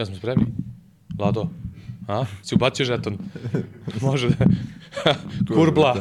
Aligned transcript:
Ja 0.00 0.06
smo 0.06 0.16
spremni. 0.16 0.46
Lado, 1.18 1.48
a? 2.08 2.24
Si 2.42 2.54
ubacio 2.54 2.86
žeton? 2.86 3.18
Može 4.00 4.28
da... 4.28 4.46
Kurbla, 5.54 5.96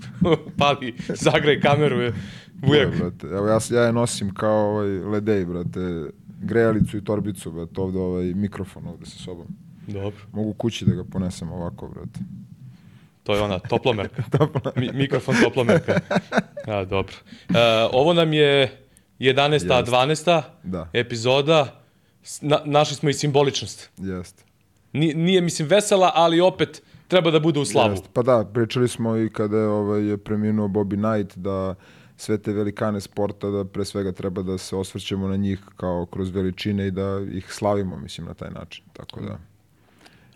pali, 0.58 0.94
zagraj 1.14 1.60
kameru. 1.60 2.12
Bujak. 2.54 2.88
Evo 3.22 3.48
ja, 3.48 3.58
ja 3.70 3.82
je 3.82 3.92
nosim 3.92 4.34
kao 4.34 4.70
ovaj 4.70 4.88
ledej, 4.88 5.44
brate, 5.44 6.10
grejalicu 6.40 6.96
i 6.96 7.04
torbicu, 7.04 7.52
brate, 7.52 7.80
ovde 7.80 7.98
ovaj 7.98 8.24
mikrofon 8.34 8.86
ovde 8.86 9.06
sa 9.06 9.18
sobom. 9.18 9.46
Dobro. 9.86 10.20
Mogu 10.32 10.52
kući 10.52 10.84
da 10.84 10.94
ga 10.94 11.04
ponesem 11.04 11.52
ovako, 11.52 11.88
brate. 11.88 12.20
To 13.22 13.34
je 13.34 13.42
ona 13.42 13.58
toplomerka. 13.58 14.22
Mi, 14.80 14.90
mikrofon 14.92 15.34
toplomerka. 15.42 16.00
A, 16.66 16.84
dobro. 16.84 17.14
E, 17.48 17.88
ovo 17.92 18.12
nam 18.12 18.32
je 18.32 18.80
11. 19.18 19.52
Jeste. 19.52 19.68
12. 19.68 20.42
Da. 20.62 20.90
epizoda. 20.92 21.77
Na, 22.40 22.60
našli 22.64 22.96
smo 22.96 23.10
i 23.10 23.14
simboličnost. 23.14 23.90
Jeste. 23.96 24.44
Ni, 24.92 25.14
nije, 25.14 25.40
mislim, 25.40 25.68
vesela, 25.68 26.12
ali 26.14 26.40
opet 26.40 26.82
treba 27.08 27.30
da 27.30 27.40
bude 27.40 27.60
u 27.60 27.64
slavu. 27.64 27.90
Jeste. 27.90 28.08
Pa 28.12 28.22
da, 28.22 28.44
pričali 28.54 28.88
smo 28.88 29.16
i 29.16 29.30
kada 29.30 29.56
je, 29.56 29.66
ovaj, 29.66 30.08
je 30.08 30.16
preminuo 30.16 30.68
Bobby 30.68 30.96
Knight 30.96 31.38
da 31.38 31.74
sve 32.16 32.38
te 32.38 32.52
velikane 32.52 33.00
sporta 33.00 33.50
da 33.50 33.64
pre 33.64 33.84
svega 33.84 34.12
treba 34.12 34.42
da 34.42 34.58
se 34.58 34.76
osvrćemo 34.76 35.28
na 35.28 35.36
njih 35.36 35.60
kao 35.76 36.06
kroz 36.06 36.30
veličine 36.30 36.86
i 36.86 36.90
da 36.90 37.26
ih 37.32 37.52
slavimo, 37.52 37.96
mislim, 37.96 38.26
na 38.26 38.34
taj 38.34 38.50
način. 38.50 38.84
Tako 38.92 39.20
da, 39.20 39.38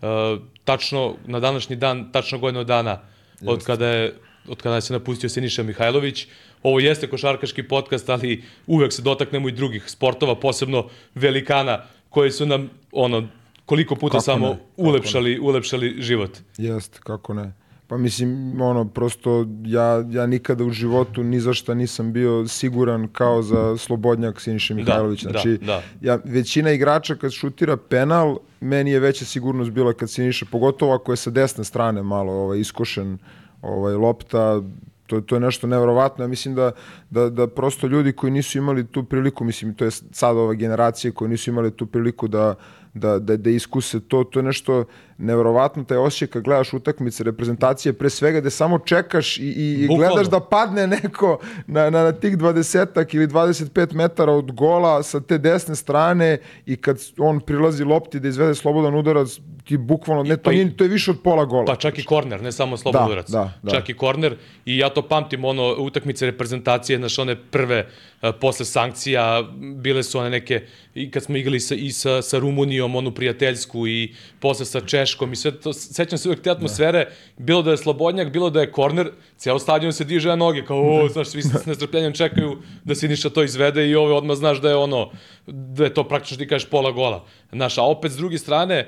E, 0.03 0.37
tačno, 0.63 1.15
na 1.25 1.39
današnji 1.39 1.75
dan, 1.75 2.11
tačno 2.11 2.39
godinu 2.39 2.63
dana 2.63 2.99
od 3.45 3.63
kada 3.63 3.87
je 3.87 4.13
od 4.47 4.61
kada 4.61 4.81
se 4.81 4.93
napustio 4.93 5.29
Siniša 5.29 5.63
Mihajlović. 5.63 6.27
Ovo 6.63 6.79
jeste 6.79 7.07
košarkaški 7.07 7.63
podcast, 7.63 8.09
ali 8.09 8.43
uvek 8.67 8.93
se 8.93 9.01
dotaknemo 9.01 9.49
i 9.49 9.51
drugih 9.51 9.83
sportova, 9.89 10.35
posebno 10.35 10.89
velikana 11.15 11.83
koji 12.09 12.31
su 12.31 12.45
nam 12.45 12.69
ono 12.91 13.27
koliko 13.65 13.95
puta 13.95 14.11
Kako 14.11 14.23
samo 14.23 14.47
ne, 14.47 14.57
ulepšali, 14.77 15.39
ulepšali 15.39 15.95
život. 15.99 16.37
Jest, 16.57 16.99
kako 16.99 17.33
ne. 17.33 17.53
Pa 17.87 17.97
mislim, 17.97 18.61
ono, 18.61 18.85
prosto 18.85 19.45
ja, 19.65 20.05
ja 20.11 20.25
nikada 20.25 20.63
u 20.63 20.69
životu 20.69 21.23
ni 21.23 21.39
za 21.39 21.53
šta 21.53 21.73
nisam 21.73 22.13
bio 22.13 22.47
siguran 22.47 23.07
kao 23.07 23.41
za 23.41 23.77
slobodnjak 23.77 24.41
Siniše 24.41 24.73
Mihajlovića. 24.73 25.29
da, 25.29 25.31
Znači, 25.31 25.57
da. 25.57 25.83
Ja, 26.01 26.19
većina 26.23 26.71
igrača 26.71 27.15
kad 27.15 27.31
šutira 27.31 27.77
penal, 27.77 28.37
meni 28.59 28.91
je 28.91 28.99
veća 28.99 29.25
sigurnost 29.25 29.71
bila 29.71 29.93
kad 29.93 30.09
Siniša, 30.09 30.45
pogotovo 30.51 30.93
ako 30.93 31.13
je 31.13 31.17
sa 31.17 31.29
desne 31.29 31.63
strane 31.63 32.03
malo 32.03 32.33
ovaj, 32.33 32.59
iskošen 32.59 33.17
ovaj, 33.61 33.93
lopta, 33.93 34.61
to, 35.07 35.21
to 35.21 35.35
je 35.35 35.39
nešto 35.39 35.67
neverovatno. 35.67 36.23
Ja 36.23 36.27
mislim 36.27 36.55
da, 36.55 36.71
da, 37.09 37.29
da 37.29 37.47
prosto 37.47 37.87
ljudi 37.87 38.13
koji 38.13 38.31
nisu 38.31 38.57
imali 38.57 38.87
tu 38.87 39.03
priliku, 39.03 39.43
mislim, 39.43 39.73
to 39.73 39.85
je 39.85 39.91
sad 39.91 40.37
ova 40.37 40.53
generacija 40.53 41.11
koji 41.11 41.29
nisu 41.29 41.49
imali 41.49 41.71
tu 41.71 41.85
priliku 41.85 42.27
da, 42.27 42.55
da, 42.93 43.19
da, 43.19 43.37
da 43.37 43.49
iskuse 43.49 43.99
to, 43.99 44.23
to 44.23 44.39
je 44.39 44.43
nešto 44.43 44.85
neverovatno, 45.17 45.83
taj 45.83 45.97
osjećaj 45.97 46.27
kad 46.27 46.43
gledaš 46.43 46.73
utakmice 46.73 47.23
reprezentacije, 47.23 47.93
pre 47.93 48.09
svega 48.09 48.41
da 48.41 48.49
samo 48.49 48.79
čekaš 48.79 49.37
i, 49.37 49.41
i, 49.43 49.73
i 49.73 49.87
Bukvalno. 49.87 50.13
gledaš 50.13 50.29
da 50.31 50.39
padne 50.39 50.87
neko 50.87 51.39
na, 51.67 51.89
na, 51.89 52.03
na 52.03 52.11
tih 52.11 52.37
20 52.37 53.15
ili 53.15 53.27
25 53.27 53.93
metara 53.93 54.31
od 54.31 54.51
gola 54.51 55.03
sa 55.03 55.19
te 55.19 55.37
desne 55.37 55.75
strane 55.75 56.37
i 56.65 56.75
kad 56.75 56.97
on 57.17 57.39
prilazi 57.39 57.83
lopti 57.83 58.19
da 58.19 58.27
izvede 58.27 58.55
slobodan 58.55 58.95
udarac, 58.95 59.29
ti 59.63 59.77
bukvalno, 59.77 60.23
ne, 60.23 60.37
to, 60.37 60.43
pa 60.43 60.51
nije, 60.51 60.77
to 60.77 60.83
je 60.83 60.89
više 60.89 61.11
od 61.11 61.17
pola 61.23 61.45
gola. 61.45 61.65
Pa 61.65 61.75
čak 61.75 61.99
i 61.99 62.03
korner, 62.03 62.41
ne 62.41 62.51
samo 62.51 62.77
slobodan 62.77 63.01
Da, 63.01 63.11
udarac. 63.11 63.29
da, 63.29 63.53
da. 63.63 63.71
Čak 63.71 63.89
i 63.89 63.93
korner. 63.93 64.35
I 64.65 64.77
ja 64.77 64.89
to 64.89 65.01
pamtim, 65.01 65.45
ono, 65.45 65.75
utakmice 65.79 66.25
reprezentacije, 66.25 66.97
znaš, 66.97 67.19
one 67.19 67.35
prve, 67.51 67.87
uh, 68.21 68.29
posle 68.41 68.65
sankcija, 68.65 69.43
bile 69.75 70.03
su 70.03 70.19
one 70.19 70.29
neke, 70.29 70.61
i 70.95 71.11
kad 71.11 71.23
smo 71.23 71.37
igrali 71.37 71.59
sa, 71.59 71.75
i 71.75 71.91
sa, 71.91 72.21
sa 72.21 72.39
Rumunijom, 72.39 72.82
onu 72.85 73.11
prijateljsku, 73.11 73.87
i 73.87 74.11
posle 74.39 74.65
sa 74.65 74.81
Češkom, 74.81 75.33
i 75.33 75.35
sve 75.35 75.51
to, 75.53 75.73
sećam 75.73 76.17
se 76.17 76.29
uvek 76.29 76.41
te 76.41 76.51
atmosfere, 76.51 77.07
bilo 77.37 77.61
da 77.61 77.71
je 77.71 77.77
slobodnjak, 77.77 78.31
bilo 78.31 78.49
da 78.49 78.61
je 78.61 78.71
korner, 78.71 79.11
cijelo 79.37 79.59
stadion 79.59 79.93
se 79.93 80.03
diže 80.03 80.29
na 80.29 80.35
noge, 80.35 80.65
kao, 80.65 80.77
o, 80.95 81.09
znaš, 81.09 81.27
svi 81.27 81.41
s 81.41 81.65
nestrpljenjem 81.65 82.13
čekaju 82.13 82.51
da 82.83 82.95
se 82.95 83.07
ništa 83.07 83.29
to 83.29 83.43
izvede 83.43 83.87
i 83.87 83.95
ove 83.95 84.13
odmah 84.13 84.37
znaš 84.37 84.61
da 84.61 84.69
je 84.69 84.75
ono, 84.75 85.11
da 85.47 85.83
je 85.83 85.93
to 85.93 86.03
praktično 86.03 86.37
ti 86.37 86.47
kažeš 86.47 86.69
pola 86.69 86.91
gola. 86.91 87.25
Znaš, 87.51 87.77
a 87.77 87.83
opet 87.83 88.11
s 88.11 88.17
druge 88.17 88.37
strane, 88.37 88.87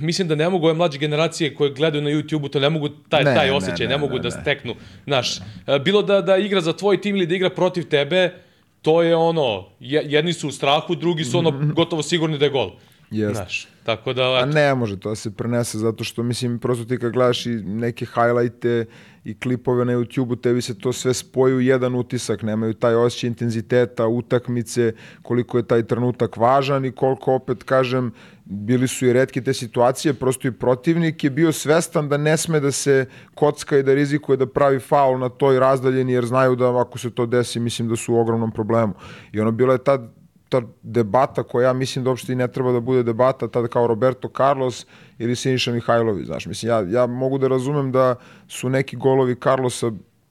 mislim 0.00 0.28
da 0.28 0.34
ne 0.34 0.48
mogu 0.48 0.66
ove 0.66 0.74
mlađe 0.74 0.98
generacije 0.98 1.54
koje 1.54 1.70
gledaju 1.70 2.02
na 2.04 2.10
YouTube-u, 2.10 2.48
to 2.48 2.60
ne 2.60 2.70
mogu 2.70 2.88
taj, 2.88 3.24
Ne, 3.24 3.34
taj 3.34 3.46
ne, 3.46 3.52
osjećaj, 3.52 3.86
ne, 3.86 3.92
ne, 3.92 3.98
mogu 3.98 4.14
ne, 4.14 4.20
da 4.20 4.28
ne. 4.28 4.30
steknu. 4.32 4.74
Znaš, 5.04 5.36
e, 5.66 5.78
bilo 5.78 6.02
da, 6.02 6.20
da 6.20 6.36
igra 6.36 6.60
za 6.60 6.72
tvoj 6.72 7.00
tim 7.00 7.16
ili 7.16 7.26
da 7.26 7.34
igra 7.34 7.50
protiv 7.50 7.84
tebe, 7.84 8.32
to 8.82 9.02
je 9.02 9.16
ono, 9.16 9.66
je- 9.80 10.02
jedni 10.06 10.32
su 10.32 10.48
u 10.48 10.52
strahu, 10.52 10.94
drugi 10.94 11.24
su 11.24 11.38
ono 11.38 11.50
gotovo 11.74 12.02
sigurni 12.02 12.38
da 12.38 12.44
je 12.44 12.50
gol. 12.50 12.70
Jeste. 13.12 13.34
Znaš, 13.34 13.68
tako 13.84 14.12
da, 14.12 14.22
A 14.22 14.46
ne 14.46 14.74
može 14.74 15.00
to 15.00 15.08
da 15.08 15.14
se 15.14 15.30
prenese 15.30 15.78
zato 15.78 16.04
što 16.04 16.22
mislim 16.22 16.58
prosto 16.58 16.84
ti 16.84 16.98
kad 16.98 17.12
gledaš 17.12 17.46
i 17.46 17.50
neke 17.50 18.06
highlighte 18.06 18.84
i 19.24 19.38
klipove 19.38 19.84
na 19.84 19.92
YouTube-u 19.92 20.36
tebi 20.36 20.62
se 20.62 20.78
to 20.78 20.92
sve 20.92 21.14
spoji 21.14 21.54
u 21.54 21.60
jedan 21.60 21.94
utisak, 21.94 22.42
nemaju 22.42 22.74
taj 22.74 22.94
osjećaj 22.94 23.28
intenziteta, 23.28 24.06
utakmice, 24.06 24.92
koliko 25.22 25.58
je 25.58 25.66
taj 25.66 25.86
trenutak 25.86 26.36
važan 26.36 26.84
i 26.84 26.92
koliko 26.92 27.34
opet 27.34 27.62
kažem 27.62 28.12
bili 28.44 28.88
su 28.88 29.06
i 29.06 29.12
redke 29.12 29.42
te 29.42 29.54
situacije, 29.54 30.14
prosto 30.14 30.48
i 30.48 30.52
protivnik 30.52 31.24
je 31.24 31.30
bio 31.30 31.52
svestan 31.52 32.08
da 32.08 32.16
ne 32.16 32.36
sme 32.36 32.60
da 32.60 32.72
se 32.72 33.06
kocka 33.34 33.78
i 33.78 33.82
da 33.82 33.94
rizikuje 33.94 34.36
da 34.36 34.46
pravi 34.46 34.80
faul 34.80 35.18
na 35.18 35.28
toj 35.28 35.58
razdaljeni 35.58 36.12
jer 36.12 36.26
znaju 36.26 36.56
da 36.56 36.80
ako 36.80 36.98
se 36.98 37.10
to 37.10 37.26
desi 37.26 37.60
mislim 37.60 37.88
da 37.88 37.96
su 37.96 38.14
u 38.14 38.18
ogromnom 38.18 38.52
problemu. 38.52 38.94
I 39.32 39.40
ono 39.40 39.50
bila 39.50 39.72
je 39.72 39.84
tad 39.84 40.21
ta 40.52 40.62
debata 40.82 41.42
koja 41.42 41.66
ja 41.66 41.72
mislim 41.74 42.04
da 42.04 42.10
uopšte 42.10 42.32
i 42.32 42.36
ne 42.36 42.48
treba 42.48 42.72
da 42.72 42.80
bude 42.80 43.02
debata 43.02 43.48
tada 43.48 43.68
kao 43.68 43.86
Roberto 43.86 44.28
Carlos 44.30 44.86
ili 45.18 45.36
Siniša 45.36 45.72
Mihajlović, 45.72 46.26
znaš, 46.26 46.46
mislim, 46.46 46.70
ja, 46.70 46.80
ja 46.92 47.06
mogu 47.08 47.38
da 47.38 47.48
razumem 47.48 47.92
da 47.92 48.14
su 48.48 48.68
neki 48.68 48.96
golovi 48.96 49.34
Carlosa 49.36 49.90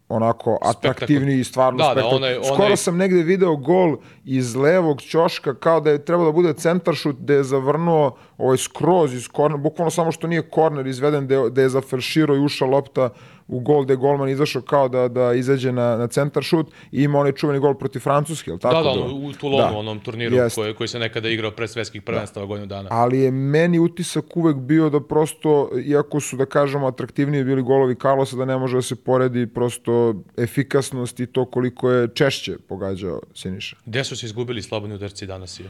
onako 0.09 0.57
atraktivni 0.63 1.35
i 1.35 1.43
stvarno 1.43 1.77
Da, 1.77 1.83
da, 1.85 1.89
spektakularni. 1.91 2.27
onaj- 2.27 2.39
onaj- 2.41 2.53
Skoro 2.55 2.75
sam 2.75 2.97
negde 2.97 3.23
video 3.23 3.55
gol 3.55 3.95
iz 4.25 4.55
levog 4.55 5.01
ćoška 5.01 5.55
kao 5.55 5.79
da 5.81 5.91
je 5.91 6.05
trebalo 6.05 6.25
da 6.25 6.33
bude 6.33 6.53
centar 6.53 6.95
šut 6.95 7.15
da 7.17 7.33
je 7.33 7.43
zavrnuo 7.45 8.05
ovaj 8.37 8.57
skroz 8.57 9.13
iz 9.13 9.27
korner, 9.27 9.59
bukvalno 9.59 9.91
samo 9.91 10.11
što 10.11 10.27
nije 10.27 10.41
korner 10.43 10.87
izveden 10.87 11.27
da 11.27 11.35
je, 11.35 11.49
da 11.49 11.61
je 11.61 11.69
zafarširao 11.69 12.35
i 12.35 12.39
ušla 12.41 12.67
lopta 12.67 13.09
u 13.51 13.59
gol 13.59 13.85
da 13.85 13.93
je 13.93 13.97
golman 13.97 14.29
izašao 14.29 14.61
kao 14.61 14.89
da, 14.89 15.07
da 15.07 15.33
izađe 15.33 15.71
na, 15.71 15.97
na 15.97 16.07
centar 16.07 16.43
šut 16.43 16.67
i 16.91 17.03
ima 17.03 17.19
onaj 17.19 17.31
čuveni 17.31 17.59
gol 17.59 17.73
protiv 17.73 17.99
Francuske, 17.99 18.51
jel 18.51 18.57
tako? 18.59 18.75
da, 18.75 18.83
da, 18.83 18.89
u 19.05 19.33
Toulonu, 19.33 19.71
Da. 19.71 19.77
onom 19.77 19.99
turniru 19.99 20.35
Jeste. 20.35 20.61
koji, 20.61 20.73
koji 20.73 20.87
se 20.87 20.99
nekada 20.99 21.29
igrao 21.29 21.51
pre 21.51 21.67
svetskih 21.67 22.01
prvenstava 22.01 22.45
godinu 22.45 22.67
dana. 22.67 22.87
ali 22.91 23.19
je 23.19 23.31
meni 23.31 23.79
utisak 23.79 24.37
uvek 24.37 24.55
bio 24.55 24.89
da 24.89 24.99
prosto, 24.99 25.69
iako 25.85 26.19
su, 26.19 26.37
da 26.37 26.45
kažemo, 26.45 26.87
atraktivniji 26.87 27.43
bili 27.43 27.61
golovi 27.61 27.95
Carlosa, 27.95 28.35
da 28.35 28.45
ne 28.45 28.57
može 28.57 28.77
da 28.77 28.81
se 28.81 28.95
poredi 28.95 29.47
prosto 29.47 30.15
efikasnost 30.37 31.19
i 31.19 31.25
to 31.25 31.45
koliko 31.45 31.89
je 31.89 32.07
češće 32.13 32.57
pogađao 32.69 33.21
Siniša. 33.35 33.75
Gde 33.85 34.03
su 34.03 34.17
se 34.17 34.25
izgubili 34.25 34.61
slobodni 34.61 34.95
udarci 34.95 35.25
danas? 35.25 35.59
Je? 35.59 35.65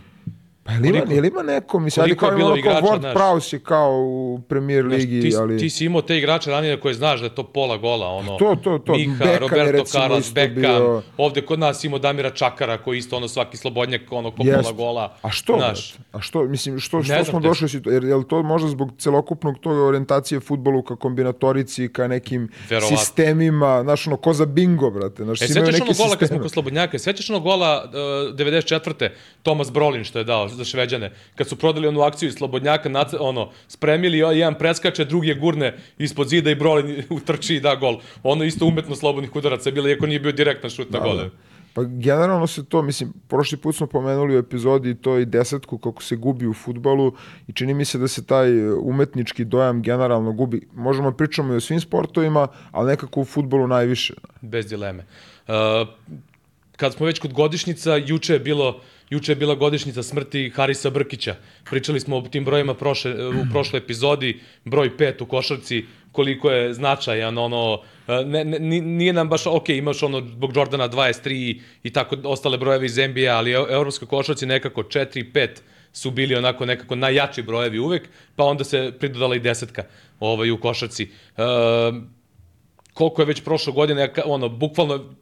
Pa 0.63 0.71
je 0.71 0.79
li 0.79 0.87
ima, 0.87 0.97
Koliko- 0.97 1.13
je 1.13 1.21
li 1.21 1.27
ima 1.29 1.43
neko, 1.43 1.67
koliko 1.89 2.01
je 2.05 2.15
kao, 2.19 2.31
bilo 2.31 2.47
ono, 2.47 2.61
kao 2.63 2.71
igrača, 2.71 2.87
Ward 2.87 2.99
znaš? 2.99 3.13
Prowse 3.15 3.53
je 3.53 3.59
kao 3.61 3.91
u 3.93 4.41
premier 4.41 4.83
Znaš, 4.83 4.93
ligi, 4.93 5.21
ti, 5.21 5.35
ali... 5.37 5.57
ti 5.57 5.69
si 5.69 5.85
imao 5.85 6.01
te 6.01 6.17
igrače 6.17 6.51
ranije 6.51 6.79
koje 6.79 6.93
znaš 6.93 7.19
da 7.19 7.25
je 7.25 7.35
to 7.35 7.43
pola 7.45 7.77
gola, 7.77 8.07
ono, 8.07 8.37
To, 8.37 8.55
to, 8.55 8.77
to. 8.79 8.93
Miha, 8.93 9.25
je, 9.25 9.39
Roberto 9.39 9.83
Carlos, 9.85 10.33
Beckham, 10.33 10.55
bio- 10.55 11.01
ovde 11.17 11.41
kod 11.41 11.59
nas 11.59 11.83
imao 11.83 11.99
Damira 11.99 12.29
Čakara 12.31 12.77
koji 12.77 12.97
isto 12.97 13.17
ono 13.17 13.27
svaki 13.27 13.57
slobodnjak, 13.57 14.01
ono 14.09 14.31
ko 14.31 14.37
Jest. 14.39 14.61
pola 14.61 14.73
gola. 14.73 15.15
A 15.21 15.29
što? 15.31 15.53
Znaš? 15.55 15.93
A 16.11 16.21
što, 16.21 16.43
mislim, 16.43 16.79
što, 16.79 17.03
što 17.03 17.25
smo 17.25 17.41
te- 17.41 17.47
došli? 17.47 17.67
Jer 17.85 18.03
je 18.03 18.15
li 18.15 18.27
to 18.27 18.43
možda 18.43 18.69
zbog 18.69 18.91
celokupnog 18.97 19.59
toga 19.59 19.81
orijentacije 19.81 20.39
futbolu 20.39 20.83
ka 20.83 20.95
kombinatorici, 20.95 21.87
ka 21.87 22.07
nekim 22.07 22.49
Verovatno. 22.69 22.97
sistemima, 22.97 23.81
znaš, 23.83 24.07
ono, 24.07 24.17
ko 24.17 24.33
za 24.33 24.45
bingo, 24.45 24.89
brate. 24.91 25.23
Znaš, 25.23 25.41
E, 25.41 25.45
imaju 25.45 25.53
sećaš 25.65 25.73
neke 25.73 25.83
ono 25.91 25.97
gola 25.97 26.15
kad 26.17 26.27
smo 26.27 26.39
kod 26.39 26.51
Slobodnjaka, 26.51 26.99
sećaš 26.99 27.29
ono 27.29 27.39
gola 27.39 27.83
uh, 27.85 27.91
94. 28.37 29.09
Tomas 29.43 29.71
Brolin 29.71 30.03
što 30.03 30.19
je 30.19 30.23
dao 30.23 30.47
za 30.55 30.65
Šveđane, 30.65 31.11
kad 31.35 31.47
su 31.47 31.55
prodali 31.55 31.87
onu 31.87 32.01
akciju 32.01 32.29
iz 32.29 32.35
Slobodnjaka, 32.35 32.89
ono, 33.19 33.49
spremili, 33.67 34.17
jedan 34.17 34.55
preskače, 34.55 35.05
drugi 35.05 35.27
je 35.27 35.35
gurne 35.35 35.77
ispod 35.97 36.27
zida 36.27 36.51
i 36.51 36.55
Brolin 36.55 37.03
utrči 37.17 37.55
i 37.55 37.59
da 37.59 37.75
gol. 37.75 37.99
Ono 38.23 38.43
isto 38.43 38.65
umetno 38.65 38.95
slobodnih 38.95 39.35
udaraca 39.35 39.69
je 39.69 39.73
bilo, 39.73 39.89
iako 39.89 40.07
nije 40.07 40.19
bio 40.19 40.31
direktan 40.31 40.69
šut 40.69 40.91
na 40.91 40.99
gole. 40.99 41.29
Pa 41.73 41.83
generalno 41.83 42.47
se 42.47 42.65
to, 42.65 42.81
mislim, 42.81 43.13
prošli 43.27 43.57
put 43.57 43.75
smo 43.75 43.87
pomenuli 43.87 44.35
u 44.35 44.39
epizodi 44.39 44.95
to 44.95 45.17
i 45.17 45.25
desetku 45.25 45.77
kako 45.77 46.03
se 46.03 46.15
gubi 46.15 46.47
u 46.47 46.53
futbalu 46.53 47.13
i 47.47 47.53
čini 47.53 47.73
mi 47.73 47.85
se 47.85 47.97
da 47.97 48.07
se 48.07 48.25
taj 48.25 48.49
e, 48.49 48.73
umetnički 48.73 49.45
dojam 49.45 49.81
generalno 49.81 50.31
gubi. 50.31 50.67
Možemo 50.73 51.11
pričamo 51.11 51.53
i 51.53 51.57
o 51.57 51.61
svim 51.61 51.79
sportovima, 51.79 52.47
ali 52.71 52.87
nekako 52.87 53.21
u 53.21 53.25
futbolu 53.25 53.67
najviše. 53.67 54.13
Bez 54.41 54.67
dileme. 54.67 55.05
Uh, 55.47 55.53
kad 56.77 56.93
smo 56.93 57.05
već 57.05 57.19
kod 57.19 57.33
godišnjica, 57.33 57.95
juče 57.95 58.33
je 58.33 58.39
bilo 58.39 58.81
Juče 59.11 59.31
je 59.31 59.35
bila 59.35 59.55
godišnjica 59.55 60.03
smrti 60.03 60.49
Harisa 60.55 60.89
Brkića. 60.89 61.35
Pričali 61.69 61.99
smo 61.99 62.17
o 62.17 62.21
tim 62.21 62.45
brojima 62.45 62.73
prošle, 62.73 63.27
u 63.27 63.43
prošloj 63.51 63.77
epizodi, 63.77 64.39
broj 64.65 64.97
5 64.97 65.23
u 65.23 65.25
košarci, 65.25 65.85
koliko 66.11 66.51
je 66.51 66.73
značajan, 66.73 67.37
ono, 67.37 67.81
ne, 68.07 68.45
ne, 68.45 68.59
ni- 68.59 68.81
nije 68.81 69.13
nam 69.13 69.29
baš, 69.29 69.45
ok, 69.47 69.69
imaš 69.69 70.03
ono 70.03 70.19
zbog 70.21 70.55
Jordana 70.55 70.89
23 70.89 71.31
i, 71.31 71.61
i 71.83 71.89
tako 71.89 72.17
ostale 72.23 72.57
brojeve 72.57 72.85
iz 72.85 72.97
NBA, 72.97 73.31
ali 73.31 73.51
e- 73.51 73.65
evropska 73.69 74.05
košarci 74.05 74.45
nekako 74.45 74.83
4 74.83 75.31
5 75.33 75.47
su 75.93 76.11
bili 76.11 76.35
onako 76.35 76.65
nekako 76.65 76.95
najjači 76.95 77.41
brojevi 77.41 77.79
uvek, 77.79 78.09
pa 78.35 78.43
onda 78.43 78.63
se 78.63 78.91
pridodala 78.99 79.35
i 79.35 79.39
desetka 79.39 79.83
ovaj, 80.19 80.51
u 80.51 80.59
košarci. 80.59 81.03
E, 81.37 81.41
koliko 82.93 83.21
je 83.21 83.25
već 83.25 83.43
prošlo 83.43 83.73
godine, 83.73 84.13
ono, 84.25 84.49
bukvalno 84.49 85.15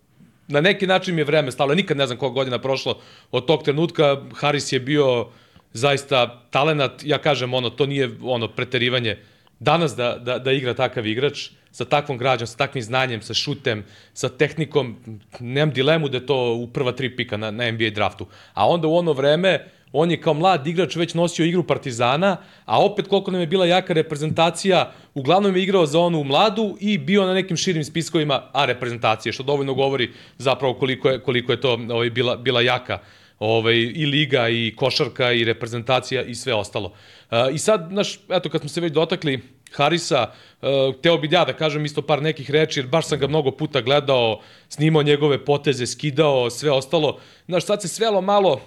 na 0.50 0.62
neki 0.62 0.88
način 0.88 1.16
mi 1.16 1.22
je 1.22 1.26
vreme 1.26 1.52
stalo, 1.52 1.76
nikad 1.76 1.98
ne 1.98 2.08
znam 2.08 2.18
koliko 2.18 2.34
godina 2.34 2.60
prošlo 2.60 3.00
od 3.32 3.46
tog 3.46 3.64
trenutka, 3.64 4.18
Haris 4.36 4.72
je 4.72 4.80
bio 4.80 5.28
zaista 5.74 6.44
talenat, 6.50 7.04
ja 7.04 7.18
kažem, 7.18 7.54
ono, 7.54 7.70
to 7.70 7.86
nije 7.86 8.10
ono 8.22 8.48
preterivanje, 8.48 9.18
danas 9.60 9.96
da, 9.96 10.18
da, 10.18 10.40
da 10.40 10.52
igra 10.52 10.74
takav 10.74 11.08
igrač, 11.08 11.50
sa 11.72 11.86
takvom 11.86 12.18
građom, 12.18 12.48
sa 12.48 12.58
takvim 12.58 12.84
znanjem, 12.84 13.22
sa 13.22 13.34
šutem, 13.34 13.86
sa 14.14 14.30
tehnikom, 14.30 14.96
nemam 15.40 15.74
dilemu 15.74 16.10
da 16.10 16.18
je 16.18 16.26
to 16.26 16.54
u 16.54 16.68
prva 16.68 16.92
tri 16.92 17.16
pika 17.16 17.38
na, 17.38 17.52
na 17.52 17.72
NBA 17.72 17.90
draftu. 17.90 18.28
A 18.54 18.68
onda 18.68 18.88
u 18.88 18.96
ono 18.96 19.14
vreme, 19.14 19.60
on 19.92 20.12
je 20.12 20.22
kao 20.22 20.34
mlad 20.34 20.68
igrač 20.68 20.96
već 20.96 21.14
nosio 21.14 21.46
igru 21.46 21.64
Partizana, 21.64 22.38
a 22.66 22.86
opet 22.86 23.08
koliko 23.08 23.32
nam 23.32 23.42
je 23.42 23.48
bila 23.48 23.66
jaka 23.66 23.94
reprezentacija, 23.94 24.92
uglavnom 25.14 25.56
je 25.56 25.64
igrao 25.64 25.86
za 25.86 26.00
onu 26.00 26.24
mladu 26.24 26.78
i 26.80 26.98
bio 26.98 27.26
na 27.26 27.34
nekim 27.34 27.58
širim 27.58 27.84
spiskovima 27.84 28.42
A 28.54 28.66
reprezentacije, 28.66 29.34
što 29.34 29.44
dovoljno 29.44 29.74
govori 29.74 30.12
zapravo 30.38 30.74
koliko 30.74 31.10
je, 31.10 31.20
koliko 31.20 31.52
je 31.52 31.62
to 31.62 31.80
ovaj, 31.90 32.10
bila, 32.10 32.36
bila 32.36 32.62
jaka 32.62 33.00
ovaj, 33.40 33.76
i 33.76 34.06
liga, 34.06 34.50
i 34.50 34.74
košarka, 34.76 35.32
i 35.32 35.44
reprezentacija, 35.44 36.24
i 36.24 36.36
sve 36.36 36.54
ostalo. 36.54 36.92
Uh, 37.32 37.38
I 37.54 37.58
sad, 37.58 37.88
znaš, 37.92 38.20
eto, 38.30 38.50
kad 38.50 38.62
smo 38.62 38.70
se 38.70 38.82
već 38.82 38.94
dotakli 38.94 39.40
Harisa, 39.72 40.32
uh, 40.62 40.68
teo 41.02 41.18
bi 41.18 41.30
ja 41.32 41.46
da 41.46 41.54
kažem 41.54 41.86
isto 41.86 42.02
par 42.02 42.22
nekih 42.22 42.52
reči, 42.52 42.80
jer 42.80 42.88
baš 42.88 43.08
sam 43.08 43.20
ga 43.20 43.28
mnogo 43.28 43.52
puta 43.52 43.82
gledao, 43.82 44.42
snimao 44.70 45.04
njegove 45.04 45.46
poteze, 45.46 45.86
skidao, 45.86 46.50
sve 46.50 46.72
ostalo. 46.72 47.20
Znaš, 47.48 47.66
sad 47.66 47.82
se 47.82 47.88
svelo 47.88 48.22
malo 48.22 48.62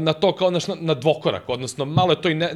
na 0.00 0.12
to 0.12 0.32
kao 0.32 0.50
na, 0.50 0.58
na 0.80 0.94
dvokorak, 0.94 1.48
odnosno 1.48 1.84
malo 1.84 2.12
je 2.12 2.22
to 2.22 2.28
i 2.28 2.34
ne, 2.34 2.50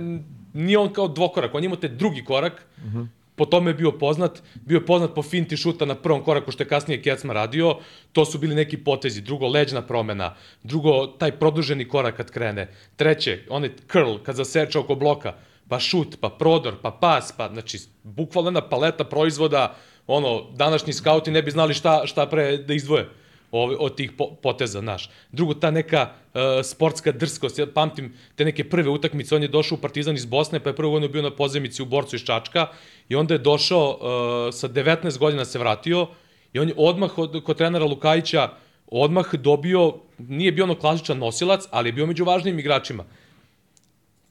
nije 0.52 0.78
on 0.78 0.92
kao 0.92 1.08
dvokorak, 1.08 1.54
on 1.54 1.64
ima 1.64 1.76
te 1.76 1.88
drugi 1.88 2.24
korak, 2.24 2.66
uh 2.76 2.92
-huh 2.92 3.06
po 3.36 3.44
tome 3.44 3.70
je 3.70 3.74
bio 3.74 3.92
poznat, 3.92 4.42
bio 4.54 4.76
je 4.76 4.86
poznat 4.86 5.14
po 5.14 5.22
finti 5.22 5.56
šuta 5.56 5.84
na 5.84 5.94
prvom 5.94 6.22
koraku 6.24 6.52
što 6.52 6.62
je 6.62 6.68
kasnije 6.68 7.02
Kecma 7.02 7.32
radio, 7.32 7.76
to 8.12 8.24
su 8.24 8.38
bili 8.38 8.54
neki 8.54 8.76
potezi, 8.76 9.20
drugo 9.20 9.48
leđna 9.48 9.82
promena, 9.82 10.34
drugo 10.62 11.06
taj 11.06 11.32
produženi 11.32 11.88
korak 11.88 12.16
kad 12.16 12.30
krene, 12.30 12.68
treće, 12.96 13.40
onaj 13.50 13.70
curl 13.92 14.16
kad 14.22 14.36
zaseče 14.36 14.78
oko 14.78 14.94
bloka, 14.94 15.34
pa 15.68 15.80
šut, 15.80 16.16
pa 16.20 16.28
prodor, 16.28 16.74
pa 16.82 16.90
pas, 16.90 17.32
pa 17.36 17.48
znači 17.48 17.78
bukvalno 18.02 18.48
jedna 18.48 18.68
paleta 18.68 19.04
proizvoda, 19.04 19.74
ono, 20.06 20.50
današnji 20.52 20.92
skauti 20.92 21.30
ne 21.30 21.42
bi 21.42 21.50
znali 21.50 21.74
šta, 21.74 22.02
šta 22.06 22.26
pre 22.26 22.56
da 22.56 22.74
izdvoje 22.74 23.08
od, 23.54 23.76
od 23.78 23.96
tih 23.96 24.12
poteza, 24.42 24.80
znaš. 24.80 25.10
Drugo, 25.32 25.54
ta 25.54 25.70
neka 25.70 26.08
uh, 26.10 26.40
sportska 26.64 27.12
drskost, 27.12 27.58
ja 27.58 27.66
pamtim 27.66 28.14
te 28.34 28.44
neke 28.44 28.68
prve 28.68 28.90
utakmice, 28.90 29.34
on 29.36 29.42
je 29.42 29.48
došao 29.48 29.78
u 29.78 29.80
Partizan 29.80 30.14
iz 30.14 30.26
Bosne, 30.26 30.60
pa 30.60 30.70
je 30.70 30.76
prvo 30.76 30.90
godinu 30.90 31.12
bio 31.12 31.22
na 31.22 31.30
pozemici 31.30 31.82
u 31.82 31.86
Borcu 31.86 32.16
iz 32.16 32.22
Čačka 32.22 32.66
i 33.08 33.16
onda 33.16 33.34
je 33.34 33.38
došao, 33.38 33.88
uh, 33.90 34.54
sa 34.54 34.68
19 34.68 35.18
godina 35.18 35.44
se 35.44 35.58
vratio 35.58 36.06
i 36.52 36.58
on 36.58 36.68
je 36.68 36.74
odmah 36.76 37.18
od, 37.18 37.42
kod 37.44 37.56
trenera 37.56 37.84
Lukajića 37.84 38.48
odmah 38.86 39.34
dobio, 39.34 39.94
nije 40.18 40.52
bio 40.52 40.64
ono 40.64 40.74
klasičan 40.74 41.18
nosilac, 41.18 41.64
ali 41.70 41.88
je 41.88 41.92
bio 41.92 42.06
među 42.06 42.24
važnim 42.24 42.58
igračima. 42.58 43.04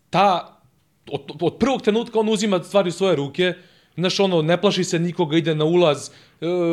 Ta, 0.09 0.57
od, 1.11 1.21
od 1.41 1.57
prvog 1.57 1.81
trenutka 1.81 2.19
on 2.19 2.29
uzima 2.29 2.63
stvari 2.63 2.89
u 2.89 2.91
svoje 2.91 3.15
ruke, 3.15 3.53
znaš, 3.95 4.19
ono, 4.19 4.41
ne 4.41 4.61
plaši 4.61 4.83
se 4.83 4.99
nikoga, 4.99 5.37
ide 5.37 5.55
na 5.55 5.65
ulaz, 5.65 6.09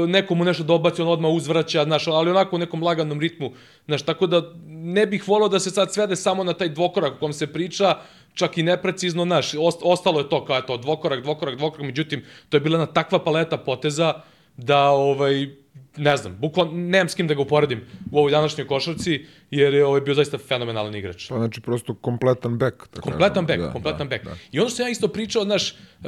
nekomu 0.06 0.44
nešto 0.44 0.64
dobaci, 0.64 1.02
on 1.02 1.08
odmah 1.08 1.30
uzvraća, 1.30 1.84
znaš, 1.84 2.06
ali 2.06 2.30
onako 2.30 2.56
u 2.56 2.58
nekom 2.58 2.82
laganom 2.82 3.20
ritmu, 3.20 3.52
znaš, 3.86 4.02
tako 4.02 4.26
da 4.26 4.42
ne 4.68 5.06
bih 5.06 5.28
volao 5.28 5.48
da 5.48 5.60
se 5.60 5.70
sad 5.70 5.92
svede 5.92 6.16
samo 6.16 6.44
na 6.44 6.52
taj 6.52 6.68
dvokorak 6.68 7.14
u 7.16 7.18
kom 7.18 7.32
se 7.32 7.46
priča, 7.46 7.94
čak 8.34 8.58
i 8.58 8.62
neprecizno, 8.62 9.24
znaš, 9.24 9.52
ostalo 9.82 10.20
je 10.20 10.28
to 10.28 10.44
kao 10.44 10.60
to, 10.60 10.76
dvokorak, 10.76 11.22
dvokorak, 11.22 11.56
dvokorak, 11.56 11.86
međutim, 11.86 12.24
to 12.48 12.56
je 12.56 12.60
bila 12.60 12.78
na 12.78 12.86
takva 12.86 13.18
paleta 13.18 13.58
poteza 13.58 14.14
da, 14.56 14.88
ovaj, 14.88 15.48
ne 15.96 16.16
znam, 16.16 16.36
bukvalno 16.36 16.72
nemam 16.72 17.08
s 17.08 17.14
kim 17.14 17.26
da 17.26 17.34
ga 17.34 17.42
uporedim 17.42 17.80
u 18.12 18.18
ovoj 18.18 18.30
današnjoj 18.30 18.66
košarci, 18.66 19.26
jer 19.50 19.74
je 19.74 19.86
ovaj 19.86 20.00
bio 20.00 20.14
zaista 20.14 20.38
fenomenalan 20.38 20.94
igrač. 20.94 21.28
Pa 21.28 21.36
znači 21.36 21.60
prosto 21.60 21.94
kompletan 21.94 22.58
bek. 22.58 22.88
Da 22.94 23.00
kompletan 23.00 23.46
bek, 23.46 23.60
da, 23.60 23.72
kompletan 23.72 24.08
da, 24.08 24.16
bek. 24.16 24.24
Da. 24.24 24.36
I 24.52 24.60
ono 24.60 24.68
što 24.68 24.82
ja 24.82 24.88
isto 24.88 25.08
pričao, 25.08 25.44
znaš, 25.44 25.72
uh, 25.72 26.06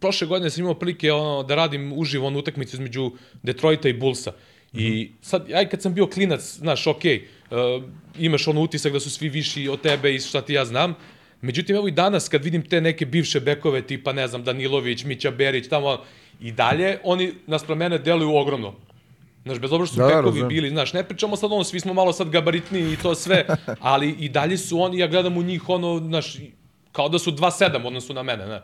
prošle 0.00 0.26
godine 0.26 0.50
sam 0.50 0.60
imao 0.60 0.74
prilike 0.74 1.12
ono, 1.12 1.42
da 1.42 1.54
radim 1.54 1.92
uživo 1.96 2.26
onu 2.26 2.38
utakmicu 2.38 2.76
između 2.76 3.12
Detroita 3.42 3.88
i 3.88 3.92
Bullsa. 3.92 4.32
I 4.72 5.12
sad, 5.22 5.52
aj 5.52 5.68
kad 5.68 5.82
sam 5.82 5.94
bio 5.94 6.06
klinac, 6.06 6.40
znaš, 6.40 6.86
okej, 6.86 7.26
okay, 7.50 7.76
uh, 7.76 7.84
imaš 8.18 8.48
ono 8.48 8.60
utisak 8.60 8.92
da 8.92 9.00
su 9.00 9.10
svi 9.10 9.28
viši 9.28 9.68
od 9.68 9.80
tebe 9.80 10.14
i 10.14 10.20
šta 10.20 10.42
ti 10.42 10.52
ja 10.52 10.64
znam, 10.64 10.94
Međutim, 11.42 11.76
evo 11.76 11.88
i 11.88 11.90
danas 11.90 12.28
kad 12.28 12.44
vidim 12.44 12.62
te 12.62 12.80
neke 12.80 13.06
bivše 13.06 13.40
bekove 13.40 13.82
tipa, 13.82 14.12
ne 14.12 14.28
znam, 14.28 14.44
Danilović, 14.44 15.04
Mića 15.04 15.30
Berić, 15.30 15.68
tamo, 15.68 15.98
i 16.40 16.52
dalje, 16.52 16.98
oni 17.04 17.32
naspram 17.46 17.78
mene 17.78 17.98
deluju 17.98 18.34
ogromno. 18.34 18.74
Znaš, 19.44 19.58
bez 19.58 19.72
obzira 19.72 19.86
što 19.86 19.94
su 19.94 20.00
da, 20.00 20.06
bekovi 20.06 20.24
razum. 20.24 20.48
bili, 20.48 20.70
znaš, 20.70 20.92
ne 20.92 21.04
pričamo 21.04 21.36
sad 21.36 21.52
ono, 21.52 21.64
svi 21.64 21.80
smo 21.80 21.94
malo 21.94 22.12
sad 22.12 22.30
gabaritni 22.30 22.92
i 22.92 22.96
to 22.96 23.14
sve, 23.14 23.46
ali 23.80 24.10
i 24.10 24.28
dalje 24.28 24.58
su 24.58 24.80
oni, 24.80 24.98
ja 24.98 25.06
gledam 25.06 25.36
u 25.36 25.42
njih 25.42 25.68
ono, 25.68 25.98
znaš, 25.98 26.36
kao 26.92 27.08
da 27.08 27.18
su 27.18 27.32
2-7 27.32 27.86
odnosu 27.86 28.14
na 28.14 28.22
mene, 28.22 28.46
ne. 28.46 28.62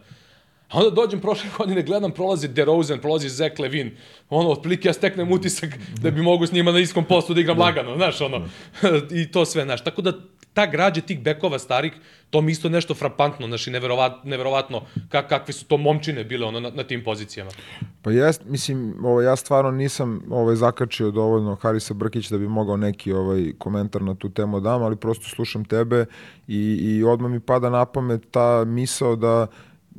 A 0.69 0.79
onda 0.79 0.91
dođem 0.91 1.21
prošle 1.21 1.51
godine, 1.59 1.83
gledam, 1.83 2.11
prolazi 2.11 2.49
DeRozan, 2.49 2.99
prolazi 2.99 3.29
Zach 3.29 3.61
Levin, 3.61 3.97
ono, 4.31 4.51
otprilike 4.51 4.89
ja 4.89 4.93
steknem 4.93 5.33
utisak 5.33 5.71
da 6.01 6.11
bi 6.11 6.23
mogu 6.23 6.47
s 6.47 6.53
njima 6.53 6.73
na 6.73 6.79
iskom 6.79 7.05
postu 7.05 7.35
da 7.35 7.41
igram 7.41 7.57
da. 7.57 7.65
lagano, 7.65 7.97
znaš, 7.97 8.21
ono, 8.21 8.49
i 9.23 9.31
to 9.31 9.45
sve, 9.45 9.65
znaš. 9.65 9.85
Tako 9.85 10.03
da 10.03 10.13
ta 10.57 10.67
građa 10.67 11.01
tih 11.01 11.21
bekova 11.23 11.59
starih, 11.59 11.93
to 12.31 12.41
mi 12.41 12.53
isto 12.53 12.69
nešto 12.69 12.95
frapantno, 12.95 13.47
znači 13.47 13.71
neverovat, 13.71 14.25
neverovatno 14.25 14.81
kak, 15.09 15.29
kakve 15.29 15.53
su 15.55 15.65
to 15.65 15.77
momčine 15.77 16.25
bile 16.25 16.47
ono, 16.47 16.61
na, 16.61 16.71
na 16.71 16.85
tim 16.85 17.05
pozicijama. 17.05 17.51
Pa 18.03 18.11
jest, 18.11 18.45
mislim, 18.45 19.05
ovo, 19.05 19.21
ja 19.23 19.37
stvarno 19.37 19.71
nisam 19.71 20.23
ovaj, 20.31 20.57
zakačio 20.57 21.11
dovoljno 21.11 21.55
Harisa 21.55 21.95
Brkića 21.95 22.35
da 22.35 22.39
bi 22.39 22.49
mogao 22.49 22.77
neki 22.77 23.13
ovaj 23.13 23.53
komentar 23.59 24.03
na 24.03 24.15
tu 24.15 24.31
temu 24.31 24.61
da 24.61 24.71
dam, 24.71 24.83
ali 24.83 24.97
prosto 24.97 25.29
slušam 25.29 25.65
tebe 25.65 26.05
i, 26.49 26.79
i 26.81 27.05
odmah 27.05 27.31
mi 27.31 27.41
pada 27.41 27.71
na 27.71 27.85
pamet 27.85 28.23
ta 28.31 28.65
misao 28.65 29.17
da 29.17 29.47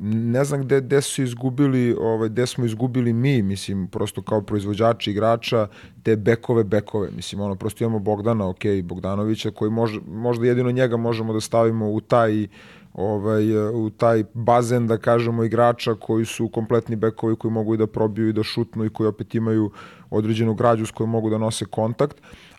ne 0.01 0.43
znam 0.43 0.61
gde, 0.61 0.81
gde 0.81 1.01
su 1.01 1.23
izgubili, 1.23 1.95
ovaj, 1.99 2.29
gde 2.29 2.45
smo 2.47 2.65
izgubili 2.65 3.13
mi, 3.13 3.41
mislim, 3.41 3.87
prosto 3.87 4.21
kao 4.21 4.41
proizvođači 4.41 5.11
igrača, 5.11 5.67
te 6.03 6.15
bekove, 6.15 6.63
bekove, 6.63 7.09
mislim, 7.15 7.41
ono, 7.41 7.55
prosto 7.55 7.83
imamo 7.83 7.99
Bogdana, 7.99 8.49
ok, 8.49 8.61
Bogdanovića, 8.83 9.51
koji 9.51 9.71
mož, 9.71 9.97
možda 10.07 10.45
jedino 10.45 10.71
njega 10.71 10.97
možemo 10.97 11.33
da 11.33 11.41
stavimo 11.41 11.89
u 11.91 12.01
taj, 12.01 12.47
ovaj, 12.93 13.57
u 13.73 13.89
taj 13.89 14.23
bazen, 14.33 14.87
da 14.87 14.97
kažemo, 14.97 15.43
igrača 15.43 15.95
koji 15.95 16.25
su 16.25 16.49
kompletni 16.49 16.95
bekovi, 16.95 17.35
koji 17.35 17.51
mogu 17.51 17.73
i 17.73 17.77
da 17.77 17.87
probiju 17.87 18.29
i 18.29 18.33
da 18.33 18.43
šutnu 18.43 18.85
i 18.85 18.89
koji 18.89 19.07
opet 19.07 19.35
imaju 19.35 19.71
određenu 20.09 20.53
građu 20.53 20.85
s 20.85 20.91
kojom 20.91 21.09
mogu 21.09 21.29
da 21.29 21.37
nose 21.37 21.65
kontakt 21.65 22.17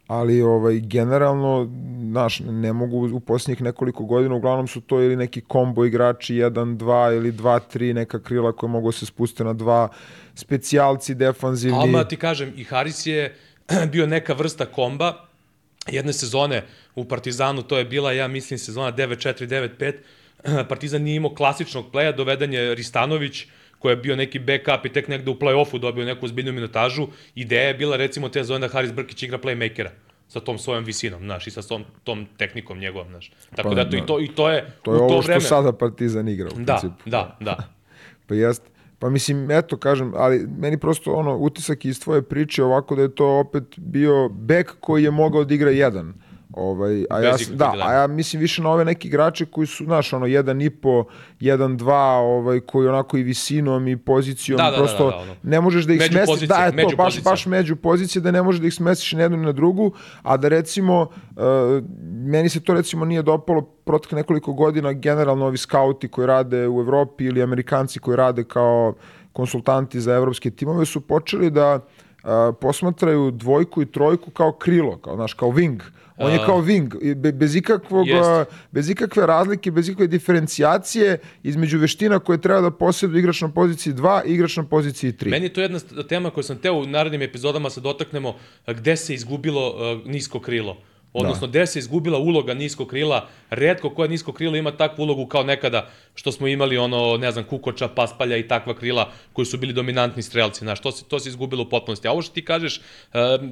ali 0.09 0.43
ovaj 0.43 0.81
generalno 0.81 1.69
znaš 2.11 2.41
ne 2.41 2.73
mogu 2.73 3.09
u 3.12 3.21
posljednjih 3.21 3.62
nekoliko 3.62 4.05
godina 4.05 4.35
uglavnom 4.35 4.69
su 4.69 4.81
to 4.81 5.03
ili 5.03 5.17
neki 5.17 5.41
kombo 5.41 5.85
igrači 5.85 6.35
1 6.35 6.77
2 6.77 7.17
ili 7.17 7.33
2 7.33 7.61
3 7.75 7.93
neka 7.93 8.23
krila 8.23 8.53
koja 8.53 8.71
mogu 8.71 8.93
se 8.93 9.07
spustiti 9.07 9.45
na 9.45 9.53
dva 9.53 9.88
specijalci 10.35 11.15
defanzivni. 11.15 11.79
Alma 11.79 12.05
ti 12.05 12.17
kažem 12.17 12.53
i 12.57 12.65
Haris 12.65 13.07
je 13.07 13.37
bio 13.93 14.07
neka 14.07 14.33
vrsta 14.33 14.67
komba. 14.67 15.25
Jedne 15.87 16.12
sezone 16.12 16.65
u 16.95 17.05
Partizanu 17.05 17.62
to 17.62 17.79
je 17.79 17.85
bila 17.85 18.12
ja 18.12 18.29
mislim 18.29 18.59
sezona 18.59 18.93
9-4 18.93 19.69
9-5 19.79 19.95
Partizan 20.69 21.03
nije 21.03 21.17
imao 21.17 21.35
klasičnog 21.35 21.85
pleja 21.93 22.12
doveden 22.12 22.53
je 22.53 22.75
Ristanović 22.75 23.47
koji 23.78 23.92
je 23.92 23.97
bio 23.97 24.16
neki 24.16 24.38
backup 24.38 24.87
i 24.87 24.92
tek 24.92 25.08
negde 25.08 25.30
u 25.30 25.35
play-offu 25.35 25.78
dobio 25.78 26.04
neku 26.04 26.28
zbiljnu 26.28 26.52
minutažu. 26.52 27.06
Ideja 27.35 27.62
je 27.68 27.75
bila 27.75 27.97
recimo 27.97 28.28
te 28.28 28.44
zone 28.44 28.66
da 28.68 28.73
Haris 28.73 28.92
Brkić 28.92 29.23
igra 29.23 29.38
playmakera 29.38 29.90
sa 30.28 30.40
tom 30.40 30.58
svojom 30.58 30.85
visinom, 30.85 31.23
znaš, 31.23 31.47
i 31.47 31.50
sa 31.50 31.62
tom, 31.62 31.85
tom 32.04 32.26
tehnikom 32.37 32.78
njegovom, 32.78 33.08
znaš. 33.08 33.32
Tako 33.56 33.68
pa, 33.68 33.75
da, 33.75 33.90
to, 33.90 33.97
i, 33.97 34.06
to, 34.06 34.20
i 34.20 34.28
to 34.28 34.50
je 34.50 34.73
To 34.82 34.94
je 34.94 35.00
ovo 35.00 35.23
što 35.23 35.32
vreme... 35.32 35.40
sada 35.40 35.73
Partizan 35.73 36.28
igra, 36.28 36.49
u 36.56 36.58
da, 36.58 36.75
principu. 36.75 37.11
Da, 37.11 37.37
da, 37.40 37.56
pa 38.26 38.35
jeste. 38.35 38.68
Pa 38.99 39.11
mislim, 39.11 39.50
eto, 39.50 39.76
kažem, 39.76 40.12
ali 40.16 40.47
meni 40.58 40.78
prosto 40.78 41.12
ono, 41.12 41.37
utisak 41.37 41.85
iz 41.85 42.00
tvoje 42.00 42.23
priče 42.23 42.64
ovako 42.64 42.97
da 42.97 43.02
je 43.02 43.14
to 43.14 43.26
opet 43.26 43.64
bio 43.76 44.28
bek 44.28 44.75
koji 44.80 45.04
je 45.04 45.11
mogao 45.11 45.44
da 45.44 45.54
igra 45.54 45.70
jedan 45.70 46.14
Ovaj, 46.52 47.05
a 47.11 47.21
ja, 47.21 47.35
da, 47.50 47.75
a 47.83 47.93
ja 47.93 48.07
mislim 48.07 48.40
više 48.40 48.62
na 48.62 48.71
ove 48.71 48.85
neki 48.85 49.09
igrače 49.09 49.45
koji 49.45 49.67
su, 49.67 49.85
znaš, 49.85 50.12
ono, 50.12 50.26
jedan 50.26 50.61
i 50.61 50.71
po, 50.71 51.05
jedan, 51.40 51.76
dva, 51.76 52.17
ovaj, 52.17 52.61
koji 52.61 52.88
onako 52.88 53.17
i 53.17 53.23
visinom 53.23 53.88
i 53.88 53.97
pozicijom, 53.97 54.57
da, 54.57 54.64
da, 54.64 54.71
da 54.71 54.76
prosto 54.76 55.11
da, 55.11 55.17
da, 55.17 55.25
da, 55.25 55.35
ne 55.43 55.61
možeš 55.61 55.85
da 55.85 55.93
ih 55.93 56.02
smestiš, 56.11 56.49
da, 56.49 56.57
je 56.64 56.88
to, 56.88 56.97
baš, 56.97 57.23
baš 57.23 57.47
među 57.47 57.76
pozicije, 57.76 58.23
da 58.23 58.31
ne 58.31 58.43
možeš 58.43 58.61
da 58.61 58.67
ih 58.67 58.75
smestiš 58.75 59.12
na 59.12 59.23
jednu 59.23 59.38
na 59.38 59.52
drugu, 59.52 59.93
a 60.23 60.37
da 60.37 60.49
recimo, 60.49 61.02
uh, 61.02 61.45
meni 62.26 62.49
se 62.49 62.61
to 62.61 62.75
recimo 62.75 63.05
nije 63.05 63.23
dopalo 63.23 63.62
protek 63.62 64.12
nekoliko 64.12 64.52
godina, 64.52 64.93
generalno 64.93 65.47
ovi 65.47 65.57
skauti 65.57 66.09
koji 66.09 66.26
rade 66.26 66.69
u 66.69 66.81
Evropi 66.81 67.25
ili 67.25 67.43
Amerikanci 67.43 67.99
koji 67.99 68.17
rade 68.17 68.45
kao 68.45 68.95
konsultanti 69.33 70.00
za 70.00 70.14
evropske 70.14 70.50
timove 70.50 70.87
su 70.87 71.00
počeli 71.00 71.50
da 71.50 71.81
a, 72.25 72.52
posmatraju 72.61 73.31
dvojku 73.31 73.83
i 73.83 73.87
trojku 73.87 74.31
kao 74.31 74.52
krilo, 74.52 74.97
kao, 74.97 75.17
znaš, 75.17 75.35
kao 75.35 75.49
wing. 75.49 75.81
On 76.18 76.32
je 76.32 76.38
kao 76.46 76.62
wing, 76.62 77.14
bez, 77.32 77.56
ikakvog, 77.56 78.06
Jest. 78.08 78.50
bez 78.72 78.90
ikakve 78.90 79.26
razlike, 79.26 79.70
bez 79.70 79.88
ikakve 79.88 80.06
diferencijacije 80.06 81.18
između 81.42 81.78
veština 81.78 82.18
koje 82.18 82.40
treba 82.40 82.60
da 82.60 82.70
posjeduje 82.70 83.18
igrač 83.18 83.40
na 83.40 83.48
poziciji 83.48 83.92
2 83.92 84.22
i 84.26 84.34
igrač 84.34 84.56
na 84.56 84.64
poziciji 84.64 85.12
3. 85.12 85.30
Meni 85.30 85.46
je 85.46 85.52
to 85.52 85.60
jedna 85.60 85.78
tema 86.08 86.30
koju 86.30 86.44
sam 86.44 86.58
teo 86.58 86.75
u 86.75 86.87
narednim 86.87 87.22
epizodama 87.22 87.70
se 87.70 87.80
dotaknemo, 87.80 88.34
gde 88.66 88.96
se 88.96 89.14
izgubilo 89.14 89.75
nisko 90.04 90.40
krilo. 90.40 90.76
Odnosno, 91.20 91.46
gde 91.46 91.66
se 91.66 91.78
izgubila 91.78 92.18
uloga 92.18 92.54
nisko 92.54 92.87
krila. 92.87 93.28
Redko 93.50 93.90
koje 93.90 94.08
nisko 94.08 94.32
krilo 94.32 94.56
ima 94.56 94.70
takvu 94.70 95.02
ulogu 95.02 95.26
kao 95.26 95.42
nekada 95.42 95.90
što 96.14 96.32
smo 96.32 96.48
imali 96.48 96.78
ono, 96.78 97.16
ne 97.16 97.32
znam, 97.32 97.44
Kukoča, 97.44 97.88
Paspalja 97.88 98.37
i 98.37 98.48
takva 98.48 98.75
krila 98.75 99.10
koji 99.32 99.46
su 99.46 99.58
bili 99.58 99.72
dominantni 99.72 100.22
strelci. 100.22 100.58
Znaš, 100.58 100.80
to 100.80 100.92
se, 100.92 101.04
to 101.04 101.18
se 101.18 101.28
izgubilo 101.28 101.62
u 101.62 101.68
potpunosti. 101.68 102.08
A 102.08 102.12
ovo 102.12 102.22
što 102.22 102.34
ti 102.34 102.44
kažeš, 102.44 102.80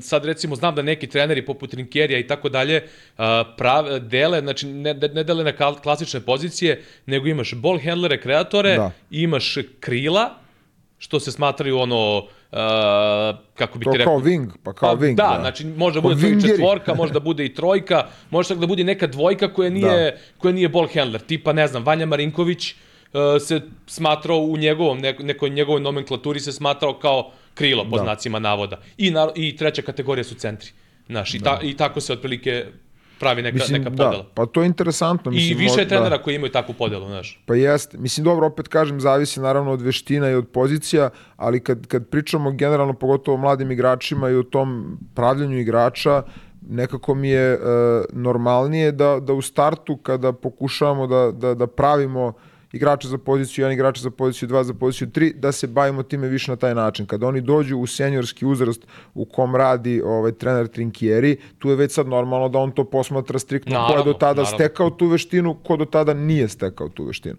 sad 0.00 0.24
recimo 0.24 0.56
znam 0.56 0.74
da 0.74 0.82
neki 0.82 1.06
treneri 1.06 1.46
poput 1.46 1.74
Rinkerija 1.74 2.18
i 2.18 2.26
tako 2.26 2.48
dalje 2.48 2.82
uh, 2.84 3.24
prav, 3.56 3.98
dele, 4.00 4.40
znači 4.40 4.66
ne, 4.66 4.94
ne 4.94 5.24
dele 5.24 5.44
na 5.44 5.76
klasične 5.82 6.20
pozicije, 6.20 6.82
nego 7.06 7.26
imaš 7.26 7.54
ball 7.54 7.78
handlere, 7.84 8.20
kreatore, 8.20 8.76
Da. 8.76 8.90
imaš 9.10 9.56
krila, 9.80 10.30
što 10.98 11.20
se 11.20 11.32
smatraju 11.32 11.78
ono, 11.78 12.26
uh, 12.52 12.58
kako 13.54 13.78
bi 13.78 13.84
To 13.84 13.92
ti 13.92 13.98
rekao... 13.98 14.14
kao 14.14 14.24
wing, 14.24 14.48
pa 14.62 14.72
kao 14.72 14.96
Pa, 14.96 15.02
wing. 15.02 15.14
da, 15.14 15.36
znači 15.40 15.64
može 15.64 15.94
da 15.94 16.00
bude 16.00 16.40
četvorka, 16.48 16.94
može 16.94 17.12
da 17.12 17.20
bude 17.20 17.44
i 17.44 17.54
trojka, 17.54 18.06
može 18.30 18.54
da 18.54 18.66
bude 18.66 18.84
neka 18.84 19.06
dvojka 19.06 19.52
koja 19.52 19.70
nije, 19.70 20.10
da. 20.10 20.16
koja 20.38 20.52
nije 20.52 20.68
ball 20.68 20.88
handler. 20.94 21.20
Tipa, 21.20 21.52
ne 21.52 21.66
znam, 21.66 21.84
Vanja 21.84 22.06
Marinković 22.06 22.72
uh, 22.72 23.20
se 23.42 23.60
smatrao 23.86 24.38
u 24.38 24.56
njegovom, 24.56 24.98
neko, 24.98 25.22
nekoj 25.22 25.50
njegovoj 25.50 25.80
nomenklaturi 25.80 26.40
se 26.40 26.52
smatrao 26.52 26.94
kao 26.98 27.30
krilo, 27.54 27.84
po 27.90 27.96
Da. 27.96 28.02
znacima 28.02 28.38
navoda. 28.38 28.80
I, 28.98 29.10
na, 29.10 29.28
I 29.34 29.56
treća 29.56 29.82
kategorija 29.82 30.24
su 30.24 30.34
centri. 30.34 30.70
Znaš, 31.08 31.34
i, 31.34 31.40
ta, 31.40 31.60
i 31.62 31.76
tako 31.76 32.00
se 32.00 32.12
otprilike 32.12 32.66
pravi 33.20 33.42
neka, 33.42 33.54
Mislim, 33.54 33.78
neka 33.78 33.90
podela. 33.90 34.10
da, 34.12 34.24
pa 34.34 34.46
to 34.46 34.62
je 34.62 34.66
interesantno. 34.66 35.32
I 35.32 35.34
Mislim, 35.34 35.58
više 35.58 35.74
mo- 35.74 35.80
je 35.80 35.88
trenera 35.88 36.16
Da. 36.16 36.22
koji 36.22 36.34
imaju 36.34 36.52
takvu 36.52 36.74
podelu, 36.74 37.06
znaš. 37.06 37.42
Pa 37.46 37.54
jeste. 37.54 37.98
Mislim, 37.98 38.24
dobro, 38.24 38.46
opet 38.46 38.68
kažem, 38.68 39.00
zavisi 39.00 39.40
naravno 39.40 39.72
od 39.72 39.82
veština 39.82 40.30
i 40.30 40.34
od 40.34 40.48
pozicija, 40.48 41.08
ali 41.36 41.60
kad, 41.60 41.86
kad 41.86 42.08
pričamo 42.08 42.50
generalno, 42.50 42.92
pogotovo 42.92 43.34
o 43.34 43.40
mladim 43.40 43.70
igračima 43.70 44.30
i 44.30 44.34
o 44.34 44.42
tom 44.42 44.98
pravljanju 45.14 45.58
igrača, 45.58 46.22
nekako 46.62 47.14
mi 47.14 47.28
je 47.28 47.52
e, 47.52 47.58
normalnije 48.12 48.92
da, 48.92 49.20
da 49.20 49.32
u 49.32 49.42
startu 49.42 49.96
kada 49.96 50.32
pokušavamo 50.32 51.06
da, 51.06 51.30
da, 51.32 51.54
da 51.54 51.66
pravimo 51.66 52.32
igrača 52.72 53.08
za 53.08 53.18
poziciju 53.18 53.66
1, 53.66 53.72
igrača 53.72 54.02
za 54.02 54.10
poziciju 54.10 54.48
2, 54.48 54.62
za 54.62 54.74
poziciju 54.74 55.08
3, 55.08 55.32
da 55.34 55.52
se 55.52 55.66
bavimo 55.66 56.02
time 56.02 56.28
više 56.28 56.50
na 56.50 56.56
taj 56.56 56.74
način. 56.74 57.06
Kada 57.06 57.26
oni 57.26 57.40
dođu 57.40 57.78
u 57.78 57.86
seniorski 57.86 58.46
uzrast 58.46 58.86
u 59.14 59.24
kom 59.24 59.56
radi 59.56 60.02
ovaj 60.04 60.32
trener 60.32 60.68
Trinkieri, 60.68 61.36
tu 61.58 61.68
je 61.70 61.76
već 61.76 61.92
sad 61.92 62.08
normalno 62.08 62.48
da 62.48 62.58
on 62.58 62.70
to 62.72 62.84
posmatra 62.84 63.38
striktno 63.38 63.70
ko 63.72 63.76
je 63.76 63.82
Naravno, 63.82 64.04
do 64.04 64.12
tada 64.12 64.42
naravno. 64.42 64.58
stekao 64.58 64.90
tu 64.90 65.06
veštinu, 65.06 65.54
ko 65.54 65.76
do 65.76 65.84
tada 65.84 66.14
nije 66.14 66.48
stekao 66.48 66.88
tu 66.88 67.04
veštinu. 67.04 67.36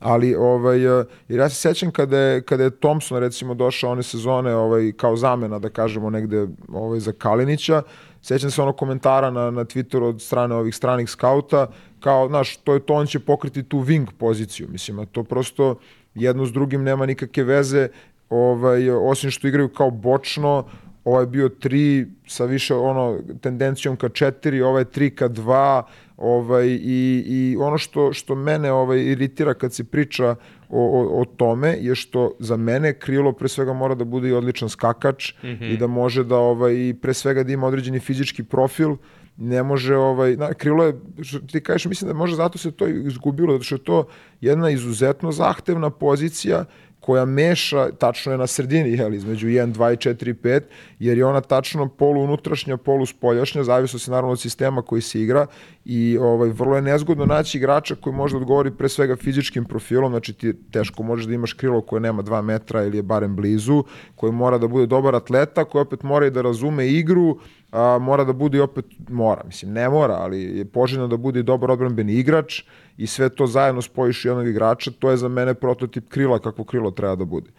Ali, 0.00 0.34
ovaj, 0.34 1.00
eh, 1.00 1.04
jer 1.28 1.38
ja 1.40 1.48
se 1.48 1.54
sećam 1.54 1.90
kada 1.90 2.18
je, 2.18 2.42
kada 2.42 2.64
je 2.64 2.70
Thompson 2.70 3.18
recimo 3.18 3.54
došao 3.54 3.90
one 3.90 4.02
sezone 4.02 4.54
ovaj, 4.54 4.92
kao 4.96 5.16
zamena, 5.16 5.58
da 5.58 5.68
kažemo, 5.68 6.10
negde 6.10 6.46
ovaj, 6.72 7.00
za 7.00 7.12
Kalinića, 7.12 7.82
sećam 8.22 8.50
se 8.50 8.62
ono 8.62 8.72
komentara 8.72 9.30
na, 9.30 9.50
na 9.50 9.64
Twitteru 9.64 10.02
od 10.02 10.22
strane 10.22 10.54
ovih 10.54 10.74
stranih 10.74 11.10
skauta, 11.10 11.66
kao, 12.00 12.28
znaš, 12.28 12.56
to 12.56 12.74
je 12.74 12.80
to, 12.80 12.94
on 12.94 13.06
će 13.06 13.18
pokriti 13.18 13.62
tu 13.62 13.78
wing 13.78 14.06
poziciju, 14.18 14.68
mislim, 14.72 14.98
a 14.98 15.06
to 15.06 15.24
prosto 15.24 15.78
jedno 16.14 16.46
s 16.46 16.52
drugim 16.52 16.82
nema 16.82 17.06
nikakve 17.06 17.44
veze, 17.44 17.88
ovaj, 18.30 18.90
osim 18.90 19.30
što 19.30 19.48
igraju 19.48 19.68
kao 19.68 19.90
bočno, 19.90 20.64
ovaj 21.04 21.26
bio 21.26 21.48
3 21.48 22.06
sa 22.26 22.44
više 22.44 22.74
ono 22.74 23.18
tendencijom 23.40 23.96
ka 23.96 24.08
4, 24.08 24.62
ovaj 24.62 24.80
je 24.80 24.86
3 24.86 25.14
ka 25.14 25.28
2, 25.28 25.82
ovaj 26.16 26.66
i 26.66 27.24
i 27.26 27.56
ono 27.60 27.78
što 27.78 28.12
što 28.12 28.34
mene 28.34 28.72
ovaj 28.72 28.98
iritira 28.98 29.54
kad 29.54 29.72
se 29.72 29.84
priča 29.84 30.36
o, 30.70 31.00
o, 31.00 31.20
o 31.20 31.24
tome 31.24 31.76
je 31.80 31.94
što 31.94 32.32
za 32.38 32.56
mene 32.56 32.92
krilo 32.98 33.32
pre 33.32 33.48
svega 33.48 33.72
mora 33.72 33.94
da 33.94 34.04
bude 34.04 34.28
i 34.28 34.32
odličan 34.32 34.68
skakač 34.68 35.32
mm 35.42 35.46
-hmm. 35.46 35.74
i 35.74 35.76
da 35.76 35.86
može 35.86 36.24
da 36.24 36.36
ovaj 36.36 36.94
pre 37.02 37.14
svega 37.14 37.42
da 37.42 37.52
ima 37.52 37.66
određeni 37.66 38.00
fizički 38.00 38.44
profil 38.44 38.96
ne 39.36 39.62
može 39.62 39.96
ovaj 39.96 40.36
na 40.36 40.54
krilo 40.54 40.84
je 40.84 40.94
što 41.22 41.38
ti 41.38 41.60
kažeš 41.60 41.86
mislim 41.86 42.08
da 42.08 42.14
može 42.14 42.36
zato 42.36 42.58
se 42.58 42.70
to 42.70 42.86
izgubilo 42.86 43.52
zato 43.52 43.64
što 43.64 43.74
je 43.74 43.84
to 43.84 44.04
jedna 44.40 44.70
izuzetno 44.70 45.32
zahtevna 45.32 45.90
pozicija 45.90 46.64
koja 47.00 47.24
meša, 47.24 47.90
tačno 47.98 48.32
je 48.32 48.38
na 48.38 48.46
sredini, 48.46 48.92
jel, 48.92 49.14
između 49.14 49.46
1, 49.48 49.72
2 49.72 49.92
i 49.92 49.96
4 49.96 50.30
i 50.30 50.34
5, 50.34 50.60
jer 50.98 51.18
je 51.18 51.24
ona 51.24 51.40
tačno 51.40 51.88
polu 51.88 52.22
unutrašnja, 52.22 52.76
polu 52.76 53.06
spoljašnja, 53.06 53.64
zavisno 53.64 53.98
se 53.98 54.10
naravno 54.10 54.32
od 54.32 54.40
sistema 54.40 54.82
koji 54.82 55.02
se 55.02 55.20
igra 55.20 55.46
i 55.84 56.18
ovaj, 56.20 56.48
vrlo 56.48 56.76
je 56.76 56.82
nezgodno 56.82 57.26
naći 57.26 57.58
igrača 57.58 57.94
koji 57.94 58.16
može 58.16 58.34
da 58.34 58.38
odgovori 58.38 58.70
pre 58.70 58.88
svega 58.88 59.16
fizičkim 59.16 59.64
profilom, 59.64 60.12
znači 60.12 60.32
ti 60.32 60.54
teško 60.70 61.02
možeš 61.02 61.26
da 61.26 61.34
imaš 61.34 61.52
krilo 61.52 61.80
koje 61.80 62.00
nema 62.00 62.22
2 62.22 62.42
metra 62.42 62.84
ili 62.84 62.98
je 62.98 63.02
barem 63.02 63.36
blizu, 63.36 63.84
koji 64.14 64.32
mora 64.32 64.58
da 64.58 64.68
bude 64.68 64.86
dobar 64.86 65.14
atleta, 65.14 65.64
koji 65.64 65.82
opet 65.82 66.02
mora 66.02 66.26
i 66.26 66.30
da 66.30 66.42
razume 66.42 66.88
igru, 66.88 67.38
a, 67.72 67.98
mora 67.98 68.24
da 68.24 68.32
bude 68.32 68.58
i 68.58 68.60
opet, 68.60 68.84
mora, 69.08 69.42
mislim, 69.46 69.72
ne 69.72 69.88
mora, 69.88 70.14
ali 70.14 70.42
je 70.58 70.64
poželjno 70.64 71.06
da 71.08 71.16
bude 71.16 71.40
i 71.40 71.42
dobar 71.42 71.70
odbranbeni 71.70 72.12
igrač 72.12 72.62
i 72.96 73.06
sve 73.06 73.28
to 73.28 73.46
zajedno 73.46 73.82
spojiš 73.82 74.24
u 74.24 74.28
jednog 74.28 74.48
igrača, 74.48 74.90
to 74.90 75.10
je 75.10 75.16
za 75.16 75.28
mene 75.28 75.54
prototip 75.54 76.08
krila 76.08 76.38
kako 76.38 76.64
krilo 76.64 76.90
treba 76.90 77.16
da 77.16 77.24
bude. 77.24 77.50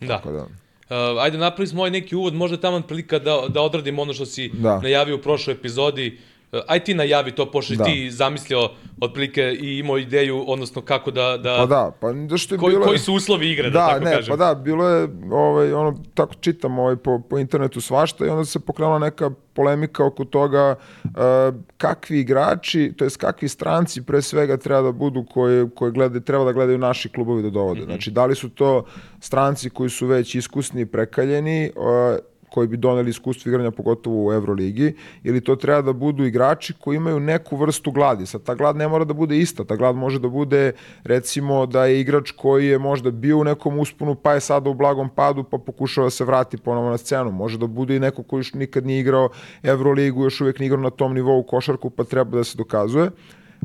Da. 0.00 0.06
Tako 0.08 0.32
da. 0.32 0.42
Uh, 0.42 1.22
ajde 1.22 1.38
napravili 1.38 1.66
smo 1.66 1.80
ovaj 1.80 1.90
neki 1.90 2.16
uvod, 2.16 2.34
možda 2.34 2.56
tamo 2.56 2.80
prilika 2.80 3.18
da, 3.18 3.42
da 3.48 3.62
odradimo 3.62 4.02
ono 4.02 4.12
što 4.12 4.26
si 4.26 4.48
Da. 4.48 4.80
najavio 4.80 5.16
u 5.16 5.18
prošloj 5.18 5.54
epizodi. 5.54 6.18
Uh, 6.18 6.33
aj 6.66 6.80
ti 6.84 6.94
najavi 6.94 7.32
to, 7.32 7.50
pošto 7.50 7.74
Da. 7.74 7.84
ti 7.84 8.10
zamislio 8.10 8.70
otprilike 9.00 9.56
i 9.60 9.78
imao 9.78 9.98
ideju, 9.98 10.44
odnosno 10.46 10.82
kako 10.82 11.10
da... 11.10 11.36
da, 11.36 11.56
Pa 11.56 11.66
da, 11.66 11.92
pa 12.00 12.12
da 12.12 12.36
što 12.36 12.54
je 12.54 12.58
koji, 12.58 12.74
bilo... 12.74 12.86
koji 12.86 12.98
su 12.98 13.14
uslovi 13.14 13.50
igre, 13.50 13.70
da, 13.70 13.78
da, 13.78 13.86
tako 13.86 14.04
ne, 14.04 14.12
kažem. 14.12 14.38
pa 14.38 14.44
da, 14.44 14.54
bilo 14.54 14.88
je, 14.88 15.08
ovaj, 15.32 15.72
ono, 15.72 15.98
tako 16.14 16.34
čitam 16.34 16.78
ovaj, 16.78 16.96
po, 16.96 17.20
po 17.30 17.38
internetu 17.38 17.80
svašta 17.80 18.26
i 18.26 18.28
onda 18.28 18.44
se 18.44 18.60
pokrenula 18.60 18.98
neka 18.98 19.30
polemika 19.54 20.04
oko 20.04 20.24
toga 20.24 20.74
uh, 21.04 21.10
kakvi 21.78 22.20
igrači, 22.20 22.92
to 22.96 23.04
jest 23.04 23.16
kakvi 23.16 23.48
stranci 23.48 24.02
pre 24.02 24.22
svega 24.22 24.56
treba 24.56 24.82
da 24.82 24.92
budu 24.92 25.24
koji, 25.30 25.70
koji 25.74 25.92
gleda, 25.92 26.20
treba 26.20 26.44
da 26.44 26.52
gledaju 26.52 26.78
naši 26.78 27.08
klubovi 27.08 27.42
da 27.42 27.50
dovode. 27.50 27.80
Mhm. 27.80 27.90
Znači, 27.90 28.10
da 28.10 28.26
li 28.26 28.34
su 28.34 28.48
to 28.48 28.84
stranci 29.20 29.70
koji 29.70 29.90
su 29.90 30.06
već 30.06 30.34
iskusni 30.34 30.80
i 30.80 30.86
prekaljeni, 30.86 31.70
uh, 31.76 32.18
koji 32.54 32.68
bi 32.68 32.76
doneli 32.76 33.10
iskustvo 33.10 33.48
igranja 33.48 33.70
pogotovo 33.70 34.26
u 34.26 34.32
Euroligi 34.32 34.94
ili 35.24 35.40
to 35.40 35.56
treba 35.56 35.82
da 35.82 35.92
budu 35.92 36.24
igrači 36.24 36.74
koji 36.80 36.96
imaju 36.96 37.20
neku 37.20 37.56
vrstu 37.56 37.90
gladi. 37.90 38.26
Sad 38.26 38.42
ta 38.42 38.54
glad 38.54 38.76
ne 38.76 38.88
mora 38.88 39.04
da 39.04 39.14
bude 39.14 39.38
ista, 39.38 39.64
ta 39.64 39.76
glad 39.76 39.96
može 39.96 40.20
da 40.22 40.28
bude 40.28 40.72
recimo 41.04 41.66
da 41.66 41.86
je 41.86 42.00
igrač 42.00 42.30
koji 42.30 42.68
je 42.68 42.78
možda 42.78 43.10
bio 43.10 43.38
u 43.38 43.44
nekom 43.44 43.78
usponu 43.78 44.14
pa 44.14 44.34
je 44.34 44.40
sada 44.40 44.70
u 44.70 44.74
blagom 44.74 45.08
padu 45.08 45.42
pa 45.44 45.58
pokušava 45.58 46.06
da 46.06 46.10
se 46.10 46.24
vrati 46.24 46.56
ponovo 46.56 46.90
na 46.90 46.98
scenu. 46.98 47.32
Može 47.32 47.58
da 47.58 47.66
bude 47.66 47.96
i 47.96 48.00
neko 48.00 48.22
koji 48.22 48.40
još 48.40 48.54
nikad 48.54 48.86
nije 48.86 49.00
igrao 49.00 49.28
Euroligu, 49.62 50.24
još 50.24 50.40
uvijek 50.40 50.58
nije 50.58 50.66
igrao 50.66 50.82
na 50.82 50.90
tom 50.90 51.14
nivou 51.14 51.42
košarku 51.42 51.90
pa 51.90 52.04
treba 52.04 52.38
da 52.38 52.44
se 52.44 52.58
dokazuje. 52.58 53.10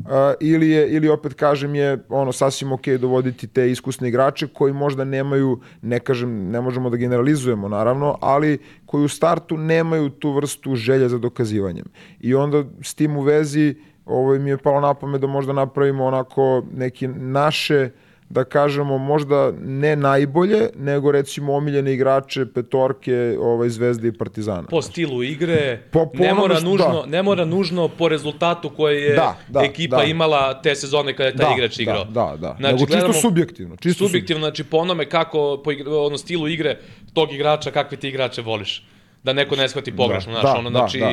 Uh, 0.04 0.12
ili 0.40 0.70
je 0.70 0.88
ili 0.88 1.08
opet 1.08 1.34
kažem 1.34 1.74
je 1.74 2.04
ono 2.08 2.32
sasvim 2.32 2.72
ok 2.72 2.88
dovoditi 2.88 3.46
te 3.46 3.70
iskusne 3.70 4.08
igrače 4.08 4.46
koji 4.46 4.72
možda 4.72 5.04
nemaju 5.04 5.60
ne 5.82 6.00
kažem 6.00 6.50
ne 6.50 6.60
možemo 6.60 6.90
da 6.90 6.96
generalizujemo 6.96 7.68
naravno 7.68 8.18
ali 8.20 8.58
koji 8.86 9.04
u 9.04 9.08
startu 9.08 9.56
nemaju 9.56 10.08
tu 10.10 10.32
vrstu 10.32 10.74
želje 10.74 11.08
za 11.08 11.18
dokazivanjem. 11.18 11.84
I 12.20 12.34
onda 12.34 12.64
s 12.82 12.94
tim 12.94 13.16
u 13.16 13.22
vezi 13.22 13.74
ovo 14.06 14.38
mi 14.38 14.50
je 14.50 14.58
palo 14.58 14.80
na 14.80 14.94
pamet 14.94 15.20
da 15.20 15.26
možda 15.26 15.52
napravimo 15.52 16.04
onako 16.04 16.62
neki 16.72 17.08
naše 17.08 17.90
da 18.30 18.44
kažemo 18.44 18.98
možda 18.98 19.52
ne 19.58 19.96
najbolje, 19.96 20.68
nego 20.76 21.12
recimo 21.12 21.54
omiljene 21.54 21.92
igrače 21.92 22.46
petorke, 22.46 23.12
ovaj 23.40 23.68
Zvezde 23.68 24.08
i 24.08 24.12
Partizana. 24.12 24.62
Po 24.62 24.82
stilu 24.82 25.22
igre, 25.22 25.80
Po- 25.90 26.06
po 26.06 26.18
ne, 26.18 26.34
mora 26.34 26.54
što- 26.54 26.64
nužno, 26.64 27.00
da. 27.00 27.06
ne 27.06 27.22
mora 27.22 27.44
nužno 27.44 27.88
po 27.88 28.08
rezultatu 28.08 28.70
koje 28.70 29.02
je 29.02 29.14
Da, 29.14 29.36
da, 29.48 29.60
ekipa 29.60 29.96
da. 29.96 30.04
imala 30.04 30.62
te 30.62 30.74
sezone 30.74 31.16
kada 31.16 31.28
je 31.28 31.36
taj 31.36 31.54
igrač 31.54 31.78
igrao. 31.78 32.04
Da, 32.04 32.10
da, 32.10 32.36
da. 32.38 32.56
Znači, 32.60 32.74
nego 32.74 32.86
čisto 32.86 33.12
subjektivno. 33.12 33.76
Čisto 33.76 34.04
subjektivno, 34.06 34.40
znači 34.40 34.64
po 34.64 34.76
onome 34.76 35.04
kako, 35.06 35.60
po 35.64 35.72
igra, 35.72 35.92
ono, 35.96 36.18
stilu 36.18 36.48
igre 36.48 36.78
tog 37.12 37.32
igrača, 37.32 37.70
kakve 37.70 37.96
ti 37.96 38.08
igrače 38.08 38.42
voliš. 38.42 38.84
Da 39.24 39.32
neko 39.32 39.56
ne 39.56 39.68
shvati 39.68 39.92
pogrešno, 39.92 40.32
Da, 40.32 40.40
znaš, 40.40 40.52
da, 40.52 40.58
ono, 40.58 40.70
da, 40.70 40.78
znači, 40.78 40.98
da. 40.98 41.06
da 41.06 41.12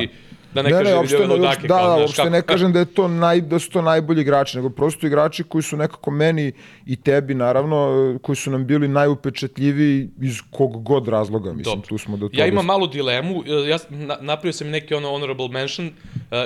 ne, 0.54 0.62
ne, 0.62 0.70
kaže 0.70 0.90
ne, 0.90 0.96
uopšte, 0.96 1.18
ne, 1.18 1.34
uopšte, 1.34 1.68
da, 1.68 1.74
da, 1.74 1.96
uopšte 1.96 2.16
kako, 2.16 2.30
ne 2.30 2.42
kažem 2.42 2.72
da 2.72 2.78
je 2.78 2.84
to 2.84 3.08
naj, 3.08 3.40
da 3.40 3.58
su 3.58 3.70
to 3.70 3.82
najbolji 3.82 4.20
igrači, 4.20 4.56
nego 4.56 4.70
prosto 4.70 5.06
igrači 5.06 5.44
koji 5.44 5.62
su 5.62 5.76
nekako 5.76 6.10
meni 6.10 6.52
i 6.86 6.96
tebi 6.96 7.34
naravno, 7.34 8.18
koji 8.22 8.36
su 8.36 8.50
nam 8.50 8.66
bili 8.66 8.88
najupečetljiviji 8.88 10.08
iz 10.20 10.40
kog 10.50 10.82
god 10.82 11.08
razloga, 11.08 11.52
mislim, 11.52 11.76
Dobro. 11.76 11.88
tu 11.88 11.98
smo 11.98 12.16
do 12.16 12.28
toga. 12.28 12.42
Ja 12.42 12.46
imam 12.46 12.66
malu 12.66 12.86
dilemu, 12.86 13.42
ja 13.68 13.78
napravio 14.20 14.52
sam 14.52 14.70
neki 14.70 14.94
ono 14.94 15.10
honorable 15.10 15.48
mention 15.48 15.86
uh, 15.86 15.92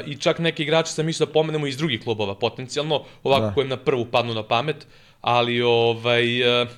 i 0.07 0.17
čak 0.17 0.39
neke 0.39 0.63
igrače 0.63 0.93
sam 0.93 1.07
mislio 1.07 1.27
da 1.27 1.33
pomenemo 1.33 1.67
iz 1.67 1.77
drugih 1.77 2.03
klubova 2.05 2.35
potencijalno, 2.35 3.03
ovako 3.23 3.47
Da. 3.47 3.55
kojem 3.55 3.69
na 3.69 3.77
prvu 3.77 4.05
padnu 4.05 4.35
na 4.35 4.43
pamet, 4.43 4.87
ali 5.21 5.63
ovaj, 5.63 6.63
uh, 6.63 6.69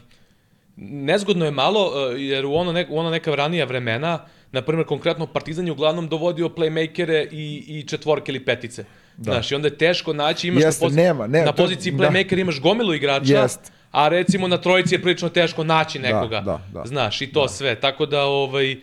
nezgodno 0.76 1.45
je 1.45 1.50
malo, 1.50 1.93
e, 2.12 2.23
jer 2.23 2.47
u 2.47 2.54
ono, 2.54 2.73
ne, 2.73 2.87
u 2.90 2.99
ono 2.99 3.11
neka 3.11 3.35
ranija 3.35 3.64
vremena, 3.64 4.19
na 4.54 4.62
primjer, 4.62 4.87
konkretno 4.87 5.26
Partizan 5.26 5.66
je 5.66 5.73
uglavnom 5.73 6.08
dovodio 6.08 6.49
playmakere 6.49 7.26
i, 7.32 7.64
i 7.68 7.82
četvorke 7.82 8.32
ili 8.32 8.44
petice. 8.44 8.84
Da. 9.16 9.32
Znaš, 9.32 9.50
i 9.50 9.54
onda 9.54 9.68
je 9.68 9.78
teško 9.78 10.12
naći, 10.12 10.49
imaš 10.49 10.62
Jeste, 10.62 10.84
na, 10.84 10.88
pozi 10.88 10.96
nema, 10.96 11.26
nema, 11.26 11.44
na 11.44 11.52
to- 11.52 11.62
poziciji 11.62 11.92
da. 11.92 11.99
playmaker 12.04 12.40
imaš 12.40 12.61
gomilu 12.61 12.94
igrača, 12.94 13.40
Jest. 13.40 13.73
a 13.90 14.08
recimo 14.08 14.49
na 14.49 14.58
trojici 14.58 14.94
je 14.94 15.02
prilično 15.02 15.28
teško 15.28 15.64
naći 15.64 15.99
nekoga. 15.99 16.40
da, 16.40 16.61
da. 16.73 16.82
Znaš, 16.87 17.20
i 17.20 17.26
to 17.26 17.49
sve. 17.49 17.75
Tako 17.75 18.06
da, 18.06 18.23
ovaj, 18.25 18.73
e, 18.73 18.76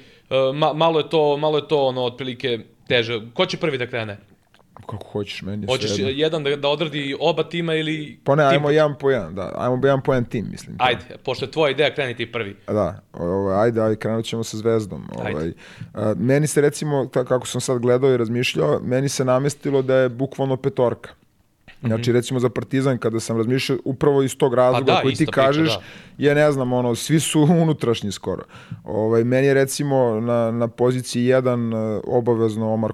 ma, 0.53 0.73
malo 0.73 0.99
je 0.99 1.09
to, 1.09 1.37
malo 1.37 1.57
je 1.57 1.67
to 1.67 1.85
ono, 1.85 2.01
otprilike 2.03 2.59
teže. 2.87 3.21
Ko 3.33 3.45
će 3.45 3.57
prvi 3.57 3.77
da 3.77 3.87
krene? 3.87 4.17
Kako 4.73 5.07
hoćeš, 5.11 5.41
meni 5.41 5.63
je 5.63 5.67
Hoćeš 5.67 5.91
jedan 5.97 6.43
da, 6.43 6.55
da 6.55 6.69
odradi 6.69 7.15
oba 7.19 7.43
tima 7.43 7.75
ili... 7.75 8.19
Pa 8.23 8.35
ne, 8.35 8.43
tim 8.43 8.49
ajmo 8.49 8.69
jedan 8.69 8.95
po 8.99 9.11
jedan, 9.11 9.35
da. 9.35 9.51
Ajmo 9.55 9.79
jedan 9.83 10.01
po 10.01 10.13
jedan 10.13 10.25
tim, 10.29 10.47
mislim. 10.51 10.77
to. 10.77 10.83
Ajde, 10.83 11.01
pošto 11.23 11.45
je 11.45 11.51
tvoja 11.51 11.71
ideja, 11.71 11.93
kreni 11.95 12.15
ti 12.15 12.31
prvi. 12.31 12.55
Da, 12.67 13.01
ovaj, 13.13 13.63
ajde, 13.63 13.81
ajde, 13.81 13.95
krenut 13.95 14.25
ćemo 14.25 14.43
sa 14.43 14.57
Zvezdom. 14.57 15.07
Ajde. 15.25 15.37
Ovaj, 15.37 15.53
a, 15.93 16.13
meni 16.17 16.47
se 16.47 16.61
recimo, 16.61 17.05
ta, 17.05 17.25
kako 17.25 17.47
sam 17.47 17.61
sad 17.61 17.79
gledao 17.79 18.13
i 18.13 18.17
razmišljao, 18.17 18.79
meni 18.83 19.09
se 19.09 19.25
namestilo 19.25 19.81
da 19.81 19.95
je 19.95 20.09
bukvalno 20.09 20.57
petorka. 20.57 21.09
Znači, 21.83 22.11
recimo 22.11 22.39
za 22.39 22.49
Partizan, 22.49 22.97
kada 22.97 23.19
sam 23.19 23.37
razmišljao, 23.37 23.77
upravo 23.85 24.23
iz 24.23 24.37
tog 24.37 24.53
razloga 24.53 24.91
Mhm. 24.91 24.95
da, 24.95 25.01
koji 25.01 25.15
ti 25.15 25.25
priča, 25.25 25.31
kažeš, 25.31 25.69
da. 25.69 25.81
je, 26.17 26.35
ne 26.35 26.51
znam, 26.51 26.73
ono, 26.73 26.95
svi 26.95 27.19
su 27.19 27.41
unutrašnji 27.63 28.11
skoro. 28.11 28.43
Ovaj, 28.83 29.23
meni 29.23 29.47
je 29.47 29.53
recimo 29.53 30.19
na, 30.19 30.51
na 30.51 30.67
poziciji 30.67 31.25
jedan 31.25 31.73
e, 31.73 31.99
obavezno 32.07 32.73
Omar 32.73 32.91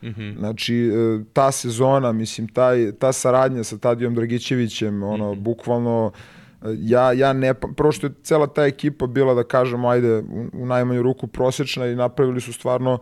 Kuk, 0.00 0.08
Mhm. 0.08 0.38
Znači, 0.38 0.74
e, 0.76 0.90
ta 1.32 1.52
sezona, 1.52 2.12
mislim, 2.12 2.48
taj, 2.48 2.92
ta 2.92 3.12
saradnja 3.12 3.64
sa 3.64 3.78
Tadijom 3.78 4.14
Dragićevićem, 4.14 5.02
ono, 5.02 5.32
Mhm. 5.32 5.42
bukvalno, 5.42 6.10
e, 6.62 6.66
ja, 6.78 7.12
ja 7.12 7.32
ne, 7.32 7.54
pa- 7.54 7.68
prvo 7.68 7.92
što 7.92 8.06
je 8.06 8.12
cela 8.22 8.46
ta 8.46 8.64
ekipa 8.64 9.06
bila, 9.06 9.34
da 9.34 9.44
kažemo, 9.44 9.88
ajde, 9.88 10.18
u, 10.18 10.24
u 10.54 10.66
najmanju 10.66 11.02
ruku 11.02 11.26
prosječna 11.26 11.86
i 11.86 11.94
napravili 11.94 12.40
su 12.40 12.52
stvarno 12.52 12.98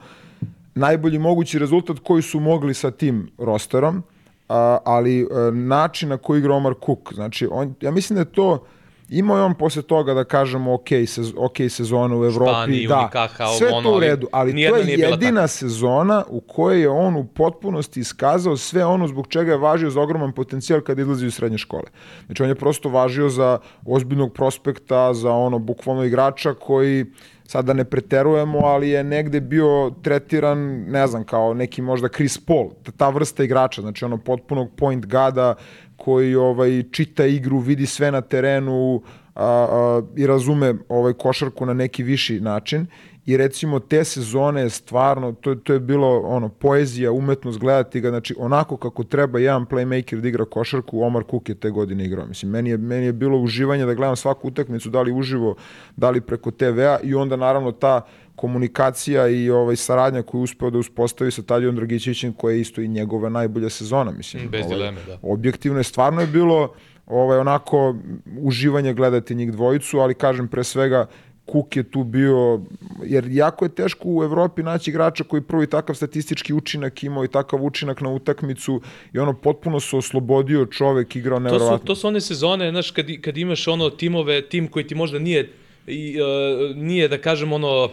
najbolji 0.74 1.18
mogući 1.18 1.58
rezultat 1.58 1.98
koji 1.98 2.22
su 2.22 2.40
mogli 2.40 2.74
sa 2.74 2.90
tim 2.90 3.30
rosterom, 3.38 4.02
a, 4.48 4.78
ali 4.84 5.20
e, 5.20 5.26
način 5.52 6.08
na 6.08 6.16
koji 6.16 6.38
igra 6.38 6.54
Omar 6.54 6.74
Cook, 6.76 7.14
znači, 7.14 7.48
on, 7.50 7.74
ja 7.80 7.90
mislim 7.90 8.14
da 8.14 8.20
je 8.20 8.32
to, 8.32 8.64
imao 9.08 9.36
je 9.36 9.42
on 9.42 9.54
posle 9.54 9.82
toga 9.82 10.14
da 10.14 10.24
kažemo 10.24 10.74
ok, 10.74 10.88
sez, 11.06 11.32
ok 11.36 11.56
sezona 11.68 12.16
u 12.16 12.24
Evropi, 12.24 12.50
Španiji, 12.50 12.86
da, 12.86 12.98
Unikaha, 12.98 13.46
sve 13.58 13.72
ono, 13.72 13.82
to 13.82 13.96
u 13.96 14.00
redu, 14.00 14.26
ali 14.32 14.52
to 14.52 14.76
je 14.76 14.98
jedina 14.98 15.46
sezona 15.46 16.24
u 16.28 16.40
kojoj 16.40 16.80
je 16.80 16.88
on 16.88 17.16
u 17.16 17.24
potpunosti 17.24 18.00
iskazao 18.00 18.56
sve 18.56 18.84
ono 18.84 19.08
zbog 19.08 19.26
čega 19.26 19.52
je 19.52 19.58
važio 19.58 19.90
za 19.90 20.00
ogroman 20.00 20.32
potencijal 20.32 20.80
kada 20.80 21.02
izlazi 21.02 21.26
iz 21.26 21.34
srednje 21.34 21.58
škole. 21.58 21.86
Znači 22.26 22.42
on 22.42 22.48
je 22.48 22.54
prosto 22.54 22.88
važio 22.88 23.28
za 23.28 23.58
ozbiljnog 23.86 24.32
prospekta, 24.32 25.14
za 25.14 25.32
ono 25.32 25.58
bukvalno 25.58 26.04
igrača 26.04 26.54
koji 26.54 27.06
sad 27.48 27.64
da 27.64 27.72
ne 27.72 27.84
preterujemo, 27.84 28.58
ali 28.58 28.88
je 28.88 29.04
negde 29.04 29.40
bio 29.40 29.92
tretiran, 30.02 30.58
ne 30.88 31.06
znam, 31.06 31.24
kao 31.24 31.54
neki 31.54 31.82
možda 31.82 32.08
Chris 32.08 32.38
Paul, 32.38 32.70
ta 32.96 33.08
vrsta 33.08 33.44
igrača, 33.44 33.80
znači 33.80 34.04
ono 34.04 34.18
potpunog 34.18 34.70
point 34.76 35.06
gada 35.06 35.54
koji 35.98 36.34
ovaj 36.34 36.82
čita 36.90 37.26
igru, 37.26 37.58
vidi 37.58 37.86
sve 37.86 38.10
na 38.10 38.20
terenu 38.20 39.02
a, 39.34 39.44
a, 39.44 40.02
i 40.16 40.26
razume 40.26 40.74
ovaj 40.88 41.12
košarku 41.12 41.66
na 41.66 41.74
neki 41.74 42.02
viši 42.02 42.40
način 42.40 42.86
i 43.28 43.36
recimo 43.36 43.78
te 43.78 44.04
sezone 44.04 44.60
je 44.60 44.70
stvarno 44.70 45.32
to, 45.32 45.54
to 45.54 45.72
je 45.72 45.80
bilo 45.80 46.20
ono 46.20 46.48
poezija, 46.48 47.12
umetnost 47.12 47.58
gledati 47.58 48.00
ga, 48.00 48.08
znači 48.08 48.34
onako 48.38 48.76
kako 48.76 49.04
treba 49.04 49.38
jedan 49.38 49.66
playmaker 49.66 50.20
da 50.20 50.28
igra 50.28 50.44
košarku, 50.44 51.02
Omar 51.02 51.24
Cook 51.30 51.48
je 51.48 51.54
te 51.54 51.70
godine 51.70 52.04
igrao. 52.04 52.26
Mislim 52.26 52.52
meni 52.52 52.70
je 52.70 52.76
meni 52.76 53.06
je 53.06 53.12
bilo 53.12 53.38
uživanje 53.38 53.86
da 53.86 53.94
gledam 53.94 54.16
svaku 54.16 54.48
utakmicu, 54.48 54.90
da 54.90 55.02
li 55.02 55.12
uživo, 55.12 55.54
da 55.96 56.10
li 56.10 56.20
preko 56.20 56.50
TV-a 56.50 56.98
i 57.02 57.14
onda 57.14 57.36
naravno 57.36 57.72
ta 57.72 58.00
komunikacija 58.38 59.28
i 59.28 59.50
ovaj 59.50 59.76
saradnja 59.76 60.22
koju 60.22 60.38
je 60.38 60.42
uspeo 60.42 60.70
da 60.70 60.78
uspostavi 60.78 61.30
sa 61.30 61.42
Tadijom 61.42 61.76
Dragićevićem 61.76 62.32
koja 62.32 62.54
je 62.54 62.60
isto 62.60 62.80
i 62.80 62.88
njegova 62.88 63.28
najbolja 63.28 63.70
sezona, 63.70 64.12
mislim. 64.12 64.48
Bez 64.48 64.66
ovaj, 64.66 64.76
dileme, 64.76 65.00
da. 65.06 65.18
objektivno 65.22 65.80
je 65.80 65.84
stvarno 65.84 66.20
je 66.20 66.26
bilo 66.26 66.74
ovaj 67.06 67.38
onako 67.38 67.96
uživanje 68.40 68.94
gledati 68.94 69.34
njih 69.34 69.52
dvojicu, 69.52 69.98
ali 69.98 70.14
kažem 70.14 70.48
pre 70.48 70.64
svega 70.64 71.06
Cook 71.52 71.76
je 71.76 71.82
tu 71.90 72.04
bio, 72.04 72.60
jer 73.04 73.24
jako 73.30 73.64
je 73.64 73.74
teško 73.74 74.08
u 74.08 74.24
Evropi 74.24 74.62
naći 74.62 74.90
igrača 74.90 75.24
koji 75.24 75.42
prvo 75.42 75.62
i 75.62 75.66
takav 75.66 75.96
statistički 75.96 76.54
učinak 76.54 77.04
imao 77.04 77.24
i 77.24 77.28
takav 77.28 77.64
učinak 77.64 78.00
na 78.00 78.10
utakmicu 78.10 78.80
i 79.12 79.18
ono 79.18 79.32
potpuno 79.32 79.80
se 79.80 79.96
oslobodio 79.96 80.66
čovek, 80.66 81.16
igrao 81.16 81.40
To 81.40 81.78
su, 81.78 81.84
to 81.84 81.94
su 81.94 82.08
one 82.08 82.20
sezone, 82.20 82.70
znaš, 82.70 82.90
kad, 82.90 83.06
kad 83.20 83.36
imaš 83.36 83.68
ono 83.68 83.90
timove, 83.90 84.48
tim 84.48 84.68
koji 84.68 84.86
ti 84.86 84.94
možda 84.94 85.18
nije, 85.18 85.50
i, 85.86 86.16
uh, 86.20 86.76
nije 86.76 87.08
da 87.08 87.18
kažem 87.18 87.52
ono, 87.52 87.88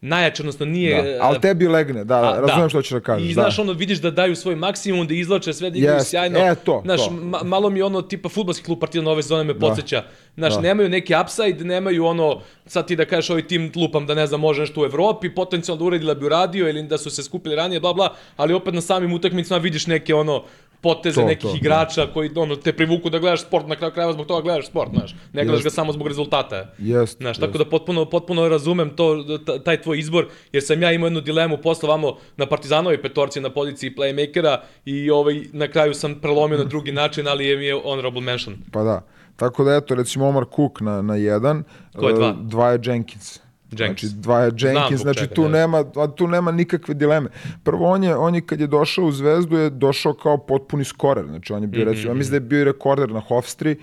najjače, 0.00 0.42
odnosno 0.42 0.66
nije... 0.66 1.02
Da. 1.02 1.18
Ali 1.24 1.40
tebi 1.40 1.68
legne, 1.68 2.04
da, 2.04 2.16
A, 2.16 2.40
razumem 2.40 2.68
što 2.68 2.82
ćeš 2.82 2.90
da 2.92 3.00
kažeš. 3.00 3.30
I 3.30 3.34
da. 3.34 3.42
znaš, 3.42 3.58
ono, 3.58 3.72
vidiš 3.72 3.98
da 3.98 4.10
daju 4.10 4.36
svoj 4.36 4.56
maksimum, 4.56 5.06
da 5.06 5.14
izlače 5.14 5.52
sve, 5.52 5.70
da 5.70 5.78
igraju 5.78 5.96
Jest, 5.96 6.10
sjajno. 6.10 6.38
e, 6.38 6.54
to, 6.54 6.80
znaš, 6.84 7.04
to. 7.04 7.10
Ma, 7.10 7.42
malo 7.42 7.70
mi 7.70 7.82
ono, 7.82 8.02
tipa, 8.02 8.28
futbolski 8.28 8.64
klub 8.64 8.78
Partizan 8.80 9.06
ove 9.06 9.22
sezone 9.22 9.44
me 9.44 9.58
podsjeća. 9.58 10.02
Znaš, 10.36 10.54
Da. 10.54 10.60
nemaju 10.60 10.88
neki 10.88 11.14
upside, 11.22 11.64
nemaju 11.64 12.04
ono, 12.06 12.40
sad 12.66 12.86
ti 12.86 12.96
da 12.96 13.04
kažeš 13.04 13.30
ovaj 13.30 13.46
tim 13.46 13.72
lupam 13.76 14.06
da 14.06 14.14
ne 14.14 14.26
znam, 14.26 14.40
može 14.40 14.60
nešto 14.60 14.80
u 14.80 14.84
Evropi, 14.84 15.34
potencijalno 15.34 15.78
da 15.78 15.84
uradi 15.84 16.06
da 16.06 16.14
bi 16.14 16.26
uradio 16.26 16.68
ili 16.68 16.82
da 16.82 16.98
su 16.98 17.10
se 17.10 17.22
skupili 17.22 17.56
ranije, 17.56 17.80
bla, 17.80 17.92
bla, 17.94 18.14
ali 18.36 18.54
opet 18.54 18.74
na 18.74 18.80
samim 18.80 19.12
utakmicama 19.12 19.58
vidiš 19.60 19.86
neke 19.86 20.14
ono, 20.14 20.44
poteze 20.80 21.20
To, 21.20 21.26
nekih 21.26 21.42
to, 21.42 21.48
da. 21.52 21.56
igrača 21.56 22.06
koji 22.14 22.30
ono, 22.36 22.56
te 22.56 22.72
privuku 22.72 23.10
da 23.10 23.18
gledaš 23.18 23.42
sport, 23.42 23.66
na 23.68 23.76
kraju 23.76 23.92
krajeva 23.92 24.12
zbog 24.12 24.26
toga 24.26 24.42
gledaš 24.42 24.66
sport, 24.66 24.90
znaš. 24.90 25.12
Ne 25.12 25.44
gledaš 25.44 25.64
Jest. 25.64 25.64
ga 25.64 25.70
samo 25.70 25.92
zbog 25.92 26.08
rezultata. 26.08 26.74
Jest, 26.78 27.18
Znaš, 27.18 27.36
jest. 27.36 27.40
tako 27.40 27.58
da 27.58 27.64
potpuno, 27.64 28.04
potpuno 28.04 28.48
razumem 28.48 28.90
to, 28.90 29.24
taj 29.64 29.82
tvoj 29.82 29.98
izbor, 29.98 30.26
jer 30.52 30.62
sam 30.62 30.82
ja 30.82 30.92
imao 30.92 31.06
jednu 31.06 31.20
dilemu 31.20 31.56
posle 31.58 31.88
vamo 31.88 32.16
na 32.36 32.46
Partizanovi 32.46 33.02
petorci 33.02 33.40
na 33.40 33.50
poziciji 33.50 33.94
playmakera 33.96 34.58
i 34.84 35.10
ovaj, 35.10 35.40
na 35.52 35.68
kraju 35.68 35.94
sam 35.94 36.14
prelomio 36.14 36.58
na 36.58 36.64
drugi 36.64 36.92
način, 36.92 37.28
ali 37.28 37.46
je 37.46 37.56
mi 37.56 37.64
je 37.64 37.80
honorable 37.82 38.20
mention. 38.20 38.56
Pa 38.72 38.82
da. 38.82 39.00
Tako 39.36 39.64
da 39.64 39.74
eto, 39.74 39.94
recimo 39.94 40.28
Omar 40.28 40.44
Cook 40.56 40.80
na, 40.80 41.02
na 41.02 41.16
jedan. 41.16 41.64
Ko 41.96 42.08
je 42.08 42.14
dva? 42.14 42.36
Dva 42.40 42.70
je 42.70 42.78
Jenkins. 42.84 43.40
Jenkins. 43.70 44.12
Znači, 44.12 44.22
dva 44.22 44.40
je 44.40 44.52
Jenkins, 44.58 45.00
znači 45.00 45.18
čega, 45.18 45.34
tu, 45.34 45.42
da. 45.42 45.48
nema, 45.48 45.84
a 45.96 46.06
tu 46.06 46.28
nema 46.28 46.52
nikakve 46.52 46.94
dileme. 46.94 47.28
Prvo, 47.62 47.86
on 47.86 48.04
je, 48.04 48.16
on 48.16 48.34
je 48.34 48.40
kad 48.40 48.60
je 48.60 48.66
došao 48.66 49.04
u 49.04 49.12
Zvezdu, 49.12 49.56
je 49.56 49.70
došao 49.70 50.14
kao 50.14 50.38
potpuni 50.38 50.84
skorer. 50.84 51.26
Znači, 51.26 51.52
on 51.52 51.62
je 51.62 51.68
bio, 51.68 51.84
recimo, 51.84 52.10
ja 52.10 52.14
mislim 52.14 52.30
da 52.30 52.36
je 52.36 52.48
bio 52.48 52.60
i 52.60 52.64
rekorder 52.64 53.10
na 53.10 53.20
Hofstri, 53.20 53.76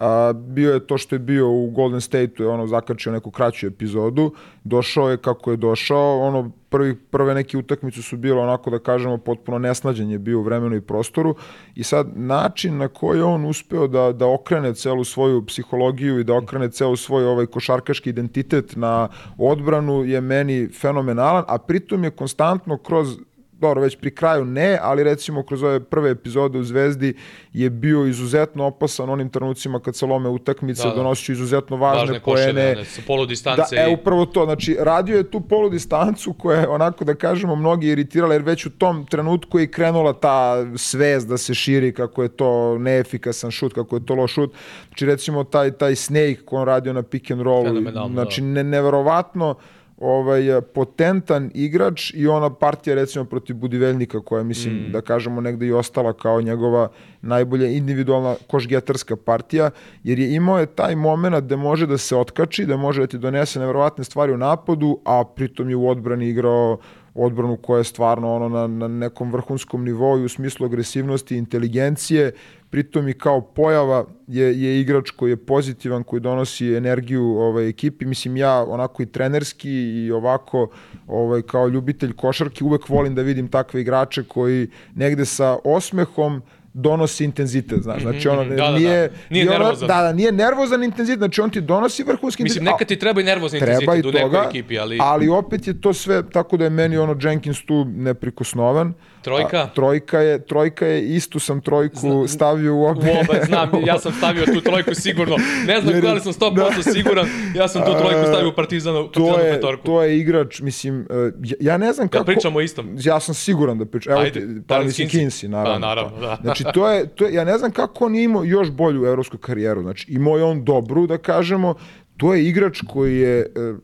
a, 0.00 0.32
bio 0.32 0.72
je 0.74 0.86
to 0.86 0.98
što 0.98 1.14
je 1.14 1.18
bio 1.18 1.50
u 1.50 1.70
Golden 1.70 2.00
State-u, 2.00 2.42
je 2.42 2.48
ono 2.48 2.66
zakačio 2.66 3.12
neku 3.12 3.30
kraću 3.30 3.66
epizodu, 3.66 4.32
došao 4.64 5.10
je 5.10 5.16
kako 5.16 5.50
je 5.50 5.56
došao, 5.56 6.18
ono 6.18 6.50
prvi, 6.70 6.94
prve 6.96 7.34
neke 7.34 7.58
utakmice 7.58 8.02
su 8.02 8.16
bile 8.16 8.40
onako 8.40 8.70
da 8.70 8.78
kažemo 8.78 9.18
potpuno 9.18 9.58
nesnađen 9.58 10.10
je 10.10 10.18
bio 10.18 10.38
u 10.38 10.42
vremenu 10.42 10.76
i 10.76 10.80
prostoru. 10.80 11.34
I 11.74 11.82
sad 11.82 12.06
način 12.14 12.76
na 12.78 12.88
koji 12.88 13.18
je 13.18 13.24
on 13.24 13.44
uspeo 13.44 13.86
da, 13.86 14.12
da 14.12 14.26
okrene 14.26 14.74
celu 14.74 15.04
svoju 15.04 15.46
psihologiju 15.46 16.20
i 16.20 16.24
da 16.24 16.36
okrene 16.36 16.70
celu 16.70 16.96
svoj 16.96 17.24
ovaj 17.24 17.46
košarkaški 17.46 18.10
identitet 18.10 18.76
na 18.76 19.08
odbranu 19.38 20.04
je 20.04 20.20
meni 20.20 20.68
fenomenalan, 20.80 21.44
a 21.48 21.58
pritom 21.58 22.04
je 22.04 22.10
konstantno 22.10 22.78
kroz 22.78 23.18
dobro, 23.60 23.80
već 23.80 23.96
pri 23.96 24.14
kraju 24.14 24.44
ne, 24.44 24.78
ali 24.82 25.04
recimo 25.04 25.42
kroz 25.42 25.62
ove 25.62 25.80
prve 25.80 26.10
epizode 26.10 26.58
u 26.58 26.64
Zvezdi 26.64 27.14
je 27.52 27.70
bio 27.70 28.06
izuzetno 28.06 28.64
opasan 28.64 29.10
onim 29.10 29.28
trenucima 29.28 29.80
kad 29.80 29.96
se 29.96 30.06
lome 30.06 30.28
utakmice, 30.28 30.82
Da, 30.82 30.88
da, 30.88 30.94
da. 30.94 31.02
donosio 31.02 31.32
izuzetno 31.32 31.76
važne, 31.76 32.00
Važne 32.00 32.20
poene. 32.20 32.84
sa 32.84 33.02
polu 33.06 33.26
distance. 33.26 33.76
Da, 33.76 33.82
e, 33.82 33.90
i... 33.90 33.94
upravo 33.94 34.26
to, 34.26 34.44
znači, 34.44 34.76
radio 34.80 35.16
je 35.16 35.30
tu 35.30 35.40
polu 35.40 35.70
distancu 35.70 36.32
koja 36.32 36.60
je 36.60 36.68
onako, 36.68 37.04
da 37.04 37.14
kažemo, 37.14 37.56
mnogi 37.56 37.88
iritirala, 37.88 38.34
jer 38.34 38.42
već 38.42 38.66
u 38.66 38.70
tom 38.70 39.06
trenutku 39.06 39.58
je 39.58 39.70
krenula 39.70 40.12
ta 40.12 40.66
svest 40.76 41.28
da 41.28 41.38
se 41.38 41.54
širi 41.54 41.92
kako 41.94 42.22
je 42.22 42.28
to 42.28 42.78
neefikasan 42.78 43.50
šut, 43.50 43.72
kako 43.72 43.96
je 43.96 44.06
to 44.06 44.14
loš 44.14 44.32
šut. 44.32 44.54
Znači, 44.88 45.06
recimo, 45.06 45.44
taj, 45.44 45.70
taj 45.70 45.94
Snake 45.96 46.38
koji 46.44 46.60
on 46.60 46.66
radio 46.66 46.92
na 46.92 47.02
pick 47.02 47.30
and 47.30 47.40
rollu, 47.42 47.64
Fenomenalno, 47.66 48.14
znači, 48.14 48.42
ne, 48.42 48.64
neverovatno 48.64 49.54
ovaj, 50.00 50.60
potentan 50.74 51.50
igrač 51.54 52.14
i 52.14 52.26
ona 52.26 52.50
partija 52.54 52.94
recimo 52.94 53.24
protiv 53.24 53.56
Budiveljnika 53.56 54.20
koja 54.20 54.42
mislim 54.42 54.74
Mm. 54.74 54.92
da 54.92 55.00
kažemo 55.00 55.40
negde 55.40 55.66
i 55.66 55.72
ostala 55.72 56.12
kao 56.12 56.40
njegova 56.40 56.88
najbolja 57.22 57.66
individualna 57.66 58.34
košgetarska 58.46 59.16
partija 59.16 59.70
jer 60.04 60.18
je 60.18 60.34
imao 60.34 60.58
je 60.58 60.66
taj 60.66 60.96
moment 60.96 61.44
da 61.44 61.56
može 61.56 61.86
da 61.86 61.98
se 61.98 62.16
otkači, 62.16 62.66
da 62.66 62.76
može 62.76 63.00
da 63.00 63.06
ti 63.06 63.18
donese 63.18 63.60
neverovatne 63.60 64.04
stvari 64.04 64.32
u 64.32 64.36
napadu, 64.36 64.98
a 65.04 65.24
pritom 65.36 65.70
je 65.70 65.76
u 65.76 65.88
odbrani 65.88 66.28
igrao 66.28 66.78
odbranu 67.14 67.56
koja 67.56 67.78
je 67.78 67.84
stvarno 67.84 68.34
ono 68.34 68.48
na, 68.48 68.66
na 68.66 68.88
nekom 68.88 69.32
vrhunskom 69.32 69.84
nivou 69.84 70.18
i 70.18 70.24
u 70.24 70.28
smislu 70.28 70.66
agresivnosti 70.66 71.34
i 71.34 71.38
inteligencije, 71.38 72.32
pritom 72.70 73.08
i 73.08 73.12
kao 73.12 73.40
pojava 73.40 74.04
je, 74.26 74.62
je 74.62 74.80
igrač 74.80 75.10
koji 75.10 75.30
je 75.30 75.36
pozitivan, 75.36 76.02
koji 76.02 76.20
donosi 76.20 76.74
energiju 76.74 77.24
ovaj, 77.24 77.68
ekipi. 77.68 78.04
Mislim, 78.04 78.36
ja 78.36 78.64
onako 78.68 79.02
i 79.02 79.06
trenerski 79.06 79.70
i 79.70 80.12
ovako 80.12 80.70
ovaj, 81.06 81.42
kao 81.42 81.68
ljubitelj 81.68 82.12
košarke 82.12 82.64
uvek 82.64 82.88
volim 82.88 83.14
da 83.14 83.22
vidim 83.22 83.48
takve 83.48 83.80
igrače 83.80 84.22
koji 84.22 84.68
negde 84.94 85.24
sa 85.24 85.58
osmehom 85.64 86.42
donosi 86.72 87.24
intenzitet, 87.24 87.82
znaš. 87.82 88.02
Znači, 88.02 88.28
ono, 88.28 88.44
da, 88.44 88.54
da, 88.54 88.56
da. 88.56 88.70
nije... 88.70 89.10
Nije 89.30 89.50
ono- 89.50 89.58
nervozan. 89.58 89.88
Da, 89.88 90.02
da, 90.02 90.12
nije 90.12 90.32
nervozan 90.32 90.84
intenzitet, 90.84 91.18
znači 91.18 91.40
on 91.40 91.50
ti 91.50 91.60
donosi 91.60 92.02
vrhunski 92.02 92.42
Mislim, 92.42 92.62
intenzitet. 92.62 92.80
nekad 92.80 92.88
ti 92.88 92.98
treba 92.98 93.20
i 93.20 93.24
nervozni 93.24 93.58
Treba 93.58 93.72
i 93.72 93.84
intenzitet 93.84 94.04
u 94.04 94.12
nekoj 94.12 94.30
toga, 94.30 94.48
ekipi, 94.48 94.78
ali... 94.78 94.98
ali 95.00 95.28
opet 95.28 95.66
je 95.66 95.80
to 95.80 95.92
sve, 95.92 96.30
tako 96.30 96.56
da 96.56 96.64
je 96.64 96.70
meni 96.70 96.96
ono 96.96 97.16
Jenkins 97.22 97.64
tu 97.66 97.84
neprikosnovan. 97.84 98.94
Trojka? 99.22 99.58
A, 99.58 99.66
trojka 99.66 100.18
je, 100.18 100.38
trojka 100.40 100.86
je, 100.86 101.06
istu 101.06 101.38
sam 101.38 101.60
trojku 101.60 102.28
stavio 102.28 102.74
u 102.74 102.80
U 102.80 102.84
obe. 102.84 103.12
znam, 103.46 103.70
ja 103.86 103.98
sam 103.98 104.12
stavio 104.12 104.44
tu 104.44 104.60
trojku 104.60 104.94
sigurno. 104.94 105.36
Ne 105.66 105.80
znam 105.80 105.94
Jer 105.94 106.04
je- 106.04 106.08
da 106.08 106.14
li 106.14 106.20
sam 106.20 106.32
100% 106.32 106.92
siguran, 106.92 107.26
ja 107.54 107.68
sam 107.68 107.82
tu 107.82 107.90
trojku 107.92 108.26
stavio 108.26 108.48
u 108.48 108.52
Partizanu, 108.52 108.96
to 108.98 109.20
Partizanu 109.20 109.44
je, 109.44 109.52
petorku. 109.52 109.84
to 109.84 110.02
je 110.02 110.18
igrač, 110.18 110.60
mislim, 110.60 111.00
uh, 111.00 111.16
ja, 111.42 111.56
ja 111.62 111.78
ne 111.78 111.92
znam 111.92 112.04
Ja 112.04 112.08
kako... 112.08 112.24
pričamo 112.24 112.58
o 112.58 112.62
istom. 112.62 112.96
Ja 112.98 113.20
sam 113.20 113.34
siguran 113.34 113.78
da 113.78 113.84
pričam. 113.86 114.12
Evo, 114.12 114.20
Ajde, 114.20 114.40
ti, 114.40 114.46
pa 114.66 114.80
mislim 114.80 115.08
Kinsey. 115.08 115.20
Kinsey, 115.20 115.48
naravno. 115.48 115.72
Pa, 115.74 115.78
naravno, 115.78 116.18
da. 116.18 116.38
Znači, 116.42 116.64
to 116.74 116.88
je, 116.90 117.06
to 117.06 117.24
je, 117.24 117.34
ja 117.34 117.44
ne 117.44 117.58
znam 117.58 117.70
kako 117.70 118.04
on 118.04 118.14
je 118.14 118.24
imao 118.24 118.44
još 118.44 118.70
bolju 118.70 119.04
evropsku 119.04 119.38
karijeru. 119.38 119.82
Znači, 119.82 120.06
imao 120.08 120.36
je 120.36 120.44
on 120.44 120.64
dobru, 120.64 121.06
da 121.06 121.18
kažemo, 121.18 121.74
to 122.16 122.34
je 122.34 122.46
igrač 122.46 122.80
koji 122.88 123.16
je, 123.16 123.38
eh, 123.38 123.74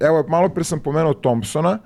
evo, 0.00 0.24
malo 0.28 0.48
pre 0.48 0.64
sam 0.64 0.80
pomenuo 0.80 1.14
Thompsona, 1.14 1.78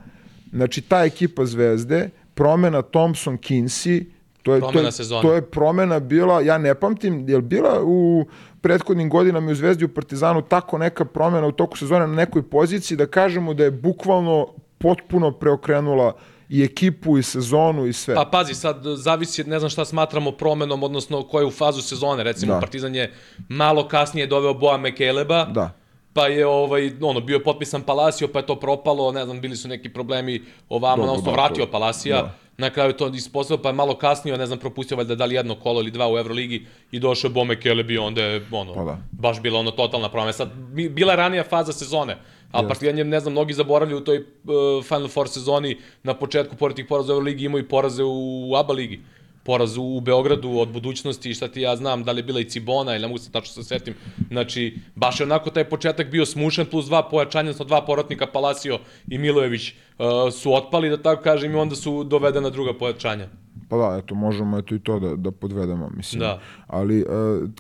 znači, 0.53 0.81
ta 0.81 1.05
ekipa 1.05 1.45
Zvezde, 1.45 2.11
promena 2.43 2.83
Thompson, 2.83 3.39
Kinsey, 3.39 4.05
to 4.43 4.55
je, 4.55 4.61
to, 4.61 4.67
Promena 4.67 4.89
je, 4.89 4.93
sezone. 4.93 5.23
to 5.23 5.35
je 5.35 5.43
promena 5.43 6.01
bila, 6.01 6.41
ja 6.41 6.59
ne 6.59 6.75
pamtim, 6.75 7.29
je 7.29 7.37
li 7.37 7.43
bila 7.43 7.81
u 7.85 8.27
prethodnim 8.61 9.09
godinama 9.11 9.51
u 9.51 9.55
Zvezdi 9.55 9.85
u 9.85 9.89
Partizanu 9.89 10.43
tako 10.43 10.79
neka 10.79 11.05
promena 11.05 11.47
u 11.47 11.53
toku 11.53 11.79
sezone 11.79 12.07
na 12.07 12.15
nekoj 12.15 12.43
poziciji 12.43 12.97
da 12.97 13.07
kažemo 13.07 13.55
da 13.55 13.65
je 13.65 13.71
bukvalno 13.71 14.49
potpuno 14.79 15.31
preokrenula 15.31 16.17
i 16.49 16.65
ekipu 16.65 17.19
i 17.19 17.23
sezonu 17.23 17.87
i 17.87 17.93
sve. 17.93 18.15
Pa 18.15 18.29
pazi, 18.33 18.55
sad 18.55 18.83
zavisi, 18.97 19.45
ne 19.45 19.59
znam 19.59 19.71
šta 19.71 19.85
smatramo 19.85 20.33
promenom, 20.33 20.83
odnosno 20.83 21.23
koju 21.23 21.51
fazu 21.51 21.83
sezone. 21.83 22.23
Recimo, 22.23 22.55
Da. 22.55 22.61
Partizan 22.61 22.95
je 22.95 23.13
malo 23.49 23.89
kasnije 23.89 24.27
doveo 24.27 24.55
Boa 24.55 24.77
Mekeleba, 24.77 25.45
Da. 25.45 25.71
Pa 26.15 26.27
je 26.27 26.47
ovaj, 26.47 26.93
ono, 27.01 27.21
bio 27.21 27.35
je 27.37 27.45
potpisan 27.45 27.83
Palacio, 27.83 28.29
pa 28.29 28.39
je 28.39 28.47
to 28.47 28.57
propalo, 28.57 29.13
ne 29.13 29.25
znam, 29.25 29.41
bili 29.41 29.57
su 29.57 29.69
neki 29.69 29.89
problemi 29.89 30.43
ovamo, 30.69 30.97
Dobro, 30.97 31.13
odnosno 31.13 31.31
da, 31.33 31.37
vratio 31.43 31.67
Palacija, 31.67 32.23
da. 32.23 32.35
na 32.59 32.71
kraju 32.71 32.93
to 32.93 33.09
ispostavio, 33.09 33.63
pa 33.63 33.69
je 33.69 33.73
malo 33.73 33.95
kasnije, 33.95 34.39
ne 34.39 34.47
znam, 34.47 34.59
propustio 34.59 34.97
valjda 34.97 35.15
da 35.15 35.25
li 35.25 35.35
jedno 35.35 35.55
kolo 35.55 35.81
ili 35.81 35.91
dva 35.91 36.13
u 36.13 36.19
Euroligi 36.19 36.67
i 36.91 36.99
došao 36.99 37.29
je 37.29 37.33
Bo 37.33 37.45
Mekeleb 37.45 37.91
i 37.91 37.99
onda 37.99 38.23
je, 38.23 38.47
ono, 38.51 38.75
Pa 38.75 38.85
da. 38.85 38.99
baš 39.13 39.41
bila 39.41 39.59
ono 39.61 39.71
totalna 39.71 40.09
promena. 40.09 40.33
Sad, 40.33 40.53
bi- 40.55 40.89
bila 40.89 41.13
je 41.13 41.17
ranija 41.17 41.45
faza 41.45 41.73
sezone, 41.73 42.17
a 42.53 42.63
Partizan 42.69 42.99
je, 42.99 43.05
ne 43.05 43.21
znam, 43.21 43.33
mnogi 43.33 43.53
zaboravljaju 43.55 43.99
u 43.99 44.05
toj 44.05 44.19
uh, 44.19 44.85
Final 44.85 45.09
Four 45.09 45.29
sezoni 45.29 45.77
na 46.03 46.15
početku, 46.15 46.57
pored 46.57 46.77
tih 46.77 46.87
poraza 46.89 47.13
u 47.13 47.17
Euroligi, 47.17 47.45
imao 47.45 47.59
i 47.59 47.69
poraze 47.69 48.03
u 48.05 48.53
ABA 48.57 48.73
ligi. 48.73 49.01
Poraz 49.45 49.77
u 49.77 50.01
Beogradu 50.01 50.51
od 50.59 50.69
budućnosti 50.69 51.31
i 51.31 51.35
šta 51.35 51.49
ti 51.49 51.61
ja 51.61 51.77
znam, 51.77 52.05
da 52.05 52.13
li 52.13 52.19
je 52.19 52.23
bila 52.23 52.41
i 52.41 52.49
Cibona 52.49 52.93
ili 52.93 53.03
ne 53.03 53.09
mogu 53.09 53.19
se 53.19 53.33
tačno 53.33 53.63
se 53.63 53.69
setim. 53.69 53.95
Znači, 54.31 54.79
baš 54.95 55.21
je 55.21 55.25
onako 55.25 55.51
taj 55.51 55.65
početak 55.65 56.11
bio 56.11 56.27
smušan, 56.27 56.67
plus 56.67 56.87
dva 56.87 57.09
pojačanja, 57.09 57.51
odnosno 57.51 57.65
dva 57.65 57.85
porotnika, 57.85 58.27
Palacio 58.27 58.79
i 59.09 59.19
Milojević 59.19 59.73
uh, 59.73 60.07
su 60.33 60.55
otpali, 60.55 60.91
da 60.91 61.03
tako 61.03 61.23
kažem, 61.23 61.53
i 61.53 61.55
onda 61.55 61.75
su 61.75 62.05
dovedena 62.05 62.51
druga 62.51 62.75
pojačanja. 62.79 63.29
Pa 63.69 63.77
da, 63.77 63.99
eto, 64.03 64.15
možemo 64.15 64.59
eto 64.59 64.75
i 64.75 64.79
to 64.79 65.01
da, 65.01 65.17
da 65.17 65.31
podvedemo, 65.31 65.91
mislim. 65.97 66.21
Da. 66.21 66.41
Ali, 66.67 67.03
uh, 67.03 67.09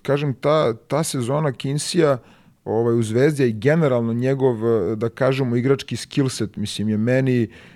kažem, 0.03 0.35
ta, 0.35 0.75
ta 0.75 1.03
sezona 1.03 1.53
Kinsija 1.53 2.18
ovaj, 2.64 2.95
u 2.95 3.03
Zvezdi 3.03 3.49
i 3.49 3.53
generalno 3.53 4.12
njegov, 4.12 4.55
uh, 4.64 4.99
da 4.99 5.09
kažemo, 5.09 5.57
igrački 5.57 5.97
skillset, 5.97 6.57
mislim, 6.57 6.88
je 6.88 6.97
meni 6.97 7.42
uh, 7.42 7.72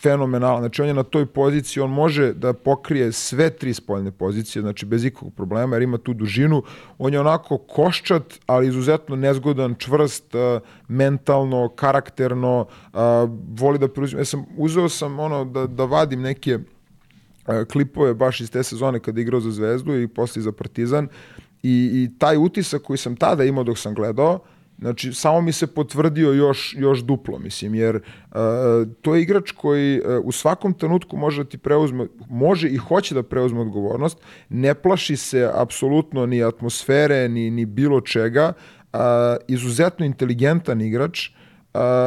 fenomenalan. 0.00 0.62
Znači, 0.62 0.82
on 0.82 0.88
je 0.88 0.94
na 0.94 1.02
toj 1.02 1.26
poziciji, 1.26 1.82
on 1.82 1.90
može 1.90 2.32
da 2.32 2.52
pokrije 2.52 3.12
sve 3.12 3.50
tri 3.50 3.74
spoljne 3.74 4.10
pozicije, 4.10 4.62
znači 4.62 4.86
bez 4.86 5.04
ikakvog 5.04 5.34
problema, 5.34 5.76
jer 5.76 5.82
ima 5.82 5.98
tu 5.98 6.14
dužinu. 6.14 6.62
On 6.98 7.12
je 7.12 7.20
onako 7.20 7.58
koščat, 7.58 8.22
ali 8.46 8.68
izuzetno 8.68 9.16
nezgodan, 9.16 9.74
čvrst, 9.78 10.34
uh, 10.34 10.62
mentalno, 10.88 11.68
karakterno, 11.68 12.66
uh, 12.92 13.00
voli 13.58 13.78
da 13.78 13.88
preuzima. 13.88 14.20
Ja 14.20 14.24
sam, 14.24 14.44
uzeo 14.56 14.88
sam 14.88 15.18
ono 15.18 15.44
da, 15.44 15.66
da 15.66 15.84
vadim 15.84 16.20
neke 16.20 16.58
e, 17.48 17.64
klipove 17.64 18.14
baš 18.14 18.40
iz 18.40 18.50
te 18.50 18.62
sezone 18.62 19.00
kada 19.00 19.20
igrao 19.20 19.40
za 19.40 19.50
Zvezdu 19.50 20.00
i 20.00 20.08
posle 20.08 20.42
za 20.42 20.52
Partizan 20.52 21.08
i, 21.62 21.90
i 21.92 22.18
taj 22.18 22.36
utisak 22.36 22.82
koji 22.82 22.96
sam 22.96 23.16
tada 23.16 23.44
imao 23.44 23.64
dok 23.64 23.78
sam 23.78 23.94
gledao 23.94 24.38
Znači, 24.78 25.12
samo 25.12 25.40
mi 25.40 25.52
se 25.52 25.66
potvrdio 25.66 26.32
još, 26.32 26.74
još 26.78 27.00
duplo, 27.00 27.38
mislim, 27.38 27.74
jer 27.74 27.96
uh, 27.96 28.02
to 29.02 29.14
je 29.14 29.22
igrač 29.22 29.50
koji 29.50 30.00
uh, 30.00 30.24
u 30.24 30.32
svakom 30.32 30.74
trenutku 30.74 31.16
može 31.16 31.44
da 31.44 31.50
ti 31.50 31.58
preuzme, 31.58 32.06
može 32.28 32.68
i 32.68 32.76
hoće 32.76 33.14
da 33.14 33.22
preuzme 33.22 33.60
odgovornost, 33.60 34.18
ne 34.48 34.74
plaši 34.74 35.16
se 35.16 35.50
apsolutno 35.54 36.26
ni 36.26 36.42
atmosfere, 36.42 37.28
ni, 37.28 37.50
ni 37.50 37.64
bilo 37.64 38.00
čega, 38.00 38.52
uh, 38.92 38.98
izuzetno 39.48 40.06
inteligentan 40.06 40.80
igrač, 40.80 41.28
uh, 41.28 41.43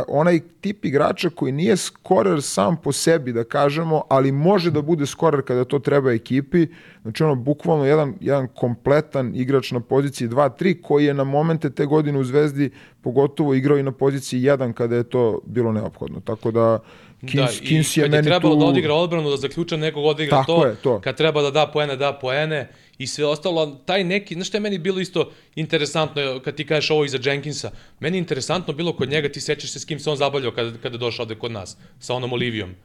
onaj 0.07 0.39
tip 0.61 0.85
igrača 0.85 1.29
koji 1.29 1.51
nije 1.51 1.77
skorer 1.77 2.41
sam 2.41 2.77
po 2.77 2.91
sebi, 2.91 3.33
da 3.33 3.43
kažemo, 3.43 4.01
ali 4.09 4.31
može 4.31 4.71
da 4.71 4.81
bude 4.81 5.05
skorer 5.05 5.41
kada 5.41 5.65
to 5.65 5.79
treba 5.79 6.11
ekipi. 6.11 6.67
Znači 7.01 7.23
ono, 7.23 7.35
bukvalno 7.35 7.85
jedan, 7.85 8.13
jedan 8.21 8.47
kompletan 8.47 9.35
igrač 9.35 9.71
na 9.71 9.79
poziciji 9.79 10.27
2-3 10.27 10.81
koji 10.81 11.05
je 11.05 11.13
na 11.13 11.23
momente 11.23 11.69
te 11.69 11.85
godine 11.85 12.19
u 12.19 12.23
Zvezdi 12.23 12.69
pogotovo 13.01 13.53
igrao 13.53 13.77
i 13.77 13.83
na 13.83 13.91
poziciji 13.91 14.41
1 14.41 14.73
kada 14.73 14.95
je 14.95 15.03
to 15.03 15.39
bilo 15.45 15.71
neophodno. 15.71 16.19
Tako 16.19 16.51
da 16.51 16.79
Kins, 17.21 17.59
da, 17.59 17.67
Kins 17.67 17.97
je 17.97 18.03
kad 18.03 18.13
je 18.13 18.17
meni 18.17 18.27
trebalo 18.27 18.55
tu... 18.55 18.59
da 18.59 18.65
odigra 18.65 18.93
odbranu, 18.93 19.29
da 19.29 19.37
zaključa 19.37 19.77
nekog 19.77 20.05
odigra 20.05 20.37
Tako 20.37 20.51
to, 20.51 20.65
je, 20.65 20.75
to. 20.75 20.99
kad 20.99 21.17
treba 21.17 21.41
da 21.41 21.51
da 21.51 21.67
poene, 21.73 21.95
da 21.95 22.13
poene 22.13 22.69
i 22.97 23.07
sve 23.07 23.25
ostalo, 23.25 23.65
taj 23.85 24.03
neki, 24.03 24.33
znaš 24.33 24.47
što 24.47 24.57
je 24.57 24.61
meni 24.61 24.77
bilo 24.77 24.99
isto 24.99 25.31
interesantno, 25.55 26.39
kad 26.39 26.55
ti 26.55 26.65
kažeš 26.65 26.91
ovo 26.91 27.05
iza 27.05 27.19
Jenkinsa, 27.23 27.71
meni 27.99 28.17
je 28.17 28.19
interesantno 28.19 28.73
bilo 28.73 28.93
kod 28.93 29.09
njega, 29.09 29.29
ti 29.29 29.41
sećaš 29.41 29.71
se 29.71 29.79
s 29.79 29.85
kim 29.85 29.99
se 29.99 30.09
on 30.09 30.17
zabavljao 30.17 30.51
kada, 30.51 30.77
kada 30.77 30.95
je 30.95 30.99
došao 30.99 31.23
ovde 31.23 31.35
kod 31.35 31.51
nas, 31.51 31.77
sa 31.99 32.13
onom 32.13 32.33
Olivijom, 32.33 32.75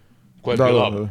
koja 0.42 0.52
je 0.52 0.56
Da, 0.56 0.64
bila, 0.64 0.90
da, 0.90 0.98
da. 0.98 1.08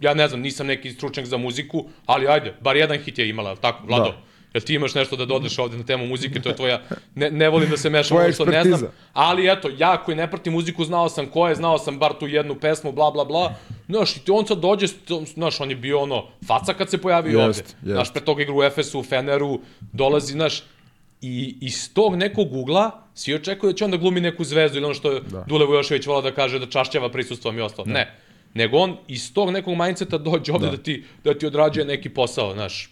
ja 0.00 0.14
ne 0.14 0.28
znam, 0.28 0.40
nisam 0.40 0.66
neki 0.66 0.90
stručnjak 0.92 1.26
za 1.26 1.36
muziku, 1.36 1.88
ali 2.06 2.28
ajde, 2.28 2.54
bar 2.60 2.76
jedan 2.76 2.98
hit 2.98 3.18
je 3.18 3.28
imala, 3.28 3.56
tako, 3.56 3.86
Vlado? 3.86 4.10
Da. 4.10 4.29
Jel 4.54 4.62
ti 4.62 4.74
imaš 4.74 4.94
nešto 4.94 5.16
da 5.16 5.24
dodeš 5.24 5.58
ovde 5.58 5.76
na 5.76 5.84
temu 5.84 6.06
muzike, 6.06 6.40
to 6.40 6.48
je 6.48 6.56
tvoja, 6.56 6.80
ne, 7.14 7.30
ne 7.30 7.48
volim 7.48 7.70
da 7.70 7.76
se 7.76 7.90
mešam 7.90 8.16
ovo 8.16 8.32
što 8.32 8.44
ne 8.44 8.64
znam, 8.64 8.80
ali 9.12 9.52
eto, 9.52 9.70
ja 9.78 9.96
koji 10.04 10.16
ne 10.16 10.30
pratim 10.30 10.52
muziku, 10.52 10.84
znao 10.84 11.08
sam 11.08 11.26
ko 11.26 11.48
je, 11.48 11.54
znao 11.54 11.78
sam 11.78 11.98
bar 11.98 12.12
tu 12.20 12.26
jednu 12.26 12.54
pesmu, 12.54 12.92
bla, 12.92 13.10
bla, 13.10 13.24
bla. 13.24 13.54
Znaš, 13.88 14.16
i 14.16 14.20
on 14.30 14.46
sad 14.46 14.58
dođe, 14.58 14.86
znaš, 15.34 15.60
on 15.60 15.70
je 15.70 15.76
bio 15.76 16.00
ono, 16.00 16.24
faca 16.46 16.74
kad 16.74 16.90
se 16.90 16.98
pojavio 16.98 17.38
Jest, 17.38 17.46
ovde. 17.48 17.58
jest. 17.60 17.94
Znaš, 17.94 18.12
pre 18.12 18.24
toga 18.24 18.42
igra 18.42 18.54
u 18.54 18.62
Efesu, 18.62 19.00
u 19.00 19.02
Feneru, 19.02 19.60
dolazi, 19.92 20.32
znaš, 20.32 20.62
i 21.22 21.56
iz 21.60 21.94
tog 21.94 22.16
nekog 22.16 22.52
ugla 22.52 22.90
svi 23.14 23.34
očekuju 23.34 23.72
da 23.72 23.76
će 23.76 23.84
on 23.84 23.90
da 23.90 23.96
glumi 23.96 24.20
neku 24.20 24.44
zvezdu 24.44 24.78
ili 24.78 24.84
ono 24.84 24.94
što 24.94 25.12
je 25.12 25.20
da. 25.20 25.44
Dule 25.48 25.66
Vujošević 25.66 26.06
volao 26.06 26.22
da 26.22 26.34
kaže 26.34 26.58
da 26.58 26.66
čašćava 26.66 27.10
prisustvom 27.10 27.58
i 27.58 27.60
ostalo. 27.60 27.86
Ne. 27.86 28.14
Nego 28.54 28.76
on 28.76 28.96
iz 29.08 29.34
tog 29.34 29.50
nekog 29.50 29.76
mindseta 29.76 30.18
dođe 30.18 30.52
ovde 30.52 30.66
da, 30.66 30.76
da 30.76 30.82
ti, 30.82 31.04
da 31.24 31.34
ti 31.34 31.46
odrađuje 31.46 31.86
neki 31.86 32.08
posao, 32.08 32.52
znaš. 32.54 32.90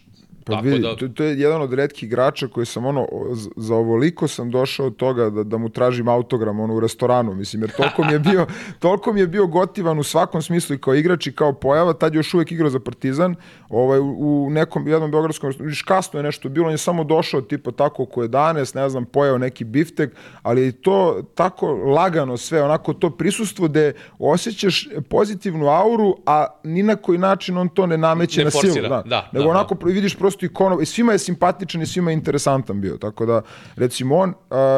Pa 0.49 0.55
Tako 0.55 0.67
vidi, 0.67 0.79
da, 0.79 0.95
to, 0.95 1.07
to 1.07 1.23
je 1.23 1.39
jedan 1.39 1.61
od 1.61 1.73
retkih 1.73 2.03
igrača 2.03 2.47
koji 2.47 2.65
sam 2.65 2.85
ono, 2.85 3.07
za 3.55 3.75
ovoliko 3.75 4.27
sam 4.27 4.51
došao 4.51 4.87
od 4.87 4.95
toga 4.95 5.29
da, 5.29 5.43
da 5.43 5.57
mu 5.57 5.69
tražim 5.69 6.07
autogram 6.07 6.59
ono, 6.59 6.75
u 6.75 6.79
restoranu, 6.79 7.33
mislim, 7.33 7.63
jer 7.63 7.71
toliko 7.71 8.03
mi 8.03 8.13
je 8.13 8.19
bio, 8.19 8.47
toliko 8.79 9.13
mi 9.13 9.19
je 9.19 9.27
bio 9.27 9.47
gotivan 9.47 9.99
u 9.99 10.03
svakom 10.03 10.41
smislu 10.41 10.75
i 10.75 10.79
kao 10.79 10.95
igrač 10.95 11.27
i 11.27 11.31
kao 11.31 11.53
pojava, 11.53 11.93
tad 11.93 12.13
je 12.13 12.19
još 12.19 12.33
uvek 12.33 12.51
igrao 12.51 12.69
za 12.69 12.79
Partizan, 12.79 13.35
ovaj, 13.69 13.99
u, 13.99 14.47
nekom 14.49 14.87
jednom 14.87 15.11
beogradskom, 15.11 15.53
vidiš, 15.59 15.81
kasno 15.81 16.19
je 16.19 16.23
nešto 16.23 16.49
bilo, 16.49 16.65
on 16.65 16.71
je 16.71 16.77
samo 16.77 17.03
došao 17.03 17.41
tipa 17.41 17.71
tako 17.71 18.03
oko 18.03 18.21
11, 18.21 18.75
ne 18.75 18.89
znam, 18.89 19.05
pojao 19.05 19.37
neki 19.37 19.63
biftek, 19.63 20.15
ali 20.41 20.61
je 20.61 20.71
to 20.71 21.21
tako 21.35 21.67
lagano 21.67 22.37
sve, 22.37 22.63
onako 22.63 22.93
to 22.93 23.09
prisustvo 23.09 23.67
gde 23.67 23.93
osjećaš 24.19 24.87
pozitivnu 25.09 25.67
auru, 25.67 26.15
a 26.25 26.47
ni 26.63 26.83
na 26.83 26.95
koji 26.95 27.17
način 27.17 27.57
on 27.57 27.69
to 27.69 27.85
ne 27.85 27.97
nameće 27.97 28.39
Ne 28.39 28.45
na 28.45 28.51
silu. 28.51 28.87
Da. 28.89 29.03
da, 29.05 29.29
Nego 29.31 29.43
da, 29.43 29.49
onako 29.49 29.75
pro- 29.75 29.91
vidiš 29.91 30.15
prosto 30.15 30.38
ikono, 30.45 30.81
i 30.81 30.85
svima 30.85 31.11
je 31.11 31.19
simpatičan 31.19 31.81
i 31.81 31.85
svima 31.85 32.11
je 32.11 32.13
interesantan 32.13 32.81
bio, 32.81 32.97
tako 32.97 33.25
da 33.25 33.41
recimo 33.75 34.17
on 34.17 34.33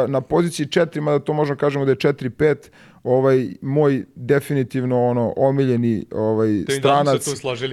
na 0.08 0.22
poziciji 0.22 0.66
4, 0.66 1.02
mada 1.02 1.20
to 1.20 1.34
možemo 1.34 1.58
kažemo 1.58 1.86
da 1.86 1.92
je 1.92 1.98
4-5, 1.98 2.56
ovaj 3.04 3.48
moj 3.62 4.06
definitivno 4.16 5.08
ono 5.08 5.34
omiljeni 5.38 6.06
ovaj 6.12 6.64
stranac. 6.80 7.28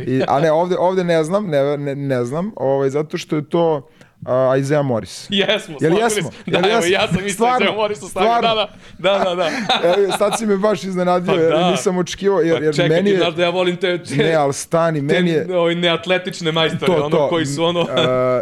I, 0.07 0.23
a 0.29 0.41
ne, 0.41 0.53
ovde, 0.63 0.77
ovde 0.79 1.05
ne 1.05 1.25
znam, 1.25 1.47
ne, 1.47 1.77
ne, 1.77 1.95
ne 1.95 2.25
znam, 2.25 2.53
ovaj, 2.57 2.91
zato 2.91 3.19
što 3.19 3.37
je 3.37 3.49
to 3.49 3.89
a, 4.27 4.57
Isaiah 4.57 4.85
Morris. 4.85 5.27
Jesmo, 5.31 5.77
Jel 5.81 5.99
jesmo? 5.99 6.23
smo. 6.23 6.31
Da, 6.47 6.59
Jel 6.59 6.71
evo, 6.71 6.77
jesmo? 6.77 6.93
ja 6.93 7.09
sam 7.09 7.27
isto 7.27 7.33
Stvarno? 7.33 7.57
Stvarno? 7.59 7.83
Morisu 7.83 8.09
stavio. 8.09 8.29
Da, 8.29 8.37
Stvarno? 8.39 8.67
da, 8.99 9.19
da, 9.19 9.25
da, 9.25 9.35
da. 9.35 9.49
Evo, 9.99 10.13
sad 10.19 10.39
si 10.39 10.47
me 10.47 10.57
baš 10.57 10.85
iznenadio, 10.85 11.35
Pa 11.35 11.41
jer 11.41 11.53
da. 11.53 11.71
nisam 11.71 11.99
očekivao, 11.99 12.41
jer, 12.41 12.59
Pa 12.59 12.65
jer 12.65 12.75
čekaj, 12.75 12.89
meni 12.89 13.11
je... 13.11 13.17
znaš 13.17 13.35
da 13.35 13.43
ja 13.43 13.51
volim 13.51 13.77
te, 13.77 14.03
te, 14.05 14.17
Ne, 14.17 14.35
ali 14.35 14.53
stani, 14.53 15.01
meni 15.01 15.31
je... 15.31 15.47
te 15.47 15.75
neatletične 15.75 16.53
majstore, 16.53 16.93
ono, 16.93 17.29
koji 17.29 17.47
su 17.47 17.65
ono... 17.65 17.81
Uh, 17.89 17.95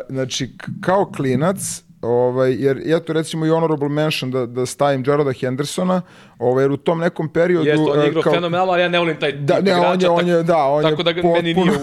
znači, 0.08 0.50
kao 0.80 1.12
klinac, 1.16 1.82
ovaj, 2.02 2.54
jer 2.58 2.82
eto 2.86 3.12
recimo 3.12 3.46
i 3.46 3.48
honorable 3.48 3.88
mention 3.88 4.30
da, 4.30 4.46
da 4.46 4.66
stavim 4.66 5.04
Jarada 5.06 5.32
Hendersona, 5.32 6.02
ovaj, 6.38 6.64
jer 6.64 6.70
u 6.70 6.76
tom 6.76 6.98
nekom 6.98 7.28
periodu... 7.28 7.68
Jeste, 7.68 7.82
on 7.90 7.98
je 7.98 8.04
uh, 8.04 8.08
igrao 8.08 8.22
kao- 8.22 8.32
fenomenalno, 8.32 8.72
ali 8.72 8.82
ja 8.82 8.88
ne 8.88 8.98
volim 8.98 9.16
taj 9.20 9.32
Da, 9.32 9.60
ne, 9.60 9.74
on 9.74 9.78
igrača, 9.78 10.06
je, 10.06 10.10
on 10.10 10.18
tak- 10.18 10.28
je, 10.28 10.42
da, 10.42 10.64
on 10.64 10.82
tako 10.82 11.00
je 11.00 11.04
da 11.04 11.12
ga 11.12 11.22
meni 11.28 11.54
nije 11.54 11.70
u... 11.70 11.76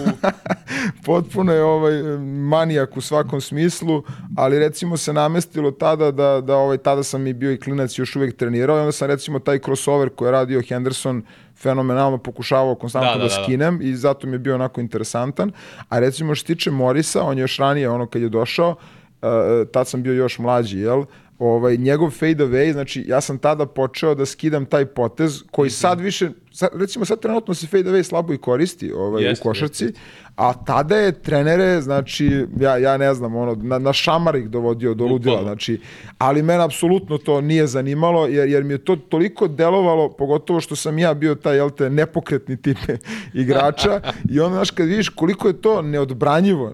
potpuno 1.06 1.52
je 1.52 1.62
ovaj 1.62 2.02
manijak 2.48 2.96
u 2.96 3.00
svakom 3.00 3.40
smislu, 3.40 4.02
ali 4.36 4.58
recimo 4.58 4.96
se 4.96 5.12
namestilo 5.12 5.70
tada 5.70 6.10
da, 6.10 6.40
da 6.40 6.56
ovaj, 6.56 6.78
tada 6.78 7.02
sam 7.02 7.26
i 7.26 7.32
bio 7.32 7.52
i 7.52 7.60
klinac 7.60 7.98
još 7.98 8.16
uvek 8.16 8.36
trenirao 8.36 8.76
i 8.76 8.80
onda 8.80 8.92
sam 8.92 9.08
recimo 9.08 9.38
taj 9.38 9.58
crossover 9.58 10.08
koji 10.08 10.28
je 10.28 10.32
radio 10.32 10.62
Henderson 10.68 11.22
fenomenalno 11.56 12.18
pokušavao 12.18 12.74
konstantno 12.74 13.12
da, 13.12 13.18
da, 13.18 13.24
da, 13.28 13.36
da 13.36 13.42
skinem 13.44 13.78
i 13.82 13.94
zato 13.94 14.26
mi 14.26 14.32
je 14.32 14.38
bio 14.38 14.54
onako 14.54 14.80
interesantan. 14.80 15.52
A 15.88 15.98
recimo 15.98 16.34
što 16.34 16.46
tiče 16.46 16.70
Morisa, 16.70 17.22
on 17.22 17.38
je 17.38 17.40
još 17.40 17.58
ranije 17.58 17.90
ono 17.90 18.06
kad 18.06 18.22
je 18.22 18.28
došao, 18.28 18.76
uh, 19.24 19.68
tad 19.68 19.88
sam 19.88 20.02
bio 20.02 20.12
još 20.12 20.38
mlađi, 20.38 20.78
jel? 20.78 21.04
ovaj, 21.38 21.76
njegov 21.76 22.10
fade 22.10 22.44
away, 22.44 22.72
znači 22.72 23.04
ja 23.08 23.20
sam 23.20 23.38
tada 23.38 23.66
počeo 23.66 24.14
da 24.14 24.26
skidam 24.26 24.66
taj 24.66 24.86
potez 24.86 25.42
koji 25.50 25.66
mm 25.66 25.70
-hmm. 25.70 25.80
sad 25.80 26.00
više, 26.00 26.30
sad, 26.52 26.68
recimo 26.74 27.04
sad 27.04 27.20
trenutno 27.20 27.54
se 27.54 27.66
fade 27.66 27.90
away 27.90 28.02
slabo 28.02 28.32
i 28.32 28.38
koristi 28.38 28.92
ovaj, 28.92 29.24
jest, 29.24 29.40
u 29.40 29.44
košarci, 29.44 29.84
jest. 29.84 29.98
a 30.36 30.64
tada 30.64 30.96
je 30.96 31.12
trenere, 31.12 31.80
znači 31.80 32.46
ja, 32.60 32.76
ja 32.76 32.96
ne 32.96 33.14
znam, 33.14 33.36
ono, 33.36 33.54
na, 33.54 33.78
na 33.78 33.92
šamar 33.92 34.36
ih 34.36 34.48
dovodio 34.50 34.94
do 34.94 35.06
ludila, 35.06 35.42
znači, 35.42 35.80
ali 36.18 36.42
mene 36.42 36.64
apsolutno 36.64 37.18
to 37.18 37.40
nije 37.40 37.66
zanimalo, 37.66 38.26
jer, 38.26 38.48
jer 38.48 38.64
mi 38.64 38.74
je 38.74 38.84
to 38.84 38.96
toliko 38.96 39.48
delovalo, 39.48 40.08
pogotovo 40.08 40.60
što 40.60 40.76
sam 40.76 40.98
ja 40.98 41.14
bio 41.14 41.34
taj, 41.34 41.56
jel 41.56 41.70
te, 41.70 41.90
nepokretni 41.90 42.62
tip 42.62 42.78
igrača 43.42 44.00
i 44.32 44.40
onda, 44.40 44.54
znaš, 44.54 44.70
kad 44.70 44.86
vidiš 44.86 45.08
koliko 45.08 45.48
je 45.48 45.60
to 45.60 45.82
neodbranjivo 45.82 46.72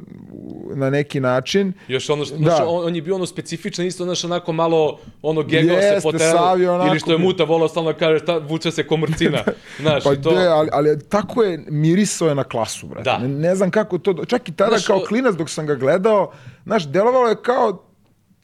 na 0.74 0.90
neki 0.90 1.20
način. 1.20 1.72
Još 1.88 2.10
ono, 2.10 2.24
što, 2.24 2.36
da. 2.36 2.42
Znaš, 2.42 2.60
on, 2.66 2.86
on 2.86 2.96
je 2.96 3.02
bio 3.02 3.14
ono 3.14 3.26
specifičan, 3.26 3.86
isto, 3.86 4.04
znaš, 4.04 4.24
onako 4.24 4.52
malo, 4.52 4.98
ono, 5.22 5.42
gegao 5.42 5.80
se 5.80 5.98
po 6.02 6.12
terenu, 6.12 6.72
onako, 6.72 6.88
ili 6.88 7.00
što 7.00 7.12
je 7.12 7.18
muta 7.18 7.44
volao 7.44 7.68
stalno 7.68 7.92
da 7.92 7.98
kaže, 7.98 8.24
ta, 8.24 8.38
vuče 8.38 8.70
se 8.70 8.86
komrcina, 8.86 9.38
znaš, 9.80 10.04
pa 10.04 10.12
i 10.12 10.22
to... 10.22 10.30
De, 10.30 10.46
ali, 10.46 10.68
ali 10.72 10.98
tako 11.08 11.42
je, 11.42 11.64
mirisao 11.68 12.28
je 12.28 12.34
na 12.34 12.44
klasu, 12.44 12.86
brate. 12.86 13.02
Da. 13.04 13.18
Ne, 13.18 13.28
ne 13.28 13.54
znam 13.54 13.70
kako 13.70 13.98
to, 13.98 14.24
čak 14.24 14.48
i 14.48 14.52
tada 14.52 14.70
znaš, 14.70 14.86
kao 14.86 15.00
klinac 15.08 15.34
dok 15.34 15.50
sam 15.50 15.66
ga 15.66 15.74
gledao, 15.74 16.32
znaš, 16.64 16.86
delovalo 16.86 17.28
je 17.28 17.36
kao 17.42 17.89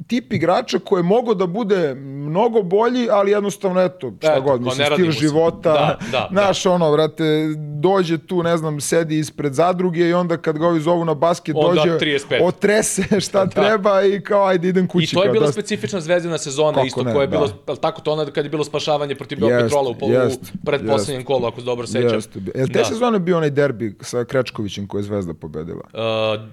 tip 0.07 0.33
igrača 0.33 0.79
koji 0.79 0.99
je 0.99 1.05
mogo 1.05 1.35
da 1.35 1.47
bude 1.47 1.95
mnogo 1.95 2.63
bolji, 2.63 3.09
ali 3.11 3.31
jednostavno, 3.31 3.81
eto, 3.81 4.13
šta 4.19 4.33
eto, 4.33 4.43
god, 4.43 4.63
mislim, 4.63 4.87
stil 4.93 5.11
života, 5.11 5.73
da, 5.73 5.99
da, 6.13 6.29
naš 6.31 6.65
da. 6.65 6.71
ono, 6.71 6.91
vrate, 6.91 7.55
dođe 7.81 8.19
tu, 8.19 8.43
ne 8.43 8.57
znam, 8.57 8.81
sedi 8.81 9.19
ispred 9.19 9.55
zadruge 9.55 10.09
i 10.09 10.13
onda 10.13 10.37
kad 10.37 10.59
ga 10.59 10.67
ovi 10.67 10.81
zovu 10.81 11.05
na 11.05 11.15
basket, 11.15 11.57
onda 11.59 11.83
dođe, 11.85 11.99
35. 11.99 12.43
otrese 12.43 13.21
šta 13.27 13.45
da. 13.45 13.51
treba 13.51 14.03
i 14.03 14.21
kao, 14.21 14.47
ajde, 14.47 14.69
idem 14.69 14.87
kući. 14.89 15.05
I 15.05 15.15
to 15.15 15.25
je 15.25 15.31
bila 15.31 15.47
da... 15.47 15.53
specifična 15.53 16.01
zvezdina 16.01 16.39
sezona, 16.39 16.73
Kako 16.73 16.87
isto, 16.87 17.03
ne, 17.03 17.13
koja 17.13 17.23
je 17.23 17.29
bilo, 17.29 17.49
da. 17.67 17.77
tako 17.77 18.01
to 18.01 18.13
onda 18.13 18.33
kad 18.33 18.45
je 18.45 18.51
bilo 18.51 18.65
spašavanje 18.65 19.15
protiv 19.15 19.41
Beopetrola 19.41 19.91
u, 19.91 19.95
polu, 19.95 20.13
jest, 20.13 20.41
u 20.43 20.67
predposlednjem 20.67 21.25
kolu, 21.25 21.47
ako 21.47 21.61
se 21.61 21.67
dobro 21.67 21.87
sećam. 21.87 22.15
Jest. 22.15 22.37
Jel 22.55 22.67
te 22.67 22.79
da. 22.79 22.85
sezone 22.85 23.19
bio 23.19 23.37
onaj 23.37 23.51
derbi 23.51 23.97
sa 24.01 24.25
Krečkovićem 24.25 24.87
koji 24.87 25.01
je 25.01 25.03
Zvezda 25.03 25.35
pobedila? 25.35 25.83
Uh, 25.93 26.01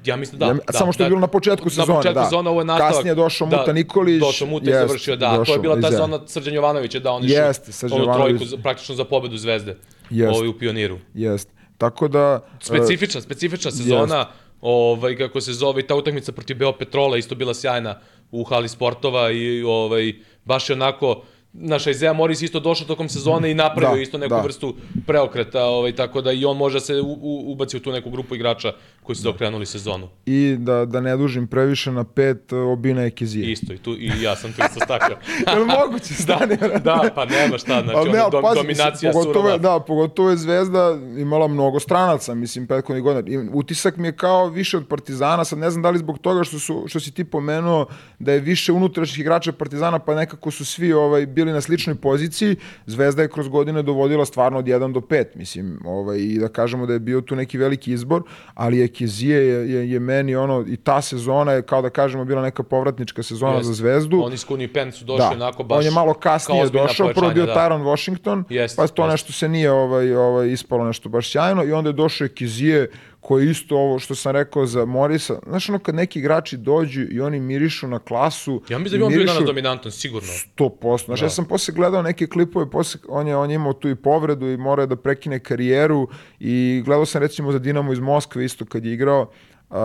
ja 0.06 0.16
mislim 0.16 0.40
da. 0.40 0.46
Ja, 0.46 0.54
da 0.54 0.74
samo 0.74 0.94
što 0.94 1.04
je 1.04 1.10
bilo 1.10 1.22
na 1.22 1.28
početku 1.28 1.70
sezone, 1.70 1.88
da. 1.88 1.94
Na 1.94 2.00
početku 2.00 2.24
sezone, 2.24 2.50
ovo 2.50 2.62
je 2.62 2.66
nastavak. 2.66 2.94
Kasnije 2.94 3.16
došao 3.34 3.48
da, 3.48 3.58
Muta 3.58 3.74
Nikolić. 3.74 4.19
Došao 4.19 4.48
Muta 4.48 4.69
i 4.69 4.74
završio, 4.74 5.15
da. 5.15 5.38
Došao, 5.38 5.46
to 5.46 5.54
je 5.54 5.60
bila 5.60 5.82
ta 5.82 5.91
zona 5.91 6.19
Srđan 6.28 6.54
Jovanovića, 6.54 7.00
da, 7.00 7.12
on 7.12 7.24
je 7.24 7.52
onu 7.91 8.13
trojku 8.13 8.46
praktično 8.63 8.96
za 8.96 9.04
pobedu 9.06 9.38
Zvezde 9.38 9.78
jest, 10.10 10.36
ovaj, 10.36 10.48
u 10.48 10.58
Pioniru. 10.58 11.00
Jest. 11.13 11.50
Tako 11.78 12.08
da... 12.08 12.46
Specifična, 12.62 13.22
specifična 13.22 13.72
sezona, 13.72 14.17
jest. 14.17 14.30
ovaj, 14.62 15.17
kako 15.17 15.41
se 15.41 15.54
zove, 15.54 15.88
ta 15.88 15.96
utakmica 15.96 16.32
protiv 16.32 16.58
Beopetrola 16.58 17.17
isto 17.17 17.36
bila 17.36 17.54
sjajna 17.54 18.00
u 18.32 18.43
hali 18.43 18.69
sportova 18.69 19.32
i 19.32 19.63
ovaj, 19.63 20.13
baš 20.46 20.69
je 20.69 20.74
onako 20.74 21.24
naša 21.54 21.89
Isaiah 21.89 22.16
Morris 22.16 22.42
isto 22.42 22.60
došao 22.60 22.88
tokom 22.88 23.10
sezone 23.10 23.52
i 23.52 23.54
napravio 23.54 23.96
da, 23.96 24.02
isto 24.02 24.18
neku 24.18 24.36
da. 24.36 24.42
vrstu 24.42 24.76
preokreta, 25.08 25.63
ovaj, 25.63 25.96
tako 25.96 26.22
da 26.22 26.32
i 26.32 26.46
on 26.46 26.58
može 26.58 26.80
se 26.80 27.02
u, 27.02 27.18
u, 27.22 27.52
ubaci 27.52 27.78
u 27.78 27.80
tu 27.80 27.92
neku 27.92 28.10
grupu 28.10 28.36
igrača 28.36 28.74
koji 29.04 29.16
su 29.16 29.24
da. 29.24 29.30
okrenuli 29.30 29.66
sezonu. 29.66 30.10
I 30.26 30.56
da, 30.60 30.86
da 30.86 31.02
ne 31.02 31.18
dužim 31.18 31.48
previše 31.48 31.92
na 31.92 32.04
pet, 32.04 32.54
Obina 32.54 33.06
Ekizije. 33.06 33.52
Isto, 33.52 33.74
i, 33.74 33.78
tu, 33.78 33.96
i 34.00 34.12
ja 34.22 34.36
sam 34.36 34.54
tu 34.54 34.62
isto 34.66 34.80
stakao. 34.80 35.18
je 35.54 35.60
li 35.60 35.66
moguće 35.66 36.13
stane? 36.24 36.56
da, 36.56 36.68
da, 36.68 37.10
pa 37.16 37.26
nema 37.26 37.58
šta, 37.58 37.82
znači 37.84 38.10
ne, 38.10 38.22
ono, 38.22 38.30
dom, 38.30 38.44
pazi, 38.44 38.56
dominacija 38.56 39.10
mislim, 39.10 39.24
pogotovo, 39.24 39.34
surova. 39.34 39.58
Da, 39.58 39.80
pogotovo 39.80 40.30
je 40.30 40.38
Zvezda 40.38 40.98
imala 41.18 41.48
mnogo 41.48 41.80
stranaca, 41.80 42.34
mislim, 42.34 42.68
prethodnih 42.68 43.04
godina. 43.04 43.50
Utisak 43.54 43.98
mi 43.98 44.08
je 44.08 44.16
kao 44.16 44.48
više 44.48 44.78
od 44.78 44.88
Partizana, 44.88 45.46
sad 45.46 45.60
ne 45.60 45.72
znam 45.72 45.84
da 45.84 45.89
li 45.89 46.00
zbog 46.00 46.20
toga 46.20 46.44
što, 46.44 46.60
su, 46.60 46.84
što 46.88 47.00
si 47.00 47.12
ti 47.12 47.24
pomenuo 47.24 47.86
da 48.20 48.32
je 48.32 48.39
više 48.39 48.72
unutrašnjih 48.72 49.20
igrača 49.20 49.52
Partizana, 49.52 50.00
pa 50.00 50.16
nekako 50.16 50.52
su 50.52 50.66
svi 50.66 50.94
ovaj, 50.94 51.26
bili 51.26 51.43
na 51.52 51.62
sličnoj 51.62 51.96
poziciji. 51.96 52.56
Zvezda 52.86 53.22
je 53.22 53.28
kroz 53.28 53.48
godine 53.48 53.84
dovodila 53.84 54.26
stvarno 54.26 54.60
od 54.60 54.66
1 54.66 54.94
do 54.94 55.00
5, 55.00 55.26
mislim, 55.36 55.80
ovaj, 55.86 56.18
i 56.20 56.38
da 56.40 56.48
kažemo 56.48 56.86
da 56.86 56.94
je 56.94 57.00
bio 57.00 57.22
tu 57.22 57.36
neki 57.36 57.58
veliki 57.58 57.92
izbor, 57.94 58.24
ali 58.54 58.78
je 58.78 58.88
Kezije 58.88 59.48
je, 59.48 59.72
je, 59.72 59.92
je 59.92 60.00
meni 60.00 60.36
ono, 60.36 60.66
i 60.68 60.78
ta 60.78 61.02
sezona 61.02 61.52
je 61.52 61.62
kao 61.62 61.82
da 61.82 61.90
kažemo 61.90 62.26
bila 62.26 62.42
neka 62.42 62.64
povratnička 62.64 63.24
sezona 63.24 63.60
yes. 63.60 63.64
za 63.64 63.74
Zvezdu. 63.74 64.22
Oni 64.24 64.38
s 64.38 64.44
Kuni 64.44 64.68
Pen 64.68 64.92
su 64.92 65.06
došli 65.06 65.38
da. 65.38 65.46
onako 65.46 65.64
baš 65.64 65.78
On 65.78 65.86
je 65.86 65.92
malo 65.92 66.14
kasnije 66.14 66.70
došao, 66.70 67.14
prvo 67.16 67.30
bio 67.30 67.46
da. 67.46 67.54
Tyron 67.54 67.84
Washington, 67.84 68.44
yes, 68.50 68.76
pa 68.76 68.88
to 68.88 69.04
yes. 69.04 69.12
nešto 69.12 69.34
se 69.34 69.50
nije 69.50 69.72
ovaj, 69.72 70.16
ovaj, 70.16 70.52
ispalo 70.52 70.86
nešto 70.86 71.10
baš 71.10 71.32
sjajno 71.32 71.64
i 71.64 71.72
onda 71.72 71.90
je 71.90 71.94
došao 71.94 72.28
Kezije 72.36 72.90
koji 73.24 73.50
isto 73.50 73.78
ovo 73.78 74.00
što 74.00 74.16
sam 74.16 74.32
rekao 74.32 74.66
za 74.66 74.86
Morisa, 74.86 75.40
znaš 75.48 75.70
ono 75.70 75.80
kad 75.80 75.96
neki 75.96 76.20
igrači 76.20 76.58
dođu 76.58 77.02
i 77.12 77.22
oni 77.22 77.40
mirišu 77.40 77.88
na 77.88 78.00
klasu. 78.00 78.62
Ja 78.70 78.80
mislim 78.80 79.02
da 79.02 79.08
bi 79.08 79.14
on 79.14 79.24
bio 79.24 79.34
na 79.34 79.46
dominantan, 79.46 79.92
sigurno. 79.92 80.30
100%. 80.58 81.06
Znaš, 81.06 81.20
da. 81.20 81.26
ja 81.26 81.30
sam 81.30 81.46
posle 81.46 81.74
gledao 81.74 82.02
neke 82.02 82.28
klipove, 82.28 82.70
posle, 82.70 83.00
on, 83.08 83.28
je, 83.28 83.36
on 83.36 83.50
je 83.50 83.56
imao 83.56 83.74
tu 83.74 83.90
i 83.90 83.96
povredu 83.96 84.48
i 84.48 84.58
morao 84.58 84.86
da 84.86 84.96
prekine 84.96 85.40
karijeru 85.40 86.08
i 86.40 86.82
gledao 86.86 87.06
sam 87.06 87.22
recimo 87.22 87.52
za 87.52 87.60
Dinamo 87.60 87.94
iz 87.94 88.00
Moskve 88.00 88.46
isto 88.46 88.66
kad 88.66 88.86
je 88.86 88.94
igrao 88.94 89.22
uh, 89.70 89.78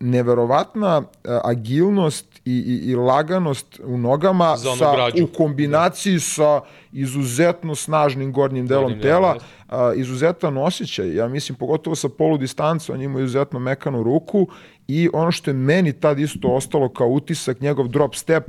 neverovatna 0.00 0.98
uh, 0.98 1.04
agilnost 1.44 2.39
i, 2.44 2.52
i, 2.52 2.90
i 2.90 2.96
laganost 2.96 3.80
u 3.84 3.98
nogama 3.98 4.56
sa, 4.56 4.92
u 5.22 5.26
kombinaciji 5.26 6.14
da. 6.14 6.20
sa 6.20 6.60
izuzetno 6.92 7.74
snažnim 7.74 8.32
gornjim 8.32 8.66
delom 8.66 8.84
gornjim 8.84 9.02
tela, 9.02 9.36
a, 9.68 9.92
izuzetan 9.96 10.58
osjećaj, 10.58 11.14
ja 11.14 11.28
mislim 11.28 11.58
pogotovo 11.58 11.96
sa 11.96 12.08
polu 12.08 12.38
distance, 12.38 12.92
on 12.92 13.02
ima 13.02 13.20
izuzetno 13.20 13.58
mekanu 13.58 14.02
ruku 14.02 14.46
i 14.88 15.08
ono 15.12 15.30
što 15.32 15.50
je 15.50 15.54
meni 15.54 15.92
tad 15.92 16.18
isto 16.18 16.48
ostalo 16.48 16.88
kao 16.88 17.08
utisak, 17.08 17.60
njegov 17.60 17.88
drop 17.88 18.14
step, 18.14 18.44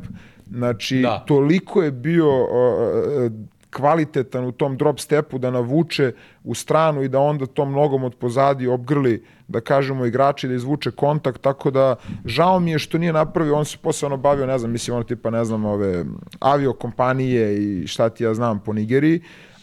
znači 0.52 1.00
da. 1.00 1.24
toliko 1.28 1.84
je 1.84 1.92
bio 1.92 2.44
uh, 2.44 3.32
kvalitetan 3.72 4.46
u 4.46 4.52
tom 4.52 4.78
drop 4.78 5.00
stepu 5.00 5.38
da 5.38 5.52
navuče 5.52 6.14
u 6.44 6.56
stranu 6.56 7.04
i 7.04 7.08
da 7.08 7.20
onda 7.20 7.46
tom 7.46 7.72
nogom 7.72 8.04
od 8.04 8.16
pozadi 8.16 8.68
obgrli, 8.68 9.24
da 9.48 9.62
kažemo, 9.62 10.06
igrači 10.06 10.48
da 10.48 10.54
izvuče 10.54 10.92
kontakt, 10.92 11.42
tako 11.42 11.72
da 11.72 11.96
žao 12.26 12.60
mi 12.60 12.72
je 12.72 12.80
što 12.80 12.98
nije 12.98 13.14
napravio, 13.14 13.56
on 13.56 13.66
se 13.66 13.78
posebno 13.82 14.18
bavio, 14.18 14.46
ne 14.46 14.58
znam, 14.58 14.72
mislim, 14.72 14.96
ono 14.96 15.04
tipa, 15.04 15.30
ne 15.30 15.46
znam, 15.46 15.66
ove 15.66 16.06
aviokompanije 16.40 17.58
i 17.58 17.88
šta 17.88 18.10
ti 18.10 18.24
ja 18.24 18.34
znam 18.34 18.60
po 18.60 18.74
Nigeriji, 18.74 19.22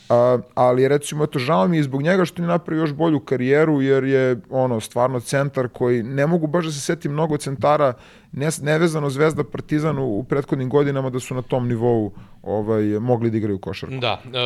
A, 0.08 0.38
ali 0.54 0.88
recimo 0.88 1.24
eto 1.24 1.38
žao 1.38 1.68
mi 1.68 1.76
je 1.76 1.82
zbog 1.82 2.02
njega 2.02 2.24
što 2.24 2.42
nije 2.42 2.48
napravio 2.48 2.80
još 2.80 2.92
bolju 2.92 3.20
karijeru 3.20 3.82
jer 3.82 4.04
je 4.04 4.40
ono 4.50 4.80
stvarno 4.80 5.20
centar 5.20 5.68
koji 5.68 6.02
ne 6.02 6.26
mogu 6.26 6.46
baš 6.46 6.64
da 6.64 6.72
se 6.72 6.80
setim 6.80 7.12
mnogo 7.12 7.36
centara 7.36 7.92
ne, 8.32 8.48
nevezano 8.62 9.10
Zvezda 9.10 9.44
Partizan 9.44 9.98
u, 9.98 10.18
u 10.18 10.24
prethodnim 10.24 10.68
godinama 10.68 11.10
da 11.10 11.20
su 11.20 11.34
na 11.34 11.42
tom 11.42 11.68
nivou 11.68 12.12
ovaj 12.42 12.84
mogli 12.84 13.30
da 13.30 13.36
igraju 13.36 13.58
košarku. 13.58 13.96
Da. 14.00 14.22
E, 14.24 14.38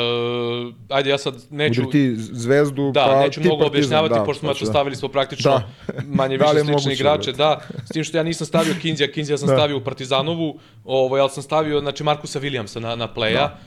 ajde 0.88 1.11
ja 1.11 1.18
sad 1.18 1.35
neću 1.51 1.81
Udri 1.81 1.92
ti 1.92 2.16
Zvezdu 2.16 2.90
da, 2.92 3.05
pa 3.05 3.21
neću 3.21 3.40
mnogo 3.40 3.66
objašnjavati 3.66 4.14
da, 4.14 4.25
pošto 4.25 4.40
smo 4.40 4.47
znači, 4.47 4.64
da. 4.64 4.71
stavili 4.71 4.97
smo 4.97 5.09
praktično 5.09 5.51
da. 5.51 6.03
manje 6.18 6.37
više 6.37 6.55
da 6.55 6.64
slične 6.64 6.92
igrače, 6.92 7.33
da. 7.33 7.61
S 7.85 7.88
tim 7.88 8.05
što 8.05 8.16
ja 8.16 8.23
nisam 8.23 8.47
stavio 8.47 8.75
Kinzija, 8.83 9.12
Kinzija 9.12 9.38
sam 9.38 9.49
da. 9.49 9.55
stavio 9.57 9.77
u 9.77 9.85
Partizanovu, 9.85 10.59
ovaj 10.85 11.21
al 11.21 11.29
sam 11.29 11.42
stavio 11.42 11.81
znači 11.81 12.05
Markusa 12.05 12.40
Williamsa 12.40 12.81
na 12.81 12.97
na 12.97 13.09
playa. 13.14 13.33
Da 13.33 13.59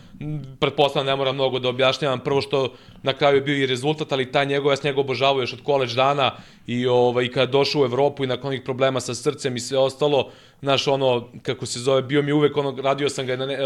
pretpostavljam 0.60 1.06
ne 1.06 1.16
moram 1.16 1.36
mnogo 1.36 1.60
da 1.60 1.70
objašnjavam, 1.70 2.20
prvo 2.20 2.42
što 2.42 2.74
na 3.04 3.14
kraju 3.14 3.36
je 3.36 3.42
bio 3.42 3.64
i 3.64 3.66
rezultat, 3.66 4.12
ali 4.12 4.32
taj 4.32 4.46
njegov, 4.46 4.72
ja 4.72 4.76
s 4.76 4.84
njega 4.84 5.00
obožavao 5.00 5.42
još 5.42 5.54
od 5.54 5.64
koleđ 5.64 5.96
dana 5.96 6.32
i 6.68 6.88
ovaj, 6.88 7.28
kada 7.28 7.52
došao 7.52 7.82
u 7.82 7.86
Evropu 7.86 8.24
i 8.24 8.28
nakon 8.28 8.48
onih 8.48 8.62
problema 8.66 9.00
sa 9.00 9.16
srcem 9.16 9.56
i 9.56 9.60
sve 9.60 9.78
ostalo, 9.78 10.15
znaš, 10.62 10.88
ono, 10.88 11.30
kako 11.42 11.66
se 11.66 11.80
zove, 11.80 12.02
bio 12.02 12.22
mi 12.22 12.32
uvek, 12.32 12.58
ono, 12.58 12.82
radio 12.82 13.10
sam 13.10 13.26
ga 13.26 13.36
na 13.36 13.46
ne, 13.46 13.58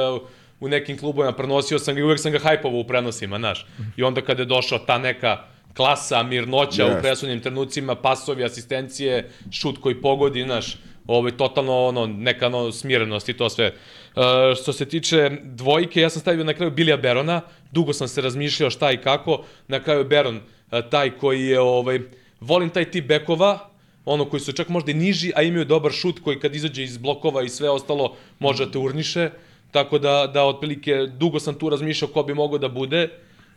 u 0.60 0.68
nekim 0.68 0.98
klubovima, 0.98 1.34
prenosio 1.34 1.80
sam 1.80 1.96
ga 1.96 2.00
i 2.00 2.04
uvek 2.04 2.20
sam 2.20 2.32
ga 2.32 2.40
hajpovao 2.40 2.80
u 2.80 2.88
prenosima, 2.88 3.38
znaš. 3.38 3.66
I 3.98 4.04
onda 4.04 4.22
kada 4.22 4.42
je 4.42 4.46
došao 4.46 4.80
ta 4.80 4.98
neka 4.98 5.38
klasa, 5.76 6.24
mirnoća 6.24 6.84
yes. 6.84 6.98
u 6.98 7.02
presudnim 7.02 7.40
trenucima, 7.40 7.96
pasovi, 7.96 8.44
asistencije, 8.44 9.30
šut 9.52 9.78
koji 9.82 10.02
pogodi, 10.02 10.44
znaš, 10.44 10.78
ovaj, 11.08 11.32
totalno 11.38 11.86
ono, 11.86 12.08
neka 12.08 12.48
ono, 12.48 12.72
smirenost 12.72 13.30
i 13.30 13.34
to 13.34 13.50
sve. 13.50 13.74
Uh, 14.16 14.24
što 14.62 14.74
se 14.74 14.86
tiče 14.86 15.32
dvojke, 15.44 16.02
ja 16.02 16.10
sam 16.10 16.22
stavio 16.22 16.44
na 16.44 16.54
kraju 16.54 16.72
Bilija 16.72 16.98
Berona, 16.98 17.42
dugo 17.72 17.94
sam 17.94 18.08
se 18.08 18.22
razmišljao 18.22 18.70
šta 18.70 18.92
i 18.92 18.98
kako, 18.98 19.44
na 19.68 19.84
kraju 19.84 20.04
Beron 20.04 20.36
uh, 20.36 20.80
taj 20.90 21.18
koji 21.18 21.46
je, 21.46 21.60
ovaj, 21.60 22.00
volim 22.40 22.70
taj 22.70 22.92
tip 22.92 23.08
bekova, 23.08 23.70
ono 24.10 24.26
koji 24.26 24.40
su 24.40 24.52
čak 24.52 24.70
možda 24.70 24.92
i 24.92 24.98
niži, 24.98 25.32
a 25.36 25.44
imaju 25.44 25.66
dobar 25.66 25.92
šut 25.92 26.20
koji 26.24 26.40
kad 26.40 26.56
izađe 26.56 26.84
iz 26.84 26.98
blokova 26.98 27.44
i 27.44 27.50
sve 27.50 27.70
ostalo 27.70 28.16
može 28.40 28.66
da 28.66 28.72
te 28.72 28.78
urniše, 28.78 29.30
tako 29.72 30.00
da, 30.00 30.28
da 30.34 30.46
otprilike 30.46 30.96
dugo 31.18 31.40
sam 31.40 31.56
tu 31.56 31.70
razmišljao 31.70 32.12
ko 32.12 32.24
bi 32.24 32.34
mogao 32.34 32.58
da 32.58 32.70
bude, 32.70 33.10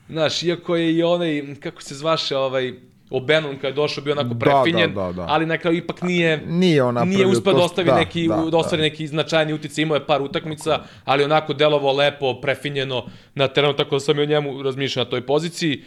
Znaš, 0.09 0.43
iako 0.43 0.77
je 0.77 0.95
i 0.95 1.03
onaj, 1.03 1.43
kako 1.61 1.83
se 1.83 1.95
zvaše, 1.95 2.37
ovaj, 2.37 2.73
Obenon 3.13 3.57
kad 3.57 3.65
je 3.65 3.75
došao 3.75 4.05
bio 4.05 4.13
onako 4.13 4.29
Da, 4.29 4.39
prefinjen, 4.39 4.95
da, 4.95 5.03
da, 5.03 5.13
da. 5.13 5.27
ali 5.29 5.47
na 5.47 5.59
kraju 5.59 5.77
ipak 5.77 6.03
nije, 6.03 6.37
Nije 6.39 6.83
on 6.83 7.09
nije 7.09 7.27
uspeo 7.27 7.53
da 7.53 7.61
ostavi 7.61 7.87
da, 7.87 7.95
neki, 7.97 8.29
da, 8.29 8.37
da, 8.37 8.57
ostvari 8.57 8.83
neki 8.83 9.07
značajni 9.07 9.53
uticaj, 9.53 9.83
imao 9.83 9.97
je 9.97 10.07
par 10.07 10.23
utakmica, 10.23 10.73
ali 11.05 11.25
onako 11.25 11.55
delovao 11.55 11.93
lepo, 11.93 12.35
prefinjeno 12.35 13.05
na 13.35 13.49
terenu, 13.49 13.73
tako 13.75 13.97
da 13.97 14.01
sam 14.01 14.19
i 14.19 14.23
o 14.23 14.27
njemu 14.27 14.63
razmišljao 14.63 15.05
na 15.05 15.11
toj 15.11 15.21
poziciji. 15.23 15.83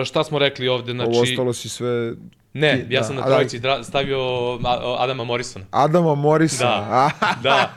E, 0.00 0.04
šta 0.04 0.24
smo 0.24 0.38
rekli 0.38 0.68
ovde? 0.68 0.92
Znači, 0.92 1.10
Ovo 1.10 1.20
ostalo 1.22 1.52
si 1.52 1.68
sve... 1.68 2.12
ne, 2.54 2.86
ja 2.90 3.00
da, 3.00 3.04
sam 3.04 3.16
na 3.16 3.22
da- 3.22 3.28
trojici 3.28 3.58
dra- 3.58 3.82
stavio 3.82 4.18
Adama 4.98 5.24
Morrisona. 5.24 5.64
Adama 5.70 6.14
Morisa. 6.14 6.64
Da, 6.64 7.10
da. 7.42 7.72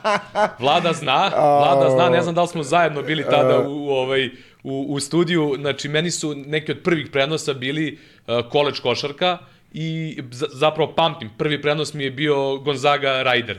Vlada 0.58 0.92
zna, 0.92 1.30
Vlada 1.60 1.90
zna, 1.90 2.08
ne 2.08 2.22
znam 2.22 2.34
da 2.34 2.42
li 2.42 2.48
smo 2.48 2.62
zajedno 2.62 3.02
bili 3.02 3.24
tada 3.24 3.58
u, 3.60 3.84
u, 3.84 3.88
ovaj, 3.88 4.30
u, 4.64 4.86
u 4.88 5.00
studiju, 5.00 5.54
znači 5.60 5.88
meni 5.88 6.10
su 6.10 6.34
neki 6.36 6.72
od 6.72 6.78
prvih 6.78 7.06
prenosa 7.06 7.54
bili 7.54 7.92
uh, 7.92 8.15
koleč 8.50 8.80
košarka 8.80 9.38
i 9.72 10.18
za, 10.30 10.46
zapravo 10.52 10.92
pamtim, 10.92 11.30
prvi 11.38 11.62
prenos 11.62 11.94
mi 11.94 12.04
je 12.04 12.10
bio 12.10 12.56
Gonzaga 12.56 13.08
Ryder. 13.08 13.56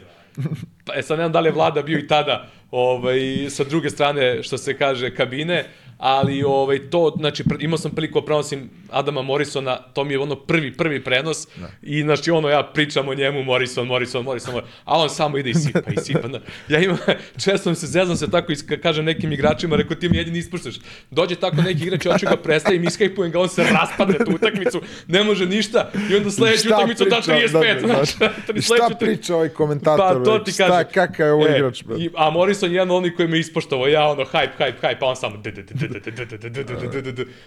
Pa, 0.86 0.94
e 0.96 1.02
sad 1.02 1.18
ne 1.18 1.24
znam 1.24 1.32
da 1.32 1.40
li 1.40 1.48
je 1.48 1.54
Vlada 1.54 1.82
bio 1.82 2.00
i 2.00 2.08
tada 2.08 2.48
ovaj, 2.72 3.20
sa 3.50 3.64
druge 3.64 3.90
strane, 3.90 4.44
što 4.44 4.58
se 4.58 4.78
kaže, 4.78 5.16
kabine, 5.16 5.66
ali 6.00 6.44
ovaj, 6.44 6.80
to, 6.82 7.14
znači, 7.18 7.44
imao 7.60 7.78
sam 7.78 7.92
priliku 7.92 8.20
da 8.20 8.26
prenosim 8.26 8.70
Adama 8.90 9.22
Morrisona, 9.22 9.78
to 9.78 10.04
mi 10.04 10.14
je 10.14 10.20
ono 10.20 10.36
prvi, 10.38 10.74
prvi 10.74 11.04
prenos 11.04 11.48
Da. 11.56 11.68
i 11.82 12.02
znači 12.02 12.32
ono 12.32 12.50
ja 12.50 12.64
pričam 12.66 13.08
o 13.08 13.14
njemu 13.14 13.44
Morrison, 13.44 13.88
Morrison, 13.88 14.24
Morrison, 14.24 14.54
Morrison 14.54 14.72
a 14.86 14.98
on 14.98 15.10
samo 15.10 15.38
ide 15.38 15.50
i 15.50 15.54
sipa 15.56 15.80
i 15.92 15.98
sipa. 15.98 16.28
Da. 16.28 16.40
Ja 16.70 16.80
imam, 16.80 16.98
često 17.44 17.76
se 17.76 17.88
zezam 17.88 18.16
se 18.16 18.32
tako 18.32 18.52
i 18.52 18.58
ka- 18.58 18.82
kažem 18.82 19.06
nekim 19.06 19.32
igračima, 19.32 19.76
rekao 19.76 19.96
ti 19.96 20.10
mi 20.10 20.18
jedini 20.18 20.40
ispuštaš. 20.40 20.76
Dođe 21.12 21.36
tako 21.36 21.56
neki 21.58 21.84
igrač, 21.84 22.06
hoću 22.06 22.26
ga 22.26 22.36
predstavim, 22.38 22.84
iskajpujem 22.84 23.32
ga, 23.32 23.40
on 23.40 23.50
se 23.50 23.64
raspadne 23.64 24.18
tu 24.18 24.32
utakmicu, 24.34 24.82
ne 25.08 25.24
može 25.24 25.46
ništa 25.46 25.92
i 26.12 26.16
onda 26.16 26.32
sledeću 26.32 26.60
Šta 26.60 26.76
utakmicu 26.76 27.06
da 27.06 27.16
priča, 27.18 27.32
35. 27.34 27.52
da, 27.52 27.60
da, 27.60 27.88
da. 27.88 27.88
znaš, 27.88 28.10
I 28.56 28.62
sledeću 28.62 28.66
šta 28.86 28.96
priča 28.98 29.36
ovaj 29.36 29.50
komentator? 29.50 30.18
Pa 30.18 30.24
to 30.26 30.40
ti 30.40 30.52
Šta, 30.52 30.68
kažem. 30.68 30.86
kakav 30.94 31.26
je 31.28 31.34
ovo 31.34 31.48
E, 31.48 31.52
igrač? 31.52 31.84
brate? 31.84 32.02
I, 32.02 32.10
a 32.16 32.30
Morrison 32.30 32.70
je 32.70 32.76
jedan 32.76 32.92
onih 32.92 33.14
koji 33.16 33.28
me 33.28 33.40
ispoštovao, 33.40 33.88
ja 33.88 34.08
ono 34.08 34.24
hype, 34.24 34.50
hype, 34.60 34.74
hype, 34.82 35.00
pa 35.00 35.06
on 35.06 35.16
samo 35.16 35.38
d- 35.38 35.52
d- 35.52 35.64
d- 35.64 35.87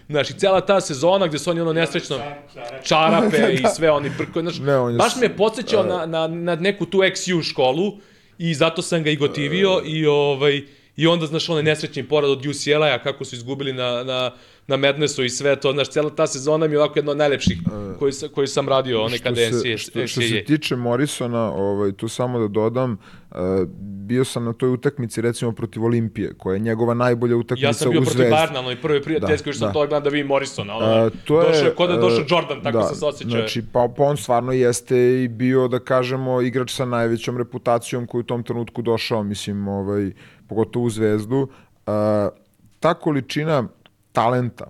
Znaš, 0.09 0.31
i 0.31 0.39
cela 0.39 0.61
ta 0.61 0.81
sezona 0.81 1.27
gde 1.27 1.39
su 1.39 1.51
oni 1.51 1.61
ono 1.61 1.73
nesrećno 1.73 2.19
da, 2.19 2.43
da, 2.55 2.83
čarape 2.83 3.53
i 3.55 3.63
sve 3.77 3.91
oni 3.91 4.11
brko, 4.19 4.41
znaš, 4.41 4.61
baš 4.99 5.17
me 5.17 5.27
je 5.27 5.37
podsjećao 5.37 5.83
na, 5.83 6.07
na, 6.07 6.27
na 6.27 6.55
neku 6.55 6.87
tu 6.87 6.99
XU 6.99 7.51
školu 7.51 7.93
i 8.39 8.55
zato 8.55 8.83
sam 8.83 9.03
ga 9.03 9.11
i 9.11 9.17
gotivio 9.17 9.83
i 9.85 10.07
ovaj, 10.07 10.63
I 10.97 11.07
onda, 11.07 11.27
znaš, 11.27 11.49
onaj 11.49 11.63
nesrećni 11.63 12.03
porad 12.09 12.31
od 12.31 12.47
UCLA-a 12.47 12.99
kako 13.03 13.25
su 13.25 13.35
izgubili 13.35 13.73
na, 13.73 14.05
na 14.05 14.33
na 14.71 14.77
Madnessu 14.77 15.25
i 15.25 15.31
sve 15.31 15.57
to, 15.57 15.73
znaš, 15.73 15.89
cijela 15.89 16.11
ta 16.11 16.27
sezona 16.27 16.67
mi 16.67 16.75
je 16.75 16.79
ovako 16.79 16.99
jedna 16.99 17.13
od 17.13 17.19
najlepših 17.19 17.59
koju, 17.99 18.13
sa- 18.13 18.29
koju 18.29 18.47
sam 18.47 18.69
radio, 18.69 19.03
one 19.03 19.19
kada 19.19 19.41
je 19.41 19.49
što, 19.49 19.59
se, 19.59 19.69
NCAA. 19.69 19.77
što, 19.79 20.07
što 20.07 20.21
se 20.21 20.45
tiče 20.45 20.77
Morrisona, 20.77 21.53
ovaj, 21.53 21.93
tu 21.93 22.09
samo 22.09 22.39
da 22.39 22.49
dodam, 22.49 22.99
uh, 23.31 23.37
bio 23.81 24.25
sam 24.25 24.45
na 24.45 24.53
toj 24.53 24.71
utakmici 24.71 25.21
recimo 25.21 25.53
protiv 25.53 25.85
Olimpije, 25.85 26.35
koja 26.35 26.55
je 26.55 26.61
njegova 26.61 26.95
najbolja 26.95 27.37
utakmica 27.37 27.67
Ja 27.69 27.73
sam 27.73 27.91
bio 27.91 28.01
u 28.01 28.05
protiv 28.05 28.17
Zvezdi. 28.19 28.35
Bayerna, 28.35 28.59
onoj 28.59 28.77
prvi 28.77 29.03
prijateljskoj, 29.03 29.51
Da, 29.51 29.53
što 29.53 29.59
sam 29.59 29.69
da. 29.69 29.73
to 29.73 29.79
gledam 29.81 30.03
da 30.03 30.11
vidim 30.11 30.27
Morrisona. 30.27 30.77
Ono, 30.77 30.87
A, 30.87 31.11
to 31.25 31.41
je, 31.43 31.49
došao 31.49 31.71
kod 31.77 31.89
da 31.89 31.95
je 31.95 32.01
došao 32.01 32.21
e, 32.21 32.27
Jordan, 32.29 32.63
tako 32.63 32.79
da, 32.79 32.85
sam 32.85 32.97
se 32.97 33.07
osjećao. 33.07 33.31
Znači, 33.31 33.63
pa, 33.73 33.89
pa 33.97 34.03
on 34.05 34.17
stvarno 34.17 34.53
jeste 34.53 34.97
i 35.25 35.29
bio, 35.29 35.69
da 35.69 35.79
kažemo, 35.79 36.41
igrač 36.41 36.73
sa 36.73 36.85
najvećom 36.85 37.39
reputacijom 37.39 38.07
koji 38.07 38.21
u 38.21 38.25
tom 38.25 38.43
trenutku 38.43 38.83
došao, 38.83 39.23
mislim, 39.23 39.69
ovaj, 39.69 40.11
pogotovo 40.49 40.85
u 40.85 40.91
Zvezdu. 40.91 41.49
A, 41.87 42.29
ta 42.81 42.95
količina 42.95 43.69
talenta, 44.13 44.67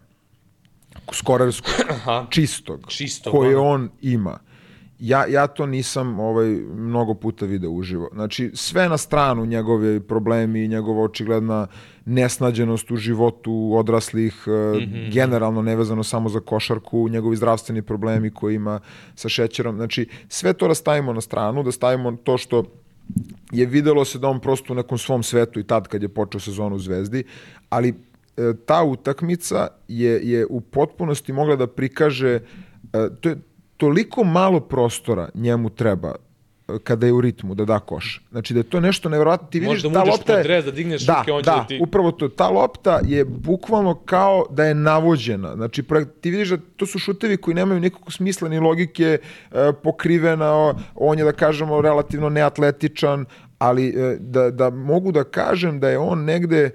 skorarskog, 1.12 1.74
Aha. 1.90 2.26
čistog, 2.30 2.80
Čistog, 2.88 3.32
koje 3.32 3.56
ono. 3.56 3.68
on 3.68 3.90
ima, 4.02 4.38
ja, 5.00 5.26
ja 5.26 5.46
to 5.46 5.66
nisam 5.66 6.20
ovaj, 6.20 6.48
mnogo 6.74 7.14
puta 7.14 7.46
video 7.46 7.70
uživo. 7.70 8.08
Znači, 8.12 8.50
sve 8.54 8.88
na 8.88 8.96
stranu 8.96 9.46
njegove 9.46 10.00
problemi, 10.00 10.68
njegova 10.68 11.02
očigledna 11.02 11.66
nesnađenost 12.04 12.90
u 12.90 12.96
životu 12.96 13.72
odraslih, 13.74 14.44
mm 14.46 14.50
-hmm. 14.50 15.12
generalno 15.12 15.62
nevezano 15.62 16.04
samo 16.04 16.28
za 16.28 16.40
košarku, 16.40 17.08
njegovi 17.08 17.36
zdravstveni 17.36 17.82
problemi 17.82 18.30
koje 18.30 18.54
ima 18.54 18.80
sa 19.14 19.28
šećerom. 19.28 19.76
Znači, 19.76 20.08
sve 20.28 20.52
to 20.52 20.68
da 20.68 20.74
stavimo 20.74 21.12
na 21.12 21.20
stranu, 21.20 21.62
da 21.62 21.72
stavimo 21.72 22.12
to 22.24 22.38
što 22.38 22.64
je 23.52 23.66
videlo 23.66 24.04
se 24.04 24.18
da 24.18 24.28
on 24.28 24.40
prosto 24.40 24.72
u 24.72 24.76
nekom 24.76 24.98
svom 24.98 25.22
svetu 25.22 25.60
i 25.60 25.64
tad 25.64 25.88
kad 25.88 26.02
je 26.02 26.08
počeo 26.08 26.40
sezonu 26.40 26.76
u 26.76 26.78
Zvezdi, 26.78 27.24
ali 27.68 27.94
ta 28.66 28.82
utakmica 28.84 29.68
je, 29.88 30.20
je 30.22 30.46
u 30.50 30.60
potpunosti 30.60 31.32
mogla 31.32 31.56
da 31.56 31.66
prikaže, 31.66 32.40
e, 32.92 33.08
to 33.20 33.28
je 33.28 33.36
toliko 33.76 34.24
malo 34.24 34.60
prostora 34.60 35.28
njemu 35.34 35.70
treba 35.70 36.14
e, 36.68 36.78
kada 36.84 37.06
je 37.06 37.12
u 37.12 37.20
ritmu 37.20 37.54
da 37.54 37.64
da 37.64 37.78
koš. 37.78 38.22
Znači 38.30 38.54
da 38.54 38.60
je 38.60 38.64
to 38.64 38.80
nešto 38.80 39.08
nevjerojatno. 39.08 39.48
Ti 39.48 39.60
vidiš 39.60 39.84
Možda 39.84 40.02
ta 40.04 40.10
lopta 40.10 40.32
je, 40.32 40.42
dres 40.42 40.64
da 40.64 40.70
digneš 40.70 41.02
da, 41.06 41.18
ruke, 41.18 41.32
on 41.32 41.42
će 41.42 41.50
da, 41.50 41.56
da 41.56 41.66
ti- 41.66 41.78
upravo 41.82 42.12
to. 42.12 42.28
Ta 42.28 42.48
lopta 42.48 43.00
je 43.06 43.24
bukvalno 43.24 43.94
kao 43.94 44.46
da 44.50 44.64
je 44.64 44.74
navođena. 44.74 45.54
Znači, 45.54 45.84
ti 46.20 46.30
vidiš 46.30 46.48
da 46.48 46.58
to 46.76 46.86
su 46.86 46.98
šutevi 46.98 47.36
koji 47.36 47.54
nemaju 47.54 47.80
nikakvog 47.80 48.12
smisla 48.12 48.48
ni 48.48 48.58
logike, 48.58 49.18
e, 49.52 49.72
pokrivena, 49.82 50.74
on 50.94 51.18
je, 51.18 51.24
da 51.24 51.32
kažemo, 51.32 51.80
relativno 51.80 52.28
neatletičan, 52.28 53.24
ali 53.58 53.88
e, 53.88 54.16
da, 54.20 54.50
da 54.50 54.70
mogu 54.70 55.12
da 55.12 55.24
kažem 55.24 55.80
da 55.80 55.88
je 55.88 55.98
on 55.98 56.24
negde 56.24 56.58
e, 56.58 56.70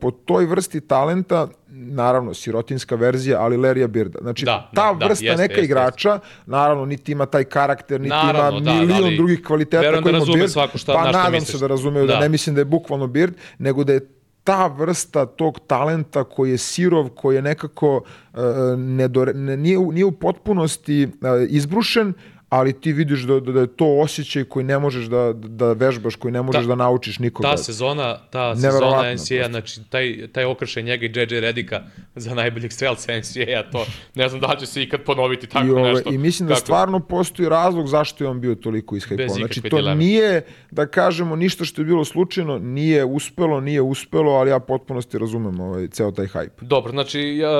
po 0.00 0.10
toj 0.10 0.46
vrsti 0.46 0.80
talenta, 0.80 1.48
naravno, 1.68 2.34
sirotinska 2.34 2.94
verzija, 2.94 3.40
ali 3.40 3.56
Lerija 3.56 3.86
Birda. 3.86 4.18
Znači, 4.22 4.44
Da, 4.44 4.70
ta 4.74 4.92
da, 4.92 4.98
da, 4.98 5.06
vrsta 5.06 5.24
jeste, 5.24 5.42
neka 5.42 5.52
jeste, 5.54 5.64
igrača, 5.64 6.18
naravno, 6.46 6.84
niti 6.84 7.12
ima 7.12 7.26
taj 7.26 7.44
karakter, 7.44 8.00
niti 8.00 8.08
Naravno, 8.10 8.58
ima 8.58 8.70
da, 8.70 8.72
da, 8.72 8.80
milion 8.80 9.04
ali 9.04 9.16
drugih 9.16 9.42
kvaliteta 9.46 9.80
verujem 9.80 10.04
da 10.04 10.10
koji 10.10 10.22
ima 10.22 10.34
Bird, 10.34 10.50
svako 10.50 10.78
šta- 10.78 10.92
pa 10.92 11.04
nadam 11.04 11.32
misliš. 11.32 11.50
se 11.50 11.58
da 11.58 11.66
razumeju, 11.66 12.06
da. 12.06 12.12
Da. 12.12 12.20
ne 12.20 12.28
mislim 12.28 12.54
da 12.54 12.60
je 12.60 12.64
bukvalno 12.64 13.06
Bird, 13.06 13.34
nego 13.58 13.84
da 13.84 13.92
je 13.92 14.08
ta 14.44 14.66
vrsta 14.66 15.26
tog 15.26 15.58
talenta 15.66 16.24
koji 16.24 16.50
je 16.50 16.58
sirov, 16.58 17.08
koji 17.08 17.36
je 17.36 17.42
nekako 17.42 17.96
uh, 17.96 18.40
nedore, 18.78 19.32
ne, 19.34 19.56
nije, 19.56 19.78
nije 19.78 20.04
u 20.04 20.12
potpunosti 20.12 21.04
uh, 21.04 21.10
izbrušen, 21.48 22.12
ali 22.48 22.80
ti 22.80 22.92
vidiš 22.92 23.20
da, 23.20 23.40
da, 23.40 23.52
da 23.52 23.60
je 23.60 23.66
to 23.66 23.98
osjećaj 24.00 24.44
koji 24.44 24.64
ne 24.64 24.78
možeš 24.78 25.04
da, 25.04 25.32
da 25.32 25.72
vežbaš, 25.72 26.16
koji 26.16 26.32
ne 26.32 26.42
možeš 26.42 26.62
Ta- 26.62 26.68
da 26.68 26.74
naučiš 26.74 27.18
nikoga. 27.18 27.50
Ta 27.50 27.56
sezona, 27.56 28.18
ta 28.30 28.56
sezona 28.56 29.12
NCAA, 29.14 29.48
znači 29.48 29.80
taj, 29.90 30.28
taj 30.32 30.44
okršaj 30.44 30.82
njega 30.82 31.06
i 31.06 31.08
JJ 31.08 31.40
Redika 31.40 31.82
za 32.14 32.34
najboljeg 32.34 32.72
strelca 32.72 33.12
NCAA, 33.18 33.70
to 33.72 33.86
ne 34.14 34.28
znam 34.28 34.40
da 34.40 34.56
će 34.60 34.66
se 34.66 34.82
ikad 34.82 35.00
ponoviti 35.02 35.46
tako 35.46 35.66
I, 35.66 35.70
ove, 35.70 35.92
nešto. 35.92 36.10
I 36.12 36.18
mislim 36.18 36.48
da 36.48 36.54
Kako- 36.54 36.64
stvarno 36.64 37.00
postoji 37.00 37.48
razlog 37.48 37.86
zašto 37.88 38.24
je 38.24 38.28
on 38.28 38.40
bio 38.40 38.54
toliko 38.54 38.96
ishajpovan. 38.96 39.28
Znači, 39.28 39.62
to 39.62 39.76
dileme. 39.76 39.96
nije, 39.96 40.42
da 40.70 40.86
kažemo, 40.86 41.36
ništa 41.36 41.64
što 41.64 41.80
je 41.80 41.86
bilo 41.86 42.04
slučajno, 42.04 42.58
nije 42.58 43.04
uspelo, 43.04 43.60
nije 43.60 43.80
uspelo, 43.80 44.32
ali 44.32 44.50
ja 44.50 44.58
potpunosti 44.58 45.18
razumem 45.18 45.60
ovaj, 45.60 45.88
ceo 45.88 46.10
taj 46.10 46.26
hajp. 46.26 46.52
Dobro, 46.60 46.90
znači, 46.92 47.20
ja, 47.20 47.50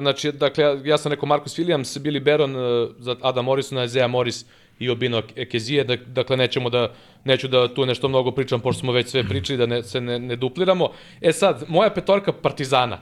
znači 0.00 0.32
dakle, 0.32 0.64
ja, 0.64 0.76
ja 0.84 0.98
sam 0.98 1.12
rekao 1.12 1.26
Marcus 1.26 1.58
Williams, 1.58 1.98
Billy 2.00 2.24
Baron 2.24 2.56
uh, 2.56 2.90
za 2.98 3.16
Adam 3.22 3.44
Morrisona, 3.44 3.84
Isaiah 3.84 4.10
Morris 4.26 4.44
i 4.78 4.90
Obino 4.90 5.22
Ekezije, 5.36 5.84
dak, 5.84 6.00
dakle 6.00 6.36
nećemo 6.36 6.70
da, 6.70 6.92
neću 7.24 7.48
da 7.48 7.68
tu 7.74 7.86
nešto 7.86 8.08
mnogo 8.08 8.30
pričam, 8.30 8.60
pošto 8.60 8.80
smo 8.80 8.92
već 8.92 9.08
sve 9.08 9.24
pričali, 9.24 9.58
da 9.58 9.66
ne, 9.66 9.82
se 9.82 10.00
ne, 10.00 10.18
ne 10.18 10.36
dupliramo. 10.36 10.90
E 11.20 11.32
sad, 11.32 11.64
moja 11.68 11.90
petorka 11.90 12.32
Partizana, 12.32 12.98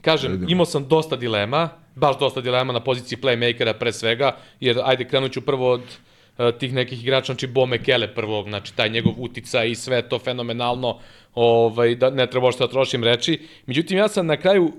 kažem, 0.00 0.44
imao 0.48 0.66
sam 0.66 0.88
dosta 0.88 1.16
dilema, 1.16 1.68
baš 1.94 2.18
dosta 2.18 2.40
dilema 2.40 2.72
na 2.72 2.80
poziciji 2.80 3.18
playmakera 3.18 3.72
pre 3.72 3.92
svega, 3.92 4.36
jer 4.60 4.78
ajde 4.84 5.08
krenut 5.08 5.32
ću 5.32 5.40
prvo 5.40 5.72
od 5.72 5.80
uh, 5.80 6.58
tih 6.58 6.74
nekih 6.74 7.02
igrača, 7.02 7.32
znači 7.32 7.46
Bo 7.46 7.66
Mekele 7.66 8.14
prvog, 8.14 8.48
znači 8.48 8.76
taj 8.76 8.90
njegov 8.90 9.14
utica 9.18 9.64
i 9.64 9.74
sve 9.74 10.02
to 10.02 10.18
fenomenalno, 10.18 10.98
ovaj, 11.34 11.94
da 11.94 12.10
ne 12.10 12.26
treba 12.26 12.52
što 12.52 12.66
da 12.66 12.72
trošim 12.72 13.04
reči. 13.04 13.40
Međutim, 13.66 13.98
ja 13.98 14.08
sam 14.08 14.26
na 14.26 14.36
kraju 14.36 14.64
uh, 14.64 14.72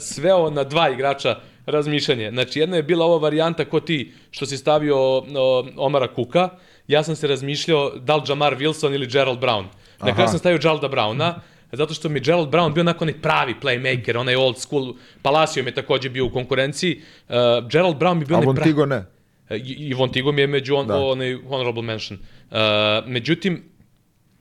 sveo 0.00 0.50
na 0.50 0.64
dva 0.64 0.90
igrača 0.90 1.40
razmišljanje. 1.66 2.30
Znači, 2.30 2.60
jedna 2.60 2.76
je 2.76 2.82
bila 2.82 3.06
ova 3.06 3.18
varijanta 3.18 3.64
ko 3.64 3.80
ti 3.80 4.12
što 4.30 4.46
si 4.46 4.56
stavio 4.56 4.96
o, 4.98 5.66
Omara 5.76 6.14
Kuka, 6.14 6.48
ja 6.88 7.02
sam 7.02 7.16
se 7.16 7.26
razmišljao 7.26 7.90
da 7.96 8.16
li 8.16 8.22
Jamar 8.28 8.56
Wilson 8.56 8.94
ili 8.94 9.06
Gerald 9.06 9.38
Brown. 9.38 9.64
Na 10.00 10.14
kraju 10.14 10.28
sam 10.28 10.38
stavio 10.38 10.58
Geralda 10.58 10.88
Browna, 10.88 11.34
zato 11.72 11.94
što 11.94 12.08
mi 12.08 12.20
Gerald 12.20 12.48
Brown 12.48 12.74
bio 12.74 12.80
onako 12.80 13.04
onaj 13.04 13.20
pravi 13.20 13.54
playmaker, 13.62 14.18
onaj 14.18 14.36
old 14.36 14.58
school, 14.58 14.94
Palacio 15.22 15.62
mi 15.62 15.70
je 15.70 15.74
takođe 15.74 16.08
bio 16.08 16.26
u 16.26 16.30
konkurenciji. 16.30 17.00
Uh, 17.28 17.34
Gerald 17.70 17.96
Brown 17.96 18.14
mi 18.14 18.24
bio 18.24 18.36
A 18.36 18.40
onaj 18.40 18.54
pravi... 18.54 18.72
Vontigo 18.72 18.86
ne. 18.86 19.04
I, 19.50 19.88
i 19.88 19.94
Von 19.94 20.12
Tigo 20.12 20.32
mi 20.32 20.40
je 20.40 20.46
među 20.46 20.76
on, 20.76 20.86
Da. 20.86 20.98
onaj 20.98 21.34
honorable 21.48 21.82
mention. 21.82 22.18
Uh, 22.50 22.56
međutim, 23.06 23.62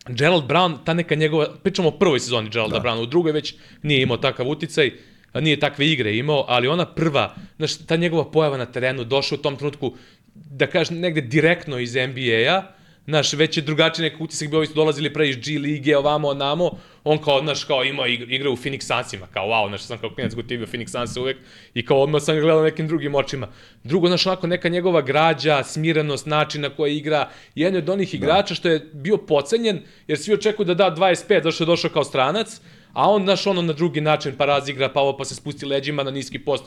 Gerald 0.07 0.43
Brown, 0.43 0.77
ta 0.85 0.93
neka 0.93 1.15
njegova, 1.15 1.47
pričamo 1.63 1.87
o 1.87 1.91
prvoj 1.91 2.19
sezoni 2.19 2.49
Geralda 2.49 2.79
da. 2.79 2.83
Browna, 2.83 3.01
u 3.01 3.05
drugoj 3.05 3.31
već 3.31 3.55
nije 3.81 4.01
imao 4.01 4.17
takav 4.17 4.47
uticaj, 4.47 4.87
a 4.87 4.91
nije 5.39 5.59
takve 5.59 5.87
igre 5.87 6.17
imao, 6.17 6.45
ali 6.47 6.67
ona 6.67 6.85
prva, 6.85 7.35
znaš, 7.57 7.77
ta 7.77 7.95
njegova 7.95 8.31
pojava 8.31 8.57
na 8.57 8.65
terenu, 8.65 9.03
došao 9.03 9.37
u 9.39 9.41
tom 9.41 9.55
trenutku, 9.55 9.93
da 10.33 10.67
kažem, 10.67 10.99
negde 10.99 11.21
direktno 11.21 11.79
iz 11.79 11.95
NBA-a, 11.95 12.63
Naš, 13.05 13.33
već 13.33 13.57
je 13.57 13.61
drugačiji 13.63 14.03
neki 14.03 14.23
utisak 14.23 14.49
bio, 14.49 14.57
ovi 14.57 14.67
su 14.67 14.73
dolazili 14.73 15.13
pre 15.13 15.29
iz 15.29 15.35
G 15.35 15.59
lige, 15.59 15.97
ovamo, 15.97 16.27
onamo, 16.27 16.71
on 17.03 17.17
kao, 17.17 17.39
znaš, 17.41 17.63
kao 17.63 17.83
ima 17.83 18.07
igra, 18.07 18.27
igra 18.29 18.49
u 18.49 18.55
Phoenix 18.55 18.81
Sunsima, 18.81 19.27
kao 19.27 19.47
wow, 19.47 19.67
znaš, 19.67 19.81
sam 19.81 19.97
kao 19.97 20.09
klinac 20.09 20.33
gotivio 20.33 20.67
Phoenix 20.67 20.87
Suns 20.91 21.17
uvek 21.17 21.37
i 21.73 21.85
kao 21.85 22.01
odmah 22.01 22.21
sam 22.21 22.35
ga 22.35 22.41
gledao 22.41 22.63
nekim 22.63 22.87
drugim 22.87 23.15
očima. 23.15 23.47
Drugo, 23.83 24.07
znaš, 24.07 24.27
onako 24.27 24.47
neka 24.47 24.69
njegova 24.69 25.01
građa, 25.01 25.63
smirenost, 25.63 26.25
način 26.25 26.61
na 26.61 26.69
koji 26.69 26.97
igra, 26.97 27.29
jedan 27.55 27.81
od 27.81 27.89
onih 27.89 28.13
igrača 28.13 28.55
što 28.55 28.69
je 28.69 28.89
bio 28.93 29.17
pocenjen, 29.17 29.81
jer 30.07 30.17
svi 30.17 30.33
očekuju 30.33 30.65
da 30.65 30.73
da 30.73 30.95
25, 30.97 31.43
zašto 31.43 31.63
je 31.63 31.65
došao 31.65 31.89
kao 31.91 32.03
stranac, 32.03 32.61
a 32.93 33.09
on, 33.11 33.23
znaš, 33.23 33.47
ono 33.47 33.61
na 33.61 33.73
drugi 33.73 34.01
način, 34.01 34.35
pa 34.37 34.45
razigra, 34.45 34.89
pa 34.89 35.01
ovo, 35.01 35.17
pa 35.17 35.25
se 35.25 35.35
spusti 35.35 35.65
leđima 35.65 36.03
na 36.03 36.11
niski 36.11 36.39
post, 36.39 36.63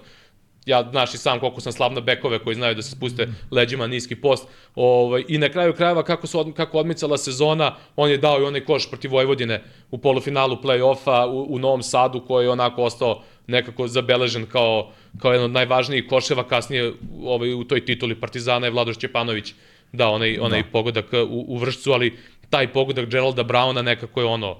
ja 0.66 0.88
znaš 0.90 1.14
i 1.14 1.18
sam 1.18 1.40
koliko 1.40 1.60
sam 1.60 1.72
slab 1.72 1.92
na 1.92 2.00
bekove 2.00 2.38
koji 2.38 2.54
znaju 2.54 2.74
da 2.74 2.82
se 2.82 2.90
spuste 2.90 3.28
leđima 3.50 3.86
niski 3.86 4.16
post. 4.16 4.48
Ovaj, 4.74 5.24
I 5.28 5.38
na 5.38 5.48
kraju 5.48 5.72
krajeva 5.72 6.02
kako, 6.02 6.26
su, 6.26 6.40
od, 6.40 6.54
kako 6.54 6.78
odmicala 6.78 7.18
sezona, 7.18 7.74
on 7.96 8.10
je 8.10 8.18
dao 8.18 8.40
i 8.40 8.44
onaj 8.44 8.64
koš 8.64 8.88
protiv 8.88 9.10
Vojvodine 9.10 9.62
u 9.90 9.98
polufinalu 9.98 10.56
play-offa 10.62 11.26
u, 11.26 11.54
u 11.54 11.58
Novom 11.58 11.82
Sadu 11.82 12.20
koji 12.20 12.44
je 12.44 12.50
onako 12.50 12.82
ostao 12.82 13.22
nekako 13.46 13.88
zabeležen 13.88 14.46
kao, 14.46 14.92
kao 15.18 15.32
jedan 15.32 15.44
od 15.44 15.50
najvažnijih 15.50 16.06
koševa 16.08 16.48
kasnije 16.48 16.92
ovaj, 17.24 17.54
u 17.54 17.64
toj 17.64 17.84
tituli 17.84 18.20
Partizana 18.20 18.66
je 18.66 18.70
Vladoš 18.70 18.98
Ćepanović 18.98 19.54
dao 19.92 20.12
onaj, 20.12 20.38
onaj 20.40 20.62
da. 20.62 20.68
pogodak 20.72 21.12
u, 21.12 21.44
u 21.48 21.58
vršcu, 21.58 21.92
ali 21.92 22.18
taj 22.50 22.72
pogodak 22.72 23.08
Geralda 23.08 23.42
Brauna 23.42 23.82
nekako 23.82 24.20
je 24.20 24.26
ono, 24.26 24.56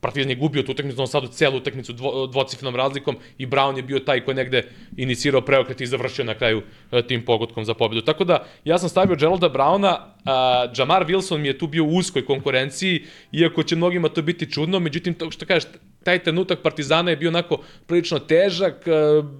Partizan 0.00 0.30
je 0.30 0.36
gubio 0.36 0.62
tu 0.62 0.72
utakmicu, 0.72 1.00
on 1.00 1.08
sad 1.08 1.30
celu 1.30 1.56
utakmicu 1.56 1.92
dvo, 1.92 2.26
dvocifrenom 2.26 2.76
razlikom 2.76 3.16
i 3.38 3.46
Brown 3.46 3.76
je 3.76 3.82
bio 3.82 3.98
taj 3.98 4.20
koji 4.24 4.34
negde 4.34 4.62
inicirao 4.96 5.40
preokret 5.40 5.80
i 5.80 5.86
završio 5.86 6.24
na 6.24 6.34
kraju 6.34 6.62
e, 6.92 7.02
tim 7.06 7.24
pogodkom 7.24 7.64
za 7.64 7.74
pobedu. 7.74 8.00
Tako 8.00 8.24
da, 8.24 8.44
ja 8.64 8.78
sam 8.78 8.88
stavio 8.88 9.16
Geralda 9.16 9.50
Browna, 9.50 9.96
a, 10.24 10.66
Jamar 10.76 11.06
Wilson 11.06 11.38
mi 11.38 11.48
je 11.48 11.58
tu 11.58 11.66
bio 11.66 11.84
u 11.84 11.96
uskoj 11.96 12.24
konkurenciji, 12.26 13.04
iako 13.32 13.62
će 13.62 13.76
mnogima 13.76 14.08
to 14.08 14.22
biti 14.22 14.52
čudno, 14.52 14.80
međutim, 14.80 15.14
to 15.14 15.30
što 15.30 15.46
kažeš, 15.46 15.68
taj 16.04 16.22
trenutak 16.22 16.62
Partizana 16.62 17.10
je 17.10 17.16
bio 17.16 17.28
onako 17.28 17.58
prilično 17.86 18.18
težak, 18.18 18.88
e, 18.88 18.92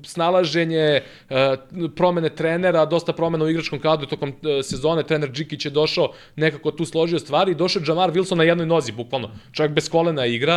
snalaženje, 0.04 1.00
e, 1.30 1.56
promene 1.96 2.28
trenera, 2.28 2.84
dosta 2.86 3.12
promena 3.12 3.44
u 3.44 3.50
igračkom 3.50 3.78
kadru 3.78 4.06
tokom 4.06 4.34
sezone, 4.62 5.02
trener 5.02 5.30
Džikić 5.32 5.64
je 5.64 5.70
došao, 5.70 6.12
nekako 6.36 6.70
tu 6.70 6.84
složio 6.84 7.18
stvari 7.18 7.54
došao 7.54 7.82
Jamar 7.86 8.12
Wilson 8.12 8.34
na 8.34 8.44
jednoj 8.44 8.66
nozi, 8.66 8.92
bukvalno. 8.92 9.30
Čovjek 9.52 9.72
bez 9.72 9.88
kolena 9.88 10.26
igra 10.26 10.49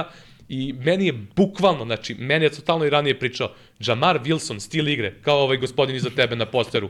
i 0.50 0.74
meni 0.74 1.06
je 1.06 1.14
bukvalno, 1.36 1.86
znači, 1.86 2.16
meni 2.16 2.46
je 2.46 2.50
totalno 2.50 2.86
i 2.86 2.90
ranije 2.90 3.20
pričao, 3.20 3.52
Jamar 3.80 4.20
Wilson, 4.20 4.60
stil 4.60 4.88
igre, 4.88 5.14
kao 5.22 5.38
ovaj 5.38 5.58
gospodin 5.58 5.96
iza 5.96 6.10
tebe 6.10 6.36
na 6.36 6.46
posteru. 6.46 6.90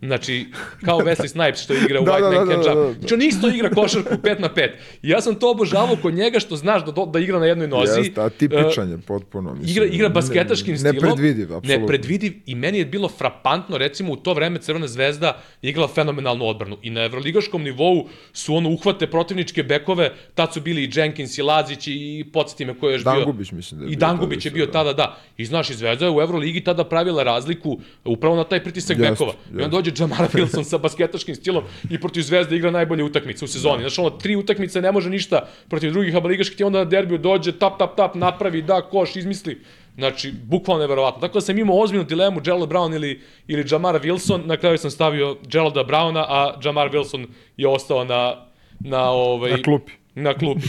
Znači, 0.00 0.46
kao 0.84 0.98
Wesley 0.98 1.28
Snipes 1.34 1.62
što 1.62 1.74
igra 1.74 2.00
u 2.00 2.04
da, 2.04 2.12
White 2.12 2.20
da, 2.20 2.30
Man 2.30 2.48
da, 2.48 2.54
Can't 2.54 2.64
da, 2.64 2.70
Jump. 2.70 2.80
Da, 2.80 2.86
da. 2.86 2.92
Znači, 2.92 3.14
on 3.14 3.22
isto 3.22 3.48
igra 3.48 3.70
košarku 3.70 4.14
5 4.14 4.40
na 4.40 4.48
5. 4.48 4.70
I 5.02 5.08
ja 5.08 5.20
sam 5.20 5.34
to 5.34 5.50
obožavao 5.50 5.96
kod 6.02 6.14
njega 6.14 6.40
što 6.40 6.56
znaš 6.56 6.84
da, 6.84 6.92
da 7.06 7.18
igra 7.18 7.38
na 7.38 7.46
jednoj 7.46 7.68
nozi. 7.68 8.00
Jeste, 8.00 8.20
atipičan 8.20 8.90
je 8.90 8.98
potpuno. 8.98 9.54
Mislim, 9.54 9.70
igra, 9.70 9.84
igra 9.84 10.08
basketaškim 10.08 10.72
ne, 10.72 10.78
stilom. 10.78 10.94
Nepredvidiv, 10.94 11.44
apsolutno. 11.44 11.80
Nepredvidiv 11.80 12.32
i 12.46 12.54
meni 12.54 12.78
je 12.78 12.84
bilo 12.84 13.08
frapantno, 13.08 13.78
recimo 13.78 14.12
u 14.12 14.16
to 14.16 14.34
vreme 14.34 14.58
Crvena 14.58 14.86
zvezda 14.86 15.42
igrala 15.62 15.88
fenomenalnu 15.88 16.46
odbranu. 16.46 16.76
I 16.82 16.90
na 16.90 17.00
evroligaškom 17.00 17.62
nivou 17.62 18.08
su 18.32 18.54
ono 18.54 18.70
uhvate 18.70 19.06
protivničke 19.06 19.62
bekove, 19.62 20.12
tad 20.34 20.54
su 20.54 20.60
bili 20.60 20.84
i 20.84 20.90
Jenkins 20.94 21.38
i 21.38 21.42
Lazić 21.42 21.86
i 21.86 22.24
podsjeti 22.32 22.64
me 22.64 22.78
ko 22.78 22.88
je 22.88 22.92
još 22.92 23.04
bio. 23.04 23.12
Dangubić 23.12 23.52
mislim 23.52 23.80
da 23.80 23.86
je 23.86 23.92
I 23.92 23.96
Dangubić 23.96 24.44
je 24.44 24.50
bio 24.50 24.66
da. 24.66 24.72
tada, 24.72 24.92
da. 24.92 25.18
I 25.36 25.44
znaš, 25.44 25.70
i 25.70 25.74
Zvezda 25.74 26.04
je 26.04 26.10
u 26.10 26.20
Evroligi 26.20 26.60
tada 26.60 26.84
pravila 26.84 27.22
razliku 27.22 27.78
upravo 28.04 28.36
na 28.36 28.44
taj 28.44 28.64
pritisak 28.64 28.98
jest, 28.98 29.10
bekova. 29.10 29.32
I 29.58 29.64
dođe 29.90 30.02
Jamar 30.02 30.28
Wilson 30.34 30.64
sa 30.64 30.78
basketaškim 30.78 31.34
stilom 31.34 31.64
i 31.90 32.00
protiv 32.00 32.22
Zvezde 32.22 32.56
igra 32.56 32.70
najbolje 32.70 33.04
utakmice 33.04 33.44
u 33.44 33.48
sezoni. 33.48 33.82
Znači, 33.82 34.00
ono, 34.00 34.10
tri 34.10 34.36
utakmice 34.36 34.80
ne 34.80 34.92
može 34.92 35.10
ništa 35.10 35.48
protiv 35.68 35.92
drugih 35.92 36.16
abaligaških 36.16 36.56
ti 36.56 36.64
onda 36.64 36.78
na 36.78 36.84
derbiju 36.84 37.18
dođe, 37.18 37.52
tap, 37.52 37.78
tap, 37.78 37.96
tap, 37.96 38.14
napravi, 38.14 38.62
da, 38.62 38.82
koš, 38.82 39.16
izmisli. 39.16 39.60
Znači, 39.94 40.32
bukvalno 40.32 40.80
neverovatno. 40.82 41.20
Tako 41.20 41.34
da 41.34 41.40
sam 41.40 41.58
imao 41.58 41.80
ozbiljnu 41.80 42.04
dilemu 42.04 42.40
Gerald 42.40 42.68
Brown 42.68 42.94
ili, 42.94 43.20
ili 43.48 43.64
Jamar 43.70 44.00
Wilson, 44.00 44.46
na 44.46 44.56
kraju 44.56 44.78
sam 44.78 44.90
stavio 44.90 45.36
Geralda 45.46 45.84
Browna, 45.84 46.24
a 46.28 46.60
Jamar 46.64 46.90
Wilson 46.90 47.26
je 47.56 47.68
ostao 47.68 48.04
na, 48.04 48.46
na, 48.80 49.10
ovaj, 49.10 49.50
na 49.50 49.62
klupi. 49.62 49.92
Na 50.14 50.34
klupi. 50.34 50.66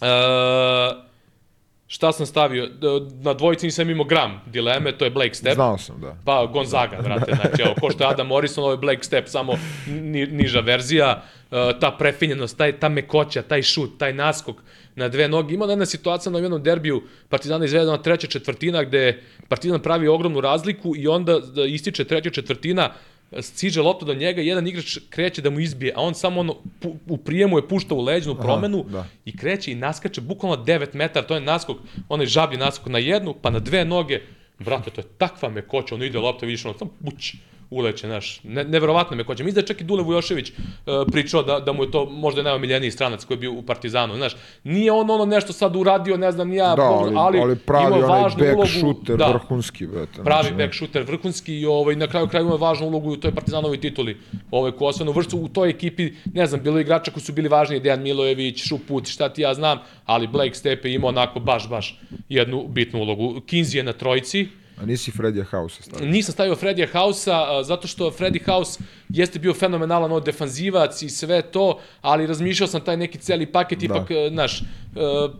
Uh, 0.00 1.02
Šta 1.92 2.12
sam 2.12 2.26
stavio? 2.26 2.68
Na 3.22 3.34
dvojici 3.34 3.66
nisam 3.66 3.90
imao 3.90 4.04
gram 4.04 4.40
dileme, 4.46 4.92
to 4.92 5.04
je 5.04 5.10
Blake 5.10 5.34
Step. 5.34 5.54
Znao 5.54 5.78
sam, 5.78 6.00
da. 6.00 6.16
Pa 6.24 6.46
Gonzaga, 6.46 6.96
vrate, 6.96 7.34
znači, 7.34 7.62
evo, 7.62 7.74
ko 7.80 7.90
što 7.90 8.04
je 8.04 8.10
Adam 8.10 8.26
Morrison, 8.26 8.64
ovo 8.64 8.72
je 8.72 8.76
Blake 8.76 9.02
Step, 9.02 9.28
samo 9.28 9.52
ni, 9.86 10.26
niža 10.26 10.60
verzija, 10.60 11.22
uh, 11.50 11.58
ta 11.80 11.90
prefinjenost, 11.98 12.58
taj, 12.58 12.72
ta 12.80 12.88
mekoća, 12.88 13.42
taj 13.42 13.62
šut, 13.62 13.98
taj 13.98 14.12
naskok 14.12 14.56
na 14.94 15.08
dve 15.08 15.28
noge. 15.28 15.54
Ima 15.54 15.66
jedna 15.66 15.86
situacija 15.86 16.32
na 16.32 16.38
jednom 16.38 16.62
derbiju 16.62 17.02
Partizana 17.28 17.64
izvedena 17.64 17.98
treća 17.98 18.26
četvrtina, 18.26 18.84
gde 18.84 19.22
Partizan 19.48 19.80
pravi 19.80 20.08
ogromnu 20.08 20.40
razliku 20.40 20.94
i 20.96 21.08
onda 21.08 21.38
da 21.38 21.64
ističe 21.64 22.04
treća 22.04 22.30
četvrtina, 22.30 22.90
stiže 23.40 23.82
lopta 23.82 24.06
do 24.06 24.14
njega, 24.14 24.40
jedan 24.40 24.66
igrač 24.66 24.98
kreće 25.10 25.42
da 25.42 25.50
mu 25.50 25.60
izbije, 25.60 25.92
a 25.96 26.00
on 26.00 26.14
samo 26.14 26.40
ono, 26.40 26.56
pu, 26.80 26.96
u 27.08 27.16
prijemu 27.16 27.58
je 27.58 27.68
pušta 27.68 27.94
u 27.94 28.00
leđnu 28.00 28.34
promenu 28.34 28.80
Aha, 28.80 28.90
da. 28.92 29.06
i 29.24 29.36
kreće 29.36 29.72
i 29.72 29.74
naskače 29.74 30.20
bukvalno 30.20 30.64
9 30.64 30.94
metara, 30.94 31.26
to 31.26 31.34
je 31.34 31.40
naskok, 31.40 31.76
onaj 32.08 32.26
žablji 32.26 32.58
naskok 32.58 32.86
na 32.86 32.98
jednu, 32.98 33.34
pa 33.42 33.50
na 33.50 33.58
dve 33.58 33.84
noge, 33.84 34.20
brate, 34.58 34.90
to 34.90 35.00
je 35.00 35.06
takva 35.18 35.48
mekoća, 35.48 35.94
ono 35.94 36.04
ide 36.04 36.18
lopta, 36.18 36.46
vidiš, 36.46 36.64
ono, 36.64 36.78
samo 36.78 36.90
puć, 37.04 37.34
uleće, 37.72 38.06
znaš, 38.06 38.40
ne, 38.44 38.64
neverovatno 38.64 39.16
me 39.16 39.24
kođe. 39.24 39.44
Mislim 39.44 39.62
da 39.62 39.66
čak 39.66 39.80
i 39.80 39.84
Dule 39.84 40.02
Vujošević 40.02 40.50
uh, 40.50 40.56
pričao 41.12 41.42
da, 41.42 41.60
da 41.60 41.72
mu 41.72 41.84
je 41.84 41.90
to 41.90 42.04
možda 42.06 42.42
najomiljeniji 42.42 42.90
stranac 42.90 43.24
koji 43.24 43.36
je 43.36 43.40
bio 43.40 43.52
u 43.52 43.62
Partizanu, 43.62 44.16
znaš. 44.16 44.36
Nije 44.64 44.92
on 44.92 45.10
ono 45.10 45.24
nešto 45.24 45.52
sad 45.52 45.76
uradio, 45.76 46.16
ne 46.16 46.32
znam, 46.32 46.52
ja, 46.52 46.74
da, 46.76 46.82
ali, 46.82 47.12
ali, 47.16 47.40
ali 47.40 47.56
pravi 47.56 47.98
ima 47.98 48.06
onaj 48.06 48.22
back 48.22 48.56
ulogu, 48.56 48.66
shooter 48.66 49.16
da, 49.16 49.26
vrhunski, 49.26 49.86
brate. 49.86 50.22
Pravi 50.24 50.48
znači, 50.48 50.54
back 50.54 50.74
shooter 50.74 51.02
vrhunski 51.02 51.54
i 51.60 51.66
ovaj, 51.66 51.96
na 51.96 52.06
kraju 52.06 52.28
kraju 52.28 52.46
ima 52.46 52.54
važnu 52.54 52.86
ulogu 52.86 53.10
u 53.12 53.16
toj 53.16 53.34
Partizanovoj 53.34 53.80
tituli. 53.80 54.16
Ovaj, 54.50 54.72
ko 54.72 54.86
osvenu 54.86 55.12
vršcu 55.12 55.38
u 55.38 55.48
toj 55.48 55.70
ekipi, 55.70 56.12
ne 56.34 56.46
znam, 56.46 56.62
bilo 56.62 56.80
igrača 56.80 57.10
koji 57.10 57.22
su 57.22 57.32
bili 57.32 57.48
važni, 57.48 57.80
Dejan 57.80 58.02
Milojević, 58.02 58.64
Šuput, 58.68 59.08
šta 59.08 59.28
ti 59.28 59.42
ja 59.42 59.54
znam, 59.54 59.78
ali 60.06 60.26
Blake 60.26 60.54
Stepe 60.54 60.92
ima 60.92 61.08
onako 61.08 61.40
baš, 61.40 61.68
baš 61.68 62.00
jednu 62.28 62.66
bitnu 62.68 63.00
ulogu. 63.00 63.40
Kinzi 63.46 63.78
je 63.78 63.82
na 63.82 63.92
trojici, 63.92 64.48
A 64.76 64.86
nisi 64.86 65.10
Fredija 65.10 65.44
Hausa 65.44 65.82
stavio? 65.82 66.08
Nisam 66.08 66.32
stavio 66.32 66.56
Fredija 66.56 66.86
Hausa, 66.92 67.62
zato 67.62 67.88
što 67.88 68.10
Freddy 68.10 68.44
House 68.44 68.80
jeste 69.08 69.38
bio 69.38 69.54
fenomenalan 69.54 70.12
od 70.12 70.24
defanzivac 70.24 71.02
i 71.02 71.08
sve 71.08 71.42
to, 71.42 71.80
ali 72.00 72.26
razmišljao 72.26 72.66
sam 72.66 72.80
taj 72.80 72.96
neki 72.96 73.18
celi 73.18 73.46
paket, 73.46 73.78
da. 73.78 73.84
ipak, 73.84 74.10
e, 74.10 74.28
znaš, 74.32 74.60
uh, 74.60 75.34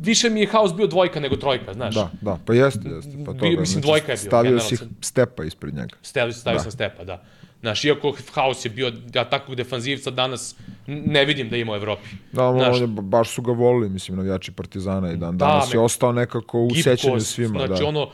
više 0.00 0.30
mi 0.30 0.40
je 0.40 0.46
House 0.46 0.74
bio 0.74 0.86
dvojka 0.86 1.20
nego 1.20 1.36
trojka, 1.36 1.74
znaš. 1.74 1.94
Da, 1.94 2.10
da, 2.20 2.38
pa 2.44 2.54
jeste, 2.54 2.88
jeste. 2.88 3.10
Pa 3.26 3.32
to 3.32 3.38
bio, 3.38 3.60
mislim, 3.60 3.66
znači, 3.66 3.86
dvojka 3.86 4.12
je 4.12 4.16
bio. 4.16 4.28
Stavio 4.28 4.60
si 4.60 4.76
stepa 5.00 5.44
ispred 5.44 5.74
njega. 5.74 5.96
Stavio, 6.02 6.32
stavio 6.32 6.58
da. 6.58 6.62
sam 6.62 6.72
stepa, 6.72 7.04
da. 7.04 7.24
Znaš, 7.60 7.84
iako 7.84 8.14
House 8.34 8.68
je 8.68 8.72
bio 8.72 8.92
ja, 9.14 9.24
takvog 9.24 9.56
defanzivca, 9.56 10.10
danas 10.10 10.56
ne 10.86 11.24
vidim 11.24 11.48
da 11.48 11.56
ima 11.56 11.72
u 11.72 11.76
Evropi. 11.76 12.08
Da, 12.32 12.52
znaš, 12.52 12.80
on, 12.80 12.94
baš 12.94 13.30
su 13.30 13.42
ga 13.42 13.52
volili, 13.52 13.88
mislim, 13.88 14.16
navijači 14.16 14.52
Partizana 14.52 15.12
i 15.12 15.16
dan. 15.16 15.38
Da, 15.38 15.46
danas 15.46 15.74
je 15.74 15.80
ostao 15.80 16.12
nekako 16.12 16.60
u 16.60 16.70
sećanju 16.82 17.20
svima. 17.20 17.66
Znači, 17.66 17.82
da. 17.82 17.88
ono, 17.88 18.10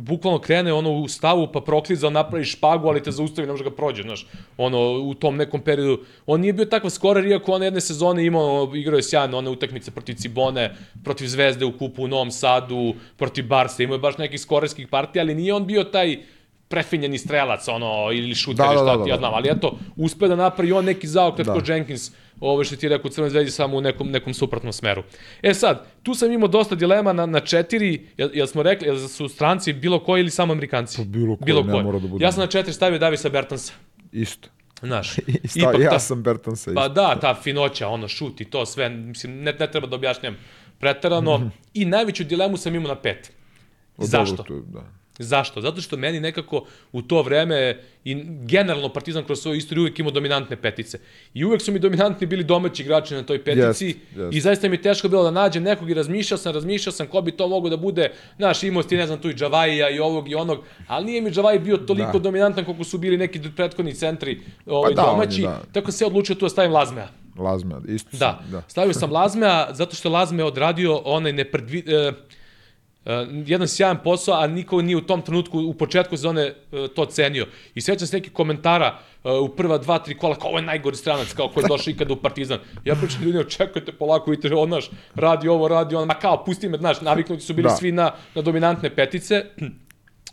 bukvalno 0.00 0.38
krene 0.38 0.72
ono 0.72 0.92
u 0.92 1.08
stavu, 1.08 1.48
pa 1.52 1.60
prokliza, 1.60 2.10
napravi 2.10 2.44
špagu, 2.44 2.88
ali 2.88 3.02
te 3.02 3.10
zaustavi, 3.10 3.46
ne 3.46 3.52
može 3.52 3.64
ga 3.64 3.70
prođe, 3.70 4.02
znaš. 4.02 4.26
Ono, 4.56 4.92
u 4.92 5.14
tom 5.14 5.36
nekom 5.36 5.60
periodu. 5.60 6.02
On 6.26 6.40
nije 6.40 6.52
bio 6.52 6.64
takav 6.64 6.90
skorer, 6.90 7.26
iako 7.26 7.52
on 7.52 7.62
jedne 7.62 7.80
sezone 7.80 8.26
imao, 8.26 8.62
ono, 8.62 8.76
igrao 8.76 8.96
je 8.96 9.02
sjajno, 9.02 9.38
one 9.38 9.50
utakmice 9.50 9.90
protiv 9.90 10.14
Cibone, 10.14 10.76
protiv 11.04 11.26
Zvezde 11.26 11.64
u 11.64 11.78
kupu 11.78 12.02
u 12.02 12.08
Novom 12.08 12.30
Sadu, 12.30 12.94
protiv 13.16 13.46
Barsa, 13.46 13.82
imao 13.82 13.94
je 13.94 13.98
baš 13.98 14.18
nekih 14.18 14.40
skorerskih 14.40 14.88
partija, 14.88 15.22
ali 15.22 15.34
nije 15.34 15.54
on 15.54 15.66
bio 15.66 15.84
taj 15.84 16.18
prefinjeni 16.74 17.18
strelac, 17.18 17.68
ono, 17.68 18.12
ili 18.12 18.34
šuter, 18.34 18.66
da, 18.66 18.72
da, 18.72 18.72
šta 18.72 18.84
da, 18.84 18.96
da, 18.96 19.04
ti 19.04 19.10
ja 19.10 19.16
znam, 19.16 19.34
ali 19.34 19.48
eto, 19.50 19.78
uspe 19.96 20.28
da 20.28 20.36
napravi 20.36 20.72
on 20.72 20.84
neki 20.84 21.06
zaokret 21.06 21.46
da. 21.46 21.52
kod 21.52 21.68
Jenkins, 21.68 22.10
ovo 22.40 22.64
što 22.64 22.76
ti 22.76 22.86
je 22.86 22.90
rekao 22.90 23.10
Crvenoj 23.10 23.30
zvezdi 23.30 23.50
samo 23.50 23.76
u 23.76 23.80
nekom, 23.80 24.10
nekom 24.10 24.34
suprotnom 24.34 24.72
smeru. 24.72 25.02
E 25.42 25.54
sad, 25.54 25.86
tu 26.02 26.14
sam 26.14 26.32
imao 26.32 26.48
dosta 26.48 26.74
dilema 26.74 27.12
na, 27.12 27.26
na 27.26 27.40
četiri, 27.40 28.06
jel, 28.16 28.30
jel 28.34 28.46
smo 28.46 28.62
rekli, 28.62 28.88
jel 28.88 28.98
su 28.98 29.28
stranci 29.28 29.72
bilo 29.72 30.00
koji 30.04 30.20
ili 30.20 30.30
samo 30.30 30.52
Amerikanci? 30.52 30.96
Pa 30.96 31.04
bilo 31.04 31.36
koji, 31.36 31.46
bilo 31.46 31.62
ne 31.62 31.82
mora 31.82 31.98
da 31.98 32.08
bude. 32.08 32.24
Ja 32.24 32.32
sam 32.32 32.40
na 32.40 32.46
četiri 32.46 32.72
stavio 32.72 32.98
Davisa 32.98 33.28
Bertansa. 33.28 33.72
Isto. 34.12 34.48
Znaš, 34.82 35.18
ipak 35.54 35.80
ja 35.80 35.90
ta, 35.90 35.98
sam 35.98 36.22
Bertansa 36.22 36.70
isto. 36.70 36.80
Pa 36.80 36.88
da, 36.88 37.20
ta 37.20 37.34
finoća, 37.42 37.88
ono, 37.88 38.08
šut 38.08 38.40
i 38.40 38.44
to 38.44 38.66
sve, 38.66 38.88
mislim, 38.88 39.36
ne, 39.42 39.52
ne 39.52 39.70
treba 39.70 39.86
da 39.86 39.96
objašnjam 39.96 40.36
pretarano. 40.78 41.38
Mm 41.38 41.42
-hmm. 41.42 41.50
I 41.74 41.84
najveću 41.84 42.24
dilemu 42.24 42.56
sam 42.56 42.74
imao 42.74 42.88
na 42.88 43.00
pet. 43.00 43.32
Zašto? 43.98 44.42
To, 44.42 44.60
da. 44.60 45.03
Zašto? 45.18 45.60
Zato 45.60 45.80
što 45.80 45.96
meni 45.96 46.20
nekako 46.20 46.64
u 46.92 47.02
to 47.02 47.22
vreme 47.22 47.80
i 48.04 48.24
generalno 48.24 48.88
Partizan 48.88 49.24
kroz 49.24 49.40
svoju 49.40 49.56
istoriju 49.56 49.82
uvek 49.82 49.98
imao 49.98 50.10
dominantne 50.10 50.56
petice. 50.56 50.98
I 51.34 51.44
uvek 51.44 51.62
su 51.62 51.72
mi 51.72 51.78
dominantni 51.78 52.26
bili 52.26 52.44
domaći 52.44 52.82
igrači 52.82 53.14
na 53.14 53.22
toj 53.22 53.44
petici 53.44 53.86
yes, 53.86 53.96
yes. 54.16 54.36
i 54.36 54.40
zaista 54.40 54.68
mi 54.68 54.76
je 54.76 54.82
teško 54.82 55.08
bilo 55.08 55.22
da 55.22 55.30
nađem 55.30 55.62
nekog 55.62 55.90
i 55.90 55.94
razmišljao 55.94 56.38
sam, 56.38 56.54
razmišljao 56.54 56.92
sam 56.92 57.06
ko 57.06 57.20
bi 57.20 57.32
to 57.32 57.48
mogo 57.48 57.68
da 57.68 57.76
bude, 57.76 58.12
znaš, 58.36 58.62
imao 58.62 58.82
ti 58.82 58.96
ne 58.96 59.06
znam 59.06 59.20
tu 59.20 59.30
i 59.30 59.34
Džavajija 59.34 59.90
i 59.90 59.98
ovog 59.98 60.30
i 60.30 60.34
onog, 60.34 60.64
ali 60.86 61.06
nije 61.06 61.20
mi 61.20 61.30
Džavaj 61.30 61.58
bio 61.58 61.76
toliko 61.76 62.12
da. 62.12 62.18
dominantan 62.18 62.64
koliko 62.64 62.84
su 62.84 62.98
bili 62.98 63.16
neki 63.16 63.40
prethodni 63.56 63.94
centri 63.94 64.40
ovaj, 64.66 64.94
pa 64.94 65.02
da, 65.02 65.08
domaći, 65.08 65.42
da. 65.42 65.62
tako 65.72 65.92
se 65.92 66.06
odlučio 66.06 66.34
tu 66.34 66.44
da 66.44 66.48
stavim 66.48 66.72
Lazmea. 66.72 67.08
Lazme, 67.38 67.74
isto 67.88 68.16
Da, 68.16 68.18
sam, 68.18 68.50
da. 68.50 68.62
stavio 68.68 68.92
sam 68.92 69.12
Lazmea 69.12 69.66
zato 69.72 69.96
što 69.96 70.08
je 70.08 70.12
Lazme 70.12 70.44
odradio 70.44 70.96
onaj 71.04 71.32
nepredvi... 71.32 71.84
E, 71.86 71.92
e, 71.92 72.12
jedan 73.46 73.68
sjajan 73.68 73.98
posao, 74.04 74.34
a 74.34 74.46
niko 74.46 74.82
nije 74.82 74.96
u 74.96 75.00
tom 75.00 75.22
trenutku, 75.22 75.58
u 75.58 75.74
početku 75.74 76.16
sezone 76.16 76.42
e, 76.42 76.54
to 76.94 77.06
cenio. 77.06 77.46
I 77.74 77.80
sećam 77.80 78.06
se 78.06 78.16
nekih 78.16 78.32
komentara 78.32 78.98
e, 79.24 79.30
u 79.30 79.48
prva 79.48 79.78
dva, 79.78 79.98
tri 79.98 80.18
kola, 80.18 80.34
kao 80.34 80.48
ovo 80.48 80.58
je 80.58 80.62
najgori 80.62 80.96
stranac, 80.96 81.32
kao 81.32 81.48
ko 81.48 81.60
je 81.60 81.66
došao 81.68 81.90
ikada 81.90 82.12
u 82.12 82.16
Partizan. 82.16 82.58
Ja 82.84 82.94
pričam 82.94 83.22
ljudima, 83.22 83.44
čekajte 83.44 83.92
polako, 83.92 84.30
vidite, 84.30 84.54
on 84.54 84.68
naš, 84.68 84.90
radi 85.14 85.48
ovo, 85.48 85.68
radi 85.68 85.94
ono, 85.94 86.06
ma 86.06 86.14
kao, 86.14 86.44
pusti 86.44 86.68
me, 86.68 86.78
znaš, 86.78 87.00
naviknuti 87.00 87.42
su 87.42 87.54
bili 87.54 87.68
Da. 87.68 87.76
svi 87.76 87.92
na, 87.92 88.12
na 88.34 88.42
dominantne 88.42 88.94
petice. 88.94 89.44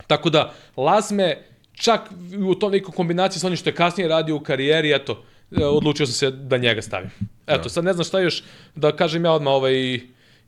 Tako 0.08 0.30
da, 0.30 0.54
Lazme, 0.78 1.44
čak 1.74 2.02
u 2.48 2.56
tom 2.56 2.72
nekoj 2.72 2.94
kombinaciji 2.94 3.40
sa 3.40 3.48
onim 3.48 3.58
što 3.58 3.70
je 3.70 3.76
kasnije 3.76 4.08
radio 4.08 4.36
u 4.36 4.40
karijeri, 4.40 4.94
eto, 4.94 5.24
odlučio 5.62 6.06
sam 6.06 6.14
se 6.14 6.32
da 6.32 6.58
njega 6.58 6.82
stavim. 6.82 7.10
Eto, 7.48 7.70
sad 7.70 7.84
ne 7.84 7.94
znam 7.94 8.06
šta 8.06 8.20
još 8.20 8.44
da 8.76 8.96
kažem 8.96 9.26
ja 9.26 9.32
odmah 9.32 9.54
ovaj 9.54 10.00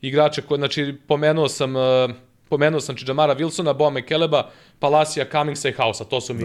igrače 0.04 0.42
koji, 0.42 0.58
znači, 0.58 0.96
pomenuo 1.08 1.48
sam, 1.48 1.76
e, 1.76 2.08
pomenuo 2.48 2.80
sam 2.80 2.96
Čidžamara 2.96 3.34
Wilsona, 3.36 3.74
Boa 3.74 3.90
Mekeleba, 3.90 4.50
Palasija, 4.78 5.26
Cummingsa 5.26 5.68
i 5.68 5.72
Hausa, 5.72 6.04
to 6.04 6.20
su 6.20 6.34
mi... 6.34 6.42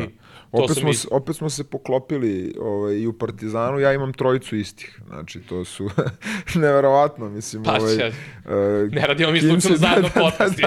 To 0.52 0.58
Opet 0.58 0.70
su 0.70 0.74
smo, 0.76 0.90
mi... 0.90 0.96
opet 1.12 1.36
smo 1.36 1.50
se 1.50 1.64
poklopili 1.64 2.56
ovaj, 2.60 2.96
i 2.96 3.08
u 3.08 3.14
Partizanu, 3.14 3.80
ja 3.80 3.94
imam 3.94 4.14
trojicu 4.14 4.56
istih. 4.56 5.02
Znači, 5.08 5.40
to 5.40 5.66
su 5.66 5.90
neverovatno, 6.56 7.30
mislim. 7.30 7.64
Pa, 7.64 7.72
ovaj, 7.74 7.96
će- 7.98 8.12
uh, 8.46 8.52
Ne 8.92 9.08
radimo 9.08 9.32
mi 9.32 9.42
slučajno 9.42 9.78
zajedno 9.78 10.10
da, 10.10 10.14
da, 10.16 10.22
podcasti. 10.22 10.64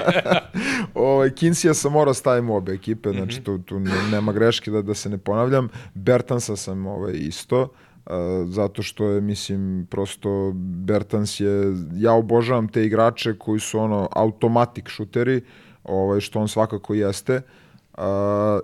ovaj, 0.95 1.29
Kinsija 1.31 1.73
sam 1.73 1.91
morao 1.91 2.13
stavim 2.13 2.49
u 2.49 2.55
obe 2.55 2.73
ekipe, 2.73 3.09
Mhm. 3.09 3.17
znači 3.17 3.41
tu, 3.41 3.57
tu 3.57 3.79
ne- 3.79 4.07
nema 4.11 4.31
greške 4.31 4.71
da, 4.71 4.81
da 4.81 4.93
se 4.93 5.09
ne 5.09 5.17
ponavljam. 5.17 5.69
Bertansa 5.93 6.55
sam 6.55 6.85
ovaj, 6.85 7.13
isto, 7.13 7.61
uh, 7.61 7.67
zato 8.47 8.83
što 8.83 9.09
je, 9.09 9.21
mislim, 9.21 9.87
prosto 9.89 10.51
Bertans 10.55 11.39
je, 11.39 11.73
ja 11.93 12.13
obožavam 12.13 12.67
te 12.67 12.85
igrače 12.85 13.37
koji 13.37 13.59
su 13.59 13.79
ono 13.79 14.09
automatik 14.11 14.89
šuteri, 14.89 15.41
ovaj, 15.83 16.19
što 16.19 16.39
on 16.39 16.47
svakako 16.47 16.93
jeste. 16.93 17.41
Uh, 17.97 18.03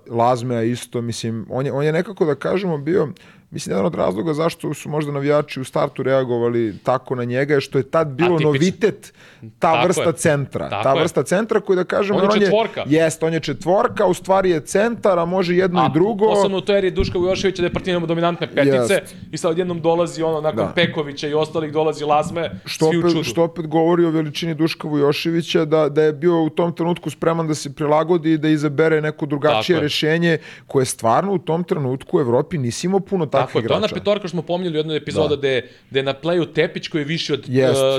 Lazmea 0.08 0.64
isto, 0.64 1.02
mislim, 1.02 1.46
on 1.50 1.66
je, 1.66 1.72
on 1.72 1.86
je 1.86 1.92
nekako 1.92 2.26
da 2.26 2.36
kažemo 2.36 2.78
bio, 2.78 3.08
mislim, 3.52 3.72
jedan 3.74 3.86
od 3.86 3.96
razloga 3.96 4.34
zašto 4.34 4.74
su 4.74 4.90
možda 4.90 5.12
navijači 5.12 5.60
u 5.60 5.64
startu 5.64 6.04
reagovali 6.04 6.76
tako 6.84 7.16
na 7.16 7.24
njega 7.24 7.54
je 7.54 7.62
što 7.62 7.78
je 7.78 7.84
tad 7.84 8.08
bilo 8.08 8.30
Atipično. 8.30 8.48
novitet 8.48 9.14
ta 9.60 9.72
Tako 9.74 9.88
vrsta 9.88 10.04
je. 10.04 10.14
centra. 10.14 10.70
Tako 10.70 10.84
ta 10.84 10.90
je. 10.90 11.02
vrsta 11.02 11.24
centra 11.24 11.60
koji 11.60 11.76
da 11.76 11.84
kažemo... 11.84 12.20
On 12.20 12.26
je 12.26 12.30
jer 12.32 12.42
četvorka. 12.42 12.84
Jest, 12.88 13.24
on 13.24 13.34
je 13.34 13.40
četvorka, 13.40 14.06
u 14.06 14.14
stvari 14.14 14.50
je 14.50 14.60
centar, 14.62 15.20
a 15.20 15.26
može 15.26 15.56
jedno 15.56 15.86
i 15.86 15.94
drugo. 15.94 16.28
Posebno 16.28 16.58
u 16.58 16.62
toj 16.62 16.78
eri 16.78 16.92
Duška 16.92 17.18
Vujoševića 17.18 17.62
da 17.62 17.68
je 17.84 18.00
dominantne 18.00 18.48
petice 18.48 18.94
Jest. 18.94 19.16
i 19.32 19.38
sad 19.38 19.52
odjednom 19.52 19.82
dolazi 19.82 20.24
ono, 20.24 20.42
nakon 20.42 20.58
Da. 20.60 20.72
Pekovića 20.76 21.28
i 21.28 21.34
ostalih 21.34 21.72
dolazi 21.72 22.04
Lazme, 22.04 22.52
što 22.66 22.90
svi 22.90 22.98
u 22.98 23.00
opet, 23.00 23.12
čudu. 23.12 23.24
što 23.24 23.44
opet 23.44 23.68
govori 23.68 24.06
o 24.06 24.10
veličini 24.10 24.54
Duška 24.54 24.88
Vujoševića, 24.88 25.66
da, 25.66 25.90
da 25.90 26.04
je 26.04 26.14
bio 26.14 26.44
u 26.44 26.50
tom 26.50 26.74
trenutku 26.74 27.10
spreman 27.10 27.48
da 27.48 27.54
se 27.54 27.74
prilagodi 27.74 28.32
i 28.32 28.38
da 28.38 28.50
izabere 28.50 29.02
neko 29.02 29.26
drugačije 29.26 29.76
Tako 29.76 29.80
je. 29.80 29.82
rešenje 29.82 30.38
koje 30.68 30.86
stvarno 30.86 31.34
u 31.34 31.40
tom 31.40 31.64
trenutku 31.64 32.18
u 32.18 32.22
Evropi 32.22 32.58
nisi 32.58 32.88
imao 32.88 33.00
puno 33.00 33.26
Tako 33.40 33.60
je, 33.60 33.64
to 33.64 33.74
je 33.74 33.78
ona 33.78 33.80
igrača. 33.80 33.96
petorka 33.96 34.20
što 34.22 34.30
smo 34.30 34.42
pominjali 34.42 34.76
u 34.76 34.80
jednoj 34.80 34.98
epizoda 34.98 35.28
da. 35.28 35.36
gde, 35.36 35.54
gde 35.90 36.00
je 36.00 36.04
na 36.04 36.14
pleju 36.14 36.46
Tepić 36.46 36.88
koji 36.88 37.02
je 37.02 37.06
viši 37.06 37.34
od, 37.34 37.40
uh, 37.40 37.46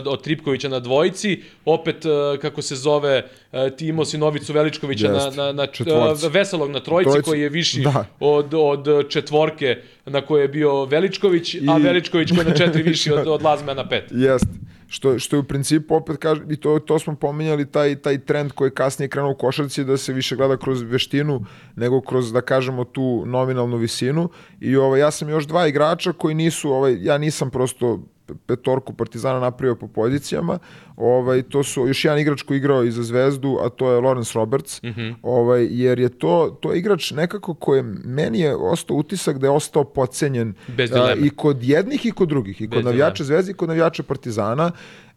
od 0.07 0.22
Tripkovića 0.22 0.68
na 0.68 0.80
dvojici, 0.80 1.30
opet, 1.64 2.05
uh, 2.05 2.11
kako 2.38 2.62
se 2.62 2.76
zove, 2.76 3.22
uh, 3.53 3.59
ti 3.70 3.86
imao 3.86 4.05
si 4.05 4.18
Novicu 4.18 4.53
Veličkovića 4.53 5.09
na, 5.09 5.14
Jest. 5.16 5.36
na, 5.36 5.53
na 5.53 5.66
Četvorci. 5.66 6.26
uh, 6.26 6.32
Veselog 6.32 6.70
na 6.70 6.80
trojici, 6.80 7.11
Trojici. 7.11 7.24
koji 7.24 7.41
je 7.41 7.49
viši 7.49 7.80
Da. 7.80 8.05
od, 8.20 8.55
od 8.55 9.09
četvorke 9.09 9.76
na 10.07 10.20
koje 10.20 10.43
je 10.43 10.49
bio 10.49 10.84
Veličković, 10.84 11.55
a 11.55 11.78
I- 11.78 11.82
Veličković 11.82 12.28
koji 12.28 12.38
je 12.38 12.45
na 12.45 12.57
četiri 12.57 12.82
viši 12.82 13.12
od, 13.12 13.26
od 13.28 13.43
Lazme 13.43 13.74
na 13.74 13.88
pet. 13.88 14.05
Jest. 14.11 14.47
Što, 14.91 15.18
što 15.18 15.36
je 15.36 15.41
u 15.41 15.45
principu 15.45 15.95
opet 15.95 16.16
kaže, 16.16 16.43
i 16.51 16.57
to, 16.57 16.78
to 16.78 16.99
smo 16.99 17.14
pominjali, 17.14 17.70
taj, 17.70 17.97
taj 17.97 18.18
trend 18.18 18.53
koji 18.53 18.68
je 18.68 18.74
kasnije 18.74 19.09
krenuo 19.09 19.30
u 19.30 19.34
košarci 19.34 19.84
da 19.84 19.97
se 19.97 20.12
više 20.12 20.36
gleda 20.36 20.57
kroz 20.57 20.82
veštinu 20.82 21.45
nego 21.76 22.01
kroz, 22.01 22.32
da 22.32 22.41
kažemo, 22.41 22.84
tu 22.84 23.22
nominalnu 23.26 23.76
visinu. 23.76 24.28
I 24.61 24.76
ovaj, 24.76 25.01
ja 25.01 25.11
sam 25.11 25.28
još 25.28 25.47
dva 25.47 25.66
igrača 25.66 26.12
koji 26.12 26.34
nisu, 26.34 26.70
ovaj, 26.70 26.97
ja 27.01 27.18
nisam 27.18 27.51
prosto 27.51 28.01
petorku 28.47 28.93
Partizana 28.93 29.41
napravio 29.41 29.74
po 29.74 29.89
pozicijama. 29.89 30.59
Ovaj 30.97 31.43
to 31.43 31.62
su 31.62 31.87
još 31.87 32.05
jedan 32.05 32.18
igrač 32.18 32.43
koji 32.43 32.59
igrao 32.59 32.85
i 32.85 32.91
za 32.91 33.03
Zvezdu, 33.03 33.59
a 33.62 33.68
to 33.68 33.93
je 33.93 34.01
Lawrence 34.01 34.35
Roberts. 34.35 34.81
Ovaj 35.22 35.66
jer 35.70 35.99
je 35.99 36.09
to 36.09 36.59
to 36.61 36.72
je 36.72 36.78
igrač 36.78 37.11
nekako 37.11 37.55
koji 37.55 37.83
meni 38.05 38.41
je 38.41 38.57
ostao 38.57 38.97
utisak 38.97 39.39
da 39.39 39.47
je 39.47 39.51
ostao 39.51 39.85
podcenjen 39.85 40.55
a, 40.78 41.14
i 41.14 41.31
kod 41.31 41.62
jednih 41.62 42.07
i 42.07 42.11
kod 42.11 42.28
drugih, 42.28 42.61
i 42.61 42.68
kod 42.68 42.76
Bez 42.76 42.85
navijača 42.85 43.24
Zvezde 43.24 43.51
i 43.51 43.55
kod 43.55 43.68
navijača 43.68 44.03
Partizana. 44.03 44.72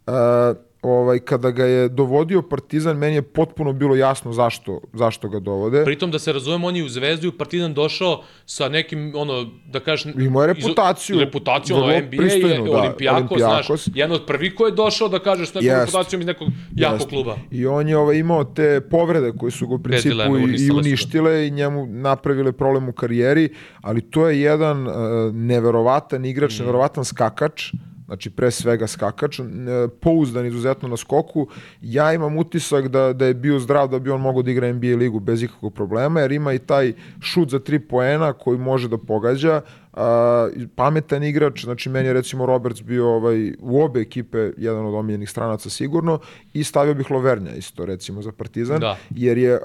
A, 0.07 0.53
ovaj 0.83 1.19
kada 1.19 1.51
ga 1.51 1.65
je 1.65 1.89
dovodio 1.89 2.41
Partizan 2.41 2.97
meni 2.97 3.15
je 3.15 3.21
potpuno 3.21 3.73
bilo 3.73 3.95
jasno 3.95 4.33
zašto 4.33 4.81
zašto 4.93 5.29
ga 5.29 5.39
dovode. 5.39 5.83
Pritom 5.85 6.11
da 6.11 6.19
se 6.19 6.33
razumemo, 6.33 6.67
on 6.67 6.75
je 6.75 6.83
u 6.83 6.89
Zvezdu 6.89 7.25
i 7.25 7.29
u 7.29 7.37
Partizan 7.37 7.73
došao 7.73 8.23
sa 8.45 8.69
nekim, 8.69 9.13
ono, 9.15 9.45
da 9.65 9.79
kažeš... 9.79 10.13
Imao 10.15 10.43
je 10.43 10.53
reputaciju, 10.53 11.19
reputaciju, 11.19 11.75
ono, 11.75 11.87
NBA, 11.87 12.17
pristojnu, 12.17 12.65
je, 12.65 12.71
da, 12.71 12.77
Olimpijako, 12.77 13.35
Olympiakos. 13.35 13.65
znaš, 13.67 13.87
jedan 13.95 14.15
od 14.15 14.25
prvih 14.25 14.55
ko 14.55 14.65
je 14.65 14.71
došao 14.71 15.07
da 15.09 15.19
kažeš 15.19 15.49
s 15.49 15.53
nekom 15.53 15.67
Jest. 15.67 15.79
reputacijom 15.79 16.21
iz 16.21 16.27
nekog 16.27 16.47
jakog 16.75 16.99
Jeste. 16.99 17.09
kluba. 17.09 17.37
I 17.51 17.65
on 17.65 17.87
je 17.87 17.97
ovaj, 17.97 18.17
imao 18.17 18.43
te 18.43 18.81
povrede 18.81 19.31
koje 19.39 19.51
su 19.51 19.67
ga 19.67 19.75
u 19.75 19.79
principu 19.83 20.37
i, 20.37 20.65
i 20.65 20.71
uništile 20.71 21.47
i 21.47 21.51
njemu 21.51 21.85
napravile 21.85 22.51
problem 22.51 22.89
u 22.89 22.93
karijeri, 22.93 23.49
ali 23.81 24.01
to 24.01 24.27
je 24.29 24.41
jedan 24.41 24.87
uh, 24.87 24.93
neverovatan 25.33 26.25
igrač, 26.25 26.59
Mm. 26.59 26.61
neverovatan 26.61 27.05
skakač, 27.05 27.71
znači 28.05 28.29
pre 28.29 28.51
svega 28.51 28.87
skakač, 28.87 29.39
n- 29.39 29.67
pouzdan 30.01 30.45
izuzetno 30.45 30.89
na 30.89 30.97
skoku. 30.97 31.47
Ja 31.81 32.13
imam 32.13 32.37
utisak 32.37 32.87
da, 32.87 33.13
da 33.13 33.25
je 33.25 33.33
bio 33.33 33.59
zdrav, 33.59 33.87
da 33.87 33.99
bi 33.99 34.09
on 34.09 34.21
mogao 34.21 34.41
da 34.41 34.51
igra 34.51 34.73
NBA 34.73 34.87
ligu 34.87 35.19
bez 35.19 35.43
ikakvog 35.43 35.73
problema, 35.73 36.19
jer 36.21 36.31
ima 36.31 36.53
i 36.53 36.59
taj 36.59 36.93
šut 37.21 37.49
za 37.49 37.59
tri 37.59 37.79
poena 37.79 38.33
koji 38.33 38.57
može 38.57 38.87
da 38.87 38.97
pogađa, 38.97 39.61
a, 39.93 40.47
pametan 40.75 41.23
igrač, 41.23 41.63
znači 41.63 41.89
meni 41.89 42.07
je 42.07 42.13
recimo 42.13 42.45
Roberts 42.45 42.81
bio 42.81 43.07
ovaj, 43.09 43.53
u 43.59 43.81
obe 43.81 43.99
ekipe 43.99 44.51
jedan 44.57 44.85
od 44.85 44.93
omiljenih 44.93 45.29
stranaca 45.29 45.69
sigurno 45.69 46.19
i 46.53 46.63
stavio 46.63 46.93
bih 46.93 47.11
Lovernja 47.11 47.51
isto 47.51 47.85
recimo 47.85 48.21
za 48.21 48.31
Partizan, 48.31 48.79
Da. 48.79 48.97
jer 49.09 49.37
je 49.37 49.53
uh, 49.55 49.61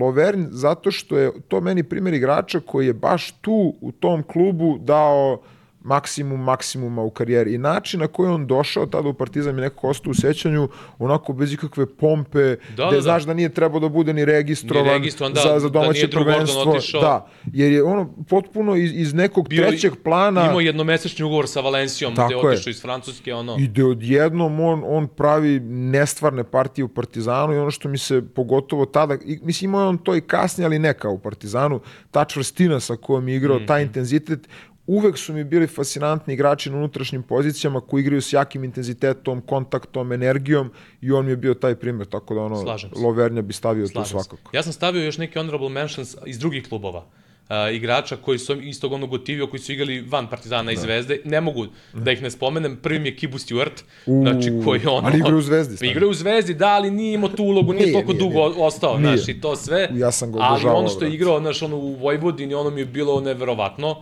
Lovern 0.00 0.46
zato 0.50 0.90
što 0.90 1.18
je 1.18 1.32
to 1.48 1.60
meni 1.60 1.82
primjer 1.82 2.14
igrača 2.14 2.60
koji 2.60 2.86
je 2.86 2.92
baš 2.92 3.32
tu 3.32 3.74
u 3.80 3.92
tom 3.92 4.22
klubu 4.22 4.78
dao 4.78 5.40
maksimum 5.82 6.42
maksimuma 6.42 7.02
u 7.02 7.10
karijeri. 7.10 7.54
I 7.54 7.58
način 7.58 8.00
na 8.00 8.06
koji 8.06 8.30
on 8.30 8.46
došao 8.46 8.86
tada 8.86 9.08
u 9.08 9.14
Partizan 9.14 9.54
je 9.54 9.60
nekako 9.60 9.88
ostao 9.88 10.10
u 10.10 10.14
sećanju 10.14 10.68
onako 10.98 11.32
bez 11.32 11.52
ikakve 11.52 11.86
pompe 11.88 12.38
Da, 12.38 12.56
gde 12.76 12.84
da, 12.86 12.90
da. 12.90 13.00
znaš 13.00 13.22
da 13.22 13.34
nije 13.34 13.48
trebao 13.48 13.80
da 13.80 13.88
bude 13.88 14.12
ni 14.12 14.24
registrovan, 14.24 14.86
Ni 14.86 14.92
registrovan, 14.92 15.32
da, 15.32 15.40
za, 15.42 15.58
za 15.60 15.68
da 15.68 15.72
domaće 15.72 16.06
drugordan 16.06 16.46
prvenstvo. 16.64 17.00
da, 17.00 17.26
jer 17.44 17.72
je 17.72 17.82
ono 17.82 18.14
potpuno 18.24 18.76
iz, 18.76 18.92
iz 18.94 19.14
nekog 19.14 19.48
Bio- 19.48 19.62
trećeg 19.62 19.92
plana 19.96 20.44
Imao 20.44 20.60
jednomesečni 20.60 21.24
ugovor 21.24 21.48
sa 21.48 21.60
Valencijom, 21.60 22.12
gde 22.14 22.22
je 22.24 22.36
otišao 22.38 22.70
iz 22.70 22.82
Francuske, 22.82 23.34
ono... 23.34 23.56
I 23.58 23.68
da 23.68 23.86
odjednom 23.86 24.60
on, 24.60 24.82
on 24.86 25.08
pravi 25.08 25.60
nestvarne 25.62 26.44
partije 26.44 26.84
u 26.84 26.88
Partizanu 26.88 27.54
i 27.54 27.58
ono 27.58 27.70
što 27.70 27.88
mi 27.88 27.98
se 27.98 28.22
pogotovo 28.24 28.86
tada, 28.86 29.14
i, 29.16 29.38
mislim 29.42 29.70
imao 29.70 29.82
je 29.82 29.88
on 29.88 29.98
to 29.98 30.16
i 30.16 30.20
kasnije, 30.22 30.66
ali 30.66 30.78
ne 30.78 30.94
kao 30.94 31.12
u 31.12 31.18
Partizanu, 31.18 31.80
ta 32.10 32.24
čvrstina 32.24 32.80
sa 32.80 32.96
kojom 32.96 33.28
je 33.28 33.36
igrao, 33.36 33.56
Mhm. 33.56 33.66
taj 33.66 33.82
intenzitet, 33.82 34.48
uvek 34.92 35.18
su 35.18 35.32
mi 35.32 35.44
bili 35.44 35.66
fascinantni 35.66 36.34
igrači 36.34 36.70
na 36.70 36.76
unutrašnjim 36.76 37.22
pozicijama 37.22 37.80
koji 37.80 38.00
igraju 38.00 38.22
s 38.22 38.32
jakim 38.32 38.64
intenzitetom, 38.64 39.40
kontaktom, 39.40 40.12
energijom 40.12 40.70
i 41.00 41.12
on 41.12 41.24
mi 41.24 41.32
je 41.32 41.36
bio 41.36 41.54
taj 41.54 41.74
primjer, 41.74 42.06
tako 42.08 42.34
da 42.34 42.40
ono, 42.40 42.78
se. 42.78 42.86
Lovernja 42.96 43.42
bi 43.42 43.52
stavio 43.52 43.86
Slažem 43.86 44.02
tu 44.02 44.08
se. 44.08 44.24
svakako. 44.24 44.56
Ja 44.56 44.62
sam 44.62 44.72
stavio 44.72 45.04
još 45.04 45.18
neke 45.18 45.38
honorable 45.38 45.68
mentions 45.68 46.16
iz 46.26 46.38
drugih 46.38 46.68
klubova. 46.68 47.04
Uh, 47.42 47.74
igrača 47.74 48.16
koji 48.16 48.38
su 48.38 48.60
istog 48.60 48.92
onog 48.92 49.10
gotivio, 49.10 49.46
koji 49.46 49.60
su 49.60 49.72
igrali 49.72 50.00
van 50.00 50.28
Partizana 50.30 50.72
i 50.72 50.76
Zvezde. 50.76 51.20
Ne 51.24 51.40
mogu 51.40 51.66
da 51.92 52.12
ih 52.12 52.22
ne 52.22 52.30
spomenem. 52.30 52.76
Prvi 52.82 52.98
mi 52.98 53.08
je 53.08 53.16
Kibu 53.16 53.38
Stewart, 53.38 53.82
U, 54.06 54.22
znači 54.22 54.52
koji 54.64 54.80
je 54.80 54.88
ono... 54.88 55.06
ali 55.08 55.18
igra 55.18 55.36
u 55.36 55.40
Zvezdi, 55.40 55.76
stvarno. 55.76 55.92
Igra 55.92 56.06
u 56.06 56.14
Zvezdi, 56.14 56.54
da, 56.54 56.68
ali 56.68 56.90
nije 56.90 57.14
imao 57.14 57.28
tu 57.28 57.44
ulogu, 57.44 57.72
nije, 57.72 57.86
Nije, 57.86 57.92
toliko 57.92 58.12
nije, 58.12 58.20
dugo 58.20 58.48
nije. 58.48 58.66
ostao, 58.66 58.98
Nije. 58.98 59.16
znaš, 59.16 59.28
i 59.28 59.40
to 59.40 59.56
sve. 59.56 59.88
Ja 59.92 60.12
sam 60.12 60.32
ga 60.32 60.38
Ali 60.40 60.52
obožavao, 60.52 60.78
ono 60.78 60.88
što 60.88 61.04
je 61.04 61.14
igrao, 61.14 61.40
znaš, 61.40 61.62
ono 61.62 61.76
u 61.76 61.94
Vojvodini, 61.94 62.54
ono 62.54 62.70
mi 62.70 62.80
je 62.80 62.86
bilo 62.86 63.20
neverovatno. 63.20 63.96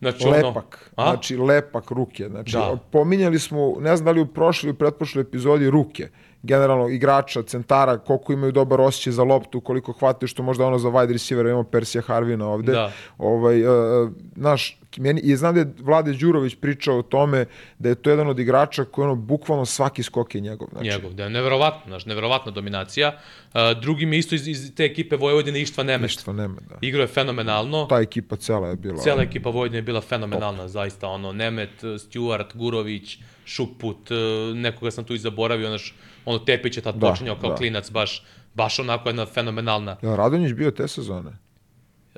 Znači, 0.00 0.28
ono... 0.28 0.36
Lepak, 0.36 0.90
A? 0.96 1.10
znači 1.10 1.36
lepak 1.36 1.90
ruke. 1.90 2.28
Znači, 2.28 2.52
Da. 2.52 2.76
pominjali 2.90 3.38
smo, 3.38 3.74
ne 3.80 3.96
znam 3.96 4.04
da 4.04 4.10
li 4.10 4.20
u 4.20 4.26
prošloj 4.26 4.68
ili 4.70 4.78
pretprošloj 4.78 5.22
epizodi, 5.22 5.70
ruke. 5.70 6.08
Generalno, 6.42 6.88
igrača, 6.88 7.42
centara, 7.42 7.98
koliko 7.98 8.32
imaju 8.32 8.52
dobar 8.52 8.80
osjećaj 8.80 9.12
za 9.12 9.24
loptu, 9.24 9.60
koliko 9.60 9.92
hvataju, 9.92 10.28
što 10.28 10.42
možda 10.42 10.66
ono 10.66 10.78
za 10.78 10.88
wide 10.88 11.12
receiver, 11.12 11.46
imamo 11.46 11.64
Persija 11.64 12.02
Harvina 12.02 12.48
ovde. 12.48 12.72
Da. 12.72 12.92
Ovaj, 13.18 13.66
uh, 13.66 14.10
naš, 14.36 14.79
meni, 14.96 15.20
i 15.20 15.36
znam 15.36 15.54
da 15.54 15.60
je 15.60 15.72
Vlade 15.78 16.12
Đurović 16.12 16.54
pričao 16.54 16.98
o 16.98 17.02
tome 17.02 17.44
da 17.78 17.88
je 17.88 17.94
to 17.94 18.10
jedan 18.10 18.28
od 18.28 18.38
igrača 18.38 18.84
koji 18.84 19.04
ono, 19.04 19.14
bukvalno 19.14 19.66
svaki 19.66 20.02
skok 20.02 20.34
je 20.34 20.40
njegov. 20.40 20.68
Znači, 20.72 20.88
Njegov, 20.88 21.12
da 21.12 21.24
je 21.24 21.30
neverovatno, 21.30 21.82
znaš, 21.86 22.06
neverovatna 22.06 22.52
dominacija. 22.52 23.18
A, 23.52 23.74
drugi 23.74 24.06
mi 24.06 24.18
isto 24.18 24.34
iz, 24.34 24.48
iz 24.48 24.74
te 24.74 24.84
ekipe 24.84 25.16
Vojvodine 25.16 25.60
Ištva 25.60 25.84
Nemec. 25.84 26.10
Ništa 26.10 26.32
nema, 26.32 26.56
da. 26.68 26.76
Igrao 26.80 27.02
je 27.02 27.06
fenomenalno. 27.06 27.86
Ta 27.86 28.00
ekipa 28.00 28.36
cela 28.36 28.68
je 28.68 28.76
bila... 28.76 29.02
Cela 29.02 29.22
ekipa 29.22 29.50
Vojvodine 29.50 29.78
je 29.78 29.82
bila 29.82 30.00
fenomenalna, 30.00 30.68
zaista, 30.68 31.08
ono, 31.08 31.32
Nemet, 31.32 31.82
Stewart, 31.82 32.56
Gurović, 32.56 33.18
Šuput, 33.44 34.10
e, 34.10 34.14
nekoga 34.54 34.90
sam 34.90 35.04
tu 35.04 35.14
i 35.14 35.18
zaboravio, 35.18 35.68
znaš, 35.68 35.94
ono, 36.24 36.38
Tepić 36.38 36.76
je 36.76 36.82
tad 36.82 36.94
Da, 36.94 37.10
počinjao 37.10 37.36
kao 37.40 37.50
da. 37.50 37.56
klinac, 37.56 37.90
baš, 37.90 38.24
baš 38.54 38.78
onako 38.78 39.08
jedna 39.08 39.26
fenomenalna. 39.26 39.96
Ja, 40.02 40.16
Radonjić 40.16 40.52
bio 40.52 40.70
te 40.70 40.88
sezone? 40.88 41.49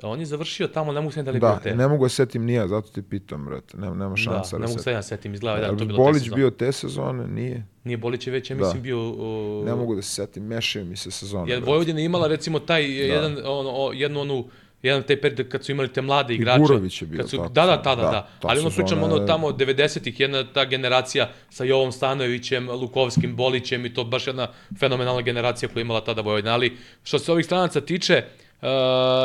On 0.03 0.19
je 0.19 0.25
završio 0.25 0.67
tamo, 0.67 0.91
ne 0.91 1.01
mogu 1.01 1.11
se 1.11 1.23
da 1.23 1.31
li 1.31 1.39
Da, 1.39 1.47
bio 1.49 1.59
te. 1.63 1.75
ne 1.77 1.87
mogu 1.87 2.05
da 2.05 2.09
setim 2.09 2.45
nija, 2.45 2.67
zato 2.67 2.89
te 2.89 3.01
pitam, 3.01 3.45
brate. 3.45 3.77
Nema, 3.77 3.95
nema 3.95 4.09
da, 4.09 4.15
šansa 4.15 4.57
ne 4.57 4.61
da, 4.61 4.67
mogu 4.67 4.79
se 4.79 4.83
se 4.83 4.91
ja 4.91 5.01
setim, 5.01 5.33
izgleda 5.33 5.59
da 5.59 5.65
je 5.65 5.69
to 5.69 5.75
bilo 5.75 5.89
te 5.89 6.03
Bolić 6.03 6.23
sezone. 6.23 6.35
bio 6.35 6.49
te 6.49 6.71
sezone? 6.71 7.27
Nije. 7.27 7.65
Nije 7.83 7.97
Bolić 7.97 8.27
je 8.27 8.33
već, 8.33 8.49
ja 8.49 8.55
Da. 8.55 8.63
mislim, 8.63 8.81
bio... 8.81 8.99
O, 8.99 9.63
Ne 9.65 9.75
mogu 9.75 9.95
da 9.95 10.01
se 10.01 10.09
setim, 10.09 10.43
mešaju 10.43 10.85
mi 10.85 10.95
se 10.95 11.11
sezone. 11.11 11.51
Jer 11.51 11.59
brate. 11.59 11.69
Vojvodina 11.71 11.99
imala 11.99 12.27
recimo 12.27 12.59
taj 12.59 12.91
jedan 13.07 13.37
ono 13.45 13.69
o, 13.69 13.91
jednu 13.93 14.19
onu 14.21 14.45
jedan 14.81 15.03
taj 15.03 15.21
period 15.21 15.49
kad 15.49 15.65
su 15.65 15.71
imali 15.71 15.87
te 15.87 16.01
mlade 16.01 16.33
igrače. 16.33 16.59
Gurović 16.59 17.01
je 17.01 17.07
bio 17.07 17.17
kad 17.17 17.29
su, 17.29 17.37
tako, 17.37 17.49
Da, 17.49 17.65
da, 17.65 17.81
tada, 17.81 18.01
da, 18.01 18.11
da. 18.11 18.29
Ali 18.41 18.59
ono 18.59 18.69
pričamo 18.69 19.05
ono 19.05 19.19
tamo 19.19 19.47
90-ih, 19.49 20.19
jedna 20.19 20.43
ta 20.53 20.65
generacija 20.65 21.29
sa 21.49 21.63
Jovom 21.63 21.91
Stanojevićem, 21.91 22.69
Lukovskim, 22.69 23.35
Bolićem 23.35 23.85
i 23.85 23.93
to 23.93 24.03
baš 24.03 24.27
jedna 24.27 24.47
fenomenalna 24.79 25.21
generacija 25.21 25.69
koja 25.69 25.81
je 25.81 25.85
imala 25.85 26.03
tada 26.03 26.21
Vojvodina. 26.21 26.53
Ali 26.53 26.77
što 27.03 27.19
se 27.19 27.31
ovih 27.31 27.45
stranaca 27.45 27.81
tiče, 27.81 28.23
uh, 28.27 28.42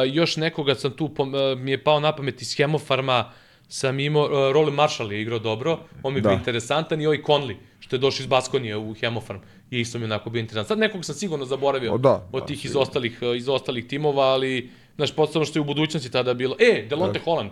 još 0.06 0.36
nekoga 0.36 0.74
sam 0.74 0.90
tu, 0.90 1.04
uh, 1.04 1.28
mi 1.58 1.70
je 1.70 1.84
pao 1.84 2.00
na 2.00 2.12
pamet 2.12 2.42
iz 2.42 2.56
Hemofarma, 2.56 3.30
sam 3.68 4.00
imao, 4.00 4.24
uh, 4.24 4.30
Roli 4.52 4.72
Marshall 4.72 5.12
je 5.12 5.22
igrao 5.22 5.38
dobro, 5.38 5.78
on 6.02 6.12
mi 6.12 6.18
je 6.18 6.22
Da. 6.22 6.28
bio 6.28 6.36
interesantan 6.36 7.00
i 7.00 7.06
ovaj 7.06 7.22
Conley, 7.22 7.54
što 7.80 7.96
je 7.96 8.00
došao 8.00 8.22
iz 8.22 8.26
Baskonije 8.26 8.76
u 8.76 8.94
Hemofarm, 8.94 9.38
je 9.70 9.80
isto 9.80 9.98
mi 9.98 10.04
onako 10.04 10.30
bio 10.30 10.40
interesantan. 10.40 10.68
Sad 10.68 10.78
nekog 10.78 11.04
sam 11.04 11.14
sigurno 11.14 11.44
zaboravio 11.44 11.92
O, 11.92 11.98
da, 11.98 12.28
od 12.32 12.40
da, 12.42 12.46
tih 12.46 12.56
iz 12.56 12.62
sigurno. 12.62 12.82
ostalih, 12.82 13.18
uh, 13.22 13.36
iz 13.36 13.48
ostalih 13.48 13.86
timova, 13.86 14.24
ali, 14.24 14.70
znaš, 14.96 15.12
podsjetno 15.12 15.44
što 15.44 15.58
je 15.58 15.60
u 15.60 15.64
budućnosti 15.64 16.10
tada 16.10 16.34
bilo. 16.34 16.56
E, 16.58 16.86
Delonte 16.88 17.20
Holland. 17.24 17.50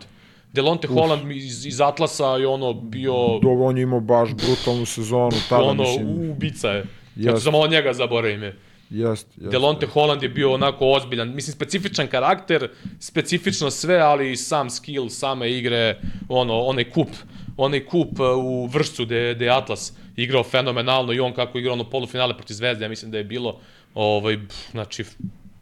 Delonte 0.52 0.88
Holland 0.88 1.32
iz, 1.32 1.66
iz 1.66 1.80
Atlasa 1.80 2.26
je 2.36 2.46
ono 2.46 2.72
bio 2.72 3.12
Do, 3.42 3.48
on 3.50 3.76
je 3.76 3.82
imao 3.82 4.00
baš 4.00 4.30
brutalnu 4.34 4.86
sezonu 4.86 5.36
tada, 5.48 5.62
ono 5.62 5.82
mislim. 5.82 6.30
ubica 6.30 6.68
je. 6.70 6.84
Jest. 7.16 7.30
Kad 7.30 7.42
samo 7.42 7.58
od 7.58 7.70
njega 7.70 7.92
zaboravim 7.92 8.42
je. 8.42 8.56
Jest, 8.90 9.38
jest. 9.38 9.50
Delonte 9.50 9.86
Holland 9.86 10.22
je 10.22 10.28
bio 10.28 10.52
onako 10.52 10.92
ozbiljan, 10.92 11.34
mislim 11.34 11.54
specifičan 11.54 12.06
karakter, 12.06 12.68
specifično 13.00 13.70
sve, 13.70 13.98
ali 13.98 14.32
i 14.32 14.36
sam 14.36 14.70
skill, 14.70 15.08
same 15.08 15.52
igre, 15.52 16.00
ono, 16.28 16.60
onaj 16.60 16.90
kup, 16.90 17.08
onaj 17.56 17.84
kup 17.86 18.20
uh, 18.20 18.44
u 18.44 18.66
vršcu 18.66 19.04
gde, 19.04 19.34
gde 19.34 19.44
je 19.44 19.50
Atlas 19.50 19.92
igrao 20.16 20.44
fenomenalno 20.44 21.12
i 21.12 21.20
on 21.20 21.34
kako 21.34 21.58
je 21.58 21.60
igrao 21.60 21.74
ono 21.74 21.90
polufinale 21.90 22.36
protiv 22.36 22.54
Zvezde, 22.54 22.84
ja 22.84 22.88
mislim 22.88 23.10
da 23.10 23.18
je 23.18 23.24
bilo, 23.24 23.60
ovaj, 23.94 24.38
pff, 24.48 24.70
znači, 24.70 25.04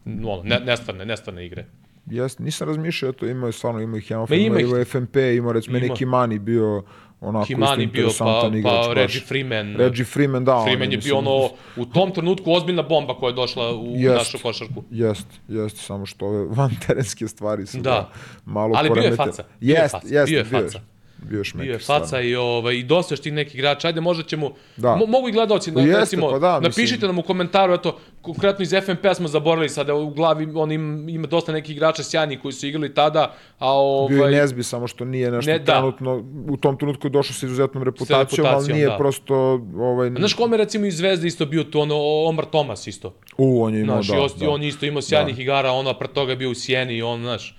ono, 0.06 0.42
ne, 0.44 0.60
nestvarne, 0.60 1.04
nestvarne 1.04 1.46
igre. 1.46 1.64
Jest, 2.10 2.38
nisam 2.38 2.68
razmišljao, 2.68 3.12
to 3.12 3.26
imao 3.26 3.46
je 3.46 3.52
stvarno, 3.52 3.80
imao 3.80 3.98
i 3.98 4.00
Hemofarm, 4.00 4.40
Ma 4.40 4.46
ima 4.46 4.60
imao 4.60 4.80
ih. 4.80 4.86
FNP, 4.86 5.16
imao 5.36 5.52
recimo 5.52 5.76
Ima. 5.76 5.86
ima. 5.86 5.94
Kimani 5.94 6.38
bio 6.38 6.82
onako 7.24 7.46
Kimani 7.46 7.86
bio, 7.86 8.08
pa, 8.18 8.50
igrač. 8.54 8.86
pa. 8.86 8.94
Reggie 8.94 9.20
Freeman. 9.20 9.76
Reggie 9.76 10.04
Freeman, 10.04 10.44
da. 10.44 10.62
Freeman 10.64 10.92
je 10.92 10.98
bio 10.98 11.16
ono, 11.16 11.50
u 11.76 11.86
tom 11.86 12.10
trenutku 12.10 12.52
ozbiljna 12.52 12.82
bomba 12.82 13.14
koja 13.14 13.30
je 13.30 13.34
došla 13.34 13.74
u 13.74 13.92
Jest. 13.96 14.16
našu 14.18 14.38
košarku. 14.42 14.84
Jest, 14.90 15.26
jest, 15.48 15.76
samo 15.76 16.06
što 16.06 16.26
ove 16.26 16.46
van 16.56 16.70
terenske 16.86 17.28
stvari 17.28 17.66
su 17.66 17.78
Da. 17.78 17.90
ga 17.90 18.08
malo 18.44 18.74
Ali 18.76 18.90
bio 18.90 19.02
je 19.02 19.16
faca, 19.16 19.44
bio 19.60 19.74
je 19.74 19.80
Jest, 19.80 19.92
faca, 19.92 20.06
jest, 20.10 20.30
bio 20.30 20.38
je 20.38 20.44
bio 20.44 20.58
je 20.58 20.64
faca. 20.64 20.80
Bio 21.24 21.38
je 21.38 21.44
šmeker, 21.44 21.66
Bio 21.66 21.74
je 21.74 21.78
faca 21.78 22.20
i, 22.20 22.34
ovaj, 22.34 22.74
i 22.74 22.82
dosta 22.82 23.12
još 23.14 23.20
tih 23.20 23.32
nekih 23.32 23.54
igrača. 23.54 23.88
Ajde, 23.88 24.00
možda 24.00 24.22
ćemo... 24.22 24.50
Da. 24.76 24.96
Mo, 24.96 25.06
mogu 25.06 25.28
i 25.28 25.32
gledalci, 25.32 25.72
na, 25.72 25.80
Jeste, 25.80 26.00
recimo, 26.00 26.30
pa 26.30 26.38
da, 26.38 26.60
napišite 26.60 26.94
mislim. 26.94 27.08
nam 27.08 27.18
u 27.18 27.22
komentaru, 27.22 27.74
eto, 27.74 27.98
konkretno 28.22 28.62
iz 28.62 28.74
FNP-a 28.84 29.14
smo 29.14 29.28
zaboravili 29.28 29.68
sada, 29.68 29.94
u 29.94 30.10
glavi 30.10 30.48
on 30.54 30.72
im, 30.72 31.08
ima 31.08 31.26
dosta 31.26 31.52
nekih 31.52 31.76
igrača 31.76 32.02
sjajnih 32.02 32.40
koji 32.42 32.52
su 32.52 32.66
igrali 32.66 32.94
tada, 32.94 33.34
a 33.58 33.72
ovaj... 33.72 34.16
Bio 34.16 34.28
i 34.28 34.32
Nezbi, 34.32 34.62
samo 34.62 34.86
što 34.86 35.04
nije 35.04 35.30
nešto 35.30 35.50
Ne, 35.50 35.58
da. 35.58 35.72
trenutno, 35.72 36.24
u 36.48 36.56
tom 36.56 36.78
trenutku 36.78 37.06
je 37.06 37.10
došao 37.10 37.34
sa 37.34 37.46
izuzetnom 37.46 37.82
reputacijom, 37.82 38.46
ali 38.46 38.52
reputacijom, 38.52 38.76
nije 38.76 38.88
da. 38.88 38.96
prosto, 38.96 39.36
ovaj, 39.76 40.08
A 40.08 40.14
Znaš 40.18 40.34
kome 40.34 40.56
recimo 40.56 40.86
iz 40.86 40.96
Zvezde 40.96 41.26
isto 41.26 41.46
bio 41.46 41.64
tu, 41.64 41.80
ono, 41.80 41.94
Omar 42.28 42.44
Tomas 42.44 42.86
isto. 42.86 43.14
u, 43.38 43.62
on 43.62 43.74
je 43.74 43.80
imao, 43.80 44.02
Znaš, 44.02 44.08
da, 44.08 44.16
i 44.16 44.18
osti, 44.18 44.44
da. 44.44 44.50
on 44.50 44.62
isto 44.62 44.86
imao 44.86 45.02
sjajnih 45.02 45.38
igara, 45.38 45.70
ono, 45.72 45.90
a 45.90 45.94
pre 45.94 46.08
toga 46.08 46.32
je 46.32 46.36
bio 46.36 46.50
u 46.50 46.54
Sjeni 46.54 47.02
on, 47.02 47.20
znaš. 47.20 47.56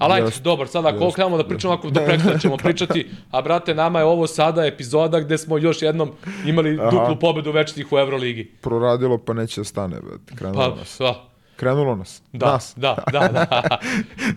Ali 0.00 0.14
ajde, 0.14 0.30
dobar, 0.42 0.68
sada 0.68 0.88
ako 0.88 1.04
jest. 1.04 1.14
krenemo 1.14 1.36
da 1.36 1.44
pričamo, 1.44 1.74
ako 1.74 1.90
do 1.90 2.00
prekstra 2.00 2.38
ćemo 2.38 2.56
pričati, 2.64 3.10
a 3.30 3.42
brate, 3.42 3.74
nama 3.74 3.98
je 3.98 4.04
ovo 4.04 4.26
sada 4.26 4.66
epizoda 4.66 5.20
gde 5.20 5.38
smo 5.38 5.58
još 5.58 5.82
jednom 5.82 6.10
imali 6.46 6.78
Aha. 6.80 6.90
duplu 6.90 7.16
pobedu 7.16 7.52
večitih 7.52 7.92
u 7.92 7.98
Euroligi. 7.98 8.44
Proradilo, 8.60 9.18
pa 9.18 9.32
neće 9.32 9.60
da 9.60 9.64
stane, 9.64 9.96
brate. 10.00 10.34
Krenulo 10.36 10.70
Pa, 10.70 10.76
nas. 10.76 10.96
da, 10.98 11.24
Krenulo 11.56 11.96
nas. 11.96 12.22
da, 12.32 12.46
Nas. 12.46 12.74
da, 12.76 12.96
da, 13.12 13.28
da. 13.28 13.78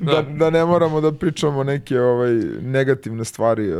da, 0.01 0.21
da 0.21 0.49
ne 0.49 0.65
moramo 0.65 1.01
da 1.01 1.11
pričamo 1.11 1.63
neke 1.63 1.99
ovaj 1.99 2.31
negativne 2.61 3.25
stvari. 3.25 3.69
e, 3.69 3.73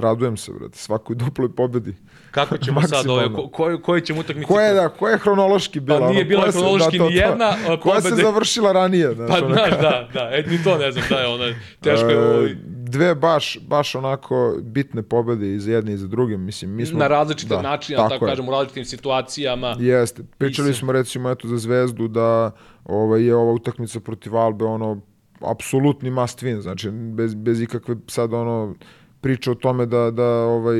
Radujem 0.00 0.36
se, 0.36 0.52
brate, 0.52 0.78
svakoj 0.78 1.16
duploj 1.16 1.54
pobedi. 1.54 1.94
Kako 2.34 2.58
ćemo 2.58 2.82
sad 2.82 3.08
ove, 3.08 3.32
ko, 3.32 3.48
koji, 3.48 3.82
koji 3.82 4.00
ćemo 4.00 4.20
utakmici? 4.20 4.46
Ko 4.46 4.60
je, 4.60 4.74
da, 4.74 4.88
ko 4.88 5.08
je 5.08 5.18
hronološki 5.18 5.80
bila? 5.80 5.98
Pa 6.00 6.10
nije 6.10 6.24
bila 6.24 6.42
koja 6.42 6.52
hronološki 6.52 6.98
da, 6.98 7.04
ni 7.04 7.14
jedna, 7.14 7.52
to, 7.66 7.80
Koja 7.80 8.00
se 8.00 8.08
pobede- 8.08 8.22
završila 8.22 8.72
ranije, 8.72 9.14
znaš, 9.14 9.28
Pa, 9.30 9.46
znaš, 9.46 9.70
da, 9.70 10.08
da, 10.14 10.30
e, 10.32 10.44
ni 10.46 10.64
to 10.64 10.78
ne 10.78 10.92
znam, 10.92 11.04
da 11.08 11.16
je 11.16 11.26
ono, 11.26 11.44
teško 11.80 12.08
je 12.08 12.16
E, 12.16 12.18
ovaj, 12.18 12.54
dve 12.66 13.14
baš, 13.14 13.58
baš 13.60 13.94
onako 13.94 14.56
bitne 14.62 15.02
pobede 15.02 15.54
i 15.54 15.58
za 15.58 15.72
jedne 15.72 15.92
i 15.92 15.96
za 15.96 16.06
druge. 16.06 16.36
Mislim, 16.36 16.70
mi 16.70 16.86
smo, 16.86 16.98
na 16.98 17.08
različite 17.08 17.54
da, 17.54 17.62
načine, 17.62 17.96
tako, 17.96 18.08
tako 18.08 18.24
je. 18.24 18.30
kažem, 18.30 18.48
u 18.48 18.52
različitim 18.52 18.84
situacijama. 18.84 19.76
Jeste. 19.78 20.22
Pričali 20.38 20.68
Mislim. 20.68 20.80
smo 20.80 20.92
recimo 20.92 21.30
eto 21.30 21.48
za 21.48 21.58
Zvezdu 21.58 22.08
da 22.08 22.50
ovaj, 22.84 23.22
je 23.22 23.34
ova 23.34 23.52
utakmica 23.52 24.00
protiv 24.00 24.36
Albe 24.36 24.64
ono 24.64 25.00
apsolutni 25.40 26.10
must 26.10 26.42
win, 26.42 26.60
znači 26.60 26.90
bez, 26.90 27.34
bez 27.34 27.60
ikakve 27.60 27.96
sad 28.06 28.32
ono 28.32 28.74
priče 29.24 29.50
o 29.50 29.54
tome 29.54 29.86
da, 29.86 30.10
da 30.10 30.26
ovaj, 30.28 30.76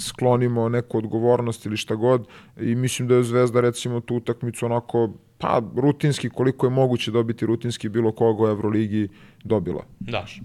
sklonimo 0.00 0.68
neku 0.68 0.98
odgovornost 0.98 1.66
ili 1.66 1.76
šta 1.76 1.94
god 1.94 2.26
i 2.60 2.74
mislim 2.74 3.08
da 3.08 3.14
je 3.14 3.22
Zvezda 3.22 3.60
recimo 3.60 4.00
tu 4.00 4.16
utakmicu 4.16 4.66
onako 4.66 5.10
pa 5.38 5.62
rutinski 5.76 6.28
koliko 6.30 6.66
je 6.66 6.70
moguće 6.70 7.10
dobiti 7.10 7.46
rutinski 7.46 7.88
bilo 7.88 8.12
koga 8.12 8.42
u 8.42 8.48
Evroligi 8.48 9.08
dobila. 9.44 9.84
Daš. 10.00 10.40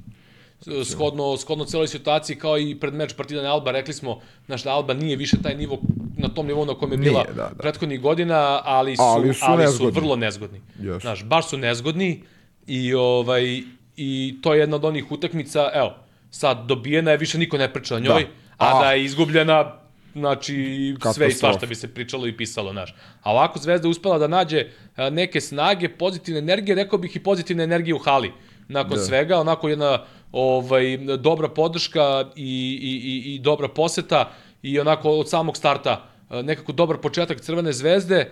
Shodno, 0.85 1.37
shodno 1.37 1.65
celoj 1.65 1.87
situaciji, 1.87 2.35
kao 2.35 2.57
i 2.59 2.75
pred 2.79 2.93
meč 2.93 3.13
Partizan 3.17 3.45
Alba, 3.45 3.71
rekli 3.71 3.93
smo, 3.93 4.19
znaš, 4.45 4.63
da 4.63 4.73
Alba 4.73 4.93
nije 4.93 5.15
više 5.15 5.41
taj 5.41 5.55
nivo, 5.55 5.77
na 6.17 6.29
tom 6.29 6.47
nivou 6.47 6.65
na 6.65 6.73
kojem 6.73 6.91
je 6.91 6.97
Nije, 6.97 7.09
bila 7.09 7.23
da, 7.23 7.33
da. 7.33 7.51
prethodnih 7.57 8.01
godina, 8.01 8.61
ali 8.63 8.95
su, 8.95 9.01
Ali 9.01 9.33
su 9.33 9.45
ali 9.47 9.67
su 9.67 9.89
vrlo 9.89 10.15
nezgodni. 10.15 10.61
Jesu. 10.79 10.99
Znaš, 10.99 11.23
baš 11.25 11.49
su 11.49 11.57
nezgodni 11.57 12.23
i, 12.67 12.93
ovaj, 12.93 13.61
i 13.97 14.39
to 14.41 14.53
je 14.53 14.59
jedna 14.59 14.75
od 14.75 14.85
onih 14.85 15.11
utakmica, 15.11 15.69
evo, 15.73 15.95
sad 16.31 16.65
dobijena 16.65 17.11
je, 17.11 17.17
više 17.17 17.37
niko 17.37 17.57
ne 17.57 17.73
priča 17.73 17.95
o 17.95 17.99
njoj, 17.99 18.27
a, 18.57 18.77
A. 18.77 18.83
da 18.83 18.91
je 18.91 19.03
izgubljena, 19.03 19.75
znači 20.13 20.95
sve 21.13 21.27
i 21.27 21.31
svašta 21.31 21.65
bi 21.65 21.75
se 21.75 21.93
pričalo 21.93 22.27
i 22.27 22.37
pisalo, 22.37 22.71
znaš. 22.71 22.95
A 23.21 23.31
ovako 23.31 23.59
Zvezda 23.59 23.87
uspela 23.87 24.17
da 24.17 24.27
nađe 24.27 24.67
a, 24.95 25.09
neke 25.09 25.41
snage, 25.41 25.89
pozitivne 25.89 26.39
energije, 26.39 26.75
rekao 26.75 26.99
bih 26.99 27.15
i 27.15 27.19
pozitivne 27.19 27.63
energije 27.63 27.95
u 27.95 27.99
hali. 27.99 28.31
Nakon 28.67 28.97
Da. 28.97 29.03
svega, 29.03 29.39
onako 29.39 29.69
jedna 29.69 30.03
ovaj, 30.31 30.97
dobra 30.97 31.49
podrška 31.49 32.25
i, 32.35 32.79
i, 32.81 32.91
i, 33.09 33.35
i 33.35 33.39
dobra 33.39 33.67
poseta 33.67 34.31
i 34.61 34.79
onako 34.79 35.09
od 35.09 35.29
samog 35.29 35.57
starta 35.57 36.09
a, 36.29 36.41
nekako 36.41 36.71
dobar 36.71 36.97
početak 36.97 37.41
Crvene 37.41 37.73
zvezde. 37.73 38.15
E, 38.15 38.31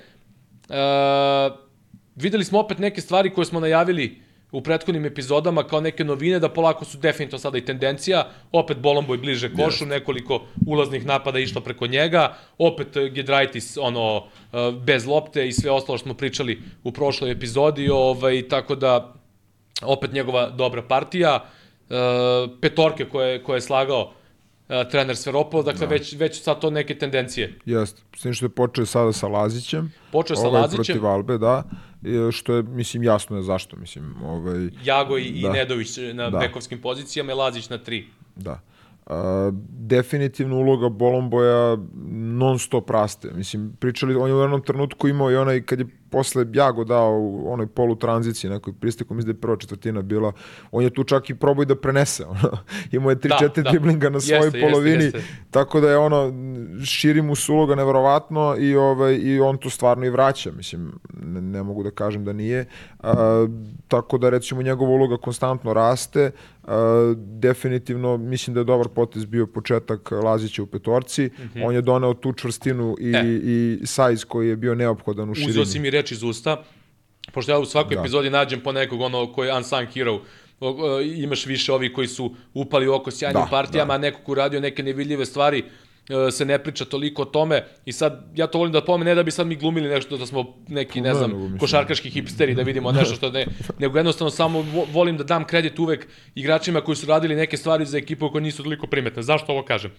videli 2.15 2.43
smo 2.43 2.59
opet 2.59 2.79
neke 2.79 3.01
stvari 3.01 3.33
koje 3.33 3.45
smo 3.45 3.59
najavili 3.59 4.21
u 4.51 4.61
prethodnim 4.61 5.05
epizodama 5.05 5.63
kao 5.63 5.81
neke 5.81 6.03
novine, 6.03 6.39
da 6.39 6.49
polako 6.49 6.85
su 6.85 6.97
definitivno 6.97 7.39
sada 7.39 7.57
i 7.57 7.65
tendencija, 7.65 8.29
opet 8.51 8.77
Bolomboj 8.77 9.17
bliže 9.17 9.53
košu, 9.53 9.85
nekoliko 9.85 10.41
ulaznih 10.65 11.05
napada 11.05 11.39
išlo 11.39 11.61
preko 11.61 11.87
njega, 11.87 12.33
opet 12.57 12.97
eh, 12.97 13.09
Gedraitis 13.09 13.77
ono, 13.77 14.23
eh, 14.53 14.71
bez 14.71 15.05
lopte 15.05 15.47
i 15.47 15.53
sve 15.53 15.71
ostalo 15.71 15.97
što 15.97 16.03
smo 16.03 16.13
pričali 16.13 16.61
u 16.83 16.91
prošloj 16.91 17.31
epizodi, 17.31 17.89
ovaj, 17.89 18.47
tako 18.47 18.75
da 18.75 19.13
opet 19.81 20.11
njegova 20.13 20.49
dobra 20.49 20.81
partija, 20.81 21.45
e, 21.89 21.93
petorke 22.61 23.05
koje, 23.05 23.43
koje 23.43 23.57
je 23.57 23.61
slagao 23.61 24.11
e, 24.69 24.89
trener 24.89 25.17
Sveropol, 25.17 25.63
dakle 25.63 25.87
već, 25.87 26.13
već 26.13 26.41
sad 26.41 26.59
to 26.59 26.69
neke 26.69 26.97
tendencije. 26.97 27.59
Jeste. 27.65 28.01
S 28.15 28.21
tim 28.21 28.33
što 28.33 28.45
je 28.45 28.49
počeo 28.49 28.85
sada 28.85 29.13
sa 29.13 29.27
Lazićem. 29.27 29.93
Počeo 30.11 30.35
sa 30.35 30.47
ovaj, 30.47 30.61
Lazićem. 30.61 30.83
Protiv 30.83 31.05
Albe, 31.05 31.37
da. 31.37 31.63
I, 32.07 32.31
što 32.31 32.55
je, 32.55 32.63
mislim, 32.63 33.03
jasno 33.03 33.37
je 33.37 33.43
zašto. 33.43 33.75
Mislim, 33.77 34.15
ovaj, 34.25 34.69
Jago 34.83 35.17
i, 35.17 35.23
i 35.23 35.41
Da. 35.41 35.53
Nedović 35.53 35.97
na 36.13 36.29
Da. 36.29 36.39
bekovskim 36.39 36.81
pozicijama 36.81 37.31
i 37.31 37.35
Lazić 37.35 37.69
na 37.69 37.77
tri. 37.77 38.07
Da. 38.35 38.59
A, 39.05 39.51
definitivno 39.69 40.57
uloga 40.57 40.89
Bolomboja 40.89 41.77
non 42.11 42.59
stop 42.59 42.89
raste. 42.89 43.31
Mislim, 43.33 43.73
pričali, 43.79 44.15
on 44.15 44.29
je 44.29 44.35
u 44.35 44.39
jednom 44.41 44.61
trenutku 44.61 45.07
imao 45.07 45.31
i 45.31 45.35
onaj, 45.35 45.61
kad 45.61 45.79
je 45.79 45.85
posle 46.09 46.45
Jago 46.53 46.83
dao 46.83 47.11
u 47.11 47.53
onoj 47.53 47.67
polu 47.67 47.95
tranziciji, 47.95 48.51
nekoj 48.51 48.73
pristiku, 48.73 49.13
mislim 49.13 49.33
da 49.33 49.37
je 49.37 49.41
prva 49.41 49.57
četvrtina 49.57 50.01
bila, 50.01 50.31
on 50.71 50.83
je 50.83 50.89
tu 50.89 51.03
čak 51.03 51.29
i 51.29 51.35
probao 51.35 51.65
da 51.65 51.75
prenese. 51.75 52.25
Ono. 52.25 52.57
Imao 52.91 53.09
je 53.09 53.15
3-4 53.15 53.55
da, 53.55 53.61
da. 53.61 53.71
driblinga 53.71 54.09
na 54.09 54.19
svojoj 54.19 54.45
jeste, 54.45 54.61
polovini, 54.61 55.03
jeste, 55.03 55.17
jeste. 55.17 55.33
tako 55.51 55.79
da 55.79 55.89
je 55.89 55.97
ono, 55.97 56.33
širi 56.85 57.21
mu 57.21 57.35
su 57.35 57.53
uloga 57.53 57.75
neverovatno 57.75 58.55
i, 58.59 58.75
ovaj, 58.75 59.15
i 59.15 59.39
on 59.39 59.57
to 59.57 59.69
stvarno 59.69 60.05
i 60.05 60.09
vraća. 60.09 60.51
Mislim, 60.51 60.99
ne, 61.23 61.41
ne 61.41 61.63
mogu 61.63 61.83
da 61.83 61.91
kažem 61.91 62.25
da 62.25 62.33
nije. 62.33 62.65
A, 62.99 63.47
tako 63.87 64.17
da 64.17 64.29
recimo 64.29 64.61
njegova 64.61 64.91
uloga 64.91 65.17
konstantno 65.17 65.73
raste, 65.73 66.31
Uh, 66.67 66.73
definitivno 67.17 68.17
mislim 68.17 68.53
da 68.53 68.59
je 68.59 68.63
dobar 68.63 68.87
potez 68.87 69.25
bio 69.25 69.47
početak 69.47 70.11
Lazića 70.11 70.63
u 70.63 70.65
petorci. 70.65 71.25
Mm 71.25 71.41
-hmm. 71.55 71.65
On 71.65 71.75
je 71.75 71.81
doneo 71.81 72.13
tu 72.13 72.33
čvrstinu 72.33 72.95
i, 72.99 73.13
e. 73.15 73.23
i 73.43 73.79
sajz 73.85 74.23
koji 74.23 74.49
je 74.49 74.55
bio 74.55 74.75
neophodan 74.75 75.29
u 75.29 75.35
širini. 75.35 75.51
Uzeo 75.51 75.65
si 75.65 75.79
mi 75.79 75.89
reč 75.97 76.11
iz 76.11 76.23
usta, 76.23 76.63
pošto 77.33 77.51
ja 77.51 77.59
u 77.59 77.65
svakoj 77.65 77.95
da. 77.95 78.01
epizodi 78.01 78.29
nađem 78.29 78.61
po 78.61 78.71
nekog 78.71 79.01
ono 79.01 79.25
koji 79.33 79.47
je 79.47 79.53
unsung 79.53 79.89
hero, 79.93 80.21
o, 80.59 81.01
imaš 81.01 81.45
više 81.45 81.73
ovih 81.73 81.91
koji 81.93 82.07
su 82.07 82.35
upali 82.53 82.87
oko 82.87 83.11
sjajnim 83.11 83.43
da, 83.43 83.49
partijama, 83.49 83.93
da. 83.93 83.93
a 83.93 83.97
neko 83.97 84.21
ko 84.23 84.35
radio 84.35 84.59
neke 84.59 84.83
nevidljive 84.83 85.25
stvari, 85.25 85.63
E, 86.09 86.31
se 86.31 86.45
ne 86.45 86.59
priča 86.63 86.85
toliko 86.85 87.21
o 87.21 87.25
tome 87.25 87.63
i 87.85 87.91
sad 87.91 88.23
ja 88.35 88.47
to 88.47 88.57
volim 88.57 88.71
da 88.71 88.81
pomene, 88.85 89.11
ne 89.11 89.15
da 89.15 89.23
bi 89.23 89.31
sad 89.31 89.47
mi 89.47 89.55
glumili 89.55 89.89
nešto 89.89 90.17
da 90.17 90.25
smo 90.25 90.55
neki, 90.67 91.01
ne 91.01 91.13
znam, 91.13 91.57
košarkaški 91.59 92.09
hipsteri 92.09 92.55
da 92.55 92.61
vidimo 92.61 92.91
nešto 92.91 93.15
što 93.15 93.29
ne, 93.29 93.45
nego 93.79 93.97
jednostavno 93.97 94.31
samo 94.31 94.65
volim 94.91 95.17
da 95.17 95.23
dam 95.23 95.43
kredit 95.45 95.79
uvek 95.79 96.07
igračima 96.35 96.81
koji 96.81 96.95
su 96.95 97.05
radili 97.05 97.35
neke 97.35 97.57
stvari 97.57 97.85
za 97.85 97.97
ekipu 97.97 98.31
koje 98.31 98.41
nisu 98.41 98.63
toliko 98.63 98.87
primetne. 98.87 99.23
Zašto 99.23 99.51
ovo 99.51 99.63
kažem? 99.63 99.91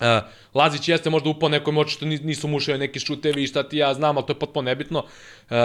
Uh, 0.00 0.06
Lazić 0.54 0.88
jeste 0.88 1.10
možda 1.10 1.30
upao 1.30 1.48
nekom 1.48 1.78
oči 1.78 1.94
što 1.94 2.06
nisu 2.06 2.48
mušaju 2.48 2.78
neki 2.78 3.00
šutevi 3.00 3.42
i 3.42 3.46
šta 3.46 3.62
ti 3.68 3.76
ja 3.76 3.94
znam, 3.94 4.16
ali 4.16 4.26
to 4.26 4.32
je 4.32 4.38
potpuno 4.38 4.66
nebitno. 4.66 4.98
Uh, 4.98 5.56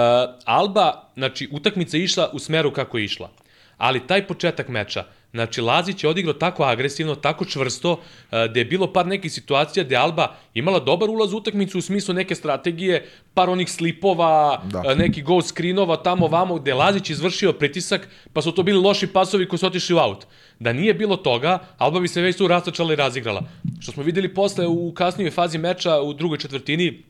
Alba, 0.45 1.09
znači, 1.15 1.49
utakmica 1.51 1.97
išla 1.97 2.29
u 2.33 2.39
smeru 2.39 2.73
kako 2.73 2.97
je 2.97 3.03
išla. 3.03 3.29
Ali 3.77 4.07
taj 4.07 4.27
početak 4.27 4.67
meča, 4.67 5.05
Znači, 5.33 5.61
Lazić 5.61 6.03
je 6.03 6.09
odigrao 6.09 6.33
tako 6.33 6.63
agresivno, 6.63 7.15
tako 7.15 7.45
čvrsto, 7.45 7.99
da 8.31 8.59
je 8.59 8.65
bilo 8.65 8.93
par 8.93 9.07
nekih 9.07 9.31
situacija 9.31 9.83
gde 9.83 9.95
Alba 9.95 10.35
imala 10.53 10.79
dobar 10.79 11.09
ulaz 11.09 11.33
u 11.33 11.37
utakmicu 11.37 11.77
u 11.77 11.81
smislu 11.81 12.13
neke 12.13 12.35
strategije, 12.35 13.05
par 13.33 13.49
onih 13.49 13.71
slipova, 13.71 14.61
da. 14.63 14.95
neki 14.95 15.21
go 15.21 15.41
screenova 15.41 15.95
tamo 15.97 16.27
vamo, 16.27 16.55
gde 16.55 16.73
Lazić 16.73 17.09
izvršio 17.09 17.53
pritisak, 17.53 18.09
pa 18.33 18.41
su 18.41 18.51
to 18.51 18.63
bili 18.63 18.79
loši 18.79 19.07
pasovi 19.07 19.47
koji 19.47 19.59
su 19.59 19.65
otišli 19.67 19.95
u 19.95 19.99
aut. 19.99 20.25
Da 20.59 20.73
nije 20.73 20.93
bilo 20.93 21.17
toga, 21.17 21.59
Alba 21.77 21.99
bi 21.99 22.07
se 22.07 22.21
već 22.21 22.37
tu 22.37 22.47
rastačala 22.47 22.93
i 22.93 22.95
razigrala. 22.95 23.43
Što 23.79 23.91
smo 23.91 24.03
videli 24.03 24.33
posle 24.33 24.67
u 24.67 24.93
kasnijoj 24.93 25.31
fazi 25.31 25.57
meča 25.57 26.01
u 26.01 26.13
drugoj 26.13 26.37
četvrtini, 26.37 27.03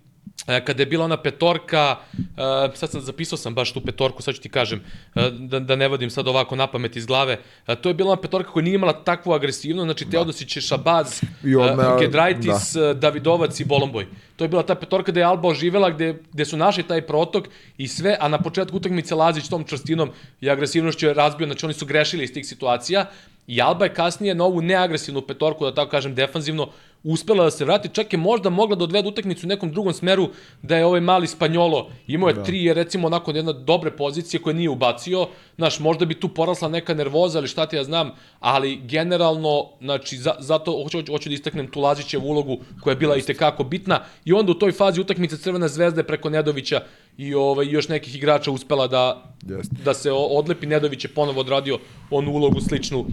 kada 0.45 0.81
je 0.81 0.85
bila 0.85 1.05
ona 1.05 1.17
petorka, 1.17 1.97
uh, 2.17 2.75
sad 2.75 2.91
sam 2.91 3.01
zapisao 3.01 3.37
sam 3.37 3.55
baš 3.55 3.73
tu 3.73 3.81
petorku, 3.81 4.21
sad 4.21 4.35
ću 4.35 4.41
ti 4.41 4.49
kažem, 4.49 4.81
uh, 5.15 5.23
da, 5.27 5.59
da 5.59 5.75
ne 5.75 5.87
vodim 5.87 6.09
sad 6.09 6.27
ovako 6.27 6.55
na 6.55 6.67
pamet 6.67 6.95
iz 6.95 7.05
glave, 7.05 7.37
to 7.81 7.89
je 7.89 7.93
bila 7.93 8.11
ona 8.11 8.21
petorka 8.21 8.51
koja 8.51 8.63
nije 8.63 8.75
imala 8.75 8.93
takvu 8.93 9.33
agresivnost, 9.33 9.85
znači 9.85 10.05
da. 10.05 10.11
Teodosić, 10.11 10.57
Šabaz, 10.57 11.21
uh, 11.23 11.99
Gedraitis, 11.99 12.73
da. 12.73 12.93
Davidovac 12.93 13.59
i 13.59 13.65
Bolomboj. 13.65 14.07
To 14.35 14.43
je 14.43 14.49
bila 14.49 14.63
ta 14.63 14.75
petorka 14.75 15.11
gde 15.11 15.21
je 15.21 15.25
Alba 15.25 15.47
oživela, 15.47 15.89
gde, 15.89 16.15
gde 16.33 16.45
su 16.45 16.57
našli 16.57 16.83
taj 16.83 17.01
protok 17.01 17.47
i 17.77 17.87
sve, 17.87 18.17
a 18.19 18.27
na 18.27 18.41
početku 18.41 18.77
utakmice 18.77 19.15
Lazić 19.15 19.49
tom 19.49 19.63
čvrstinom 19.63 20.09
i 20.41 20.49
agresivnošću 20.49 21.07
je 21.07 21.13
razbio, 21.13 21.47
znači 21.47 21.65
oni 21.65 21.73
su 21.73 21.85
grešili 21.85 22.23
iz 22.23 22.33
tih 22.33 22.47
situacija 22.47 23.05
i 23.47 23.61
Alba 23.61 23.85
je 23.85 23.93
kasnije 23.93 24.35
na 24.35 24.43
ovu 24.43 24.61
neagresivnu 24.61 25.21
petorku, 25.21 25.65
da 25.65 25.73
tako 25.73 25.91
kažem, 25.91 26.15
defanzivno, 26.15 26.69
uspela 27.03 27.43
da 27.43 27.51
se 27.51 27.65
vrati, 27.65 27.89
čak 27.89 28.13
je 28.13 28.19
možda 28.19 28.49
mogla 28.49 28.75
da 28.75 28.83
odvede 28.83 29.07
utakmicu 29.07 29.47
u 29.47 29.49
nekom 29.49 29.71
drugom 29.71 29.93
smeru, 29.93 30.29
da 30.61 30.77
je 30.77 30.85
ovaj 30.85 31.01
mali 31.01 31.27
Spanjolo 31.27 31.89
imao 32.07 32.29
je 32.29 32.33
da. 32.33 32.43
tri, 32.43 32.63
je 32.63 32.73
recimo 32.73 33.07
onako 33.07 33.31
jedna 33.31 33.53
dobre 33.53 33.91
pozicije 33.91 34.41
koje 34.41 34.53
nije 34.53 34.69
ubacio, 34.69 35.27
znaš, 35.55 35.79
možda 35.79 36.05
bi 36.05 36.19
tu 36.19 36.29
porasla 36.29 36.69
neka 36.69 36.93
nervoza 36.93 37.39
ili 37.39 37.47
šta 37.47 37.65
ti 37.65 37.75
ja 37.75 37.83
znam, 37.83 38.11
ali 38.39 38.75
generalno, 38.75 39.65
znači, 39.81 40.17
za, 40.17 40.35
zato 40.39 40.71
hoću, 40.83 41.11
hoću 41.11 41.29
da 41.29 41.35
istaknem 41.35 41.67
tu 41.67 41.81
Lazićevu 41.81 42.27
ulogu 42.27 42.57
koja 42.81 42.91
je 42.91 42.95
bila 42.95 43.17
i 43.17 43.21
tekako 43.21 43.63
bitna 43.63 44.03
i 44.25 44.33
onda 44.33 44.51
u 44.51 44.55
toj 44.55 44.71
fazi 44.71 45.01
utakmice 45.01 45.37
Crvena 45.37 45.67
zvezda 45.67 46.03
preko 46.03 46.29
Nedovića 46.29 46.81
i 47.17 47.33
ovaj, 47.33 47.67
još 47.69 47.89
nekih 47.89 48.15
igrača 48.15 48.51
uspela 48.51 48.87
da, 48.87 49.33
Jeste. 49.49 49.75
da 49.85 49.93
se 49.93 50.11
odlepi. 50.11 50.67
Nedović 50.67 51.05
je 51.05 51.13
ponovo 51.13 51.39
odradio 51.39 51.79
onu 52.09 52.31
ulogu 52.31 52.61
sličnu 52.61 53.05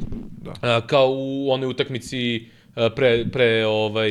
da. 0.42 0.52
a, 0.62 0.86
kao 0.86 1.08
u 1.10 1.50
onoj 1.50 1.68
utakmici 1.68 2.46
pre, 2.96 3.24
pre, 3.32 3.66
ovaj, 3.66 4.10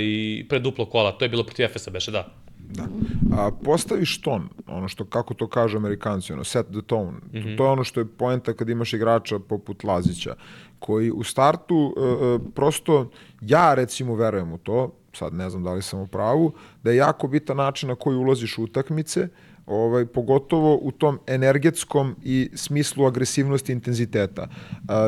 pre 0.50 0.60
duplo 0.60 0.86
kola. 0.86 1.12
To 1.12 1.26
je 1.26 1.30
bilo 1.30 1.44
protiv 1.44 1.66
Efesa, 1.66 1.92
beše, 1.92 2.12
da. 2.12 2.28
Da. 2.70 2.88
A, 3.32 3.52
postaviš 3.64 4.22
ton, 4.22 4.50
ono 4.68 4.88
što, 4.88 5.06
kako 5.06 5.34
to 5.34 5.48
kažu 5.48 5.78
amerikanci, 5.78 6.34
ono, 6.34 6.44
set 6.44 6.68
the 6.68 6.82
tone. 6.82 7.12
Mm 7.12 7.38
-hmm. 7.38 7.58
To 7.58 7.66
je 7.66 7.70
ono 7.70 7.84
što 7.84 8.00
je 8.00 8.06
poenta 8.06 8.54
kad 8.54 8.70
imaš 8.70 8.94
igrača 8.94 9.40
poput 9.40 9.84
Lazića, 9.84 10.36
koji 10.80 11.12
u 11.12 11.24
startu, 11.24 11.76
uh, 11.98 12.42
prosto, 12.56 13.10
ja 13.42 13.74
recimo 13.74 14.16
verujem 14.16 14.54
u 14.54 14.58
to, 14.58 14.92
sad 15.14 15.34
ne 15.34 15.50
znam 15.50 15.64
da 15.64 15.74
li 15.74 15.82
sam 15.82 16.00
u 16.00 16.08
pravu, 16.08 16.52
da 16.84 16.92
je 16.92 16.98
jako 16.98 17.28
bitan 17.28 17.58
način 17.58 17.90
na 17.90 17.96
koji 17.96 18.18
ulaziš 18.18 18.58
u 18.58 18.64
utakmice, 18.64 19.22
uh, 19.22 19.30
ovaj, 19.68 20.06
pogotovo 20.06 20.80
u 20.82 20.92
tom 20.92 21.20
energetskom 21.28 22.16
i 22.24 22.50
smislu 22.54 23.06
agresivnosti 23.06 23.72
intenziteta. 23.72 24.48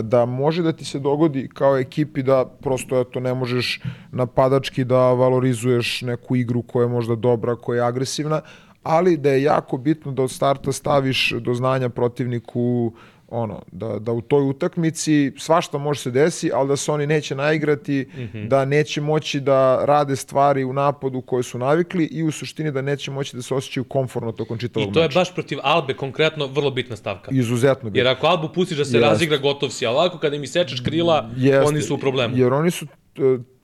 Da 0.03 0.25
može 0.25 0.63
da 0.63 0.71
ti 0.71 0.85
se 0.85 0.99
dogodi 0.99 1.49
kao 1.53 1.77
ekipi 1.77 2.23
da 2.23 2.45
prosto 2.45 2.99
eto, 2.99 3.19
ne 3.19 3.33
možeš 3.33 3.81
napadački 4.11 4.83
da 4.83 5.13
valorizuješ 5.13 6.01
neku 6.01 6.35
igru 6.35 6.61
koja 6.61 6.83
je 6.83 6.89
možda 6.89 7.15
dobra, 7.15 7.55
koja 7.55 7.77
je 7.77 7.87
agresivna, 7.87 8.41
ali 8.83 9.17
da 9.17 9.29
je 9.29 9.43
jako 9.43 9.77
bitno 9.77 10.11
da 10.11 10.23
od 10.23 10.31
starta 10.31 10.71
staviš 10.71 11.33
do 11.39 11.53
znanja 11.53 11.89
protivniku 11.89 12.93
ono, 13.31 13.61
da, 13.71 13.99
da 13.99 14.11
u 14.11 14.21
toj 14.21 14.49
utakmici 14.49 15.31
svašta 15.37 15.77
može 15.77 15.99
se 15.99 16.11
desi, 16.11 16.51
ali 16.53 16.67
da 16.67 16.75
se 16.75 16.91
oni 16.91 17.07
neće 17.07 17.35
naigrati, 17.35 18.07
mm 18.15 18.19
-hmm. 18.19 18.47
da 18.47 18.65
neće 18.65 19.01
moći 19.01 19.39
da 19.39 19.85
rade 19.85 20.15
stvari 20.15 20.63
u 20.63 20.73
napadu 20.73 21.21
koje 21.21 21.43
su 21.43 21.57
navikli 21.57 22.05
i 22.05 22.23
u 22.23 22.31
suštini 22.31 22.71
da 22.71 22.81
neće 22.81 23.11
moći 23.11 23.35
da 23.35 23.41
se 23.41 23.55
osjećaju 23.55 23.83
komfortno 23.83 24.31
tokom 24.31 24.57
čitavog 24.57 24.89
meča. 24.89 24.91
I 24.91 24.93
to 24.93 24.99
meča. 24.99 25.19
je 25.19 25.21
baš 25.21 25.33
protiv 25.33 25.59
Albe 25.63 25.93
konkretno 25.93 26.47
vrlo 26.47 26.71
bitna 26.71 26.95
stavka. 26.95 27.31
Izuzetno 27.31 27.89
bitna. 27.89 27.99
Jer 27.99 28.17
ako 28.17 28.27
Albu 28.27 28.49
pustiš 28.53 28.77
da 28.77 28.85
se 28.85 28.97
Jest. 28.97 29.09
razigra, 29.09 29.37
gotov 29.37 29.69
si, 29.69 29.85
a 29.85 29.91
ovako 29.91 30.17
kada 30.17 30.35
im 30.35 30.43
isečeš 30.43 30.81
krila, 30.81 31.29
Jest. 31.37 31.67
oni 31.67 31.81
su 31.81 31.95
u 31.95 31.97
problemu. 31.97 32.37
Jer 32.37 32.53
oni 32.53 32.71
su 32.71 32.85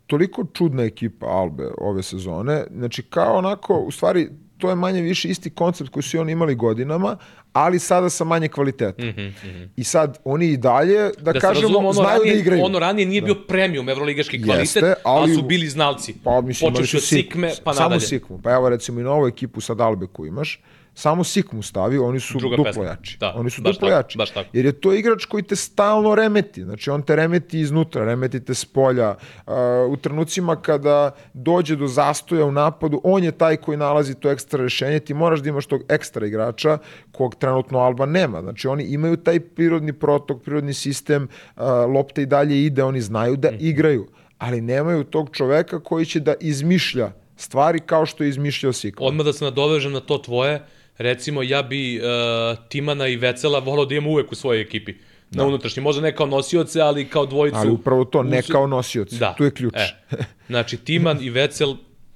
toliko 0.08 0.46
čudna 0.54 0.84
ekipa 0.84 1.26
Albe 1.26 1.68
ove 1.78 2.04
sezone, 2.04 2.66
znači 2.72 3.04
kao 3.04 3.38
onako, 3.38 3.80
u 3.80 3.92
stvari, 3.92 4.30
to 4.58 4.70
je 4.70 4.76
manje 4.76 5.02
više 5.02 5.30
isti 5.30 5.50
koncept 5.50 5.90
koji 5.90 6.04
su 6.04 6.20
oni 6.20 6.32
imali 6.32 6.56
godinama, 6.56 7.18
ali 7.54 7.80
sada 7.80 8.10
sa 8.10 8.24
manje 8.24 8.48
kvaliteta. 8.48 9.04
Mm 9.04 9.08
-hmm, 9.08 9.28
mm 9.28 9.48
-hmm. 9.48 9.68
I 9.76 9.84
sad 9.84 10.20
oni 10.24 10.48
i 10.48 10.58
dalje, 10.58 11.12
da, 11.22 11.34
da 11.34 11.40
kažemo, 11.40 11.68
razum, 11.68 11.76
ono 11.76 11.94
znaju 11.94 12.08
da 12.08 12.18
ranije, 12.18 12.34
da 12.34 12.40
igraju. 12.40 12.64
Ono 12.64 12.80
ranije 12.80 13.06
nije 13.06 13.22
da. 13.22 13.26
bio 13.26 13.36
premium 13.36 13.90
evroligaški 13.90 14.44
kvalitet, 14.44 14.76
Jeste, 14.76 14.94
ali, 15.04 15.24
ali 15.24 15.36
su 15.36 15.42
bili 15.42 15.68
znalci. 15.68 16.16
Pa, 16.24 16.42
mislim, 16.42 16.74
Počeš 16.74 16.94
od 16.94 17.04
Sikme, 17.04 17.52
pa 17.64 17.74
nadalje. 17.74 17.90
Samo 17.90 18.00
Sikmu. 18.00 18.40
Pa 18.44 18.52
evo 18.52 18.70
recimo 18.70 19.00
i 19.00 19.04
na 19.04 19.12
ovu 19.12 19.28
ekipu 19.28 19.62
sad 19.62 19.82
Albeku 19.82 20.26
imaš, 20.26 20.62
samo 20.96 21.24
Sikmu 21.24 21.62
stavi, 21.62 21.98
oni 21.98 22.20
su 22.20 22.38
Druga 22.38 22.56
duplo 22.56 22.70
pesma. 22.70 22.86
jači. 22.86 23.18
Da, 23.20 23.34
oni 23.36 23.50
su 23.50 23.62
duplo 23.62 23.74
tako, 23.74 23.88
jači. 23.88 24.18
Baš 24.18 24.32
tako. 24.32 24.50
Jer 24.54 24.66
je 24.66 24.72
to 24.72 24.94
igrač 24.94 25.26
koji 25.26 25.44
te 25.44 25.56
stalno 25.56 26.16
remeti. 26.16 26.64
Znači, 26.64 26.90
on 26.90 27.02
te 27.02 27.16
remeti 27.16 27.60
iznutra, 27.60 28.06
remeti 28.06 28.40
te 28.46 28.54
s 28.54 28.66
polja. 28.66 29.16
Uh, 29.48 29.54
u 29.90 29.98
trenucima 29.98 30.56
kada 30.56 31.12
dođe 31.34 31.76
do 31.76 31.88
zastoja 31.88 32.46
u 32.46 32.52
napadu, 32.52 33.02
on 33.04 33.24
je 33.24 33.32
taj 33.32 33.58
koji 33.58 33.78
nalazi 33.78 34.16
to 34.16 34.32
ekstra 34.32 34.64
rešenje. 34.64 35.00
Ti 35.00 35.14
moraš 35.14 35.40
da 35.40 35.50
imaš 35.50 35.66
tog 35.66 35.82
ekstra 35.90 36.28
igrača 36.28 36.78
kog 37.12 37.36
trenutno 37.36 37.80
Alba 37.80 38.06
nema. 38.06 38.42
Znači, 38.42 38.68
oni 38.68 38.84
imaju 38.84 39.18
taj 39.18 39.40
prirodni 39.40 39.94
protok, 39.94 40.42
prirodni 40.42 40.74
sistem, 40.74 41.28
uh, 41.56 41.64
lopta 41.96 42.22
i 42.22 42.26
dalje 42.26 42.66
ide, 42.66 42.84
oni 42.84 43.02
znaju 43.02 43.36
da 43.36 43.52
mm. 43.52 43.58
igraju 43.60 44.08
ali 44.38 44.62
nemaju 44.62 45.04
tog 45.04 45.30
čoveka 45.32 45.80
koji 45.80 46.06
će 46.06 46.20
da 46.20 46.34
izmišlja 46.40 47.12
stvari 47.36 47.80
kao 47.80 48.06
što 48.06 48.24
je 48.24 48.30
izmišljao 48.30 48.74
Sikma. 48.74 49.06
Odmah 49.06 49.26
da 49.26 49.34
se 49.34 49.46
nadovežem 49.46 49.92
na 49.92 50.00
to 50.00 50.18
tvoje, 50.18 50.66
recimo 50.98 51.44
ja 51.44 51.62
bi 51.62 52.00
uh, 52.00 52.58
Timana 52.70 53.08
i 53.08 53.16
Vecela 53.16 53.60
volao 53.60 53.86
da 53.86 53.96
imam 53.96 54.12
uvek 54.12 54.32
u 54.32 54.36
svojoj 54.36 54.62
ekipi. 54.62 54.94
Da. 55.32 55.42
Na 55.42 55.48
unutrašnji, 55.48 55.84
možda 55.84 56.02
ne 56.02 56.16
kao 56.16 56.28
nosioce, 56.28 56.82
ali 56.82 57.06
kao 57.06 57.26
dvojicu. 57.26 57.58
Ali 57.58 57.72
upravo 57.72 58.06
to, 58.06 58.24
ne 58.24 58.42
kao 58.42 58.68
nosioci. 58.68 59.18
Da. 59.18 59.34
Tu 59.38 59.44
je 59.44 59.52
ključ. 59.52 59.74
E. 59.76 60.18
Znači, 60.48 60.78
Timan 60.78 61.18
i 61.22 61.30
Vecel, 61.30 61.76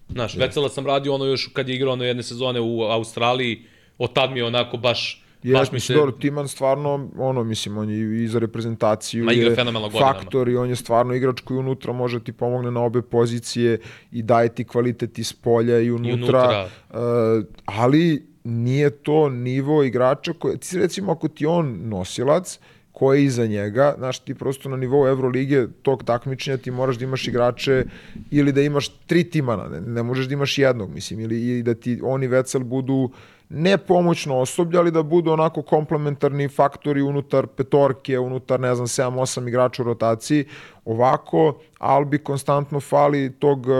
znaš, 0.10 0.36
yes. 0.36 0.40
Vecela 0.40 0.70
sam 0.70 0.86
radio 0.86 1.14
ono 1.14 1.26
još 1.26 1.50
kad 1.54 1.70
je 1.70 1.76
igrao 1.76 1.94
ono 1.94 2.04
jedne 2.04 2.24
sezone 2.24 2.60
u 2.60 2.82
Australiji, 2.82 3.66
od 3.98 4.14
tad 4.14 4.32
mi 4.32 4.40
je 4.40 4.46
onako 4.46 4.78
baš 4.78 5.24
Je, 5.44 5.54
baš 5.54 5.72
mi 5.72 5.80
se... 5.80 5.94
Dobro, 5.94 6.12
Timan 6.12 6.48
stvarno, 6.48 7.10
ono, 7.18 7.44
mislim, 7.44 7.78
on 7.78 7.90
je 7.90 8.24
i 8.24 8.28
za 8.28 8.40
reprezentaciju 8.40 9.26
Ma, 9.26 9.32
je 9.32 9.56
faktor 10.00 10.50
i 10.50 10.56
on 10.56 10.70
je 10.70 10.76
stvarno 10.76 11.14
igrač 11.14 11.42
koji 11.42 11.58
unutra 11.58 11.94
može 11.94 12.20
ti 12.24 12.32
pomogne 12.32 12.72
na 12.72 12.82
obe 12.82 13.02
pozicije 13.02 13.80
i 14.12 14.22
daje 14.22 14.56
ti 14.56 14.64
kvalitet 14.64 15.20
iz 15.20 15.34
polja 15.34 15.80
i 15.80 15.92
unutra. 15.92 16.10
I 16.10 16.14
unutra. 16.14 16.70
Uh, 16.90 17.46
ali 17.66 18.29
nije 18.44 18.90
to 18.90 19.30
nivo 19.30 19.84
igrača 19.84 20.34
koje, 20.34 20.58
ti 20.58 20.78
recimo 20.78 21.12
ako 21.12 21.28
ti 21.28 21.46
on 21.46 21.80
nosilac, 21.84 22.60
ko 22.92 23.14
je 23.14 23.24
iza 23.24 23.46
njega, 23.46 23.94
znaš, 23.98 24.20
ti 24.20 24.34
prosto 24.36 24.70
na 24.70 24.78
nivou 24.78 25.08
Evrolige 25.08 25.68
tog 25.82 26.04
takmičenja 26.04 26.58
ti 26.58 26.72
moraš 26.72 26.98
da 26.98 27.06
imaš 27.06 27.28
igrače 27.28 27.86
ili 28.32 28.52
da 28.52 28.62
imaš 28.62 28.90
tri 29.08 29.24
timana, 29.24 29.70
ne, 29.70 29.82
ne 29.82 30.04
možeš 30.04 30.28
da 30.28 30.34
imaš 30.34 30.58
jednog, 30.58 30.90
mislim, 30.94 31.20
ili, 31.20 31.42
ili 31.42 31.64
da 31.64 31.74
ti 31.74 32.00
oni 32.04 32.28
Vecel 32.28 32.64
budu 32.64 33.10
ne 33.50 33.78
pomoćno 33.78 34.38
osoblje, 34.38 34.80
ali 34.80 34.92
da 34.92 35.04
budu 35.04 35.32
onako 35.32 35.62
komplementarni 35.62 36.48
faktori 36.48 37.02
unutar 37.02 37.48
petorke, 37.48 38.20
unutar, 38.20 38.60
ne 38.60 38.76
znam, 38.76 38.88
7-8 38.88 39.48
igrača 39.48 39.82
u 39.82 39.86
rotaciji. 39.86 40.46
Ovako, 40.86 41.58
Albi 41.80 42.18
konstantno 42.18 42.80
fali 42.80 43.32
tog 43.40 43.68
uh, 43.68 43.74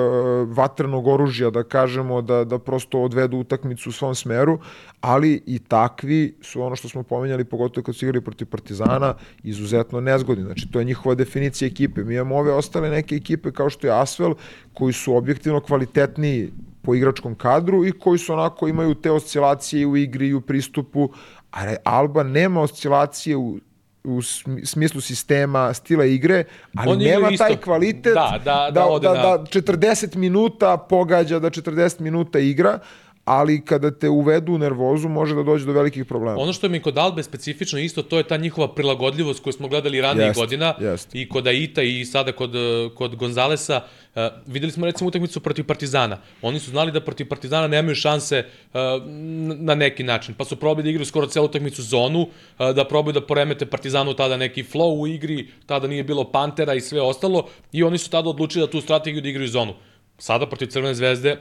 vatrenog 0.58 1.08
oružja, 1.08 1.50
da 1.50 1.64
kažemo, 1.64 2.22
da, 2.22 2.44
da 2.44 2.60
prosto 2.60 3.02
odvedu 3.02 3.38
utakmicu 3.38 3.90
u 3.90 3.92
svom 3.92 4.16
smeru, 4.16 4.60
ali 5.02 5.42
i 5.46 5.60
takvi 5.60 6.38
su 6.42 6.62
ono 6.62 6.76
što 6.76 6.90
smo 6.90 7.04
pomenjali, 7.04 7.44
pogotovo 7.44 7.84
kad 7.84 7.96
su 7.96 8.06
igrali 8.06 8.24
protiv 8.24 8.48
Partizana, 8.48 9.14
izuzetno 9.44 10.02
nezgodni. 10.02 10.44
Znači, 10.44 10.72
to 10.72 10.80
je 10.80 10.86
njihova 10.86 11.16
definicija 11.16 11.68
ekipe. 11.68 12.04
Mi 12.04 12.14
imamo 12.14 12.38
ove 12.38 12.54
ostale 12.54 12.90
neke 12.90 13.16
ekipe 13.16 13.52
kao 13.52 13.70
što 13.70 13.88
je 13.88 14.02
Asvel, 14.02 14.34
koji 14.74 14.94
su 14.94 15.16
objektivno 15.16 15.62
kvalitetniji 15.62 16.52
po 16.90 16.96
igračkom 16.96 17.36
kadru 17.36 17.86
i 17.86 17.92
koji 17.92 18.20
su 18.20 18.34
onako 18.34 18.68
imaju 18.68 18.96
te 18.96 19.12
oscilacije 19.12 19.86
u 19.86 19.98
igri 19.98 20.28
i 20.28 20.34
u 20.34 20.42
pristupu, 20.42 21.10
a 21.52 21.76
Alba 21.84 22.24
nema 22.24 22.62
oscilacije 22.62 23.38
u 23.38 23.60
u 24.04 24.22
smislu 24.64 25.02
sistema, 25.02 25.74
stila 25.74 26.06
igre, 26.06 26.44
ali 26.76 26.92
Oni 26.92 27.06
nema 27.06 27.30
isto... 27.30 27.44
taj 27.44 27.58
kvalitet 27.58 28.14
da, 28.14 28.40
da, 28.46 28.72
da, 28.74 28.86
da, 29.00 29.00
da, 29.00 29.38
da 29.38 29.44
40 29.62 30.16
minuta 30.16 30.78
pogađa, 30.78 31.40
da 31.40 31.50
40 31.50 32.02
minuta 32.02 32.40
igra, 32.40 32.80
ali 33.30 33.62
kada 33.66 33.92
te 33.92 34.10
uvedu 34.10 34.54
u 34.54 34.58
nervozu 34.58 35.10
može 35.10 35.36
da 35.36 35.44
dođe 35.44 35.66
do 35.66 35.72
velikih 35.72 36.06
problema. 36.06 36.42
Ono 36.42 36.54
što 36.54 36.70
mi 36.70 36.80
kod 36.82 36.98
Albe 36.98 37.24
specifično 37.24 37.80
isto, 37.80 38.02
to 38.02 38.18
je 38.18 38.24
ta 38.24 38.38
njihova 38.38 38.68
prilagodljivost 38.74 39.44
koju 39.44 39.54
smo 39.54 39.68
gledali 39.68 40.02
ranije 40.02 40.26
jest, 40.26 40.40
godina 40.40 40.74
jest. 40.80 41.16
i 41.16 41.30
kod 41.30 41.48
Aita 41.48 41.82
i 41.82 42.06
sada 42.06 42.32
kod, 42.32 42.52
kod 42.96 43.16
Gonzalesa. 43.16 43.82
Uh, 44.16 44.22
videli 44.48 44.72
smo 44.72 44.86
recimo 44.86 45.08
utakmicu 45.08 45.40
protiv 45.40 45.66
Partizana. 45.66 46.18
Oni 46.42 46.60
su 46.60 46.72
znali 46.72 46.92
da 46.92 47.02
protiv 47.02 47.28
Partizana 47.28 47.68
nemaju 47.68 47.96
šanse 47.96 48.46
uh, 48.74 48.80
na 49.60 49.76
neki 49.76 50.04
način, 50.04 50.34
pa 50.34 50.46
su 50.46 50.56
probali 50.56 50.84
da 50.84 50.90
igraju 50.90 51.06
skoro 51.06 51.28
celu 51.28 51.46
utakmicu 51.46 51.84
zonu, 51.84 52.22
uh, 52.22 52.72
da 52.76 52.86
probaju 52.86 53.14
da 53.14 53.22
poremete 53.22 53.66
Partizanu 53.66 54.14
tada 54.14 54.38
neki 54.38 54.64
flow 54.64 55.02
u 55.02 55.08
igri, 55.08 55.48
tada 55.66 55.88
nije 55.88 56.04
bilo 56.04 56.32
Pantera 56.32 56.74
i 56.74 56.82
sve 56.82 57.02
ostalo 57.02 57.46
i 57.72 57.84
oni 57.84 57.98
su 57.98 58.10
tada 58.10 58.30
odlučili 58.30 58.66
da 58.66 58.72
tu 58.72 58.82
strategiju 58.82 59.22
da 59.22 59.30
igraju 59.30 59.48
zonu. 59.48 59.74
Sada 60.18 60.50
protiv 60.50 60.68
Crvene 60.68 60.96
zvezde 60.96 61.38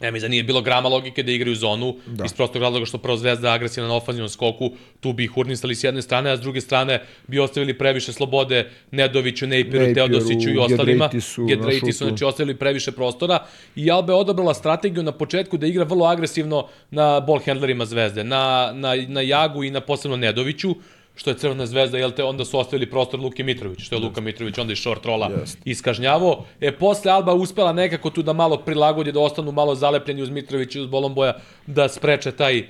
Ja 0.00 0.10
mi 0.10 0.20
da 0.20 0.28
nije 0.28 0.42
bilo 0.42 0.60
grama 0.60 0.88
logike 0.88 1.22
da 1.22 1.32
igraju 1.32 1.54
zonu 1.56 1.96
da. 2.06 2.24
iz 2.24 2.32
prostog 2.32 2.62
razloga 2.62 2.86
što 2.86 2.98
prvo 2.98 3.16
Zvezda 3.16 3.52
agresivna 3.52 3.88
na 3.88 3.94
ofanzivnom 3.94 4.28
skoku, 4.28 4.70
tu 5.00 5.12
bi 5.12 5.24
ih 5.24 5.36
urnisali 5.36 5.74
s 5.74 5.84
jedne 5.84 6.02
strane, 6.02 6.30
a 6.30 6.36
s 6.36 6.40
druge 6.40 6.60
strane 6.60 7.02
bi 7.26 7.38
ostavili 7.38 7.78
previše 7.78 8.12
slobode 8.12 8.70
Nedoviću, 8.90 9.46
Nejpiru, 9.46 9.94
Teodosiću 9.94 10.50
i 10.50 10.58
ostalima. 10.58 11.10
Gedraitisu, 11.48 12.04
znači 12.04 12.24
ostavili 12.24 12.56
previše 12.56 12.92
prostora 12.92 13.38
i 13.76 13.90
Alba 13.90 14.12
je 14.12 14.16
odabrala 14.16 14.54
strategiju 14.54 15.02
na 15.02 15.12
početku 15.12 15.56
da 15.56 15.66
igra 15.66 15.84
vrlo 15.84 16.06
agresivno 16.06 16.66
na 16.90 17.20
ball 17.20 17.40
handlerima 17.46 17.84
Zvezde, 17.84 18.24
na, 18.24 18.72
na, 18.74 18.94
na 19.08 19.20
Jagu 19.20 19.64
i 19.64 19.70
na 19.70 19.80
posebno 19.80 20.16
Nedoviću, 20.16 20.74
što 21.18 21.30
je 21.30 21.38
Crvena 21.38 21.66
zvezda, 21.66 21.98
jel 21.98 22.10
te, 22.10 22.24
onda 22.24 22.44
su 22.44 22.58
ostavili 22.58 22.90
prostor 22.90 23.20
Luki 23.20 23.42
Mitrović, 23.42 23.80
što 23.80 23.96
je 23.96 24.00
Luka 24.00 24.20
Mitrović 24.20 24.58
onda 24.58 24.72
i 24.72 24.76
short 24.76 25.06
rola 25.06 25.30
yes. 25.30 25.56
iskažnjavo. 25.64 26.44
E, 26.60 26.72
posle 26.72 27.10
Alba 27.12 27.34
uspela 27.34 27.72
nekako 27.72 28.10
tu 28.10 28.22
da 28.22 28.32
malo 28.32 28.56
prilagodi, 28.56 29.12
da 29.12 29.20
ostanu 29.20 29.52
malo 29.52 29.74
zalepljeni 29.74 30.22
uz 30.22 30.30
Mitrović 30.30 30.74
i 30.74 30.80
uz 30.80 30.86
Bolomboja, 30.86 31.34
da 31.66 31.88
spreče 31.88 32.32
taj, 32.32 32.66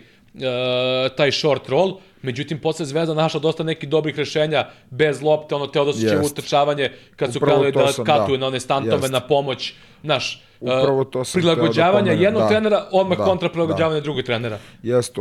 taj 1.16 1.32
short 1.32 1.68
roll. 1.68 1.98
Međutim, 2.22 2.58
posle 2.58 2.86
Zvezda 2.86 3.14
našla 3.14 3.40
dosta 3.40 3.62
nekih 3.62 3.88
dobrih 3.88 4.16
rešenja 4.16 4.66
bez 4.90 5.22
lopte, 5.22 5.54
ono 5.54 5.66
Teodosićevo 5.66 6.26
utrčavanje, 6.26 6.90
kad 7.16 7.32
su 7.32 7.40
krenuli 7.40 7.72
da 7.72 7.92
sam, 7.92 8.04
katuje 8.04 8.38
da. 8.38 8.40
na 8.40 8.46
one 8.46 8.60
stantove 8.60 9.02
Jest. 9.02 9.12
na 9.12 9.20
pomoć, 9.20 9.74
naš, 10.02 10.42
Upravo 10.60 11.04
to 11.04 11.24
sam 11.24 11.40
prilagođavanja 11.40 12.14
da 12.14 12.22
jednog 12.22 12.42
da, 12.42 12.48
trenera, 12.48 12.84
odmah 12.92 13.18
da, 13.18 13.24
kontra 13.24 13.48
prilagođavanja 13.48 14.00
da. 14.00 14.04
drugog 14.04 14.24
trenera. 14.24 14.58
Jeste, 14.82 15.20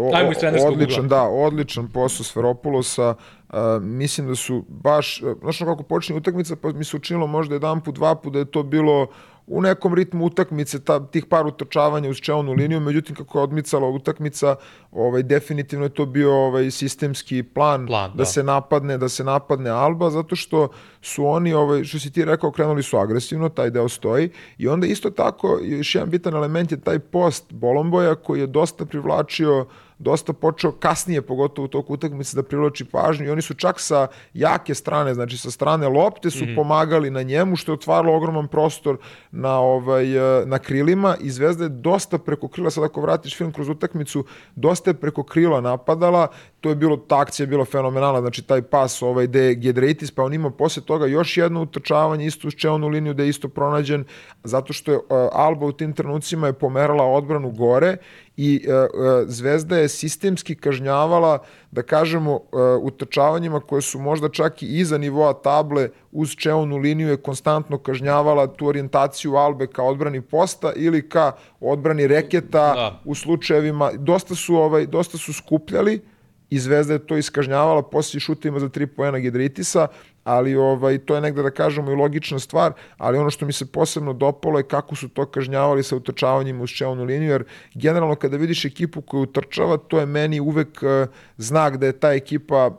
odličan, 0.68 1.05
ugla. 1.05 1.18
da, 1.18 1.24
odličan 1.24 1.88
posao 1.88 2.24
Sferopulosa. 2.24 3.15
Uh, 3.49 3.55
mislim 3.82 4.28
da 4.28 4.36
su 4.36 4.65
baš, 4.68 5.22
znaš 5.41 5.57
kako 5.57 5.84
počinje 5.84 6.18
utakmica, 6.18 6.55
pa 6.55 6.72
mi 6.72 6.84
se 6.84 6.97
učinilo 6.97 7.28
možda 7.28 7.55
jedan 7.55 7.82
put, 7.82 7.95
dva 7.95 8.15
put 8.15 8.34
da 8.34 8.39
je 8.39 8.45
to 8.45 8.63
bilo 8.63 9.07
u 9.47 9.61
nekom 9.61 9.93
ritmu 9.93 10.25
utakmice 10.25 10.79
ta, 10.83 11.07
tih 11.07 11.25
par 11.25 11.47
utrčavanja 11.47 12.09
uz 12.09 12.17
čelnu 12.17 12.51
liniju, 12.51 12.79
međutim 12.79 13.15
kako 13.15 13.39
je 13.39 13.43
odmicala 13.43 13.87
utakmica, 13.87 14.55
ovaj 14.91 15.23
definitivno 15.23 15.85
je 15.85 15.89
to 15.89 16.05
bio 16.05 16.33
ovaj 16.33 16.71
sistemski 16.71 17.43
plan, 17.43 17.87
plan 17.87 18.11
da, 18.11 18.17
da. 18.17 18.25
se 18.25 18.43
napadne, 18.43 18.97
da 18.97 19.09
se 19.09 19.23
napadne 19.23 19.69
Alba 19.69 20.09
zato 20.09 20.35
što 20.35 20.67
su 21.01 21.25
oni 21.25 21.53
ovaj 21.53 21.83
što 21.83 21.99
si 21.99 22.11
ti 22.11 22.25
rekao 22.25 22.51
krenuli 22.51 22.83
su 22.83 22.97
agresivno, 22.97 23.49
taj 23.49 23.69
deo 23.69 23.89
stoji 23.89 24.29
i 24.57 24.67
onda 24.67 24.87
isto 24.87 25.09
tako 25.09 25.59
još 25.61 25.95
jedan 25.95 26.09
bitan 26.09 26.33
element 26.33 26.71
je 26.71 26.81
taj 26.81 26.99
post 26.99 27.53
Bolomboja 27.53 28.15
koji 28.15 28.39
je 28.39 28.47
dosta 28.47 28.85
privlačio 28.85 29.59
uh, 29.61 29.67
dosta 29.99 30.33
počeo 30.33 30.71
kasnije, 30.71 31.21
pogotovo 31.21 31.65
u 31.65 31.67
toku 31.67 31.93
utakmice, 31.93 32.35
da 32.35 32.43
privlači 32.43 32.85
pažnju 32.85 33.25
i 33.25 33.29
oni 33.29 33.41
su 33.41 33.53
čak 33.53 33.79
sa 33.79 34.07
jake 34.33 34.75
strane, 34.75 35.13
znači 35.13 35.37
sa 35.37 35.51
strane 35.51 35.87
lopte 35.87 36.29
su 36.29 36.45
mm 36.45 36.47
-hmm. 36.47 36.55
pomagali 36.55 37.09
na 37.09 37.21
njemu, 37.21 37.55
što 37.55 37.71
je 37.71 37.73
otvaralo 37.73 38.15
ogroman 38.15 38.47
prostor 38.47 38.97
na, 39.31 39.59
ovaj, 39.59 40.17
eh, 40.17 40.45
na 40.45 40.59
krilima 40.59 41.15
i 41.21 41.29
Zvezda 41.29 41.63
je 41.63 41.69
dosta 41.69 42.17
preko 42.17 42.47
krila, 42.47 42.69
sad 42.69 42.83
ako 42.83 43.01
vratiš 43.01 43.37
film 43.37 43.51
kroz 43.51 43.69
utakmicu, 43.69 44.25
dosta 44.55 44.89
je 44.89 44.93
preko 44.93 45.23
krila 45.23 45.61
napadala, 45.61 46.27
to 46.61 46.69
je 46.69 46.75
bilo, 46.75 46.97
ta 46.97 47.19
akcija 47.19 47.43
je 47.43 47.47
bila 47.47 47.65
fenomenalna, 47.65 48.21
znači 48.21 48.41
taj 48.41 48.61
pas 48.61 49.01
ovaj, 49.01 49.27
gde 49.27 49.41
je 49.41 49.55
Gedreitis, 49.55 50.11
pa 50.11 50.23
on 50.23 50.33
ima 50.33 50.49
posle 50.49 50.83
toga 50.83 51.05
još 51.05 51.37
jedno 51.37 51.61
utrčavanje 51.61 52.25
isto 52.25 52.47
uz 52.47 52.53
čelnu 52.53 52.87
liniju 52.87 53.13
da 53.13 53.23
je 53.23 53.29
isto 53.29 53.49
pronađen, 53.49 54.05
zato 54.43 54.73
što 54.73 54.91
je 54.91 54.97
uh, 54.97 55.03
Alba 55.31 55.65
u 55.65 55.71
tim 55.71 55.93
trenucima 55.93 56.47
je 56.47 56.53
pomerala 56.53 57.03
odbranu 57.03 57.51
gore 57.51 57.97
i 58.38 58.65
uh, 58.67 58.73
uh, 58.73 59.29
Zvezda 59.29 59.77
je 59.77 59.89
sistemski 59.89 60.55
kažnjavala, 60.55 61.39
da 61.71 61.81
kažemo, 61.81 62.33
uh, 62.33 62.41
utrčavanjima 62.81 63.59
koje 63.59 63.81
su 63.81 63.99
možda 63.99 64.29
čak 64.29 64.63
i 64.63 64.65
iza 64.79 64.97
nivoa 64.97 65.33
table 65.33 65.89
uz 66.11 66.35
čeonu 66.35 66.77
liniju 66.77 67.07
je 67.07 67.17
konstantno 67.17 67.77
kažnjavala 67.77 68.47
tu 68.47 68.67
orijentaciju 68.67 69.35
Albe 69.35 69.67
ka 69.67 69.83
odbrani 69.83 70.21
posta 70.21 70.73
ili 70.75 71.09
ka 71.09 71.31
odbrani 71.59 72.07
reketa 72.07 72.73
da. 72.73 73.01
u 73.05 73.15
slučajevima, 73.15 73.91
dosta 73.97 74.35
su, 74.35 74.55
ovaj, 74.55 74.85
dosta 74.85 75.17
su 75.17 75.33
skupljali, 75.33 76.01
i 76.49 76.59
Zvezda 76.59 76.93
je 76.93 77.07
to 77.07 77.17
iskažnjavala 77.17 77.81
poslije 77.81 78.19
šutima 78.19 78.59
za 78.59 78.69
tri 78.69 78.88
poena 78.88 79.19
Gedritisa, 79.19 79.88
ali 80.28 80.55
ovaj, 80.55 80.97
to 80.97 81.15
je 81.15 81.21
negde 81.21 81.43
da 81.43 81.51
kažemo 81.51 81.91
i 81.91 81.95
logična 81.95 82.39
stvar, 82.39 82.73
ali 82.97 83.17
ono 83.17 83.30
što 83.30 83.45
mi 83.45 83.53
se 83.53 83.65
posebno 83.71 84.13
dopalo 84.13 84.59
je 84.59 84.67
kako 84.67 84.95
su 84.95 85.09
to 85.09 85.25
kažnjavali 85.25 85.84
sa 85.84 85.95
utrčavanjima 85.95 86.63
uz 86.63 86.69
čelnu 86.69 87.03
liniju, 87.03 87.32
jer 87.32 87.43
generalno 87.73 88.15
kada 88.15 88.38
vidiš 88.38 88.65
ekipu 88.65 89.01
koju 89.01 89.21
utrčava, 89.21 89.78
to 89.78 89.99
je 89.99 90.05
meni 90.05 90.39
uvek 90.39 90.84
uh, 90.84 91.07
znak 91.38 91.78
da 91.78 91.86
je 91.86 91.99
ta 91.99 92.13
ekipa 92.13 92.71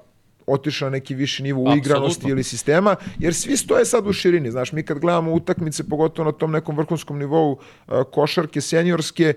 otišao 0.49 0.90
na 0.90 0.90
neki 0.90 1.14
viši 1.14 1.42
nivo 1.42 1.62
u 1.62 1.76
igranosti 1.76 2.28
ili 2.28 2.42
sistema, 2.42 2.96
jer 3.18 3.34
svi 3.34 3.57
stoje 3.57 3.84
sad 3.84 4.07
u 4.07 4.12
širini. 4.12 4.51
Znaš, 4.51 4.72
mi 4.72 4.82
kad 4.82 4.99
gledamo 4.99 5.32
utakmice, 5.32 5.88
pogotovo 5.88 6.26
na 6.26 6.32
tom 6.32 6.53
nekom 6.53 6.76
vrhunskom 6.76 7.18
nivou 7.18 7.53
uh, 7.53 7.59
košarke, 8.12 8.61
seniorske, 8.61 9.34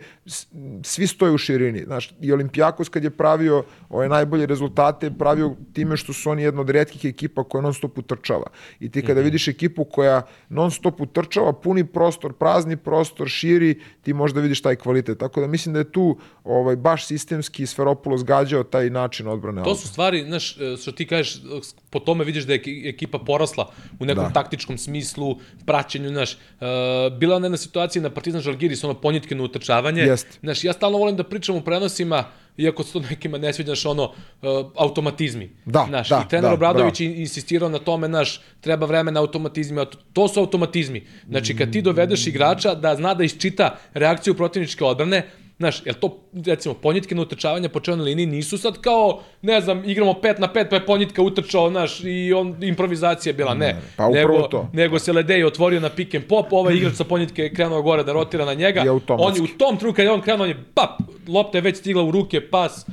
svi 0.84 1.08
stoje 1.08 1.32
u 1.32 1.38
širini. 1.38 1.84
Znaš, 1.86 2.14
i 2.22 2.32
Olimpijakos 2.32 2.90
kad 2.90 3.04
je 3.04 3.10
pravio 3.10 3.64
ove 3.90 4.10
najbolje 4.10 4.46
rezultate, 4.46 5.12
pravio 5.12 5.56
time 5.74 5.98
što 5.98 6.14
su 6.14 6.30
oni 6.30 6.44
jedna 6.44 6.62
od 6.62 6.70
redkih 6.70 7.06
ekipa 7.06 7.44
koja 7.44 7.62
non 7.62 7.74
stop 7.74 7.98
utrčava. 7.98 8.48
I 8.80 8.92
ti 8.92 9.02
kada 9.02 9.14
mm 9.14 9.18
-hmm. 9.18 9.24
vidiš 9.24 9.48
ekipu 9.48 9.84
koja 9.84 10.22
non 10.50 10.72
stop 10.72 11.02
utrčava, 11.02 11.54
puni 11.54 11.86
prostor, 11.86 12.34
prazni 12.34 12.78
prostor, 12.78 13.30
širi, 13.30 13.80
ti 14.02 14.14
možda 14.14 14.42
vidiš 14.42 14.62
taj 14.62 14.76
kvalitet. 14.76 15.20
Tako 15.20 15.42
da 15.42 15.48
mislim 15.48 15.74
da 15.74 15.80
je 15.80 15.92
tu 15.92 16.18
ovaj, 16.44 16.76
baš 16.76 17.06
sistemski 17.06 17.66
Sferopulos 17.66 18.24
gađao 18.24 18.64
taj 18.64 18.90
način 18.90 19.28
odbrane. 19.28 19.64
To 19.64 19.76
su 19.76 19.88
stvari, 19.88 20.24
znaš, 20.28 20.58
e, 20.58 20.78
što 20.78 20.92
ti 20.92 21.01
kažeš, 21.08 21.42
po 21.90 22.00
tome 22.00 22.24
vidiš 22.24 22.44
da 22.44 22.54
je 22.54 22.62
ekipa 22.86 23.20
porasla 23.20 23.72
u 24.00 24.06
nekom 24.06 24.24
da. 24.24 24.34
taktičkom 24.34 24.78
smislu, 24.78 25.40
praćenju, 25.66 26.10
znaš, 26.10 26.34
uh, 26.34 27.18
bila 27.18 27.36
je 27.36 27.44
jedna 27.44 27.58
situacija 27.58 28.02
na 28.02 28.10
Partizan 28.10 28.42
Žalgiris, 28.42 28.84
ono 28.84 28.94
ponjitkino 28.94 29.44
utrčavanje. 29.44 30.02
Jest. 30.02 30.40
Znaš, 30.40 30.64
ja 30.64 30.74
stalno 30.74 30.98
volim 30.98 31.16
da 31.16 31.24
pričam 31.24 31.56
u 31.56 31.62
prenosima, 31.62 32.24
iako 32.58 32.84
se 32.84 32.94
to 32.94 33.00
nekima 33.10 33.38
ne 33.38 33.54
sviđa, 33.54 33.68
znaš, 33.68 33.86
ono, 33.86 34.04
uh, 34.04 34.72
automatizmi. 34.76 35.50
Da, 35.66 35.86
znaš, 35.90 36.10
da, 36.10 36.24
I 36.26 36.30
trener 36.30 36.50
da, 36.50 36.54
Obradović 36.54 37.00
bravo. 37.00 37.14
insistirao 37.16 37.70
na 37.70 37.80
tome, 37.80 38.08
znaš, 38.08 38.42
treba 38.62 38.86
vreme 38.86 39.12
na 39.12 39.20
automatizmi, 39.20 39.86
to 40.14 40.28
su 40.28 40.40
automatizmi. 40.40 41.08
Znači, 41.30 41.56
kad 41.58 41.72
ti 41.72 41.82
dovedeš 41.82 42.28
igrača 42.28 42.76
da 42.76 42.96
zna 42.96 43.14
da 43.14 43.24
isčita 43.24 43.78
reakciju 43.94 44.34
protivničke 44.34 44.84
odbrane, 44.84 45.28
Znaš, 45.62 45.82
jel 45.86 45.96
to, 45.96 46.18
recimo, 46.46 46.74
ponjitke 46.74 47.16
na 47.16 47.22
utrčavanja 47.22 47.70
po 47.70 47.80
čelnoj 47.80 48.06
liniji 48.06 48.26
nisu 48.26 48.58
sad 48.58 48.82
kao, 48.82 49.20
ne 49.42 49.62
znam, 49.62 49.84
igramo 49.86 50.12
5 50.12 50.40
na 50.40 50.48
5, 50.48 50.70
pa 50.70 50.76
je 50.76 50.86
ponjitka 50.86 51.22
utrčao, 51.22 51.70
znaš, 51.70 52.00
i 52.04 52.34
on, 52.34 52.56
improvizacija 52.64 53.30
je 53.30 53.34
bila, 53.34 53.54
ne. 53.54 53.76
Pa 53.96 54.10
nego, 54.10 54.42
to. 54.42 54.70
Nego 54.74 55.00
se 55.00 55.14
Ledej 55.14 55.44
otvorio 55.44 55.80
na 55.80 55.90
pick 55.90 56.16
and 56.16 56.26
pop, 56.26 56.54
ovaj 56.54 56.76
igrač 56.76 56.94
sa 56.94 57.04
ponjitke 57.04 57.44
je 57.44 57.54
krenuo 57.54 57.82
gore 57.82 58.04
da 58.04 58.14
rotira 58.14 58.46
na 58.46 58.54
njega. 58.54 58.84
I 58.86 58.90
on 59.08 59.36
je 59.36 59.42
u 59.42 59.48
tom 59.48 59.78
trenutku 59.78 59.96
kad 59.96 60.06
je 60.06 60.12
on 60.12 60.22
krenuo, 60.22 60.44
on 60.44 60.50
je, 60.50 60.64
pap, 60.74 61.02
lopta 61.28 61.58
je 61.58 61.62
već 61.62 61.78
stigla 61.78 62.04
u 62.04 62.12
ruke, 62.12 62.42
pas, 62.42 62.86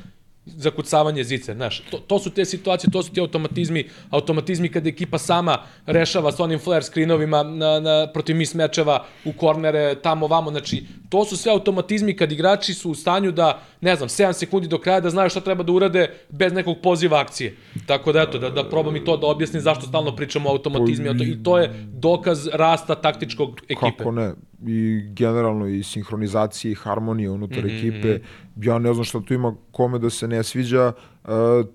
zakucavanje 0.57 1.23
zice, 1.23 1.53
znaš. 1.53 1.81
To, 1.91 1.97
to 1.97 2.19
su 2.19 2.29
te 2.29 2.45
situacije, 2.45 2.91
to 2.91 3.03
su 3.03 3.11
ti 3.11 3.19
automatizmi, 3.19 3.87
automatizmi 4.09 4.69
kada 4.69 4.89
ekipa 4.89 5.17
sama 5.17 5.57
rešava 5.85 6.31
s 6.31 6.39
onim 6.39 6.59
flare 6.59 6.83
screenovima 6.83 7.43
na, 7.43 7.79
na, 7.79 8.07
protiv 8.13 8.35
mis 8.35 8.53
mečeva 8.53 9.05
u 9.25 9.33
kornere, 9.33 9.95
tamo, 9.95 10.27
vamo, 10.27 10.51
znači, 10.51 10.83
to 11.09 11.25
su 11.25 11.37
sve 11.37 11.51
automatizmi 11.51 12.15
kad 12.15 12.31
igrači 12.31 12.73
su 12.73 12.91
u 12.91 12.95
stanju 12.95 13.31
da, 13.31 13.61
ne 13.81 13.95
znam, 13.95 14.09
7 14.09 14.33
sekundi 14.33 14.67
do 14.67 14.77
kraja 14.77 14.99
da 14.99 15.09
znaju 15.09 15.29
šta 15.29 15.39
treba 15.39 15.63
da 15.63 15.71
urade 15.71 16.09
bez 16.29 16.53
nekog 16.53 16.77
poziva 16.83 17.19
akcije. 17.19 17.55
Tako 17.85 18.11
da, 18.11 18.21
eto, 18.21 18.39
da, 18.39 18.49
da 18.49 18.69
probam 18.69 18.95
i 18.95 19.05
to 19.05 19.17
da 19.17 19.27
objasnim 19.27 19.61
zašto 19.61 19.87
stalno 19.87 20.15
pričamo 20.15 20.49
o 20.49 20.51
automatizmi, 20.51 21.09
i 21.23 21.43
to 21.43 21.57
je 21.57 21.73
dokaz 21.93 22.47
rasta 22.53 22.95
taktičkog 22.95 23.61
ekipe. 23.69 23.97
Kako 23.97 24.11
ne, 24.11 24.33
i 24.67 25.09
generalno 25.13 25.67
i 25.67 25.83
sinhronizacije 25.83 26.71
i 26.71 26.75
harmonije 26.75 27.29
unutar 27.29 27.63
mm 27.63 27.67
-hmm. 27.67 27.77
ekipe. 27.77 28.19
Ja 28.55 28.79
ne 28.79 28.93
znam 28.93 29.03
šta 29.03 29.21
tu 29.21 29.33
ima 29.33 29.55
kome 29.71 29.99
da 29.99 30.09
se 30.09 30.27
ne 30.27 30.43
sviđa, 30.43 30.91
uh, 31.23 31.29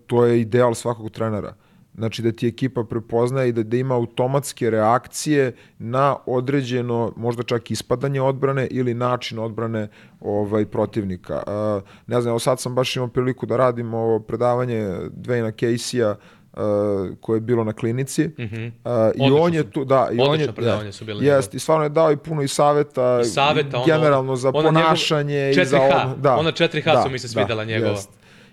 to 0.06 0.24
je 0.24 0.40
ideal 0.40 0.74
svakog 0.74 1.10
trenera. 1.10 1.54
Znači 1.94 2.22
da 2.22 2.32
ti 2.32 2.48
ekipa 2.48 2.84
prepoznaje 2.84 3.48
i 3.48 3.52
da, 3.52 3.62
da 3.62 3.76
ima 3.76 3.94
automatske 3.94 4.70
reakcije 4.70 5.52
na 5.78 6.16
određeno, 6.26 7.12
možda 7.16 7.42
čak 7.42 7.70
ispadanje 7.70 8.20
odbrane 8.20 8.66
ili 8.70 8.94
način 8.94 9.38
odbrane 9.38 9.88
ovaj 10.20 10.66
protivnika. 10.66 11.42
Uh, 11.46 11.82
ne 12.06 12.20
znam, 12.20 12.32
evo 12.32 12.38
sad 12.38 12.60
sam 12.60 12.74
baš 12.74 12.96
imao 12.96 13.08
priliku 13.08 13.46
da 13.46 13.56
radim 13.56 13.94
ovo 13.94 14.18
predavanje 14.20 14.80
Dwayna 15.16 15.52
Casey-a 15.52 16.16
uh, 16.56 17.16
koje 17.20 17.36
je 17.36 17.40
bilo 17.40 17.64
na 17.64 17.72
klinici. 17.72 18.24
Mm 18.24 18.42
-hmm. 18.42 18.72
uh, 18.84 19.28
I 19.28 19.32
on 19.32 19.54
je 19.54 19.70
tu, 19.70 19.84
da, 19.84 20.08
i 20.12 20.20
on 20.20 20.40
je, 20.40 20.52
predavanje 20.52 20.92
su 20.92 21.04
bile. 21.04 21.26
Jest, 21.26 21.54
i 21.54 21.58
stvarno 21.58 21.84
je 21.84 21.88
dao 21.88 22.12
i 22.12 22.16
puno 22.16 22.42
i 22.42 22.48
saveta, 22.48 23.20
I 23.22 23.24
saveta 23.24 23.82
generalno 23.86 24.18
ono, 24.18 24.36
za 24.36 24.52
ponašanje 24.52 25.50
i 25.50 25.64
za 25.64 25.80
ono, 25.80 26.16
da. 26.16 26.36
Ona 26.36 26.52
4H 26.52 26.94
da, 26.94 27.02
su 27.02 27.10
mi 27.10 27.18
se 27.18 27.28
svidela 27.28 27.64
da, 27.64 27.70
njegova. 27.70 27.90
Jest. 27.90 28.10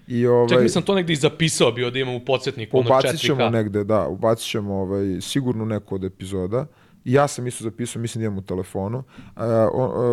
I 0.08 0.28
ovaj 0.28 0.48
Čak 0.48 0.62
mislim 0.62 0.84
to 0.84 0.96
negde 0.96 1.14
i 1.14 1.16
zapisao 1.16 1.72
bio 1.72 1.92
da 1.92 2.00
imam 2.00 2.16
u 2.16 2.26
podsjetniku 2.26 2.80
ono 2.80 2.90
4K. 2.90 3.00
Ubacit 3.00 3.20
ćemo 3.20 3.50
negde, 3.50 3.84
da, 3.84 4.08
ubacit 4.08 4.48
ćemo 4.48 4.74
ovaj, 4.74 5.22
sigurno 5.22 5.66
neku 5.66 5.96
od 5.96 6.04
epizoda. 6.04 6.66
Ja 7.06 7.28
sam 7.28 7.48
isto 7.48 7.64
zapisao, 7.64 8.02
mislim 8.02 8.22
da 8.22 8.26
imam 8.26 8.38
u 8.38 8.42
telefonu. 8.42 8.98
Uh, 8.98 9.44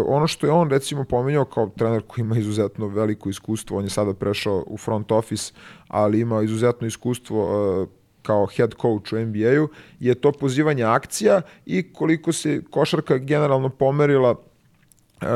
ono 0.06 0.26
što 0.26 0.46
je 0.46 0.52
on 0.52 0.70
recimo 0.70 1.04
pominjao 1.04 1.44
kao 1.44 1.68
trener 1.76 2.02
koji 2.06 2.22
ima 2.22 2.38
izuzetno 2.38 2.86
veliko 2.86 3.28
iskustvo, 3.28 3.78
on 3.78 3.84
je 3.84 3.90
sada 3.90 4.14
prešao 4.14 4.64
u 4.66 4.76
front 4.76 5.12
office, 5.12 5.52
ali 5.88 6.20
ima 6.20 6.42
izuzetno 6.42 6.86
iskustvo 6.86 7.44
uh, 7.82 7.88
kao 8.22 8.46
head 8.46 8.74
coach 8.80 9.12
u 9.12 9.18
NBA-u, 9.18 9.68
je 10.00 10.14
to 10.14 10.32
pozivanje 10.32 10.84
akcija 10.84 11.40
i 11.66 11.92
koliko 11.92 12.32
se 12.32 12.62
košarka 12.70 13.18
generalno 13.18 13.68
pomerila 13.68 14.34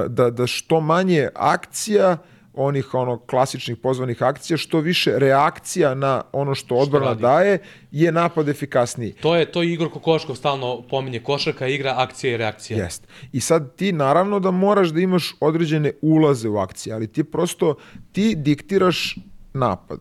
da, 0.08 0.30
da 0.30 0.46
što 0.46 0.80
manje 0.80 1.28
akcija 1.34 2.18
onih 2.54 2.94
ono 2.94 3.18
klasičnih 3.18 3.76
pozvanih 3.76 4.22
akcija, 4.22 4.56
što 4.56 4.80
više 4.80 5.18
reakcija 5.18 5.94
na 5.94 6.22
ono 6.32 6.54
što 6.54 6.74
odbrana 6.74 7.14
što 7.14 7.20
daje, 7.20 7.58
je 7.90 8.12
napad 8.12 8.48
efikasniji. 8.48 9.12
To 9.12 9.36
je 9.36 9.52
to 9.52 9.62
je 9.62 9.72
Igor 9.72 9.90
Kokoškov 9.90 10.36
stalno 10.36 10.82
pominje 10.90 11.20
košarka, 11.20 11.66
igra 11.66 11.94
akcija 11.96 12.34
i 12.34 12.36
reakcija. 12.36 12.84
Jest. 12.84 13.06
I 13.32 13.40
sad 13.40 13.76
ti 13.76 13.92
naravno 13.92 14.40
da 14.40 14.50
moraš 14.50 14.88
da 14.88 15.00
imaš 15.00 15.34
određene 15.40 15.92
ulaze 16.02 16.48
u 16.48 16.56
akcije, 16.56 16.94
ali 16.94 17.06
ti 17.06 17.24
prosto 17.24 17.74
ti 18.12 18.34
diktiraš 18.34 19.16
napad. 19.54 20.00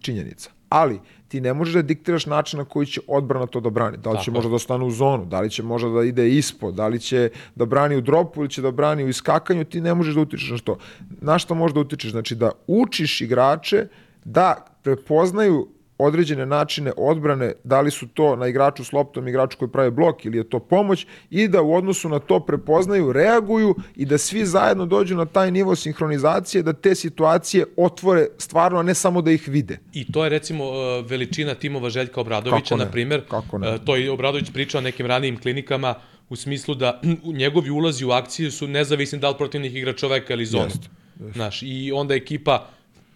Činjenica. 0.00 0.50
Ali 0.68 1.00
ti 1.28 1.40
ne 1.40 1.54
možeš 1.54 1.74
da 1.74 1.82
diktiraš 1.82 2.26
način 2.26 2.58
na 2.58 2.64
koji 2.64 2.86
će 2.86 3.00
odbrana 3.06 3.46
to 3.46 3.60
da 3.60 3.70
brani. 3.70 3.96
Da 3.96 4.10
li 4.10 4.18
će 4.18 4.24
Tako. 4.24 4.34
možda 4.34 4.48
da 4.48 4.54
ostane 4.54 4.84
u 4.84 4.90
zonu, 4.90 5.24
da 5.24 5.40
li 5.40 5.50
će 5.50 5.62
možda 5.62 5.88
da 5.88 6.04
ide 6.04 6.28
ispod, 6.28 6.74
da 6.74 6.88
li 6.88 7.00
će 7.00 7.30
da 7.54 7.66
brani 7.66 7.96
u 7.96 8.00
dropu 8.00 8.40
ili 8.40 8.50
će 8.50 8.62
da 8.62 8.70
brani 8.70 9.04
u 9.04 9.08
iskakanju, 9.08 9.64
ti 9.64 9.80
ne 9.80 9.94
možeš 9.94 10.14
da 10.14 10.20
utičeš 10.20 10.50
na 10.50 10.56
što. 10.56 10.78
Na 11.20 11.38
što 11.38 11.54
možeš 11.54 11.74
da 11.74 11.80
utičeš? 11.80 12.10
Znači 12.10 12.34
da 12.34 12.50
učiš 12.66 13.20
igrače 13.20 13.86
da 14.24 14.64
prepoznaju 14.82 15.68
određene 15.98 16.46
načine 16.46 16.92
odbrane, 16.96 17.52
da 17.64 17.80
li 17.80 17.90
su 17.90 18.08
to 18.08 18.36
na 18.36 18.46
igraču 18.46 18.84
s 18.84 18.92
loptom, 18.92 19.28
igraču 19.28 19.58
koji 19.58 19.70
pravi 19.70 19.90
blok 19.90 20.24
ili 20.24 20.38
je 20.38 20.48
to 20.48 20.58
pomoć 20.58 21.06
i 21.30 21.48
da 21.48 21.62
u 21.62 21.74
odnosu 21.74 22.08
na 22.08 22.18
to 22.18 22.40
prepoznaju, 22.40 23.12
reaguju 23.12 23.74
i 23.96 24.04
da 24.04 24.18
svi 24.18 24.46
zajedno 24.46 24.86
dođu 24.86 25.16
na 25.16 25.26
taj 25.26 25.50
nivo 25.50 25.76
sinhronizacije 25.76 26.62
da 26.62 26.72
te 26.72 26.94
situacije 26.94 27.64
otvore 27.76 28.26
stvarno, 28.38 28.78
a 28.78 28.82
ne 28.82 28.94
samo 28.94 29.22
da 29.22 29.30
ih 29.30 29.48
vide. 29.48 29.78
I 29.92 30.12
to 30.12 30.24
je 30.24 30.30
recimo 30.30 30.64
e, 30.64 31.02
veličina 31.02 31.54
timova 31.54 31.90
Željka 31.90 32.20
Obradovića, 32.20 32.76
na 32.76 32.86
primjer. 32.86 33.22
Kako 33.28 33.58
ne? 33.58 33.74
E, 33.74 33.78
to 33.84 33.96
je 33.96 34.10
Obradović 34.10 34.50
pričao 34.52 34.78
o 34.78 34.82
nekim 34.82 35.06
ranijim 35.06 35.40
klinikama 35.40 35.94
u 36.28 36.36
smislu 36.36 36.74
da 36.74 37.00
njegovi 37.42 37.70
ulazi 37.70 38.04
u 38.04 38.10
akciju 38.10 38.52
su 38.52 38.68
nezavisni 38.68 39.18
da 39.18 39.28
li 39.28 39.34
protivnik 39.38 39.74
igra 39.74 39.92
čoveka 39.92 40.34
ili 40.34 40.46
zonu. 40.46 40.64
Jest, 40.64 40.90
jest. 41.20 41.34
Znaš, 41.34 41.62
I 41.62 41.92
onda 41.92 42.14
ekipa 42.14 42.68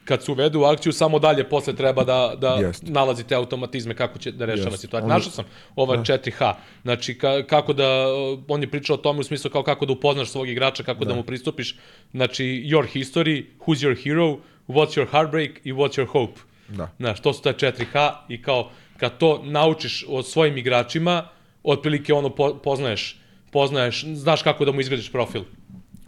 kad 0.04 0.24
se 0.24 0.32
uvede 0.32 0.58
u 0.58 0.64
akciju, 0.64 0.92
samo 0.92 1.18
dalje 1.18 1.48
posle 1.48 1.76
treba 1.76 2.04
da, 2.04 2.34
da 2.36 2.54
Jest. 2.54 2.82
nalazi 2.86 3.24
te 3.24 3.34
automatizme 3.34 3.94
kako 3.94 4.18
će 4.18 4.32
da 4.32 4.44
rešava 4.44 4.76
situaciju. 4.76 5.08
Našao 5.08 5.30
sam 5.30 5.44
ova 5.76 5.96
da. 5.96 6.02
4H, 6.02 6.54
znači 6.82 7.18
ka, 7.18 7.42
kako 7.46 7.72
da, 7.72 8.06
on 8.48 8.60
je 8.60 8.70
pričao 8.70 8.94
o 8.94 8.98
tome 8.98 9.20
u 9.20 9.22
smislu 9.22 9.50
kao 9.50 9.62
kako 9.62 9.86
da 9.86 9.92
upoznaš 9.92 10.28
svog 10.28 10.48
igrača, 10.48 10.82
kako 10.82 11.04
da, 11.04 11.08
da 11.08 11.14
mu 11.14 11.22
pristupiš, 11.22 11.76
znači 12.12 12.44
your 12.44 12.86
history, 12.94 13.44
who's 13.66 13.86
your 13.86 14.04
hero, 14.04 14.38
what's 14.68 14.98
your 14.98 15.06
heartbreak 15.10 15.50
i 15.64 15.72
what's 15.72 15.98
your 15.98 16.06
hope. 16.06 16.40
Da. 16.68 16.90
Znaš, 16.98 17.20
to 17.20 17.32
su 17.32 17.42
ta 17.42 17.52
4H 17.52 18.12
i 18.28 18.42
kao 18.42 18.70
kad 18.96 19.18
to 19.18 19.40
naučiš 19.44 20.04
o 20.08 20.22
svojim 20.22 20.58
igračima, 20.58 21.28
otprilike 21.62 22.14
ono 22.14 22.30
po, 22.30 22.54
poznaješ, 22.54 23.20
poznaješ, 23.50 24.04
znaš 24.06 24.42
kako 24.42 24.64
da 24.64 24.72
mu 24.72 24.80
izgradiš 24.80 25.12
profil. 25.12 25.42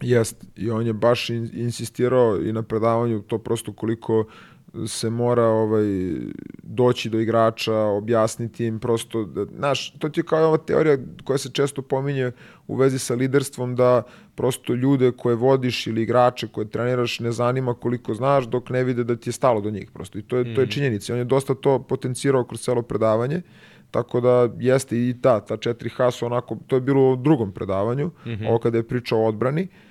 Jest, 0.05 0.45
i 0.57 0.71
on 0.71 0.87
je 0.87 0.93
baš 0.93 1.31
in, 1.31 1.51
insistirao 1.53 2.41
i 2.41 2.53
na 2.53 2.63
predavanju 2.63 3.23
to 3.23 3.39
prosto 3.39 3.73
koliko 3.73 4.25
se 4.87 5.11
mora 5.11 5.45
ovaj 5.45 5.87
doći 6.63 7.11
do 7.11 7.21
igrača, 7.21 7.75
objasniti 7.75 8.67
im 8.67 8.79
prosto, 8.79 9.25
da, 9.25 9.45
znaš, 9.45 9.93
to 9.99 10.09
ti 10.09 10.21
je 10.21 10.25
kao 10.25 10.47
ova 10.49 10.57
teorija 10.57 10.97
koja 11.25 11.39
se 11.39 11.51
često 11.51 11.83
pominje 11.83 12.33
u 12.67 12.77
vezi 12.77 12.99
sa 12.99 13.15
liderstvom 13.15 13.77
da 13.77 14.03
prosto 14.35 14.75
ljude 14.75 15.13
koje 15.13 15.37
vodiš 15.37 15.87
ili 15.87 16.03
igrače 16.03 16.49
koje 16.49 16.71
treniraš 16.71 17.21
ne 17.21 17.33
zanima 17.33 17.75
koliko 17.75 18.15
znaš 18.15 18.45
dok 18.45 18.71
ne 18.71 18.85
vide 18.85 19.05
da 19.05 19.17
ti 19.17 19.29
je 19.29 19.33
stalo 19.33 19.61
do 19.61 19.71
njih 19.71 19.91
prosto 19.91 20.19
i 20.19 20.23
to 20.23 20.37
je, 20.37 20.45
mm. 20.45 20.55
to 20.55 20.61
je 20.61 20.65
mhm. 20.65 20.73
činjenica. 20.73 21.13
On 21.13 21.19
je 21.19 21.25
dosta 21.25 21.55
to 21.55 21.79
potencirao 21.79 22.45
kroz 22.45 22.61
celo 22.61 22.83
predavanje. 22.83 23.43
Tako 23.91 24.21
da 24.21 24.49
jeste 24.59 24.97
i 24.97 25.15
ta, 25.23 25.41
ta 25.41 25.57
4H 25.57 26.11
su 26.11 26.27
onako, 26.27 26.59
to 26.67 26.77
je 26.77 26.81
bilo 26.81 27.13
u 27.13 27.17
drugom 27.17 27.53
predavanju, 27.53 28.07
mm 28.07 28.31
-hmm. 28.31 28.49
ovo 28.49 28.59
kada 28.59 28.79
je 28.79 28.89
pričao 28.89 29.19
o 29.19 29.27
odbrani, 29.27 29.63
Uh, 29.63 29.84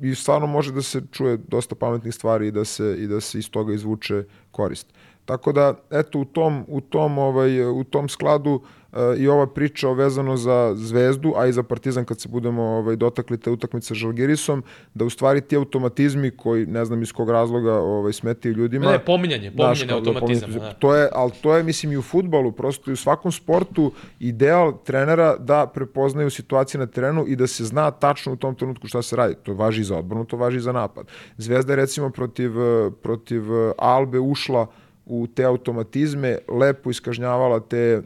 I 0.00 0.14
stvarno 0.14 0.46
može 0.46 0.72
da 0.72 0.82
se 0.82 1.02
čuje 1.12 1.36
dosta 1.48 1.74
pametnih 1.74 2.14
stvari 2.14 2.48
i 2.48 2.50
da 2.50 2.64
se, 2.64 2.96
i 2.98 3.06
da 3.06 3.20
se 3.20 3.38
iz 3.38 3.50
toga 3.50 3.74
izvuče 3.74 4.24
korist. 4.50 4.86
Tako 5.24 5.52
da, 5.52 5.74
eto, 5.90 6.18
u 6.18 6.24
tom, 6.24 6.64
u 6.68 6.80
tom, 6.80 7.18
ovaj, 7.18 7.64
u 7.64 7.84
tom 7.84 8.08
skladu 8.08 8.60
i 9.18 9.28
ova 9.28 9.46
priča 9.46 9.88
vezano 9.88 10.36
za 10.36 10.72
Zvezdu, 10.74 11.32
a 11.36 11.46
i 11.46 11.52
za 11.52 11.62
Partizan 11.62 12.04
kad 12.04 12.20
se 12.20 12.28
budemo 12.28 12.62
ovaj, 12.62 12.96
dotakli 12.96 13.38
te 13.38 13.50
utakmice 13.50 13.94
Žalgirisom, 13.94 14.62
da 14.94 15.04
u 15.04 15.10
stvari 15.10 15.40
ti 15.40 15.56
automatizmi 15.56 16.30
koji 16.30 16.66
ne 16.66 16.84
znam 16.84 17.02
iz 17.02 17.12
kog 17.12 17.30
razloga 17.30 17.74
ovaj, 17.74 18.12
smetaju 18.12 18.54
ljudima. 18.54 18.90
Ne, 18.90 18.98
pominjanje, 18.98 19.52
pominjanje 19.56 19.86
da, 19.86 19.94
automatizam. 19.94 20.52
Da, 20.52 20.72
to 20.72 20.94
je, 20.94 21.08
ali 21.12 21.32
to 21.42 21.56
je, 21.56 21.62
mislim, 21.62 21.92
i 21.92 21.96
u 21.96 22.02
futbalu, 22.02 22.52
prosto 22.52 22.90
i 22.90 22.92
u 22.92 22.96
svakom 22.96 23.32
sportu 23.32 23.92
ideal 24.20 24.72
trenera 24.84 25.36
da 25.36 25.66
prepoznaju 25.66 26.30
situacije 26.30 26.78
na 26.78 26.86
terenu 26.86 27.24
i 27.28 27.36
da 27.36 27.46
se 27.46 27.64
zna 27.64 27.90
tačno 27.90 28.32
u 28.32 28.36
tom 28.36 28.54
trenutku 28.54 28.86
šta 28.86 29.02
se 29.02 29.16
radi. 29.16 29.34
To 29.42 29.54
važi 29.54 29.80
i 29.80 29.84
za 29.84 29.98
odbranu, 29.98 30.24
to 30.24 30.36
važi 30.36 30.56
i 30.56 30.60
za 30.60 30.72
napad. 30.72 31.06
Zvezda 31.36 31.72
je 31.72 31.76
recimo 31.76 32.10
protiv, 32.10 32.52
protiv 33.02 33.42
Albe 33.78 34.18
ušla 34.18 34.66
u 35.06 35.26
te 35.26 35.44
automatizme 35.44 36.38
lepo 36.48 36.90
iskažnjavala 36.90 37.60
te, 37.60 38.02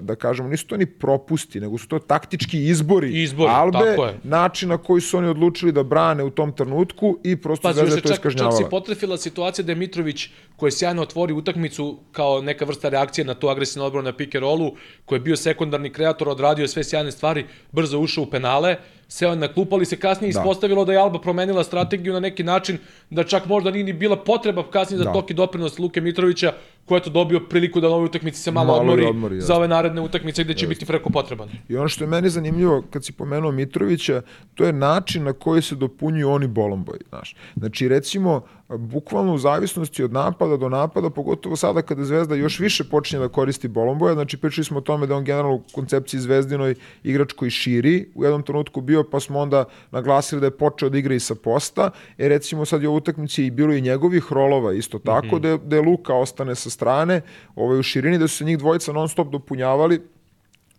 da 0.00 0.14
kažemo, 0.14 0.48
nisu 0.48 0.66
to 0.66 0.76
ni 0.76 0.86
propusti, 0.86 1.60
nego 1.60 1.78
su 1.78 1.88
to 1.88 1.98
taktički 1.98 2.66
izbori, 2.66 3.22
izbori 3.22 3.50
Albe, 3.52 3.96
način 4.22 4.68
na 4.68 4.78
koji 4.78 5.00
su 5.00 5.18
oni 5.18 5.28
odlučili 5.28 5.72
da 5.72 5.82
brane 5.82 6.24
u 6.24 6.30
tom 6.30 6.52
trenutku 6.52 7.18
i 7.24 7.36
prosto 7.36 7.72
Zvezda 7.72 7.94
je 7.94 8.02
to 8.02 8.08
čak, 8.08 8.16
iskažnjavala. 8.16 8.58
Čak 8.58 8.66
si 8.66 8.70
potrefila 8.70 9.16
situacija 9.16 9.64
da 9.64 9.72
je 9.72 9.76
Mitrović, 9.76 10.28
koji 10.56 10.68
je 10.68 10.72
sjajno 10.72 11.02
otvori 11.02 11.32
utakmicu 11.32 11.98
kao 12.12 12.42
neka 12.42 12.64
vrsta 12.64 12.88
reakcije 12.88 13.24
na 13.24 13.34
tu 13.34 13.48
agresivnu 13.48 13.86
odbranu 13.86 14.04
na 14.04 14.16
pick 14.16 14.34
and 14.34 14.42
rollu, 14.42 14.72
koji 15.04 15.16
je 15.16 15.20
bio 15.20 15.36
sekundarni 15.36 15.92
kreator, 15.92 16.28
odradio 16.28 16.68
sve 16.68 16.84
sjajne 16.84 17.12
stvari, 17.12 17.46
brzo 17.72 17.98
ušao 17.98 18.24
u 18.24 18.30
penale, 18.30 18.76
seo 19.08 19.34
na 19.34 19.48
klup, 19.48 19.72
ali 19.72 19.86
se 19.86 19.96
kasnije 19.96 20.32
da. 20.32 20.40
ispostavilo 20.40 20.84
da 20.84 20.92
je 20.92 20.98
Alba 20.98 21.20
promenila 21.20 21.64
strategiju 21.64 22.12
na 22.12 22.20
neki 22.20 22.42
način, 22.42 22.78
da 23.10 23.24
čak 23.24 23.46
možda 23.46 23.70
nije 23.70 23.84
ni 23.84 23.92
bila 23.92 24.16
potreba 24.16 24.70
kasnije 24.70 24.98
za 24.98 25.04
da. 25.04 25.12
toki 25.12 25.34
doprinos 25.34 25.78
Luke 25.78 26.00
Mitrovića, 26.00 26.52
ko 26.86 26.94
je 26.94 27.02
to 27.02 27.10
dobio 27.10 27.40
priliku 27.40 27.80
da 27.80 27.88
na 27.88 27.94
ovoj 27.94 28.06
utakmici 28.06 28.42
se 28.42 28.50
malo, 28.50 28.66
Malo 28.66 28.80
odmori, 28.80 29.04
odmori, 29.04 29.40
za 29.40 29.54
ove 29.56 29.68
naredne 29.68 30.00
utakmice 30.00 30.44
gde 30.44 30.54
će 30.54 30.66
biti 30.66 30.86
freko 30.86 31.10
potreban. 31.10 31.48
I 31.68 31.76
ono 31.76 31.88
što 31.88 32.04
je 32.04 32.08
meni 32.08 32.30
zanimljivo, 32.30 32.82
kad 32.90 33.04
si 33.04 33.12
pomenuo 33.12 33.52
Mitrovića, 33.52 34.22
to 34.54 34.64
je 34.64 34.72
način 34.72 35.24
na 35.24 35.32
koji 35.32 35.62
se 35.62 35.74
dopunjuju 35.74 36.30
oni 36.30 36.46
bolomboji, 36.46 37.00
znaš. 37.08 37.36
Znači, 37.56 37.88
recimo, 37.88 38.42
bukvalno 38.68 39.34
u 39.34 39.38
zavisnosti 39.38 40.02
od 40.02 40.12
napada 40.12 40.56
do 40.56 40.68
napada, 40.68 41.10
pogotovo 41.10 41.56
sada 41.56 41.82
kada 41.82 42.04
Zvezda 42.04 42.34
još 42.34 42.58
više 42.58 42.84
počinje 42.84 43.20
da 43.20 43.28
koristi 43.28 43.68
bolomboja, 43.68 44.14
znači 44.14 44.36
pričali 44.36 44.64
smo 44.64 44.78
o 44.78 44.80
tome 44.80 45.06
da 45.06 45.16
on 45.16 45.24
generalno 45.24 45.54
u 45.54 45.62
koncepciji 45.72 46.20
Zvezdinoj 46.20 46.74
igrač 47.02 47.32
koji 47.32 47.50
širi, 47.50 48.08
u 48.14 48.24
jednom 48.24 48.42
trenutku 48.42 48.80
bio, 48.80 49.04
pa 49.04 49.20
smo 49.20 49.38
onda 49.38 49.64
naglasili 49.90 50.40
da 50.40 50.46
je 50.46 50.50
počeo 50.50 50.88
da 50.88 50.98
igra 50.98 51.14
i 51.14 51.20
sa 51.20 51.34
posta, 51.34 51.90
e 52.18 52.28
recimo 52.28 52.64
sad 52.64 52.82
je 52.82 52.88
u 52.88 52.94
utakmici 52.94 53.44
i 53.44 53.50
bilo 53.50 53.74
i 53.74 53.80
njegovih 53.80 54.32
rolova 54.32 54.72
isto 54.72 54.98
tako, 54.98 55.26
mm 55.26 55.30
-hmm. 55.30 55.40
da, 55.40 55.56
da 55.56 55.76
je 55.76 55.82
Luka 55.82 56.14
ostane 56.14 56.54
sa 56.54 56.70
strane 56.76 57.20
ovaj, 57.56 57.78
u 57.78 57.82
širini, 57.82 58.18
da 58.18 58.28
su 58.28 58.36
se 58.36 58.44
njih 58.44 58.58
dvojica 58.58 58.92
non 58.92 59.08
stop 59.08 59.32
dopunjavali, 59.32 60.00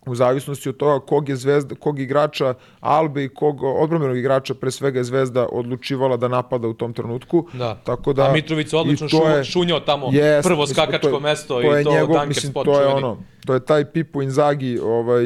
u 0.06 0.14
zavisnosti 0.14 0.68
od 0.68 0.76
toga 0.76 1.06
kog 1.06 1.28
je 1.28 1.36
zvezda, 1.36 1.74
kog 1.74 1.98
igrača 2.00 2.54
Albe 2.80 3.24
i 3.24 3.28
kog 3.28 3.62
odbrambenog 3.62 4.16
igrača 4.16 4.54
pre 4.54 4.70
svega 4.70 4.98
je 4.98 5.04
zvezda 5.04 5.46
odlučivala 5.52 6.16
da 6.16 6.28
napada 6.28 6.68
u 6.68 6.74
tom 6.74 6.92
trenutku. 6.92 7.46
Da. 7.52 7.74
Tako 7.84 8.12
da 8.12 8.30
A 8.30 8.32
Mitrović 8.32 8.72
odlično 8.72 9.28
je, 9.28 9.44
šunjao 9.44 9.80
tamo 9.80 10.08
jest, 10.12 10.48
prvo 10.48 10.60
mislim, 10.60 10.74
skakačko 10.74 11.08
to 11.08 11.16
je, 11.16 11.20
mesto 11.20 11.54
to 11.54 11.80
i 11.80 11.84
to 11.84 11.90
njegov, 11.90 12.08
Dunker 12.08 12.28
mislim, 12.28 12.52
spot 12.52 12.64
to 12.64 12.80
je 12.80 12.88
čuveni. 12.88 13.04
ono, 13.04 13.16
to 13.46 13.54
je 13.54 13.60
taj 13.60 13.84
Pipo 13.84 14.22
Inzaghi 14.22 14.78
ovaj, 14.78 15.24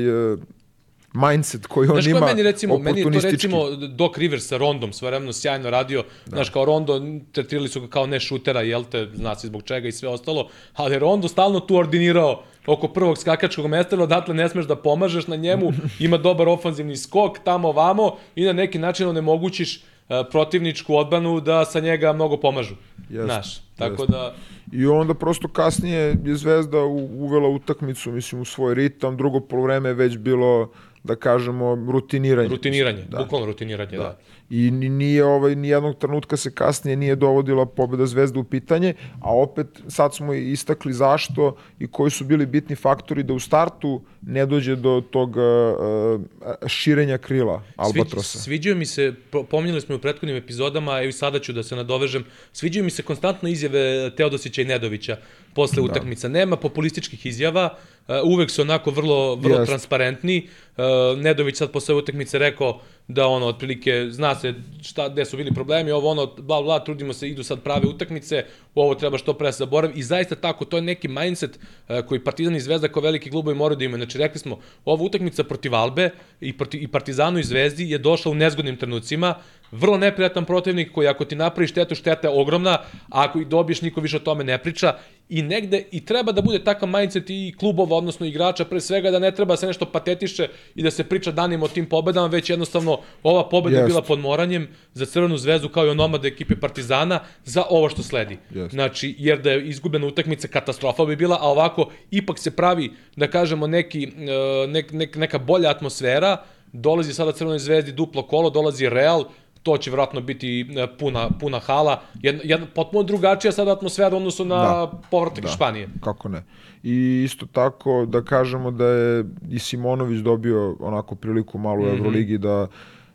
mindset 1.12 1.66
koji 1.66 1.88
on 1.88 1.94
Znaš 1.94 2.06
ima 2.06 2.20
meni 2.20 2.42
recimo, 2.42 2.78
meni 2.78 3.00
je 3.00 3.04
to 3.04 3.30
recimo 3.30 3.70
Doc 3.70 4.16
Rivers 4.16 4.46
sa 4.46 4.56
Rondom 4.56 4.92
svojevremeno 4.92 5.32
sjajno 5.32 5.70
radio, 5.70 6.04
da. 6.26 6.36
znaš 6.36 6.50
kao 6.50 6.64
Rondo, 6.64 7.02
tretirali 7.32 7.68
su 7.68 7.80
ga 7.80 7.88
kao 7.88 8.06
ne 8.06 8.20
šutera, 8.20 8.60
jel 8.60 8.84
te, 8.84 9.08
zna 9.14 9.34
se 9.34 9.46
zbog 9.46 9.62
čega 9.62 9.88
i 9.88 9.92
sve 9.92 10.08
ostalo, 10.08 10.48
ali 10.74 10.98
Rondo 10.98 11.28
stalno 11.28 11.60
tu 11.60 11.76
ordinirao 11.76 12.42
oko 12.66 12.88
prvog 12.88 13.18
skakačkog 13.18 13.66
mesta, 13.66 14.02
odatle 14.02 14.34
ne 14.34 14.48
smeš 14.48 14.66
da 14.66 14.76
pomažeš 14.76 15.26
na 15.26 15.36
njemu, 15.36 15.72
ima 15.98 16.16
dobar 16.16 16.48
ofanzivni 16.48 16.96
skok 16.96 17.38
tamo 17.44 17.72
vamo 17.72 18.16
i 18.36 18.44
na 18.44 18.52
neki 18.52 18.78
način 18.78 19.08
onemogućiš 19.08 19.76
uh, 19.76 20.16
protivničku 20.30 20.96
odbranu 20.96 21.40
da 21.40 21.64
sa 21.64 21.80
njega 21.80 22.12
mnogo 22.12 22.36
pomažu. 22.36 22.74
Jest, 23.10 23.24
Znaš, 23.24 23.60
tako 23.78 24.06
da... 24.06 24.34
I 24.72 24.86
onda 24.86 25.14
prosto 25.14 25.48
kasnije 25.48 25.98
je 26.24 26.36
Zvezda 26.36 26.78
uvela 27.14 27.48
utakmicu, 27.48 28.12
mislim, 28.12 28.40
u 28.40 28.44
svoj 28.44 28.74
ritam, 28.74 29.16
drugo 29.16 29.40
polovreme 29.40 29.88
je 29.88 29.94
već 29.94 30.16
bilo, 30.16 30.70
da 31.04 31.16
kažemo, 31.16 31.86
rutiniranje. 31.92 32.48
Rutiniranje, 32.48 33.02
Da. 33.08 33.18
bukvalno 33.18 33.46
rutiniranje, 33.46 33.96
da. 33.96 34.02
Da. 34.02 34.18
I 34.50 34.70
ni- 34.70 34.88
nije 34.88 35.24
ovaj 35.24 35.54
ni 35.54 35.68
jednog 35.68 35.98
trenutka 35.98 36.36
se 36.36 36.54
kasnije 36.54 36.96
nije 36.96 37.16
dovodila 37.16 37.66
pobeda 37.66 38.06
Zvezde 38.06 38.38
u 38.38 38.44
pitanje, 38.44 38.94
a 39.20 39.34
opet 39.36 39.66
sad 39.88 40.14
smo 40.14 40.34
istakli 40.34 40.92
zašto 40.92 41.56
i 41.78 41.86
koji 41.86 42.10
su 42.10 42.24
bili 42.24 42.46
bitni 42.46 42.76
faktori 42.76 43.22
da 43.22 43.32
u 43.32 43.40
startu 43.40 44.02
ne 44.22 44.46
dođe 44.46 44.76
do 44.76 45.02
tog 45.10 45.36
uh, 45.36 46.20
širenja 46.66 47.18
krila 47.18 47.62
Albatrosa. 47.76 48.38
Sviđ, 48.38 48.42
sviđaju 48.44 48.76
mi 48.76 48.86
se, 48.86 49.14
po- 49.30 49.42
pominjali 49.44 49.80
smo 49.80 49.96
u 49.96 49.98
prethodnim 49.98 50.36
epizodama, 50.36 50.92
evo 50.92 51.08
i 51.08 51.12
sada 51.12 51.38
ću 51.38 51.52
da 51.52 51.62
se 51.62 51.76
nadovežem, 51.76 52.24
sviđaju 52.52 52.84
mi 52.84 52.90
se 52.90 53.02
konstantno 53.02 53.48
izjave 53.48 54.10
Teodosića 54.16 54.62
i 54.62 54.64
Nedovića 54.64 55.16
posle 55.54 55.76
da. 55.76 55.82
utakmica. 55.82 56.28
Nema 56.28 56.56
populističkih 56.56 57.26
izjava, 57.26 57.64
uh, 57.72 57.78
uvek 58.24 58.50
su 58.50 58.62
onako 58.62 58.90
vrlo, 58.90 59.34
vrlo 59.34 59.56
Jest. 59.56 59.68
transparentni. 59.68 60.48
Uh, 60.76 61.18
Nedović 61.18 61.56
sad 61.56 61.72
posle 61.72 61.94
utakmice 61.94 62.38
rekao 62.38 62.80
da 63.08 63.26
ono, 63.26 63.46
otprilike, 63.46 64.06
zna 64.10 64.34
se 64.34 64.54
šta, 64.82 65.08
gde 65.08 65.24
su 65.24 65.36
bili 65.36 65.54
problemi, 65.54 65.90
ovo 65.90 66.10
ono, 66.10 66.26
bla, 66.26 66.62
bla, 66.62 66.84
trudimo 66.84 67.12
se, 67.12 67.28
idu 67.28 67.42
sad 67.42 67.62
prave 67.62 67.88
utakmice, 67.88 68.44
ovo 68.74 68.94
treba 68.94 69.18
što 69.18 69.34
pre 69.34 69.52
se 69.52 69.58
zaboravi. 69.58 69.92
I 69.96 70.02
zaista 70.02 70.34
tako, 70.34 70.64
to 70.64 70.76
je 70.76 70.82
neki 70.82 71.08
mindset 71.08 71.58
uh, 71.58 72.06
koji 72.06 72.24
Partizan 72.24 72.56
i 72.56 72.60
Zvezda 72.60 72.88
kao 72.88 73.02
veliki 73.02 73.30
klubovi 73.30 73.56
moraju 73.56 73.76
da 73.76 73.84
imaju. 73.84 74.04
Znači, 74.04 74.18
rekli 74.18 74.40
smo, 74.40 74.58
ova 74.84 75.02
utakmica 75.02 75.44
protiv 75.44 75.74
Albe 75.74 76.10
i, 76.40 76.58
proti, 76.58 76.78
i 76.78 76.88
Partizanu 76.88 77.38
i 77.38 77.44
Zvezdi 77.44 77.90
je 77.90 77.98
došla 77.98 78.32
u 78.32 78.34
nezgodnim 78.34 78.76
trenucima, 78.76 79.34
vrlo 79.72 79.98
neprijatan 79.98 80.44
protivnik 80.44 80.92
koji 80.92 81.08
ako 81.08 81.24
ti 81.24 81.36
napravi 81.36 81.66
štetu, 81.66 81.94
šteta 81.94 82.28
je 82.28 82.40
ogromna, 82.40 82.70
a 82.70 82.82
ako 83.08 83.40
i 83.40 83.44
dobiješ, 83.44 83.82
niko 83.82 84.00
više 84.00 84.16
o 84.16 84.20
tome 84.20 84.44
ne 84.44 84.58
priča 84.58 84.94
i 85.28 85.42
negde 85.42 85.84
i 85.90 86.04
treba 86.04 86.32
da 86.32 86.42
bude 86.42 86.58
takav 86.64 86.88
mindset 86.88 87.30
i 87.30 87.54
klubova, 87.58 87.96
odnosno 87.96 88.26
igrača, 88.26 88.64
pre 88.64 88.80
svega 88.80 89.10
da 89.10 89.18
ne 89.18 89.30
treba 89.30 89.52
da 89.52 89.56
se 89.56 89.66
nešto 89.66 89.86
patetiše 89.86 90.48
i 90.74 90.82
da 90.82 90.90
se 90.90 91.04
priča 91.04 91.30
danima 91.32 91.64
o 91.64 91.68
tim 91.68 91.86
pobedama, 91.86 92.26
već 92.26 92.50
jednostavno 92.50 92.98
ova 93.22 93.48
pobeda 93.48 93.76
je 93.76 93.80
Jest. 93.80 93.90
bila 93.90 94.02
podmoranjem 94.02 94.68
za 94.94 95.06
Crvenu 95.06 95.36
zvezdu 95.36 95.68
kao 95.68 95.86
i 95.86 95.90
onomade 95.90 96.28
ekipe 96.28 96.56
Partizana 96.56 97.20
za 97.44 97.64
ovo 97.70 97.88
što 97.88 98.02
sledi. 98.02 98.38
Jest. 98.50 98.70
Znači, 98.70 99.14
jer 99.18 99.40
da 99.40 99.50
je 99.50 99.68
izgubljena 99.68 100.06
utakmica, 100.06 100.48
katastrofa 100.48 101.04
bi 101.04 101.16
bila, 101.16 101.38
a 101.40 101.48
ovako 101.48 101.90
ipak 102.10 102.38
se 102.38 102.50
pravi, 102.56 102.90
da 103.16 103.30
kažemo, 103.30 103.66
neki, 103.66 104.04
e, 104.04 104.66
nek, 104.66 104.92
nek, 104.92 105.16
neka 105.16 105.38
bolja 105.38 105.70
atmosfera, 105.70 106.44
dolazi 106.72 107.14
sada 107.14 107.32
Crvenoj 107.32 107.58
zvezdi 107.58 107.92
duplo 107.92 108.22
kolo, 108.22 108.50
dolazi 108.50 108.88
Real, 108.88 109.24
to 109.62 109.76
će 109.76 109.90
vjerojatno 109.90 110.20
biti 110.20 110.60
e, 110.76 110.86
puna, 110.98 111.30
puna 111.40 111.58
hala, 111.58 112.00
jedna, 112.14 112.40
jedna 112.44 112.66
potpuno 112.66 113.02
drugačija 113.02 113.52
sada 113.52 113.72
atmosfera 113.72 114.10
u 114.12 114.16
odnosu 114.16 114.44
na 114.44 114.56
Da. 114.56 114.92
povratak 115.10 115.44
Da. 115.44 115.48
Španije. 115.50 115.88
Kako 116.00 116.28
ne. 116.28 116.42
I 116.82 117.22
isto 117.24 117.46
tako 117.46 118.06
da 118.06 118.22
kažemo 118.22 118.70
da 118.70 118.86
je 118.86 119.24
i 119.50 119.58
Simonović 119.58 120.20
dobio 120.20 120.76
onako 120.80 121.14
priliku 121.14 121.58
malo 121.58 121.80
u 121.80 121.86
Mhm. 121.86 121.96
Euroligi 121.96 122.38
da 122.38 122.66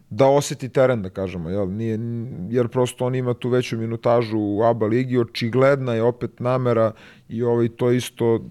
da 0.09 0.27
oseti 0.27 0.69
teren, 0.69 1.01
da 1.01 1.09
kažemo, 1.09 1.49
jel? 1.49 1.69
Nije, 1.69 1.99
jer 2.49 2.67
prosto 2.67 3.05
on 3.05 3.15
ima 3.15 3.33
tu 3.33 3.49
veću 3.49 3.77
minutažu 3.77 4.37
u 4.39 4.63
ABA 4.63 4.85
ligi, 4.85 5.17
očigledna 5.17 5.93
je 5.93 6.03
opet 6.03 6.39
namera 6.39 6.91
i 7.29 7.43
ovaj, 7.43 7.69
to 7.69 7.89
je 7.89 7.97
isto 7.97 8.45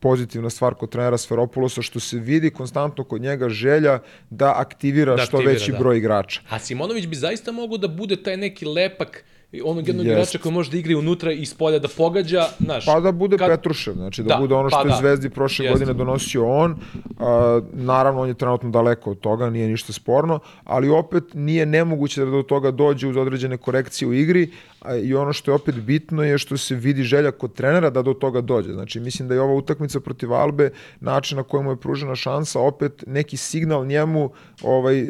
pozitivna 0.00 0.50
stvar 0.50 0.74
kod 0.74 0.90
trenera 0.90 1.18
Sferopulosa, 1.18 1.82
što 1.82 2.00
se 2.00 2.18
vidi 2.18 2.50
konstantno 2.50 3.04
kod 3.04 3.20
njega 3.22 3.48
želja 3.48 3.98
da 4.30 4.54
aktivira, 4.56 5.16
Da 5.16 5.22
što 5.22 5.36
aktivira, 5.36 5.52
veći 5.52 5.72
da. 5.72 5.78
broj 5.78 5.98
igrača. 5.98 6.40
A 6.48 6.58
Simonović 6.58 7.06
bi 7.06 7.16
zaista 7.16 7.52
mogao 7.52 7.78
da 7.78 7.88
bude 7.88 8.22
taj 8.22 8.36
neki 8.36 8.66
lepak 8.66 9.24
onog 9.64 9.88
jednog 9.88 10.06
Jest. 10.06 10.14
igrača 10.14 10.38
koji 10.38 10.52
može 10.52 10.70
da 10.70 10.76
igra 10.76 10.98
unutra 10.98 11.32
i 11.32 11.46
s 11.46 11.54
polja 11.54 11.78
da 11.78 11.88
pogađa, 11.96 12.46
znaš. 12.60 12.86
Pa 12.86 13.00
da 13.00 13.12
bude 13.12 13.36
kad-. 13.36 13.48
Petrušev, 13.48 13.94
znači 13.94 14.22
da, 14.22 14.28
Da, 14.28 14.40
bude 14.40 14.54
ono 14.54 14.68
što 14.70 14.78
pa 14.82 14.88
je 14.88 14.90
da. 14.90 14.96
Zvezdi 14.96 15.30
prošle 15.30 15.64
Jeste. 15.64 15.72
godine 15.78 15.98
donosio 15.98 16.48
on. 16.48 16.76
A, 17.18 17.60
naravno, 17.72 18.20
on 18.22 18.28
je 18.28 18.34
trenutno 18.34 18.70
daleko 18.70 19.10
od 19.10 19.20
toga, 19.20 19.50
nije 19.50 19.68
ništa 19.68 19.92
sporno, 19.92 20.38
ali 20.64 20.88
opet 20.88 21.24
nije 21.34 21.66
nemoguće 21.66 22.24
da 22.24 22.30
do 22.30 22.42
toga 22.42 22.70
dođe 22.70 23.08
uz 23.08 23.16
određene 23.16 23.56
korekcije 23.56 24.08
u 24.08 24.14
igri 24.14 24.50
a, 24.80 24.96
i 24.96 25.14
ono 25.14 25.32
što 25.32 25.50
je 25.50 25.54
opet 25.54 25.74
bitno 25.74 26.22
je 26.22 26.38
što 26.38 26.56
se 26.56 26.74
vidi 26.74 27.02
želja 27.02 27.30
kod 27.30 27.52
trenera 27.52 27.90
da 27.90 28.02
do 28.02 28.14
toga 28.14 28.40
dođe. 28.40 28.72
Znači, 28.72 29.00
mislim 29.00 29.28
da 29.28 29.34
je 29.34 29.40
ova 29.40 29.54
utakmica 29.54 30.00
protiv 30.00 30.32
Albe 30.32 30.70
način 31.00 31.36
na 31.36 31.42
kojem 31.42 31.64
mu 31.64 31.72
je 31.72 31.76
pružena 31.76 32.14
šansa, 32.14 32.60
opet 32.60 33.04
neki 33.06 33.36
signal 33.36 33.86
njemu 33.86 34.30
ovaj, 34.62 35.06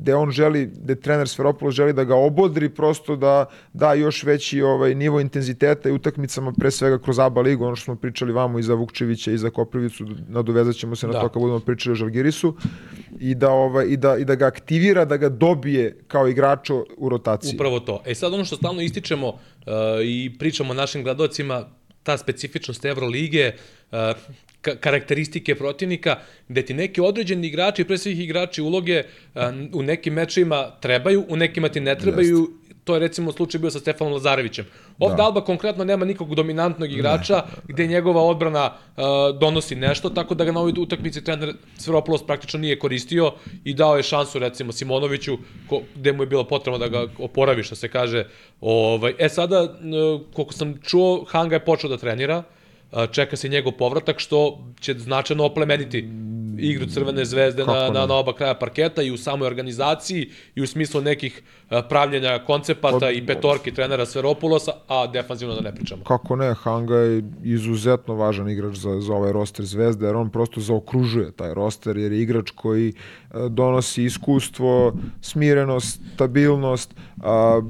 gde 0.00 0.14
on 0.14 0.30
želi, 0.30 0.66
gde 0.66 0.94
trener 0.94 1.28
Sferopoulos 1.28 1.74
želi 1.74 1.92
da 1.92 2.04
ga 2.04 2.14
obodri, 2.14 2.68
prosto 2.68 3.16
da 3.16 3.46
da 3.72 3.94
još 3.94 4.24
veći 4.24 4.62
ovaj 4.62 4.94
nivo 4.94 5.20
intenziteta 5.20 5.88
i 5.88 5.92
utakmicama 5.92 6.52
pre 6.52 6.70
svega 6.70 6.98
kroz 6.98 7.18
ABA 7.18 7.40
ligu, 7.40 7.64
ono 7.64 7.76
što 7.76 7.84
smo 7.84 7.96
pričali 7.96 8.32
vamo 8.32 8.58
i 8.58 8.62
za 8.62 8.74
Vukčevića 8.74 9.32
i 9.32 9.38
za 9.38 9.50
Koprivicu, 9.50 10.04
nadovezat 10.28 10.74
ćemo 10.74 10.96
se 10.96 11.06
na 11.06 11.12
Da. 11.12 11.20
to 11.20 11.28
kad 11.28 11.42
budemo 11.42 11.60
pričali 11.60 11.92
o 11.92 11.94
Žalgirisu 11.94 12.54
i 13.20 13.34
da 13.34 13.50
ovaj 13.50 13.86
i 13.88 13.96
da 13.96 14.16
i 14.16 14.24
da 14.24 14.34
ga 14.34 14.46
aktivira, 14.46 15.04
da 15.04 15.16
ga 15.16 15.28
dobije 15.28 15.96
kao 16.06 16.28
igrača 16.28 16.74
u 16.96 17.08
rotaciji. 17.08 17.54
Upravo 17.54 17.80
to. 17.80 18.02
E 18.06 18.14
sad 18.14 18.34
ono 18.34 18.44
što 18.44 18.56
stalno 18.56 18.82
ističemo 18.82 19.28
uh, 19.28 19.36
i 20.04 20.32
pričamo 20.38 20.74
našim 20.74 21.02
gledocima, 21.02 21.68
ta 22.02 22.18
specifičnost 22.18 22.84
Evrolige, 22.84 23.52
uh, 23.90 23.98
ka 24.60 24.76
karakteristike 24.76 25.54
protivnika, 25.54 26.16
gde 26.48 26.62
ti 26.62 26.74
neki 26.74 27.00
određeni 27.00 27.46
igrači, 27.46 27.84
pre 27.84 27.98
svih 27.98 28.20
igrači 28.20 28.62
uloge, 28.62 29.02
uh, 29.34 29.42
u 29.72 29.82
nekim 29.82 30.14
mečevima 30.14 30.70
trebaju, 30.80 31.24
u 31.28 31.36
nekima 31.36 31.68
ti 31.68 31.80
ne 31.80 31.98
trebaju, 31.98 32.48
to 32.86 32.94
je 32.94 33.00
recimo 33.00 33.32
slučaj 33.32 33.58
bio 33.58 33.70
sa 33.70 33.80
Stefanom 33.80 34.12
Lazarevićem. 34.12 34.64
Ovde 34.98 35.16
Da. 35.16 35.22
Alba 35.22 35.40
konkretno 35.44 35.84
nema 35.84 36.04
nikog 36.04 36.34
dominantnog 36.34 36.92
igrača 36.92 37.42
gde 37.68 37.86
njegova 37.86 38.22
odbrana 38.22 38.70
uh, 38.70 39.04
donosi 39.40 39.74
nešto, 39.74 40.10
tako 40.10 40.34
da 40.34 40.44
ga 40.44 40.52
na 40.52 40.60
ovoj 40.60 40.72
utakmici 40.78 41.24
trener 41.24 41.54
Sveropoulos 41.78 42.26
praktično 42.26 42.60
nije 42.60 42.78
koristio 42.78 43.32
i 43.64 43.74
dao 43.74 43.96
je 43.96 44.02
šansu 44.02 44.38
recimo 44.38 44.72
Simonoviću 44.72 45.38
ko, 45.68 45.80
gde 45.94 46.12
mu 46.12 46.22
je 46.22 46.26
bilo 46.26 46.44
potrebno 46.44 46.78
da 46.78 46.88
ga 46.88 47.06
oporavi 47.18 47.62
što 47.62 47.74
se 47.74 47.88
kaže. 47.88 48.24
Ovaj, 48.60 49.14
e 49.18 49.28
sada, 49.28 49.62
uh, 49.62 50.20
koliko 50.34 50.52
sam 50.52 50.78
čuo, 50.82 51.24
Hanga 51.28 51.56
je 51.56 51.64
počeo 51.64 51.90
da 51.90 51.96
trenira, 51.96 52.42
uh, 52.92 53.10
čeka 53.10 53.36
se 53.36 53.48
njegov 53.48 53.72
povratak 53.72 54.20
što 54.20 54.58
će 54.80 54.94
značajno 54.94 55.44
oplemeniti 55.44 56.08
igru 56.58 56.86
Crvene 56.86 57.24
zvezde 57.24 57.64
na, 57.64 57.72
Kako 57.72 57.92
na, 57.92 58.06
na 58.06 58.14
oba 58.14 58.32
kraja 58.32 58.54
parketa 58.54 59.02
i 59.02 59.10
u 59.10 59.16
samoj 59.16 59.46
organizaciji 59.46 60.30
i 60.54 60.62
u 60.62 60.66
smislu 60.66 61.00
nekih 61.00 61.42
uh, 61.70 61.78
pravljenja 61.88 62.38
koncepata 62.46 62.98
Pa- 62.98 63.10
i 63.10 63.26
petorki 63.26 63.74
trenera 63.74 64.06
Sveropulosa, 64.06 64.72
a 64.88 65.06
defanzivno 65.06 65.54
da 65.54 65.60
ne 65.60 65.74
pričamo. 65.74 66.04
Kako 66.04 66.36
ne, 66.36 66.54
Hanga 66.54 66.96
je 66.96 67.22
izuzetno 67.44 68.14
važan 68.14 68.50
igrač 68.50 68.76
za, 68.76 69.00
za 69.00 69.14
ovaj 69.14 69.32
roster 69.32 69.64
Zvezde, 69.64 70.06
jer 70.06 70.16
on 70.16 70.30
prosto 70.30 70.60
zaokružuje 70.60 71.32
taj 71.32 71.54
roster, 71.54 71.96
jer 71.96 72.12
je 72.12 72.22
igrač 72.22 72.50
koji 72.50 72.88
e, 72.88 72.94
donosi 73.48 74.04
iskustvo, 74.04 74.92
smirenost, 75.20 76.00
stabilnost, 76.14 76.94
a, 77.22 77.60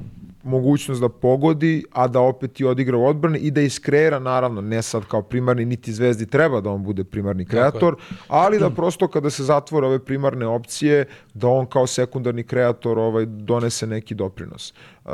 mogućnost 0.47 1.01
da 1.01 1.09
pogodi, 1.09 1.83
a 1.91 2.07
da 2.07 2.19
opet 2.19 2.59
i 2.59 2.65
odigra 2.65 2.97
u 2.97 3.05
odbrani 3.05 3.39
i 3.39 3.51
da 3.51 3.61
iskreira, 3.61 4.19
naravno, 4.19 4.61
ne 4.61 4.81
sad 4.81 5.05
kao 5.05 5.21
primarni, 5.21 5.65
niti 5.65 5.93
Zvezdi 5.93 6.25
treba 6.25 6.61
da 6.61 6.69
on 6.69 6.83
bude 6.83 7.03
primarni 7.03 7.45
kreator, 7.45 7.95
ali 8.27 8.59
da 8.59 8.69
prosto 8.69 9.07
kada 9.07 9.29
se 9.29 9.43
zatvore 9.43 9.87
ove 9.87 9.99
primarne 9.99 10.45
opcije, 10.45 11.05
da 11.33 11.47
on 11.47 11.65
kao 11.65 11.87
sekundarni 11.87 12.43
kreator 12.43 12.99
ovaj, 12.99 13.25
donese 13.25 13.87
neki 13.87 14.15
doprinos. 14.15 14.73
Uh, 15.05 15.11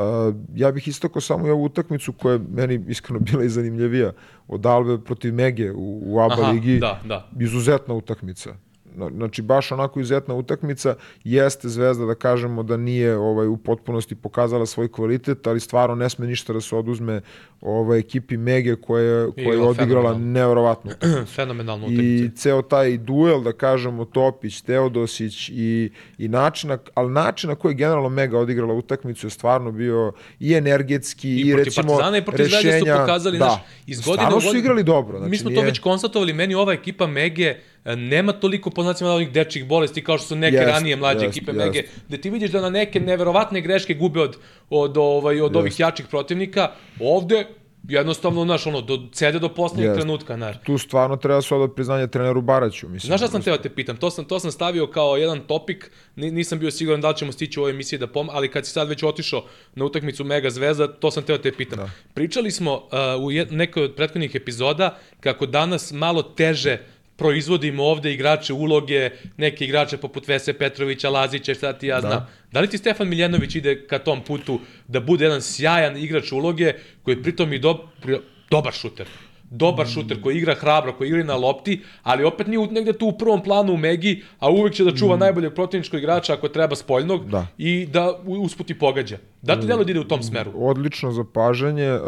ja 0.55 0.71
bih 0.71 0.87
istako 0.87 1.21
samo 1.21 1.47
i 1.47 1.51
ovu 1.51 1.63
utakmicu 1.63 2.13
koja 2.13 2.33
je 2.33 2.41
meni 2.51 2.85
iskreno 2.87 3.19
bila 3.19 3.43
i 3.43 3.49
zanimljivija 3.49 4.11
od 4.47 4.65
Albe 4.65 4.97
protiv 4.97 5.33
Mege 5.33 5.71
u, 5.71 6.01
u 6.05 6.19
ABA 6.19 6.41
Aha, 6.41 6.51
ligi. 6.51 6.79
da, 6.79 7.01
da. 7.05 7.29
Izuzetna 7.39 7.93
utakmica. 7.93 8.55
Na- 8.95 9.09
Znači, 9.09 9.41
baš 9.43 9.71
onako 9.71 9.99
izuzetna 9.99 10.35
utakmica. 10.35 10.95
Jeste 11.23 11.69
Zvezda, 11.69 12.05
da 12.05 12.15
kažemo, 12.15 12.63
da 12.63 12.77
nije 12.77 13.17
ovaj, 13.17 13.47
u 13.47 13.57
potpunosti 13.57 14.15
pokazala 14.15 14.65
svoj 14.65 14.87
kvalitet, 14.89 15.47
ali 15.47 15.59
stvarno 15.59 15.95
ne 15.95 16.09
sme 16.09 16.27
ništa 16.27 16.53
da 16.53 16.61
se 16.61 16.75
oduzme 16.75 17.21
ovaj, 17.61 17.99
ekipi 17.99 18.37
Mege 18.37 18.75
koja, 18.77 19.03
je- 19.03 19.25
koja 19.27 19.43
je 19.43 19.49
Igrala 19.49 19.69
odigrala 19.69 19.85
fenomenalno. 20.03 20.31
nevjerovatnu 20.33 20.91
Fenomenalna 21.27 21.85
utakmica. 21.85 22.03
i 22.25 22.31
ceo 22.31 22.61
taj 22.63 22.97
duel, 22.97 23.41
da 23.41 23.51
kažemo, 23.53 24.05
Topić, 24.05 24.61
Teodosić 24.61 25.49
i, 25.49 25.89
i 26.17 26.27
način, 26.27 26.69
na- 26.69 26.77
ali 26.93 27.11
način 27.11 27.49
na 27.49 27.55
koji 27.55 27.71
je 27.71 27.75
generalno 27.75 28.09
Mega 28.11 28.39
odigrala 28.39 28.73
utakmicu 28.73 29.27
je 29.27 29.31
stvarno 29.31 29.71
bio 29.71 30.11
i 30.39 30.53
energetski 30.53 31.29
i, 31.31 31.39
I 31.39 31.55
recimo 31.55 31.87
Partizana 31.87 32.17
i 32.17 32.21
protiv 32.21 32.43
Zvezde 32.43 32.59
su 32.59 32.67
rešenja- 32.79 32.99
pokazali, 32.99 33.37
da, 33.37 33.45
znaš, 33.45 33.59
iz 33.87 34.01
godine 34.01 34.27
u 34.27 34.31
su 34.31 34.35
godinu- 34.39 34.59
igrali 34.59 34.83
dobro. 34.85 35.17
Znači, 35.17 35.29
mi 35.29 35.37
smo 35.37 35.49
to 35.49 35.53
nije- 35.53 35.65
već 35.65 35.79
konstatovali, 35.79 36.33
meni 36.33 36.55
ova 36.55 36.73
ekipa 36.73 37.07
Mege 37.07 37.55
nema 37.85 38.31
toliko 38.31 38.69
po 38.69 38.83
znacima 38.83 39.13
onih 39.13 39.31
dečjih 39.31 39.65
bolesti 39.65 40.03
kao 40.03 40.17
što 40.17 40.27
su 40.27 40.35
neke 40.35 40.55
Jest, 40.55 40.67
ranije 40.67 40.95
mlađe 40.95 41.25
jest, 41.25 41.37
ekipe 41.37 41.51
jest. 41.51 41.65
Mege, 41.65 41.83
gde 42.07 42.17
ti 42.17 42.29
vidiš 42.29 42.51
da 42.51 42.61
na 42.61 42.69
neke 42.69 42.99
neverovatne 42.99 43.61
greške 43.61 43.93
gube 43.93 44.19
od, 44.19 44.37
od, 44.69 44.97
ovaj, 44.97 45.41
od 45.41 45.55
ovih 45.55 45.79
jačih 45.79 46.07
protivnika. 46.07 46.71
Ovde 46.99 47.45
jednostavno, 47.87 48.43
znaš, 48.43 48.67
ono, 48.67 48.81
do, 48.81 48.99
cede 49.11 49.39
do 49.39 49.49
poslednjeg 49.49 49.87
Jest. 49.87 49.99
trenutka, 49.99 50.35
znaš. 50.35 50.55
tu 50.65 50.77
stvarno 50.77 51.15
treba 51.15 51.41
se 51.41 51.55
odati 51.55 51.75
priznanje 51.75 52.07
treneru 52.07 52.41
Baraću. 52.41 52.89
Mislim, 52.89 53.07
Znaš 53.07 53.19
šta 53.19 53.27
sam 53.27 53.41
teo 53.41 53.57
te 53.57 53.69
pitam? 53.69 53.97
To 53.97 54.11
sam, 54.11 54.25
to 54.25 54.39
sam 54.39 54.51
stavio 54.51 54.87
kao 54.87 55.17
jedan 55.17 55.39
topik, 55.39 55.91
Ni- 56.15 56.31
nisam 56.31 56.59
bio 56.59 56.71
siguran 56.71 57.01
da 57.01 57.09
li 57.09 57.15
ćemo 57.15 57.31
stići 57.31 57.59
u 57.59 57.63
ovoj 57.63 57.71
emisiji 57.71 57.99
da 57.99 58.07
pom, 58.07 58.29
ali 58.31 58.51
kad 58.51 58.65
si 58.65 58.71
sad 58.71 58.89
već 58.89 59.03
otišao 59.03 59.43
na 59.75 59.85
utakmicu 59.85 60.23
Mega 60.23 60.49
Zvezda, 60.49 60.87
to 60.87 61.11
sam 61.11 61.23
teo 61.23 61.37
te 61.37 61.51
pitam. 61.51 61.77
Da. 61.77 61.89
Pričali 62.13 62.51
smo 62.51 62.73
uh, 62.73 63.23
u 63.23 63.31
jed, 63.31 63.51
nekoj 63.51 63.83
od 63.83 63.95
prethodnih 63.95 64.35
epizoda 64.35 64.97
kako 65.19 65.45
danas 65.45 65.91
malo 65.91 66.21
teže 66.21 66.77
proizvodimo 67.17 67.83
ovde 67.83 68.13
igrače 68.13 68.53
uloge, 68.53 69.09
neke 69.37 69.65
igrače 69.65 69.97
poput 69.97 70.27
Vese 70.27 70.53
Petrovića, 70.53 71.09
Lazića, 71.09 71.53
šta 71.53 71.73
ti 71.73 71.87
ja 71.87 72.01
znam. 72.01 72.27
Da 72.51 72.59
li 72.59 72.67
ti 72.69 72.77
Stefan 72.77 73.09
Miljanović 73.09 73.55
ide 73.55 73.87
ka 73.87 73.99
tom 73.99 74.23
putu 74.23 74.59
da 74.87 74.99
bude 74.99 75.25
jedan 75.25 75.41
sjajan 75.41 75.97
igrač 75.97 76.31
uloge 76.31 76.73
koji 77.03 77.15
je 77.15 77.23
pritom 77.23 77.53
i 77.53 77.59
do, 77.59 77.87
dobar 78.49 78.73
šuter? 78.73 79.07
Dobar 79.53 79.87
šuter 79.87 80.21
koji 80.21 80.37
igra 80.37 80.55
hrabro, 80.55 80.93
koji 80.93 81.07
igra 81.07 81.23
na 81.23 81.35
lopti, 81.35 81.81
ali 82.03 82.23
opet 82.23 82.47
nije 82.47 82.67
negde 82.67 82.93
tu 82.93 83.07
u 83.07 83.11
prvom 83.11 83.43
planu 83.43 83.73
u 83.73 83.77
Megi, 83.77 84.23
a 84.39 84.49
uvek 84.49 84.73
će 84.73 84.83
da 84.83 84.91
čuva 84.91 85.15
mm. 85.15 85.19
najboljeg 85.19 85.53
protivničkog 85.53 85.99
igrača 85.99 86.33
ako 86.33 86.47
treba 86.47 86.75
spoljnog 86.75 87.29
Da. 87.29 87.47
i 87.57 87.85
da 87.85 88.19
u- 88.25 88.33
usput 88.33 88.69
i 88.69 88.73
pogađa. 88.73 89.17
Da 89.41 89.59
ti 89.59 89.67
delo 89.67 89.83
da 89.83 89.91
ide 89.91 89.99
u 89.99 90.03
tom 90.03 90.23
smeru? 90.23 90.51
Odlično 90.55 91.11
zapažanje. 91.11 91.93
Uh, 91.93 91.99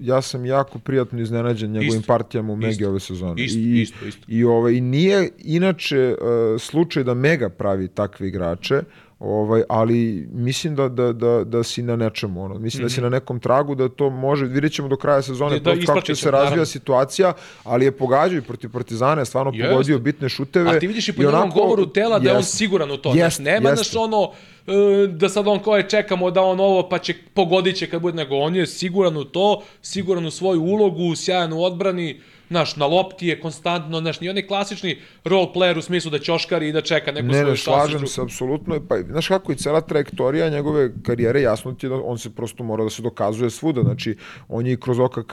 ja 0.00 0.22
sam 0.22 0.46
jako 0.46 0.78
prijatno 0.78 1.20
iznenađen 1.20 1.70
njegovim 1.70 2.00
Isto. 2.00 2.06
partijama 2.06 2.52
u 2.52 2.56
Megi 2.56 2.72
Isto. 2.72 2.88
ove 2.88 3.00
sezone. 3.00 3.42
Isto, 3.42 3.58
I, 3.58 3.80
isto, 3.80 4.06
isto. 4.06 4.24
I, 4.28 4.44
ovaj, 4.44 4.72
I 4.72 4.80
nije 4.80 5.30
inače 5.38 6.14
uh, 6.14 6.60
slučaj 6.60 7.04
da 7.04 7.14
Mega 7.14 7.48
pravi 7.48 7.88
takve 7.88 8.28
igrače, 8.28 8.82
ovaj, 9.18 9.62
ali 9.68 10.28
mislim 10.32 10.76
da, 10.76 10.88
da, 10.88 11.12
da, 11.12 11.44
da 11.44 11.62
si 11.62 11.82
na 11.82 11.96
nečemu. 11.96 12.44
Ono. 12.44 12.58
Mislim 12.58 12.80
mm 12.80 12.86
-hmm. 12.86 12.88
da 12.88 12.94
si 12.94 13.00
na 13.00 13.08
nekom 13.08 13.40
tragu, 13.40 13.74
da 13.74 13.88
to 13.88 14.10
može, 14.10 14.46
vidjet 14.46 14.72
ćemo 14.72 14.88
do 14.88 14.96
kraja 14.96 15.22
sezone 15.22 15.56
Mhm. 15.56 15.64
Da, 15.64 15.74
da, 15.74 15.86
kako 15.86 16.00
će 16.00 16.14
se 16.14 16.20
ćemo, 16.20 16.30
razvija 16.30 16.50
naravno. 16.50 16.66
situacija, 16.66 17.32
ali 17.64 17.84
je 17.84 17.92
pogađao 17.92 18.38
i 18.38 18.42
protiv 18.42 18.70
Partizana, 18.72 19.20
je 19.20 19.24
stvarno 19.24 19.52
Jeste. 19.54 19.70
pogodio 19.70 19.98
bitne 19.98 20.28
šuteve. 20.28 20.70
A 20.70 20.78
ti 20.78 20.86
vidiš 20.86 21.08
i 21.08 21.12
po 21.12 21.22
njegovom 21.22 21.50
govoru 21.50 21.86
tela 21.86 22.18
da 22.18 22.28
je 22.28 22.34
on 22.34 22.40
Jest. 22.40 22.56
siguran 22.56 22.90
u 22.90 22.96
to. 22.96 23.08
Jest, 23.08 23.36
Znaš, 23.36 23.38
nema 23.38 23.68
jeste. 23.68 23.80
naš 23.80 23.96
ono 23.96 24.30
e, 24.66 25.06
da 25.06 25.28
sad 25.28 25.48
on 25.48 25.58
koje 25.58 25.88
čekamo 25.88 26.30
da 26.30 26.42
on 26.42 26.60
ovo 26.60 26.88
pa 26.88 26.98
će 26.98 27.14
pogodit 27.34 27.76
će 27.76 27.86
kad 27.90 28.02
bude 28.02 28.16
nego 28.16 28.36
on 28.36 28.56
je 28.56 28.66
siguran 28.66 29.16
u 29.16 29.24
to, 29.24 29.62
siguran 29.82 30.26
u 30.26 30.30
svoju 30.30 30.62
ulogu, 30.62 31.16
sjajan 31.16 31.52
u 31.52 31.62
odbrani, 31.62 32.20
znaš, 32.48 32.76
na 32.76 32.86
lopti 32.86 33.26
je 33.26 33.40
konstantno, 33.40 34.00
znaš, 34.00 34.20
ni 34.20 34.28
onaj 34.28 34.46
klasični 34.46 34.98
role 35.24 35.48
player 35.54 35.78
u 35.78 35.82
smislu 35.82 36.10
da 36.10 36.18
ćoškari 36.18 36.68
i 36.68 36.72
da 36.72 36.80
čeka 36.80 37.12
neku 37.12 37.26
Ne, 37.26 37.32
svoju 37.32 37.50
ne, 37.50 37.56
slažem 37.56 37.98
šansu. 37.98 38.14
se, 38.14 38.22
apsolutno. 38.22 38.80
Pa, 38.88 38.98
znaš 39.02 39.28
kako 39.28 39.52
i 39.52 39.56
cela 39.56 39.80
trajektorija 39.80 40.48
njegove 40.48 40.90
karijere, 41.02 41.42
jasno 41.42 41.72
ti 41.72 41.86
je 41.86 41.90
da 41.90 41.96
on 41.96 42.18
se 42.18 42.30
prosto 42.30 42.64
mora 42.64 42.84
da 42.84 42.90
se 42.90 43.02
dokazuje 43.02 43.50
svuda. 43.50 43.82
Znači, 43.82 44.16
on 44.48 44.66
je 44.66 44.72
i 44.72 44.80
kroz 44.80 44.98
OKK, 44.98 45.32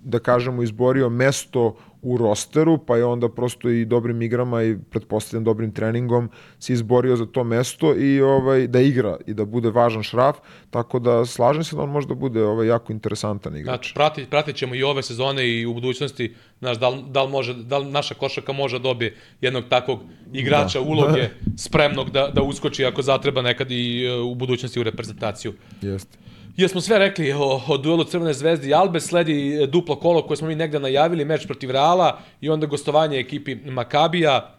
da 0.00 0.18
kažemo, 0.18 0.62
izborio 0.62 1.08
mesto 1.08 1.76
u 2.04 2.16
rosteru, 2.16 2.78
pa 2.78 2.96
je 2.96 3.04
onda 3.04 3.28
prosto 3.28 3.70
i 3.70 3.84
dobrim 3.84 4.22
igrama 4.22 4.62
i 4.62 4.76
pretpostavljam 4.90 5.44
dobrim 5.44 5.72
treningom 5.72 6.30
se 6.58 6.72
izborio 6.72 7.16
za 7.16 7.26
to 7.26 7.44
mesto 7.44 7.94
i 7.96 8.20
ovaj 8.20 8.66
da 8.66 8.80
igra 8.80 9.16
i 9.26 9.34
da 9.34 9.44
bude 9.44 9.70
važan 9.70 10.02
šraf, 10.02 10.36
tako 10.70 10.98
da 10.98 11.26
slažem 11.26 11.64
se 11.64 11.76
da 11.76 11.82
on 11.82 11.90
može 11.90 12.08
da 12.08 12.14
bude 12.14 12.44
ovaj 12.44 12.66
jako 12.66 12.92
interesantan 12.92 13.56
igrač. 13.56 13.76
Znači, 13.76 13.94
pratit, 13.94 14.30
pratit 14.30 14.56
ćemo 14.56 14.74
i 14.74 14.82
ove 14.82 15.02
sezone 15.02 15.48
i 15.48 15.66
u 15.66 15.74
budućnosti, 15.74 16.34
znaš, 16.58 16.78
da 16.78 16.88
li, 16.88 17.02
da 17.08 17.22
li, 17.22 17.30
može, 17.30 17.54
da 17.54 17.78
li 17.78 17.90
naša 17.90 18.14
košaka 18.14 18.52
može 18.52 18.78
da 18.78 18.82
dobije 18.82 19.16
jednog 19.40 19.64
takvog 19.68 20.00
igrača 20.32 20.78
da. 20.78 20.84
uloge 20.84 21.28
spremnog 21.56 22.10
da, 22.10 22.28
da 22.34 22.42
uskoči 22.42 22.84
ako 22.84 23.02
zatreba 23.02 23.42
nekad 23.42 23.70
i 23.70 24.04
e, 24.04 24.14
u 24.20 24.34
budućnosti 24.34 24.80
u 24.80 24.82
reprezentaciju. 24.82 25.52
Jeste. 25.82 26.18
Jesmo 26.56 26.80
sve 26.80 26.98
rekli 26.98 27.32
o, 27.32 27.60
o 27.68 27.76
duelu 27.78 28.04
Crvene 28.04 28.32
zvezde 28.32 28.68
i 28.68 28.74
Albe, 28.74 29.00
sledi 29.00 29.62
e, 29.62 29.66
duplo 29.66 29.96
kolo 29.96 30.22
koje 30.22 30.36
smo 30.36 30.48
mi 30.48 30.54
negde 30.54 30.78
najavili, 30.78 31.24
meč 31.24 31.46
protiv 31.46 31.70
Reala 31.70 32.18
i 32.40 32.48
onda 32.48 32.66
gostovanje 32.66 33.18
ekipi 33.18 33.54
Makabija. 33.54 34.50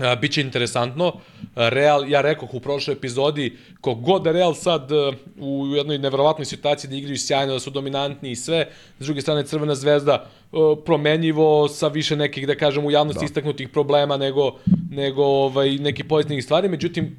A, 0.00 0.16
biće 0.16 0.40
interesantno. 0.40 1.12
A, 1.54 1.68
Real, 1.68 2.08
ja 2.10 2.20
rekoh 2.20 2.54
u 2.54 2.60
prošloj 2.60 2.94
epizodi, 2.94 3.56
kogod 3.80 4.22
da 4.22 4.32
Real 4.32 4.54
sad 4.54 4.92
e, 4.92 4.94
u 5.40 5.66
jednoj 5.76 5.98
neverovatnoj 5.98 6.44
situaciji 6.44 6.90
da 6.90 6.96
igraju 6.96 7.18
sjajno, 7.18 7.52
da 7.52 7.60
su 7.60 7.70
dominantni 7.70 8.30
i 8.30 8.36
sve, 8.36 8.68
s 8.98 9.04
druge 9.04 9.20
strane 9.20 9.46
Crvena 9.46 9.74
zvezda 9.74 10.12
e, 10.52 10.56
promenjivo 10.84 11.68
sa 11.68 11.88
više 11.88 12.16
nekih, 12.16 12.46
da 12.46 12.54
kažem, 12.54 12.84
u 12.84 12.90
javnosti 12.90 13.20
da. 13.20 13.24
istaknutih 13.24 13.68
problema 13.68 14.16
nego, 14.16 14.58
nego 14.90 15.24
ovaj, 15.24 15.70
neki 15.70 16.04
pozitivnih 16.04 16.44
stvari, 16.44 16.68
međutim, 16.68 17.16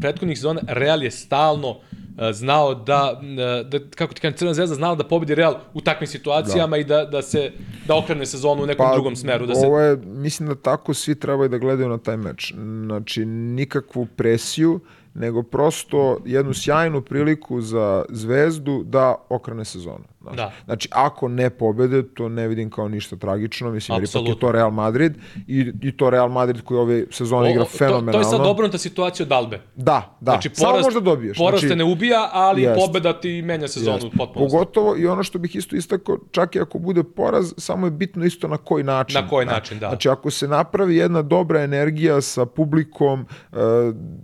prethodnih 0.00 0.38
sezona 0.38 0.60
Real 0.66 1.02
je 1.02 1.10
stalno 1.10 1.68
e, 1.70 2.05
znao 2.32 2.74
da, 2.74 3.20
e, 3.60 3.64
da 3.64 3.78
kako 3.96 4.14
ti 4.14 4.20
kažem, 4.20 4.36
Crvena 4.36 4.54
zvezda 4.54 4.74
znala 4.74 4.94
da 4.94 5.04
pobedi 5.04 5.34
Real 5.34 5.54
u 5.74 5.80
takvim 5.80 6.08
situacijama 6.08 6.76
da. 6.76 6.80
i 6.80 6.84
da, 6.84 7.04
da 7.04 7.22
se 7.22 7.52
da 7.86 7.96
okrene 7.96 8.26
sezonu 8.26 8.62
u 8.62 8.66
nekom 8.66 8.86
pa, 8.86 8.92
drugom 8.92 9.16
smeru. 9.16 9.46
Da 9.46 9.54
se... 9.54 9.66
Ovo 9.66 9.80
je, 9.80 9.96
mislim 9.96 10.48
da 10.48 10.54
tako 10.54 10.94
svi 10.94 11.14
trebaju 11.14 11.48
da 11.48 11.58
gledaju 11.58 11.88
na 11.88 11.98
taj 11.98 12.16
meč. 12.16 12.54
Znači, 12.86 13.24
nikakvu 13.24 14.06
presiju, 14.16 14.80
nego 15.14 15.42
prosto 15.42 16.18
jednu 16.24 16.54
sjajnu 16.54 17.02
priliku 17.02 17.60
za 17.60 18.04
Zvezdu 18.08 18.82
da 18.84 19.14
okrene 19.28 19.64
sezonu. 19.64 20.04
Da. 20.34 20.52
znači, 20.64 20.88
ako 20.92 21.28
ne 21.28 21.50
pobede, 21.50 22.02
to 22.14 22.28
ne 22.28 22.48
vidim 22.48 22.70
kao 22.70 22.88
ništa 22.88 23.16
tragično, 23.16 23.70
mislim, 23.70 23.96
jer 23.96 24.08
ipak 24.10 24.28
je 24.28 24.38
to 24.38 24.52
Real 24.52 24.70
Madrid 24.70 25.12
i, 25.46 25.72
i 25.82 25.96
to 25.96 26.10
Real 26.10 26.28
Madrid 26.28 26.62
koji 26.64 26.78
ove 26.78 27.04
sezone 27.10 27.50
igra 27.50 27.64
fenomenalno. 27.64 28.12
To, 28.12 28.18
to 28.18 28.18
je 28.18 28.24
sad 28.24 28.46
obrnuta 28.46 28.78
situacija 28.78 29.26
od 29.26 29.32
Albe. 29.32 29.60
Da, 29.76 30.16
da. 30.20 30.32
Znači, 30.32 30.50
Samo 30.54 30.70
poraz, 30.70 30.84
možda 30.84 31.00
dobiješ. 31.00 31.38
Poraz 31.38 31.60
znači, 31.60 31.72
te 31.72 31.76
ne 31.76 31.84
ubija, 31.84 32.30
ali 32.32 32.62
jest. 32.62 32.80
pobeda 32.86 33.20
ti 33.20 33.42
menja 33.42 33.68
sezonu 33.68 33.96
Jest. 33.96 34.16
potpuno. 34.16 34.46
Pogotovo 34.46 34.96
i 34.96 35.06
ono 35.06 35.22
što 35.22 35.38
bih 35.38 35.56
isto 35.56 35.76
istako, 35.76 36.18
čak 36.30 36.56
i 36.56 36.60
ako 36.60 36.78
bude 36.78 37.04
poraz, 37.04 37.54
samo 37.58 37.86
je 37.86 37.90
bitno 37.90 38.24
isto 38.24 38.48
na 38.48 38.56
koji 38.56 38.84
način. 38.84 39.20
Na 39.20 39.28
koji 39.28 39.46
način, 39.46 39.78
da. 39.78 39.88
Znači 39.88 40.08
ako 40.08 40.30
se 40.30 40.48
napravi 40.48 40.96
jedna 40.96 41.22
dobra 41.22 41.62
energija 41.62 42.20
sa 42.20 42.46
publikom, 42.46 43.26
e, 43.52 43.56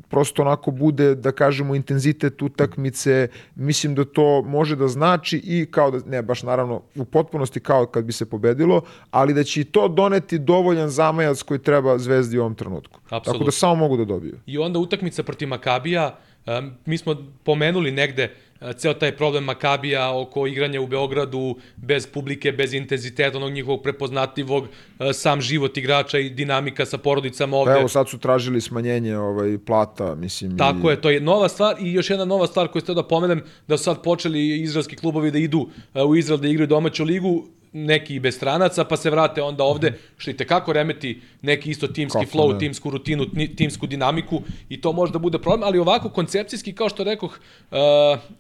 prosto 0.09 0.43
onako 0.43 0.71
bude, 0.71 1.15
da 1.15 1.33
kažemo, 1.33 1.75
intenzitet 1.75 2.43
utakmice, 2.43 3.29
mislim 3.55 3.95
da 3.95 4.05
to 4.05 4.43
može 4.43 4.77
da 4.77 4.89
znači 4.89 5.41
i 5.45 5.67
kao 5.71 5.91
da, 5.99 6.11
ne 6.11 6.23
baš 6.23 6.43
naravno 6.43 6.83
u 6.97 7.05
potpunosti 7.05 7.61
kao 7.61 7.87
kad 7.87 8.05
bi 8.05 8.13
se 8.13 8.31
pobedilo, 8.31 8.83
ali 9.11 9.35
da 9.35 9.45
će 9.45 9.61
i 9.61 9.65
to 9.65 9.89
doneti 9.89 10.39
dovoljan 10.39 10.89
zamajac 10.89 11.43
koji 11.43 11.63
treba 11.63 11.99
Zvezdi 11.99 12.39
u 12.39 12.41
ovom 12.41 12.55
trenutku. 12.55 13.01
Tako 13.05 13.17
Apsolutno. 13.17 13.45
da 13.45 13.51
samo 13.51 13.75
mogu 13.75 13.97
da 13.97 14.05
dobiju. 14.05 14.39
I 14.47 14.59
onda 14.59 14.79
utakmica 14.79 15.23
protiv 15.23 15.49
Makabija, 15.49 16.19
um, 16.47 16.71
mi 16.87 16.99
smo 16.99 17.17
pomenuli 17.45 17.91
negde 17.91 18.35
ceo 18.77 18.95
taj 18.95 19.17
problem 19.17 19.45
Makabija 19.45 20.19
oko 20.19 20.47
igranja 20.47 20.81
u 20.81 20.87
Beogradu 20.87 21.57
bez 21.77 22.07
publike, 22.07 22.53
bez 22.53 22.75
intenziteta, 22.75 23.39
onog 23.39 23.53
njihovog 23.53 23.83
prepoznatljivog, 23.83 24.65
uh, 24.65 25.07
sam 25.13 25.41
život 25.41 25.77
igrača 25.77 26.19
i 26.19 26.31
dinamika 26.31 26.87
sa 26.87 26.99
porodicama 26.99 27.57
ovde. 27.57 27.73
Pa 27.73 27.79
evo 27.79 27.89
sad 27.89 28.09
su 28.09 28.19
tražili 28.19 28.61
smanjenje 28.61 29.19
ovaj 29.19 29.59
plata, 29.59 30.15
mislim. 30.15 30.59
Tako 30.59 30.91
i... 30.91 30.93
je, 30.93 31.01
to 31.01 31.11
je 31.11 31.21
nova 31.21 31.49
stvar 31.49 31.77
i 31.81 31.93
još 31.93 32.11
jedna 32.11 32.25
nova 32.25 32.47
stvar 32.47 32.69
koju 32.69 32.83
ste 32.83 32.95
da 32.95 33.03
pomenem, 33.03 33.43
da 33.69 33.79
su 33.79 33.85
sad 33.85 34.03
počeli 34.03 34.61
izraelski 34.63 34.97
klubovi 34.97 35.31
da 35.31 35.39
idu 35.39 35.59
uh, 35.95 36.03
u 36.11 36.17
Izrael 36.17 36.41
da 36.41 36.49
igraju 36.49 36.67
domaću 36.67 37.05
ligu, 37.05 37.45
neki 37.73 38.15
i 38.15 38.21
bez 38.21 38.37
stranaca, 38.37 38.85
pa 38.85 38.97
se 38.97 39.11
vrate 39.11 39.43
onda 39.43 39.65
ovde, 39.65 39.93
što 40.17 40.31
i 40.31 40.37
tekako 40.37 40.73
remeti 40.73 41.21
neki 41.43 41.71
isto 41.71 41.87
timski 41.87 42.19
Kako 42.19 42.39
flow, 42.39 42.53
ne. 42.53 42.59
timsku 42.59 42.91
rutinu, 42.91 43.27
timsku 43.57 43.87
dinamiku 43.87 44.43
i 44.69 44.81
to 44.81 44.93
može 44.93 45.13
da 45.13 45.19
bude 45.19 45.39
problem, 45.39 45.63
ali 45.63 45.79
ovako 45.79 46.09
koncepcijski, 46.09 46.73
kao 46.73 46.89
što 46.89 47.05
rekoh, 47.05 47.39
uh, 47.71 47.79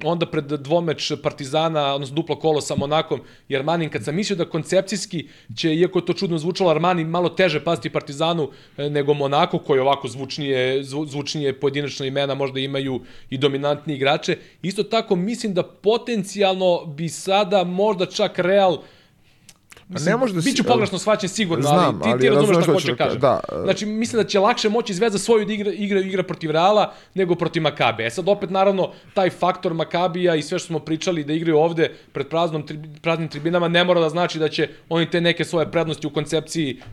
onda 0.04 0.26
pred 0.26 0.44
dvomeč 0.44 1.12
Partizana, 1.22 1.94
odnosno 1.94 2.16
duplo 2.16 2.36
kolo 2.36 2.60
sa 2.60 2.74
Monakom 2.76 3.20
i 3.48 3.56
Armanin, 3.56 3.90
kad 3.90 4.04
sam 4.04 4.14
mislio 4.14 4.36
da 4.36 4.44
koncepcijski 4.44 5.28
će, 5.56 5.74
iako 5.74 5.98
je 5.98 6.06
to 6.06 6.12
čudno 6.12 6.38
zvučalo, 6.38 6.70
Armani 6.70 7.04
malo 7.04 7.28
teže 7.28 7.64
pasti 7.64 7.90
Partizanu 7.90 8.50
e, 8.76 8.90
nego 8.90 9.14
Monako, 9.14 9.59
koji 9.59 9.80
ovako 9.80 10.09
zvučnije, 10.09 10.84
zvu, 10.84 11.06
zvučnije 11.06 11.60
pojedinačna 11.60 12.06
imena 12.06 12.34
možda 12.34 12.60
imaju 12.60 13.00
i 13.30 13.38
dominantni 13.38 13.94
igrače. 13.94 14.36
Isto 14.62 14.82
tako 14.82 15.16
mislim 15.16 15.54
da 15.54 15.62
potencijalno 15.62 16.84
bi 16.86 17.09
sada 17.09 17.64
možda 17.64 18.06
čak 18.06 18.38
Real 18.38 18.78
ne 20.01 20.16
može 20.16 20.35
da 20.35 20.43
si- 20.43 20.51
Biću 20.51 20.64
pogrešno 20.64 20.98
shvaćen 20.98 21.28
sigurno, 21.28 21.62
Znam, 21.64 21.78
ali 21.78 22.02
ti, 22.02 22.09
ali 22.09 22.20
ti 22.20 22.28
razumeš 22.28 22.56
šta 22.59 22.73
hoću 22.73 22.86
ću 22.86 22.93
da 22.93 22.97
kažem. 22.97 23.19
ka- 23.19 23.20
da, 23.20 23.40
e. 23.52 23.62
Znači, 23.62 23.86
mislim 23.86 24.23
da 24.23 24.28
će 24.28 24.39
lakše 24.39 24.69
moći 24.69 24.94
Zvezda 24.94 25.19
svoju 25.19 25.44
da 25.47 25.52
igra, 25.52 25.73
igra, 25.73 26.01
igra, 26.01 26.23
protiv 26.23 26.51
Reala 26.51 26.82
nego 27.14 27.35
protiv 27.35 27.62
Makabe. 27.62 28.06
E 28.06 28.10
sad 28.10 28.28
opet, 28.28 28.51
naravno, 28.51 28.82
taj 29.14 29.31
faktor 29.31 29.74
Makabija 29.74 30.35
i 30.35 30.43
sve 30.43 30.59
što 30.59 30.66
smo 30.66 30.78
pričali 30.78 31.24
da 31.24 31.32
igraju 31.32 31.59
ovde 31.59 31.82
pred 32.12 32.28
praznom, 32.28 32.62
tri, 32.62 32.78
praznim 33.02 33.28
tribinama 33.28 33.69
ne 33.69 33.85
mora 33.85 34.01
da 34.01 34.09
znači 34.09 34.39
da 34.39 34.48
će 34.48 34.69
oni 34.89 35.10
te 35.10 35.20
neke 35.20 35.44
svoje 35.44 35.70
prednosti 35.70 36.06
u 36.06 36.10
koncepciji 36.10 36.43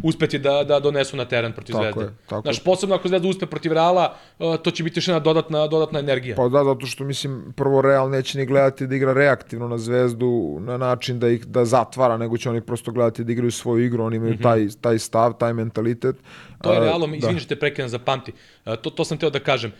uspeti 0.03 0.39
da, 0.39 0.63
da 0.63 0.79
donesu 0.79 1.17
na 1.17 1.25
teren 1.25 1.53
protiv 1.53 1.73
Tako 1.73 1.83
Zvezde. 1.85 2.01
je, 2.03 2.15
tako 2.27 2.41
Znaš, 2.41 2.57
je. 2.57 2.63
posebno 2.63 2.95
ako 2.95 3.07
Zvezda 3.07 3.27
uspe 3.27 3.45
protiv 3.45 3.73
Reala, 3.73 4.05
uh, 4.39 4.55
to 4.57 4.71
će 4.71 4.83
biti 4.83 4.97
još 4.99 5.07
jedna 5.07 5.19
dodatna, 5.19 5.67
dodatna 5.67 5.99
energija. 5.99 6.35
Pa 6.35 6.43
da, 6.43 6.63
zato 6.63 6.85
što 6.85 7.03
mislim 7.03 7.53
prvo 7.53 7.81
Real 7.81 8.09
neće 8.09 8.37
ni 8.37 8.45
gledati 8.45 8.87
da 8.87 8.95
igra 8.95 9.13
reaktivno 9.13 9.67
na 9.67 9.77
Zvezdu 9.77 10.29
na 10.59 10.77
način 10.77 11.19
da 11.19 11.29
ih 11.29 11.45
da 11.45 11.65
zatvara, 11.65 12.17
nego 12.17 12.37
će 12.37 12.49
oni 12.49 12.61
prosto 12.61 12.88
gledati 12.91 13.23
da 13.23 13.31
igraju 13.31 13.51
svoju 13.51 13.85
igru, 13.85 14.03
oni 14.03 14.15
imaju 14.15 14.37
taj, 14.37 14.67
taj 14.81 14.99
stav, 14.99 15.33
taj 15.33 15.53
mentalitet. 15.53 16.15
To 16.61 16.73
je 16.73 16.79
realno, 16.79 17.07
da. 17.07 17.15
izvini 17.15 17.39
što 17.39 17.49
te 17.49 17.55
prekidam 17.55 17.89
za 17.89 17.99
pamti. 17.99 18.31
E, 18.65 18.75
To, 18.75 18.89
to 18.89 19.05
sam 19.05 19.17
teo 19.17 19.29
da 19.29 19.39
kažem. 19.39 19.71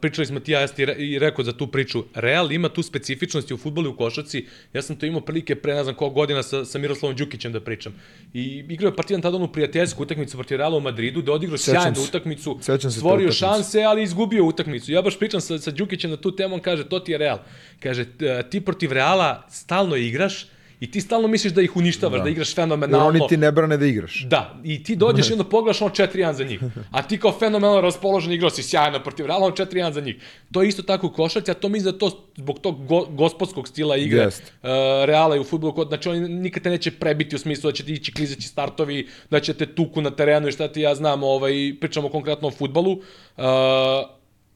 Pričali 0.00 0.26
smo 0.26 0.40
ti, 0.40 0.52
ja, 0.52 0.60
ja 0.60 0.66
ti 0.66 0.82
i 0.82 1.18
rekao 1.18 1.44
za 1.44 1.52
tu 1.52 1.66
priču. 1.66 2.04
Real 2.14 2.52
ima 2.52 2.68
tu 2.68 2.82
specifičnost 2.82 3.50
i 3.50 3.54
u 3.54 3.58
futbolu 3.58 3.86
i 3.86 3.90
u 3.90 3.96
košarci. 3.96 4.44
Ja 4.72 4.82
sam 4.82 4.96
to 4.96 5.06
imao 5.06 5.20
prilike 5.20 5.54
pre 5.54 5.74
ne 5.74 5.84
znam 5.84 5.94
koliko 5.94 6.14
godina 6.14 6.42
sa, 6.42 6.64
sa 6.64 6.78
Miroslavom 6.78 7.16
Đukićem 7.16 7.52
da 7.52 7.60
pričam. 7.60 7.94
I 8.34 8.42
igrao 8.68 8.88
je 8.88 8.96
Partizan 8.96 9.22
tada 9.22 9.36
onu 9.36 9.48
prijateljsku 9.48 10.02
utakmicu 10.02 10.36
protiv 10.36 10.58
Reala 10.58 10.76
u 10.76 10.80
Madridu, 10.80 11.22
da 11.22 11.32
odigrao 11.32 11.58
sjajnu 11.58 12.00
utakmicu, 12.00 12.58
Sećam 12.60 12.90
stvorio 12.90 13.14
utakmice. 13.26 13.38
šanse, 13.38 13.82
ali 13.82 14.02
izgubio 14.02 14.44
utakmicu. 14.44 14.92
Ja 14.92 15.02
baš 15.02 15.18
pričam 15.18 15.40
sa, 15.40 15.58
sa 15.58 15.70
Đukićem 15.70 16.10
na 16.10 16.16
tu 16.16 16.36
temu, 16.36 16.54
on 16.54 16.60
kaže, 16.60 16.88
to 16.88 17.00
ti 17.00 17.12
je 17.12 17.18
Real. 17.18 17.38
Kaže, 17.80 18.04
"T- 18.06 18.42
ti 18.50 18.60
protiv 18.60 18.92
Reala 18.92 19.46
stalno 19.50 19.96
igraš 19.96 20.46
i 20.80 20.90
ti 20.90 21.00
stalno 21.00 21.28
misliš 21.28 21.52
da 21.52 21.62
ih 21.62 21.76
uništavaš, 21.76 22.18
da, 22.18 22.24
da 22.24 22.30
igraš 22.30 22.48
Jer 22.48 22.54
fenomenalno. 22.54 23.06
oni 23.06 23.20
ti 23.28 23.36
ne 23.36 23.52
brane 23.52 23.76
da 23.76 23.86
igraš. 23.86 24.24
Da, 24.24 24.60
i 24.64 24.84
ti 24.84 24.96
dođeš 24.96 25.30
i 25.30 25.32
onda 25.32 25.44
pogledaš 25.54 25.82
on 25.82 25.90
4-1 25.90 26.32
za 26.32 26.44
njih. 26.44 26.60
A 26.90 27.02
ti 27.02 27.18
kao 27.18 27.32
fenomenalno 27.32 27.80
raspoložen 27.80 28.32
igrao 28.32 28.50
si 28.50 28.62
sjajno 28.62 29.00
protiv 29.00 29.26
Reala, 29.26 29.46
on 29.46 29.52
4-1 29.52 29.92
za 29.92 30.00
njih. 30.00 30.16
To 30.52 30.62
je 30.62 30.68
isto 30.68 30.82
tako 30.82 31.06
u 31.06 31.12
košarci, 31.12 31.50
a 31.50 31.54
to 31.54 31.68
mislim 31.68 31.92
da 31.92 31.98
to 31.98 32.10
zbog 32.36 32.58
tog 32.58 32.86
go, 32.86 33.00
gospodskog 33.02 33.68
stila 33.68 33.96
igre 33.96 34.20
Jest. 34.20 34.42
uh, 34.42 34.68
Reala 35.04 35.36
i 35.36 35.40
u 35.40 35.44
futbolu, 35.44 35.72
kod- 35.74 35.88
znači 35.88 36.08
oni 36.08 36.28
nikad 36.28 36.62
te 36.62 36.70
neće 36.70 36.90
prebiti 36.90 37.36
u 37.36 37.38
smislu 37.38 37.70
da 37.70 37.76
će 37.76 37.84
ti 37.84 37.92
ići 37.92 38.14
klizeći 38.14 38.48
startovi, 38.48 39.08
da 39.30 39.40
će 39.40 39.54
te 39.54 39.66
tuku 39.66 40.00
na 40.00 40.10
terenu 40.10 40.48
i 40.48 40.52
šta 40.52 40.68
ti 40.68 40.80
ja 40.80 40.94
znam, 40.94 41.22
ovaj, 41.22 41.52
pričamo 41.80 42.08
konkretno 42.08 42.48
o 42.48 42.52
futbolu. 42.52 42.92
Uh, 42.92 43.44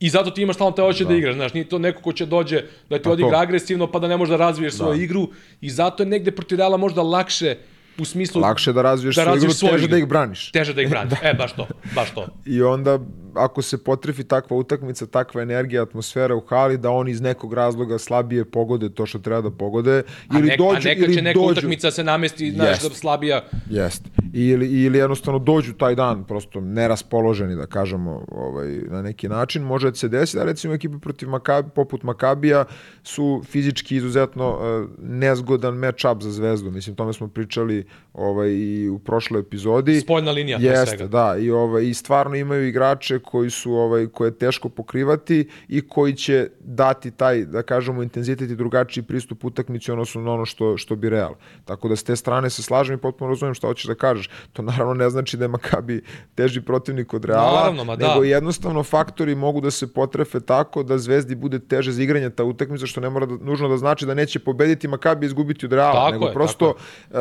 I 0.05 0.11
zato 0.11 0.31
ti 0.31 0.43
imaš 0.43 0.55
stalno 0.57 0.73
te 0.73 0.83
hoće 0.83 1.05
da. 1.05 1.09
da 1.11 1.17
igraš, 1.17 1.35
znaš, 1.35 1.55
nije 1.55 1.69
to 1.69 1.79
neko 1.79 2.03
ko 2.03 2.13
će 2.13 2.27
dođe 2.27 2.63
da 2.91 2.99
ti 2.99 3.05
Pa 3.05 3.11
odigra 3.11 3.39
agresivno 3.41 3.87
pa 3.87 3.99
da 3.99 4.09
ne 4.09 4.17
može 4.17 4.31
da 4.31 4.37
razviješ 4.37 4.75
svoju 4.75 5.03
igru 5.03 5.29
i 5.61 5.71
zato 5.71 6.03
je 6.03 6.07
negde 6.07 6.31
protiv 6.31 6.59
Reala 6.59 6.77
možda 6.77 7.03
lakše 7.03 7.57
u 7.99 8.05
smislu 8.05 8.41
Lakše 8.41 8.73
da 8.73 8.83
razviješ 8.83 9.17
Da 9.17 9.23
svoju 9.23 9.37
igru, 9.37 9.47
razviješ 9.49 9.59
svoju 9.59 9.73
teže 9.73 9.85
igru. 9.85 9.91
da 9.95 9.99
ih 9.99 10.09
braniš. 10.09 10.51
Teže 10.51 10.75
da 10.75 10.83
ih 10.83 10.91
braniš. 10.91 11.13
E, 11.23 11.35
baš 11.35 11.53
to, 11.53 11.67
baš 11.95 12.11
to. 12.15 12.27
I 12.47 12.63
onda, 12.63 12.99
ako 13.35 13.63
se 13.63 13.85
potrefi 13.85 14.25
takva 14.25 14.57
utakmica, 14.57 15.07
takva 15.07 15.43
energija, 15.43 15.83
atmosfera 15.83 16.35
u 16.35 16.41
hali, 16.41 16.79
da 16.79 16.91
oni 16.91 17.11
iz 17.11 17.21
nekog 17.21 17.53
razloga 17.53 17.99
slabije 17.99 18.45
pogode 18.45 18.89
to 18.89 19.07
što 19.07 19.19
treba 19.19 19.41
da 19.41 19.51
pogode, 19.51 20.03
A, 20.29 20.39
ili 20.39 20.49
nek, 20.49 20.59
dođu, 20.59 20.77
a 20.77 20.81
neka 20.85 21.05
ili 21.05 21.15
će 21.15 21.23
neka 21.23 21.41
dođu, 21.41 21.53
utakmica 21.53 21.91
se 21.91 22.05
namesti, 22.05 22.51
znaš, 22.51 22.69
Jest. 22.69 22.89
da 22.89 22.95
slabija. 22.95 23.45
Jeste. 23.71 24.11
Ili, 24.33 24.83
ili 24.83 24.99
jednostavno 24.99 25.39
dođu 25.39 25.73
taj 25.73 25.95
dan 25.95 26.25
prosto 26.25 26.61
neraspoloženi, 26.61 27.57
da 27.57 27.67
kažemo, 27.67 28.25
ovaj, 28.33 28.69
na 28.69 29.03
neki 29.03 29.29
način. 29.29 29.63
Može 29.63 29.91
da 29.91 29.95
se 29.97 30.09
desi 30.09 30.37
da 30.37 30.45
recimo 30.45 30.75
ekipe 30.75 30.99
protiv 30.99 31.29
Makabi, 31.29 31.71
poput 31.75 32.03
Makabija 32.03 32.65
su 33.03 33.43
fizički 33.47 33.97
izuzetno 33.97 34.51
uh, 34.51 34.91
nezgodan 34.99 35.75
match-up 35.75 36.23
za 36.23 36.31
zvezdu. 36.31 36.71
Mislim, 36.71 36.97
tome 36.97 37.13
smo 37.13 37.29
pričali 37.29 37.87
ovaj, 38.13 38.51
i 38.51 38.89
u 38.89 38.99
prošloj 38.99 39.41
epizodi. 39.41 40.01
Spoljna 40.01 40.31
linija, 40.31 40.59
Jeste, 40.61 41.09
da, 41.09 41.37
i 41.41 41.51
ovaj 41.51 41.85
i 41.85 41.95
stvarno 41.95 42.37
imaju 42.37 42.69
igrače 42.69 43.19
koji 43.25 43.51
su 43.51 43.73
ovaj 43.73 44.07
koje 44.07 44.29
je 44.29 44.39
teško 44.39 44.69
pokrivati 44.69 45.49
i 45.69 45.89
koji 45.89 46.15
će 46.15 46.49
dati 46.61 47.11
taj 47.11 47.45
da 47.45 47.63
kažemo 47.63 48.03
intenzitet 48.03 48.51
i 48.51 48.57
drugačiji 48.57 49.05
pristup 49.05 49.45
utakmici 49.45 49.93
odnosno 49.93 50.21
na 50.21 50.33
ono 50.33 50.45
što 50.45 50.77
što 50.77 50.97
bi 50.97 51.11
Real. 51.11 51.35
Tako 51.65 51.89
da 51.89 51.97
s 51.97 52.03
te 52.03 52.17
strane 52.17 52.51
se 52.51 52.63
slažem 52.63 52.95
i 52.95 53.01
potpuno 53.01 53.31
razumem 53.31 53.55
šta 53.55 53.67
hoćeš 53.67 53.85
da 53.85 53.95
kažeš. 53.95 54.31
To 54.53 54.63
naravno 54.63 54.95
ne 54.95 55.11
znači 55.11 55.37
da 55.37 55.45
je 55.45 55.49
Makabi 55.49 56.03
teži 56.35 56.61
protivnik 56.61 57.15
od 57.15 57.25
Reala, 57.25 57.61
Naravno, 57.61 57.85
ma 57.85 57.97
da. 57.97 58.09
nego 58.09 58.25
jednostavno 58.25 58.83
faktori 58.83 59.35
mogu 59.35 59.61
da 59.61 59.71
se 59.71 59.93
potrefe 59.93 60.41
tako 60.41 60.83
da 60.83 60.99
Zvezdi 60.99 61.35
bude 61.35 61.59
teže 61.59 61.93
za 61.93 62.03
igranje 62.03 62.31
ta 62.31 62.45
utakmica 62.45 62.87
što 62.87 63.01
ne 63.01 63.11
mora 63.11 63.27
da, 63.27 63.37
nužno 63.41 63.69
da 63.69 63.77
znači 63.77 64.07
da 64.07 64.15
neće 64.15 64.39
pobediti 64.39 64.89
Makabi 64.89 65.27
i 65.27 65.29
izgubiti 65.29 65.67
od 65.67 65.73
Reala, 65.73 65.93
Tako 65.93 66.13
nego 66.13 66.27
je, 66.27 66.33
prosto 66.33 66.69
uh, 66.69 67.17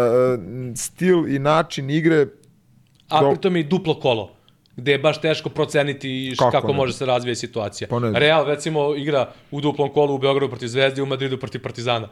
stil 0.76 1.28
i 1.36 1.40
način 1.40 1.90
igre 1.90 2.28
A 3.10 3.22
Do- 3.22 3.30
pritom 3.30 3.58
i 3.58 3.64
duplo 3.64 4.00
kolo 4.00 4.43
gde 4.76 4.92
je 4.92 5.00
baš 5.00 5.22
teško 5.22 5.50
proceniti 5.50 6.34
Kako 6.40 6.52
kako, 6.52 6.68
ne? 6.68 6.74
može 6.74 6.94
se 6.94 7.06
razvije 7.06 7.36
situacija. 7.36 7.88
Pa. 7.88 8.00
Real, 8.14 8.46
recimo, 8.46 8.96
igra 8.96 9.32
u 9.52 9.62
duplom 9.62 9.90
kolu 9.90 10.16
u 10.16 10.18
Beogradu 10.18 10.50
protiv 10.50 10.68
Zvezde 10.68 11.02
u 11.02 11.06
Madridu 11.06 11.38
protiv 11.38 11.62
Partizana. 11.62 12.10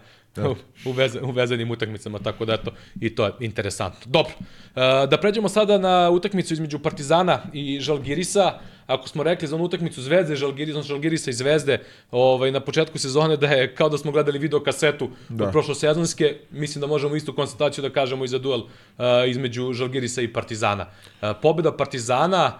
U, 0.85 0.91
veze, 0.91 1.21
u 1.21 1.31
vezanim 1.31 1.71
utakmicama, 1.71 2.19
tako 2.19 2.45
da 2.45 2.53
eto, 2.53 2.71
i 2.99 3.15
to 3.15 3.25
je 3.25 3.31
interesantno. 3.39 3.99
Dobro, 4.05 4.33
e, 4.75 5.07
da 5.07 5.17
pređemo 5.21 5.49
sada 5.49 5.77
na 5.77 6.09
utakmicu 6.09 6.53
između 6.53 6.79
Partizana 6.79 7.39
i 7.53 7.79
Žalgirisa. 7.79 8.53
Ako 8.87 9.07
smo 9.07 9.23
rekli 9.23 9.47
za 9.47 9.55
onu 9.55 9.65
utakmicu 9.65 10.01
Zvezde, 10.01 10.35
Žalgirisa, 10.35 10.77
odnosno 10.77 10.95
Žalgirisa 10.95 11.29
i 11.29 11.33
Zvezde, 11.33 11.79
ovaj, 12.11 12.51
na 12.51 12.59
početku 12.59 12.97
sezone 12.97 13.37
da 13.37 13.47
je 13.47 13.75
kao 13.75 13.89
da 13.89 13.97
smo 13.97 14.11
gledali 14.11 14.39
video 14.39 14.59
kasetu 14.63 15.09
da. 15.29 15.45
od 15.45 15.51
prošlosezonske, 15.51 16.35
mislim 16.51 16.81
da 16.81 16.87
možemo 16.87 17.15
istu 17.15 17.35
konstataciju 17.35 17.81
da 17.81 17.89
kažemo 17.89 18.25
i 18.25 18.27
za 18.27 18.39
duel 18.39 18.59
uh, 18.59 19.05
između 19.27 19.73
Žalgirisa 19.73 20.21
i 20.21 20.33
Partizana. 20.33 20.85
Uh, 21.21 21.29
pobjeda 21.41 21.71
Partizana, 21.77 22.59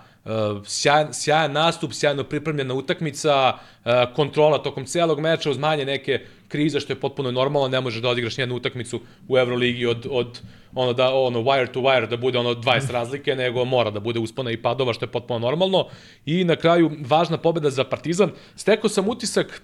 sjajan, 0.66 1.14
sjajan 1.14 1.52
nastup, 1.52 1.94
sjajno 1.94 2.24
pripremljena 2.24 2.74
utakmica, 2.74 3.54
uh, 3.54 3.92
kontrola 4.16 4.58
tokom 4.58 4.86
celog 4.86 5.20
meča 5.20 5.50
uz 5.50 5.58
manje 5.58 5.86
neke 5.86 6.20
krize, 6.48 6.80
što 6.80 6.94
je 6.94 7.00
potpuno 7.00 7.32
normalno, 7.32 7.68
ne 7.68 7.82
možeš 7.82 8.02
da 8.02 8.10
odigraš 8.10 8.38
nijednu 8.38 8.56
utakmicu 8.56 9.00
u 9.28 9.38
Euroligi 9.38 9.86
od, 9.86 10.08
od 10.10 10.42
ono 10.76 10.94
da 10.94 11.14
ono 11.14 11.40
wire 11.40 11.72
to 11.72 11.80
wire 11.80 12.08
da 12.10 12.18
bude 12.18 12.40
ono 12.40 12.54
20 12.54 12.92
razlike, 13.00 13.36
nego 13.36 13.66
mora 13.66 13.92
da 13.92 14.00
bude 14.00 14.20
uspona 14.20 14.52
i 14.52 14.58
padova, 14.58 14.94
što 14.94 15.06
je 15.06 15.12
potpuno 15.12 15.40
normalno. 15.40 15.88
I 16.26 16.44
na 16.44 16.56
kraju 16.56 16.92
važna 17.06 17.38
pobeda 17.38 17.70
za 17.70 17.84
Partizan. 17.84 18.32
Stekao 18.56 18.90
sam 18.90 19.10
utisak 19.10 19.62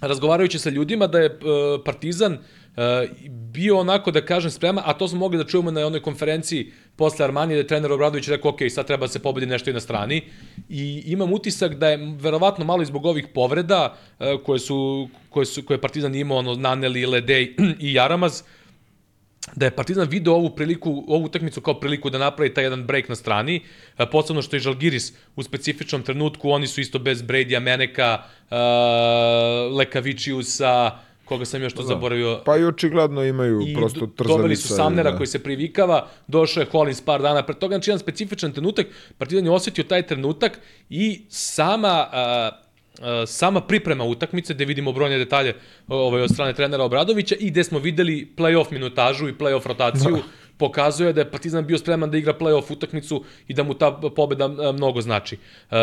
razgovarajući 0.00 0.58
sa 0.58 0.70
ljudima 0.70 1.06
da 1.06 1.18
je 1.18 1.26
uh, 1.28 1.80
Partizan 1.84 2.32
uh, 2.32 2.82
bio 3.28 3.78
onako 3.78 4.10
da 4.10 4.24
kažem 4.24 4.50
sprema, 4.50 4.82
a 4.84 4.92
to 4.92 5.08
smo 5.08 5.18
mogli 5.18 5.38
da 5.38 5.44
čujemo 5.44 5.70
na 5.70 5.86
onoj 5.86 6.02
konferenciji 6.02 6.72
posle 6.96 7.24
Armanije 7.24 7.56
da 7.56 7.60
je 7.60 7.66
trener 7.66 7.92
Obradović 7.92 8.28
rekao 8.28 8.50
ok, 8.50 8.58
sad 8.70 8.86
treba 8.86 9.06
da 9.06 9.12
se 9.12 9.22
pobedi 9.22 9.46
nešto 9.46 9.70
i 9.70 9.72
na 9.72 9.80
strani. 9.80 10.22
I 10.68 11.02
imam 11.06 11.32
utisak 11.32 11.74
da 11.74 11.88
je 11.88 12.14
verovatno 12.20 12.64
malo 12.64 12.82
i 12.82 12.86
zbog 12.86 13.06
ovih 13.06 13.26
povreda 13.34 13.96
uh, 14.18 14.26
koje 14.44 14.58
su 14.58 15.08
koje 15.30 15.46
su 15.46 15.62
koje 15.62 15.76
je 15.76 15.80
Partizan 15.80 16.14
imao 16.14 16.38
ono 16.38 16.54
Naneli, 16.54 17.06
Ledej 17.06 17.54
i 17.86 17.94
Jaramaz 17.94 18.42
da 19.56 19.66
je 19.66 19.76
Partizan 19.76 20.08
video 20.08 20.34
ovu 20.34 20.50
priliku, 20.50 21.04
ovu 21.08 21.24
utakmicu 21.24 21.60
kao 21.60 21.80
priliku 21.80 22.10
da 22.10 22.18
napravi 22.18 22.54
taj 22.54 22.64
jedan 22.64 22.86
break 22.86 23.08
na 23.08 23.14
strani, 23.14 23.60
e, 23.98 24.06
posebno 24.10 24.42
što 24.42 24.56
je 24.56 24.60
Žalgiris 24.60 25.12
u 25.36 25.42
specifičnom 25.42 26.02
trenutku, 26.02 26.50
oni 26.50 26.66
su 26.66 26.80
isto 26.80 26.98
bez 26.98 27.22
Bradya, 27.22 27.60
Meneka, 27.60 28.22
uh, 28.50 29.76
Lekavičiusa, 29.76 30.98
koga 31.32 31.44
sam 31.44 31.62
još 31.62 31.72
to 31.72 31.82
zaboravio, 31.82 32.40
Pa 32.44 32.56
i 32.56 32.64
očigledno 32.64 33.24
imaju 33.24 33.60
i 33.68 33.74
prosto 33.74 34.00
do- 34.00 34.06
trzavica. 34.06 34.36
doveli 34.36 34.56
su 34.56 34.68
Samnera 34.68 35.10
da. 35.10 35.16
koji 35.16 35.26
se 35.26 35.38
privikava, 35.38 36.06
došao 36.28 36.60
je 36.60 36.66
Hollins 36.72 37.00
par 37.00 37.22
dana 37.22 37.42
pre 37.42 37.54
toga, 37.54 37.74
znači 37.74 37.90
jedan 37.90 37.98
specifičan 37.98 38.52
trenutak, 38.52 38.86
Partizan 39.18 39.44
je 39.44 39.50
osetio 39.50 39.84
taj 39.84 40.06
trenutak 40.06 40.60
i 40.90 41.22
sama 41.28 41.88
a, 42.12 42.50
a, 43.00 43.26
sama 43.26 43.60
priprema 43.60 44.04
utakmice, 44.04 44.54
gde 44.54 44.64
vidimo 44.64 44.92
brojne 44.92 45.18
detalje 45.18 45.54
ovaj, 45.88 46.22
od 46.22 46.30
strane 46.30 46.52
trenera 46.52 46.84
Obradovića 46.84 47.34
i 47.40 47.50
gde 47.50 47.64
smo 47.64 47.78
videli 47.78 48.32
play-off 48.36 48.72
minutažu 48.72 49.28
i 49.28 49.32
play-off 49.32 49.66
rotaciju, 49.66 50.18
pokazuje 50.62 51.12
da 51.12 51.20
je 51.20 51.30
Partizan 51.30 51.66
bio 51.66 51.78
spreman 51.78 52.10
da 52.10 52.18
igra 52.18 52.34
play-off 52.38 52.72
utakmicu 52.72 53.24
i 53.48 53.54
da 53.54 53.62
mu 53.62 53.74
ta 53.74 53.90
pobeda 54.16 54.44
e, 54.44 54.72
mnogo 54.72 55.00
znači. 55.00 55.36
E, 55.70 55.76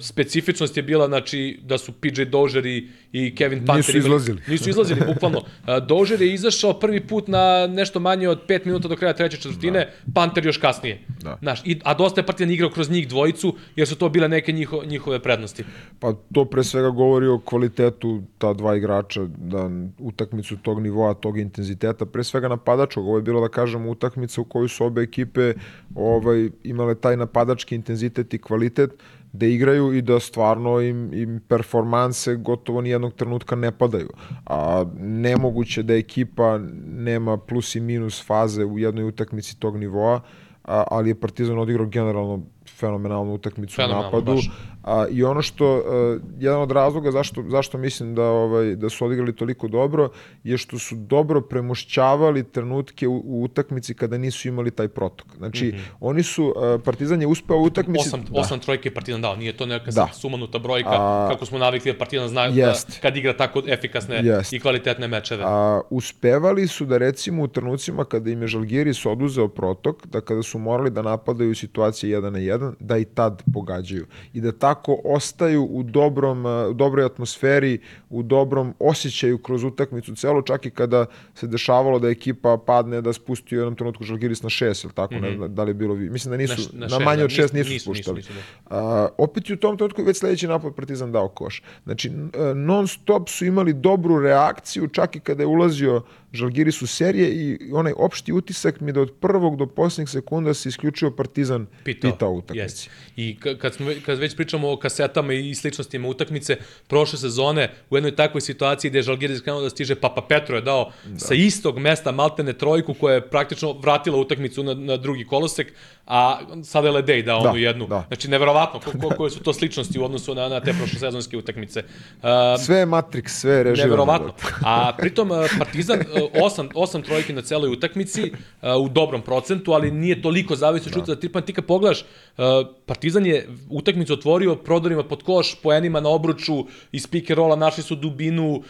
specifičnost 0.00 0.76
je 0.76 0.82
bila 0.82 1.06
znači, 1.06 1.60
da 1.62 1.78
su 1.78 1.92
PJ 1.92 2.24
Dozier 2.24 2.66
i, 2.66 2.88
i 3.12 3.34
Kevin 3.34 3.66
Panter 3.66 3.94
Nisu 3.94 3.98
izlazili. 3.98 4.38
Imali, 4.38 4.52
nisu 4.52 4.70
izlazili, 4.70 5.00
bukvalno. 5.06 5.42
E, 5.68 5.80
Dozier 5.88 6.22
je 6.22 6.32
izašao 6.34 6.72
prvi 6.80 7.00
put 7.06 7.28
na 7.28 7.66
nešto 7.66 8.00
manje 8.00 8.28
od 8.28 8.46
5 8.48 8.66
minuta 8.66 8.88
do 8.88 8.96
kraja 8.96 9.12
treće 9.12 9.36
četvrtine, 9.36 9.78
da. 10.06 10.12
Panter 10.14 10.46
još 10.46 10.56
kasnije. 10.56 11.00
Da. 11.22 11.36
Znaš, 11.42 11.60
i, 11.64 11.80
a 11.84 11.94
dosta 11.94 12.20
je 12.20 12.26
Partizan 12.26 12.50
igrao 12.50 12.70
kroz 12.70 12.90
njih 12.90 13.08
dvojicu, 13.08 13.54
jer 13.76 13.88
su 13.88 13.96
to 13.96 14.08
bile 14.08 14.28
neke 14.28 14.52
njiho, 14.52 14.82
njihove 14.84 15.20
prednosti. 15.22 15.64
Pa 16.00 16.14
to 16.34 16.44
pre 16.44 16.64
svega 16.64 16.90
govori 16.90 17.26
o 17.26 17.38
kvalitetu 17.44 18.22
ta 18.38 18.52
dva 18.52 18.76
igrača, 18.76 19.26
da 19.36 19.70
utakmicu 19.98 20.56
tog 20.56 20.82
nivoa, 20.82 21.14
tog 21.14 21.38
intenziteta, 21.38 22.06
pre 22.06 22.24
svega 22.24 22.48
napadačkog, 22.48 23.06
ovo 23.06 23.16
je 23.16 23.22
bilo 23.22 23.40
da 23.40 23.48
kažemo 23.48 23.90
utakmica 24.22 24.40
u 24.40 24.44
kojoj 24.44 24.68
su 24.68 24.84
obe 24.84 25.02
ekipe 25.02 25.54
ovaj, 25.94 26.50
imale 26.64 26.94
taj 26.94 27.16
napadački 27.16 27.74
intenzitet 27.74 28.34
i 28.34 28.38
kvalitet, 28.38 28.90
da 29.32 29.46
igraju 29.46 29.92
i 29.94 30.02
da 30.02 30.20
stvarno 30.20 30.80
im, 30.80 31.10
im 31.14 31.40
performanse 31.48 32.36
gotovo 32.36 32.80
nijednog 32.80 33.14
trenutka 33.14 33.56
ne 33.56 33.72
padaju. 33.72 34.08
A 34.46 34.84
nemoguće 34.98 35.82
da 35.82 35.94
ekipa 35.94 36.58
nema 36.84 37.36
plus 37.36 37.74
i 37.74 37.80
minus 37.80 38.26
faze 38.26 38.64
u 38.64 38.78
jednoj 38.78 39.04
utakmici 39.04 39.58
tog 39.58 39.76
nivoa, 39.76 40.20
a, 40.64 40.84
ali 40.90 41.10
je 41.10 41.14
Partizan 41.14 41.58
odigrao 41.58 41.86
generalno 41.86 42.42
fenomenalnu 42.78 43.34
utakmicu 43.34 43.82
u 43.82 43.88
napadu. 43.88 44.34
Baš. 44.34 44.50
A, 44.82 45.06
I 45.10 45.24
ono 45.24 45.42
što, 45.42 45.76
uh, 45.76 46.22
jedan 46.38 46.60
od 46.60 46.70
razloga 46.70 47.10
zašto, 47.10 47.44
zašto 47.48 47.78
mislim 47.78 48.14
da, 48.14 48.24
ovaj, 48.24 48.76
da 48.76 48.88
su 48.88 49.04
odigrali 49.04 49.36
toliko 49.36 49.68
dobro, 49.68 50.10
je 50.44 50.58
što 50.58 50.78
su 50.78 50.94
dobro 50.96 51.40
premošćavali 51.40 52.44
trenutke 52.44 53.08
u, 53.08 53.22
u 53.24 53.42
utakmici 53.44 53.94
kada 53.94 54.18
nisu 54.18 54.48
imali 54.48 54.70
taj 54.70 54.88
protok. 54.88 55.26
Znači, 55.36 55.66
mm 55.66 55.70
-hmm. 55.70 55.82
oni 56.00 56.22
su, 56.22 56.44
uh, 56.44 56.80
Partizan 56.84 57.20
je 57.20 57.26
uspeo 57.26 57.56
u 57.56 57.62
utakmici... 57.62 58.08
Osam, 58.08 58.24
da. 58.30 58.40
osam 58.40 58.58
trojke 58.58 58.88
je 58.88 58.94
Partizan 58.94 59.22
dao, 59.22 59.36
nije 59.36 59.56
to 59.56 59.66
neka 59.66 59.90
da. 59.90 60.08
sumanuta 60.12 60.58
brojka, 60.58 60.90
A, 60.92 61.28
kako 61.32 61.46
smo 61.46 61.58
navikli 61.58 61.92
da 61.92 61.98
Partizan 61.98 62.28
zna 62.28 62.50
da 62.50 62.74
kad 63.02 63.16
igra 63.16 63.36
tako 63.36 63.62
efikasne 63.66 64.20
jest. 64.24 64.52
i 64.52 64.60
kvalitetne 64.60 65.08
mečeve. 65.08 65.44
A, 65.46 65.80
uspevali 65.90 66.68
su 66.68 66.84
da 66.84 66.98
recimo 66.98 67.42
u 67.42 67.48
trenucima 67.48 68.04
kada 68.04 68.30
im 68.30 68.42
je 68.42 68.48
Žalgiris 68.48 69.06
oduzeo 69.06 69.48
protok, 69.48 70.06
da 70.06 70.20
kada 70.20 70.42
su 70.42 70.58
morali 70.58 70.90
da 70.90 71.02
napadaju 71.02 71.54
situacije 71.54 72.20
1 72.20 72.30
na 72.30 72.38
1, 72.38 72.72
da 72.80 72.98
i 72.98 73.04
tad 73.04 73.42
pogađaju. 73.54 74.06
I 74.32 74.40
da 74.40 74.52
ta 74.52 74.71
tako 74.74 75.00
ostaju 75.04 75.64
u 75.70 75.82
dobrom, 75.82 76.46
e, 76.46 76.66
u 76.66 76.74
dobroj 76.74 77.04
atmosferi, 77.04 77.78
u 78.10 78.22
dobrom 78.22 78.74
osjećaju 78.78 79.38
kroz 79.38 79.64
utakmicu 79.64 80.14
celo, 80.14 80.42
čak 80.42 80.66
i 80.66 80.70
kada 80.70 81.06
se 81.34 81.46
dešavalo 81.46 81.98
da 81.98 82.08
ekipa 82.08 82.58
padne 82.66 83.00
da 83.00 83.12
spusti 83.12 83.56
u 83.56 83.58
jednom 83.58 83.76
trenutku 83.76 84.04
Žalgiris 84.04 84.42
na 84.42 84.50
šest, 84.50 84.84
ili 84.84 84.92
tako, 84.92 85.14
mm 85.14 85.18
-hmm. 85.18 85.38
ne 85.38 85.46
mhm. 85.46 85.54
da 85.54 85.64
li 85.64 85.70
je 85.70 85.74
bilo. 85.74 85.94
Mislim 85.94 86.30
da 86.30 86.36
nisu, 86.36 86.70
na, 86.72 86.86
na, 86.86 86.98
na 86.98 87.04
manje 87.04 87.24
od 87.24 87.30
da, 87.30 87.34
šest 87.34 87.54
nisu, 87.54 87.70
nisu 87.70 87.84
spuštali. 87.84 88.16
Nisu, 88.16 88.32
nisu, 88.32 88.38
nisu, 88.38 88.70
A, 88.70 89.08
opet 89.18 89.50
u 89.50 89.56
tom 89.56 89.76
trenutku 89.76 90.02
već 90.02 90.16
sledeći 90.16 90.48
napad 90.48 90.74
Partizan 90.74 91.12
dao 91.12 91.28
koš. 91.28 91.62
Znači, 91.84 92.08
e, 92.08 92.54
non 92.54 92.88
stop 92.88 93.28
su 93.28 93.44
imali 93.44 93.72
dobru 93.72 94.20
reakciju, 94.20 94.88
čak 94.88 95.16
i 95.16 95.20
kada 95.20 95.42
je 95.42 95.46
ulazio 95.46 96.02
Žalgiris 96.32 96.82
u 96.82 96.86
serije 96.86 97.30
i 97.30 97.72
onaj 97.72 97.92
opšti 97.96 98.32
utisak 98.32 98.80
mi 98.80 98.92
da 98.92 99.00
od 99.00 99.12
prvog 99.20 99.56
do 99.56 99.66
posljednjeg 99.66 100.08
sekunda 100.08 100.54
se 100.54 100.68
isključio 100.68 101.10
Partizan 101.10 101.66
pitao, 101.84 102.10
pitao 102.10 102.30
utakmici. 102.30 102.88
Yes. 102.88 102.90
I 103.16 103.36
kad, 103.58 103.74
smo, 103.74 103.90
kad 104.06 104.18
već 104.18 104.36
pričamo 104.36 104.72
o 104.72 104.76
kasetama 104.76 105.32
i 105.32 105.54
sličnostima 105.54 106.08
utakmice, 106.08 106.56
prošle 106.88 107.18
sezone 107.18 107.70
u 107.90 107.96
jednoj 107.96 108.16
takvoj 108.16 108.40
situaciji 108.40 108.90
gde 108.90 108.98
je 108.98 109.02
Žalgiris 109.02 109.40
krenuo 109.40 109.62
da 109.62 109.70
stiže, 109.70 109.94
Papa 109.94 110.22
Petro 110.28 110.56
je 110.56 110.62
dao 110.62 110.92
da. 111.04 111.18
sa 111.18 111.34
istog 111.34 111.78
mesta 111.78 112.12
maltene 112.12 112.52
trojku 112.52 112.94
koja 112.94 113.14
je 113.14 113.28
praktično 113.28 113.72
vratila 113.72 114.18
utakmicu 114.18 114.62
na, 114.62 114.74
na 114.74 114.96
drugi 114.96 115.24
kolosek, 115.24 115.72
a 116.06 116.38
sada 116.64 116.88
je 116.88 116.92
Ledej 116.92 117.22
dao 117.22 117.42
da, 117.42 117.50
onu 117.50 117.58
jednu. 117.58 117.86
Da. 117.86 118.04
Znači, 118.08 118.28
neverovatno 118.28 118.80
ko, 118.80 118.90
ko, 119.00 119.14
koje 119.16 119.30
su 119.30 119.40
to 119.40 119.52
sličnosti 119.52 119.98
u 119.98 120.04
odnosu 120.04 120.34
na, 120.34 120.48
na 120.48 120.60
te 120.60 120.72
prošle 120.72 120.98
sezonske 120.98 121.36
utakmice. 121.36 121.82
Uh, 122.16 122.28
sve 122.64 122.76
je 122.76 122.86
Matrix, 122.86 123.28
sve 123.28 123.52
je 123.54 123.62
režirano. 123.62 123.90
Neverovatno. 123.90 124.32
A 124.64 124.92
pritom 124.98 125.30
Partizan 125.58 126.00
osam, 126.42 126.68
osam 126.74 127.02
trojke 127.02 127.32
na 127.32 127.42
celoj 127.42 127.70
utakmici 127.70 128.32
uh, 128.32 128.68
u 128.80 128.88
dobrom 128.88 129.22
procentu, 129.22 129.72
ali 129.72 129.90
nije 129.90 130.22
toliko 130.22 130.56
zavisno 130.56 130.90
da. 130.90 130.94
šuta 130.94 131.14
da 131.14 131.20
tipa 131.20 131.40
ti 131.40 131.52
kad 131.52 131.64
pogledaš 131.64 132.00
uh, 132.00 132.44
Partizan 132.86 133.26
je 133.26 133.48
utakmicu 133.70 134.12
otvorio 134.12 134.56
prodorima 134.56 135.02
pod 135.02 135.22
koš, 135.22 135.54
poenima 135.62 136.00
na 136.00 136.08
obruču 136.08 136.66
iz 136.92 137.06
pick 137.06 137.30
and 137.30 137.38
rolla 137.38 137.56
našli 137.56 137.82
su 137.82 137.94
dubinu, 137.94 138.50
uh, 138.52 138.62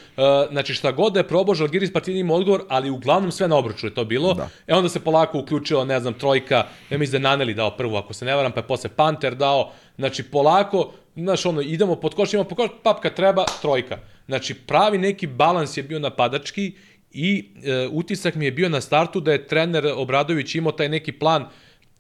znači 0.51 0.75
šta 0.75 0.93
god 0.93 1.13
da 1.13 1.21
je 1.21 1.29
probao 1.29 1.55
Žalgiris 1.55 1.93
Partizan 1.93 2.21
ima 2.21 2.35
odgovor, 2.35 2.63
ali 2.69 2.91
uglavnom 2.91 3.33
sve 3.33 3.49
na 3.49 3.57
obruču 3.57 3.87
je 3.87 3.95
to 3.95 4.05
bilo. 4.05 4.35
Da. 4.35 4.49
E 4.67 4.75
onda 4.75 4.89
se 4.89 5.01
polako 5.01 5.39
uključila, 5.39 5.85
ne 5.85 6.01
znam, 6.01 6.15
trojka, 6.15 6.67
ja 6.91 6.99
mislim 6.99 7.22
da 7.22 7.22
Naneli 7.23 7.55
dao 7.55 7.71
prvu, 7.77 7.97
ako 7.97 8.15
se 8.15 8.25
ne 8.25 8.35
varam, 8.35 8.53
pa 8.53 8.61
je 8.61 8.67
posle 8.67 8.91
Panter 8.97 9.35
dao, 9.35 9.73
znači 9.97 10.23
polako, 10.23 10.93
znaš 11.17 11.47
ono, 11.47 11.61
idemo 11.61 11.97
pod 11.97 12.15
koš, 12.15 12.33
imamo 12.33 12.49
pod 12.49 12.59
koš, 12.59 12.71
papka 12.83 13.11
treba, 13.11 13.45
trojka. 13.63 13.99
Znači 14.27 14.55
pravi 14.55 14.99
neki 14.99 15.27
balans 15.27 15.77
je 15.77 15.83
bio 15.83 15.99
napadački 15.99 16.73
i 17.13 17.45
e, 17.65 17.89
utisak 17.93 18.35
mi 18.35 18.45
je 18.45 18.53
bio 18.53 18.69
na 18.69 18.81
startu 18.81 19.21
da 19.21 19.33
je 19.33 19.47
trener 19.47 19.87
Obradović 19.97 20.55
imao 20.55 20.73
taj 20.73 20.89
neki 20.89 21.13
plan 21.13 21.43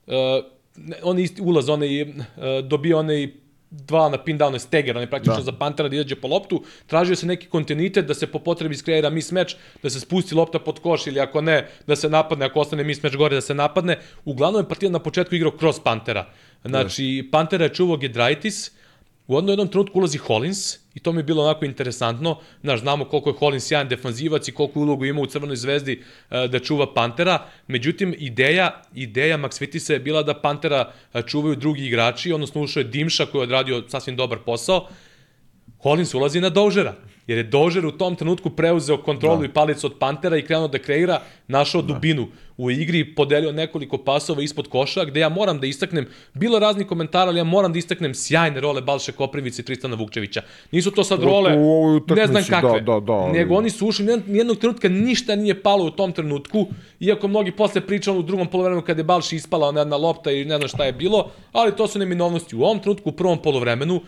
e, 0.06 0.42
on 1.02 1.18
isti 1.18 1.42
ulaz, 1.42 1.68
onaj, 1.68 2.00
e, 2.00 2.06
dobio 2.62 2.98
onaj 2.98 3.41
dva 3.72 4.08
na 4.08 4.18
pin 4.18 4.38
down 4.38 4.58
steger, 4.58 4.96
on 4.96 5.02
je 5.02 5.10
praktično 5.10 5.36
da. 5.36 5.42
za 5.42 5.52
Pantera 5.52 5.88
da 5.88 5.96
izađe 5.96 6.16
po 6.16 6.28
loptu, 6.28 6.62
tražio 6.86 7.16
se 7.16 7.26
neki 7.26 7.46
kontinuitet 7.48 8.06
da 8.06 8.14
se 8.14 8.26
po 8.26 8.38
potrebi 8.38 8.76
skreira 8.76 9.10
mismatch, 9.10 9.54
da 9.82 9.90
se 9.90 10.00
spusti 10.00 10.34
lopta 10.34 10.58
pod 10.58 10.78
koš 10.78 11.06
ili 11.06 11.20
ako 11.20 11.40
ne, 11.40 11.66
da 11.86 11.96
se 11.96 12.08
napadne, 12.08 12.46
ako 12.46 12.60
ostane 12.60 12.84
mismatch 12.84 13.16
gore 13.16 13.34
da 13.34 13.40
se 13.40 13.54
napadne. 13.54 13.98
Uglavnom 14.24 14.62
je 14.62 14.68
partija 14.68 14.90
na 14.90 14.98
početku 14.98 15.34
igrao 15.34 15.56
kroz 15.56 15.80
Pantera. 15.84 16.26
Znači, 16.64 17.02
yes. 17.02 17.30
Pantera 17.30 17.64
je 17.64 17.74
čuvao 17.74 17.96
Gedraitis, 17.96 18.70
U 19.32 19.36
jednom, 19.36 19.48
jednom 19.48 19.68
trenutku 19.68 19.98
ulazi 19.98 20.18
Hollins 20.18 20.78
i 20.94 21.00
to 21.00 21.12
mi 21.12 21.18
je 21.18 21.24
bilo 21.24 21.42
onako 21.42 21.64
interesantno. 21.64 22.38
Znaš, 22.62 22.80
znamo 22.80 23.04
koliko 23.04 23.30
je 23.30 23.36
Hollins 23.38 23.64
sjajan 23.64 23.88
defanzivac 23.88 24.48
i 24.48 24.52
koliko 24.52 24.80
ulogu 24.80 25.04
ima 25.04 25.20
u 25.20 25.26
Crvenoj 25.26 25.56
zvezdi 25.56 26.02
uh, 26.02 26.50
da 26.50 26.58
čuva 26.58 26.94
Pantera. 26.94 27.46
Međutim, 27.66 28.14
ideja, 28.18 28.82
ideja 28.94 29.38
Max 29.38 29.60
Vitisa 29.60 29.92
je 29.92 30.00
bila 30.00 30.22
da 30.22 30.34
Pantera 30.34 30.92
uh, 31.14 31.22
čuvaju 31.26 31.56
drugi 31.56 31.86
igrači, 31.86 32.32
odnosno 32.32 32.62
ušao 32.62 32.80
je 32.80 32.84
Dimša 32.84 33.26
koji 33.26 33.40
je 33.40 33.42
odradio 33.42 33.84
sasvim 33.88 34.16
dobar 34.16 34.38
posao. 34.38 34.88
Hollins 35.78 36.14
ulazi 36.14 36.40
na 36.40 36.50
Dožera, 36.50 36.94
jer 37.26 37.38
je 37.38 37.44
Dožer 37.44 37.86
u 37.86 37.92
tom 37.92 38.16
trenutku 38.16 38.50
preuzeo 38.50 38.96
kontrolu 38.96 39.38
da. 39.38 39.44
i 39.44 39.48
palicu 39.48 39.86
od 39.86 39.98
Pantera 39.98 40.36
i 40.36 40.42
krenuo 40.42 40.68
da 40.68 40.78
kreira, 40.78 41.20
našao 41.48 41.82
da. 41.82 41.94
dubinu 41.94 42.28
u 42.56 42.70
igri, 42.70 43.14
podelio 43.14 43.52
nekoliko 43.52 43.98
pasova 43.98 44.42
ispod 44.42 44.68
koša, 44.68 45.04
gde 45.04 45.20
ja 45.20 45.28
moram 45.28 45.60
da 45.60 45.66
istaknem, 45.66 46.06
bilo 46.34 46.58
raznih 46.58 46.86
komentara, 46.86 47.28
ali 47.28 47.38
ja 47.38 47.44
moram 47.44 47.72
da 47.72 47.78
istaknem 47.78 48.14
sjajne 48.14 48.60
role 48.60 48.82
Balše 48.82 49.12
Koprivice 49.12 49.62
i 49.62 49.64
Tristana 49.64 49.96
Vukčevića. 49.96 50.42
Nisu 50.70 50.90
to 50.90 51.04
sad 51.04 51.22
role, 51.22 51.58
u, 51.58 51.96
u 51.96 52.14
ne 52.14 52.26
znam 52.26 52.44
kakve, 52.44 52.80
da, 52.80 52.92
da, 52.92 53.00
da, 53.00 53.32
nego 53.32 53.54
oni 53.54 53.70
su 53.70 53.86
ušli, 53.86 54.22
nijednog 54.26 54.58
trenutka 54.58 54.88
ništa 54.88 55.36
nije 55.36 55.62
palo 55.62 55.84
u 55.84 55.90
tom 55.90 56.12
trenutku, 56.12 56.66
iako 57.00 57.28
mnogi 57.28 57.50
posle 57.50 57.80
pričali 57.80 58.18
u 58.18 58.22
drugom 58.22 58.46
polovremenu 58.46 58.82
kada 58.82 59.00
je 59.00 59.04
Balši 59.04 59.36
ispala 59.36 59.68
ona 59.68 59.80
jedna 59.80 59.96
lopta 59.96 60.30
i 60.30 60.44
ne 60.44 60.56
znam 60.56 60.68
šta 60.68 60.84
je 60.84 60.92
bilo, 60.92 61.30
ali 61.52 61.76
to 61.76 61.86
su 61.86 61.98
neminovnosti. 61.98 62.56
U 62.56 62.62
ovom 62.62 62.78
trenutku, 62.78 63.08
u 63.08 63.12
prvom 63.12 63.38
polovremenu, 63.38 63.94
uh, 63.94 64.02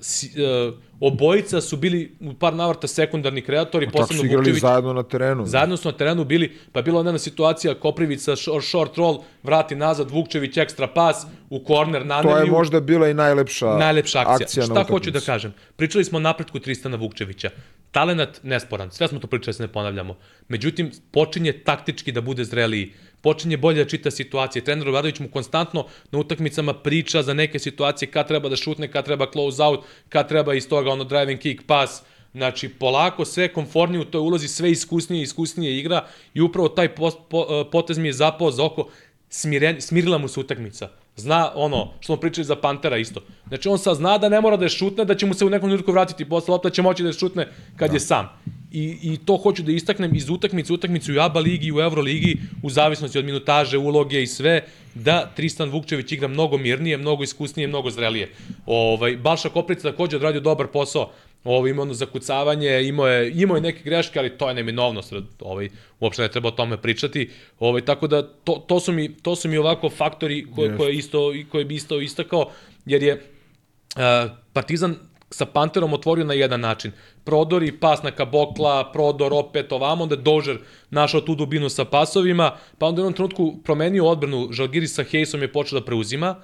si, 0.00 0.42
uh, 0.42 0.74
Obojica 1.00 1.60
su 1.60 1.76
bili 1.76 2.16
u 2.20 2.34
par 2.34 2.54
navrata 2.54 2.86
sekundarni 2.86 3.42
kreatori, 3.42 3.86
posebno 3.86 4.22
Vukčević. 4.22 4.32
Tako 4.32 4.44
su 4.44 4.50
igrali 4.50 4.60
zajedno 4.60 4.92
na 4.92 5.02
terenu. 5.02 5.46
Zajedno 5.46 5.76
su 5.76 5.88
na 5.88 5.96
terenu 5.96 6.24
bili, 6.24 6.56
pa 6.72 6.78
je 6.78 6.82
bila 6.82 7.00
jedna 7.00 7.18
situacija 7.18 7.74
Koprivica 7.74 8.36
short, 8.36 8.64
short 8.64 8.96
roll, 8.96 9.18
vrati 9.42 9.76
nazad, 9.76 10.10
Vukčević 10.10 10.56
ekstra 10.56 10.86
pas, 10.86 11.26
u 11.50 11.64
korner 11.64 12.06
na 12.06 12.22
To 12.22 12.38
je 12.38 12.44
možda 12.44 12.80
bila 12.80 13.08
i 13.08 13.14
najlepša, 13.14 13.76
najlepša 13.76 14.18
akcija. 14.18 14.34
akcija 14.34 14.64
Šta 14.64 14.84
hoću 14.84 15.10
da 15.10 15.20
kažem? 15.20 15.54
Pričali 15.76 16.04
smo 16.04 16.16
o 16.16 16.20
napretku 16.20 16.58
Tristana 16.58 16.96
Vukčevića. 16.96 17.50
Talenat 17.90 18.40
nesporan, 18.42 18.90
sve 18.90 19.08
smo 19.08 19.18
to 19.18 19.26
pričali, 19.26 19.54
se 19.54 19.62
ne 19.62 19.68
ponavljamo. 19.68 20.16
Međutim, 20.48 20.90
počinje 21.10 21.52
taktički 21.52 22.12
da 22.12 22.20
bude 22.20 22.44
zreliji 22.44 22.92
počinje 23.20 23.56
bolje 23.56 23.84
da 23.84 23.90
čita 23.90 24.10
situacije. 24.10 24.64
Trener 24.64 24.88
Obradović 24.88 25.20
mu 25.20 25.28
konstantno 25.28 25.86
na 26.10 26.18
utakmicama 26.18 26.74
priča 26.74 27.22
za 27.22 27.34
neke 27.34 27.58
situacije 27.58 28.10
kad 28.10 28.28
treba 28.28 28.48
da 28.48 28.56
šutne, 28.56 28.90
kad 28.90 29.04
treba 29.04 29.30
close 29.32 29.62
out, 29.62 29.84
kad 30.08 30.28
treba 30.28 30.54
iz 30.54 30.68
toga 30.68 30.90
ono 30.90 31.04
driving 31.04 31.40
kick 31.40 31.66
pass. 31.66 32.02
Znači, 32.32 32.68
polako 32.68 33.24
sve 33.24 33.52
konfornije 33.52 34.00
u 34.00 34.04
toj 34.04 34.20
ulazi, 34.20 34.48
sve 34.48 34.70
iskusnije 34.70 35.20
i 35.20 35.22
iskusnije 35.22 35.78
igra 35.78 36.06
i 36.34 36.40
upravo 36.40 36.68
taj 36.68 36.94
post, 36.94 37.18
po, 37.30 37.64
potez 37.72 37.98
mi 37.98 38.08
je 38.08 38.12
zapao 38.12 38.50
za 38.50 38.64
oko, 38.64 38.88
smiren, 39.28 39.80
smirila 39.80 40.18
mu 40.18 40.28
se 40.28 40.40
utakmica. 40.40 40.88
Zna 41.16 41.52
ono, 41.54 41.92
što 42.00 42.06
smo 42.06 42.16
pričali 42.16 42.44
za 42.44 42.56
Pantera 42.56 42.96
isto. 42.96 43.20
Znači, 43.48 43.68
on 43.68 43.78
sad 43.78 43.96
zna 43.96 44.18
da 44.18 44.28
ne 44.28 44.40
mora 44.40 44.56
da 44.56 44.64
je 44.64 44.68
šutne, 44.68 45.04
da 45.04 45.14
će 45.14 45.26
mu 45.26 45.34
se 45.34 45.44
u 45.44 45.50
nekom 45.50 45.68
trenutku 45.68 45.92
vratiti 45.92 46.28
posle 46.28 46.52
lopta, 46.52 46.70
će 46.70 46.82
moći 46.82 47.02
da 47.02 47.08
je 47.08 47.12
šutne 47.12 47.48
kad 47.76 47.90
da. 47.90 47.96
je 47.96 48.00
sam 48.00 48.28
i, 48.70 48.98
i 49.02 49.16
to 49.16 49.36
hoću 49.36 49.62
da 49.62 49.72
istaknem 49.72 50.14
iz 50.14 50.30
utakmice 50.30 50.72
utakmice 50.72 51.12
u 51.12 51.20
ABA 51.20 51.40
ligi 51.40 51.66
i 51.66 51.72
u 51.72 51.80
Euro 51.80 52.02
ligi 52.02 52.36
u 52.62 52.70
zavisnosti 52.70 53.18
od 53.18 53.24
minutaže, 53.24 53.78
uloge 53.78 54.22
i 54.22 54.26
sve 54.26 54.64
da 54.94 55.30
Tristan 55.36 55.70
Vukčević 55.70 56.12
igra 56.12 56.28
mnogo 56.28 56.58
mirnije, 56.58 56.96
mnogo 56.96 57.22
iskusnije, 57.22 57.68
mnogo 57.68 57.90
zrelije. 57.90 58.28
Ovaj 58.66 59.16
Balša 59.16 59.48
Koprica 59.48 59.90
takođe 59.90 60.16
odradio 60.16 60.40
dobar 60.40 60.66
posao 60.66 61.10
ovo 61.52 61.66
imao 61.66 61.82
ono 61.82 61.94
zakucavanje, 61.94 62.82
imao 62.82 63.06
je, 63.08 63.32
imao 63.34 63.56
je 63.56 63.60
neke 63.60 63.82
greške, 63.82 64.18
ali 64.18 64.38
to 64.38 64.48
je 64.48 64.54
neminovnost, 64.54 65.12
ovaj, 65.40 65.68
uopšte 66.00 66.22
ne 66.22 66.28
treba 66.28 66.48
o 66.48 66.50
tome 66.52 66.76
pričati, 66.82 67.30
ovaj, 67.58 67.84
tako 67.84 68.06
da 68.06 68.22
to, 68.22 68.64
to, 68.66 68.80
su 68.80 68.92
mi, 68.92 69.16
to 69.16 69.36
su 69.36 69.48
mi 69.48 69.58
ovako 69.58 69.90
faktori 69.90 70.46
koje, 70.54 70.76
koje, 70.76 70.94
isto, 70.94 71.32
koje 71.52 71.64
bi 71.64 71.74
isto 71.74 72.00
istakao, 72.00 72.50
jer 72.86 73.02
je 73.02 73.14
uh, 73.14 74.30
Partizan 74.52 74.96
sa 75.30 75.46
Panterom 75.46 75.92
otvorio 75.92 76.24
na 76.24 76.34
jedan 76.34 76.60
način. 76.60 76.92
Prodor 77.24 77.62
i 77.62 77.72
pas 77.72 78.02
na 78.02 78.10
Kabokla, 78.10 78.92
prodor 78.92 79.32
opet 79.34 79.72
ovamo, 79.72 80.02
onda 80.02 80.16
Dožer 80.16 80.58
našao 80.90 81.20
tu 81.20 81.34
dubinu 81.34 81.68
sa 81.68 81.84
pasovima, 81.84 82.52
pa 82.78 82.86
onda 82.86 83.00
u 83.00 83.02
jednom 83.02 83.12
trenutku 83.12 83.56
promenio 83.64 84.06
odbranu, 84.06 84.48
Žalgiri 84.52 84.88
sa 84.88 85.02
Hejsom 85.02 85.42
je 85.42 85.52
počeo 85.52 85.80
da 85.80 85.84
preuzima, 85.84 86.36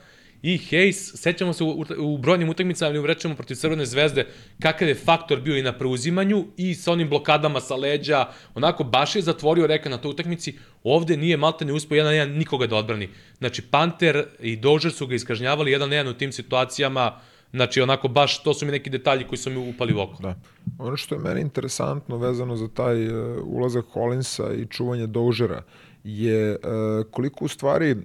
I 0.43 0.59
Hayes, 0.59 1.16
sećamo 1.16 1.52
se 1.52 1.64
u, 1.64 1.85
u 1.98 2.19
brojnim 2.19 2.48
utakmicama, 2.48 2.89
ali 2.89 3.06
rečemo 3.06 3.35
protiv 3.35 3.55
Crvene 3.55 3.86
zvezde, 3.86 4.27
kakav 4.62 4.89
je 4.89 4.94
faktor 4.94 5.40
bio 5.40 5.56
i 5.56 5.62
na 5.62 5.73
preuzimanju 5.73 6.47
i 6.56 6.74
sa 6.74 6.93
onim 6.93 7.09
blokadama 7.09 7.60
sa 7.60 7.77
leđa, 7.77 8.27
onako 8.55 8.85
baš 8.85 9.16
je 9.16 9.23
zatvorio 9.23 9.66
reka 9.66 9.89
na 9.89 9.98
toj 9.98 10.10
utakmici, 10.10 10.59
ovde 10.85 11.16
nije 11.16 11.36
Malta 11.36 11.64
ne 11.64 11.73
uspio 11.73 11.97
jedan 11.97 12.12
na 12.12 12.19
jedan 12.19 12.36
nikoga 12.39 12.66
da 12.66 12.77
odbrani. 12.77 13.09
Znači, 13.39 13.62
Panter 13.62 14.24
i 14.40 14.56
Dožer 14.56 14.93
su 14.93 15.06
ga 15.06 15.14
iskažnjavali 15.14 15.73
jedan 15.73 15.89
na 15.89 15.97
jedan 15.97 16.12
u 16.12 16.19
tim 16.19 16.32
situacijama, 16.32 17.20
Znači, 17.52 17.81
onako, 17.81 18.09
baš, 18.09 18.43
to 18.43 18.55
su 18.55 18.66
mi 18.66 18.73
neki 18.73 18.90
detalji 18.90 19.24
koji 19.24 19.39
su 19.39 19.51
mi 19.51 19.70
upali 19.70 19.94
u 19.94 20.01
oko. 20.01 20.23
Da. 20.23 20.35
Ono 20.78 20.97
što 20.97 21.14
je 21.14 21.20
meni 21.20 21.40
interesantno 21.40 22.16
vezano 22.16 22.56
za 22.56 22.69
taj 22.69 23.06
uh, 23.09 23.39
ulazak 23.44 23.85
Collinsa 23.93 24.52
i 24.55 24.66
čuvanje 24.66 25.06
Dožera, 25.06 25.62
je 26.04 26.50
uh, 26.50 27.06
koliko 27.10 27.44
u 27.44 27.48
stvari 27.48 27.92
uh, 27.92 28.00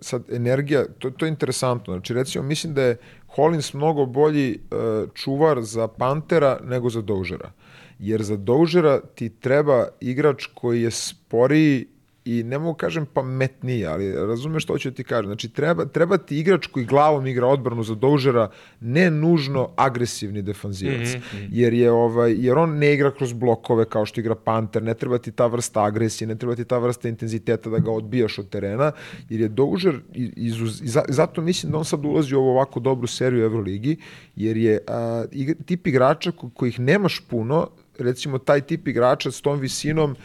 sad 0.00 0.30
energija, 0.30 0.84
to, 0.98 1.10
to 1.10 1.26
je 1.26 1.28
interesantno, 1.28 1.94
znači 1.94 2.14
recimo 2.14 2.44
mislim 2.44 2.74
da 2.74 2.82
je 2.82 2.96
Hollins 3.26 3.74
mnogo 3.74 4.06
bolji 4.06 4.58
uh, 4.70 5.08
čuvar 5.14 5.62
za 5.62 5.88
Pantera 5.88 6.58
nego 6.64 6.90
za 6.90 7.00
Dožera. 7.02 7.52
Jer 7.98 8.22
za 8.22 8.36
Dožera 8.36 9.00
ti 9.14 9.28
treba 9.28 9.88
igrač 10.00 10.46
koji 10.54 10.82
je 10.82 10.90
sporiji 10.90 11.86
i 12.26 12.42
ne 12.42 12.58
mogu 12.58 12.74
kažem 12.74 13.06
pametnije, 13.06 13.86
ali 13.86 14.12
razumeš 14.12 14.62
što 14.62 14.78
ću 14.78 14.90
ti 14.90 15.04
kažem. 15.04 15.26
Znači, 15.26 15.48
treba, 15.48 15.84
treba 15.84 16.18
ti 16.18 16.38
igrač 16.38 16.66
koji 16.66 16.86
glavom 16.86 17.26
igra 17.26 17.46
odbranu 17.46 17.82
za 17.82 17.94
Dožera, 17.94 18.50
ne 18.80 19.10
nužno 19.10 19.68
agresivni 19.76 20.42
defanzivac. 20.42 21.14
Mm 21.14 21.18
-hmm. 21.18 21.48
Jer, 21.50 21.74
je, 21.74 21.90
ovaj, 21.90 22.34
jer 22.38 22.58
on 22.58 22.78
ne 22.78 22.94
igra 22.94 23.10
kroz 23.10 23.32
blokove 23.32 23.84
kao 23.84 24.06
što 24.06 24.20
igra 24.20 24.34
Panter, 24.34 24.82
ne 24.82 24.94
treba 24.94 25.18
ti 25.18 25.32
ta 25.32 25.46
vrsta 25.46 25.84
agresije, 25.84 26.28
ne 26.28 26.34
treba 26.34 26.54
ti 26.54 26.64
ta 26.64 26.78
vrsta 26.78 27.08
intenziteta 27.08 27.70
da 27.70 27.78
ga 27.78 27.90
odbijaš 27.90 28.38
od 28.38 28.48
terena, 28.48 28.92
jer 29.28 29.40
je 29.40 29.48
Dožer, 29.48 30.00
izuz, 30.36 30.82
iz, 30.82 30.98
zato 31.08 31.42
mislim 31.42 31.72
da 31.72 31.78
on 31.78 31.84
sad 31.84 32.04
ulazi 32.04 32.34
u 32.34 32.38
ovu 32.38 32.48
ovako 32.48 32.80
dobru 32.80 33.06
seriju 33.06 33.44
Euroligi, 33.44 33.96
jer 34.36 34.56
je 34.56 34.78
a, 34.88 35.24
tip 35.66 35.86
igrača 35.86 36.32
ko, 36.32 36.50
kojih 36.50 36.80
nemaš 36.80 37.20
puno, 37.30 37.68
recimo 37.98 38.38
taj 38.38 38.60
tip 38.60 38.88
igrača 38.88 39.30
s 39.30 39.40
tom 39.40 39.60
visinom 39.60 40.16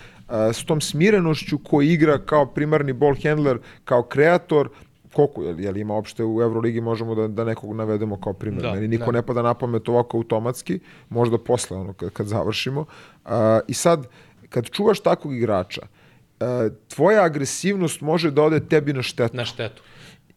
s 0.54 0.66
tom 0.66 0.82
smirenošću 0.82 1.58
koji 1.58 1.94
igra 1.94 2.18
kao 2.26 2.46
primarni 2.46 2.94
ball 2.94 3.16
handler, 3.24 3.60
kao 3.84 4.04
kreator, 4.04 4.70
koliko, 5.14 5.44
je 5.44 5.56
jel 5.58 5.78
ima 5.78 5.96
opšte 5.96 6.24
u 6.24 6.42
Euroligi 6.42 6.82
možemo 6.82 7.16
da, 7.16 7.28
da 7.28 7.44
nekog 7.44 7.76
navedemo 7.76 8.22
kao 8.22 8.34
primjer. 8.34 8.64
Da, 8.64 8.74
Meni 8.74 8.88
niko 8.88 9.06
da. 9.06 9.12
ne 9.12 9.22
pada 9.22 9.42
na 9.42 9.54
pamet 9.54 9.90
ovako 9.90 10.18
automatski, 10.18 10.80
možda 11.10 11.38
posle 11.38 11.78
ono 11.78 11.94
kad, 11.94 12.10
kad 12.10 12.28
završimo. 12.28 12.82
Uh, 13.26 13.32
I 13.68 13.74
sad, 13.74 14.08
kad 14.50 14.70
čuvaš 14.70 15.00
takvog 15.00 15.36
igrača, 15.36 15.82
uh, 15.82 16.48
tvoja 16.88 17.24
agresivnost 17.24 18.02
može 18.02 18.32
da 18.32 18.44
ode 18.44 18.60
tebi 18.60 18.94
na 18.94 19.02
štetu. 19.02 19.38
Na 19.38 19.46
štetu. 19.46 19.82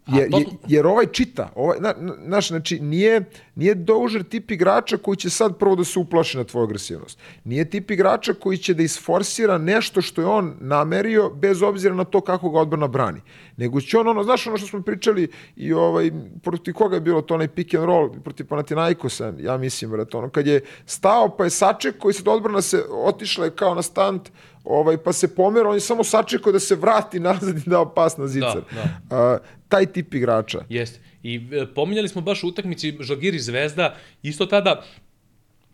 Jer, 0.07 0.31
to... 0.31 0.41
jer 0.69 0.87
ovaj 0.87 1.07
čita, 1.07 1.51
ovaj, 1.55 1.79
na, 1.81 1.95
naš, 2.19 2.49
znači, 2.49 2.81
nije, 2.81 3.25
nije 3.55 3.75
Dožer 3.75 4.23
tip 4.23 4.51
igrača 4.51 4.97
koji 4.97 5.17
će 5.17 5.31
sad 5.31 5.59
prvo 5.59 5.77
da 5.77 5.85
se 5.85 5.99
uplaši 5.99 6.37
na 6.37 6.45
tvoju 6.45 6.65
agresivnost. 6.65 7.19
Nije 7.45 7.71
tip 7.71 7.91
igrača 7.91 8.35
koji 8.35 8.59
će 8.59 8.75
da 8.75 8.83
isforsira 8.83 9.59
nešto 9.59 10.03
što 10.03 10.21
je 10.21 10.27
on 10.27 10.55
namerio, 10.61 11.31
bez 11.31 11.63
obzira 11.63 11.95
na 11.95 12.05
to 12.05 12.21
kako 12.21 12.51
ga 12.51 12.61
odbrana 12.61 12.89
brani. 12.89 13.21
Nego 13.57 13.81
će 13.81 13.99
on, 13.99 14.09
ono, 14.09 14.23
znaš 14.23 14.47
ono 14.47 14.57
što 14.57 14.67
smo 14.67 14.83
pričali 14.83 15.29
i 15.57 15.73
ovaj, 15.73 16.11
protiv 16.43 16.75
koga 16.75 16.97
je 16.97 17.01
bilo 17.01 17.23
to 17.23 17.35
onaj 17.35 17.49
pick 17.49 17.75
and 17.75 17.85
roll, 17.85 18.11
protiv 18.25 18.47
Panathinaikosa, 18.47 19.33
ja 19.39 19.57
mislim, 19.57 19.91
vrat, 19.91 20.15
ono, 20.15 20.29
kad 20.29 20.47
je 20.47 20.61
stao 20.87 21.37
pa 21.37 21.45
je 21.45 21.51
saček 21.51 21.99
koji 21.99 22.15
se 22.15 22.23
do 22.23 22.33
odbrana 22.33 22.63
se 22.63 22.85
otišla 22.91 23.45
je 23.45 23.51
kao 23.51 23.75
na 23.75 23.83
stand, 23.83 24.21
ovaj, 24.65 24.97
pa 24.97 25.13
se 25.13 25.35
pomera, 25.35 25.69
on 25.69 25.75
je 25.75 25.81
samo 25.81 26.05
sačekao 26.05 26.53
da 26.53 26.61
se 26.61 26.75
vrati 26.75 27.21
nazad 27.21 27.57
i 27.57 27.71
dao 27.71 27.95
pas 27.95 28.17
na 28.17 28.27
zicar. 28.27 28.61
Da, 28.75 28.99
da. 29.11 29.33
Uh, 29.33 29.41
taj 29.69 29.87
tip 29.87 30.15
igrača. 30.15 30.65
Jeste. 30.69 31.01
I 31.23 31.41
e, 31.53 31.67
pominjali 31.75 32.09
smo 32.09 32.21
baš 32.21 32.45
u 32.45 32.49
utakmici 32.49 32.97
Žalgiri 33.01 33.39
Zvezda, 33.39 33.97
isto 34.23 34.47
tada 34.47 34.83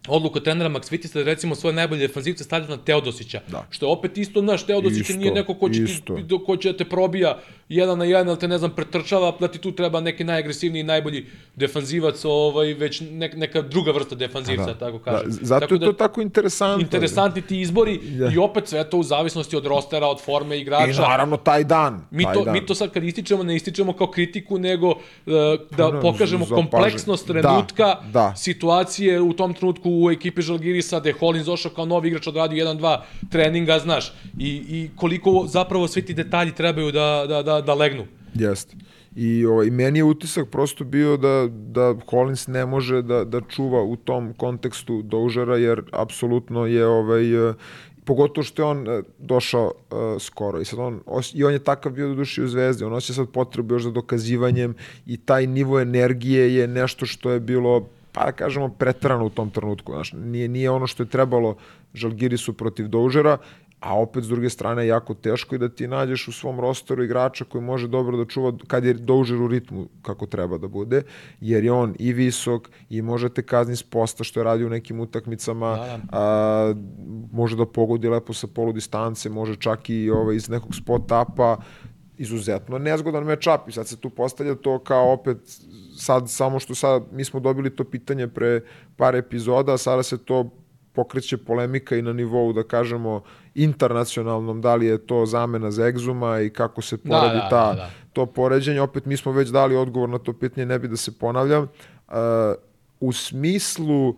odluka 0.09 0.41
trenera 0.41 0.71
Max 0.71 0.93
Vitista 0.93 1.19
da 1.19 1.25
recimo 1.25 1.55
svoje 1.55 1.75
najbolje 1.75 2.07
defanzivce 2.09 2.45
stavlja 2.45 2.69
na 2.69 2.77
Teodosića. 2.77 3.41
Da. 3.49 3.67
Što 3.71 3.87
je 3.87 3.93
opet 3.93 4.19
isto, 4.19 4.43
naš 4.43 4.67
Teodosić 4.67 5.01
isto, 5.01 5.19
nije 5.19 5.33
neko 5.33 5.55
ko 5.55 5.69
će, 5.69 5.85
ti, 5.87 6.03
ko 6.47 6.57
će 6.57 6.73
da 6.73 6.79
te 6.79 6.85
probija 6.85 7.39
jedan 7.71 7.99
na 7.99 8.05
jedan, 8.05 8.29
ali 8.29 8.39
te 8.39 8.49
ne 8.49 8.59
znam, 8.59 8.71
pretrčava, 8.71 9.33
da 9.41 9.49
ti 9.49 9.59
tu 9.59 9.73
treba 9.73 10.01
neki 10.01 10.25
najagresivniji, 10.25 10.83
najbolji 10.83 11.27
defanzivac, 11.57 12.25
ovaj, 12.25 12.75
već 12.75 13.01
ne, 13.01 13.31
neka 13.35 13.63
druga 13.63 13.93
vrsta 13.93 14.15
defanzivca, 14.15 14.67
da. 14.67 14.75
tako 14.75 14.99
kažem. 14.99 15.31
Da, 15.31 15.37
zato 15.43 15.61
tako 15.61 15.75
je 15.75 15.81
to 15.81 15.93
da, 15.93 15.99
tako 15.99 16.21
interesantno. 16.21 16.83
Interesantni 16.83 17.43
ti 17.43 17.61
izbori 17.61 17.99
da. 17.99 18.31
i 18.35 18.39
opet 18.39 18.69
sve 18.69 18.91
to 18.91 18.97
u 18.97 19.03
zavisnosti 19.03 19.57
od 19.57 19.67
rostera, 19.67 20.07
od 20.07 20.21
forme 20.25 20.59
igrača. 20.59 20.91
I 20.91 21.09
naravno 21.09 21.37
taj 21.37 21.65
dan. 21.65 22.07
Mi, 22.11 22.25
taj 22.25 22.35
to, 22.35 22.45
dan. 22.45 22.55
mi 22.55 22.67
to 22.67 22.75
sad 22.75 22.91
kad 22.91 23.05
ističemo, 23.05 23.43
ne 23.43 23.57
ističemo 23.57 23.93
kao 23.93 24.07
kritiku, 24.07 24.59
nego 24.59 24.89
uh, 24.89 24.97
da 25.77 25.91
no, 25.91 26.01
pokažemo 26.01 26.47
kompleksnost 26.47 27.27
da, 27.27 27.33
trenutka, 27.33 27.85
da, 27.85 28.11
da. 28.13 28.35
situacije 28.37 29.21
u 29.21 29.33
tom 29.33 29.55
trenutku 29.55 29.91
u 30.05 30.11
ekipi 30.11 30.43
Žalgirisa, 30.43 31.01
gde 31.01 31.13
Hollins 31.13 31.47
došao 31.47 31.73
kao 31.73 31.85
novi 31.85 32.09
igrač, 32.09 32.27
odradio 32.27 32.67
1-2 32.67 32.99
treninga, 33.31 33.79
znaš, 33.79 34.13
i, 34.39 34.49
i 34.69 34.91
koliko 34.97 35.45
zapravo 35.47 35.89
svi 35.89 36.03
ti 36.03 36.15
detalji 36.15 36.55
trebaju 36.55 36.93
da, 36.93 37.25
da, 37.29 37.43
da, 37.43 37.60
da 37.61 37.75
legnu. 37.75 38.07
Jeste. 38.35 38.77
I 39.17 39.47
ovaj, 39.47 39.71
meni 39.71 39.99
je 39.99 40.05
utisak 40.05 40.49
prosto 40.51 40.85
bio 40.85 41.17
da, 41.17 41.49
da 41.51 41.95
Collins 42.11 42.47
ne 42.47 42.67
može 42.67 43.03
da, 43.03 43.25
da 43.25 43.41
čuva 43.41 43.83
u 43.83 43.97
tom 43.97 44.33
kontekstu 44.37 45.03
Doužara, 45.03 45.57
jer 45.57 45.83
apsolutno 45.93 46.67
je 46.67 46.87
ovaj, 46.87 47.49
eh, 47.51 47.55
pogotovo 48.05 48.45
što 48.45 48.63
je 48.63 48.67
on 48.67 48.89
eh, 48.89 49.03
došao 49.19 49.73
uh, 49.91 49.99
skoro 50.23 50.61
i 50.61 50.65
sad 50.65 50.79
on 50.79 51.01
i 51.35 51.45
on 51.45 51.53
je 51.53 51.59
takav 51.59 51.93
bio 51.93 52.15
do 52.15 52.23
u 52.23 52.47
Zvezdi 52.47 52.85
on 52.85 52.93
osjeća 52.93 53.13
sad 53.13 53.29
potrebu 53.31 53.75
još 53.75 53.83
za 53.83 53.91
dokazivanjem 53.91 54.75
i 55.07 55.17
taj 55.17 55.47
nivo 55.47 55.81
energije 55.81 56.55
je 56.55 56.67
nešto 56.67 57.07
što 57.07 57.31
je 57.31 57.41
bilo 57.41 57.87
pa 58.13 58.25
da 58.25 58.33
kažemo, 58.33 58.69
pretrano 58.69 59.25
u 59.27 59.31
tom 59.31 59.51
trenutku. 59.51 59.93
Znaš, 59.93 60.13
nije, 60.13 60.49
nije 60.49 60.71
ono 60.71 60.87
što 60.87 61.03
je 61.03 61.09
trebalo 61.09 61.57
Žalgirisu 61.95 62.53
protiv 62.53 62.89
Doužera, 62.89 63.39
a 63.81 63.99
opet 63.99 64.25
s 64.25 64.29
druge 64.29 64.51
strane 64.51 64.87
jako 64.87 65.15
teško 65.15 65.55
i 65.55 65.59
da 65.59 65.69
ti 65.69 65.89
nađeš 65.89 66.29
u 66.29 66.33
svom 66.33 66.61
rosteru 66.61 67.05
igrača 67.05 67.45
koji 67.45 67.65
može 67.65 67.89
dobro 67.89 68.17
da 68.17 68.25
čuva 68.25 68.53
kad 68.67 68.85
je 68.85 68.95
Doužer 68.95 69.41
u 69.41 69.49
ritmu 69.49 69.89
kako 70.03 70.27
treba 70.27 70.59
da 70.59 70.69
bude, 70.69 71.03
jer 71.41 71.65
je 71.65 71.73
on 71.73 71.95
i 71.99 72.13
visok 72.13 72.69
i 72.91 73.03
može 73.03 73.29
te 73.29 73.43
kazni 73.43 73.77
s 73.77 73.83
posta 73.83 74.25
što 74.25 74.41
je 74.41 74.45
radio 74.45 74.67
u 74.67 74.71
nekim 74.71 75.01
utakmicama, 75.01 75.77
da, 75.77 75.87
da. 75.87 76.01
a, 76.13 76.75
može 77.33 77.57
da 77.57 77.67
pogodi 77.67 78.09
lepo 78.09 78.33
sa 78.33 78.47
polu 78.47 78.73
distance, 78.73 79.29
može 79.29 79.57
čak 79.57 79.91
i 79.91 80.11
ovaj, 80.11 80.37
iz 80.37 80.49
nekog 80.49 80.75
spot 80.75 81.03
upa, 81.41 81.57
izuzetno 82.19 82.79
nezgodan 82.79 83.25
matchup 83.25 83.69
i 83.69 83.73
sad 83.73 83.89
se 83.89 83.97
tu 83.97 84.11
postavlja 84.11 84.55
to 84.55 84.79
kao 84.79 85.13
opet 85.13 85.37
sad 85.97 86.31
samo 86.31 86.59
što 86.59 86.75
sad 86.75 87.03
mi 87.13 87.25
smo 87.25 87.41
dobili 87.41 87.77
to 87.77 87.85
pitanje 87.85 88.29
pre 88.29 88.61
par 88.97 89.17
epizoda, 89.17 89.79
sada 89.79 90.03
se 90.03 90.19
to 90.19 90.51
pokreće 90.93 91.37
polemika 91.37 91.97
i 91.97 92.03
na 92.03 92.13
nivou 92.13 92.53
da 92.53 92.63
kažemo 92.63 93.23
internacionalnom, 93.55 94.61
da 94.61 94.75
li 94.75 94.87
je 94.87 95.07
to 95.07 95.27
zamena 95.27 95.71
za 95.71 95.87
egzuma 95.87 96.41
i 96.41 96.51
kako 96.51 96.83
se 96.83 96.97
da, 96.97 97.11
poradi 97.11 97.37
da, 97.37 97.43
da, 97.43 97.49
ta, 97.49 97.67
da, 97.67 97.75
da. 97.75 97.91
to 98.13 98.27
poređenje. 98.27 98.81
Opet 98.81 99.05
mi 99.05 99.17
smo 99.17 99.33
već 99.33 99.49
dali 99.49 99.77
odgovor 99.77 100.09
na 100.09 100.19
to 100.19 100.33
pitanje, 100.33 100.67
ne 100.67 100.79
bi 100.79 100.89
da 100.89 100.97
se 100.97 101.19
ponavljam. 101.19 101.63
Uh, 101.63 102.15
u 103.01 103.13
smislu 103.13 104.09
uh, 104.09 104.17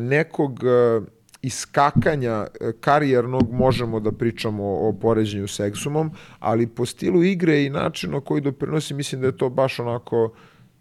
nekog 0.00 0.60
uh, 0.62 1.04
iskakanja 1.42 2.46
karijernog 2.80 3.52
možemo 3.52 4.00
da 4.00 4.12
pričamo 4.12 4.64
o 4.64 4.92
poređenju 4.92 5.48
s 5.48 5.60
egzumom, 5.60 6.10
ali 6.38 6.66
po 6.66 6.86
stilu 6.86 7.24
igre 7.24 7.64
i 7.64 7.70
načinu 7.70 8.20
koji 8.20 8.40
doprinosi, 8.40 8.94
mislim 8.94 9.20
da 9.20 9.26
je 9.26 9.36
to 9.36 9.48
baš 9.48 9.78
onako 9.78 10.32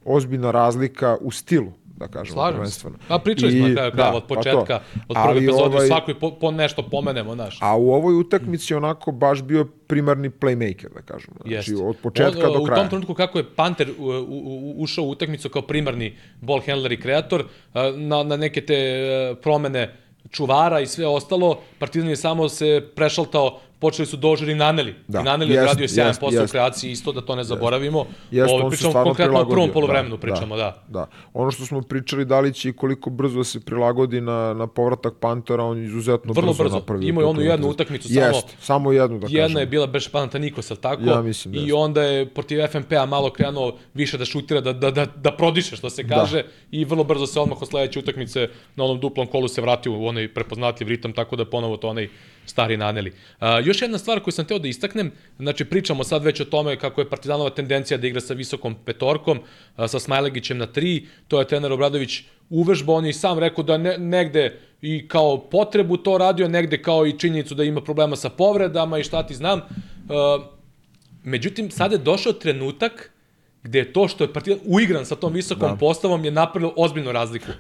ozbiljna 0.06 0.52
razlika 0.52 1.18
u 1.22 1.32
stilu 1.32 1.72
da 1.96 2.08
kažemo 2.08 2.34
Slažem 2.34 2.56
prvenstveno. 2.56 2.98
A 3.08 3.20
pričali 3.20 3.52
smo 3.52 3.68
na 3.68 3.74
kraju 3.74 3.92
da, 3.92 4.14
od 4.14 4.24
pa 4.28 4.36
početka, 4.36 4.80
od 5.08 5.18
prve 5.26 5.38
epizode, 5.38 5.76
ovaj, 5.76 5.88
svakoj 5.88 6.20
po, 6.20 6.32
po 6.32 6.52
nešto 6.52 6.84
pomenemo, 6.84 7.34
znaš. 7.36 7.58
A 7.62 7.78
u 7.78 7.94
ovoj 7.94 8.16
utakmici 8.16 8.76
onako 8.76 9.12
baš 9.12 9.42
bio 9.42 9.66
primarni 9.88 10.30
playmaker, 10.30 10.94
da 10.94 11.02
kažemo. 11.02 11.36
Znači, 11.46 11.72
Jest. 11.72 11.84
od 11.84 11.98
početka 12.04 12.48
on, 12.48 12.54
do 12.54 12.64
kraja. 12.64 12.80
U 12.80 12.82
tom 12.82 12.90
trenutku 12.90 13.14
kako 13.14 13.38
je 13.38 13.56
Panter 13.56 13.90
u, 14.00 14.04
u, 14.28 14.74
ušao 14.78 15.06
u 15.06 15.10
utakmicu 15.10 15.50
kao 15.50 15.62
primarni 15.62 16.18
ball 16.42 16.62
handler 16.66 16.92
i 16.92 17.00
kreator, 17.00 17.46
na, 17.96 18.24
na 18.24 18.38
neke 18.38 18.66
te 18.66 18.76
promene 19.42 19.96
čuvara 20.32 20.80
i 20.80 20.88
sve 20.88 21.08
ostalo, 21.08 21.60
Partizan 21.80 22.10
je 22.10 22.16
samo 22.16 22.50
se 22.50 22.90
prešaltao 22.96 23.60
počeli 23.84 24.06
su 24.06 24.18
dožer 24.18 24.50
i 24.50 24.56
Naneli. 24.56 24.96
Da, 25.08 25.20
I 25.20 25.24
Naneli 25.24 25.52
je 25.52 25.56
jest, 25.56 25.64
odradio 25.66 25.88
7% 25.88 26.00
jest, 26.24 26.34
jest. 26.34 26.52
kreaciji, 26.52 26.92
isto 26.92 27.12
da 27.12 27.22
to 27.22 27.36
ne 27.36 27.44
zaboravimo. 27.44 28.06
Jeste, 28.32 28.54
Ovo, 28.54 28.70
pričamo 28.70 28.94
konkretno 28.96 29.40
o 29.40 29.46
prvom 29.46 29.70
polovremenu, 29.72 30.16
da, 30.16 30.22
pričamo, 30.22 30.56
da. 30.58 30.84
Da. 30.90 31.04
Ono 31.34 31.52
što 31.52 31.66
smo 31.66 31.82
pričali, 31.84 32.26
da 32.26 32.40
li 32.40 32.54
će 32.54 32.70
i 32.70 32.74
koliko 32.74 33.10
brzo 33.12 33.38
da 33.38 33.44
se 33.46 33.60
prilagodi 33.62 34.22
na, 34.22 34.54
na 34.54 34.68
povratak 34.70 35.14
Pantera, 35.16 35.64
on 35.64 35.78
izuzetno 35.80 36.34
Vrlo 36.34 36.48
brzo, 36.48 36.64
brzo. 36.64 36.76
napravio. 36.76 37.10
Imao 37.10 37.22
je 37.22 37.28
onu 37.28 37.42
jednu 37.42 37.68
utakmicu 37.68 38.08
samo- 38.10 38.26
Jest, 38.28 38.48
samo 38.60 38.92
jednu 38.92 39.20
da 39.20 39.28
Jedna 39.28 39.44
kažem. 39.44 39.60
je 39.60 39.66
bila 39.68 39.88
Beš 39.88 40.08
Panathinaikos, 40.10 40.72
al 40.72 40.78
tako? 40.78 41.04
Ja 41.04 41.22
mislim 41.22 41.52
da 41.52 41.60
I 41.60 41.62
jeste. 41.62 41.74
onda 41.76 42.04
je 42.04 42.26
protiv 42.28 42.60
FNP-a 42.64 43.06
malo 43.06 43.30
krenuo 43.32 43.74
više 43.94 44.18
da 44.18 44.26
šutira, 44.26 44.62
da, 44.62 44.74
da, 44.74 44.92
da, 44.92 45.06
da 45.08 45.32
prodiše, 45.34 45.76
što 45.76 45.90
se 45.90 46.04
kaže, 46.06 46.44
i 46.72 46.86
vrlo 46.86 47.04
brzo 47.04 47.26
se 47.28 47.40
odmah 47.40 47.62
od 47.62 47.68
sledeće 47.68 48.00
utakmice 48.00 48.48
na 48.76 48.84
onom 48.84 49.00
duplom 49.00 49.28
kolu 49.28 49.48
se 49.48 49.62
vratio 49.62 49.92
u 49.94 50.06
onaj 50.06 50.28
prepoznatljiv 50.30 50.88
ritam, 50.88 51.14
tako 51.14 51.36
da 51.36 51.46
ponovo 51.46 51.78
to 51.78 51.90
onaj 51.90 52.10
stari 52.46 52.78
naneli. 52.78 53.14
A, 53.40 53.60
još 53.60 53.82
jedna 53.82 53.98
stvar 53.98 54.20
koju 54.20 54.32
sam 54.32 54.46
teo 54.46 54.60
da 54.60 54.68
istaknem, 54.68 55.12
znači 55.38 55.66
pričamo 55.66 56.04
sad 56.04 56.24
već 56.24 56.40
o 56.40 56.46
tome 56.46 56.80
kako 56.80 57.02
je 57.02 57.10
Partizanova 57.10 57.50
tendencija 57.50 57.98
da 57.98 58.08
igra 58.08 58.22
sa 58.22 58.34
visokom 58.34 58.76
petorkom, 58.86 59.40
a, 59.76 59.88
sa 59.88 60.00
Smajlegićem 60.00 60.58
na 60.58 60.66
tri, 60.66 61.08
to 61.28 61.40
je 61.40 61.48
trener 61.48 61.72
Obradović 61.72 62.24
uvežba, 62.50 62.94
on 62.94 63.06
je 63.06 63.10
i 63.10 63.14
sam 63.14 63.40
rekao 63.40 63.64
da 63.64 63.78
ne, 63.78 63.98
negde 63.98 64.60
i 64.82 65.08
kao 65.08 65.38
potrebu 65.50 65.98
to 65.98 66.18
radio, 66.18 66.48
negde 66.48 66.82
kao 66.82 67.06
i 67.06 67.20
činjenicu 67.20 67.56
da 67.56 67.64
ima 67.64 67.82
problema 67.82 68.16
sa 68.16 68.30
povredama 68.30 69.00
i 69.00 69.04
šta 69.04 69.28
ti 69.28 69.36
znam. 69.36 69.60
Uh, 69.60 70.46
međutim, 71.24 71.72
sada 71.72 71.96
je 71.96 72.00
došao 72.00 72.34
trenutak 72.34 73.14
gde 73.64 73.80
je 73.80 73.94
to 73.94 74.08
što 74.08 74.24
je 74.24 74.34
Partizan 74.34 74.60
uigran 74.66 75.06
sa 75.06 75.16
tom 75.16 75.34
visokom 75.34 75.70
da. 75.70 75.76
postavom 75.76 76.26
je 76.26 76.32
napravilo 76.32 76.74
ozbiljnu 76.78 77.12
razliku. 77.12 77.52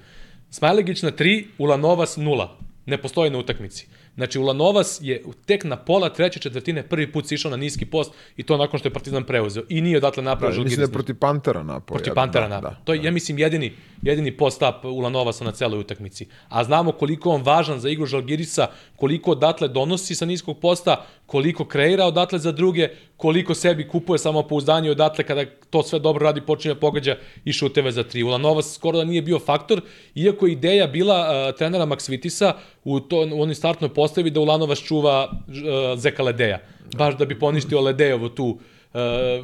Smajlegić 0.50 1.02
na 1.02 1.12
3, 1.12 1.46
Ulanovas 1.58 2.18
0. 2.18 2.48
Ne 2.86 2.98
postoji 2.98 3.30
na 3.30 3.38
utakmici. 3.38 3.88
Znači, 4.16 4.40
Ulanovas 4.40 5.00
je 5.02 5.24
tek 5.46 5.64
na 5.64 5.78
pola 5.78 6.10
treće 6.10 6.40
četvrtine 6.40 6.84
prvi 6.84 7.12
put 7.12 7.28
sišao 7.28 7.52
na 7.52 7.58
niski 7.58 7.86
post 7.86 8.12
i 8.38 8.44
to 8.44 8.58
nakon 8.58 8.80
što 8.80 8.88
je 8.88 8.94
Partizan 8.94 9.24
preuzeo. 9.24 9.64
I 9.70 9.82
nije 9.82 9.98
odatle 9.98 10.24
Da, 10.24 10.30
napravio 10.30 10.64
mislim 10.64 10.80
da 10.80 10.84
je 10.84 10.92
protiv 10.94 11.16
Pantera 11.16 11.64
napao. 11.64 11.96
protiv 11.96 12.14
Pantera 12.14 12.48
da, 12.48 12.56
napad. 12.56 12.72
da, 12.72 12.80
to 12.84 12.94
je, 12.94 13.04
ja 13.04 13.12
mislim, 13.12 13.40
jedini, 13.40 13.74
jedini 14.02 14.38
post-up 14.38 14.86
Ulanovasa 14.86 15.46
na 15.46 15.52
celoj 15.52 15.80
utakmici. 15.80 16.28
A 16.50 16.64
znamo 16.64 16.92
koliko 16.92 17.30
on 17.30 17.42
važan 17.42 17.80
za 17.80 17.90
igru 17.90 18.06
Žalgirisa, 18.06 18.68
koliko 18.96 19.32
odatle 19.32 19.68
donosi 19.68 20.16
sa 20.16 20.26
niskog 20.26 20.60
posta, 20.60 21.06
koliko 21.26 21.66
kreira 21.66 22.06
odatle 22.06 22.40
za 22.40 22.52
druge, 22.52 22.90
koliko 23.18 23.54
sebi 23.54 23.88
kupuje 23.88 24.20
samopouzdanje 24.20 24.92
odatle 24.92 25.24
kada 25.24 25.46
to 25.70 25.84
sve 25.84 26.00
dobro 26.00 26.24
radi, 26.24 26.42
počinje 26.42 26.74
da 26.74 26.80
pogađa 26.80 27.18
i 27.46 27.54
šuteve 27.54 27.92
za 27.92 28.04
tri. 28.04 28.24
Ulanovas 28.24 28.74
skoro 28.76 28.98
da 28.98 29.04
nije 29.04 29.22
bio 29.22 29.40
faktor, 29.40 29.82
iako 30.16 30.46
je 30.46 30.54
ideja 30.54 30.88
bila 30.88 31.48
uh, 31.50 31.58
trenera 31.58 31.86
Maksvitisa 31.86 32.54
u, 32.84 33.00
to, 33.00 33.28
u 33.34 33.42
onoj 33.42 33.56
startnoj 33.56 33.94
postavi 33.94 34.30
da 34.30 34.40
Ulanovas 34.40 34.80
čuva 34.80 35.32
uh, 35.32 36.00
Zeka 36.00 36.24
Ledeja. 36.24 36.60
Baš 36.98 37.18
da 37.18 37.26
bi 37.26 37.40
poništio 37.40 37.82
Ledejovu 37.82 38.30
tu 38.30 38.46
uh, 38.46 38.60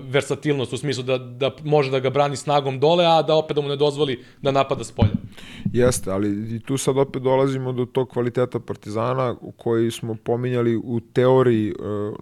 versatilnost 0.03 0.73
u 0.73 0.77
smislu 0.77 1.03
da, 1.03 1.17
da 1.17 1.51
može 1.63 1.91
da 1.91 1.99
ga 1.99 2.09
brani 2.09 2.35
snagom 2.35 2.79
dole, 2.79 3.05
a 3.05 3.21
da 3.21 3.35
opet 3.35 3.55
da 3.55 3.61
mu 3.61 3.67
ne 3.67 3.75
dozvoli 3.75 4.23
da 4.41 4.51
napada 4.51 4.83
s 4.83 4.91
polja. 4.91 5.13
Jeste, 5.73 6.11
ali 6.11 6.55
i 6.55 6.59
tu 6.59 6.77
sad 6.77 6.97
opet 6.97 7.21
dolazimo 7.21 7.71
do 7.71 7.85
tog 7.85 8.09
kvaliteta 8.09 8.59
Partizana 8.59 9.35
koji 9.57 9.91
smo 9.91 10.15
pominjali 10.15 10.75
u 10.75 10.99
teoriji 10.99 11.69
e, 11.69 11.73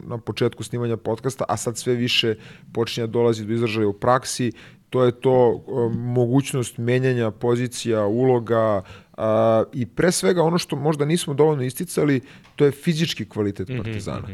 na 0.03 0.17
početku 0.17 0.63
snimanja 0.63 0.97
podcasta, 0.97 1.45
a 1.47 1.57
sad 1.57 1.77
sve 1.77 1.95
više 1.95 2.35
počinje 2.73 3.07
da 3.07 3.11
dolazi 3.11 3.45
do 3.45 3.53
izražaja 3.53 3.87
u 3.87 3.93
praksi. 3.93 4.51
To 4.89 5.03
je 5.03 5.11
to 5.11 5.63
e, 5.67 5.97
mogućnost 5.97 6.77
menjanja 6.77 7.31
pozicija, 7.31 8.05
uloga, 8.05 8.81
a, 9.17 9.63
i 9.73 9.85
pre 9.85 10.11
svega 10.11 10.43
ono 10.43 10.57
što 10.57 10.75
možda 10.75 11.05
nismo 11.05 11.33
dovoljno 11.33 11.63
isticali, 11.63 12.21
to 12.55 12.65
je 12.65 12.71
fizički 12.71 13.25
kvalitet 13.29 13.69
Partizana. 13.77 14.27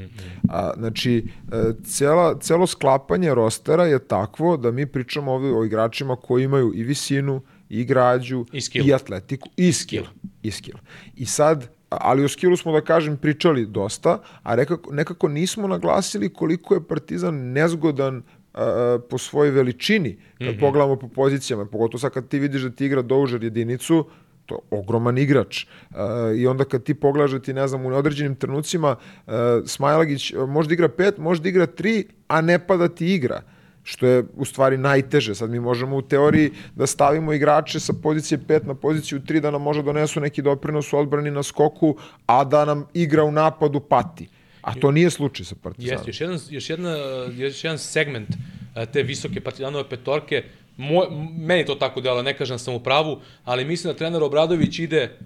A, 0.50 0.72
znači, 0.78 1.28
e, 1.52 1.74
cela, 1.86 2.40
celo 2.40 2.68
sklapanje 2.68 3.36
rostera 3.36 3.86
je 3.86 4.00
takvo 4.00 4.58
da 4.58 4.72
mi 4.72 4.86
pričamo 4.86 5.32
ovde 5.32 5.52
o 5.52 5.66
igračima 5.66 6.16
koji 6.16 6.44
imaju 6.44 6.72
i 6.76 6.84
visinu, 6.84 7.42
i 7.70 7.86
građu, 7.86 8.46
I 8.52 8.62
skill. 8.62 8.88
i 8.88 8.94
atletiku, 8.94 9.50
i 9.58 9.72
skill. 9.72 10.06
I 10.44 10.52
skill. 10.52 10.78
I 11.16 11.26
sad, 11.26 11.70
ali 11.90 12.24
o 12.24 12.30
skillu 12.30 12.58
smo, 12.58 12.72
da 12.72 12.82
kažem, 12.82 13.18
pričali 13.18 13.66
dosta, 13.66 14.20
a 14.44 14.56
nekako, 14.56 14.94
nekako 14.94 15.28
nismo 15.28 15.68
naglasili 15.68 16.34
koliko 16.34 16.74
je 16.74 16.88
Partizan 16.88 17.36
nezgodan 17.36 18.24
a, 18.54 19.00
po 19.10 19.18
svojoj 19.18 19.52
veličini, 19.52 20.18
kad 20.38 20.48
mm 20.48 20.52
-hmm. 20.52 20.60
pogledamo 20.60 20.96
po 20.96 21.08
pozicijama, 21.08 21.66
pogotovo 21.66 22.00
sad 22.00 22.12
kad 22.12 22.28
ti 22.28 22.40
vidiš 22.40 22.62
da 22.62 22.70
ti 22.70 22.86
igra 22.86 23.02
doužer 23.02 23.44
jedinicu, 23.44 24.06
to 24.46 24.56
je 24.56 24.80
ogroman 24.80 25.18
igrač. 25.18 25.66
Uh, 25.66 25.98
I 26.38 26.48
onda 26.48 26.66
kad 26.66 26.84
ti 26.84 26.94
pogledaš 26.94 27.32
da 27.32 27.40
ti, 27.40 27.54
ne 27.54 27.68
znam, 27.68 27.86
u 27.86 27.90
neodređenim 27.90 28.36
trenucima 28.36 28.96
uh, 28.96 29.34
Smajlagić 29.66 30.34
uh, 30.34 30.50
može 30.50 30.68
da 30.68 30.74
igra 30.74 30.88
pet, 30.88 31.18
može 31.18 31.42
da 31.42 31.50
igra 31.50 31.66
tri, 31.66 32.06
a 32.28 32.42
ne 32.42 32.68
pa 32.68 32.78
da 32.78 32.88
ti 32.88 33.14
igra 33.14 33.42
što 33.84 34.08
je 34.08 34.24
u 34.36 34.46
stvari 34.46 34.78
najteže. 34.78 35.36
Sad 35.36 35.50
mi 35.50 35.60
možemo 35.60 35.98
u 35.98 36.02
teoriji 36.02 36.52
da 36.76 36.88
stavimo 36.88 37.34
igrače 37.34 37.80
sa 37.80 37.94
pozicije 37.94 38.40
5 38.48 38.68
na 38.68 38.76
poziciju 38.76 39.20
3 39.20 39.40
da 39.40 39.52
nam 39.52 39.62
može 39.62 39.84
donesu 39.84 40.20
neki 40.20 40.42
doprinos 40.42 40.94
u 40.94 40.98
odbrani 40.98 41.32
na 41.32 41.44
skoku, 41.44 41.98
a 42.26 42.44
da 42.44 42.66
nam 42.66 42.86
igra 42.94 43.24
u 43.24 43.32
napadu 43.32 43.80
pati. 43.80 44.30
A 44.64 44.74
to 44.74 44.92
nije 44.92 45.10
slučaj 45.10 45.46
sa 45.46 45.56
Partizanom. 45.56 45.98
Jeste, 45.98 46.10
još 46.10 46.22
jedan, 46.22 46.40
još, 46.50 46.70
jedna, 46.70 46.96
još 47.38 47.64
jedan 47.64 47.78
segment 47.78 48.30
a, 48.76 48.86
te 48.86 49.04
visoke 49.04 49.42
Partizanove 49.42 49.90
petorke, 49.90 50.44
moj, 50.78 51.08
meni 51.38 51.66
to 51.66 51.76
tako 51.76 52.02
dela, 52.02 52.22
ne 52.22 52.38
kažem 52.38 52.60
sam 52.60 52.74
u 52.74 52.80
pravu, 52.80 53.20
ali 53.44 53.66
mislim 53.66 53.94
da 53.94 53.98
trener 53.98 54.24
Obradović 54.24 54.80
ide 54.80 55.18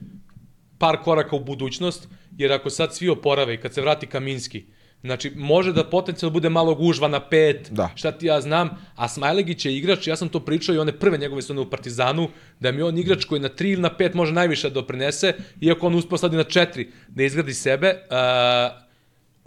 par 0.77 0.97
koraka 1.03 1.35
u 1.35 1.43
budućnost, 1.43 2.07
jer 2.37 2.51
ako 2.51 2.69
sad 2.69 2.95
svi 2.95 3.09
oporave 3.09 3.53
i 3.53 3.57
kad 3.57 3.73
se 3.73 3.81
vrati 3.81 4.07
Kaminski, 4.07 4.63
Znači, 5.01 5.31
može 5.35 5.73
da 5.73 5.83
potencijalno 5.83 6.33
bude 6.33 6.49
malo 6.49 6.75
gužva 6.75 7.07
na 7.07 7.19
pet, 7.19 7.67
Da. 7.71 7.89
šta 7.95 8.11
ti 8.11 8.25
ja 8.25 8.41
znam, 8.41 8.69
a 8.95 9.07
Smajlegić 9.07 9.65
je 9.65 9.77
igrač, 9.77 10.07
ja 10.07 10.15
sam 10.15 10.29
to 10.29 10.39
pričao 10.39 10.75
i 10.75 10.79
one 10.79 10.99
prve 10.99 11.17
njegove 11.17 11.41
sezone 11.41 11.61
u 11.61 11.69
Partizanu, 11.69 12.29
da 12.59 12.71
mi 12.71 12.77
je 12.77 12.85
on 12.85 12.97
igrač 12.97 13.25
koji 13.25 13.41
na 13.41 13.49
3 13.49 13.71
ili 13.71 13.81
na 13.81 13.89
5 13.99 14.15
može 14.15 14.33
najviše 14.33 14.69
da 14.69 14.73
doprinese, 14.73 15.33
iako 15.61 15.87
on 15.87 15.95
uspeo 15.95 16.17
sad 16.17 16.33
i 16.33 16.37
na 16.37 16.43
4 16.43 16.87
da 17.07 17.23
izgradi 17.23 17.53
sebe. 17.53 17.93
Uh, 18.09 18.86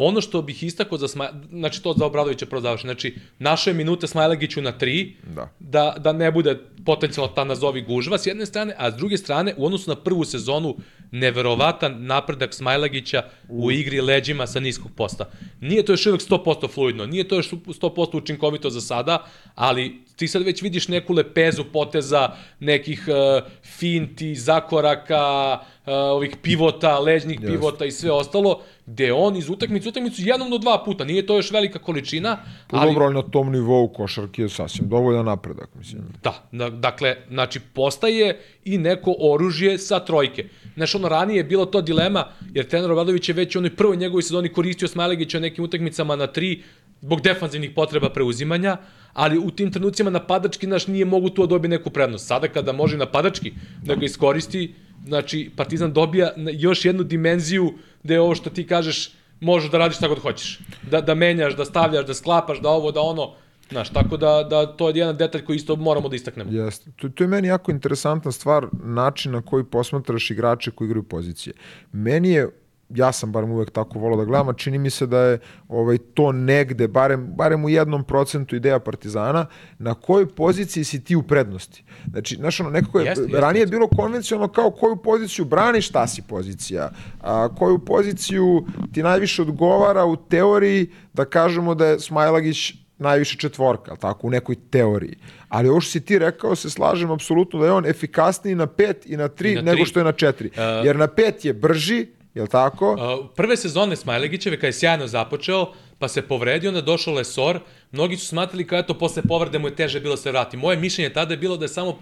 ono 0.01 0.21
što 0.21 0.43
bih 0.43 0.63
istakao 0.63 0.99
za 0.99 1.09
Smaj... 1.09 1.29
znači 1.51 1.83
to 1.83 1.93
za 1.93 2.07
Obradovića 2.07 2.47
prvo 2.47 2.63
završi. 2.63 2.87
Znači, 2.87 3.15
naše 3.39 3.73
minute 3.73 4.07
Smajlegiću 4.07 4.63
na 4.63 4.73
3, 4.73 5.13
Da. 5.35 5.49
da, 5.59 5.95
da 5.99 6.13
ne 6.13 6.31
bude 6.31 6.59
potencijalno 6.87 7.33
ta 7.33 7.45
nazovi 7.45 7.83
gužva 7.83 8.19
s 8.19 8.27
jedne 8.27 8.47
strane, 8.47 8.75
a 8.79 8.91
s 8.91 8.95
druge 8.95 9.19
strane, 9.19 9.55
u 9.57 9.67
odnosu 9.67 9.91
na 9.91 9.97
prvu 9.97 10.25
sezonu, 10.25 10.77
neverovatan 11.11 12.07
napredak 12.07 12.55
Smajlagića 12.55 13.23
u 13.49 13.71
igri 13.71 14.01
leđima 14.01 14.47
sa 14.47 14.61
niskog 14.61 14.91
posta. 14.97 15.31
Nije 15.61 15.85
to 15.85 15.93
još 15.93 16.07
uvek 16.07 16.21
100% 16.21 16.71
fluidno, 16.71 17.07
nije 17.07 17.29
to 17.29 17.37
još 17.37 17.51
100% 17.51 18.17
učinkovito 18.17 18.71
za 18.71 18.81
sada, 18.81 19.27
ali 19.55 20.05
ti 20.17 20.29
sad 20.29 20.43
već 20.43 20.63
vidiš 20.63 20.89
neku 20.89 21.13
lepezu 21.13 21.65
poteza, 21.73 22.31
nekih 22.61 23.05
uh, 23.09 23.51
finti, 23.79 24.35
zakoraka, 24.35 25.59
uh, 25.87 25.93
ovih 25.93 26.37
pivota, 26.43 26.99
leđnih 26.99 27.41
Yes. 27.41 27.47
pivota 27.47 27.85
i 27.85 27.91
sve 27.91 28.11
ostalo, 28.11 28.61
gde 28.87 29.13
on 29.13 29.37
iz 29.37 29.51
utakmice 29.51 29.89
u 29.89 29.91
utakmicu 29.91 30.23
jednom 30.23 30.51
do 30.51 30.59
dva 30.59 30.83
puta, 30.85 31.05
nije 31.05 31.27
to 31.27 31.37
još 31.37 31.51
velika 31.51 31.79
količina, 31.79 32.37
Pa 32.71 32.77
ali... 32.77 32.91
dobro, 32.91 33.05
ali 33.05 33.15
na 33.15 33.23
tom 33.23 33.53
nivou 33.53 33.89
košarke 33.89 34.43
je 34.43 34.49
sasvim 34.49 34.89
dovoljan 34.89 35.25
napredak, 35.25 35.69
mislim. 35.75 36.03
Da, 36.23 36.49
da, 36.53 36.71
dakle, 36.71 37.17
znači, 37.29 37.61
postaje 37.61 38.41
i 38.65 38.79
neko 38.79 39.15
oružje 39.19 39.79
sa 39.79 40.01
trojke. 40.01 40.49
Znaš, 40.75 40.95
ono, 40.95 41.09
ranije 41.09 41.37
je 41.37 41.45
bilo 41.45 41.67
to 41.67 41.83
dilema, 41.83 42.25
jer 42.55 42.69
trener 42.69 42.91
Obradović 42.91 43.29
je 43.29 43.35
već 43.35 43.57
u 43.57 43.59
onoj 43.59 43.77
prvoj 43.77 43.97
njegovoj 43.97 44.23
sezoni 44.23 44.49
koristio 44.49 44.89
Smajlegića 44.89 45.39
na 45.39 45.43
nekim 45.43 45.65
utakmicama 45.65 46.17
na 46.17 46.27
tri, 46.27 46.63
zbog 47.01 47.21
defanzivnih 47.21 47.71
potreba 47.75 48.11
preuzimanja, 48.11 48.77
ali 49.13 49.39
u 49.39 49.51
tim 49.51 49.73
trenucima 49.73 50.11
napadački 50.11 50.67
naš 50.67 50.87
nije 50.87 51.05
mogu 51.05 51.31
tu 51.31 51.43
da 51.43 51.47
dobije 51.47 51.69
neku 51.69 51.91
prednost. 51.91 52.27
Sada 52.27 52.49
kada 52.49 52.73
može 52.73 52.97
napadački 52.97 53.53
da 53.83 53.95
ga 53.95 54.05
iskoristi, 54.05 54.75
znači 55.07 55.51
Partizan 55.57 55.93
dobija 55.93 56.33
još 56.37 56.85
jednu 56.85 57.03
dimenziju 57.03 57.73
da 58.03 58.15
je 58.15 58.21
ovo 58.21 58.35
što 58.35 58.51
ti 58.51 58.67
kažeš 58.67 59.11
možeš 59.41 59.71
da 59.71 59.79
radiš 59.79 59.97
šta 59.97 60.09
god 60.09 60.19
hoćeš. 60.19 60.61
Da, 60.91 61.01
da 61.01 61.15
menjaš, 61.15 61.57
da 61.57 61.65
stavljaš, 61.65 62.07
da 62.07 62.15
sklapaš, 62.15 62.61
da 62.61 62.69
ovo, 62.69 62.93
da 62.93 63.01
ono. 63.01 63.33
Znaš, 63.71 63.91
tako 63.91 64.17
da, 64.17 64.47
da 64.51 64.67
to 64.67 64.89
je 64.89 64.97
jedan 64.97 65.17
detalj 65.17 65.45
koji 65.45 65.57
isto 65.57 65.77
moramo 65.77 66.09
da 66.09 66.17
istaknemo. 66.17 66.53
Jeste. 66.53 66.91
To, 66.97 67.09
to 67.09 67.25
je 67.25 67.29
meni 67.29 67.49
jako 67.49 67.71
interesantna 67.71 68.33
stvar, 68.33 68.67
način 68.73 69.33
na 69.33 69.43
koji 69.43 69.65
posmatraš 69.65 70.31
igrače 70.31 70.71
koji 70.71 70.87
igraju 70.87 71.03
pozicije. 71.03 71.55
Meni 71.93 72.31
je 72.31 72.49
ja 72.95 73.13
sam 73.13 73.33
barem 73.33 73.51
uvek 73.51 73.71
tako 73.71 73.99
volao 73.99 74.19
da 74.19 74.25
gledam, 74.25 74.49
a 74.49 74.53
čini 74.53 74.79
mi 74.79 74.91
se 74.91 75.07
da 75.07 75.19
je 75.19 75.39
ovaj 75.69 75.99
to 75.99 76.33
negde, 76.33 76.89
barem, 76.89 77.33
barem 77.37 77.65
u 77.65 77.69
jednom 77.69 78.05
procentu 78.05 78.57
ideja 78.57 78.79
Partizana, 78.79 79.47
na 79.79 79.95
kojoj 79.95 80.29
poziciji 80.29 80.85
si 80.85 81.05
ti 81.05 81.17
u 81.17 81.23
prednosti. 81.23 81.85
Znači, 82.11 82.37
znaš, 82.37 82.61
ono, 82.61 82.71
nekako 82.71 83.01
je, 83.01 83.07
Jeste, 83.07 83.23
jeste, 83.23 83.41
ranije 83.41 83.63
je 83.63 83.67
bilo 83.67 83.89
konvencionalno 83.89 84.53
kao 84.53 84.71
koju 84.71 84.97
poziciju 84.97 85.45
braniš, 85.45 85.89
šta 85.89 86.07
si 86.07 86.23
pozicija, 86.23 86.91
a 87.21 87.49
koju 87.59 87.79
poziciju 87.79 88.67
ti 88.93 89.03
najviše 89.03 89.43
odgovara 89.43 90.05
u 90.05 90.17
teoriji, 90.17 90.91
da 91.13 91.25
kažemo 91.25 91.75
da 91.75 91.87
je 91.87 92.01
Smajlagić 92.01 92.75
najviše 92.99 93.37
četvorka, 93.37 93.97
tako, 93.97 94.27
u 94.27 94.31
nekoj 94.31 94.57
teoriji. 94.71 95.17
Ali 95.49 95.69
ovo 95.69 95.81
što 95.81 95.91
si 95.91 96.01
ti 96.05 96.19
rekao, 96.19 96.55
se 96.57 96.71
slažem 96.71 97.11
apsolutno 97.11 97.61
da 97.61 97.67
je 97.67 97.73
on 97.73 97.87
efikasniji 97.87 98.55
na 98.55 98.67
pet 98.67 99.07
i 99.07 99.17
na 99.17 99.29
tri 99.29 99.53
I 99.53 99.55
na 99.55 99.63
nego 99.63 99.77
tri. 99.77 99.85
što 99.85 100.01
je 100.01 100.05
na 100.05 100.13
četiri. 100.13 100.49
Uh, 100.49 100.87
Jer 100.87 100.97
na 100.97 101.07
pet 101.07 101.45
je 101.45 101.53
brži, 101.53 102.07
jel 102.35 102.47
tako? 102.47 102.93
Uh, 102.93 103.27
prve 103.37 103.57
sezone 103.57 103.97
Smajlegićeve, 103.97 104.57
kada 104.57 104.67
je 104.67 104.73
sjajno 104.73 105.07
započeo, 105.07 105.73
pa 105.99 106.09
se 106.09 106.23
povredio, 106.23 106.71
onda 106.71 106.81
došao 106.81 107.15
Lesor, 107.15 107.61
mnogi 107.93 108.17
su 108.17 108.27
smatrali 108.27 108.67
kao 108.67 108.79
eto, 108.79 108.95
posle 108.95 109.23
povrede 109.23 109.59
mu 109.59 109.69
je 109.69 109.77
teže 109.77 110.01
bilo 110.01 110.17
se 110.17 110.31
vrati. 110.31 110.57
Moje 110.57 110.77
mišljenje 110.77 111.13
tada 111.13 111.35
je 111.35 111.39
bilo 111.39 111.57
da 111.57 111.65
je 111.65 111.69
samo 111.69 111.91
uh, 111.91 111.97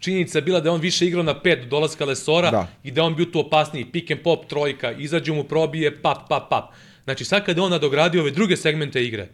činjenica 0.00 0.40
bila 0.40 0.60
da 0.60 0.68
je 0.68 0.72
on 0.72 0.80
više 0.80 1.06
igrao 1.06 1.22
na 1.22 1.40
pet 1.40 1.60
do 1.60 1.66
dolaska 1.66 2.04
Lesora 2.04 2.50
Da. 2.50 2.66
i 2.84 2.90
da 2.90 3.02
on 3.02 3.16
bio 3.16 3.26
tu 3.26 3.40
opasniji, 3.40 3.84
pick 3.84 4.10
and 4.10 4.20
pop, 4.22 4.46
trojka, 4.46 4.92
izađe 4.92 5.32
mu, 5.32 5.44
probije, 5.44 6.02
pap, 6.02 6.28
pap, 6.28 6.48
pap. 6.50 6.64
Znači 7.04 7.24
sad 7.24 7.44
kada 7.44 7.60
je 7.60 7.64
on 7.64 7.70
nadogradio 7.70 8.20
ove 8.20 8.30
druge 8.30 8.56
segmente 8.56 9.04
igre, 9.04 9.28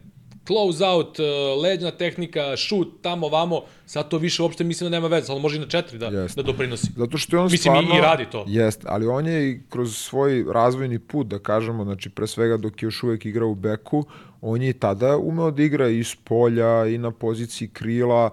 close 0.47 0.86
out, 0.86 1.19
uh, 1.19 1.62
leđna 1.62 1.90
tehnika, 1.90 2.56
shoot, 2.56 2.89
tamo, 3.02 3.28
vamo, 3.28 3.60
sad 3.86 4.09
to 4.09 4.19
više 4.19 4.43
uopšte 4.43 4.64
mislim 4.64 4.90
da 4.90 4.97
nema 4.97 5.09
veze, 5.09 5.32
ali 5.32 5.40
može 5.40 5.56
i 5.56 5.60
na 5.60 5.66
četiri 5.66 5.98
da, 5.98 6.06
Jeste. 6.06 6.43
da 6.43 6.47
doprinosi. 6.47 6.86
Zato 6.97 7.19
što 7.19 7.36
je 7.36 7.40
on 7.40 7.44
Mislim, 7.51 7.59
stvarno... 7.59 7.98
i 7.98 8.01
radi 8.01 8.27
to. 8.32 8.44
Jeste, 8.48 8.86
ali 8.89 9.06
on 9.06 9.27
je 9.27 9.51
i 9.51 9.60
kroz 9.69 9.97
svoj 9.97 10.44
razvojni 10.52 10.98
put, 10.98 11.27
da 11.27 11.39
kažemo, 11.39 11.85
znači 11.85 12.10
pre 12.10 12.27
svega 12.27 12.56
dok 12.56 12.82
je 12.82 12.86
još 12.86 13.02
uvek 13.02 13.27
igrao 13.27 13.48
u 13.48 13.55
beku, 13.55 14.05
on 14.40 14.62
je 14.62 14.70
i 14.70 14.73
tada 14.73 15.16
umeo 15.16 15.51
da 15.51 15.62
igra 15.62 15.89
i 15.89 16.05
s 16.05 16.14
polja 16.14 16.86
i 16.86 16.98
na 16.98 17.10
poziciji 17.10 17.69
krila 17.69 18.31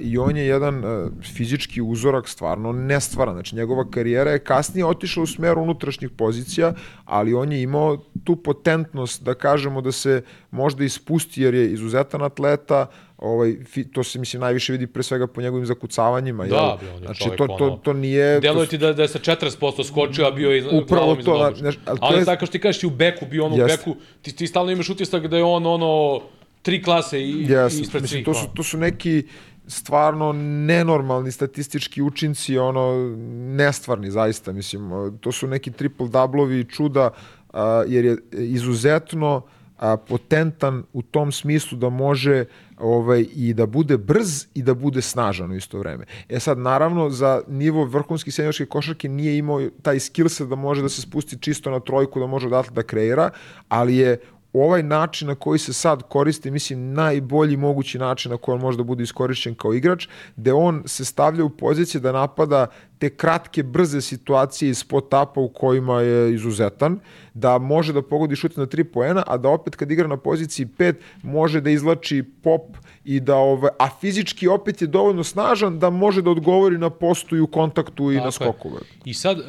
i 0.00 0.18
on 0.18 0.36
je 0.36 0.46
jedan 0.46 0.84
a, 0.84 1.08
fizički 1.34 1.82
uzorak 1.82 2.28
stvarno 2.28 2.72
nestvaran. 2.72 3.34
Znači 3.34 3.56
njegova 3.56 3.90
karijera 3.90 4.30
je 4.30 4.38
kasnije 4.38 4.84
otišla 4.84 5.22
u 5.22 5.26
smeru 5.26 5.62
unutrašnjih 5.62 6.10
pozicija, 6.10 6.74
ali 7.04 7.34
on 7.34 7.52
je 7.52 7.62
imao 7.62 7.96
tu 8.24 8.36
potentnost 8.36 9.22
da 9.22 9.34
kažemo 9.34 9.80
da 9.80 9.92
se 9.92 10.22
možda 10.50 10.84
ispusti 10.84 11.42
jer 11.42 11.54
je 11.54 11.72
izuzetan 11.72 12.22
atleta, 12.22 12.86
ovaj, 13.18 13.56
to 13.92 14.02
se 14.02 14.18
mislim 14.18 14.40
najviše 14.40 14.72
vidi 14.72 14.86
pre 14.86 15.02
svega 15.02 15.26
po 15.26 15.40
njegovim 15.40 15.66
zakucavanjima. 15.66 16.46
Da, 16.46 16.56
jel? 16.56 16.76
bre, 16.78 16.88
on 16.88 16.94
je 16.94 17.06
znači 17.06 17.24
to, 17.36 17.46
to, 17.48 17.80
to 17.82 17.92
nije... 17.92 18.40
Deluje 18.40 18.66
to, 18.66 18.70
ti 18.70 18.78
da, 18.78 18.92
da 18.92 19.02
je 19.02 19.08
sa 19.08 19.18
40% 19.18 19.84
skočio, 19.84 20.26
a 20.26 20.30
bio 20.30 20.50
je 20.50 20.58
iz, 20.58 20.64
Upravo 20.72 21.16
to, 21.16 21.52
znaš, 21.56 21.74
ali 21.84 21.98
to 21.98 22.06
Ali 22.06 22.18
je- 22.18 22.24
tako 22.24 22.46
što 22.46 22.52
ti 22.52 22.58
kažeš 22.60 22.82
i 22.82 22.86
u 22.86 22.90
beku, 22.90 23.26
bio 23.26 23.44
on 23.44 23.52
u 23.52 23.56
beku, 23.56 23.96
ti, 24.22 24.36
ti 24.36 24.46
stalno 24.46 24.72
imaš 24.72 24.90
utisak 24.90 25.26
da 25.26 25.36
je 25.36 25.44
on 25.44 25.66
ono 25.66 26.20
tri 26.62 26.82
klase 26.82 27.20
i, 27.20 27.46
Yes, 27.46 27.80
ispred 27.80 28.02
mislim, 28.02 28.18
svih. 28.18 28.24
to 28.24 28.34
su, 28.34 28.40
ono. 28.40 28.54
to 28.54 28.62
su 28.62 28.78
neki 28.78 29.22
stvarno 29.70 30.32
nenormalni 30.66 31.32
statistički 31.32 32.02
učinci, 32.02 32.58
ono, 32.58 33.16
nestvarni 33.56 34.10
zaista, 34.10 34.52
mislim, 34.52 34.90
to 35.20 35.32
su 35.32 35.46
neki 35.46 35.70
triple 35.72 36.08
dublovi 36.08 36.64
čuda, 36.64 37.10
a, 37.52 37.84
jer 37.86 38.04
je 38.04 38.16
izuzetno 38.32 39.42
a, 39.78 39.96
potentan 39.96 40.82
u 40.92 41.02
tom 41.02 41.32
smislu 41.32 41.78
da 41.78 41.88
može 41.88 42.44
ovaj, 42.78 43.26
i 43.34 43.54
da 43.54 43.66
bude 43.66 43.98
brz 43.98 44.46
i 44.54 44.62
da 44.62 44.74
bude 44.74 45.02
snažan 45.02 45.50
u 45.50 45.56
isto 45.56 45.78
vreme. 45.78 46.04
E 46.28 46.40
sad, 46.40 46.58
naravno, 46.58 47.10
za 47.10 47.42
nivo 47.48 47.84
vrhunske 47.84 48.30
seniorske 48.30 48.66
košarke 48.66 49.08
nije 49.08 49.38
imao 49.38 49.68
taj 49.82 50.00
skill 50.00 50.28
set 50.28 50.48
da 50.48 50.56
može 50.56 50.82
da 50.82 50.88
se 50.88 51.02
spusti 51.02 51.38
čisto 51.38 51.70
na 51.70 51.80
trojku, 51.80 52.20
da 52.20 52.26
može 52.26 52.46
odatle 52.46 52.74
da 52.74 52.82
kreira, 52.82 53.30
ali 53.68 53.96
je 53.96 54.18
ovaj 54.52 54.82
način 54.82 55.28
na 55.28 55.34
koji 55.34 55.58
se 55.58 55.72
sad 55.72 56.02
koristi, 56.02 56.50
mislim, 56.50 56.92
najbolji 56.92 57.56
mogući 57.56 57.98
način 57.98 58.30
na 58.30 58.36
koji 58.36 58.54
on 58.54 58.60
može 58.60 58.78
da 58.78 58.82
bude 58.82 59.02
iskorišćen 59.02 59.54
kao 59.54 59.74
igrač, 59.74 60.08
gde 60.36 60.52
on 60.52 60.82
se 60.86 61.04
stavlja 61.04 61.44
u 61.44 61.50
poziciju 61.50 62.00
da 62.00 62.12
napada 62.12 62.66
te 62.98 63.08
kratke, 63.10 63.62
brze 63.62 64.00
situacije 64.00 64.70
iz 64.70 64.84
spot-upa 64.84 65.40
u 65.40 65.48
kojima 65.48 66.00
je 66.00 66.34
izuzetan, 66.34 66.98
da 67.34 67.58
može 67.58 67.92
da 67.92 68.02
pogodi 68.02 68.36
šut 68.36 68.56
na 68.56 68.66
tri 68.66 68.84
poena, 68.84 69.22
a 69.26 69.36
da 69.36 69.48
opet 69.48 69.76
kad 69.76 69.90
igra 69.90 70.08
na 70.08 70.16
poziciji 70.16 70.66
5 70.66 70.94
može 71.22 71.60
da 71.60 71.70
izlači 71.70 72.22
pop 72.42 72.76
i 73.04 73.20
da 73.20 73.36
ovaj, 73.36 73.70
a 73.78 73.88
fizički 74.00 74.48
opet 74.48 74.82
je 74.82 74.86
dovoljno 74.86 75.24
snažan 75.24 75.78
da 75.78 75.90
može 75.90 76.22
da 76.22 76.30
odgovori 76.30 76.78
na 76.78 76.90
postu 76.90 77.36
i 77.36 77.40
u 77.40 77.46
kontaktu 77.46 78.12
i 78.12 78.16
na 78.16 78.30
Tako 78.30 78.44
je. 78.44 78.50
skoku. 78.50 78.70
bre. 78.70 78.84
I 79.04 79.14
sad, 79.14 79.38
uh, 79.38 79.44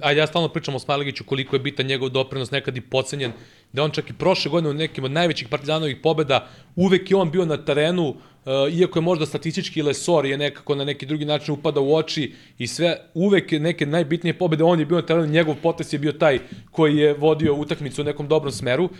ajde 0.00 0.20
ja 0.20 0.26
stalno 0.26 0.48
pričam 0.48 0.74
o 0.74 0.78
Smajlegiću 0.78 1.24
koliko 1.24 1.56
je 1.56 1.60
bitan 1.60 1.86
njegov 1.86 2.08
doprinos, 2.08 2.50
nekad 2.50 2.76
i 2.76 2.80
pocenjen, 2.80 3.32
da 3.76 3.84
on 3.84 3.90
čak 3.90 4.10
i 4.10 4.12
prošle 4.12 4.50
godine 4.50 4.70
u 4.70 4.74
nekim 4.74 5.04
od 5.04 5.10
najvećih 5.12 5.48
partizanovih 5.48 5.96
pobeda, 6.02 6.48
uvek 6.76 7.10
je 7.10 7.16
on 7.16 7.30
bio 7.30 7.44
na 7.44 7.56
terenu, 7.56 8.08
uh, 8.08 8.16
iako 8.72 8.98
je 8.98 9.02
možda 9.02 9.26
statistički 9.26 9.82
lesor 9.82 10.26
je 10.26 10.38
nekako 10.38 10.74
na 10.74 10.84
neki 10.84 11.06
drugi 11.06 11.24
način 11.24 11.54
upada 11.54 11.80
u 11.80 11.94
oči 11.94 12.32
i 12.58 12.66
sve, 12.66 12.96
uvek 13.14 13.52
neke 13.52 13.86
najbitnije 13.86 14.38
pobede, 14.38 14.64
on 14.64 14.80
je 14.80 14.86
bio 14.86 14.96
na 14.96 15.06
terenu, 15.06 15.26
njegov 15.26 15.54
potes 15.62 15.92
je 15.92 15.98
bio 15.98 16.12
taj 16.12 16.38
koji 16.70 16.96
je 16.96 17.14
vodio 17.14 17.54
utakmicu 17.54 18.02
u 18.02 18.04
nekom 18.04 18.28
dobrom 18.28 18.52
smeru. 18.52 18.84
Uh, 18.84 18.90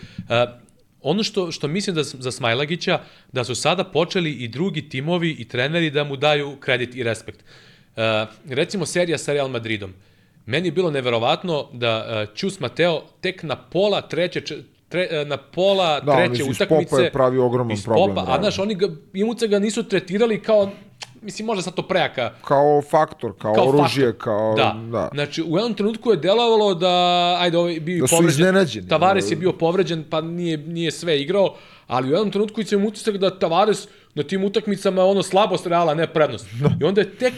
ono 1.03 1.23
što, 1.23 1.53
što 1.53 1.69
mislim 1.69 1.97
da 1.97 2.03
za 2.03 2.33
Smajlagića, 2.33 3.01
da 3.33 3.45
su 3.45 3.55
sada 3.55 3.85
počeli 3.85 4.33
i 4.33 4.49
drugi 4.49 4.89
timovi 4.89 5.31
i 5.39 5.45
treneri 5.45 5.91
da 5.91 6.05
mu 6.05 6.17
daju 6.17 6.57
kredit 6.61 6.97
i 6.97 7.03
respekt. 7.03 7.41
Uh, 7.97 8.03
recimo 8.49 8.87
serija 8.87 9.19
sa 9.19 9.33
Real 9.33 9.49
Madridom. 9.49 9.95
Meni 10.47 10.69
je 10.69 10.73
bilo 10.73 10.91
neverovatno 10.91 11.67
da 11.73 12.07
uh, 12.29 12.37
Ćus 12.37 12.61
Mateo 12.61 13.03
tek 13.21 13.43
na 13.43 13.57
pola 13.57 14.01
treće, 14.01 14.41
tre, 14.89 15.09
uh, 15.23 15.29
na 15.29 15.37
pola 15.37 16.01
Da, 16.01 16.17
treće 16.17 16.43
iz 16.43 16.49
utakmice... 16.51 16.91
popa 16.91 17.03
je 17.03 17.13
pravio 17.13 17.47
ogroman 17.47 17.77
problem, 17.85 18.09
Popa, 18.09 18.21
a 18.21 18.25
realno. 18.25 18.43
znaš, 18.43 18.59
oni 18.59 18.75
ga, 18.75 18.87
imuca 19.15 19.47
ga 19.47 19.59
nisu 19.59 19.83
tretirali 19.83 20.43
kao, 20.43 20.71
mislim, 21.23 21.47
možda 21.47 21.63
sad 21.63 21.75
to 21.75 21.83
prejaka, 21.83 22.33
Kao 22.45 22.83
faktor, 22.83 23.33
kao, 23.39 23.55
kao 23.55 23.69
oružje, 23.69 24.07
faktor. 24.07 24.25
kao... 24.25 24.55
Da. 24.57 24.77
da. 24.91 25.09
Znači, 25.15 25.43
u 25.43 25.57
jednom 25.57 25.75
trenutku 25.75 26.11
je 26.11 26.17
delovalo 26.17 26.75
da, 26.75 26.95
ajde, 27.41 27.59
ovaj 27.59 27.81
bio 27.81 28.01
Da 28.01 28.07
su 28.07 28.17
povređen. 28.17 28.31
iznenađeni. 28.41 28.89
Tavares 28.89 29.31
je 29.31 29.37
bio 29.37 29.53
povređen, 29.53 30.05
pa 30.11 30.21
nije, 30.21 30.57
nije 30.59 30.91
sve 30.91 31.21
igrao, 31.21 31.55
ali 31.87 32.09
u 32.09 32.13
jednom 32.13 32.31
trenutku 32.31 32.63
će 32.63 32.77
mu 32.77 32.89
utisak 32.89 33.17
da 33.17 33.39
Tavares 33.39 33.89
na 34.15 34.23
tim 34.23 34.45
utakmicama 34.45 35.03
je 35.03 35.09
ono 35.09 35.23
slabost 35.23 35.67
Reala, 35.67 35.95
ne 35.95 36.07
prednost. 36.07 36.47
I 36.81 36.85
onda 36.85 37.01
je 37.01 37.15
tek 37.17 37.35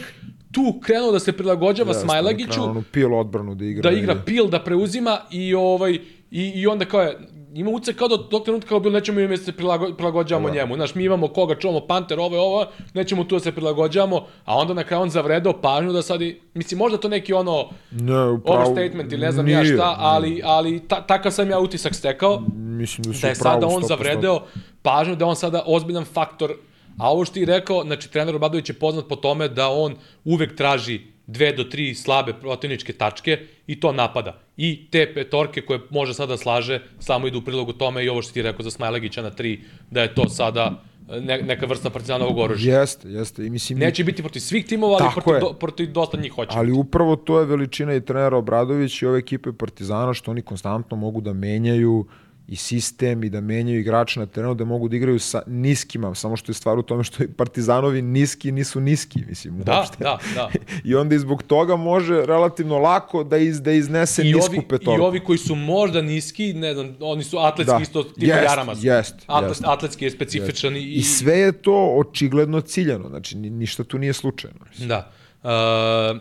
tu 0.51 0.79
krenuo 0.81 1.11
da 1.11 1.19
se 1.19 1.31
prilagođava 1.31 1.89
Jeste, 1.89 2.03
Smajlagiću, 2.03 2.63
onu 2.63 2.83
pil 2.83 3.15
odbranu 3.15 3.55
da 3.55 3.65
igra. 3.65 3.81
da 3.83 3.91
igra 3.91 4.13
i- 4.13 4.25
pil, 4.25 4.47
da 4.47 4.59
preuzima 4.59 5.17
i 5.31 5.53
ovaj 5.53 5.91
i, 6.31 6.51
i 6.51 6.67
onda 6.67 6.85
kao 6.85 7.01
je 7.01 7.17
ima 7.53 7.71
utisak 7.71 7.95
kao 7.95 8.07
da 8.07 8.17
tog 8.19 8.43
trenutka 8.43 8.69
kao 8.69 8.79
bilo 8.79 8.93
nećemo 8.93 9.19
im 9.19 9.29
da 9.29 9.37
se 9.37 9.51
prilago, 9.51 9.93
prilagođavamo 9.93 10.47
Da. 10.47 10.53
njemu. 10.53 10.75
Znaš, 10.75 10.95
mi 10.95 11.03
imamo 11.03 11.27
koga 11.27 11.55
čuvamo, 11.55 11.79
Panter, 11.81 12.19
ovo 12.19 12.35
je 12.35 12.41
ovo, 12.41 12.65
nećemo 12.93 13.23
tu 13.23 13.35
da 13.35 13.39
se 13.39 13.51
prilagođavamo, 13.51 14.15
a 14.45 14.57
onda 14.57 14.73
na 14.73 14.83
kraju 14.83 15.01
on 15.01 15.09
zavredao 15.09 15.53
pažnju 15.53 15.93
da 15.93 16.01
sad, 16.01 16.21
i, 16.21 16.39
mislim, 16.53 16.77
možda 16.77 16.97
to 16.97 17.09
neki 17.09 17.33
ono 17.33 17.69
Ne, 17.91 18.23
upravo, 18.23 18.59
overstatement 18.61 19.11
ili 19.11 19.21
ne 19.21 19.31
znam 19.31 19.47
ja 19.47 19.61
nije, 19.61 19.73
šta, 19.73 19.95
ali, 19.99 20.41
ali 20.45 20.79
ta, 20.79 21.01
takav 21.01 21.31
sam 21.31 21.49
ja 21.49 21.59
utisak 21.59 21.95
stekao, 21.95 22.41
Mislim 22.49 23.03
da 23.03 23.19
da 23.19 23.27
je 23.27 23.35
sada 23.35 23.67
on 23.67 23.81
100%. 23.81 23.87
zavredeo 23.87 24.41
pažnju, 24.81 25.15
da 25.15 25.25
je 25.25 25.29
on 25.29 25.35
sada 25.35 25.63
ozbiljan 25.65 26.05
faktor, 26.05 26.53
a 26.99 27.11
ovo 27.11 27.25
što 27.25 27.33
ti 27.33 27.45
rekao, 27.45 27.83
znači 27.83 28.11
trener 28.11 28.35
Obradović 28.35 28.69
je 28.69 28.73
poznat 28.73 29.05
po 29.09 29.15
tome 29.15 29.47
da 29.47 29.69
on 29.69 29.95
uvek 30.23 30.55
traži 30.55 31.01
dve 31.27 31.51
do 31.53 31.63
tri 31.63 31.95
slabe 31.95 32.33
protivničke 32.33 32.93
tačke 32.93 33.39
i 33.67 33.79
to 33.79 33.91
napada. 33.91 34.39
I 34.57 34.87
te 34.91 35.13
petorke 35.13 35.61
koje 35.61 35.79
može 35.89 36.13
sada 36.13 36.37
slaže, 36.37 36.81
samo 36.99 37.27
idu 37.27 37.37
u 37.37 37.41
prilogu 37.41 37.73
tome 37.73 38.05
i 38.05 38.09
ovo 38.09 38.21
što 38.21 38.33
ti 38.33 38.41
rekao 38.41 38.63
za 38.63 38.71
Smajlegića 38.71 39.21
na 39.21 39.29
tri, 39.29 39.59
da 39.91 40.01
je 40.01 40.15
to 40.15 40.29
sada 40.29 40.83
e, 41.09 41.21
ne, 41.21 41.37
neka 41.41 41.65
vrsta 41.65 41.89
partizanovog 41.89 42.37
oružja. 42.37 42.79
Jeste, 42.79 43.09
jeste. 43.09 43.45
I 43.45 43.49
mislim, 43.49 43.79
Neće 43.79 44.03
biti 44.03 44.23
protiv 44.23 44.39
svih 44.39 44.65
timova, 44.65 44.97
ali 45.01 45.11
protiv, 45.13 45.33
je. 45.33 45.39
do, 45.39 45.53
protiv 45.53 45.91
dosta 45.91 46.17
njih 46.17 46.33
hoće. 46.33 46.51
Ali 46.57 46.71
upravo 46.71 47.15
to 47.15 47.39
je 47.39 47.45
veličina 47.45 47.93
i 47.93 48.05
trenera 48.05 48.37
Obradović 48.37 49.01
i 49.01 49.05
ove 49.05 49.19
ekipe 49.19 49.51
Partizana 49.51 50.13
što 50.13 50.31
oni 50.31 50.41
konstantno 50.41 50.97
mogu 50.97 51.21
da 51.21 51.33
menjaju 51.33 52.05
i 52.49 52.55
sistem 52.55 53.23
i 53.23 53.29
da 53.29 53.41
menjaju 53.41 53.79
igrače 53.79 54.19
na 54.19 54.25
terenu, 54.25 54.53
da 54.53 54.65
mogu 54.65 54.87
da 54.87 54.95
igraju 54.95 55.19
sa 55.19 55.41
niskima, 55.47 56.15
samo 56.15 56.35
što 56.35 56.49
je 56.49 56.53
stvar 56.53 56.77
u 56.77 56.83
tome 56.83 57.03
što 57.03 57.23
i 57.23 57.27
Partizanovi 57.29 58.01
niski 58.01 58.51
nisu 58.51 58.79
niski, 58.79 59.19
mislim, 59.21 59.57
Da, 59.57 59.73
uopšte. 59.73 59.95
da, 59.99 60.17
da. 60.35 60.49
I 60.89 60.95
onda 60.95 61.15
i 61.15 61.19
zbog 61.19 61.43
toga 61.43 61.75
može 61.75 62.25
relativno 62.25 62.77
lako 62.77 63.23
da, 63.23 63.37
iz, 63.37 63.61
da 63.61 63.71
iznese 63.71 64.21
I 64.21 64.33
nisku 64.33 64.51
ovi, 64.51 64.67
petorku. 64.69 64.91
I 64.93 65.01
ovi 65.01 65.19
koji 65.19 65.37
su 65.37 65.55
možda 65.55 66.01
niski, 66.01 66.53
ne 66.53 66.73
znam, 66.73 66.95
oni 67.01 67.23
su 67.23 67.37
atletski 67.39 67.73
Da. 67.73 67.81
isto 67.81 68.03
tipa 68.03 68.25
Jest, 68.27 68.43
Jaramaz. 68.43 68.83
jest, 68.83 69.15
Atlet, 69.27 69.49
jest. 69.49 69.61
Atletski 69.65 70.05
je 70.05 70.11
specifičan 70.11 70.75
i, 70.75 70.81
I 70.83 71.03
sve 71.03 71.33
je 71.35 71.51
to 71.51 71.95
očigledno 71.97 72.61
ciljano, 72.61 73.09
znači 73.09 73.37
ni- 73.37 73.49
ništa 73.49 73.83
tu 73.83 73.97
nije 73.97 74.13
slučajno. 74.13 74.57
mislim. 74.69 74.87
Da. 74.87 75.11
Uh, 75.43 76.19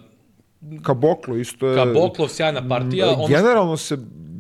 Kaboklo 0.83 1.37
isto 1.37 1.67
je... 1.67 1.77
Kaboklov 1.77 2.29
sjajna 2.29 2.69
partija. 2.69 3.09
Ono 3.09 3.27
Generalno 3.29 3.77
se 3.77 3.99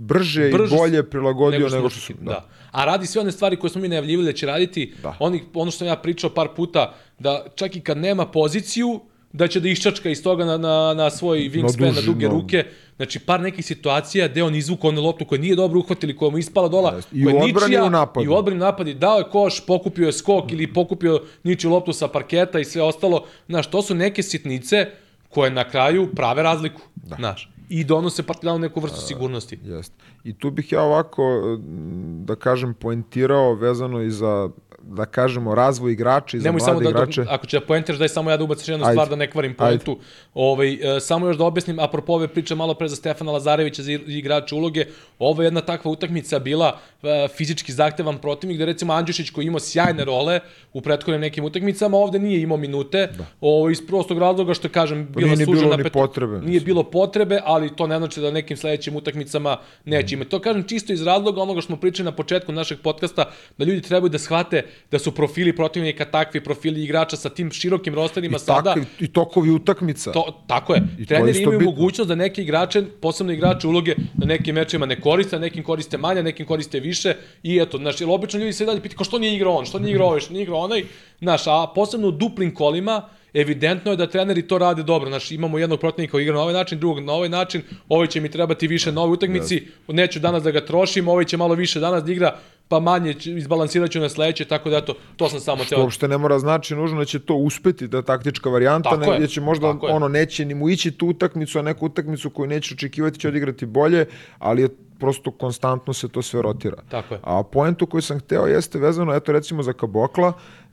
brže, 0.08 0.50
brže 0.52 0.74
i 0.74 0.78
bolje 0.78 1.10
prilagodio 1.10 1.58
nego, 1.58 1.76
nego 1.76 1.90
što 1.90 2.00
su... 2.00 2.06
Šuškin, 2.06 2.26
da. 2.26 2.46
A 2.70 2.84
radi 2.84 3.06
sve 3.06 3.20
one 3.20 3.32
stvari 3.32 3.56
koje 3.56 3.70
smo 3.70 3.80
mi 3.80 3.88
najavljivali 3.88 4.26
da 4.26 4.32
će 4.32 4.46
raditi. 4.46 4.92
Da. 5.02 5.16
Oni, 5.18 5.42
ono 5.54 5.70
što 5.70 5.78
sam 5.78 5.86
ja 5.86 5.96
pričao 5.96 6.30
par 6.30 6.48
puta, 6.56 6.94
da 7.18 7.44
čak 7.54 7.76
i 7.76 7.80
kad 7.80 7.98
nema 7.98 8.26
poziciju, 8.26 9.00
da 9.32 9.48
će 9.48 9.60
da 9.60 9.68
iščačka 9.68 10.10
iz 10.10 10.22
toga 10.22 10.44
na, 10.44 10.56
na, 10.56 10.94
na 10.94 11.10
svoj 11.10 11.38
wingspan, 11.38 11.86
na, 11.86 11.92
duži, 11.92 12.06
duge 12.06 12.28
no. 12.28 12.32
ruke. 12.32 12.64
Znači, 12.96 13.18
par 13.18 13.40
nekih 13.40 13.66
situacija 13.66 14.28
gde 14.28 14.42
on 14.42 14.54
izvukao 14.54 14.88
onu 14.88 15.02
loptu 15.02 15.24
koja 15.24 15.40
nije 15.40 15.56
dobro 15.56 15.78
uhvatili, 15.78 16.16
koja 16.16 16.30
mu 16.30 16.38
ispala 16.38 16.68
dola, 16.68 16.94
Jeste. 16.94 17.16
I 17.16 17.24
koja 17.24 17.34
u 17.34 17.38
odbrani 17.38 17.70
ničija, 17.70 17.84
u 17.84 17.90
napadu. 17.90 18.24
I 18.24 18.28
u 18.28 18.34
odbrani 18.34 18.60
napadi 18.60 18.94
dao 18.94 19.18
je 19.18 19.24
koš, 19.24 19.66
pokupio 19.66 20.06
je 20.06 20.12
skok 20.12 20.52
ili 20.52 20.72
pokupio 20.72 21.20
ničiju 21.42 21.70
loptu 21.70 21.92
sa 21.92 22.08
parketa 22.08 22.60
i 22.60 22.64
sve 22.64 22.82
ostalo. 22.82 23.26
Znaš, 23.48 23.70
to 23.70 23.82
su 23.82 23.94
neke 23.94 24.22
sitnice 24.22 24.86
koje 25.28 25.50
na 25.50 25.68
kraju 25.68 26.08
prave 26.14 26.42
razliku. 26.42 26.80
Da. 26.94 27.16
Znaš. 27.16 27.50
I 27.68 27.84
donose 27.84 28.22
Partizanu 28.22 28.58
neku 28.58 28.80
vrstu 28.80 29.00
sigurnosti. 29.00 29.58
Jeste. 29.64 29.94
I 30.24 30.32
tu 30.38 30.50
bih 30.50 30.72
ja 30.72 30.82
ovako, 30.82 31.22
mm, 31.60 32.24
da 32.24 32.36
kažem, 32.36 32.74
poentirao 32.74 33.54
vezano 33.54 34.02
i 34.02 34.10
za 34.10 34.50
da 34.88 35.04
kažemo, 35.06 35.54
razvoj 35.54 35.92
igrača 35.92 36.36
i 36.36 36.40
za 36.40 36.44
Nemoj 36.44 36.58
mlade 36.58 36.70
samo 36.72 36.80
da, 36.80 36.90
igrače. 36.90 37.24
da, 37.24 37.32
ako 37.34 37.46
će 37.46 37.58
da 37.58 37.66
poentiraš, 37.66 37.98
daj 37.98 38.08
samo 38.08 38.30
ja 38.30 38.36
da 38.36 38.44
ubaciš 38.44 38.68
jednu 38.68 38.84
Ajde. 38.86 38.94
stvar 38.94 39.08
da 39.08 39.16
ne 39.16 39.30
kvarim 39.30 39.54
poentu. 39.54 39.98
Ovaj, 40.34 40.96
e, 40.96 41.00
samo 41.00 41.26
još 41.26 41.36
da 41.36 41.44
objasnim, 41.44 41.78
apropo 41.78 42.12
ove 42.12 42.28
priče 42.28 42.54
malo 42.54 42.74
pre 42.74 42.88
za 42.88 42.96
Stefana 42.96 43.32
Lazarevića 43.32 43.82
za 43.82 43.92
igrača 43.92 44.56
uloge, 44.56 44.84
ovo 45.18 45.42
je 45.42 45.46
jedna 45.46 45.60
takva 45.60 45.90
utakmica 45.90 46.38
bila 46.38 46.78
e, 47.02 47.28
fizički 47.36 47.72
zahtevan 47.72 48.18
protivnik, 48.18 48.56
gde 48.56 48.66
recimo 48.66 48.92
Andjušić 48.92 49.30
koji 49.30 49.44
je 49.44 49.46
imao 49.46 49.60
sjajne 49.60 50.04
role 50.04 50.40
u 50.72 50.80
prethodnim 50.80 51.20
nekim 51.20 51.44
utakmicama, 51.44 51.96
ovde 51.96 52.18
nije 52.18 52.40
imao 52.42 52.56
minute, 52.56 53.08
da. 53.18 53.24
ovo, 53.40 53.70
iz 53.70 53.86
prostog 53.86 54.18
razloga 54.18 54.54
što 54.54 54.68
kažem, 54.68 55.08
bila 55.10 55.34
nije 55.34 55.46
sužena 55.46 55.76
pet- 55.76 55.92
potrebe, 55.92 56.38
Nije 56.40 56.60
bilo 56.60 56.82
potrebe, 56.82 57.40
ali 57.44 57.76
to 57.76 57.86
ne 57.86 57.98
znači 57.98 58.20
da 58.20 58.30
nekim 58.30 58.56
sledećim 58.56 58.96
utakmicama 58.96 59.56
neće 59.84 60.14
imati. 60.14 60.30
To 60.30 60.38
kažem 60.40 60.62
čisto 60.62 60.92
iz 60.92 61.02
razloga 61.02 61.42
onoga 61.42 61.60
što 61.60 61.66
smo 61.66 61.76
pričali 61.76 62.04
na 62.04 62.12
početku 62.12 62.52
našeg 62.52 62.78
podcasta, 62.80 63.24
da 63.58 63.64
ljudi 63.64 63.82
trebaju 63.82 64.10
da 64.10 64.18
shvate 64.18 64.62
da 64.90 64.98
su 64.98 65.12
profili 65.12 65.56
protivnika 65.56 66.04
takvi, 66.04 66.44
profili 66.44 66.84
igrača 66.84 67.16
sa 67.16 67.28
tim 67.28 67.50
širokim 67.50 67.94
rosterima 67.94 68.36
I, 68.36 68.40
sada. 68.40 68.74
tako, 68.74 68.86
I 69.00 69.08
tokovi 69.08 69.50
utakmica. 69.50 70.12
To, 70.12 70.42
tako 70.46 70.74
je. 70.74 70.82
I 70.98 71.06
Treneri 71.06 71.42
imaju 71.42 71.58
bitno. 71.58 71.70
mogućnost 71.72 72.08
da 72.08 72.14
neke 72.14 72.42
igrače, 72.42 72.82
posebno 73.00 73.32
igrače 73.32 73.66
uloge, 73.66 73.94
na 74.14 74.26
nekim 74.26 74.54
mečima 74.54 74.86
ne 74.86 75.00
koriste, 75.00 75.36
na 75.36 75.40
nekim 75.40 75.64
koriste 75.64 75.98
manje, 75.98 76.22
nekim 76.22 76.46
koriste 76.46 76.80
više. 76.80 77.14
I 77.42 77.58
eto, 77.58 77.78
znaš, 77.78 78.00
jer 78.00 78.10
obično 78.10 78.40
ljudi 78.40 78.52
se 78.52 78.64
dalje 78.64 78.80
pitaju, 78.80 78.98
ko 78.98 79.04
što 79.04 79.18
nije 79.18 79.34
igrao 79.34 79.54
on, 79.54 79.66
što 79.66 79.78
nije 79.78 79.90
igrao 79.90 80.06
ovaj, 80.06 80.20
što 80.20 80.32
nije 80.32 80.42
igrao 80.42 80.58
onaj. 80.58 80.84
Znaš, 81.20 81.42
a 81.46 81.66
posebno 81.74 82.08
u 82.08 82.10
duplim 82.10 82.54
kolima, 82.54 83.08
evidentno 83.34 83.90
je 83.90 83.96
da 83.96 84.06
treneri 84.06 84.42
to 84.42 84.58
rade 84.58 84.82
dobro. 84.82 85.08
Znaš, 85.10 85.30
imamo 85.30 85.58
jednog 85.58 85.80
protivnika 85.80 86.10
koji 86.10 86.22
igra 86.22 86.34
na 86.34 86.42
ovaj 86.42 86.54
način, 86.54 86.78
drugog 86.78 87.04
na 87.04 87.12
ovaj 87.12 87.28
način, 87.28 87.62
ovaj 87.88 88.06
će 88.06 88.20
mi 88.20 88.30
trebati 88.30 88.66
više 88.66 88.92
na 88.92 89.00
ovoj 89.00 89.14
utakmici, 89.14 89.66
neću 89.88 90.20
danas 90.20 90.42
da 90.42 90.50
ga 90.50 90.64
trošim, 90.64 91.08
ovaj 91.08 91.24
će 91.24 91.36
malo 91.36 91.54
više 91.54 91.80
danas 91.80 92.04
da 92.04 92.12
igra, 92.12 92.38
pa 92.68 92.80
manje 92.80 93.14
izbalansirat 93.24 93.90
ću 93.90 94.00
na 94.00 94.08
sledeće, 94.08 94.44
tako 94.44 94.70
da 94.70 94.76
eto, 94.76 94.94
to 95.16 95.28
sam 95.28 95.40
samo 95.40 95.64
teo. 95.64 95.80
uopšte 95.80 96.08
ne 96.08 96.18
mora 96.18 96.38
znači 96.38 96.74
nužno 96.74 96.98
da 96.98 97.04
će 97.04 97.18
to 97.18 97.34
uspeti, 97.34 97.88
da 97.88 98.02
taktička 98.02 98.50
varijanta, 98.50 98.90
Tako 98.90 99.12
je, 99.12 99.20
ne, 99.20 99.28
će 99.28 99.40
možda 99.40 99.72
tako 99.72 99.86
ono 99.86 100.08
neće 100.08 100.44
ni 100.44 100.54
mu 100.54 100.68
ići 100.68 100.90
tu 100.90 101.06
utakmicu, 101.06 101.58
a 101.58 101.62
neku 101.62 101.86
utakmicu 101.86 102.30
koju 102.30 102.46
neće 102.46 102.74
očekivati 102.74 103.18
će 103.20 103.28
odigrati 103.28 103.66
bolje, 103.66 104.06
ali 104.38 104.62
je 104.62 104.68
prosto 104.98 105.30
konstantno 105.30 105.92
se 105.92 106.08
to 106.08 106.22
sve 106.22 106.42
rotira. 106.42 106.76
Tako 106.88 107.14
je. 107.14 107.20
A 107.22 107.42
poentu 107.42 107.86
koju 107.86 108.02
sam 108.02 108.18
hteo 108.20 108.46
jeste 108.46 108.78
vezano, 108.78 109.14
eto 109.14 109.32
recimo 109.32 109.62
za 109.62 109.72
Kabokla, 109.72 110.28
e, 110.28 110.67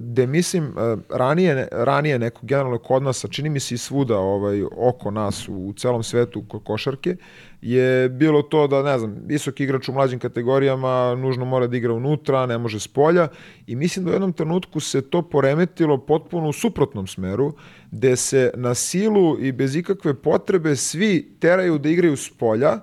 gde 0.00 0.26
mislim 0.26 0.64
e, 0.64 0.96
ranije, 1.10 1.68
ranije 1.72 2.18
nekog 2.18 2.44
generalnog 2.44 2.82
odnosa, 2.88 3.28
čini 3.28 3.50
mi 3.50 3.60
se 3.60 3.74
i 3.74 3.78
svuda 3.78 4.18
ovaj, 4.18 4.62
oko 4.76 5.10
nas 5.10 5.48
u, 5.48 5.52
u 5.52 5.72
celom 5.72 6.02
svetu 6.02 6.44
kod 6.48 6.64
košarke, 6.64 7.16
je 7.62 8.08
bilo 8.08 8.42
to 8.42 8.66
da, 8.66 8.82
ne 8.82 8.98
znam, 8.98 9.16
visoki 9.26 9.64
igrač 9.64 9.88
u 9.88 9.92
mlađim 9.92 10.18
kategorijama 10.18 11.14
nužno 11.14 11.44
mora 11.44 11.66
da 11.66 11.76
igra 11.76 11.92
unutra, 11.92 12.46
ne 12.46 12.58
može 12.58 12.80
s 12.80 12.88
polja 12.88 13.28
i 13.66 13.76
mislim 13.76 14.04
da 14.04 14.10
u 14.10 14.14
jednom 14.14 14.32
trenutku 14.32 14.80
se 14.80 15.02
to 15.02 15.22
poremetilo 15.22 15.98
potpuno 15.98 16.48
u 16.48 16.52
suprotnom 16.52 17.06
smeru, 17.06 17.52
gde 17.90 18.16
se 18.16 18.50
na 18.54 18.74
silu 18.74 19.40
i 19.40 19.52
bez 19.52 19.76
ikakve 19.76 20.14
potrebe 20.14 20.76
svi 20.76 21.36
teraju 21.40 21.78
da 21.78 21.88
igraju 21.88 22.16
s 22.16 22.30
polja, 22.30 22.80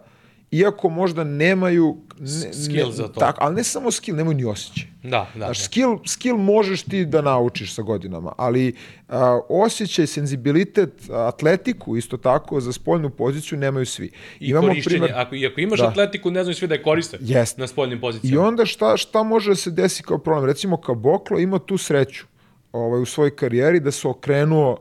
iako 0.57 0.89
možda 0.89 1.23
nemaju 1.23 1.97
ne, 2.19 2.53
Skill 2.53 2.87
ne, 2.87 2.91
za 2.93 3.07
to. 3.07 3.19
Tak, 3.19 3.35
ali 3.39 3.55
ne 3.55 3.63
samo 3.63 3.91
skill, 3.91 4.17
nemaju 4.17 4.37
ni 4.37 4.45
osjećaj. 4.45 4.87
Da, 5.03 5.09
da. 5.09 5.27
Znaš, 5.35 5.57
da. 5.57 5.63
skill, 5.63 5.97
skill 6.05 6.37
možeš 6.37 6.83
ti 6.83 7.05
da 7.05 7.21
naučiš 7.21 7.73
sa 7.75 7.81
godinama, 7.81 8.33
ali 8.37 8.73
a, 9.09 9.39
osjećaj, 9.49 10.07
senzibilitet, 10.07 11.09
atletiku 11.09 11.97
isto 11.97 12.17
tako 12.17 12.59
za 12.61 12.73
spoljnu 12.73 13.09
poziciju 13.09 13.57
nemaju 13.59 13.85
svi. 13.85 14.05
I 14.39 14.47
Imamo 14.49 14.67
korišćenje, 14.67 14.97
primer... 14.99 15.11
ako, 15.15 15.35
i 15.35 15.45
ako 15.47 15.61
imaš 15.61 15.79
Da. 15.79 15.87
atletiku, 15.87 16.31
ne 16.31 16.43
znaju 16.43 16.55
svi 16.55 16.67
da 16.67 16.73
je 16.75 16.83
koriste 16.83 17.17
Jeste. 17.21 17.61
na 17.61 17.67
spoljnim 17.67 17.97
I 17.97 18.01
pozicijama. 18.01 18.47
onda 18.47 18.65
šta, 18.65 18.97
šta 18.97 19.23
može 19.23 19.49
da 19.49 19.55
se 19.55 19.71
desi 19.71 20.03
kao 20.03 20.17
problem? 20.17 20.45
Recimo 20.45 20.77
Kaboklo 20.77 21.39
ima 21.39 21.59
tu 21.59 21.77
sreću 21.77 22.25
ovaj, 22.71 23.01
u 23.01 23.05
svojoj 23.05 23.35
karijeri 23.35 23.79
da 23.79 23.91
se 23.91 24.07
okrenuo 24.07 24.77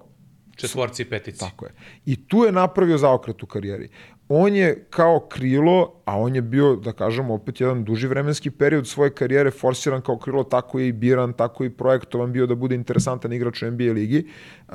Četvorci 0.57 1.03
i 1.03 1.05
petici. 1.05 1.41
Tako 1.41 1.65
je. 1.65 1.73
I 2.07 2.27
tu 2.29 2.45
je 2.45 2.53
napravio 2.53 2.99
zaokret 2.99 3.43
u 3.43 3.47
karijeri. 3.47 3.89
On 4.29 4.55
je 4.55 4.85
kao 4.91 5.21
krilo, 5.21 5.93
a 6.05 6.19
on 6.19 6.35
je 6.35 6.43
bio, 6.43 6.77
da 6.77 6.93
kažemo, 6.93 7.35
opet 7.35 7.61
jedan 7.61 7.85
duži 7.85 8.07
vremenski 8.07 8.51
period 8.51 8.87
svoje 8.87 9.11
karijere 9.11 9.51
forsiran 9.51 10.03
kao 10.03 10.19
krilo, 10.19 10.45
tako 10.45 10.79
je 10.79 10.89
i 10.89 10.93
biran, 10.93 11.33
tako 11.33 11.65
je 11.65 11.67
i 11.67 11.71
projektovan 11.71 12.33
bio 12.33 12.47
da 12.47 12.55
bude 12.55 12.75
interesantan 12.75 13.33
igrač 13.33 13.63
u 13.63 13.71
NBA 13.71 13.93
ligi, 13.93 14.27
uh, 14.69 14.75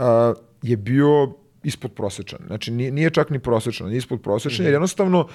je 0.62 0.78
bio 0.78 1.34
ispod 1.64 1.94
prosečan. 1.94 2.40
Znači, 2.48 2.72
nije, 2.72 2.92
nije 2.92 3.10
čak 3.10 3.30
ni 3.30 3.40
prosečan, 3.40 3.88
nije 3.88 3.98
ispod 3.98 4.22
prosečan, 4.22 4.66
jer 4.66 4.74
jednostavno 4.74 5.28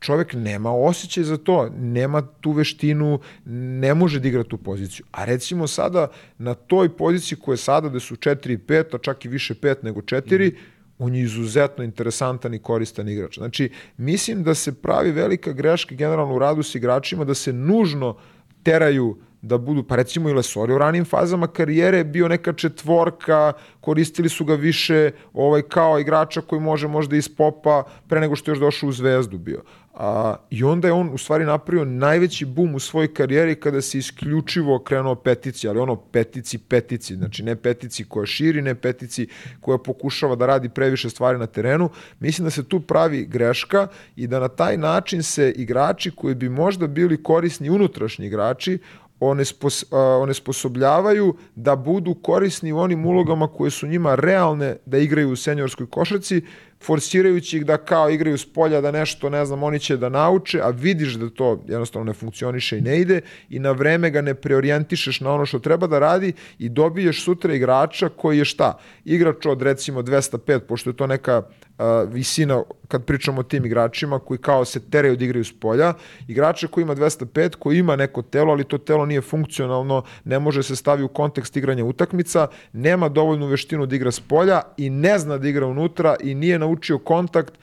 čovek 0.00 0.32
nema 0.34 0.72
osjećaj 0.72 1.24
za 1.24 1.36
to, 1.36 1.70
nema 1.78 2.22
tu 2.40 2.52
veštinu, 2.52 3.20
ne 3.44 3.94
može 3.94 4.20
da 4.20 4.28
igra 4.28 4.44
tu 4.44 4.56
poziciju. 4.56 5.06
A 5.12 5.24
recimo 5.24 5.66
sada 5.66 6.08
na 6.38 6.54
toj 6.54 6.96
poziciji 6.96 7.38
koja 7.38 7.52
je 7.52 7.56
sada 7.56 7.88
da 7.88 8.00
su 8.00 8.16
4 8.16 8.52
i 8.52 8.58
5, 8.58 8.94
a 8.94 8.98
čak 8.98 9.24
i 9.24 9.28
više 9.28 9.54
5 9.54 9.76
nego 9.82 10.00
4, 10.00 10.54
on 10.98 11.14
je 11.14 11.22
izuzetno 11.22 11.84
interesantan 11.84 12.54
i 12.54 12.58
koristan 12.58 13.08
igrač. 13.08 13.38
Znači, 13.38 13.70
mislim 13.96 14.42
da 14.42 14.54
se 14.54 14.82
pravi 14.82 15.10
velika 15.10 15.52
greška 15.52 15.94
generalno 15.94 16.34
u 16.34 16.38
radu 16.38 16.62
s 16.62 16.74
igračima, 16.74 17.24
da 17.24 17.34
se 17.34 17.52
nužno 17.52 18.16
teraju 18.62 19.16
da 19.42 19.58
budu, 19.58 19.82
pa 19.82 19.96
recimo 19.96 20.28
i 20.28 20.32
Lesori 20.32 20.72
u 20.72 20.78
ranim 20.78 21.04
fazama 21.04 21.46
karijere 21.46 21.98
je 21.98 22.04
bio 22.04 22.28
neka 22.28 22.52
četvorka, 22.52 23.52
koristili 23.80 24.28
su 24.28 24.44
ga 24.44 24.54
više 24.54 25.10
ovaj, 25.32 25.62
kao 25.62 25.98
igrača 25.98 26.40
koji 26.40 26.60
može 26.60 26.88
možda 26.88 27.16
iz 27.16 27.28
popa 27.28 27.84
pre 28.08 28.20
nego 28.20 28.36
što 28.36 28.50
je 28.50 28.52
još 28.52 28.58
došao 28.58 28.88
u 28.88 28.92
zvezdu 28.92 29.38
bio. 29.38 29.62
A, 29.98 30.36
I 30.50 30.64
onda 30.64 30.88
je 30.88 30.92
on 30.92 31.10
u 31.14 31.18
stvari 31.18 31.44
napravio 31.44 31.84
najveći 31.84 32.44
bum 32.44 32.74
u 32.74 32.78
svojoj 32.78 33.14
karijeri 33.14 33.54
kada 33.54 33.80
se 33.82 33.98
isključivo 33.98 34.78
krenuo 34.78 35.14
petici, 35.14 35.68
ali 35.68 35.78
ono 35.78 35.96
petici, 35.96 36.58
petici, 36.58 37.16
znači 37.16 37.42
ne 37.42 37.56
petici 37.56 38.04
koja 38.04 38.26
širi, 38.26 38.62
ne 38.62 38.74
petici 38.74 39.28
koja 39.60 39.78
pokušava 39.78 40.36
da 40.36 40.46
radi 40.46 40.68
previše 40.68 41.10
stvari 41.10 41.38
na 41.38 41.46
terenu. 41.46 41.90
Mislim 42.20 42.44
da 42.44 42.50
se 42.50 42.68
tu 42.68 42.80
pravi 42.80 43.24
greška 43.24 43.86
i 44.16 44.26
da 44.26 44.40
na 44.40 44.48
taj 44.48 44.76
način 44.76 45.22
se 45.22 45.52
igrači 45.56 46.10
koji 46.10 46.34
bi 46.34 46.48
možda 46.48 46.86
bili 46.86 47.22
korisni 47.22 47.70
unutrašnji 47.70 48.26
igrači 48.26 48.78
onespos, 49.20 49.82
uh, 49.82 49.88
onesposobljavaju 50.22 51.34
da 51.54 51.76
budu 51.76 52.14
korisni 52.14 52.72
u 52.72 52.78
onim 52.78 53.06
ulogama 53.06 53.48
koje 53.48 53.70
su 53.70 53.86
njima 53.86 54.14
realne 54.14 54.76
da 54.86 54.98
igraju 54.98 55.30
u 55.30 55.36
seniorskoj 55.36 55.86
košarci, 55.86 56.42
forsirajući 56.82 57.56
ih 57.56 57.66
da 57.66 57.76
kao 57.76 58.10
igraju 58.10 58.38
s 58.38 58.52
polja, 58.52 58.80
da 58.80 58.90
nešto, 58.90 59.30
ne 59.30 59.44
znam, 59.44 59.62
oni 59.62 59.80
će 59.80 59.96
da 59.96 60.08
nauče, 60.08 60.60
a 60.62 60.68
vidiš 60.68 61.14
da 61.14 61.30
to 61.30 61.64
jednostavno 61.68 62.04
ne 62.04 62.12
funkcioniše 62.12 62.78
i 62.78 62.80
ne 62.80 63.00
ide 63.00 63.20
i 63.48 63.58
na 63.58 63.70
vreme 63.72 64.10
ga 64.10 64.22
ne 64.22 64.34
preorijentišeš 64.34 65.20
na 65.20 65.32
ono 65.32 65.46
što 65.46 65.58
treba 65.58 65.86
da 65.86 65.98
radi 65.98 66.32
i 66.58 66.68
dobiješ 66.68 67.24
sutra 67.24 67.54
igrača 67.54 68.08
koji 68.08 68.38
je 68.38 68.44
šta? 68.44 68.78
Igrač 69.04 69.46
od 69.46 69.62
recimo 69.62 70.02
205, 70.02 70.58
pošto 70.58 70.90
je 70.90 70.96
to 70.96 71.06
neka 71.06 71.42
uh, 71.78 72.12
visina 72.12 72.62
kad 72.88 73.04
pričamo 73.04 73.40
o 73.40 73.42
tim 73.42 73.64
igračima 73.66 74.18
koji 74.18 74.38
kao 74.38 74.64
se 74.64 74.80
teraju 74.90 75.16
da 75.16 75.24
igraju 75.24 75.44
s 75.44 75.60
polja, 75.60 75.94
igrača 76.28 76.66
koji 76.66 76.82
ima 76.82 76.94
205, 76.94 77.56
koji 77.56 77.78
ima 77.78 77.96
neko 77.96 78.22
telo, 78.22 78.52
ali 78.52 78.64
to 78.64 78.78
telo 78.78 79.06
nije 79.06 79.20
funkcionalno, 79.20 80.02
ne 80.24 80.38
može 80.38 80.62
se 80.62 80.76
stavi 80.76 81.02
u 81.02 81.08
kontekst 81.08 81.56
igranja 81.56 81.84
utakmica, 81.84 82.48
nema 82.72 83.08
dovoljnu 83.08 83.46
veštinu 83.46 83.86
da 83.86 83.96
igra 83.96 84.10
s 84.10 84.20
polja 84.20 84.62
i 84.76 84.90
ne 84.90 85.18
zna 85.18 85.38
da 85.38 85.48
igra 85.48 85.66
unutra 85.66 86.16
i 86.20 86.34
nije 86.34 86.58
naučio 86.68 86.98
kontakt 86.98 87.54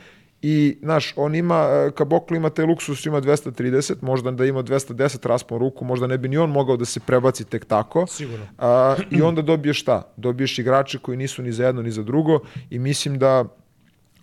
i, 0.42 0.78
znaš, 0.82 1.14
on 1.16 1.36
ima, 1.36 1.68
e, 1.72 1.92
Kaboklo 1.92 2.38
ima 2.38 2.50
taj 2.50 2.66
luksus, 2.66 3.06
ima 3.06 3.22
230, 3.22 3.94
možda 4.02 4.32
da 4.32 4.46
ima 4.46 4.64
210 4.64 5.28
raspon 5.28 5.60
ruku, 5.60 5.86
možda 5.86 6.08
ne 6.08 6.18
bi 6.18 6.30
ni 6.30 6.38
on 6.38 6.50
mogao 6.50 6.78
da 6.78 6.86
se 6.86 7.00
prebaci 7.00 7.46
tek 7.46 7.66
tako. 7.66 8.06
Sigurno. 8.08 8.46
A, 8.58 8.96
I 9.12 9.22
onda 9.22 9.42
dobiješ 9.42 9.82
šta? 9.82 10.14
Dobiješ 10.18 10.60
igrače 10.60 11.00
koji 11.00 11.18
nisu 11.18 11.42
ni 11.42 11.52
za 11.52 11.66
jedno 11.66 11.82
ni 11.82 11.92
za 11.92 12.04
drugo 12.04 12.40
i 12.70 12.80
mislim 12.80 13.20
da 13.20 13.46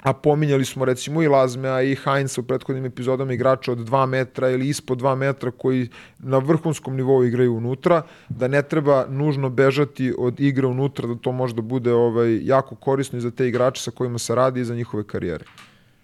a 0.02 0.12
pominjali 0.12 0.64
smo 0.64 0.84
recimo 0.84 1.22
i 1.22 1.28
Lazmea 1.28 1.82
i 1.82 1.96
Heinza 1.96 2.40
u 2.40 2.44
prethodnim 2.44 2.84
epizodama 2.84 3.32
igrača 3.32 3.72
od 3.72 3.78
2 3.78 4.06
metra 4.06 4.50
ili 4.50 4.68
ispod 4.68 4.98
2 4.98 5.14
metra 5.14 5.50
koji 5.50 5.88
na 6.18 6.38
vrhunskom 6.38 6.96
nivou 6.96 7.24
igraju 7.24 7.54
unutra, 7.54 8.02
da 8.28 8.48
ne 8.48 8.62
treba 8.62 9.06
nužno 9.08 9.50
bežati 9.50 10.14
od 10.18 10.40
igre 10.40 10.66
unutra, 10.66 11.06
da 11.06 11.14
to 11.14 11.32
možda 11.32 11.62
bude 11.62 11.92
ovaj, 11.92 12.40
jako 12.44 12.74
korisno 12.74 13.18
i 13.18 13.20
za 13.20 13.30
te 13.30 13.48
igrače 13.48 13.82
sa 13.82 13.90
kojima 13.90 14.18
se 14.18 14.34
radi 14.34 14.60
i 14.60 14.64
za 14.64 14.74
njihove 14.74 15.06
karijere. 15.06 15.44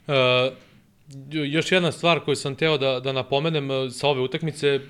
Uh, 0.06 0.14
još 1.32 1.72
jedna 1.72 1.92
stvar 1.92 2.20
koju 2.20 2.36
sam 2.36 2.54
teo 2.54 2.78
da, 2.78 3.00
da 3.00 3.12
napomenem 3.12 3.70
e, 3.70 3.90
sa 3.90 4.08
ove 4.08 4.20
utakmice, 4.20 4.68
e, 4.68 4.80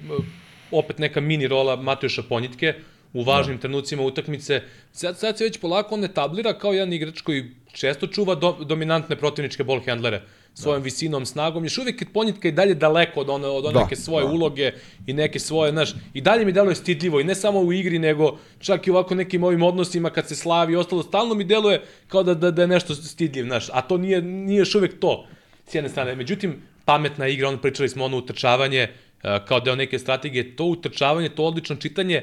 opet 0.70 0.98
neka 0.98 1.20
mini 1.20 1.48
rola 1.48 1.76
Matejuša 1.76 2.22
Ponjitke, 2.22 2.74
u 3.12 3.22
važnim 3.22 3.56
da. 3.56 3.60
trenucima 3.60 4.02
utakmice. 4.02 4.62
Sad, 4.92 5.18
sad 5.18 5.38
se 5.38 5.44
već 5.44 5.58
polako 5.58 5.94
on 5.94 6.04
etablira 6.04 6.58
kao 6.58 6.72
jedan 6.72 6.92
igrač 6.92 7.20
koji 7.20 7.50
često 7.78 8.06
čuva 8.06 8.34
do, 8.34 8.56
dominantne 8.64 9.16
protivničke 9.16 9.64
ball 9.64 9.80
handlere 9.86 10.22
svojom 10.54 10.82
da. 10.82 10.84
visinom, 10.84 11.26
snagom, 11.26 11.64
još 11.64 11.78
uvijek 11.78 12.12
ponjitka 12.12 12.48
i 12.48 12.52
dalje 12.52 12.74
daleko 12.74 13.20
od, 13.20 13.30
one, 13.30 13.46
od 13.46 13.64
one 13.64 13.74
da, 13.74 13.82
neke 13.82 13.96
svoje 13.96 14.26
da. 14.26 14.32
uloge 14.32 14.72
i 15.06 15.12
neke 15.12 15.38
svoje, 15.38 15.72
znaš, 15.72 15.94
i 16.14 16.20
dalje 16.20 16.44
mi 16.44 16.52
deluje 16.52 16.74
stidljivo 16.74 17.20
i 17.20 17.24
ne 17.24 17.34
samo 17.34 17.60
u 17.60 17.72
igri, 17.72 17.98
nego 17.98 18.38
čak 18.58 18.86
i 18.86 18.90
ovako 18.90 19.14
nekim 19.14 19.44
ovim 19.44 19.62
odnosima 19.62 20.10
kad 20.10 20.28
se 20.28 20.36
slavi 20.36 20.72
i 20.72 20.76
ostalo, 20.76 21.02
stalno 21.02 21.34
mi 21.34 21.44
deluje 21.44 21.82
kao 22.08 22.22
da, 22.22 22.34
da, 22.34 22.50
da 22.50 22.62
je 22.62 22.68
nešto 22.68 22.94
stidljiv, 22.94 23.44
znaš, 23.44 23.68
a 23.72 23.82
to 23.82 23.98
nije, 23.98 24.22
nije 24.22 24.58
još 24.58 24.74
uvijek 24.74 25.00
to, 25.00 25.26
s 25.66 25.74
jedne 25.74 25.90
strane. 25.90 26.14
Međutim, 26.16 26.62
pametna 26.84 27.28
igra, 27.28 27.48
ono 27.48 27.58
pričali 27.58 27.88
smo 27.88 28.04
ono 28.04 28.16
utrčavanje, 28.16 28.88
eh, 29.22 29.38
kao 29.48 29.60
deo 29.60 29.76
neke 29.76 29.98
strategije, 29.98 30.56
to 30.56 30.64
utrčavanje, 30.64 31.28
to 31.28 31.44
odlično 31.44 31.76
čitanje, 31.76 32.22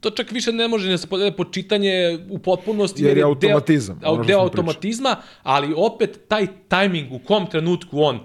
to 0.00 0.10
čak 0.10 0.30
više 0.30 0.52
ne 0.52 0.68
može 0.68 0.90
ne 0.90 0.98
se 0.98 1.06
podede 1.06 1.36
po 1.36 1.44
čitanje 1.44 2.18
u 2.30 2.38
potpunosti. 2.38 3.04
Jer 3.04 3.18
je 3.18 3.24
automatizam. 3.24 3.98
Deo, 4.00 4.24
deo 4.24 4.40
automatizma, 4.40 5.16
ali 5.42 5.74
opet 5.76 6.20
taj 6.28 6.46
tajming 6.68 7.12
u 7.12 7.18
kom 7.18 7.46
trenutku 7.46 8.02
on 8.02 8.20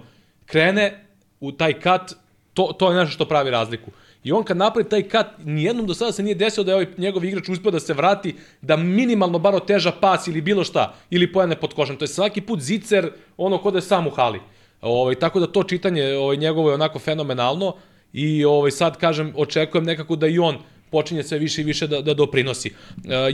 krene 0.46 1.04
u 1.40 1.52
taj 1.52 1.80
kat, 1.80 2.12
to, 2.54 2.72
to 2.78 2.90
je 2.90 2.96
nešto 2.96 3.12
što 3.14 3.24
pravi 3.24 3.50
razliku. 3.50 3.90
I 4.24 4.32
on 4.32 4.44
kad 4.44 4.56
napravi 4.56 4.88
taj 4.88 5.02
kat, 5.02 5.26
nijednom 5.44 5.86
do 5.86 5.94
sada 5.94 6.12
se 6.12 6.22
nije 6.22 6.34
desio 6.34 6.64
da 6.64 6.70
je 6.70 6.74
ovaj 6.74 6.86
njegov 6.98 7.24
igrač 7.24 7.48
uspio 7.48 7.70
da 7.70 7.80
se 7.80 7.94
vrati, 7.94 8.34
da 8.62 8.76
minimalno 8.76 9.38
bar 9.38 9.54
oteža 9.54 9.92
pas 10.00 10.26
ili 10.26 10.40
bilo 10.40 10.64
šta, 10.64 10.94
ili 11.10 11.32
pojene 11.32 11.56
pod 11.56 11.74
košem. 11.74 11.96
To 11.96 12.04
je 12.04 12.08
svaki 12.08 12.40
put 12.40 12.60
zicer, 12.60 13.10
ono 13.36 13.58
kod 13.58 13.74
je 13.74 13.80
sam 13.80 14.06
u 14.06 14.10
hali. 14.10 14.40
Ovaj, 14.80 15.14
tako 15.14 15.40
da 15.40 15.46
to 15.46 15.62
čitanje 15.62 16.16
ovaj, 16.16 16.36
njegovo 16.36 16.70
je 16.70 16.74
onako 16.74 16.98
fenomenalno 16.98 17.74
i 18.12 18.44
ovaj, 18.44 18.70
sad 18.70 18.96
kažem, 18.96 19.32
očekujem 19.36 19.84
nekako 19.84 20.16
da 20.16 20.26
i 20.26 20.38
on 20.38 20.58
počinje 20.90 21.22
sve 21.22 21.38
više 21.38 21.60
i 21.60 21.64
više 21.64 21.86
da, 21.86 22.00
da 22.02 22.14
doprinosi. 22.14 22.68
E, 22.68 22.72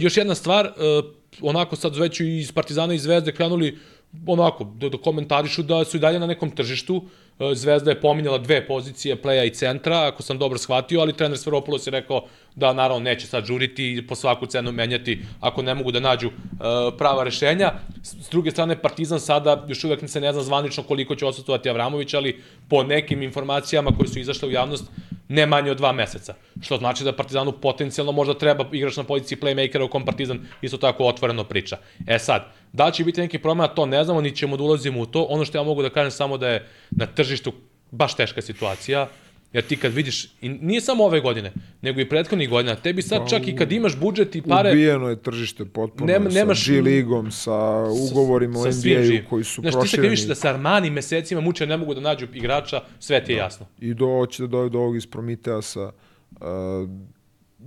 još 0.00 0.16
jedna 0.16 0.34
stvar, 0.34 0.66
e, 0.66 0.72
onako 1.40 1.76
sad 1.76 1.96
već 1.96 2.20
iz 2.20 2.52
Partizana 2.52 2.94
i 2.94 2.98
Zvezde 2.98 3.32
krenuli 3.32 3.78
onako, 4.26 4.64
da, 4.64 4.88
da 4.88 4.98
komentarišu 4.98 5.62
da 5.62 5.84
su 5.84 5.96
i 5.96 6.00
dalje 6.00 6.18
na 6.18 6.26
nekom 6.26 6.50
tržištu. 6.50 7.02
E, 7.40 7.54
Zvezda 7.54 7.90
je 7.90 8.00
pominjala 8.00 8.38
dve 8.38 8.66
pozicije, 8.66 9.16
pleja 9.16 9.44
i 9.44 9.50
centra, 9.50 10.06
ako 10.06 10.22
sam 10.22 10.38
dobro 10.38 10.58
shvatio, 10.58 11.00
ali 11.00 11.12
trener 11.12 11.38
Sveropoulos 11.38 11.86
je 11.86 11.90
rekao 11.90 12.24
da 12.54 12.72
naravno 12.72 13.04
neće 13.04 13.26
sad 13.26 13.44
žuriti 13.44 13.92
i 13.92 14.06
po 14.06 14.14
svaku 14.14 14.46
cenu 14.46 14.72
menjati 14.72 15.22
ako 15.40 15.62
ne 15.62 15.74
mogu 15.74 15.92
da 15.92 16.00
nađu 16.00 16.28
uh, 16.28 16.34
prava 16.98 17.24
rešenja. 17.24 17.72
S 18.02 18.30
druge 18.30 18.50
strane, 18.50 18.82
Partizan 18.82 19.20
sada 19.20 19.64
još 19.68 19.84
uvek 19.84 20.08
se 20.10 20.20
ne 20.20 20.32
zna 20.32 20.42
zvanično 20.42 20.82
koliko 20.82 21.14
će 21.14 21.26
odsustovati 21.26 21.70
Avramović, 21.70 22.14
ali 22.14 22.42
po 22.68 22.82
nekim 22.82 23.22
informacijama 23.22 23.90
koje 23.98 24.08
su 24.08 24.18
izašle 24.18 24.48
u 24.48 24.52
javnost, 24.52 24.84
ne 25.28 25.46
manje 25.46 25.70
od 25.70 25.76
dva 25.76 25.92
meseca. 25.92 26.34
Što 26.62 26.76
znači 26.76 27.04
da 27.04 27.12
Partizanu 27.12 27.52
potencijalno 27.52 28.12
možda 28.12 28.34
treba 28.34 28.64
igrač 28.72 28.96
na 28.96 29.04
poziciji 29.04 29.38
playmakera 29.38 29.82
u 29.82 29.88
kom 29.88 30.04
Partizan 30.04 30.38
isto 30.62 30.76
tako 30.76 31.04
otvoreno 31.04 31.44
priča. 31.44 31.76
E 32.06 32.18
sad, 32.18 32.42
da 32.72 32.90
će 32.90 33.04
biti 33.04 33.20
neki 33.20 33.38
promena, 33.38 33.68
to 33.68 33.86
ne 33.86 34.04
znamo, 34.04 34.20
ni 34.20 34.36
ćemo 34.36 34.56
da 34.56 34.62
ulazimo 34.62 35.00
u 35.00 35.06
to. 35.06 35.22
Ono 35.22 35.44
što 35.44 35.58
ja 35.58 35.62
mogu 35.62 35.82
da 35.82 35.90
kažem 35.90 36.10
samo 36.10 36.38
da 36.38 36.48
je 36.48 36.68
na 36.90 37.06
tržištu 37.06 37.23
baš 37.90 38.16
teška 38.16 38.42
situacija. 38.42 39.08
Jer 39.54 39.64
ti 39.64 39.76
kad 39.76 39.92
vidiš, 39.92 40.24
i 40.40 40.48
nije 40.48 40.80
samo 40.80 41.04
ove 41.04 41.20
godine, 41.20 41.52
nego 41.82 42.00
i 42.00 42.08
prethodnih 42.08 42.48
godina, 42.48 42.74
tebi 42.74 43.02
sad 43.02 43.20
pa, 43.20 43.26
čak 43.26 43.48
i 43.48 43.56
kad 43.56 43.72
imaš 43.72 43.96
budžet 43.96 44.36
i 44.36 44.42
pare... 44.42 44.70
Ubijeno 44.70 45.08
je 45.08 45.22
tržište 45.22 45.64
potpuno 45.64 46.12
nema, 46.12 46.30
nemaš, 46.30 46.64
sa 46.64 46.72
G-ligom, 46.72 47.30
sa 47.30 47.84
ugovorima 48.10 48.54
sa, 48.54 48.68
u 48.68 48.72
NBA-u 48.72 49.28
koji 49.30 49.44
su 49.44 49.60
Znaš, 49.60 49.72
prošireni. 49.72 49.72
Znaš, 49.72 49.82
ti 49.82 49.88
sad 49.88 50.00
kad 50.00 50.10
vidiš 50.10 50.26
da 50.26 50.34
sa 50.34 50.48
Armani 50.48 50.90
mesecima 50.90 51.40
muče 51.40 51.66
ne 51.66 51.76
mogu 51.76 51.94
da 51.94 52.00
nađu 52.00 52.26
igrača, 52.32 52.80
sve 52.98 53.24
ti 53.24 53.32
je 53.32 53.36
da. 53.36 53.42
jasno. 53.42 53.66
I 53.80 53.94
do, 53.94 54.26
će 54.30 54.42
da 54.42 54.46
doje 54.46 54.70
do 54.70 54.78
ovog 54.78 54.96
iz 54.96 55.06
Prometeasa, 55.06 55.92
uh, 56.30 56.40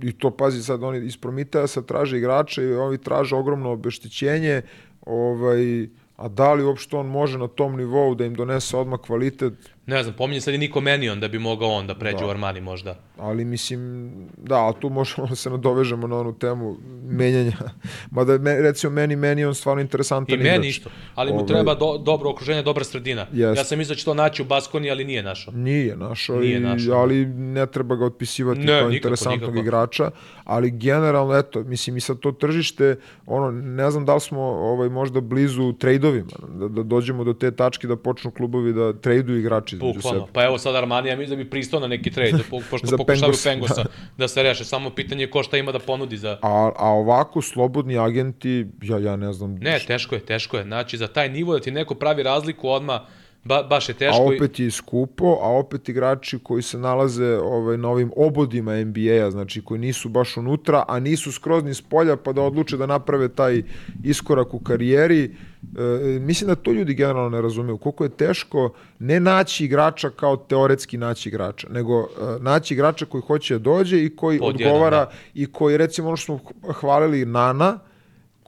i 0.02 0.12
to 0.12 0.30
pazi 0.30 0.62
sad, 0.62 0.82
oni 0.82 1.06
iz 1.06 1.16
Prometeasa 1.16 1.82
traže 1.82 2.18
igrače 2.18 2.62
i 2.62 2.72
oni 2.72 2.98
traže 2.98 3.34
ogromno 3.34 3.70
obeštećenje, 3.70 4.62
ovaj, 5.06 5.88
a 6.18 6.28
da 6.28 6.52
li 6.54 6.64
uopšte 6.64 6.96
on 6.96 7.06
može 7.06 7.38
na 7.38 7.46
tom 7.48 7.76
nivou 7.76 8.14
da 8.14 8.26
im 8.26 8.34
donese 8.34 8.76
odmah 8.76 9.00
kvalitet, 9.00 9.54
Ne 9.88 10.02
znam, 10.02 10.14
pominje 10.14 10.40
sad 10.40 10.54
i 10.54 10.58
Niko 10.58 10.80
Menion 10.80 11.20
da 11.20 11.28
bi 11.28 11.38
mogao 11.38 11.68
on 11.68 11.86
da 11.86 11.94
pređe 11.94 12.18
da. 12.18 12.26
u 12.26 12.30
Armani 12.30 12.60
možda. 12.60 12.96
Ali 13.18 13.44
mislim, 13.44 14.10
da, 14.36 14.68
a 14.68 14.72
tu 14.80 14.88
možemo 14.88 15.26
da 15.26 15.34
se 15.34 15.50
nadovežemo 15.50 16.06
na 16.06 16.16
onu 16.18 16.38
temu 16.38 16.76
menjanja. 17.02 17.56
Mada 18.10 18.38
me, 18.38 18.62
recimo 18.62 18.92
meni 18.92 19.16
Menion 19.16 19.54
stvarno 19.54 19.80
interesantan 19.80 20.34
igrač. 20.34 20.48
I 20.48 20.50
meni 20.50 20.68
isto, 20.68 20.90
ali 21.14 21.32
mu 21.32 21.38
Ove, 21.38 21.46
treba 21.46 21.74
do, 21.74 21.98
dobro 21.98 22.30
okruženje, 22.30 22.62
dobra 22.62 22.84
sredina. 22.84 23.26
Jest. 23.32 23.58
Ja 23.58 23.64
sam 23.64 23.78
mislio 23.78 23.94
da 23.94 23.98
će 23.98 24.04
to 24.04 24.14
naći 24.14 24.42
u 24.42 24.44
Baskoni, 24.44 24.90
ali 24.90 25.04
nije 25.04 25.22
našao. 25.22 25.54
Nije 25.54 25.96
našao, 25.96 26.40
nije 26.40 26.56
i, 26.56 26.60
našao. 26.60 26.98
ali 26.98 27.26
ne 27.26 27.66
treba 27.66 27.96
ga 27.96 28.04
otpisivati 28.04 28.60
ne, 28.60 28.66
kao 28.66 28.76
nikako, 28.76 28.94
interesantnog 28.94 29.50
nikako. 29.50 29.62
igrača. 29.62 30.10
Ali 30.44 30.70
generalno, 30.70 31.36
eto, 31.38 31.62
mislim 31.62 31.96
i 31.96 32.00
sad 32.00 32.18
to 32.18 32.32
tržište, 32.32 32.96
ono, 33.26 33.50
ne 33.50 33.90
znam 33.90 34.04
da 34.04 34.14
li 34.14 34.20
smo 34.20 34.40
ovaj, 34.40 34.88
možda 34.88 35.20
blizu 35.20 35.72
trejdovima, 35.72 36.30
da, 36.48 36.68
da 36.68 36.82
dođemo 36.82 37.24
do 37.24 37.32
te 37.32 37.50
tačke 37.50 37.86
da 37.86 37.96
počnu 37.96 38.30
klubovi 38.30 38.72
da 38.72 38.92
trejduju 38.92 39.38
igrači 39.38 39.77
sebe. 40.02 40.24
Pa 40.32 40.44
evo 40.44 40.58
sad 40.58 40.76
Armanija 40.76 41.16
mi 41.16 41.26
da 41.26 41.36
bi 41.36 41.50
pristao 41.50 41.80
na 41.80 41.86
neki 41.86 42.10
trade, 42.10 42.32
da 42.38 42.58
pošto 42.70 42.96
pokušavaju 42.96 43.38
Pengosa 43.44 43.82
da. 43.82 43.90
da 44.16 44.28
se 44.28 44.42
reše. 44.42 44.64
Samo 44.64 44.90
pitanje 44.90 45.22
je 45.24 45.30
ko 45.30 45.42
šta 45.42 45.56
ima 45.56 45.72
da 45.72 45.78
ponudi 45.78 46.16
za... 46.16 46.38
A, 46.42 46.70
a 46.76 46.88
ovako 46.88 47.42
slobodni 47.42 47.98
agenti, 47.98 48.66
ja, 48.82 48.98
ja 48.98 49.16
ne 49.16 49.32
znam... 49.32 49.54
Ne, 49.54 49.78
teško 49.86 50.14
je, 50.14 50.20
teško 50.20 50.56
je. 50.56 50.62
Znači, 50.62 50.96
za 50.96 51.06
taj 51.06 51.28
nivo 51.28 51.52
da 51.52 51.60
ti 51.60 51.70
neko 51.70 51.94
pravi 51.94 52.22
razliku 52.22 52.68
odmah, 52.68 53.00
Ba, 53.48 53.62
baš 53.62 53.88
je 53.88 53.94
teško. 53.94 54.22
A 54.22 54.26
opet 54.26 54.58
je 54.58 54.70
skupo, 54.70 55.38
a 55.42 55.48
opet 55.48 55.88
igrači 55.88 56.38
koji 56.38 56.62
se 56.62 56.78
nalaze 56.78 57.38
ovaj, 57.38 57.76
na 57.78 57.88
ovim 57.88 58.12
obodima 58.16 58.84
NBA-a, 58.84 59.30
znači 59.30 59.62
koji 59.62 59.80
nisu 59.80 60.08
baš 60.08 60.36
unutra, 60.36 60.84
a 60.88 61.00
nisu 61.00 61.32
skroz 61.32 61.64
ni 61.64 61.74
s 61.74 61.80
polja, 61.82 62.16
pa 62.16 62.32
da 62.32 62.42
odluče 62.42 62.76
da 62.76 62.86
naprave 62.86 63.28
taj 63.28 63.62
iskorak 64.04 64.54
u 64.54 64.58
karijeri. 64.58 65.24
E, 65.24 66.18
mislim 66.20 66.48
da 66.48 66.54
to 66.54 66.72
ljudi 66.72 66.94
generalno 66.94 67.30
ne 67.30 67.42
razumeju. 67.42 67.78
Koliko 67.78 68.04
je 68.04 68.10
teško 68.10 68.72
ne 68.98 69.20
naći 69.20 69.64
igrača 69.64 70.10
kao 70.10 70.36
teoretski 70.36 70.98
naći 70.98 71.28
igrača, 71.28 71.68
nego 71.70 72.00
e, 72.00 72.06
naći 72.40 72.74
igrača 72.74 73.06
koji 73.06 73.22
hoće 73.22 73.54
da 73.54 73.58
dođe 73.58 74.04
i 74.04 74.16
koji 74.16 74.38
Podjedan, 74.38 74.72
odgovara 74.72 75.04
da. 75.04 75.10
i 75.34 75.46
koji, 75.52 75.76
recimo, 75.76 76.08
ono 76.08 76.16
što 76.16 76.38
smo 76.38 76.72
hvalili 76.72 77.24
Nana, 77.24 77.78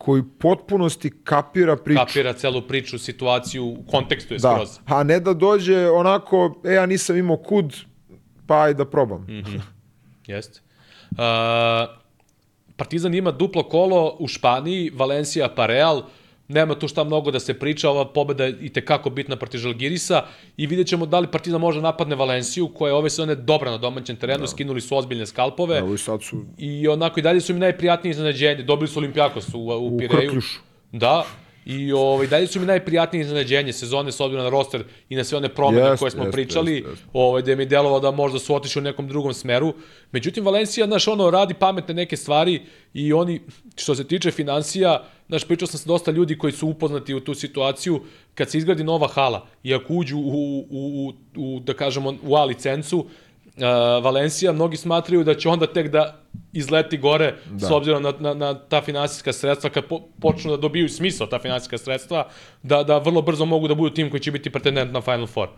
koji 0.01 0.23
potpunosti 0.39 1.11
kapira 1.25 1.77
priču. 1.77 1.99
Kapira 1.99 2.33
celu 2.33 2.63
priču, 2.63 2.99
situaciju, 2.99 3.65
u 3.65 3.85
kontekstu 3.91 4.35
je 4.35 4.39
da. 4.39 4.53
skroz. 4.55 4.79
A 4.87 5.03
ne 5.03 5.21
da 5.21 5.35
dođe 5.35 5.91
onako, 5.91 6.61
e, 6.65 6.73
ja 6.73 6.87
nisam 6.87 7.17
imao 7.17 7.37
kud, 7.37 7.77
pa 8.47 8.63
aj 8.63 8.75
da 8.75 8.85
probam. 8.85 9.21
Mm 9.21 9.43
-hmm. 9.45 9.61
Jeste. 10.27 10.61
Uh, 11.11 11.19
Partizan 12.77 13.15
ima 13.15 13.31
duplo 13.31 13.63
kolo 13.63 14.17
u 14.19 14.29
Španiji, 14.29 14.91
Valencija 14.95 15.49
pa 15.55 15.67
Real. 15.67 16.03
Nema 16.51 16.75
tu 16.75 16.89
šta 16.89 17.05
mnogo 17.05 17.31
da 17.31 17.41
se 17.41 17.55
priča, 17.55 17.91
ova 17.91 18.05
pobeda 18.13 18.45
je 18.45 18.57
i 18.61 18.69
tekako 18.69 19.11
bitna 19.11 19.37
protiv 19.37 19.59
Žalgirisa 19.59 20.23
i 20.57 20.67
vidjet 20.67 20.89
ćemo 20.89 21.07
da 21.07 21.21
li 21.21 21.27
Partizan 21.31 21.61
može 21.61 21.81
napadne 21.81 22.17
Valenciju, 22.17 22.69
koja 22.69 22.91
je 22.91 22.95
ove 22.95 23.11
sezone 23.11 23.35
dobra 23.35 23.71
na 23.71 23.79
domaćem 23.79 24.17
terenu, 24.17 24.41
da. 24.41 24.47
skinuli 24.47 24.81
su 24.81 24.97
ozbiljne 24.97 25.27
skalpove. 25.27 25.83
I 25.95 25.99
sad 25.99 26.23
su... 26.23 26.45
I 26.59 26.89
onako 26.89 27.21
i 27.21 27.23
dalje 27.23 27.41
su 27.41 27.55
mi 27.55 27.61
najprijatnije 27.61 28.11
iznenađenje, 28.11 28.63
dobili 28.63 28.89
su 28.89 28.99
Olimpijakos 28.99 29.55
u, 29.55 29.59
u, 29.59 29.87
u 29.87 29.99
Pireju. 29.99 30.21
Krkljušu. 30.21 30.61
Da, 30.93 31.25
I 31.67 31.93
ovaj, 31.93 32.27
dalje 32.27 32.47
su 32.47 32.61
mi 32.61 32.67
najprijatnije 32.67 33.23
iznenađenje 33.23 33.73
sezone 33.73 34.13
s 34.13 34.21
obzirom 34.21 34.45
na 34.45 34.51
roster 34.51 34.85
i 35.09 35.17
na 35.17 35.25
sve 35.25 35.39
one 35.39 35.49
promene 35.49 35.87
yes, 35.87 35.99
koje 35.99 36.11
smo 36.11 36.25
yes, 36.25 36.33
pričali, 36.33 36.73
yes, 36.73 36.87
yes. 36.87 36.97
Ovaj, 37.13 37.43
da 37.43 37.57
mi 37.57 37.67
delovalo 37.67 38.01
da 38.01 38.11
možda 38.11 38.39
su 38.39 38.55
otišli 38.55 38.81
u 38.81 38.83
nekom 38.83 39.09
drugom 39.09 39.35
smeru. 39.35 39.75
Međutim, 40.13 40.45
Valencija, 40.45 40.87
znaš, 40.87 41.09
ono, 41.09 41.31
radi 41.31 41.55
pametne 41.55 41.95
neke 41.95 42.17
stvari 42.17 42.63
i 42.95 43.13
oni, 43.13 43.41
što 43.77 43.95
se 43.95 44.05
tiče 44.05 44.31
financija, 44.31 45.05
znaš, 45.29 45.45
pričao 45.45 45.69
sam 45.69 45.79
sa 45.79 45.89
dosta 45.89 46.11
ljudi 46.11 46.39
koji 46.39 46.53
su 46.53 46.69
upoznati 46.69 47.15
u 47.15 47.21
tu 47.21 47.35
situaciju, 47.35 48.01
kad 48.35 48.51
se 48.51 48.59
izgradi 48.59 48.85
nova 48.85 49.09
hala 49.09 49.47
i 49.63 49.75
ako 49.75 49.95
uđu 49.95 50.19
u, 50.19 50.67
u, 50.71 51.13
u, 51.37 51.55
u 51.55 51.61
da 51.61 51.75
kažemo, 51.75 52.15
u 52.23 52.37
A 52.37 52.45
licencu, 52.45 53.07
uh, 53.57 54.05
Valencija, 54.05 54.53
mnogi 54.53 54.77
smatraju 54.77 55.25
da 55.25 55.35
će 55.35 55.49
onda 55.49 55.67
tek 55.67 55.89
da 55.89 56.17
izleti 56.53 56.99
gore 56.99 57.35
da. 57.51 57.67
s 57.67 57.71
obzirom 57.71 58.03
na, 58.03 58.13
na, 58.19 58.35
na 58.35 58.55
ta 58.55 58.83
finansijska 58.83 59.33
sredstva, 59.33 59.71
kad 59.71 59.85
po, 59.85 60.01
počnu 60.21 60.51
da 60.51 60.57
dobiju 60.57 60.89
smisao 60.89 61.27
ta 61.27 61.39
finansijska 61.39 61.79
sredstva, 61.79 62.29
da, 62.63 62.83
da 62.83 62.99
vrlo 62.99 63.23
brzo 63.23 63.45
mogu 63.45 63.69
da 63.69 63.75
budu 63.75 63.95
tim 63.95 64.11
koji 64.11 64.21
će 64.21 64.31
biti 64.31 64.51
pretendent 64.51 64.93
na 64.93 65.01
Final 65.01 65.27
Four. 65.27 65.49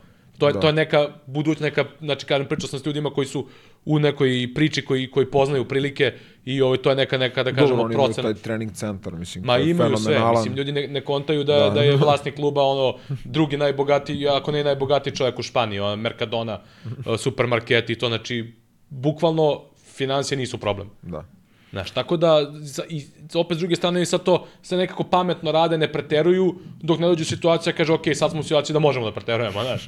To 0.42 0.48
je, 0.48 0.52
da. 0.52 0.60
to 0.60 0.66
je 0.66 0.72
neka 0.72 1.08
buduć, 1.26 1.58
neka, 1.60 1.84
znači 2.00 2.26
kažem, 2.26 2.46
pričao 2.46 2.68
sam 2.68 2.78
s 2.78 2.86
ljudima 2.86 3.10
koji 3.10 3.26
su 3.26 3.46
u 3.84 3.98
nekoj 3.98 4.48
priči 4.54 4.84
koji, 4.84 5.10
koji 5.10 5.26
poznaju 5.30 5.64
prilike 5.68 6.12
i 6.44 6.62
ovo, 6.62 6.76
to 6.76 6.90
je 6.90 6.96
neka, 6.96 7.18
neka 7.18 7.42
da 7.42 7.52
kažemo, 7.52 7.82
Dobro, 7.82 7.94
procen. 7.94 8.24
taj 8.24 8.34
trening 8.34 8.72
centar, 8.72 9.14
mislim, 9.14 9.44
Ma 9.44 9.58
imaju 9.58 9.96
sve, 9.96 10.30
mislim, 10.30 10.54
ljudi 10.54 10.72
ne, 10.72 10.88
ne 10.88 11.00
kontaju 11.00 11.44
da, 11.44 11.58
da, 11.58 11.70
da 11.70 11.82
je 11.82 11.96
vlasnik 12.04 12.34
kluba 12.34 12.62
ono, 12.62 12.98
drugi 13.24 13.56
najbogatiji, 13.56 14.28
ako 14.28 14.52
ne 14.52 14.64
najbogatiji 14.64 15.16
čovjek 15.16 15.38
u 15.38 15.42
Španiji, 15.42 15.80
ono, 15.80 15.96
Mercadona, 15.96 16.60
supermarket 17.24 17.90
i 17.90 17.94
to, 17.94 18.08
znači, 18.08 18.54
bukvalno 18.88 19.62
financije 19.94 20.38
nisu 20.38 20.58
problem. 20.58 20.90
Da. 21.02 21.24
Znaš, 21.72 21.90
tako 21.90 22.16
da, 22.16 22.52
i 22.88 23.06
opet 23.34 23.56
s 23.56 23.58
druge 23.58 23.76
strane, 23.76 24.06
sad 24.06 24.22
to 24.22 24.46
se 24.62 24.76
nekako 24.76 25.04
pametno 25.04 25.52
rade, 25.52 25.78
ne 25.78 25.92
preteruju, 25.92 26.54
dok 26.80 26.98
ne 26.98 27.06
dođe 27.06 27.24
situacija, 27.24 27.72
kaže, 27.72 27.92
ok, 27.92 28.02
sad 28.14 28.30
smo 28.30 28.40
u 28.40 28.42
situaciji 28.42 28.74
da 28.74 28.80
možemo 28.80 29.06
da 29.06 29.12
preterujemo, 29.12 29.62
znaš. 29.62 29.86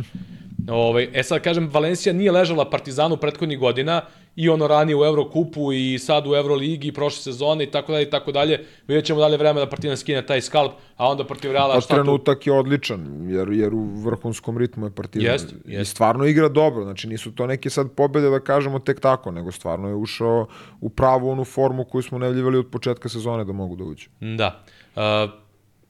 Ove, 0.69 0.81
ovaj, 0.81 1.09
e 1.13 1.23
sad, 1.23 1.43
kažem, 1.43 1.69
Valencija 1.73 2.13
nije 2.13 2.33
ležala 2.33 2.71
Partizanu 2.71 3.17
prethodnih 3.17 3.59
godina 3.59 4.03
i 4.37 4.49
ono 4.49 4.67
ranije 4.67 4.97
u 4.97 5.05
Eurokupu 5.05 5.73
i 5.73 5.99
sad 5.99 6.27
u 6.27 6.35
Euroligi 6.35 6.89
i 6.89 6.93
prošle 6.93 7.23
sezone 7.23 7.65
i 7.65 7.71
tako 7.71 7.93
dalje 7.93 8.03
i 8.03 8.11
tako 8.11 8.33
dalje. 8.33 8.65
Vidjet 8.89 9.05
ćemo 9.05 9.21
dalje 9.21 9.37
vreme 9.37 9.61
da 9.61 9.69
Partizan 9.69 9.97
skine 9.97 10.27
taj 10.27 10.41
skalp, 10.41 10.73
a 10.97 11.09
onda 11.09 11.25
protiv 11.25 11.53
Reala 11.53 11.75
Pa 11.75 11.81
šta 11.81 11.89
tu? 11.89 11.95
trenutak 11.95 12.47
je 12.47 12.53
odličan, 12.53 13.31
jer, 13.31 13.49
jer 13.49 13.75
u 13.75 13.85
vrhunskom 14.05 14.59
ritmu 14.59 14.87
je 14.87 14.91
Partizan. 14.91 15.33
Jest, 15.33 15.53
I 15.53 15.73
jest. 15.73 15.91
stvarno 15.91 16.27
igra 16.27 16.49
dobro, 16.49 16.85
znači 16.85 17.09
nisu 17.09 17.33
to 17.33 17.47
neke 17.47 17.71
sad 17.71 17.91
pobede 17.97 18.31
da 18.31 18.41
kažemo 18.41 18.79
tek 18.79 19.01
tako, 19.01 19.31
nego 19.31 19.53
stvarno 19.53 19.89
je 19.89 19.95
ušao 19.95 20.47
u 20.81 20.91
pravu 20.91 21.31
onu 21.31 21.45
formu 21.45 21.85
koju 21.85 22.03
smo 22.03 22.19
nevljivali 22.19 22.59
od 22.59 22.67
početka 22.71 23.09
sezone 23.09 23.45
da 23.45 23.53
mogu 23.53 23.77
da 23.77 23.85
uđu. 23.85 24.09
Da. 24.21 24.65
Uh, 24.97 25.44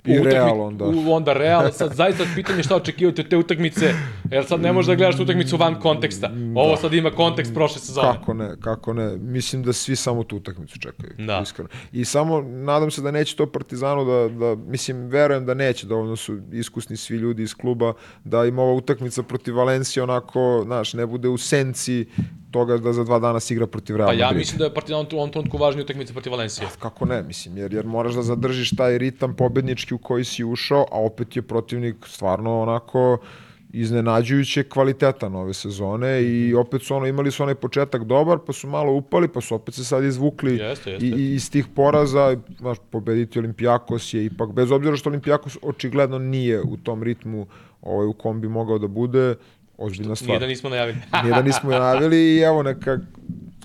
I 0.07 0.21
u 0.21 0.25
Real 0.25 0.47
utakmi- 0.49 0.61
onda. 0.61 0.85
U, 0.85 1.13
onda 1.13 1.33
Real, 1.33 1.73
sad 1.73 1.95
zaista 1.95 2.25
pitanje 2.35 2.63
šta 2.63 2.77
očekivati 2.77 3.21
od 3.21 3.29
te 3.29 3.37
utakmice, 3.37 3.95
jer 4.31 4.45
sad 4.47 4.61
ne 4.61 4.73
možeš 4.73 4.87
da 4.89 4.95
gledaš 4.95 5.21
utakmicu 5.21 5.57
van 5.57 5.81
konteksta. 5.81 6.31
Ovo 6.55 6.77
sad 6.77 6.95
ima 6.95 7.11
kontekst 7.11 7.55
prošle 7.55 7.81
sezone. 7.81 8.13
Kako 8.13 8.35
ne, 8.35 8.51
kako 8.61 8.93
ne. 8.93 9.17
Mislim 9.17 9.63
da 9.63 9.73
svi 9.73 9.97
samo 9.97 10.25
tu 10.25 10.37
utakmicu 10.37 10.79
čekaju. 10.79 11.13
Da. 11.19 11.41
Iskreno. 11.43 11.69
I 11.93 12.05
samo 12.05 12.41
nadam 12.43 12.91
se 12.91 13.03
da 13.03 13.11
neće 13.11 13.37
to 13.37 13.47
Partizanu 13.47 14.05
da, 14.05 14.29
da, 14.29 14.57
mislim, 14.57 15.07
verujem 15.07 15.47
da 15.47 15.55
neće, 15.55 15.87
dovoljno 15.87 16.17
su 16.17 16.39
iskusni 16.53 16.97
svi 16.97 17.17
ljudi 17.17 17.43
iz 17.43 17.55
kluba, 17.55 17.93
da 18.25 18.45
im 18.45 18.59
ova 18.59 18.73
utakmica 18.73 19.23
protiv 19.23 19.57
Valencije 19.57 20.03
onako, 20.03 20.63
znaš, 20.65 20.95
ne 20.95 21.07
bude 21.07 21.29
u 21.29 21.39
senci 21.39 22.07
toga 22.55 22.79
da 22.79 22.93
za 22.93 23.05
dva 23.05 23.19
dana 23.19 23.41
se 23.41 23.55
igra 23.55 23.67
protiv 23.67 23.97
Real 23.97 24.09
Pa 24.09 24.15
ja 24.15 24.31
mislim 24.33 24.59
da 24.59 24.69
je 24.71 24.75
Partizan 24.75 25.07
u 25.13 25.17
ovom 25.17 25.31
trenutku 25.31 25.59
važnija 25.59 25.85
utakmica 25.85 26.13
protiv 26.13 26.33
Valencije. 26.33 26.69
Kako 26.79 27.07
ne, 27.11 27.23
mislim, 27.23 27.57
jer, 27.59 27.75
jer 27.75 27.87
moraš 27.87 28.15
da 28.15 28.23
zadržiš 28.23 28.77
taj 28.79 28.99
ritam 28.99 29.35
pobednički 29.37 29.95
u 29.95 29.99
koji 29.99 30.25
si 30.25 30.45
ušao, 30.45 30.87
a 30.93 31.01
opet 31.01 31.37
je 31.37 31.43
protivnik 31.43 32.07
stvarno 32.07 32.61
onako 32.63 33.19
iznenađujuće 33.75 34.63
kvalitetan 34.63 35.35
ove 35.35 35.55
sezone 35.55 36.23
i 36.23 36.55
opet 36.55 36.83
su 36.83 36.95
ono, 36.95 37.07
imali 37.07 37.31
su 37.31 37.43
onaj 37.43 37.55
početak 37.55 38.05
dobar, 38.05 38.39
pa 38.47 38.53
su 38.53 38.69
malo 38.69 38.93
upali, 38.93 39.29
pa 39.29 39.41
su 39.41 39.55
opet 39.55 39.75
se 39.75 39.85
sad 39.85 40.05
izvukli 40.05 40.57
Jeste, 40.57 40.91
jeste. 40.91 41.07
I, 41.07 41.11
i 41.11 41.35
iz 41.35 41.51
tih 41.51 41.67
poraza, 41.75 42.37
znaš, 42.59 42.79
pobediti 42.91 43.39
Olimpijakos 43.39 44.15
je 44.15 44.25
ipak, 44.25 44.53
bez 44.53 44.71
obzira 44.71 44.97
što 44.97 45.11
Olimpijakos 45.11 45.59
očigledno 45.63 46.19
nije 46.19 46.63
u 46.63 46.77
tom 46.77 47.03
ritmu 47.03 47.47
ovaj, 47.83 48.07
u 48.07 48.13
kom 48.13 48.41
bi 48.41 48.49
mogao 48.49 48.79
da 48.79 48.89
bude, 48.89 49.35
ozbiljna 49.79 50.17
stvar. 50.17 50.41
da 50.41 50.47
nismo 50.47 50.71
najavili. 50.71 50.99
Nije 51.23 51.35
da 51.35 51.43
nismo 51.43 51.71
najavili 51.71 52.37
i 52.37 52.39
evo 52.39 52.63
neka 52.63 52.99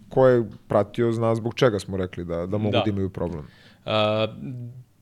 ko 0.10 0.28
je 0.28 0.44
pratio 0.68 1.12
zna 1.12 1.36
zbog 1.36 1.56
čega 1.56 1.80
smo 1.80 1.98
rekli 1.98 2.26
da, 2.26 2.46
da 2.46 2.58
mogu 2.58 2.72
da, 2.72 2.84
Da. 2.86 2.90
imaju 2.90 3.10
problem. 3.10 3.48
Uh, 3.86 3.92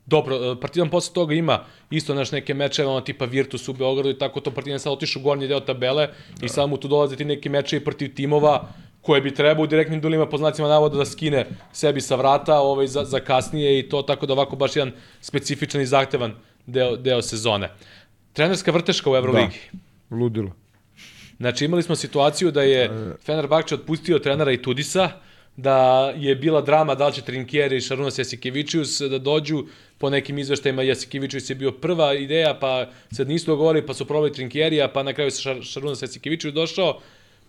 dobro, 0.06 0.56
Partizan 0.60 0.90
posle 0.90 1.14
toga 1.14 1.34
ima 1.34 1.60
isto 1.90 2.14
naš 2.14 2.32
neke 2.32 2.54
mečeve, 2.54 2.88
ono 2.88 3.00
tipa 3.00 3.24
Virtus 3.24 3.68
u 3.68 3.72
Beogradu 3.72 4.10
i 4.10 4.18
tako 4.18 4.40
to 4.40 4.50
Partizan 4.50 4.78
sad 4.78 4.92
otišu 4.92 5.20
u 5.20 5.22
gornji 5.22 5.48
deo 5.48 5.60
tabele 5.60 6.08
i 6.42 6.48
sad 6.48 6.68
mu 6.68 6.76
tu 6.76 6.88
dolaze 6.88 7.16
ti 7.16 7.24
neki 7.24 7.48
mečevi 7.48 7.84
protiv 7.84 8.14
timova 8.14 8.68
koje 9.02 9.20
bi 9.20 9.34
trebao 9.34 9.64
u 9.64 9.66
direktnim 9.66 10.00
dulima 10.00 10.26
po 10.26 10.38
znacima 10.38 10.68
navoda 10.68 10.96
da 10.96 11.04
skine 11.04 11.46
sebi 11.72 12.00
sa 12.00 12.16
vrata 12.16 12.58
ovaj, 12.60 12.86
za, 12.86 13.04
za 13.04 13.20
kasnije 13.20 13.78
i 13.78 13.88
to 13.88 14.02
tako 14.02 14.26
da 14.26 14.32
ovako 14.32 14.56
baš 14.56 14.76
jedan 14.76 14.92
specifičan 15.20 15.80
i 15.80 15.86
zahtevan 15.86 16.34
deo, 16.66 16.96
deo 16.96 17.22
sezone. 17.22 17.70
Trenerska 18.32 18.70
vrteška 18.70 19.10
u 19.10 19.16
Euroligi. 19.16 19.58
Da. 19.72 20.16
Ludilo. 20.16 20.50
Znači 21.38 21.64
imali 21.64 21.82
smo 21.82 21.96
situaciju 21.96 22.50
da 22.50 22.62
je 22.62 22.90
Fenerbahče 23.26 23.74
otpustio 23.74 24.18
trenera 24.18 24.52
i 24.52 24.62
Tudisa, 24.62 25.10
da 25.56 26.12
je 26.16 26.34
bila 26.36 26.60
drama 26.60 26.94
da 26.94 27.06
li 27.06 27.12
će 27.12 27.22
Trinkieri 27.22 27.76
i 27.76 27.80
Šarunas 27.80 28.18
Jasikevičius 28.18 29.00
da 29.00 29.18
dođu 29.18 29.64
po 29.98 30.10
nekim 30.10 30.38
izveštajima 30.38 30.82
Jasikevičius 30.82 31.50
je 31.50 31.54
bio 31.54 31.72
prva 31.72 32.14
ideja, 32.14 32.54
pa 32.60 32.86
se 33.12 33.24
nisu 33.24 33.46
dogovorili, 33.46 33.86
pa 33.86 33.94
su 33.94 34.04
probali 34.04 34.32
Trinkierija, 34.32 34.88
pa 34.88 35.02
na 35.02 35.12
kraju 35.12 35.30
se 35.30 35.48
Šar- 35.48 35.62
Šarunas 35.62 36.02
Jasikevičius 36.02 36.54
došao, 36.54 37.00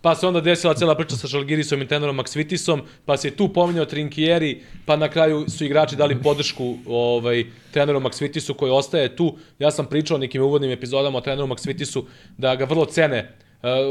pa 0.02 0.14
se 0.14 0.26
onda 0.26 0.40
desila 0.40 0.74
cela 0.74 0.94
priča 0.94 1.16
sa 1.16 1.26
Žalgirisom 1.26 1.82
i 1.82 1.88
Tenorom 1.88 2.16
Maksvitisom, 2.16 2.82
pa 3.06 3.16
se 3.16 3.30
tu 3.30 3.48
pominjao 3.52 3.84
Trinkieri, 3.84 4.62
pa 4.86 4.96
na 4.96 5.08
kraju 5.08 5.44
su 5.48 5.64
igrači 5.64 5.96
dali 5.96 6.22
podršku 6.22 6.78
ovaj, 6.86 7.44
treneru 7.70 8.00
Maksvitisu 8.00 8.54
koji 8.54 8.72
ostaje 8.72 9.16
tu. 9.16 9.36
Ja 9.58 9.70
sam 9.70 9.86
pričao 9.86 10.18
nekim 10.18 10.42
uvodnim 10.42 10.70
epizodama 10.70 11.18
o 11.18 11.20
treneru 11.20 11.46
Maksvitisu 11.46 12.06
da 12.38 12.56
ga 12.56 12.64
vrlo 12.64 12.84
cene 12.84 13.36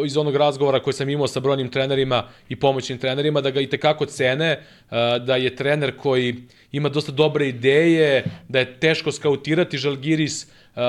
iz 0.06 0.18
onog 0.18 0.36
razgovora 0.36 0.80
koji 0.80 0.94
sam 0.94 1.10
imao 1.10 1.28
sa 1.28 1.40
brojnim 1.40 1.70
trenerima 1.70 2.24
i 2.50 2.56
pomoćnim 2.56 2.98
trenerima, 2.98 3.42
da 3.42 3.50
ga 3.50 3.62
i 3.62 3.70
tekako 3.70 4.06
cene, 4.06 4.60
uh, 4.60 4.98
da 5.26 5.36
je 5.36 5.56
trener 5.56 5.98
koji 5.98 6.36
ima 6.72 6.90
dosta 6.90 7.12
dobre 7.12 7.48
ideje, 7.48 8.24
da 8.48 8.60
je 8.60 8.80
teško 8.80 9.12
skautirati 9.12 9.78
Žalgiris 9.78 10.44
uh, 10.44 10.82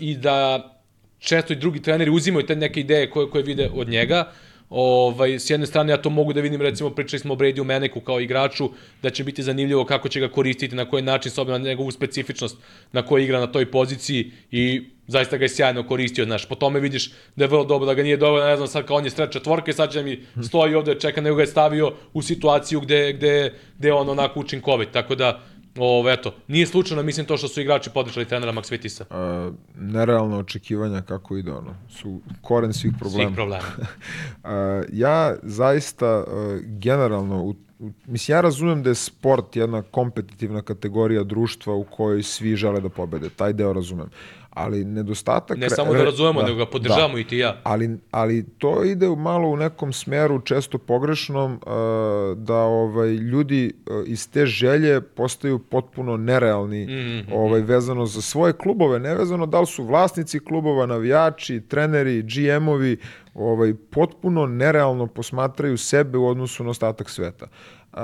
i 0.00 0.16
da 0.16 0.70
često 1.18 1.52
i 1.52 1.56
drugi 1.56 1.82
treneri 1.82 2.10
uzimaju 2.10 2.46
te 2.46 2.56
neke 2.56 2.80
ideje 2.80 3.10
koje, 3.10 3.30
koje 3.30 3.42
vide 3.42 3.70
od 3.74 3.88
njega. 3.88 4.32
Ovaj, 4.70 5.38
s 5.38 5.50
jedne 5.50 5.66
strane 5.66 5.92
ja 5.92 5.96
to 6.02 6.10
mogu 6.10 6.32
da 6.32 6.40
vidim, 6.40 6.62
recimo 6.62 6.90
pričali 6.90 7.20
smo 7.20 7.34
o 7.34 7.36
Brady 7.36 7.64
Meneku 7.64 8.00
kao 8.00 8.20
igraču, 8.20 8.70
da 9.02 9.10
će 9.10 9.24
biti 9.24 9.42
zanimljivo 9.42 9.84
kako 9.84 10.08
će 10.08 10.20
ga 10.20 10.28
koristiti, 10.28 10.76
na 10.76 10.84
koji 10.84 11.02
način, 11.02 11.32
s 11.32 11.38
obzirom 11.38 11.62
na 11.62 11.68
njegovu 11.68 11.90
specifičnost 11.90 12.56
na 12.92 13.02
kojoj 13.02 13.24
igra 13.24 13.40
na 13.40 13.46
toj 13.46 13.70
poziciji 13.70 14.30
i 14.50 14.82
zaista 15.06 15.36
ga 15.36 15.44
je 15.44 15.48
sjajno 15.48 15.86
koristio, 15.86 16.24
znaš, 16.24 16.48
po 16.48 16.54
tome 16.54 16.80
vidiš 16.80 17.10
da 17.36 17.44
je 17.44 17.48
vrlo 17.48 17.64
dobro, 17.64 17.86
da 17.86 17.94
ga 17.94 18.02
nije 18.02 18.16
dovoljno, 18.16 18.46
ne 18.46 18.56
znam, 18.56 18.68
sad 18.68 18.86
kao 18.86 18.96
on 18.96 19.04
je 19.04 19.10
sred 19.10 19.30
četvorke, 19.30 19.72
sad 19.72 19.92
će 19.92 20.02
mi 20.02 20.20
stoji 20.42 20.74
ovde, 20.74 20.94
čeka, 20.94 21.20
nego 21.20 21.36
ga 21.36 21.42
je 21.42 21.46
stavio 21.46 21.92
u 22.12 22.22
situaciju 22.22 22.80
gde, 22.80 23.12
gde, 23.12 23.52
gde 23.78 23.88
je 23.88 23.94
on 23.94 24.08
onako 24.08 24.40
učinkovit, 24.40 24.90
tako 24.90 25.14
da, 25.14 25.42
ovo, 25.76 26.10
eto, 26.10 26.34
nije 26.48 26.66
slučajno, 26.66 27.02
mislim, 27.02 27.26
to 27.26 27.36
što 27.36 27.48
su 27.48 27.60
igrači 27.60 27.90
podržali 27.90 28.26
trenera 28.28 28.52
Maksvitisa. 28.52 29.04
Uh, 29.10 29.54
nerealno 29.76 30.38
očekivanja 30.38 31.02
kako 31.02 31.36
ide 31.36 31.52
ono, 31.52 31.74
su 31.88 32.20
koren 32.40 32.72
svih 32.72 32.92
problema. 33.00 33.28
Svih 33.28 33.34
problema. 33.34 33.64
Uh, 33.76 34.84
ja 35.04 35.36
zaista 35.42 36.18
uh, 36.18 36.60
generalno, 36.62 37.42
u, 37.42 37.54
u, 37.78 37.92
mislim 38.06 38.36
ja 38.36 38.40
razumem 38.40 38.82
da 38.82 38.90
je 38.90 38.94
sport 38.94 39.56
jedna 39.56 39.82
kompetitivna 39.82 40.62
kategorija 40.62 41.22
društva 41.22 41.74
u 41.74 41.84
kojoj 41.84 42.22
svi 42.22 42.56
žele 42.56 42.80
da 42.80 42.88
pobede, 42.88 43.30
taj 43.30 43.52
deo 43.52 43.72
razumem. 43.72 44.10
Ali 44.54 44.84
nedostatak... 44.84 45.58
Ne 45.58 45.70
samo 45.70 45.92
da 45.94 46.04
razumemo, 46.04 46.42
nego 46.42 46.56
ga 46.56 46.66
podržavamo 46.66 47.18
i 47.18 47.24
ti 47.24 47.38
ja. 47.38 47.60
ali, 47.62 47.98
ali 48.10 48.46
to 48.58 48.84
ide 48.84 49.08
malo 49.08 49.48
u 49.48 49.56
nekom 49.56 49.92
smeru 49.92 50.40
često 50.40 50.78
pogrešnom 50.78 51.52
uh, 51.52 52.38
da 52.38 52.56
ovaj 52.56 53.10
ljudi 53.10 53.72
uh, 53.86 54.02
iz 54.06 54.30
te 54.30 54.46
želje 54.46 55.00
postaju 55.00 55.58
potpuno 55.58 56.16
nerealni 56.16 56.84
Mhm, 56.84 57.32
ovaj 57.32 57.60
vezano 57.60 58.06
za 58.06 58.22
svoje 58.22 58.52
klubove, 58.52 58.98
nevezano 58.98 59.46
da 59.46 59.60
li 59.60 59.66
su 59.66 59.84
vlasnici 59.84 60.38
klubova, 60.38 60.86
navijači, 60.86 61.60
treneri, 61.60 62.22
GM-ovi, 62.22 62.96
ovaj 63.34 63.74
potpuno 63.90 64.46
nerealno 64.46 65.06
posmatraju 65.06 65.76
sebe 65.76 66.18
u 66.18 66.26
odnosu 66.26 66.64
na 66.64 66.70
ostatak 66.70 67.10
sveta. 67.10 67.46
Uh, 67.92 68.00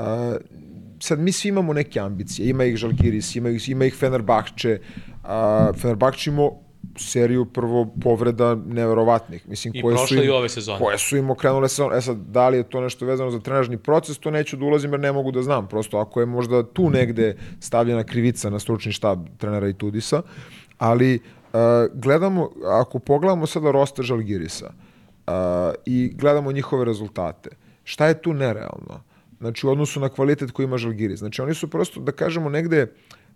sad 1.00 1.18
mi 1.20 1.32
svi 1.32 1.48
imamo 1.48 1.72
neke 1.72 2.00
ambicije, 2.00 2.48
ima 2.48 2.64
ih 2.64 2.76
Žalgiris, 2.76 3.36
ima 3.36 3.48
ih, 3.48 3.68
ima 3.68 3.84
ih 3.84 3.94
Fenerbahče, 3.94 4.78
a 5.24 5.72
Fenerbahče 5.76 6.30
imao 6.30 6.58
seriju 6.98 7.44
prvo 7.44 7.94
povreda 8.02 8.54
neverovatnih. 8.54 9.48
Mislim, 9.48 9.74
I 9.76 9.82
koje 9.82 9.96
su 9.96 10.00
prošle 10.00 10.16
im, 10.16 10.24
i 10.24 10.28
ove 10.28 10.48
sezone. 10.48 10.78
Koje 10.78 10.98
su 10.98 11.16
im 11.16 11.30
okrenule 11.30 11.68
sezon. 11.68 11.94
E 11.94 12.00
sad, 12.00 12.16
da 12.16 12.48
li 12.48 12.56
je 12.56 12.68
to 12.68 12.80
nešto 12.80 13.06
vezano 13.06 13.30
za 13.30 13.40
trenažni 13.40 13.76
proces, 13.78 14.18
to 14.18 14.30
neću 14.30 14.56
da 14.56 14.64
ulazim 14.64 14.92
jer 14.92 15.00
ne 15.00 15.12
mogu 15.12 15.32
da 15.32 15.42
znam. 15.42 15.68
Prosto, 15.68 15.98
ako 15.98 16.20
je 16.20 16.26
možda 16.26 16.62
tu 16.62 16.90
negde 16.90 17.36
stavljena 17.60 18.04
krivica 18.04 18.50
na 18.50 18.58
stručni 18.58 18.92
štab 18.92 19.18
trenera 19.38 19.68
i 19.68 19.72
Tudisa, 19.72 20.22
ali 20.78 21.14
uh, 21.14 21.60
gledamo, 21.94 22.50
ako 22.66 22.98
pogledamo 22.98 23.46
sada 23.46 23.70
roster 23.70 24.04
Žalgirisa 24.04 24.66
uh, 24.66 25.32
i 25.86 26.12
gledamo 26.14 26.52
njihove 26.52 26.84
rezultate, 26.84 27.50
šta 27.84 28.06
je 28.06 28.22
tu 28.22 28.32
nerealno? 28.32 29.09
Znači, 29.40 29.66
u 29.66 29.70
odnosu 29.70 30.00
na 30.00 30.08
kvalitet 30.08 30.50
koji 30.50 30.64
ima 30.64 30.78
Žalgiris. 30.78 31.18
Znači, 31.18 31.42
oni 31.42 31.54
su 31.54 31.68
prosto, 31.70 32.00
da 32.00 32.12
kažemo, 32.12 32.48
negde 32.48 32.86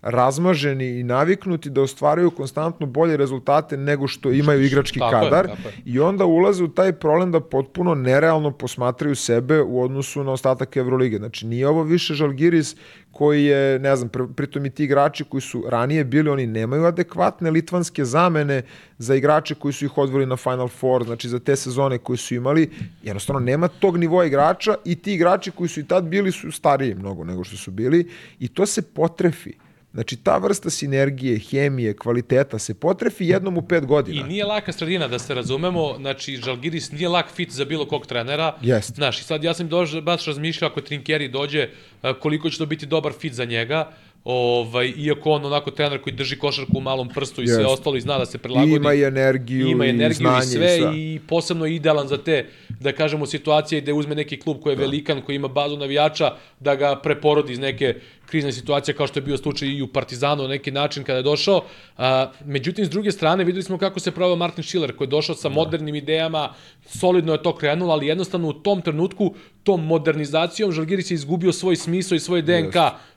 razmaženi 0.03 1.01
i 1.01 1.03
naviknuti 1.03 1.71
da 1.71 1.83
ostvaruju 1.83 2.31
konstantno 2.31 2.87
bolje 2.87 3.17
rezultate 3.17 3.77
nego 3.77 4.07
što 4.09 4.31
imaju 4.31 4.65
igrački 4.65 4.99
Tako 4.99 5.17
je, 5.17 5.23
kadar 5.23 5.47
tako 5.47 5.69
je. 5.69 5.75
i 5.85 6.01
onda 6.01 6.25
ulaze 6.25 6.65
u 6.65 6.69
taj 6.69 6.93
problem 6.93 7.33
da 7.33 7.41
potpuno 7.41 7.95
nerealno 7.95 8.51
posmatraju 8.51 9.15
sebe 9.15 9.63
u 9.63 9.83
odnosu 9.83 10.25
na 10.25 10.33
ostatak 10.33 10.77
Evrolige. 10.77 11.17
Znači, 11.17 11.47
nije 11.47 11.69
ovo 11.69 11.83
više 11.83 12.15
Žalgiris 12.15 12.77
koji 13.15 13.45
je, 13.45 13.79
ne 13.79 13.97
znam, 13.97 14.11
pr- 14.11 14.33
pritom 14.35 14.67
i 14.67 14.71
ti 14.71 14.85
igrači 14.85 15.25
koji 15.25 15.41
su 15.41 15.65
ranije 15.69 16.05
bili, 16.05 16.31
oni 16.31 16.47
nemaju 16.47 16.85
adekvatne 16.85 17.51
litvanske 17.51 18.05
zamene 18.05 18.63
za 18.99 19.15
igrače 19.15 19.55
koji 19.55 19.73
su 19.73 19.85
ih 19.85 19.99
odveli 19.99 20.27
na 20.27 20.37
Final 20.37 20.69
Four, 20.69 21.05
znači 21.05 21.29
za 21.29 21.39
te 21.39 21.57
sezone 21.57 21.99
koje 21.99 22.17
su 22.17 22.35
imali, 22.35 22.71
jednostavno 23.03 23.41
nema 23.41 23.69
tog 23.69 23.97
nivoa 23.97 24.25
igrača 24.25 24.75
i 24.85 24.97
ti 24.97 25.15
igrači 25.15 25.51
koji 25.51 25.69
su 25.69 25.81
i 25.81 25.87
tad 25.87 26.05
bili 26.05 26.33
su 26.33 26.51
stariji 26.51 26.95
mnogo 26.95 27.25
nego 27.25 27.45
što 27.45 27.57
su 27.57 27.71
bili 27.71 28.09
i 28.39 28.49
to 28.49 28.67
se 28.67 28.83
potrefi. 28.83 29.64
Znači, 29.95 30.17
ta 30.17 30.39
vrsta 30.39 30.71
sinergije, 30.71 31.39
hemije, 31.39 31.97
kvaliteta 31.97 32.59
se 32.59 32.75
potrefi 32.75 33.27
jednom 33.27 33.57
u 33.59 33.63
pet 33.63 33.87
godina. 33.87 34.21
I 34.21 34.29
nije 34.29 34.45
laka 34.45 34.73
sredina, 34.73 35.09
da 35.09 35.19
se 35.19 35.35
razumemo, 35.35 35.95
znači 35.99 36.37
Žalgiris 36.37 36.93
nije 36.93 37.09
lak 37.09 37.27
fit 37.35 37.51
za 37.51 37.65
bilo 37.65 37.87
kog 37.87 38.07
trenera. 38.07 38.55
Jest. 38.63 38.95
Znaš, 38.95 39.21
i 39.21 39.25
sad 39.25 39.45
ja 39.45 39.55
sam 39.55 39.69
dož, 39.69 40.01
baš 40.01 40.27
razmišljao 40.27 40.71
ako 40.71 40.81
Trinkeri 40.81 41.29
dođe, 41.29 41.69
a, 42.03 42.13
koliko 42.15 42.51
će 42.51 42.59
to 42.59 42.67
biti 42.67 42.87
dobar 42.87 43.13
fit 43.13 43.33
za 43.33 43.45
njega. 43.45 43.91
ovaj, 44.25 44.93
iako 44.97 45.31
on 45.31 45.45
onako 45.45 45.71
trener 45.71 46.01
koji 46.03 46.15
drži 46.15 46.39
košarku 46.39 46.73
u 46.79 46.81
malom 46.81 47.09
prstu 47.09 47.43
i 47.43 47.47
sve 47.47 47.63
Jest. 47.63 47.71
ostalo 47.71 47.97
i 47.97 48.01
zna 48.01 48.19
da 48.19 48.27
se 48.27 48.39
prilagodi. 48.39 48.73
I 48.73 48.77
ima 48.77 48.95
i 48.95 49.03
energiju, 49.03 49.69
ima 49.69 49.87
i 49.87 49.91
energiju 49.91 50.17
znanje 50.17 50.45
i 50.45 50.49
sve 50.49 50.77
i 50.77 50.81
sve. 50.81 50.91
i 50.95 51.21
posebno 51.29 51.67
idealan 51.67 52.09
za 52.09 52.17
te, 52.19 52.47
da 52.81 52.93
kažemo, 52.93 53.27
situacije 53.27 53.81
gde 53.81 53.93
uzme 53.93 54.15
neki 54.15 54.41
klub 54.41 54.63
koji 54.63 54.73
je 54.73 54.77
velikan, 54.77 55.23
koji 55.23 55.37
ima 55.37 55.49
bazu 55.49 55.77
navijača, 55.77 56.37
da 56.61 56.75
ga 56.75 56.97
preporodi 56.97 57.53
iz 57.53 57.59
neke 57.59 57.95
krizne 58.27 58.53
situacije 58.53 58.95
kao 58.95 59.07
što 59.07 59.19
je 59.19 59.23
bio 59.23 59.37
slučaj 59.37 59.69
i 59.69 59.83
u 59.83 59.87
Partizanu 59.87 60.43
na 60.43 60.49
neki 60.49 60.71
način 60.71 61.05
kada 61.05 61.17
je 61.17 61.23
došao. 61.23 61.65
A, 61.99 62.31
međutim, 62.45 62.85
s 62.85 62.91
druge 62.91 63.13
strane, 63.13 63.45
videli 63.45 63.63
smo 63.63 63.79
kako 63.79 64.01
se 64.01 64.11
proveo 64.11 64.37
Martin 64.37 64.65
Schiller, 64.65 64.97
koji 64.97 65.07
je 65.07 65.11
došao 65.11 65.37
sa 65.37 65.49
modernim 65.49 65.95
idejama, 65.95 66.55
solidno 66.87 67.33
je 67.33 67.43
to 67.43 67.57
krenulo, 67.57 67.93
ali 67.93 68.07
jednostavno 68.07 68.49
u 68.49 68.53
tom 68.53 68.83
trenutku, 68.83 69.35
tom 69.63 69.87
modernizacijom, 69.87 70.73
Žalgiris 70.73 71.11
je 71.11 71.15
izgubio 71.15 71.53
svoj 71.53 71.77
smisao 71.77 72.17
i 72.17 72.21
svoj 72.21 72.43
DNK, 72.43 72.75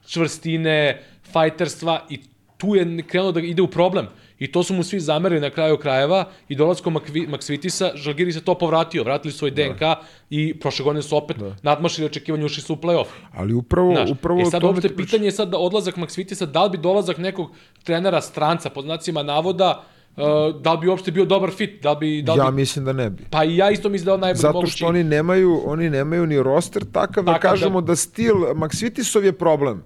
čvrstine, 0.08 1.04
fajterstva 1.32 2.06
i 2.10 2.20
tu 2.58 2.76
je 2.76 3.04
krenuo 3.08 3.32
da 3.32 3.40
ide 3.40 3.62
u 3.62 3.68
problem. 3.68 4.08
I 4.40 4.48
to 4.48 4.64
su 4.64 4.74
mu 4.74 4.84
svi 4.84 5.00
zamerili 5.00 5.42
na 5.42 5.50
kraju 5.50 5.78
krajeva 5.78 6.20
i 6.48 6.56
dolazkom 6.56 6.94
Makvi, 6.94 7.28
Maksvitisa, 7.28 7.92
Žalgiris 7.96 8.36
je 8.36 8.42
to 8.42 8.54
povratio, 8.56 9.04
vratili 9.04 9.32
svoj 9.32 9.52
DNK 9.52 9.82
i 10.30 10.54
prošle 10.56 10.84
godine 10.84 11.02
su 11.02 11.18
opet 11.18 11.38
nadmašili 11.64 12.06
očekivanje, 12.06 12.46
ušli 12.46 12.64
su 12.64 12.74
u 12.74 12.78
play-off. 12.78 13.06
Ali 13.34 13.54
upravo, 13.54 13.92
Znaš, 13.92 14.10
upravo 14.12 14.42
e 14.42 14.46
sad 14.46 14.62
pričam. 14.74 14.98
pitanje 14.98 15.26
je 15.26 15.32
sad 15.32 15.50
da 15.50 15.58
odlazak 15.58 15.98
Maksvitisa, 15.98 16.46
da 16.46 16.64
li 16.64 16.70
bi 16.70 16.78
dolazak 16.78 17.18
nekog 17.18 17.52
trenera 17.84 18.22
stranca, 18.22 18.70
po 18.70 18.82
znacima 18.82 19.24
navoda, 19.24 19.84
uh, 20.18 20.24
da 20.62 20.74
li 20.74 20.80
bi 20.80 20.88
uopšte 20.88 21.12
bio 21.12 21.26
dobar 21.26 21.52
fit, 21.52 21.84
da 21.84 21.96
bi... 21.96 22.22
Da 22.22 22.34
li 22.34 22.40
Ja 22.40 22.46
bi, 22.46 22.56
mislim 22.56 22.86
da 22.86 22.94
ne 22.94 23.10
bi. 23.10 23.24
pa 23.30 23.44
i 23.44 23.58
ja 23.58 23.72
isto 23.72 23.90
mislim 23.90 24.06
da 24.06 24.14
on 24.14 24.20
najbolji 24.20 24.42
Zato 24.42 24.54
mogući. 24.54 24.72
što 24.72 24.88
oni 24.88 25.04
nemaju, 25.06 25.62
oni 25.66 25.90
nemaju 25.90 26.26
ni 26.28 26.44
roster 26.44 26.84
takav 26.84 27.24
da 27.24 27.34
Takav 27.34 27.42
da- 27.44 27.52
kažemo 27.52 27.82
da 27.82 27.96
stil 27.96 28.36
Maksvitisov 28.56 29.26
je 29.26 29.34
problem. 29.34 29.84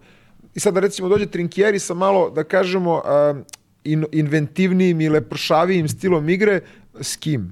I 0.55 0.59
sad 0.59 0.73
da 0.73 0.79
recimo 0.79 1.09
dođe 1.09 1.25
Trinkieri 1.25 1.79
sa 1.79 1.93
malo, 1.93 2.29
da 2.29 2.43
kažemo, 2.43 3.01
um, 3.31 3.43
in, 3.83 4.05
inventivnijim 4.11 5.01
i 5.01 5.09
lepršavijim 5.09 5.87
stilom 5.87 6.29
igre, 6.29 6.59
s 7.01 7.15
kim? 7.15 7.51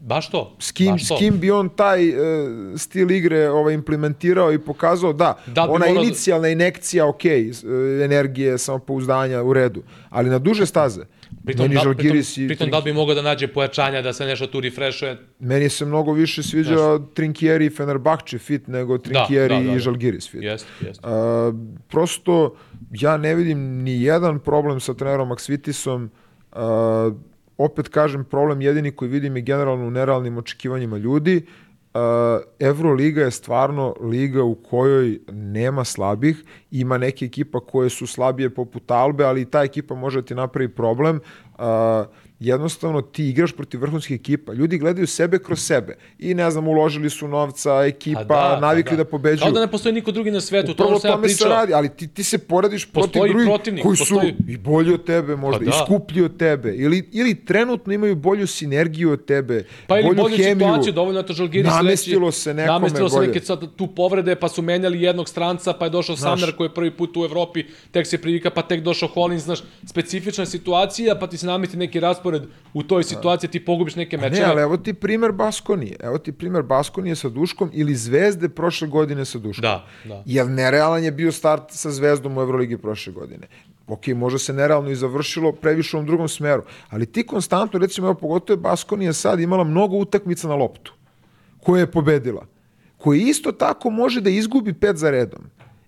Baš 0.00 0.30
to. 0.30 0.56
S 0.58 0.72
kim, 0.72 0.92
baš 0.92 1.08
to. 1.08 1.16
s 1.16 1.18
kim 1.18 1.38
bi 1.40 1.50
on 1.50 1.68
taj 1.68 2.08
uh, 2.10 2.16
stil 2.76 3.10
igre 3.10 3.50
ovaj, 3.50 3.74
implementirao 3.74 4.52
i 4.52 4.58
pokazao 4.58 5.12
da, 5.12 5.38
Da 5.46 5.62
ona 5.62 5.68
morao 5.78 5.94
da- 5.94 6.00
inicijalna 6.00 6.48
inekcija, 6.48 7.06
ok, 7.08 7.22
uh, 7.24 7.70
energije, 8.04 8.58
samopouzdanja, 8.58 9.42
u 9.42 9.52
redu, 9.52 9.82
ali 10.10 10.30
na 10.30 10.38
duže 10.38 10.66
staze, 10.66 11.04
Pritom, 11.44 11.64
meni 11.64 11.74
da, 11.74 11.80
Žalgiris 11.80 12.34
pritom, 12.34 12.44
i 12.44 12.48
pritom 12.48 12.70
da 12.70 12.78
li 12.78 12.84
bi 12.84 12.92
mogao 12.92 13.14
da 13.14 13.22
nađe 13.22 13.48
pojačanja, 13.48 14.02
da 14.02 14.12
se 14.12 14.26
nešto 14.26 14.46
tu 14.46 14.60
refreshuje. 14.60 15.16
Meni 15.38 15.68
se 15.68 15.84
mnogo 15.84 16.12
više 16.12 16.42
sviđa 16.42 16.98
Trinkieri 17.14 17.66
i 17.66 17.70
Fenerbahče 17.70 18.38
fit 18.38 18.68
nego 18.68 18.98
Trinkieri 18.98 19.54
da, 19.54 19.60
da, 19.60 19.66
da. 19.66 19.76
i 19.76 19.78
Žalgiris 19.78 20.30
fit. 20.30 20.42
Jeste, 20.42 20.68
jeste. 20.80 21.02
A, 21.06 21.52
prosto 21.88 22.56
ja 22.90 23.16
ne 23.16 23.34
vidim 23.34 23.58
ni 23.82 24.02
jedan 24.02 24.38
problem 24.38 24.80
sa 24.80 24.94
trenerom 24.94 25.32
Aksvitisom. 25.32 26.10
A, 26.52 27.10
opet 27.58 27.88
kažem, 27.88 28.24
problem 28.24 28.60
jedini 28.60 28.90
koji 28.90 29.10
vidim 29.10 29.36
je 29.36 29.42
generalno 29.42 29.86
u 29.86 29.90
nerealnim 29.90 30.38
očekivanjima 30.38 30.98
ljudi. 30.98 31.42
A, 31.46 31.65
Evroliga 32.58 33.22
je 33.22 33.30
stvarno 33.30 33.94
liga 34.00 34.42
u 34.42 34.54
kojoj 34.54 35.20
nema 35.32 35.84
slabih, 35.84 36.44
ima 36.70 36.98
neke 36.98 37.24
ekipa 37.24 37.60
koje 37.60 37.90
su 37.90 38.06
slabije 38.06 38.54
poput 38.54 38.90
Albe, 38.90 39.24
ali 39.24 39.40
i 39.40 39.50
ta 39.50 39.62
ekipa 39.62 39.94
može 39.94 40.20
da 40.20 40.26
ti 40.26 40.34
napravi 40.34 40.68
problem. 40.68 41.20
A, 41.58 42.04
jednostavno 42.40 43.02
ti 43.02 43.28
igraš 43.28 43.52
protiv 43.52 43.80
vrhunskih 43.80 44.14
ekipa. 44.14 44.52
Ljudi 44.52 44.78
gledaju 44.78 45.06
sebe 45.06 45.38
kroz 45.38 45.60
sebe 45.60 45.96
i 46.18 46.34
ne 46.34 46.50
znam, 46.50 46.68
uložili 46.68 47.10
su 47.10 47.28
novca, 47.28 47.84
ekipa, 47.84 48.24
Pa 48.24 48.58
navikli 48.60 48.96
da, 48.96 49.04
pobeđuju. 49.06 49.40
Kao 49.40 49.50
da 49.50 49.60
ne 49.60 49.66
postoji 49.68 49.92
niko 49.92 50.12
drugi 50.12 50.30
na 50.30 50.40
svetu, 50.40 50.66
to 50.66 50.72
Upravo 50.74 50.88
ono 50.88 50.96
o 50.96 51.00
sam 51.00 51.10
ja 51.10 51.14
tome 51.14 51.28
se 51.28 51.34
pričao. 51.34 51.48
radi, 51.50 51.74
ali 51.74 51.88
ti, 51.90 52.08
ti 52.08 52.24
se 52.24 52.38
porediš 52.38 52.86
protiv 52.86 53.06
Postoji 53.06 53.30
drugih 53.30 53.46
protivnik, 53.46 53.82
koji 53.82 53.96
postoji- 53.96 54.34
su 54.36 54.44
i 54.48 54.56
bolji 54.58 54.92
od 54.92 55.04
tebe 55.04 55.36
možda, 55.36 55.58
Pa 55.58 55.64
i 55.64 55.68
da. 55.68 55.84
skuplji 55.84 56.22
od 56.22 56.36
tebe, 56.36 56.72
ili, 56.72 57.08
ili 57.12 57.34
trenutno 57.36 57.92
imaju 57.92 58.16
bolju 58.16 58.46
sinergiju 58.46 59.10
od 59.10 59.24
tebe, 59.24 59.64
Pa 59.86 59.96
ili 59.96 60.06
bolju 60.06 60.16
bolju 60.16 60.36
hemiju. 60.36 60.54
situaciju, 60.58 60.92
dovoljno 60.92 61.20
je 61.20 61.26
to 61.26 61.32
Žalgiris 61.32 61.72
Namestilo 61.72 62.26
reći. 62.26 62.40
se 62.40 62.54
nekome 62.54 62.72
Namestilo 62.72 63.08
se 63.08 63.16
bolje. 63.16 63.26
neke 63.28 63.40
sad 63.40 63.76
tu 63.76 63.86
povrede, 63.88 64.34
pa 64.36 64.48
su 64.48 64.62
menjali 64.62 65.02
jednog 65.02 65.28
stranca, 65.28 65.72
pa 65.72 65.84
je 65.84 65.90
došao 65.90 66.16
Samner 66.16 66.52
koji 66.52 66.66
je 66.66 66.74
prvi 66.74 66.90
put 66.92 67.16
u 67.16 67.24
Evropi, 67.24 67.62
tek 67.90 68.06
se 68.06 68.18
privika, 68.18 68.50
pa 68.50 68.62
tek 68.62 68.80
došao 68.82 69.08
Hollins, 69.08 69.42
znaš, 69.42 69.58
specifična 69.86 70.46
situacija, 70.46 71.14
pa 71.14 71.26
ti 71.26 71.36
se 71.36 71.46
namesti 71.46 71.76
neki 71.76 72.00
raspored 72.30 72.42
u 72.74 72.82
toj 72.82 73.04
situaciji, 73.04 73.50
ti 73.50 73.64
pogubiš 73.64 73.96
neke 73.96 74.16
Ne, 74.16 74.30
mečeve. 74.30 74.46
ali 74.48 74.62
evo 74.62 74.76
ti 74.76 74.94
primer 74.94 75.32
Baskonije. 75.32 75.96
Evo 76.00 76.18
ti 76.18 76.32
primer 76.32 76.62
Baskonije 76.62 77.16
sa 77.16 77.28
Duškom 77.28 77.70
ili 77.72 77.94
Zvezde 77.94 78.48
prošle 78.48 78.88
godine 78.88 79.24
sa 79.24 79.38
Duškom. 79.38 79.62
Da, 79.62 79.84
da. 80.04 80.22
Jer 80.26 80.46
nerealan 80.46 81.04
je 81.04 81.12
bio 81.12 81.32
start 81.32 81.62
sa 81.70 81.90
Zvezdom 81.90 82.38
u 82.38 82.40
Euroligi 82.40 82.78
prošle 82.78 83.12
godine. 83.12 83.46
Ok, 83.88 84.06
možda 84.06 84.38
se 84.38 84.52
nerealno 84.52 84.90
i 84.90 84.94
završilo 84.96 85.52
previše 85.52 85.96
u 85.96 85.98
ovom 85.98 86.06
drugom 86.06 86.28
smeru, 86.28 86.62
ali 86.90 87.06
ti 87.06 87.26
konstantno, 87.26 87.78
recimo, 87.78 88.06
evo, 88.06 88.14
pogotovo 88.14 88.56
je 88.56 88.60
Baskonija 88.60 89.12
sad 89.12 89.40
imala 89.40 89.64
mnogo 89.64 89.96
utakmica 89.96 90.48
na 90.48 90.54
loptu, 90.54 90.92
koje 91.62 91.80
je 91.80 91.90
pobedila, 91.90 92.46
koji 92.98 93.20
isto 93.20 93.52
tako 93.52 93.90
može 93.90 94.20
da 94.20 94.30
izgubi 94.30 94.72
pet 94.72 94.96
za 94.96 95.10
redom. 95.10 95.40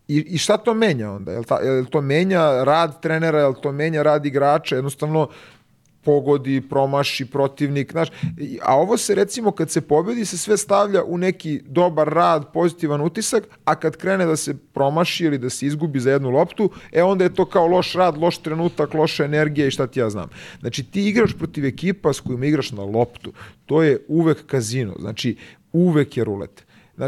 I, 0.08 0.16
I 0.28 0.38
šta 0.38 0.56
to 0.56 0.74
menja 0.74 1.10
onda? 1.10 1.32
Jel, 1.32 1.44
ta, 1.44 1.58
jel 1.58 1.84
to 1.84 2.00
menja 2.00 2.64
rad 2.64 3.02
trenera, 3.02 3.38
jel 3.40 3.54
to 3.54 3.72
menja 3.72 4.02
rad 4.02 4.26
igrača? 4.26 4.76
Jednostavno, 4.76 5.28
pogodi, 6.08 6.60
promaši 6.60 7.26
protivnik, 7.26 7.92
znaš, 7.92 8.08
a 8.62 8.76
ovo 8.76 8.96
se 8.96 9.14
recimo 9.14 9.50
kad 9.50 9.70
se 9.70 9.80
pobedi 9.80 10.24
se 10.24 10.38
sve 10.38 10.56
stavlja 10.56 11.02
u 11.04 11.18
neki 11.18 11.60
dobar 11.66 12.08
rad, 12.08 12.52
pozitivan 12.52 13.00
utisak, 13.00 13.44
a 13.64 13.74
kad 13.74 13.96
krene 13.96 14.26
da 14.26 14.36
se 14.36 14.54
promaši 14.72 15.24
ili 15.24 15.38
da 15.38 15.50
se 15.50 15.66
izgubi 15.66 16.00
za 16.00 16.10
jednu 16.10 16.30
loptu, 16.30 16.70
e 16.92 17.02
onda 17.02 17.24
je 17.24 17.34
to 17.34 17.44
kao 17.44 17.66
loš 17.66 17.92
rad, 17.92 18.16
loš 18.16 18.38
trenutak, 18.38 18.94
loša 18.94 19.24
energija 19.24 19.66
i 19.66 19.70
šta 19.70 19.86
ti 19.86 20.00
ja 20.00 20.08
znam. 20.10 20.30
Znači 20.60 20.84
ti 20.84 21.08
igraš 21.08 21.36
protiv 21.38 21.64
ekipa 21.64 22.12
s 22.12 22.20
kojima 22.20 22.46
igraš 22.46 22.72
na 22.72 22.84
loptu, 22.84 23.32
to 23.66 23.82
je 23.82 23.98
uvek 24.08 24.46
kazino, 24.46 24.94
znači 24.98 25.36
uvek 25.72 26.16
je 26.16 26.24
rulet. 26.24 26.64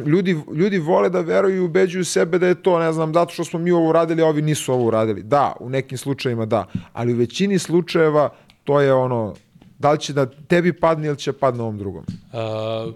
Ljudi, 0.06 0.36
ljudi 0.54 0.78
vole 0.78 1.08
da 1.10 1.20
veruju 1.20 1.56
i 1.56 1.64
ubeđuju 1.64 2.04
sebe 2.04 2.38
da 2.38 2.46
je 2.46 2.62
to, 2.62 2.78
ne 2.78 2.92
znam, 2.92 3.14
zato 3.14 3.32
što 3.32 3.44
smo 3.44 3.58
mi 3.58 3.72
ovo 3.72 3.88
uradili, 3.88 4.22
a 4.22 4.26
ovi 4.26 4.42
nisu 4.42 4.72
ovo 4.72 4.84
uradili. 4.84 5.22
Da, 5.22 5.56
u 5.60 5.70
nekim 5.70 5.98
slučajevima 5.98 6.46
da, 6.46 6.66
ali 6.92 7.14
u 7.14 7.16
većini 7.16 7.58
slučajeva 7.58 8.30
to 8.70 8.80
je 8.80 8.92
ono, 8.92 9.34
da 9.78 9.92
li 9.92 9.98
će 9.98 10.12
da 10.12 10.26
tebi 10.26 10.72
padne 10.72 11.08
ili 11.08 11.18
će 11.18 11.32
padne 11.32 11.62
ovom 11.62 11.78
drugom. 11.78 12.04
Uh, 12.06 12.94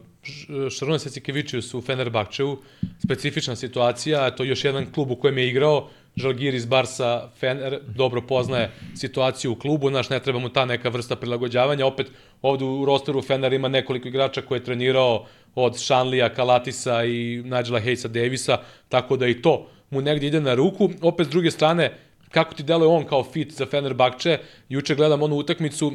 Šaruna 0.71 0.99
Secikevičius 0.99 1.75
u 1.75 1.81
Fenerbahčevu, 1.81 2.59
specifična 3.05 3.57
situacija, 3.57 4.31
to 4.31 4.43
je 4.43 4.49
još 4.49 4.65
jedan 4.65 4.87
klub 4.93 5.11
u 5.11 5.17
kojem 5.17 5.39
je 5.39 5.49
igrao, 5.49 5.89
Žalgiris 6.17 6.67
Barsa 6.67 7.29
Fener 7.41 7.81
dobro 7.97 8.23
poznaje 8.23 8.71
situaciju 8.97 9.53
u 9.53 9.57
klubu, 9.57 9.91
naš 9.91 10.11
ne 10.11 10.21
treba 10.21 10.39
mu 10.39 10.49
ta 10.49 10.65
neka 10.65 10.89
vrsta 10.89 11.17
prilagođavanja, 11.17 11.87
opet 11.87 12.07
ovde 12.43 12.65
u 12.65 12.85
rosteru 12.85 13.23
Fener 13.23 13.53
ima 13.53 13.69
nekoliko 13.69 14.09
igrača 14.09 14.43
koje 14.43 14.59
je 14.59 14.65
trenirao 14.65 15.27
od 15.55 15.81
Šanlija, 15.81 16.35
Kalatisa 16.35 17.05
i 17.05 17.43
Nigela 17.43 17.81
Hejsa 17.81 18.09
Davisa, 18.09 18.59
tako 18.89 19.17
da 19.17 19.27
i 19.27 19.43
to 19.43 19.67
mu 19.91 20.01
negdje 20.01 20.27
ide 20.27 20.41
na 20.41 20.55
ruku. 20.55 20.91
Opet 21.03 21.27
s 21.27 21.31
druge 21.31 21.51
strane, 21.51 21.93
kako 22.35 22.55
ti 22.55 22.63
deluje 22.63 22.89
on 22.89 23.05
kao 23.07 23.25
fit 23.25 23.53
za 23.53 23.67
Fenerbahče, 23.67 24.39
juče 24.69 24.95
gledam 24.95 25.23
onu 25.23 25.37
utakmicu 25.37 25.87
uh, 25.87 25.95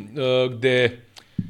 gde 0.54 1.00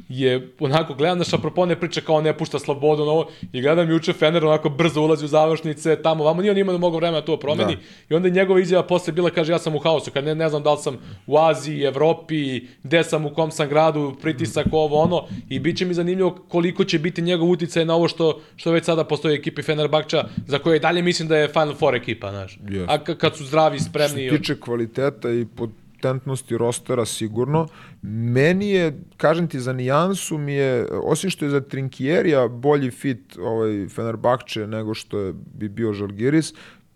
je 0.09 0.49
onako 0.59 0.93
gledam 0.93 1.17
na 1.17 1.23
Šapropone 1.23 1.79
priča 1.79 2.01
kao 2.01 2.21
ne 2.21 2.37
pušta 2.37 2.59
slobodu 2.59 3.05
na 3.05 3.11
ovo 3.11 3.29
i 3.53 3.61
gledam 3.61 3.89
juče 3.89 4.13
Fener 4.13 4.45
onako 4.45 4.69
brzo 4.69 5.01
ulazi 5.01 5.25
u 5.25 5.27
završnice 5.27 6.01
tamo 6.01 6.23
vamo 6.23 6.41
nije 6.41 6.51
on 6.51 6.57
imao 6.57 6.77
mnogo 6.77 6.97
vremena 6.97 7.19
da 7.19 7.25
to 7.25 7.37
promeni 7.37 7.75
Da. 7.75 7.81
i 8.09 8.13
onda 8.15 8.27
je 8.27 8.31
njegova 8.33 8.59
izjava 8.59 8.87
posle 8.87 9.13
bila 9.13 9.29
kaže 9.29 9.51
ja 9.51 9.59
sam 9.59 9.75
u 9.75 9.79
haosu 9.79 10.11
kad 10.11 10.23
ne, 10.23 10.35
ne 10.35 10.49
znam 10.49 10.63
da 10.63 10.73
li 10.73 10.77
sam 10.77 10.97
u 11.27 11.37
Aziji, 11.37 11.83
Evropi, 11.83 12.61
gde 12.83 13.03
sam 13.03 13.25
u 13.25 13.33
kom 13.33 13.51
sam 13.51 13.69
gradu, 13.69 14.15
pritisak 14.21 14.65
ovo 14.71 15.01
ono 15.01 15.27
i 15.49 15.59
bit 15.59 15.77
će 15.77 15.85
mi 15.85 15.93
zanimljivo 15.93 16.37
koliko 16.47 16.83
će 16.83 16.99
biti 16.99 17.21
njegov 17.21 17.49
uticaj 17.49 17.85
na 17.85 17.95
ovo 17.95 18.07
što 18.07 18.41
što 18.55 18.71
već 18.71 18.85
sada 18.85 19.03
postoji 19.03 19.35
ekipi 19.35 19.61
Fenerbahča 19.61 20.23
za 20.47 20.59
koje 20.59 20.77
i 20.77 20.79
dalje 20.79 21.01
mislim 21.01 21.27
da 21.27 21.37
je 21.37 21.47
Final 21.47 21.73
Four 21.75 21.95
ekipa, 21.95 22.29
znaš. 22.29 22.59
Jeste. 22.69 22.93
A 22.93 22.97
kad 22.97 23.37
su 23.37 23.45
zdravi, 23.45 23.79
Što 23.79 23.89
spremni 23.89 24.29
se 24.29 24.37
tiče 24.37 24.59
kvaliteta 24.59 25.29
i 25.31 25.45
potentnosti 25.99 26.57
rostera 26.57 27.05
sigurno, 27.05 27.67
meni 28.01 28.69
je, 28.69 28.85
kažem 29.17 29.47
ti, 29.47 29.59
za 29.59 29.73
nijansu 29.73 30.37
mi 30.37 30.53
je, 30.53 30.87
osim 31.03 31.29
što 31.29 31.45
je 31.45 31.51
za 31.51 31.61
Trinkierija 31.61 32.47
bolji 32.47 32.91
fit 32.91 33.37
ovaj 33.39 33.87
Fenerbahče 33.87 34.67
nego 34.67 34.93
što 34.93 35.19
je 35.19 35.33
bi 35.53 35.69
bio 35.69 35.93
Žalgiris, 35.93 36.53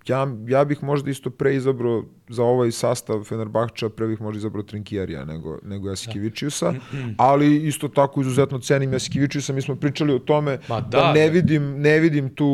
ja, 0.08 0.28
ja 0.48 0.66
bih 0.66 0.84
možda 0.84 1.12
isto 1.12 1.30
pre 1.30 1.56
izabrao 1.56 2.04
za 2.28 2.44
ovaj 2.44 2.72
sastav 2.72 3.24
Fenerbahča, 3.24 3.90
pre 3.90 4.08
bih 4.08 4.22
možda 4.22 4.38
izabrao 4.38 4.64
Trinkierija 4.64 5.26
nego, 5.26 5.60
nego 5.64 5.90
Jasikevičiusa, 5.90 6.74
ali 7.18 7.58
isto 7.58 7.88
tako 7.88 8.22
izuzetno 8.22 8.60
cenim 8.60 8.94
Jasikevičiusa, 8.94 9.54
mi 9.54 9.62
smo 9.62 9.76
pričali 9.76 10.14
o 10.14 10.20
tome 10.20 10.60
Ma 10.68 10.82
da, 10.82 10.98
da, 10.98 11.14
ne 11.14 11.26
da. 11.26 11.32
vidim, 11.32 11.82
ne 11.82 12.00
vidim 12.00 12.30
tu 12.30 12.50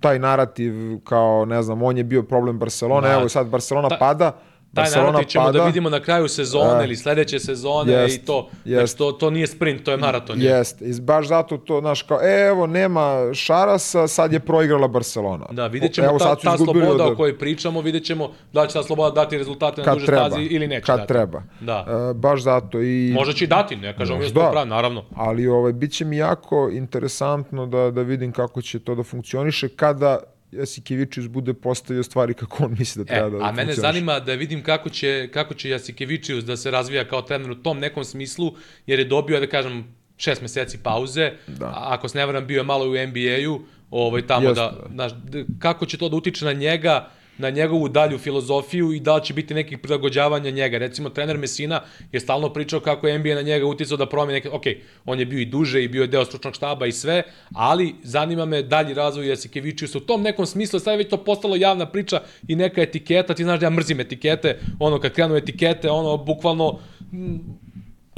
taj 0.00 0.18
narativ 0.18 0.72
kao, 1.04 1.44
ne 1.44 1.62
znam, 1.62 1.82
on 1.82 1.96
je 1.96 2.04
bio 2.04 2.22
problem 2.22 2.58
Barcelona, 2.58 3.08
Ma, 3.08 3.14
evo 3.14 3.28
sad 3.28 3.48
Barcelona 3.48 3.88
ta- 3.88 3.96
pada, 3.98 4.38
taj 4.68 4.82
Barcelona 4.82 5.10
narativ 5.10 5.28
ćemo 5.28 5.44
da 5.44 5.52
pada. 5.52 5.64
vidimo 5.64 5.90
na 5.90 6.00
kraju 6.00 6.28
sezone 6.28 6.80
E, 6.80 6.84
ili 6.84 6.96
sledeće 6.96 7.38
sezone 7.38 7.92
jest, 7.92 8.16
i 8.16 8.26
to. 8.26 8.48
jest. 8.64 8.78
Znači, 8.78 8.98
to, 8.98 9.12
to 9.12 9.30
nije 9.30 9.46
sprint, 9.46 9.82
to 9.82 9.90
je 9.90 9.96
maraton. 9.96 10.40
je. 10.40 10.46
Jest, 10.46 10.82
i 10.82 11.00
baš 11.00 11.28
zato 11.28 11.56
to, 11.58 11.80
znaš, 11.80 12.02
kao, 12.02 12.18
e, 12.22 12.46
evo, 12.46 12.66
nema 12.66 13.14
Šarasa, 13.34 14.08
sad 14.08 14.32
je 14.32 14.40
proigrala 14.40 14.88
Barcelona. 14.88 15.46
Da, 15.50 15.66
vidjet 15.66 15.92
ćemo 15.92 16.06
Evo, 16.08 16.18
ta, 16.18 16.34
ta 16.36 16.56
sloboda 16.56 16.86
od- 16.94 17.12
o 17.12 17.16
kojoj 17.16 17.38
pričamo, 17.38 17.80
vidjet 17.80 18.04
ćemo 18.04 18.30
da 18.52 18.66
će 18.66 18.72
ta 18.72 18.82
sloboda 18.82 19.14
dati 19.14 19.38
rezultate 19.38 19.82
na 19.82 19.94
duže 19.94 20.06
treba, 20.06 20.26
stazi 20.26 20.42
ili 20.42 20.68
neće 20.68 20.82
kad 20.82 20.96
dati. 20.96 21.08
treba. 21.08 21.42
Da. 21.60 21.86
E, 22.10 22.14
baš 22.14 22.42
zato 22.42 22.80
i... 22.80 23.12
Možda 23.14 23.32
će 23.34 23.44
i 23.44 23.48
dati, 23.48 23.76
ne 23.76 23.96
kažemo 23.96 24.18
mi 24.18 24.24
da 24.26 24.50
pravi, 24.50 24.68
naravno. 24.68 25.04
Ali 25.14 25.46
ovaj, 25.48 25.72
bit 25.72 25.92
će 25.92 26.04
mi 26.04 26.16
jako 26.16 26.70
interesantno 26.72 27.66
da, 27.66 27.90
da 27.90 28.02
vidim 28.02 28.32
kako 28.32 28.62
će 28.62 28.78
to 28.78 28.94
da 28.94 29.02
funkcioniše 29.02 29.68
kada 29.68 30.18
Jasikevičius 30.52 31.28
bude 31.28 31.54
postavio 31.54 32.02
stvari 32.02 32.34
kako 32.34 32.64
on 32.64 32.76
misli 32.78 33.04
da 33.04 33.14
E, 33.14 33.16
treba 33.16 33.38
da 33.38 33.44
a 33.44 33.52
mene 33.52 33.74
zanima 33.74 34.20
da 34.20 34.34
vidim 34.34 34.62
kako 34.62 34.88
će, 34.90 35.28
kako 35.32 35.54
će 35.54 35.70
Jasikevičius 35.70 36.44
da 36.44 36.56
se 36.56 36.70
razvija 36.70 37.08
kao 37.08 37.22
trener 37.22 37.50
u 37.50 37.54
tom 37.54 37.78
nekom 37.78 38.04
smislu, 38.04 38.54
jer 38.86 38.98
je 38.98 39.04
dobio, 39.04 39.40
da 39.40 39.46
kažem, 39.46 39.94
šest 40.16 40.42
meseci 40.42 40.78
pauze, 40.78 41.32
Da. 41.46 41.66
a 41.66 41.86
ako 41.94 42.08
se 42.08 42.18
ne 42.18 42.26
varam, 42.26 42.46
bio 42.46 42.58
je 42.58 42.64
malo 42.64 42.84
u 42.84 42.94
NBA-u, 43.06 43.60
ovaj, 43.90 44.26
tamo 44.26 44.48
Jeste, 44.48 44.60
da, 44.90 45.08
da. 45.08 45.44
kako 45.58 45.86
će 45.86 45.96
to 45.98 46.08
da 46.08 46.16
utiče 46.16 46.44
na 46.44 46.52
njega, 46.52 47.10
na 47.38 47.50
njegovu 47.50 47.88
dalju 47.88 48.18
filozofiju 48.18 48.92
i 48.92 49.00
da 49.00 49.16
li 49.16 49.24
će 49.24 49.34
biti 49.34 49.54
nekih 49.54 49.78
prilagođavanja 49.78 50.50
njega. 50.50 50.78
Recimo, 50.78 51.10
trener 51.10 51.38
Mesina 51.38 51.80
je 52.12 52.20
stalno 52.20 52.52
pričao 52.52 52.80
kako 52.80 53.08
je 53.08 53.18
NBA 53.18 53.34
na 53.34 53.42
njega 53.42 53.66
uticao 53.66 53.96
da 53.96 54.06
promeni 54.06 54.32
neke... 54.32 54.50
Ok, 54.50 54.64
on 55.06 55.20
je 55.20 55.26
bio 55.26 55.40
i 55.40 55.44
duže 55.44 55.84
i 55.84 55.88
bio 55.88 56.02
je 56.02 56.06
deo 56.08 56.24
stručnog 56.24 56.54
štaba 56.54 56.86
i 56.86 56.92
sve, 56.92 57.22
ali 57.54 57.94
zanima 58.02 58.44
me 58.44 58.62
dalji 58.62 58.94
razvoj 58.94 59.28
Jasikevičiusa 59.28 59.98
u 59.98 60.00
tom 60.00 60.22
nekom 60.22 60.46
smislu, 60.46 60.80
sad 60.80 60.92
je 60.92 60.98
već 60.98 61.10
to 61.10 61.16
postalo 61.16 61.56
javna 61.56 61.86
priča 61.86 62.20
i 62.48 62.56
neka 62.56 62.82
etiketa, 62.82 63.34
ti 63.34 63.44
znaš 63.44 63.60
da 63.60 63.66
ja 63.66 63.70
mrzim 63.70 64.00
etikete, 64.00 64.58
ono 64.78 65.00
kad 65.00 65.12
krenu 65.12 65.36
etikete, 65.36 65.90
ono 65.90 66.16
bukvalno 66.16 66.78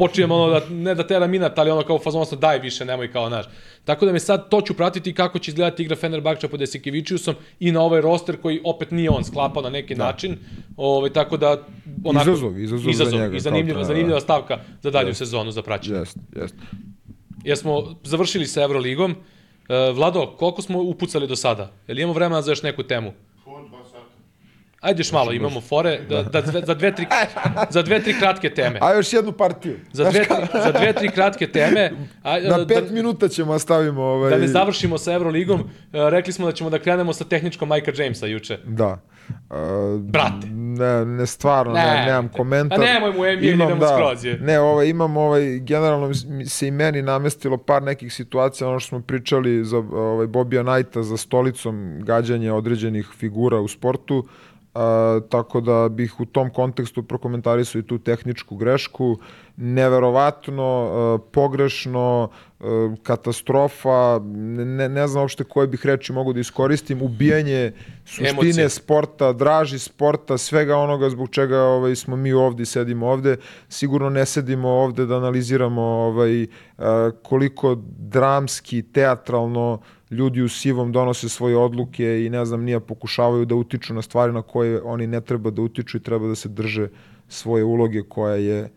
počinjem 0.01 0.31
ono 0.32 0.48
da, 0.51 0.60
ne 0.70 0.94
da 0.94 1.05
tera 1.06 1.27
minat, 1.27 1.59
ali 1.59 1.70
ono 1.70 1.82
kao 1.85 1.98
fazon 1.98 2.27
sam 2.27 2.40
daj 2.40 2.59
više, 2.59 2.85
nemoj 2.85 3.12
kao 3.12 3.28
naš. 3.28 3.47
Tako 3.85 4.06
da 4.06 4.12
me 4.12 4.20
sad 4.20 4.48
to 4.48 4.60
ću 4.60 4.74
pratiti 4.74 5.14
kako 5.14 5.39
će 5.39 5.51
izgledati 5.51 5.82
igra 5.82 5.97
Fenerbahča 5.97 6.48
pod 6.48 6.60
Jasikevičiusom 6.60 7.35
i 7.60 7.72
na 7.72 7.82
ovaj 7.82 8.01
roster 8.01 8.40
koji 8.40 8.60
opet 8.64 8.90
nije 8.90 9.10
on 9.10 9.24
sklapao 9.24 9.62
na 9.62 9.70
neki 9.70 9.94
da. 9.94 10.05
način. 10.05 10.39
Ovaj, 10.77 11.10
tako 11.12 11.36
da 11.36 11.56
onako, 12.05 12.31
Izazov, 12.31 12.59
izazov 12.59 12.85
za 12.85 12.90
izazov 12.90 13.20
njega 13.20 13.36
i 13.36 13.40
zanimljiva, 13.40 13.74
trenera, 13.74 13.85
zanimljiva 13.85 14.18
da. 14.18 14.24
stavka 14.24 14.59
za 14.82 14.90
dalju 14.90 15.14
sezonu 15.14 15.51
za 15.51 15.62
praćenje. 15.62 15.98
Jest, 15.98 16.16
jest. 16.36 16.55
Jer 17.44 17.56
smo 17.56 18.01
završili 18.05 18.47
sa 18.47 18.62
Euroligom. 18.62 19.14
E, 19.68 19.93
Vlado, 19.93 20.27
koliko 20.39 20.62
smo 20.62 20.82
upucali 20.82 21.27
do 21.27 21.36
sada? 21.36 21.70
Jel 21.89 21.98
imamo 21.98 22.12
vremena 22.12 22.43
za 22.43 22.52
još 22.52 22.62
neku 22.62 22.82
temu? 22.82 23.12
Ajde 24.81 25.01
još 25.01 25.12
malo, 25.12 25.32
imamo 25.32 25.61
fore, 25.61 26.01
da, 26.09 26.23
da, 26.23 26.40
dve- 26.43 26.62
za, 26.66 26.74
dve, 26.74 26.94
tri, 26.94 27.07
za 27.70 27.82
dve, 27.82 28.02
tri 28.02 28.15
kratke 28.19 28.51
teme. 28.51 28.78
A 28.82 28.93
još 28.93 29.12
jednu 29.12 29.32
partiju. 29.32 29.77
Za 29.93 30.11
dve, 30.11 30.24
tri, 30.24 30.35
za 30.55 30.73
dve, 30.73 30.93
tri 30.93 31.09
kratke 31.09 31.47
teme. 31.47 31.90
A, 32.23 32.39
Na 32.40 32.66
pet 32.66 32.85
da, 32.89 32.94
minuta 32.94 33.28
ćemo 33.28 33.59
stavimo 33.59 34.02
ovaj... 34.02 34.31
da 34.31 34.36
ne 34.36 34.48
završimo 34.48 34.98
sa 34.98 35.12
Euroligom, 35.12 35.61
e, 35.61 35.65
rekli 36.11 36.32
smo 36.32 36.47
da 36.47 36.52
ćemo 36.52 36.70
da 36.70 36.78
krenemo 36.78 37.12
sa 37.12 37.24
tehničkom 37.24 37.69
Majka 37.69 37.93
Jamesa 37.97 38.27
juče. 38.27 38.59
Da. 38.65 38.98
Uh, 39.51 39.57
Brate. 40.01 40.47
Ne, 40.51 41.05
ne 41.05 41.27
stvarno, 41.27 41.73
ne, 41.73 41.81
Ne. 41.81 42.05
nemam 42.07 42.28
komentar. 42.28 42.78
Pa 42.78 42.85
nemoj 42.85 43.11
mu 43.11 43.19
NBA, 43.19 43.28
idemo 43.28 43.86
skroz 43.86 44.24
je. 44.24 44.39
Ne, 44.39 44.61
ovaj, 44.61 44.89
imam 44.89 45.16
ovaj, 45.16 45.59
generalno 45.59 46.15
se 46.47 46.69
i 46.69 46.70
meni 46.70 47.02
namestilo 47.02 47.57
par 47.57 47.82
nekih 47.82 48.12
situacija, 48.12 48.69
ono 48.69 48.81
što 48.81 48.89
smo 48.89 49.01
pričali 49.01 49.65
za 49.65 49.78
ovaj, 49.78 50.27
Bobija 50.27 50.62
Knighta 50.65 51.02
za 51.02 51.16
stolicom 51.16 52.01
gađanja 52.02 52.55
određenih 52.55 53.09
figura 53.19 53.61
u 53.61 53.69
sportu, 53.69 54.27
a, 54.74 55.20
tako 55.28 55.60
da 55.60 55.88
bih 55.88 56.20
u 56.20 56.24
tom 56.24 56.51
kontekstu 56.51 57.02
prokomentarisao 57.02 57.78
i 57.78 57.86
tu 57.86 57.98
tehničku 57.98 58.56
grešku. 58.56 59.16
Neverovatno, 59.56 60.62
a, 60.62 61.18
pogrešno, 61.32 62.30
a, 62.60 62.94
katastrofa, 63.02 64.20
ne, 64.24 64.88
ne 64.88 65.09
znam 65.09 65.22
uopšte 65.22 65.44
koje 65.44 65.66
bih 65.66 65.86
reči 65.86 66.12
mogu 66.12 66.32
da 66.32 66.40
iskoristim, 66.40 67.02
ubijanje 67.02 67.72
suštine 68.05 68.30
Emocije. 68.30 68.68
sporta, 68.68 69.32
draži 69.32 69.78
sporta, 69.78 70.38
svega 70.38 70.76
onoga 70.76 71.10
zbog 71.10 71.30
čega 71.30 71.62
ovaj, 71.62 71.97
smo 71.97 72.16
mi 72.16 72.32
ovde 72.32 72.62
i 72.62 72.66
sedimo 72.66 73.06
ovde. 73.06 73.36
Sigurno 73.68 74.10
ne 74.10 74.26
sedimo 74.26 74.68
ovde 74.68 75.06
da 75.06 75.16
analiziramo 75.16 75.82
ovaj, 75.82 76.47
koliko 77.22 77.76
dramski, 77.98 78.82
teatralno 78.82 79.80
ljudi 80.11 80.43
u 80.43 80.49
sivom 80.49 80.93
donose 80.93 81.28
svoje 81.28 81.57
odluke 81.57 82.24
i 82.27 82.31
ne 82.31 82.45
znam, 82.45 82.65
nije 82.65 82.81
pokušavaju 82.81 83.45
da 83.45 83.55
utiču 83.55 83.95
na 83.95 84.03
stvari 84.03 84.32
na 84.32 84.43
koje 84.43 84.82
oni 84.82 85.07
ne 85.07 85.20
treba 85.20 85.51
da 85.51 85.62
utiču 85.62 85.97
i 85.97 86.03
treba 86.03 86.28
da 86.28 86.35
se 86.35 86.49
drže 86.49 86.89
svoje 87.28 87.65
uloge 87.65 88.03
koja 88.03 88.35
je 88.35 88.70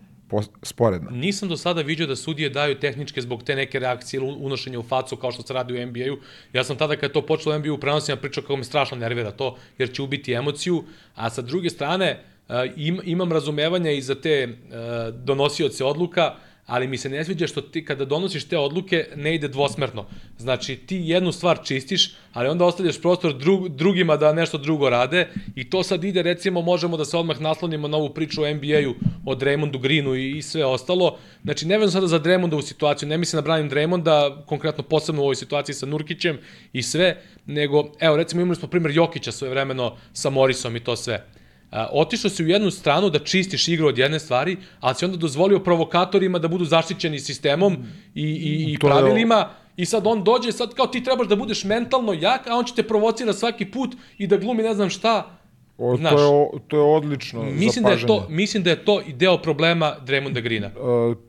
sporedna. 0.62 1.12
Nisam 1.12 1.50
do 1.50 1.58
sada 1.58 1.82
vidio 1.82 2.08
da 2.08 2.16
sudije 2.16 2.50
daju 2.50 2.80
tehničke 2.80 3.22
zbog 3.22 3.44
te 3.44 3.56
neke 3.56 3.80
reakcije 3.80 4.18
ili 4.18 4.36
unošenja 4.40 4.80
u 4.80 4.84
facu 4.84 5.16
kao 5.16 5.32
što 5.32 5.42
se 5.42 5.54
radi 5.54 5.74
u 5.74 5.86
NBA-u. 5.86 6.18
Ja 6.54 6.64
sam 6.64 6.78
tada 6.78 6.96
kad 6.96 7.10
je 7.10 7.14
to 7.14 7.22
počelo 7.22 7.56
u 7.56 7.60
NBA-u 7.60 7.78
prenosima 7.78 8.18
pričao 8.18 8.42
kako 8.42 8.58
me 8.58 8.64
strašno 8.64 8.98
nervira 8.98 9.32
to 9.32 9.58
jer 9.78 9.94
će 9.94 10.02
ubiti 10.02 10.34
emociju, 10.34 10.84
a 11.16 11.30
sa 11.30 11.42
druge 11.42 11.70
strane 11.70 12.20
uh, 12.48 12.56
im, 12.76 13.00
imam 13.04 13.32
razumevanja 13.32 13.92
i 13.92 14.02
za 14.02 14.16
te 14.16 14.48
uh, 14.48 15.16
donosioce 15.16 15.86
odluka, 15.86 16.36
ali 16.66 16.88
mi 16.88 16.98
se 16.98 17.10
ne 17.10 17.26
sviđa 17.26 17.48
što 17.48 17.62
ti 17.62 17.86
kada 17.86 18.06
donosiš 18.06 18.44
te 18.44 18.58
odluke 18.58 19.08
ne 19.16 19.36
ide 19.36 19.48
dvosmerno. 19.48 20.06
Znači 20.38 20.76
ti 20.76 21.02
jednu 21.04 21.32
stvar 21.32 21.60
čistiš, 21.64 22.16
ali 22.34 22.50
onda 22.50 22.66
ostavljaš 22.66 23.02
prostor 23.02 23.38
drug, 23.38 23.70
drugima 23.70 24.18
da 24.18 24.34
nešto 24.34 24.58
drugo 24.58 24.90
rade 24.90 25.28
i 25.56 25.70
to 25.70 25.84
sad 25.84 26.04
ide 26.04 26.22
recimo 26.22 26.62
možemo 26.62 26.98
da 26.98 27.06
se 27.06 27.18
odmah 27.18 27.42
naslonimo 27.42 27.88
na 27.88 27.98
ovu 27.98 28.10
priču 28.10 28.44
o 28.44 28.54
NBA-u, 28.54 28.94
o 29.26 29.36
Draymondu 29.36 29.82
Greenu 29.82 30.16
i, 30.16 30.38
i 30.38 30.42
sve 30.42 30.66
ostalo. 30.66 31.18
Znači 31.44 31.68
ne 31.68 31.78
vezano 31.78 31.92
sada 31.92 32.08
za 32.08 32.20
Draymonda 32.20 32.56
u 32.56 32.62
situaciju, 32.62 33.10
ne 33.10 33.18
mislim 33.18 33.38
da 33.38 33.46
branim 33.46 33.70
Draymonda, 33.70 34.46
konkretno 34.46 34.84
posebno 34.84 35.22
u 35.22 35.24
ovoj 35.24 35.36
situaciji 35.36 35.76
sa 35.76 35.86
Nurkićem 35.86 36.38
i 36.74 36.82
sve, 36.82 37.22
nego 37.46 37.92
evo 38.00 38.18
recimo 38.18 38.42
imali 38.42 38.56
smo 38.56 38.68
primer 38.68 38.92
Jokića 38.92 39.32
svoje 39.32 39.52
vremeno 39.52 39.96
sa 40.14 40.30
Morisom 40.30 40.76
i 40.76 40.80
to 40.80 40.96
sve. 40.96 41.33
A, 41.74 41.88
otišao 41.92 42.30
si 42.30 42.44
u 42.44 42.48
jednu 42.48 42.72
stranu 42.72 43.10
da 43.10 43.20
čistiš 43.20 43.68
igru 43.68 43.88
od 43.88 43.98
jedne 43.98 44.20
stvari, 44.20 44.58
ali 44.80 44.96
si 44.96 45.06
onda 45.06 45.18
dozvolio 45.18 45.60
provokatorima 45.60 46.40
da 46.40 46.48
budu 46.48 46.66
zaštićeni 46.66 47.20
sistemom 47.20 47.78
i, 48.16 48.24
i, 48.24 48.74
i 48.74 48.78
pravilima 48.80 49.50
i 49.78 49.86
sad 49.86 50.08
on 50.08 50.24
dođe, 50.24 50.52
sad 50.52 50.74
kao 50.74 50.88
ti 50.88 51.04
trebaš 51.04 51.28
da 51.28 51.36
budeš 51.36 51.64
mentalno 51.64 52.14
jak, 52.14 52.48
a 52.48 52.56
on 52.56 52.66
će 52.66 52.76
te 52.76 52.84
provocira 52.84 53.34
svaki 53.34 53.66
put 53.66 53.96
i 54.18 54.28
da 54.28 54.38
glumi 54.38 54.64
ne 54.64 54.74
znam 54.74 54.90
šta. 54.90 55.40
O, 55.78 55.98
Znaš, 55.98 56.14
to, 56.14 56.52
je, 56.54 56.60
to 56.68 56.78
je 56.78 56.84
odlično 56.84 57.44
Mislim 57.44 57.86
da, 57.86 57.92
je 57.92 58.06
to, 58.08 58.26
mislim 58.30 58.64
da 58.64 58.70
je 58.70 58.86
to 58.86 59.02
i 59.08 59.14
deo 59.14 59.38
problema 59.38 59.96
Draymonda 60.06 60.42
Greena. 60.42 60.68
E, 60.68 60.72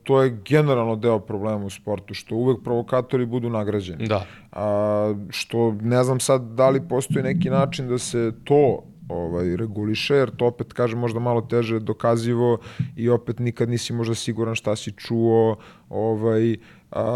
to 0.02 0.22
je 0.22 0.38
generalno 0.48 0.96
deo 0.96 1.18
problema 1.18 1.64
u 1.64 1.70
sportu, 1.70 2.14
što 2.14 2.34
uvek 2.34 2.58
provokatori 2.64 3.26
budu 3.26 3.50
nagrađeni. 3.50 4.06
Da. 4.06 4.26
A, 4.52 5.14
što 5.30 5.72
ne 5.72 6.04
znam 6.04 6.20
sad 6.20 6.42
da 6.42 6.70
li 6.70 6.88
postoji 6.88 7.22
neki 7.22 7.50
način 7.50 7.88
da 7.88 7.98
se 7.98 8.32
to 8.44 8.82
ovaj 9.08 9.56
reguliše, 9.56 10.14
jer 10.14 10.30
to 10.36 10.46
opet, 10.46 10.72
kažem, 10.72 10.98
možda 10.98 11.20
malo 11.20 11.40
teže 11.40 11.80
dokazivo 11.80 12.58
i 12.96 13.08
opet 13.08 13.38
nikad 13.38 13.68
nisi 13.68 13.92
možda 13.92 14.14
siguran 14.14 14.54
šta 14.54 14.76
si 14.76 14.92
čuo, 14.92 15.56
ovaj, 15.88 16.56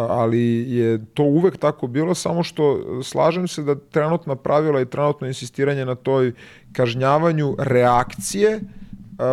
ali 0.09 0.65
je 0.71 1.05
to 1.15 1.23
uvek 1.23 1.57
tako 1.57 1.87
bilo, 1.87 2.15
samo 2.15 2.43
što 2.43 2.81
slažem 3.03 3.49
se 3.49 3.63
da 3.63 3.75
trenutna 3.75 4.37
pravila 4.37 4.81
i 4.81 4.87
trenutno 4.87 5.27
insistiranje 5.27 5.85
na 5.85 5.95
toj 5.95 6.33
kažnjavanju 6.73 7.55
reakcije 7.59 8.61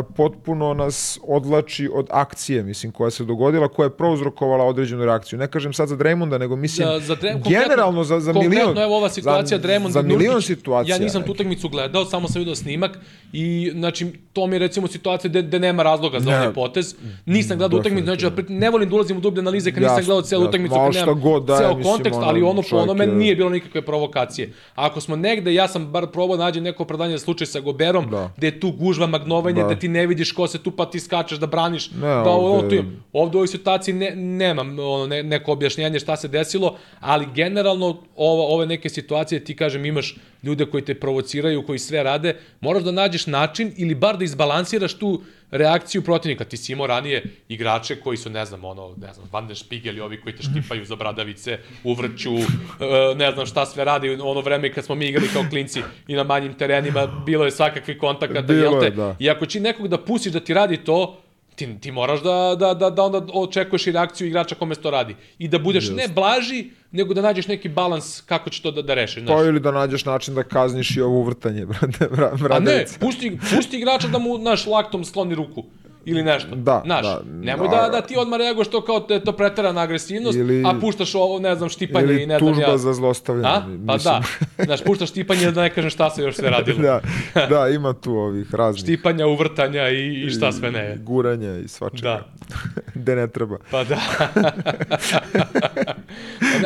potpuno 0.07 0.73
nas 0.73 0.95
odlači 1.23 1.89
od 1.93 2.07
akcije, 2.11 2.63
mislim, 2.63 2.91
koja 2.91 3.11
se 3.11 3.23
dogodila, 3.23 3.67
koja 3.67 3.85
je 3.85 3.89
prouzrokovala 3.89 4.63
određenu 4.63 5.05
reakciju. 5.05 5.39
Ne 5.39 5.47
kažem 5.47 5.73
sad 5.73 5.87
za 5.87 5.95
Draymonda, 5.95 6.37
nego 6.37 6.55
mislim 6.55 6.87
Za, 6.87 6.99
za 6.99 7.15
Drem, 7.15 7.41
generalno 7.43 8.03
za, 8.03 8.19
za 8.19 8.33
milion. 8.33 8.51
Konkretno, 8.51 8.83
evo 8.83 8.97
ova 8.97 9.09
situacija 9.09 9.57
za, 9.57 9.61
Dremond 9.61 9.93
za 9.93 10.01
milion 10.01 10.33
Nurkić, 10.33 10.47
situacija. 10.47 10.95
Ja 10.95 10.99
nisam 10.99 11.23
tu 11.23 11.31
utakmicu 11.31 11.69
gledao, 11.69 12.05
samo 12.05 12.27
sam 12.27 12.39
vidio 12.39 12.55
snimak 12.55 12.99
i 13.33 13.71
znači 13.73 14.11
to 14.33 14.47
mi 14.47 14.55
je 14.55 14.59
recimo 14.59 14.87
situacija 14.87 15.29
gde, 15.29 15.41
gde 15.41 15.59
nema 15.59 15.83
razloga 15.83 16.19
za 16.19 16.29
Ne. 16.29 16.37
ovaj 16.37 16.53
potez. 16.53 16.95
Nisam 17.25 17.57
gledao 17.57 17.79
utakmicu, 17.79 18.05
znači 18.05 18.25
ne 18.49 18.69
volim 18.69 18.89
da 18.89 18.95
ulazim 18.95 19.17
u 19.17 19.21
dublje 19.21 19.39
analize 19.39 19.71
kad 19.71 19.83
nisam 19.83 19.95
gledao 19.97 20.21
celu 20.21 20.43
utakmicu, 20.43 20.75
kad 20.75 20.93
nemam 20.95 21.21
god 21.21 21.45
da 21.45 21.53
je, 21.53 21.59
ceo 21.59 21.81
kontekst, 21.83 22.19
ali 22.23 22.41
ono 22.41 22.61
po 22.61 22.77
onome 22.77 23.03
je- 23.03 23.15
nije 23.15 23.35
bilo 23.35 23.49
nikakve 23.49 23.81
provokacije. 23.81 24.53
Ako 24.75 25.01
smo 25.01 25.15
negde, 25.15 25.53
ja 25.53 25.67
sam 25.67 25.85
bar 25.87 26.07
probao 26.07 26.37
da 26.37 26.43
nađem 26.43 26.63
neko 26.63 26.83
opravdanje 26.83 27.11
za 27.11 27.19
slučaj 27.19 27.47
sa 27.47 27.59
Goberom, 27.59 28.09
Da. 28.09 28.31
gde 28.37 28.47
je 28.47 28.59
tu 28.59 28.71
gužva, 28.71 29.07
magnovanje, 29.07 29.63
Da. 29.75 29.79
ti 29.79 29.87
ne 29.89 30.07
vidiš 30.07 30.31
ko 30.31 30.47
se 30.47 30.57
tu 30.57 30.71
pa 30.71 30.85
ti 30.85 30.99
skačeš 30.99 31.37
da 31.37 31.47
braniš. 31.47 31.91
Ne, 31.91 31.99
da 32.01 32.23
ovo, 32.23 32.53
ovde- 32.53 32.69
tu 32.69 32.75
je- 32.75 32.83
ovde 33.13 33.37
u 33.37 33.39
ovoj 33.39 33.47
situaciji 33.47 33.95
ne, 33.95 34.11
nemam 34.11 34.69
ono, 34.71 35.07
ne, 35.07 35.23
neko 35.23 35.51
objašnjenje 35.51 35.99
šta 35.99 36.15
se 36.15 36.27
desilo, 36.27 36.77
ali 36.99 37.27
generalno 37.35 37.85
ovo, 38.15 38.47
ove 38.47 38.65
neke 38.65 38.89
situacije 38.89 39.43
ti 39.43 39.55
kažem 39.55 39.85
imaš 39.85 40.15
ljude 40.43 40.65
koji 40.65 40.85
te 40.85 40.95
provociraju, 40.95 41.65
koji 41.65 41.79
sve 41.79 42.03
rade, 42.03 42.31
moraš 42.61 42.83
da 42.83 42.91
nađeš 42.93 43.27
način 43.27 43.73
ili 43.77 43.95
bar 43.95 44.17
da 44.17 44.23
izbalansiraš 44.23 44.93
tu 44.93 45.21
reakciju 45.57 46.01
protivnika. 46.01 46.43
Ti 46.43 46.57
si 46.57 46.71
imao 46.71 46.87
ranije 46.87 47.23
igrače 47.49 47.95
koji 47.95 48.17
su, 48.17 48.29
ne 48.29 48.45
znam, 48.45 48.65
ono, 48.65 48.93
ne 48.97 49.13
znam, 49.13 49.27
Van 49.31 49.47
der 49.47 49.57
Spiegel 49.57 49.97
i 49.97 50.01
ovi 50.01 50.21
koji 50.21 50.35
te 50.35 50.43
štipaju 50.43 50.85
za 50.85 50.95
bradavice, 50.95 51.59
uvrću, 51.83 52.35
e, 52.35 53.15
ne 53.15 53.31
znam 53.31 53.45
šta 53.45 53.65
sve 53.65 53.85
radi. 53.85 54.09
U 54.09 54.27
ono 54.27 54.41
vreme 54.41 54.73
kad 54.73 54.85
smo 54.85 54.95
mi 54.95 55.05
igrali 55.05 55.27
kao 55.33 55.43
klinci 55.49 55.81
i 56.07 56.13
na 56.15 56.23
manjim 56.23 56.53
terenima, 56.53 57.07
bilo 57.25 57.45
je 57.45 57.51
svakakvi 57.51 57.97
kontakata, 57.97 58.41
Bilo 58.41 58.61
jel 58.61 58.79
te? 58.79 58.85
je, 58.85 58.91
da. 58.91 59.15
I 59.19 59.29
ako 59.29 59.45
će 59.45 59.59
nekog 59.59 59.87
da 59.87 59.97
pustiš 59.97 60.33
da 60.33 60.39
ti 60.39 60.53
radi 60.53 60.77
to, 60.77 61.21
ti, 61.55 61.79
ti 61.79 61.91
moraš 61.91 62.21
da, 62.23 62.55
da, 62.59 62.73
da, 62.73 62.89
da 62.89 63.03
onda 63.03 63.21
očekuješ 63.33 63.87
i 63.87 63.91
reakciju 63.91 64.27
igrača 64.27 64.55
kome 64.55 64.75
se 64.75 64.81
to 64.81 64.91
radi. 64.91 65.15
I 65.39 65.47
da 65.47 65.59
budeš 65.59 65.89
ne 65.89 66.07
blaži, 66.07 66.69
nego 66.91 67.13
da 67.13 67.21
nađeš 67.21 67.47
neki 67.47 67.69
balans 67.69 68.21
kako 68.21 68.49
će 68.49 68.61
to 68.61 68.71
da, 68.71 68.81
da 68.81 68.93
rešiš. 68.93 69.23
Znaš. 69.23 69.37
Pa 69.37 69.43
ili 69.43 69.59
da 69.59 69.71
nađeš 69.71 70.05
način 70.05 70.35
da 70.35 70.43
kazniš 70.43 70.97
i 70.97 71.01
ovo 71.01 71.19
uvrtanje, 71.19 71.65
brate, 71.71 72.07
bra, 72.11 72.31
A 72.49 72.59
ne, 72.59 72.85
pusti, 72.99 73.37
pusti 73.55 73.77
igrača 73.77 74.07
da 74.07 74.19
mu, 74.19 74.37
naš, 74.37 74.65
laktom 74.65 75.05
skloni 75.05 75.35
ruku. 75.35 75.63
Ili 76.05 76.23
nešto. 76.23 76.55
Da, 76.55 76.81
Znaš, 76.85 77.03
da. 77.03 77.21
nemoj 77.25 77.67
A- 77.67 77.71
da, 77.71 77.89
da 77.89 78.01
ti 78.01 78.17
odmah 78.17 78.39
reaguješ 78.39 78.67
to 78.67 78.81
kao 78.81 78.99
te, 78.99 79.19
to 79.19 79.31
preterana 79.31 79.81
agresivnost, 79.81 80.37
Ili- 80.37 80.63
a 80.65 80.73
puštaš 80.81 81.15
ovo, 81.15 81.39
ne 81.39 81.55
znam, 81.55 81.69
štipanje 81.69 82.07
i 82.07 82.15
Ili 82.15 82.25
ne 82.25 82.39
znam 82.39 82.49
tužba 82.49 82.63
ja. 82.63 82.77
za 82.77 82.93
zlostavljanje. 82.93 83.47
A? 83.47 83.61
Pa 83.87 83.93
mislim. 83.93 84.13
da. 84.57 84.63
Znaš, 84.65 84.83
puštaš 84.83 85.09
štipanje 85.09 85.51
da 85.51 85.61
ne 85.61 85.69
kažem 85.69 85.89
šta 85.89 86.09
se 86.09 86.21
još 86.21 86.35
sve 86.35 86.49
radilo. 86.49 86.79
da, 86.83 87.01
da, 87.47 87.67
ima 87.69 87.93
tu 87.93 88.11
ovih 88.11 88.53
raznih. 88.53 88.83
Štipanja, 88.83 89.27
uvrtanja 89.27 89.89
i, 89.89 90.23
i 90.23 90.29
šta 90.29 90.51
sve 90.51 90.71
ne. 90.71 90.95
I 90.95 91.03
guranja 91.03 91.57
i 91.57 91.67
svačega. 91.67 92.09
Da. 92.09 92.25
Gde 92.95 93.15
ne 93.15 93.27
treba. 93.27 93.57
Pa 93.71 93.83
da. 93.83 93.97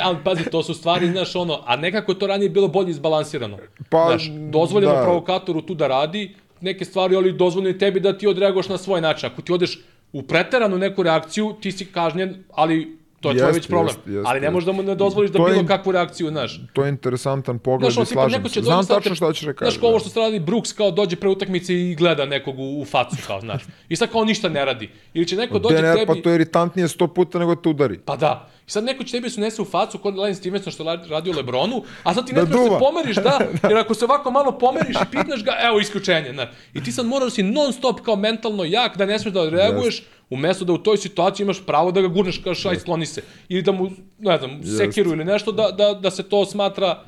Ali 0.02 0.18
pazi, 0.24 0.44
to 0.44 0.64
su 0.64 0.74
stvari, 0.74 1.08
znaš, 1.08 1.36
ono, 1.36 1.60
a 1.66 1.76
nekako 1.76 2.14
to 2.14 2.28
ranije 2.28 2.50
bilo 2.50 2.68
bolje 2.68 2.90
izbalansirano. 2.90 3.58
Pa, 3.90 4.06
znaš, 4.08 4.24
dozvoljeno 4.50 4.94
da. 4.94 5.02
provokatoru 5.02 5.62
tu 5.62 5.76
da 5.76 5.88
radi 5.88 6.36
neke 6.62 6.86
stvari, 6.86 7.16
ali 7.16 7.34
dozvoljeno 7.34 7.70
i 7.70 7.78
tebi 7.78 8.00
da 8.00 8.18
ti 8.18 8.28
odreaguješ 8.28 8.70
na 8.70 8.78
svoj 8.78 9.02
način. 9.02 9.30
Ako 9.30 9.42
ti 9.42 9.54
odeš 9.54 9.80
u 10.14 10.24
preteranu 10.24 10.78
neku 10.78 11.04
reakciju, 11.04 11.56
ti 11.62 11.72
si 11.72 11.86
kažnjen, 11.86 12.44
ali 12.54 13.00
to 13.22 13.30
je 13.30 13.38
tvoj 13.38 13.48
Jeste, 13.48 13.60
već 13.60 13.68
problem. 13.68 13.96
jeste, 13.96 14.12
jeste, 14.12 14.24
ali 14.30 14.40
ne 14.40 14.52
možeš 14.52 14.66
da 14.66 14.72
mu 14.72 14.84
ne 14.84 14.96
dozvoliš 14.96 15.32
da 15.32 15.40
je 15.40 15.46
bilo 15.46 15.62
im- 15.62 15.68
kakvu 15.68 15.92
reakciju, 15.92 16.30
znaš. 16.30 16.62
To 16.74 16.84
je 16.84 16.90
interesantan 16.90 17.60
pogled 17.60 17.92
Znaš, 17.92 18.10
i 18.10 18.14
slažem 18.14 18.50
se. 18.50 18.62
Znam 18.62 18.86
tačno 18.86 19.16
šta 19.16 19.34
ćeš 19.34 19.44
da 19.46 19.54
kažeš. 19.54 19.74
Znaš, 19.74 19.82
kao 19.82 19.90
ovo 19.90 20.00
što 20.00 20.10
se 20.10 20.20
radi 20.20 20.40
Brooks, 20.40 20.74
kao 20.74 20.92
dođe 20.92 21.16
pre 21.16 21.30
utakmice 21.30 21.76
i 21.76 21.96
gleda 21.96 22.26
nekog 22.26 22.60
u, 22.60 22.82
u 22.82 22.86
facu, 22.86 23.16
kao, 23.28 23.42
znaš. 23.42 23.64
I 23.90 23.96
sad 23.96 24.12
kao 24.12 24.26
ništa 24.26 24.50
ne 24.50 24.66
radi. 24.66 24.90
Ili 25.14 25.28
će 25.28 25.36
neko 25.36 25.60
dođe 25.60 25.76
DNR, 25.78 25.94
tebi... 25.94 26.06
pa 26.06 26.16
to 26.16 26.30
je 26.30 26.36
iritantnije 26.36 26.88
sto 26.88 27.08
puta 27.08 27.40
nego 27.40 27.56
te 27.56 27.70
udari. 27.70 28.00
Pa 28.06 28.16
da. 28.16 28.50
I 28.70 28.72
sad 28.72 28.84
neko 28.84 29.04
će 29.04 29.12
tebi 29.12 29.30
se 29.30 29.42
unese 29.42 29.62
u 29.62 29.66
facu 29.66 29.98
kod 29.98 30.18
Len 30.18 30.36
Stevenson 30.36 30.74
što 30.74 30.92
je 30.92 31.00
radio 31.10 31.34
Lebronu, 31.34 31.84
a 32.04 32.14
sad 32.14 32.28
ti 32.28 32.34
ne 32.34 32.42
Da 32.42 32.48
smiješ 32.48 32.70
da 32.70 32.76
se 32.76 32.80
pomeriš, 32.80 33.16
da, 33.16 33.40
jer 33.70 33.78
ako 33.78 33.94
se 33.94 34.06
ovako 34.06 34.32
malo 34.32 34.52
pomeriš 34.58 34.96
i 34.96 35.12
pitneš 35.12 35.44
ga, 35.44 35.52
evo 35.62 35.80
isključenje, 35.80 36.34
znaš. 36.34 36.50
I 36.74 36.84
ti 36.84 36.92
sad 36.92 37.06
moraš 37.06 37.26
da 37.26 37.30
si 37.30 37.44
non 37.44 37.74
stop 37.74 38.02
kao 38.02 38.16
mentalno 38.16 38.64
jak, 38.64 38.98
da 38.98 39.06
ne 39.06 39.20
smiješ 39.20 39.34
da 39.34 39.50
reaguješ, 39.50 40.04
umesto 40.30 40.66
da 40.66 40.74
u 40.74 40.78
toj 40.78 40.98
situaciji 40.98 41.44
imaš 41.44 41.66
pravo 41.66 41.92
da 41.92 42.02
ga 42.02 42.08
gurneš 42.08 42.38
kao 42.38 42.56
šaj, 42.56 42.76
skloni 42.76 43.06
se. 43.06 43.24
Ili 43.50 43.62
da 43.62 43.72
mu, 43.72 43.90
ne 44.20 44.38
znam, 44.38 44.62
sekiru 44.78 45.12
ili 45.12 45.26
nešto, 45.26 45.52
da, 45.52 45.72
da, 45.72 45.94
da 45.94 46.12
se 46.12 46.24
to 46.24 46.46
smatra, 46.46 47.04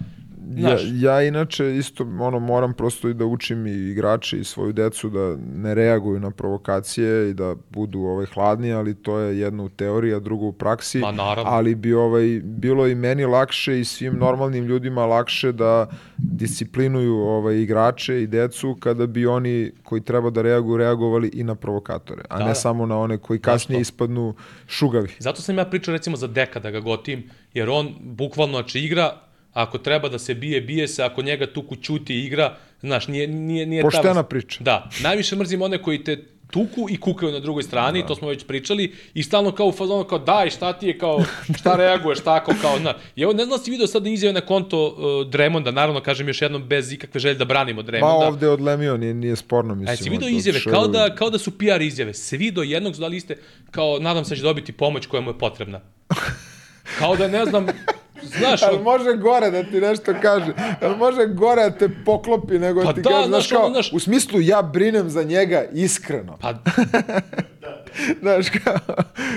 znaš. 0.49 0.81
ja 0.93 1.21
inače 1.21 1.75
isto 1.75 2.03
ono 2.19 2.39
moram 2.39 2.73
prosto 2.73 3.09
i 3.09 3.13
da 3.13 3.25
učim 3.25 3.67
i 3.67 3.71
igrače 3.71 4.39
i 4.39 4.43
svoju 4.43 4.73
decu 4.73 5.09
da 5.09 5.37
ne 5.55 5.75
reaguju 5.75 6.19
na 6.19 6.31
provokacije 6.31 7.29
i 7.29 7.33
da 7.33 7.55
budu 7.69 7.99
ovaj 7.99 8.25
hladni, 8.25 8.73
ali 8.73 8.95
to 8.95 9.17
je 9.17 9.39
jedno 9.39 9.65
u 9.65 9.69
teoriji, 9.69 10.13
a 10.13 10.19
drugo 10.19 10.45
u 10.45 10.51
praksi. 10.51 10.99
Ma, 10.99 11.11
naravno. 11.11 11.51
Ali 11.51 11.75
bi 11.75 11.93
ovaj 11.93 12.41
bilo 12.43 12.87
i 12.87 12.95
meni 12.95 13.25
lakše 13.25 13.79
i 13.79 13.85
svim 13.85 14.17
normalnim 14.17 14.65
ljudima 14.65 15.05
lakše 15.05 15.51
da 15.51 15.87
disciplinuju 16.17 17.15
ovaj 17.15 17.55
igrače 17.55 18.21
i 18.21 18.27
decu 18.27 18.77
kada 18.79 19.07
bi 19.07 19.25
oni 19.25 19.71
koji 19.83 20.01
treba 20.01 20.29
da 20.29 20.41
reaguju 20.41 20.77
reagovali 20.77 21.31
i 21.33 21.43
na 21.43 21.55
provokatore, 21.55 22.23
a 22.29 22.37
Da, 22.37 22.43
ne 22.43 22.49
da. 22.49 22.55
samo 22.55 22.85
na 22.85 22.99
one 22.99 23.17
koji 23.17 23.39
kasnije 23.39 23.81
ispadnu 23.81 24.35
šugavi. 24.67 25.09
Zato 25.19 25.41
sam 25.41 25.57
ja 25.57 25.65
pričao 25.65 25.91
recimo 25.91 26.17
za 26.17 26.27
Deka 26.27 26.59
da 26.59 26.71
ga 26.71 26.79
gotim, 26.79 27.29
jer 27.53 27.69
on 27.69 27.95
bukvalno 28.01 28.57
znači 28.57 28.79
igra, 28.79 29.17
ako 29.53 29.77
treba 29.77 30.09
da 30.09 30.19
se 30.19 30.33
bije, 30.33 30.61
bije 30.61 30.87
se, 30.87 31.03
ako 31.03 31.21
njega 31.21 31.47
tuku 31.47 31.75
ćuti 31.75 32.15
igra, 32.17 32.57
znaš, 32.81 33.07
nije, 33.07 33.27
nije, 33.27 33.65
nije 33.65 33.81
ta 33.81 33.87
Poštena 33.87 34.13
vrsta- 34.13 34.23
priča. 34.23 34.63
Da, 34.63 34.89
najviše 35.01 35.35
mrzim 35.35 35.61
one 35.61 35.77
koji 35.77 36.03
te 36.03 36.17
tuku 36.51 36.87
i 36.89 36.97
kukaju 36.97 37.31
na 37.31 37.39
drugoj 37.39 37.63
strani, 37.63 38.05
to 38.05 38.15
smo 38.15 38.27
već 38.27 38.43
pričali, 38.43 38.93
i 39.13 39.23
stalno 39.23 39.51
kao 39.51 39.67
u 39.67 39.71
fazonu, 39.71 40.03
kao 40.03 40.19
daj, 40.19 40.49
šta 40.49 40.73
ti 40.73 40.87
je, 40.87 40.97
kao, 40.97 41.23
šta 41.55 41.75
reaguješ, 41.75 42.19
tako, 42.19 42.53
kao, 42.61 42.79
na. 42.79 42.93
I 43.15 43.21
evo, 43.21 43.33
ne 43.33 43.45
znam 43.45 43.57
da 43.57 43.63
si 43.63 43.71
vidio 43.71 43.87
sad 43.87 44.07
izjave 44.07 44.33
na 44.33 44.41
konto 44.41 44.87
uh, 44.87 44.95
Dremonda, 45.27 45.71
naravno, 45.71 46.01
kažem 46.01 46.27
još 46.27 46.41
jednom, 46.41 46.63
bez 46.63 46.91
ikakve 46.91 47.19
želje 47.19 47.35
da 47.35 47.45
branimo 47.45 47.81
Dremonda. 47.81 48.27
ovde 48.27 48.45
je 48.45 48.49
odlemio, 48.49 48.97
nije, 48.97 49.13
nije 49.13 49.35
sporno, 49.35 49.75
mislim. 49.75 50.11
Vidio 50.11 50.17
od- 50.19 50.23
od 50.25 50.37
izjave, 50.37 50.59
Sherwood. 50.59 50.71
kao 50.71 50.87
da, 50.87 51.15
kao 51.15 51.29
da 51.29 51.37
su 51.37 51.51
PR 51.51 51.81
izjave. 51.81 52.13
Svi 52.13 52.51
do 52.51 52.63
jednog 52.63 52.95
su 52.95 53.01
dali 53.01 53.17
iste, 53.17 53.37
kao 53.71 53.99
nadam 53.99 54.25
se 54.25 54.29
da 54.29 54.35
će 54.35 54.43
dobiti 54.43 54.71
pomoć 54.71 55.05
koja 55.05 55.21
mu 55.21 55.29
je 55.29 55.37
potrebna. 55.39 55.81
Kao 56.99 57.15
da 57.15 57.27
ne 57.27 57.45
znam, 57.45 57.67
znaš, 58.23 58.63
Ali 58.63 58.79
može 58.79 59.13
gore 59.13 59.51
da 59.51 59.63
ti 59.63 59.81
nešto 59.81 60.13
kaže. 60.21 60.53
Ali 60.81 60.97
može 60.97 61.25
gore 61.25 61.61
da 61.61 61.71
te 61.71 61.89
poklopi 62.05 62.59
nego 62.59 62.83
Pa 62.83 62.93
ti 62.93 63.01
da, 63.01 63.09
kaže, 63.09 63.27
znaš, 63.27 63.47
kao, 63.47 63.61
ono, 63.61 63.69
znaš- 63.69 63.93
u 63.93 63.99
smislu 63.99 64.41
ja 64.41 64.61
brinem 64.63 65.09
za 65.09 65.23
njega 65.23 65.63
iskreno. 65.73 66.37
pa 66.41 66.53
Znaš, 68.21 68.45
kao, 68.49 68.73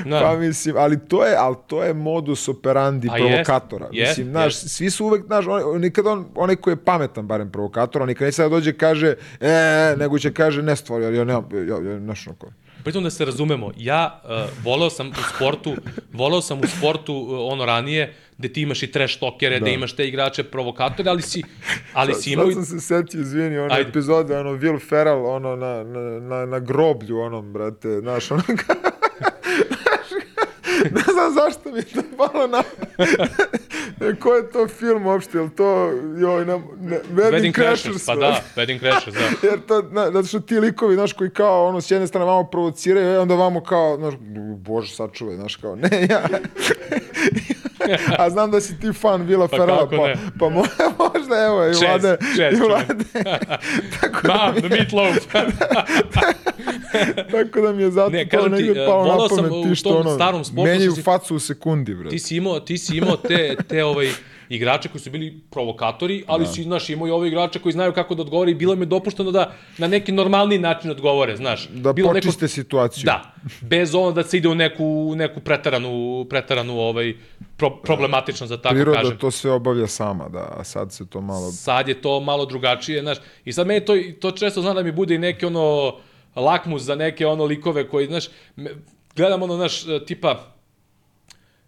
Da. 0.07 0.21
pa 0.21 0.37
mislim, 0.37 0.77
ali 0.79 0.99
to 0.99 1.25
je, 1.25 1.37
ali 1.39 1.57
to 1.67 1.85
je 1.85 1.95
modus 1.95 2.49
operandi 2.49 3.09
Pa 3.09 3.15
provokatora. 3.15 3.89
jest, 3.93 4.11
mislim, 4.11 4.31
znaš, 4.31 4.55
jest. 4.55 4.71
svi 4.71 4.91
su 4.91 5.07
uvek, 5.07 5.27
znaš, 5.27 5.45
on, 5.47 5.81
nikad 5.81 6.07
on, 6.07 6.27
onaj 6.35 6.57
koji 6.57 6.73
je 6.73 6.85
pametan, 6.85 7.27
barem 7.27 7.51
provokator, 7.53 8.03
on 8.03 8.09
nikad 8.09 8.25
neće 8.25 8.37
sada 8.37 8.49
dođe 8.49 8.71
i 8.71 8.79
kaže, 8.79 9.15
e, 9.41 9.95
nego 9.99 10.19
će 10.19 10.33
kaže, 10.33 10.63
ne 10.63 10.77
stvari, 10.77 11.17
ja 11.17 11.25
nemam, 11.25 11.49
ja, 11.53 11.91
ja, 11.91 11.99
znaš, 11.99 12.27
ono 12.27 12.53
pritom 12.85 13.05
da 13.05 13.11
se 13.11 13.25
razumemo, 13.25 13.71
ja 13.77 14.21
uh, 14.25 14.31
voleo 14.65 14.91
sam 14.91 15.09
u 15.09 15.35
sportu, 15.35 15.75
voleo 16.13 16.41
sam 16.41 16.59
u 16.59 16.67
sportu 16.69 17.15
uh, 17.15 17.53
ono 17.53 17.65
ranije, 17.65 18.15
gde 18.39 18.49
ti 18.49 18.63
imaš 18.63 18.83
i 18.83 18.93
trash 18.93 19.21
talkere, 19.21 19.59
da. 19.59 19.65
Da. 19.65 19.71
imaš 19.71 19.93
te 19.97 20.09
igrače 20.09 20.45
provokatore, 20.45 21.11
ali 21.11 21.23
si, 21.23 21.43
ali 21.93 22.15
si 22.15 22.33
imao... 22.33 22.47
Sad 22.47 22.55
sam 22.55 22.65
se 22.65 22.87
setio, 22.87 23.21
izvini, 23.21 23.59
one 23.59 23.75
Ajde. 23.75 23.89
epizode, 23.89 24.39
ono, 24.39 24.51
Will 24.51 24.89
Ferrell, 24.89 25.27
ono, 25.27 25.57
na, 25.57 25.85
na, 25.85 26.21
na, 26.21 26.47
na 26.47 26.59
groblju, 26.59 27.19
onom, 27.19 27.53
brate, 27.53 28.01
znaš, 28.01 28.31
ono, 28.31 28.43
ne 30.91 31.01
znam 31.13 31.35
zašto 31.35 31.73
mi 31.73 31.79
je 31.79 31.85
to 31.85 32.03
palo 32.17 32.47
na... 32.47 32.63
Ko 34.21 34.35
je 34.35 34.51
to 34.51 34.69
film 34.69 35.07
uopšte, 35.07 35.39
je 35.39 35.51
to, 35.57 35.91
joj, 36.19 36.47
na, 36.47 36.61
ne, 36.81 37.01
Wedding, 37.15 37.33
Wedding 37.33 37.55
Crashers, 37.55 38.07
pa 38.07 38.17
da, 38.17 38.43
Wedding 38.57 38.81
Crashers, 38.81 39.17
da. 39.17 39.49
Jer 39.49 39.61
to, 39.69 39.83
na, 39.83 40.11
zato 40.11 40.27
što 40.29 40.41
ti 40.41 40.61
likovi, 40.61 40.95
znaš, 40.95 41.13
koji 41.13 41.31
kao, 41.31 41.67
ono, 41.67 41.81
s 41.81 41.91
jedne 41.91 42.07
strane 42.07 42.27
vamo 42.27 42.45
provociraju, 42.45 43.15
i 43.15 43.17
onda 43.17 43.35
vamo 43.35 43.63
kao, 43.63 43.97
znaš, 43.97 44.15
bože, 44.57 44.95
sačuvaj, 44.95 45.37
znaš, 45.37 45.57
kao, 45.57 45.77
ne, 45.77 46.07
ja... 46.11 46.29
A 48.19 48.31
znam 48.31 48.51
da 48.51 48.61
si 48.61 48.81
ti 48.81 48.93
fan 48.93 49.23
Vila 49.23 49.49
Pa 49.49 49.57
Ferrella, 49.57 49.79
kako 49.81 49.97
pa, 49.97 50.07
ne? 50.07 50.15
pa 50.39 50.47
mo- 50.47 50.67
možda, 51.15 51.37
evo, 51.39 51.65
i 51.65 51.73
vlade, 51.77 52.17
čez, 52.37 52.59
i 52.59 52.63
vlade, 52.63 53.05
tako, 54.01 54.27
da 54.27 54.35
Ma, 54.37 54.53
mi, 54.53 54.61
the 54.61 54.69
meatloaf. 54.71 55.17
tako 57.33 57.61
da 57.61 57.73
mi 57.73 57.83
je 57.83 57.91
zato 57.91 58.11
Ne, 58.11 58.25
to 58.25 58.37
kažem 58.39 58.57
ti, 58.57 58.71
e, 58.71 58.87
palo 58.87 59.05
na 59.07 59.29
pamet, 59.29 59.53
ti 59.65 59.75
što, 59.75 59.91
ono, 59.91 60.15
starom 60.15 60.45
sportu 60.45 60.63
menjaju 60.63 60.95
facu 60.95 61.37
u 61.37 61.39
sekundi, 61.39 61.95
bre. 61.95 62.11
ti 62.11 62.19
si 62.19 62.37
imao, 62.37 62.61
ti 62.61 62.79
si 62.79 62.97
imao 62.97 63.17
te, 63.19 63.57
te 63.69 63.85
ovaj, 63.85 64.11
igrače 64.49 64.89
koji 64.89 65.03
su 65.03 65.11
bili 65.11 65.41
provokatori, 65.51 66.25
ali 66.27 66.47
si, 66.47 66.63
znaš, 66.63 66.91
imao 66.91 67.09
i 67.09 67.11
ove 67.11 67.29
igrače 67.29 67.59
koji 67.59 67.73
znaju 67.73 67.93
kako 67.93 68.15
da 68.15 68.23
odgovore 68.23 68.51
i 68.51 68.55
bilo 68.55 68.75
im 68.75 68.81
je 68.81 68.87
dopušteno 68.87 69.31
da 69.31 69.53
na 69.79 69.87
neki 69.87 70.13
normalni 70.13 70.59
način 70.59 70.91
odgovore, 70.91 71.37
znaš. 71.37 71.69
Da 71.69 71.93
bilo 71.93 72.13
počiste 72.13 72.49
situaciju. 72.49 73.05
Da, 73.05 73.35
bez 73.61 73.95
ono 73.95 74.13
da 74.13 74.23
se 74.23 74.37
ide 74.37 74.49
u 74.49 74.55
neku, 74.55 75.13
neku 75.17 75.41
pretaranu, 75.41 76.27
pretaranu 76.31 76.79
ovaj, 76.79 77.15
pro, 77.57 77.71
problematično, 77.71 78.47
za 78.47 78.57
tako 78.57 78.75
Priroda 78.75 79.01
kažem. 79.01 79.19
to 79.19 79.31
sve 79.31 79.51
obavlja 79.51 79.87
sama, 79.87 80.29
da, 80.29 80.55
a 80.57 80.65
sad 80.65 80.93
se 80.93 81.07
to 81.07 81.21
malo... 81.21 81.53
Sad 81.53 81.89
je 81.89 82.03
to 82.03 82.21
malo 82.21 82.47
drugačije, 82.47 83.03
znaš. 83.03 83.19
I 83.45 83.53
sad 83.53 83.67
meni 83.67 83.85
to, 83.85 83.95
to 84.21 84.31
često 84.31 84.63
zna 84.63 84.75
da 84.75 84.83
mi 84.83 84.93
bude 84.93 85.15
i 85.15 85.19
neki 85.19 85.47
ono 85.47 85.95
lakmus 86.37 86.83
za 86.83 86.95
neke 86.95 87.27
ono 87.27 87.45
likove 87.45 87.89
koji, 87.89 88.07
znaš, 88.07 88.25
gledam 89.17 89.43
ono, 89.43 89.57
znaš, 89.57 89.85
tipa, 90.07 90.54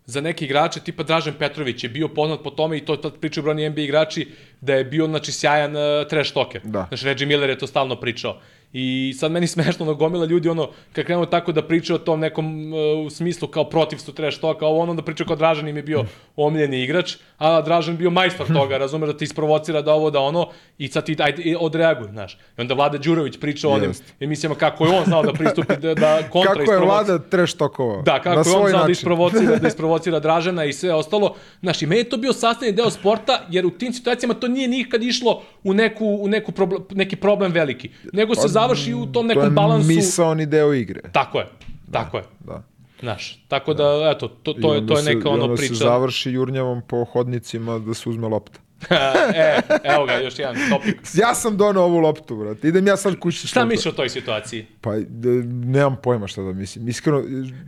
za 0.07 0.21
neke 0.21 0.45
igrače, 0.45 0.81
tipa 0.81 1.03
Dražen 1.03 1.35
Petrović 1.39 1.85
je 1.85 1.91
bio 1.91 2.09
poznat 2.09 2.41
po 2.45 2.51
tome 2.51 2.79
i 2.79 2.85
to 2.85 2.97
tad 2.97 3.19
pričaju 3.21 3.45
brojni 3.45 3.69
NBA 3.71 3.81
igrači, 3.81 4.29
da 4.61 4.75
je 4.75 4.85
bio, 4.85 5.07
znači, 5.07 5.33
sjajan 5.33 5.77
uh, 5.77 6.09
trash 6.09 6.35
talker. 6.35 6.61
Da. 6.65 6.87
Znaš, 6.89 7.03
Reggie 7.03 7.27
Miller 7.27 7.51
je 7.51 7.59
to 7.59 7.67
stalno 7.67 8.01
pričao. 8.01 8.41
I 8.79 9.15
sad 9.19 9.33
meni 9.33 9.47
smešno, 9.57 9.85
ono, 9.87 9.95
gomila 9.95 10.25
ljudi, 10.25 10.49
ono, 10.49 10.69
kad 10.93 11.05
krenu 11.05 11.27
tako 11.27 11.53
da 11.53 11.63
pričaju 11.63 11.95
o 11.95 11.99
tom 11.99 12.21
nekom 12.21 12.73
uh, 12.73 13.07
u 13.07 13.11
smislu 13.11 13.49
kao 13.49 13.65
protiv 13.65 13.97
su 13.97 14.13
trash 14.13 14.41
talka, 14.41 14.67
ovo 14.67 14.81
ono 14.81 14.95
da 14.95 15.03
pričaju 15.03 15.27
kao 15.27 15.37
Dražan 15.37 15.69
im 15.69 15.77
je 15.77 15.83
bio 15.83 16.05
omiljeni 16.37 16.83
igrač, 16.83 17.17
a 17.39 17.63
Dražan 17.63 17.97
bio 17.97 18.11
majstor 18.11 18.47
toga, 18.47 18.79
razumeš 18.85 19.07
da 19.07 19.17
te 19.17 19.25
isprovocira 19.25 19.83
da 19.83 19.93
ovo, 19.93 20.11
da 20.11 20.21
ono, 20.21 20.49
i 20.79 20.89
sad 20.89 21.05
ti 21.05 21.17
ajde, 21.19 21.57
odreaguj, 21.61 22.09
znaš. 22.09 22.35
I 22.35 22.61
onda 22.61 22.75
Vlada 22.75 22.99
Đurović 22.99 23.41
priča 23.41 23.69
o 23.69 23.73
onim 23.73 23.91
Jeste. 23.91 24.13
emisijama 24.21 24.55
kako 24.55 24.87
je 24.87 24.99
on 24.99 25.05
znao 25.05 25.23
da 25.23 25.33
pristupi, 25.33 25.77
da, 25.77 25.95
da 25.95 26.23
kontra 26.33 26.55
Kako 26.55 26.73
je 26.73 26.79
vlada 26.79 27.19
trash 27.19 27.57
tokovao? 27.57 28.03
Da, 28.03 28.23
kako 28.23 28.29
na 28.29 28.51
je 28.51 28.57
on 28.57 28.69
znao 28.69 28.73
da 28.73 28.79
način. 28.79 28.93
isprovocira, 28.93 29.57
da 29.57 29.69
isprovocira 29.69 30.21
Dražana 30.21 30.65
i 30.65 30.73
sve 30.73 30.95
ostalo. 30.95 31.35
Znaš, 31.61 31.83
i 31.83 31.87
meni 31.87 32.01
je 32.01 32.09
to 32.09 32.17
bio 32.17 32.33
sastavni 32.33 32.73
deo 32.73 32.91
sporta, 32.91 33.47
jer 33.51 33.67
u 33.67 33.71
tim 33.71 33.93
situacijama 33.93 34.35
to 34.35 34.49
nije 34.49 34.69
nikad 34.69 35.03
išlo 35.03 35.43
u, 35.65 35.75
neku, 35.75 36.07
u 36.21 36.29
neku 36.29 36.53
problem, 36.53 36.83
neki 36.91 37.17
problem 37.17 37.53
veliki. 37.53 37.91
Nego 38.13 38.35
se 38.35 38.43
Pa 38.43 38.49
završi 38.69 38.95
u 38.95 39.03
tom 39.03 39.13
To 39.15 39.23
nekom 39.25 39.45
je 39.45 39.51
balansu. 39.51 39.89
misaoni 39.89 40.47
deo 40.47 40.73
igre. 40.75 41.01
Tako 41.13 41.39
je, 41.39 41.47
tako 41.93 42.17
je. 42.17 42.23
Da. 42.41 42.63
Znaš, 43.01 43.45
tako 43.49 43.75
da, 43.75 43.85
eto, 44.17 44.29
to, 44.29 44.53
to, 44.55 44.75
I 44.75 44.77
je, 44.77 44.87
to 44.87 44.97
je 44.97 45.03
se- 45.03 45.15
neka 45.15 45.29
i 45.29 45.33
ono 45.33 45.43
onda 45.43 45.57
priča. 45.57 45.75
se 45.75 45.85
završi 45.85 46.31
jurnjavom 46.31 46.83
po 46.83 47.05
hodnicima 47.05 47.79
da 47.79 47.95
se 47.95 48.09
uzme 48.09 48.29
lopta. 48.29 48.61
e, 49.35 49.61
evo 49.85 50.07
ga, 50.07 50.13
još 50.15 50.39
jedan 50.39 50.57
topik. 50.71 50.97
Ja 51.15 51.35
sam 51.35 51.57
donao 51.57 51.85
ovu 51.85 51.99
loptu, 51.99 52.37
brate. 52.37 52.69
Idem 52.69 52.87
ja 52.87 52.97
sad 52.97 53.19
kući. 53.19 53.47
Šta 53.47 53.65
misliš 53.65 53.87
o 53.87 53.93
toj 53.93 54.09
situaciji? 54.09 54.67
Pa, 54.81 54.97
d- 54.99 55.29
nemam 55.47 55.97
pojma 55.97 56.27
šta 56.27 56.43
da 56.43 56.53
mislim. 56.53 56.89
Iskreno, 56.89 57.23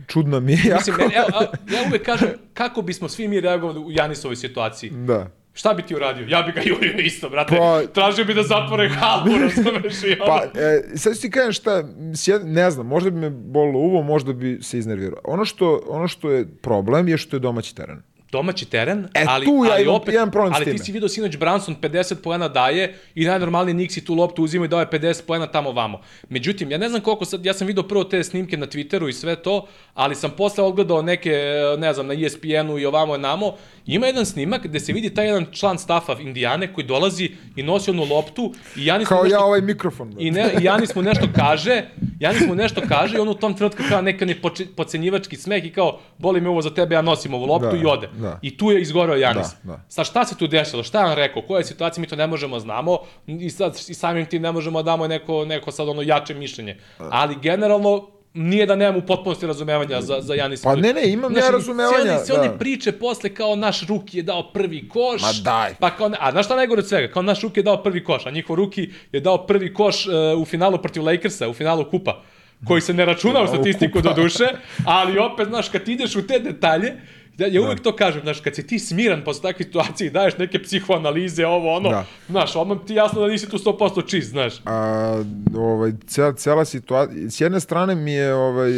čudna 0.07 0.39
mi 0.39 0.51
je 0.51 0.59
jako. 0.59 0.77
Mislim, 0.77 0.95
meni, 0.97 1.13
evo, 1.15 1.27
a, 1.29 1.41
ja 1.73 1.87
uvek 1.87 2.03
kažem 2.03 2.29
kako 2.53 2.81
bismo 2.81 3.09
svi 3.09 3.27
mi 3.27 3.41
reagovali 3.41 3.79
u 3.79 3.91
Janisovoj 3.91 4.35
situaciji. 4.35 4.89
Da. 4.89 5.27
Šta 5.53 5.73
bi 5.73 5.83
ti 5.83 5.95
uradio? 5.95 6.25
Ja 6.27 6.41
bi 6.41 6.51
ga 6.51 6.61
jurio 6.69 6.93
isto, 6.95 7.29
brate. 7.29 7.57
Pa- 7.57 7.81
Tražio 7.85 8.25
bi 8.25 8.33
da 8.33 8.43
zatvore 8.43 8.89
halu, 8.89 9.31
razumeš? 9.43 10.03
I 10.03 10.15
ono. 10.19 10.25
Pa, 10.27 10.43
e, 10.55 10.97
sad 10.97 11.15
ću 11.15 11.21
ti 11.21 11.31
kažem 11.31 11.51
šta, 11.53 11.83
s 12.15 12.27
ne 12.43 12.71
znam, 12.71 12.87
možda 12.87 13.09
bi 13.09 13.17
me 13.17 13.29
bolilo 13.29 13.79
uvo, 13.79 14.01
možda 14.03 14.33
bi 14.33 14.59
se 14.61 14.77
iznervirao. 14.77 15.19
Ono 15.25 15.45
što, 15.45 15.81
ono 15.87 16.07
što 16.07 16.31
je 16.31 16.47
problem 16.53 17.07
je 17.07 17.17
što 17.17 17.35
je 17.35 17.39
domaći 17.39 17.75
teren. 17.75 18.01
domaći 18.31 18.65
teren, 18.67 19.07
E, 19.13 19.25
ali, 19.27 19.45
tu 19.45 19.65
ja 19.65 19.73
ali 19.73 19.83
imam- 19.83 19.95
opet, 19.95 20.13
imam 20.13 20.31
problem 20.31 20.53
s 20.53 20.55
ali 20.55 20.65
ti 20.65 20.71
time. 20.71 20.83
si 20.85 20.91
vidio 20.91 21.09
sinoć 21.09 21.37
Branson 21.37 21.75
50 21.77 22.15
poena 22.15 22.47
daje 22.47 22.83
i 23.15 23.25
najnormalniji 23.25 23.75
Nixi 23.77 24.05
tu 24.05 24.15
loptu 24.15 24.43
uzima 24.43 24.65
i 24.65 24.67
daje 24.67 24.85
50 24.87 25.21
poena 25.23 25.47
tamo 25.47 25.71
vamo. 25.71 25.99
Međutim, 26.29 26.71
ja 26.71 26.77
ne 26.77 26.89
znam 26.89 27.01
koliko 27.01 27.25
sad, 27.25 27.45
ja 27.45 27.53
sam 27.53 27.67
vidio 27.67 27.83
prvo 27.83 28.03
te 28.03 28.23
snimke 28.23 28.57
na 28.57 28.67
Twitteru 28.67 29.09
i 29.09 29.13
sve 29.13 29.35
to, 29.35 29.65
ali 29.93 30.15
sam 30.15 30.31
posle 30.31 30.63
odgledao 30.63 31.01
neke, 31.01 31.33
ne 31.77 31.93
znam, 31.93 32.07
na 32.07 32.13
E 32.13 32.17
ESPN-u 32.17 32.79
i 32.79 32.85
ovamo 32.85 33.15
i 33.15 33.19
namo, 33.19 33.55
ima 33.89 34.05
jedan 34.07 34.25
snimak 34.25 34.63
gde 34.63 34.79
se 34.79 34.93
vidi 34.93 35.13
taj 35.13 35.25
jedan 35.25 35.45
član 35.51 35.77
stafa 35.79 36.15
Indijane 36.19 36.73
koji 36.73 36.87
dolazi 36.87 37.29
i 37.55 37.63
nosi 37.63 37.91
onu 37.91 38.03
loptu 38.05 38.53
i 38.75 38.85
Janis 38.85 39.07
Kao 39.07 39.23
nešto 39.23 39.35
ja 39.35 39.43
ovaj 39.43 39.61
mikrofon. 39.61 40.09
brate. 40.09 40.23
I 40.23 40.31
ne, 40.31 40.51
i 40.61 40.63
Janis 40.63 40.95
mu 40.95 41.01
nešto 41.01 41.27
kaže, 41.35 41.83
Janis 42.19 42.47
mu 42.47 42.55
nešto 42.55 42.81
kaže 42.87 43.17
i 43.17 43.19
on 43.19 43.29
u 43.29 43.33
tom 43.33 43.53
trenutku 43.53 43.83
kao 43.89 44.01
neka 44.01 44.25
ne 44.25 44.35
pocenjivački 44.75 45.35
smeh 45.35 45.65
i 45.65 45.69
kao, 45.69 45.99
boli 46.17 46.41
me 46.41 46.49
ovo 46.49 46.61
za 46.61 46.69
tebe, 46.69 46.95
ja 46.95 47.01
nosim 47.01 47.33
ovu 47.33 47.45
loptu 47.45 47.69
Da, 47.71 47.77
i 47.77 47.85
ode. 47.85 48.09
da. 48.13 48.39
I 48.41 48.57
tu 48.57 48.71
je 48.71 48.81
izgoreo 48.81 49.15
Janis. 49.15 49.47
Da, 49.63 49.71
da. 49.71 49.83
Sad 49.89 50.05
šta 50.05 50.25
se 50.25 50.37
tu 50.37 50.47
desilo? 50.47 50.83
Šta 50.83 50.99
je 50.99 51.05
on 51.05 51.15
rekao? 51.15 51.41
Koja 51.41 51.57
je 51.57 51.65
situacija? 51.65 52.01
Mi 52.01 52.07
to 52.07 52.15
ne 52.15 52.27
možemo 52.27 52.59
znamo 52.59 52.97
i 53.27 53.49
sad 53.49 53.77
i 53.87 53.93
samim 53.93 54.25
tim 54.25 54.41
ne 54.41 54.51
možemo 54.51 54.81
da 54.81 54.91
damo 54.91 55.07
neko, 55.07 55.45
neko 55.45 55.71
sad 55.71 55.89
ono 55.89 56.01
jače 56.01 56.33
mišljenje. 56.33 56.77
Ali 56.99 57.35
generalno 57.41 58.07
nije 58.33 58.65
da 58.65 58.75
nemam 58.75 58.95
u 58.95 59.05
potpunosti 59.05 59.47
razumevanja 59.47 60.01
za, 60.01 60.21
za 60.21 60.33
Janis. 60.35 60.61
Pa 60.61 60.75
ne, 60.75 60.93
ne, 60.93 61.11
imam 61.11 61.37
ja 61.37 61.49
razumevanja, 61.49 62.17
Sve 62.25 62.39
one, 62.39 62.47
da. 62.47 62.57
priče 62.57 62.91
posle 62.91 63.33
kao 63.33 63.55
naš 63.55 63.87
Ruki 63.87 64.17
je 64.17 64.23
dao 64.23 64.51
prvi 64.53 64.89
koš. 64.89 65.21
Ma 65.21 65.31
daj. 65.43 65.73
Pa 65.79 65.89
kao, 65.89 66.11
a 66.19 66.31
znaš 66.31 66.45
šta 66.45 66.55
najgore 66.55 66.79
od 66.79 66.87
svega? 66.87 67.13
Kao 67.13 67.21
naš 67.21 67.41
Ruki 67.41 67.59
je 67.59 67.63
dao 67.63 67.83
prvi 67.83 68.03
koš, 68.03 68.25
a 68.25 68.31
njihov 68.31 68.55
Ruki 68.55 68.89
je 69.11 69.19
dao 69.19 69.45
prvi 69.45 69.73
koš 69.73 70.07
uh, 70.07 70.13
u 70.41 70.45
finalu 70.45 70.77
protiv 70.77 71.03
Lakersa, 71.03 71.49
u 71.49 71.53
finalu 71.53 71.89
kupa 71.89 72.21
koji 72.67 72.81
se 72.81 72.93
ne 72.93 73.05
računa 73.05 73.41
u 73.41 73.47
statistiku 73.47 74.01
do 74.01 74.13
duše, 74.13 74.45
ali 74.85 75.19
opet, 75.19 75.47
znaš, 75.47 75.69
kad 75.69 75.89
ideš 75.89 76.15
u 76.15 76.27
te 76.27 76.39
detalje, 76.39 76.95
ja, 77.39 77.47
ja 77.49 77.61
uvek 77.61 77.79
to 77.79 77.95
kažem, 77.95 78.21
znaš, 78.21 78.39
kad 78.39 78.55
si 78.55 78.67
ti 78.67 78.79
smiran 78.79 79.23
posle 79.23 79.41
takve 79.43 79.65
situacije 79.65 80.07
i 80.07 80.11
daješ 80.11 80.37
neke 80.37 80.59
psihoanalize, 80.59 81.45
ovo, 81.45 81.73
ono, 81.73 81.89
Da. 81.89 82.05
znaš, 82.27 82.55
odmah 82.55 82.77
ti 82.79 82.93
jasno 82.93 83.21
da 83.21 83.27
nisi 83.27 83.49
tu 83.49 83.57
100% 83.57 84.07
čist, 84.07 84.29
znaš. 84.29 84.53
A, 84.65 85.23
ovaj, 85.55 85.91
cela, 86.07 86.33
cela 86.33 86.65
situacija, 86.65 87.29
s 87.29 87.41
jedne 87.41 87.59
strane 87.59 87.95
mi 87.95 88.11
je, 88.11 88.33
ovaj, 88.35 88.71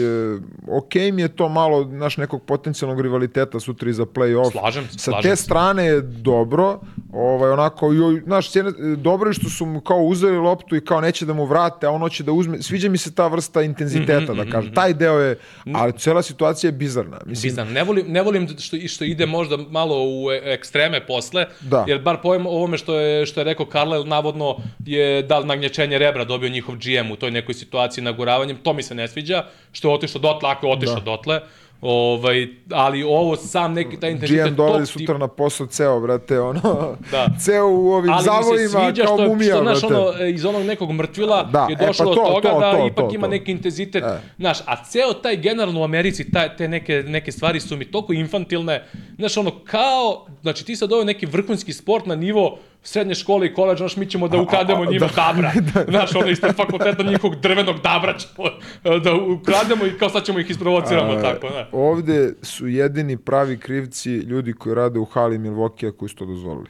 ok 0.69 0.93
mi 1.13 1.21
je 1.21 1.27
to 1.29 1.49
malo, 1.49 1.85
naš 1.85 2.17
nekog 2.17 2.41
potencijalnog 2.43 3.01
rivaliteta 3.01 3.59
sutra 3.59 3.89
i 3.89 3.93
za 3.93 4.05
play-off. 4.05 4.51
Slažem 4.51 4.83
se, 4.85 4.91
Sa 4.91 4.99
slažem 5.01 5.21
te 5.23 5.35
se. 5.35 5.43
strane 5.43 5.85
je 5.85 6.01
dobro, 6.01 6.79
ovaj, 7.11 7.51
onako, 7.51 7.87
joj, 7.87 8.21
znaš, 8.21 8.51
s 8.51 8.55
jedne, 8.55 8.71
dobro 8.95 9.29
je 9.29 9.33
što 9.33 9.49
su 9.49 9.65
mu 9.65 9.81
kao 9.81 9.97
uzeli 9.99 10.37
loptu 10.37 10.75
i 10.75 10.81
kao 10.81 11.01
neće 11.01 11.25
da 11.25 11.33
mu 11.33 11.45
vrate, 11.45 11.87
a 11.87 11.91
on 11.91 12.01
hoće 12.01 12.23
da 12.23 12.31
uzme, 12.31 12.61
sviđa 12.61 12.89
mi 12.89 12.97
se 12.97 13.11
ta 13.11 13.27
vrsta 13.27 13.61
intenziteta, 13.61 14.01
Mhm, 14.23 14.35
da 14.35 14.45
kažem, 14.47 14.73
taj 14.73 14.93
deo 14.93 15.19
je, 15.19 15.37
ali 15.65 15.93
cela 15.93 16.21
situacija 16.21 16.67
je 16.67 16.73
bizarna. 16.73 17.17
Mislim, 17.25 17.49
Bizarno. 17.49 17.71
Ne 17.71 17.83
volim, 17.83 18.05
ne 18.07 18.21
volim 18.21 18.47
što, 18.59 18.77
što 18.87 19.03
ide 19.03 19.25
možda 19.25 19.57
malo 19.57 20.03
u 20.03 20.31
e- 20.31 20.41
ekstreme 20.43 21.05
posle, 21.05 21.45
Da. 21.61 21.85
jer 21.87 21.99
bar 21.99 22.17
pojem 22.21 22.45
ovome 22.45 22.77
što 22.77 22.95
je, 22.95 23.25
što 23.25 23.39
je 23.39 23.43
rekao 23.43 23.65
Carlisle, 23.65 24.05
navodno 24.05 24.55
je 24.85 25.21
da 25.23 25.39
nagnječenje 25.39 25.97
rebra 25.97 26.25
dobio 26.25 26.49
njihov 26.49 26.75
GM 26.75 27.11
u 27.11 27.15
toj 27.15 27.31
nekoj 27.31 27.53
situaciji 27.53 28.03
naguravanjem, 28.03 28.57
to 28.57 28.73
mi 28.73 28.83
se 28.83 28.95
ne 28.95 29.07
sviđa, 29.07 29.43
što 29.71 29.89
je 29.89 29.93
otišao 29.93 30.21
dotle, 30.21 30.49
ako 30.49 30.67
je 30.67 30.73
otišao 30.73 30.95
Da. 30.95 31.01
dotle, 31.01 31.39
ovaj, 31.81 32.47
ali 32.71 33.03
ovo 33.03 33.35
sam 33.35 33.73
neki 33.73 33.99
taj 33.99 34.11
intenzitet 34.11 34.49
GM 34.49 34.55
dolazi 34.55 34.91
sutra 34.91 35.17
na 35.17 35.27
posao 35.27 35.67
ceo, 35.67 35.99
brate, 35.99 36.39
ono, 36.39 36.95
Da. 37.11 37.27
ceo 37.43 37.67
u 37.67 37.91
ovim 37.91 38.11
ali 38.11 38.17
mi 38.17 38.23
se 38.23 38.25
zavojima 38.25 38.69
sviđa 38.69 39.05
kao 39.05 39.15
što, 39.15 39.23
je, 39.23 39.29
mumija, 39.29 39.55
što, 39.55 39.63
brate. 39.63 39.85
ono, 39.85 40.23
e, 40.23 40.29
iz 40.31 40.45
onog 40.45 40.63
nekog 40.63 40.91
mrtvila 40.91 41.43
Da, 41.43 41.67
je 41.69 41.73
e, 41.73 41.77
pa 41.77 41.85
došlo 41.85 42.05
do 42.05 42.13
to, 42.13 42.23
toga 42.23 42.49
to, 42.49 42.59
da 42.59 42.71
to, 42.71 42.87
ipak 42.87 43.09
to, 43.09 43.15
ima 43.15 43.27
to. 43.27 43.31
neki 43.31 43.51
intenzitet. 43.51 44.03
E. 44.03 44.21
Znaš, 44.37 44.57
a 44.65 44.83
ceo 44.83 45.13
taj 45.13 45.37
generalno 45.37 45.81
u 45.81 45.83
Americi, 45.83 46.31
taj, 46.31 46.55
te 46.55 46.67
neke, 46.67 47.03
neke 47.07 47.31
stvari 47.31 47.59
su 47.59 47.77
mi 47.77 47.85
toliko 47.85 48.13
infantilne. 48.13 48.85
Znaš, 49.17 49.37
ono, 49.37 49.51
kao, 49.63 50.25
znači 50.41 50.65
ti 50.65 50.75
sad 50.75 50.93
ovo 50.93 51.03
neki 51.03 51.25
vrhunski 51.25 51.73
sport 51.73 52.05
na 52.05 52.15
nivo 52.15 52.57
srednje 52.83 53.15
škole 53.15 53.47
i 53.47 53.53
koleđa, 53.53 53.77
znaš, 53.77 53.97
mi 53.97 54.05
ćemo 54.05 54.27
da 54.27 54.41
ukrademo 54.41 54.85
njima 54.85 55.07
da. 55.07 55.13
dabra. 55.15 55.51
Znaš, 55.91 56.15
ono, 56.15 56.27
ispred 56.27 56.55
fakulteta 56.55 57.03
njihovog 57.03 57.35
drvenog 57.35 57.81
dabra 57.81 58.17
ćemo 58.17 58.47
e, 58.83 58.99
da 58.99 59.13
ukrademo 59.15 59.85
i 59.85 59.97
kao 59.97 60.09
sad 60.09 60.23
ćemo 60.25 60.39
ih 60.39 60.49
isprovociramo, 60.49 61.11
A, 61.11 61.21
tako, 61.21 61.47
ne. 61.47 61.67
Ovde 61.71 62.33
su 62.41 62.67
jedini 62.67 63.17
pravi 63.17 63.57
krivci 63.57 64.09
ljudi 64.09 64.53
koji 64.53 64.75
rade 64.75 64.99
u 64.99 65.05
hali 65.05 65.37
Milvokija 65.37 65.91
koji 65.91 66.09
su 66.09 66.15
to 66.15 66.25
dozvolili. 66.25 66.69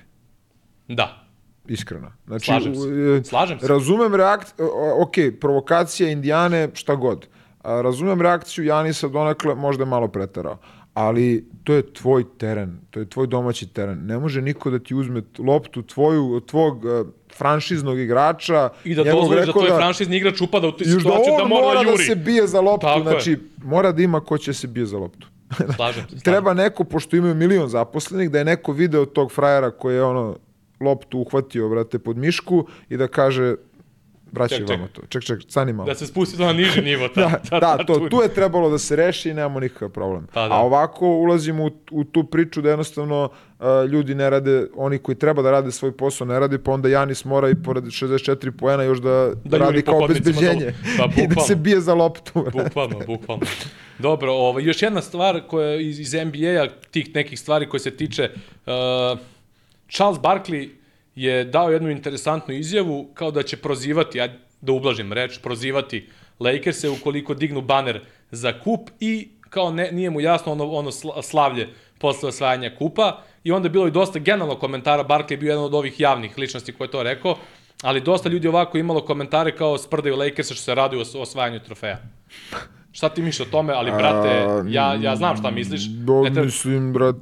Da. 0.88 1.26
Iskreno. 1.68 2.12
Znači, 2.28 2.46
Slažem 2.46 2.76
se. 2.76 2.90
e, 3.20 3.24
Slažem 3.24 3.60
se. 3.60 3.68
Razumem 3.68 4.16
reakciju, 4.16 4.70
ok, 5.02 5.14
provokacija 5.42 6.10
Indijane, 6.10 6.70
šta 6.74 6.96
god. 6.96 7.28
A, 7.64 7.82
razumem 7.82 8.22
reakciju 8.22 8.66
Janisa 8.66 9.08
donekle, 9.08 9.56
možda 9.56 9.84
je 9.84 9.90
malo 9.90 10.08
preterao. 10.08 10.58
Ali 10.93 11.45
to 11.63 11.73
je 11.73 11.93
tvoj 11.93 12.26
teren, 12.38 12.77
to 12.89 12.99
je 12.99 13.09
tvoj 13.09 13.27
domaći 13.27 13.68
teren. 13.68 14.05
Ne 14.05 14.18
može 14.19 14.41
niko 14.41 14.69
da 14.69 14.80
ti 14.80 14.95
uzme 14.95 15.22
loptu 15.39 15.81
tvoju, 15.81 16.39
tvog 16.39 16.85
uh, 16.85 17.07
franšiznog 17.38 17.99
igrača. 17.99 18.69
I 18.84 18.95
da 18.95 19.03
dozvoliš 19.03 19.45
da 19.45 19.51
tvoj 19.51 19.63
rekorda, 19.63 19.76
franšizni 19.77 20.18
igrač 20.18 20.41
upada 20.41 20.68
u 20.68 20.72
tu 20.72 20.84
Još 20.84 20.93
da 20.93 20.99
situaciju 20.99 21.34
da, 21.38 21.43
on 21.43 21.49
mora 21.49 21.65
mora 21.65 21.80
da 21.80 21.85
da 21.85 21.91
juri. 21.91 22.03
se 22.03 22.15
bije 22.15 22.47
za 22.47 22.61
loptu, 22.61 22.88
Tako 22.88 22.99
je. 22.99 23.03
znači 23.03 23.38
mora 23.63 23.91
da 23.91 24.01
ima 24.01 24.19
ko 24.19 24.38
će 24.38 24.53
se 24.53 24.68
bije 24.68 24.85
za 24.85 24.97
loptu. 24.97 25.27
Slažem 25.76 26.03
se. 26.09 26.19
Treba 26.30 26.53
neko, 26.53 26.84
pošto 26.84 27.15
imaju 27.15 27.35
milion 27.35 27.69
zaposlenih, 27.69 28.31
da 28.31 28.39
je 28.39 28.45
neko 28.45 28.72
video 28.72 29.05
tog 29.05 29.31
frajera 29.31 29.72
koji 29.72 29.95
je 29.95 30.03
ono 30.03 30.38
loptu 30.81 31.19
uhvatio, 31.19 31.69
brate, 31.69 31.99
pod 31.99 32.18
mišku 32.18 32.65
i 32.89 32.97
da 32.97 33.07
kaže 33.07 33.55
vraćaj 34.32 34.64
vamo 34.64 34.88
to. 34.88 35.02
Ček, 35.10 35.24
ček, 35.24 35.41
stani 35.48 35.74
malo. 35.74 35.88
Da 35.88 35.95
se 35.95 36.08
spusti 36.08 36.38
to 36.38 36.45
na 36.45 36.53
niži 36.53 36.82
nivo. 36.91 37.08
Ta, 37.08 37.22
Da, 37.22 37.30
ta, 37.49 37.60
da, 37.60 37.78
ta, 37.78 37.86
to, 37.86 38.08
tu- 38.10 38.22
je 38.22 38.34
trebalo 38.34 38.70
da 38.70 38.78
se 38.78 38.95
reši 38.95 39.30
i 39.30 39.34
nemamo 39.34 39.60
nikakav 39.60 39.90
problem. 39.90 40.28
Pa 40.34 40.48
da. 40.48 40.53
A 40.53 40.58
ovako 40.58 41.08
ulazimo 41.08 41.66
u, 41.66 41.72
u 41.91 42.03
tu 42.03 42.24
priču 42.24 42.62
da 42.62 42.70
jednostavno 42.70 43.30
uh, 43.60 43.66
ljudi 43.90 44.16
ne 44.16 44.30
rade, 44.30 44.68
oni 44.76 44.98
koji 44.98 45.16
treba 45.16 45.41
da 45.41 45.52
rade 45.52 45.72
svoj 45.72 45.91
posao 45.91 46.28
ne 46.28 46.40
rade, 46.40 46.58
pa 46.60 46.72
onda 46.72 46.90
Janis 46.90 47.26
mora 47.26 47.49
i 47.49 47.56
pored 47.56 47.84
64 47.84 48.52
poena 48.52 48.84
još 48.84 48.99
da, 49.02 49.32
Da 49.44 49.58
radi 49.58 49.82
kao 49.82 50.03
obezbeđenje 50.03 50.74
Pa, 50.98 51.06
i 51.24 51.28
da 51.28 51.41
se 51.41 51.56
bije 51.56 51.80
za 51.82 51.94
loptu. 51.94 52.45
Bukvalno, 52.64 52.99
bukvalno. 53.08 53.45
Dobro, 53.99 54.32
ovaj, 54.34 54.64
još 54.64 54.82
jedna 54.82 55.02
stvar 55.02 55.41
koja 55.48 55.76
iz, 55.76 55.99
iz 55.99 56.14
NBA-a, 56.14 56.68
tih 56.91 57.16
nekih 57.16 57.40
stvari 57.40 57.70
koje 57.70 57.80
se 57.80 57.91
tiče, 57.91 58.30
uh, 58.66 59.20
Charles 59.90 60.20
Barkley 60.20 60.70
je 61.16 61.44
dao 61.46 61.70
jednu 61.70 61.90
interesantnu 61.90 62.54
izjavu 62.54 63.10
kao 63.14 63.32
da 63.32 63.44
će 63.44 63.58
prozivati, 63.58 64.18
ja 64.18 64.28
da 64.62 64.72
ublažim 64.72 65.14
reč, 65.14 65.40
prozivati 65.40 66.08
Lakers-e 66.40 66.90
ukoliko 66.90 67.34
dignu 67.34 67.62
baner 67.62 68.02
za 68.32 68.54
kup 68.54 68.90
i 69.00 69.30
kao 69.42 69.72
ne, 69.72 69.92
nije 69.92 70.10
mu 70.10 70.22
jasno 70.22 70.52
ono, 70.52 70.66
ono 70.66 70.92
sla- 70.92 71.22
slavlje 71.24 71.68
posle 72.00 72.30
osvajanja 72.30 72.72
kupa 72.76 73.22
i 73.44 73.52
onda 73.52 73.66
je 73.66 73.72
bilo 73.72 73.88
i 73.88 73.92
dosta 73.92 74.20
generalno 74.20 74.56
komentara, 74.56 75.04
Barkley 75.04 75.32
je 75.32 75.38
bio 75.38 75.50
jedan 75.50 75.64
od 75.64 75.74
ovih 75.74 76.00
javnih 76.00 76.38
ličnosti 76.38 76.72
koji 76.72 76.88
je 76.88 76.92
to 76.92 77.04
rekao, 77.04 77.38
ali 77.82 78.02
dosta 78.02 78.30
ljudi 78.30 78.48
ovako 78.48 78.78
imalo 78.78 79.02
komentare 79.02 79.56
kao 79.56 79.78
sprdaju 79.78 80.16
Lakers-a 80.16 80.54
što 80.54 80.64
se 80.64 80.76
radi 80.76 80.96
o 80.96 81.22
osvajanju 81.22 81.60
trofeja. 81.60 82.00
Šta 82.92 83.10
ti 83.10 83.22
misliš 83.22 83.48
o 83.48 83.52
tome, 83.52 83.74
ali 83.74 83.92
brate, 83.92 84.30
ja, 84.70 84.94
ja 84.96 85.16
znam 85.16 85.38
šta 85.38 85.52
misliš. 85.52 85.82
Do, 85.82 86.22
Ne 86.22 86.30
treba- 86.30 86.46
mislim, 86.46 86.94
brat, 86.94 87.16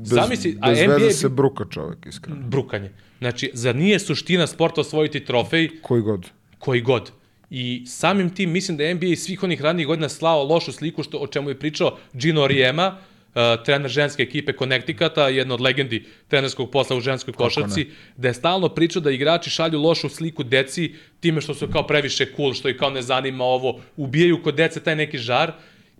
bez, 0.00 0.08
Zamisli, 0.10 0.58
a 0.60 0.68
bez 0.68 0.78
NBA 0.80 0.94
veze 0.94 1.10
se 1.10 1.28
bruka 1.28 1.64
čovek, 1.64 2.06
iskreno. 2.06 2.40
brukanje. 2.40 2.90
Znači, 3.22 3.50
zar 3.54 3.76
nije 3.76 3.98
suština 3.98 4.46
sporta 4.46 4.80
osvojiti 4.80 5.24
trofej 5.24 5.68
Koji 5.82 6.02
god. 6.02 6.30
koji 6.58 6.80
god? 6.80 7.12
I 7.50 7.84
samim 7.86 8.34
tim 8.34 8.50
mislim 8.50 8.76
da 8.76 8.84
je 8.84 8.94
NBA 8.94 9.16
svih 9.16 9.42
onih 9.42 9.62
ranijih 9.62 9.86
godina 9.86 10.08
slao 10.08 10.44
lošu 10.44 10.72
sliku 10.72 11.02
što, 11.02 11.18
o 11.18 11.26
čemu 11.26 11.50
je 11.50 11.58
pričao 11.58 11.98
Gino 12.12 12.46
Riema, 12.46 12.98
uh, 12.98 13.64
trener 13.64 13.90
ženske 13.90 14.22
ekipe 14.22 14.52
Connecticuta, 14.58 15.28
jedna 15.28 15.54
od 15.54 15.60
legendi 15.60 16.04
trenerskog 16.28 16.70
posla 16.70 16.96
u 16.96 17.00
ženskoj 17.00 17.34
košarci, 17.34 17.86
da 18.16 18.28
je 18.28 18.34
stalno 18.34 18.68
pričao 18.68 19.02
da 19.02 19.10
igrači 19.10 19.50
šalju 19.50 19.80
lošu 19.80 20.08
sliku 20.08 20.42
deci 20.42 20.94
time 21.20 21.40
što 21.40 21.54
su 21.54 21.68
kao 21.68 21.86
previše 21.86 22.26
cool, 22.36 22.54
što 22.54 22.68
ih 22.68 22.76
kao 22.76 22.90
ne 22.90 23.02
zanima 23.02 23.44
ovo, 23.44 23.80
ubijaju 23.96 24.42
kod 24.42 24.54
dece 24.54 24.80
taj 24.80 24.96
neki 24.96 25.18
žar. 25.18 25.52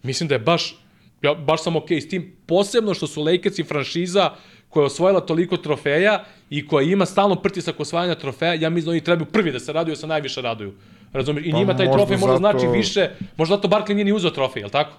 Mislim 0.03 0.29
da 0.29 0.35
je 0.35 0.39
baš 0.39 0.75
ja 1.23 1.35
baš 1.35 1.63
sam 1.63 1.77
okej 1.77 2.01
s 2.01 2.09
tim, 2.09 2.33
posebno 2.47 2.95
što 2.95 3.07
su 3.07 3.23
Lakersi 3.23 3.65
franšiza 3.65 4.31
koja 4.73 4.83
je 4.83 4.87
osvojila 4.87 5.21
toliko 5.23 5.57
trofeja 5.59 6.25
i 6.51 6.67
koja 6.67 6.85
ima 6.85 7.07
stalno 7.07 7.35
pritisak 7.37 7.81
osvajanja 7.81 8.15
trofeja, 8.15 8.55
ja 8.55 8.71
mislim 8.71 8.85
da 8.85 8.91
oni 8.91 9.01
trebaju 9.01 9.27
prvi 9.27 9.53
da 9.53 9.61
se 9.61 9.73
raduju, 9.73 9.97
se 9.97 10.07
najviše 10.07 10.43
raduju. 10.43 10.73
Razumiješ? 11.13 11.47
I 11.47 11.51
Pa 11.51 11.59
njima 11.59 11.77
taj 11.77 11.87
trofej 11.89 12.17
možda 12.17 12.27
zato- 12.29 12.39
znači 12.39 12.67
više, 12.69 13.09
možda 13.37 13.57
zato 13.57 13.69
Barkley 13.69 13.95
nije 13.95 14.05
ni 14.05 14.13
uzeo 14.13 14.31
trofej, 14.31 14.61
je 14.61 14.67
li 14.67 14.73
tako? 14.73 14.93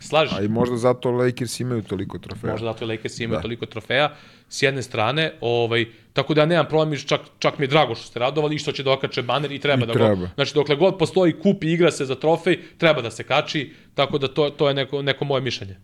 Slažeš? 0.00 0.38
A 0.38 0.42
i 0.42 0.48
možda 0.48 0.76
zato 0.76 1.10
Lakers 1.12 1.60
imaju 1.60 1.82
toliko 1.82 2.18
trofeja. 2.18 2.52
Možda 2.52 2.66
zato 2.66 2.86
Lakers 2.86 3.20
imaju 3.20 3.38
Da. 3.38 3.42
toliko 3.42 3.66
trofeja 3.66 4.14
s 4.48 4.62
jedne 4.62 4.82
strane, 4.82 5.32
ovaj 5.40 5.84
tako 6.12 6.34
da 6.34 6.40
ja 6.40 6.46
nemam 6.46 6.66
problem 6.68 7.00
čak 7.00 7.20
čak 7.38 7.58
mi 7.58 7.64
je 7.64 7.68
drago 7.68 7.94
što 7.94 8.04
ste 8.04 8.18
radovali 8.18 8.54
i 8.54 8.58
što 8.58 8.72
će 8.72 8.82
da 8.82 8.92
okače 8.92 9.22
baner 9.22 9.52
i 9.52 9.58
treba 9.58 9.84
I 9.84 9.86
da 9.86 9.92
treba. 9.92 10.14
go. 10.14 10.28
Znači 10.34 10.54
dokle 10.54 10.76
god 10.76 10.98
postoji 10.98 11.32
kup 11.34 11.64
i 11.64 11.72
igra 11.72 11.90
se 11.90 12.04
za 12.04 12.14
trofej, 12.14 12.58
treba 12.78 13.02
da 13.02 13.10
se 13.10 13.22
kači, 13.24 13.64
tako 13.94 14.18
da 14.18 14.28
to 14.28 14.50
to 14.50 14.68
je 14.68 14.74
neko 14.74 15.02
neko 15.02 15.24
moje 15.24 15.40
mišljenje. 15.42 15.76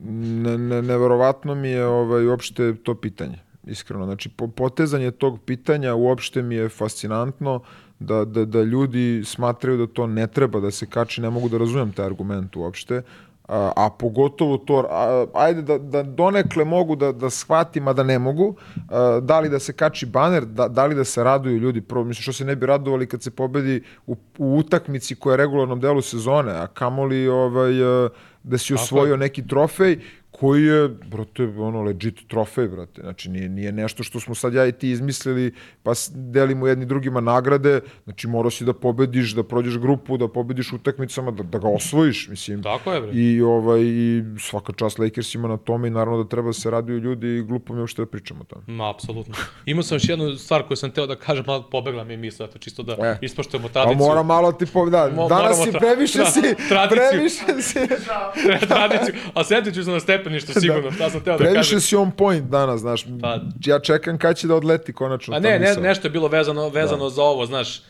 Ne, 0.00 0.58
ne, 0.58 0.82
neverovatno 0.82 1.54
mi 1.54 1.68
je 1.68 1.86
ovaj, 1.86 2.26
uopšte 2.26 2.74
to 2.82 2.94
pitanje, 2.94 3.38
iskreno. 3.66 4.04
Znači, 4.04 4.28
po, 4.28 4.48
potezanje 4.48 5.10
tog 5.10 5.40
pitanja 5.40 5.94
uopšte 5.94 6.42
mi 6.42 6.54
je 6.54 6.68
fascinantno 6.68 7.60
da, 7.98 8.24
da, 8.24 8.44
da 8.44 8.62
ljudi 8.62 9.22
smatraju 9.24 9.78
da 9.78 9.86
to 9.86 10.06
ne 10.06 10.26
treba 10.26 10.60
da 10.60 10.70
se 10.70 10.86
kači, 10.86 11.20
ne 11.20 11.30
mogu 11.30 11.48
da 11.48 11.58
razumem 11.58 11.92
taj 11.92 12.06
argument 12.06 12.56
uopšte. 12.56 13.02
A, 13.48 13.72
a 13.76 13.90
pogotovo 13.98 14.58
to, 14.58 14.86
a, 14.90 15.26
ajde 15.34 15.62
da, 15.62 15.78
da 15.78 16.02
donekle 16.02 16.64
mogu 16.64 16.96
da, 16.96 17.12
da 17.12 17.30
shvatim, 17.30 17.88
a 17.88 17.92
da 17.92 18.02
ne 18.02 18.18
mogu, 18.18 18.56
a, 18.88 19.20
da 19.22 19.40
li 19.40 19.48
da 19.48 19.58
se 19.58 19.72
kači 19.72 20.06
baner, 20.06 20.44
da, 20.44 20.68
da 20.68 20.86
li 20.86 20.94
da 20.94 21.04
se 21.04 21.24
raduju 21.24 21.58
ljudi, 21.58 21.80
prvo, 21.80 22.04
mislim, 22.04 22.22
što 22.22 22.32
se 22.32 22.44
ne 22.44 22.56
bi 22.56 22.66
radovali 22.66 23.06
kad 23.06 23.22
se 23.22 23.30
pobedi 23.30 23.82
u, 24.06 24.16
u 24.38 24.56
utakmici 24.58 25.14
koja 25.14 25.32
je 25.32 25.36
regularnom 25.36 25.80
delu 25.80 26.02
sezone, 26.02 26.52
a 26.52 26.66
kamoli 26.66 27.28
ovaj, 27.28 27.82
a, 27.82 28.08
da 28.46 28.58
si 28.58 28.74
osvojio 28.74 29.16
neki 29.16 29.46
trofej 29.46 29.98
koji 30.36 30.64
je, 30.64 30.88
brate, 30.88 31.42
ono, 31.44 31.82
legit 31.82 32.28
trofej, 32.28 32.68
brate. 32.68 33.02
Znači, 33.02 33.30
nije, 33.30 33.48
nije 33.48 33.72
nešto 33.72 34.02
što 34.02 34.20
smo 34.20 34.34
sad 34.34 34.54
ja 34.54 34.66
i 34.66 34.72
ti 34.72 34.90
izmislili, 34.90 35.52
pa 35.82 35.92
delimo 36.10 36.66
jedni 36.66 36.86
drugima 36.86 37.20
nagrade. 37.20 37.80
Znači, 38.04 38.28
morao 38.28 38.50
si 38.50 38.64
da 38.64 38.72
pobediš, 38.72 39.30
da 39.30 39.42
prođeš 39.42 39.78
grupu, 39.78 40.16
da 40.16 40.28
pobediš 40.28 40.72
utakmicama, 40.72 41.30
da, 41.30 41.42
da 41.42 41.58
ga 41.58 41.68
osvojiš, 41.68 42.28
mislim. 42.28 42.62
Tako 42.62 42.92
je 42.92 43.00
bre. 43.00 43.10
I, 43.12 43.40
ovaj, 43.42 43.80
I 43.82 44.06
svaka 44.40 44.72
čast 44.72 44.98
Lakersima 44.98 45.48
na 45.48 45.56
tome 45.56 45.88
i 45.88 45.92
naravno 45.92 46.22
da 46.22 46.28
treba 46.28 46.46
da 46.46 46.52
se 46.52 46.70
raduju 46.70 46.98
ljudi 46.98 47.26
i 47.28 47.42
glupo 47.42 47.72
mi 47.72 47.78
je 47.78 47.82
uopšte 47.82 48.02
da 48.02 48.06
pričamo 48.06 48.40
o 48.40 48.44
tome. 48.44 48.62
Ma, 48.68 48.90
apsolutno. 48.90 49.34
Imao 49.66 49.82
sam 49.82 49.94
još 49.96 50.08
jednu 50.08 50.34
stvar 50.34 50.62
koju 50.62 50.76
sam 50.76 50.90
teo 50.90 51.06
da 51.06 51.16
kažem, 51.16 51.44
ali 51.46 51.62
pobegla 51.70 52.04
mi 52.04 52.12
je 52.12 52.16
misla, 52.18 52.46
eto, 52.46 52.58
čisto 52.58 52.82
da 52.82 52.92
E. 52.94 53.18
ispoštujemo 53.22 53.68
Pa 53.68 53.72
tradiciju. 53.74 53.98
mora 53.98 54.22
malo 54.22 54.52
ti 54.52 54.66
po... 54.66 54.90
Da, 54.90 55.10
Mo- 55.10 55.28
danas 55.28 55.56
si 55.58 55.72
previše 55.72 56.18
tra- 56.18 56.30
si, 56.32 56.40
tradiciju. 56.68 57.08
previše 57.10 57.62
si, 57.62 57.78
tradiciju. 58.68 59.14
A 59.34 59.44
setit 59.44 59.74
ću 59.74 59.84
se 59.84 59.90
na 59.90 60.00
stepeništu, 60.28 60.52
sigurno, 60.52 60.92
šta 60.92 61.10
sam 61.10 61.20
teo 61.20 61.32
da 61.32 61.38
previše 61.38 61.56
kažem. 61.56 61.80
si 61.80 61.96
on 61.96 62.10
point 62.12 62.44
danas, 62.44 62.80
znaš. 62.80 63.06
Pa- 63.20 63.40
Ja 63.62 63.78
čekam 63.78 64.18
kad 64.18 64.36
će 64.36 64.46
da 64.46 64.54
odleti 64.54 64.92
konačno 64.92 65.36
A 65.36 65.40
ne, 65.40 65.58
ne, 65.58 65.74
nešto 65.76 66.06
je 66.06 66.12
bilo 66.12 66.28
vezano, 66.28 66.68
vezano 66.68 67.08
za 67.08 67.22
ovo, 67.22 67.46
znaš, 67.46 67.78
e, 67.78 67.82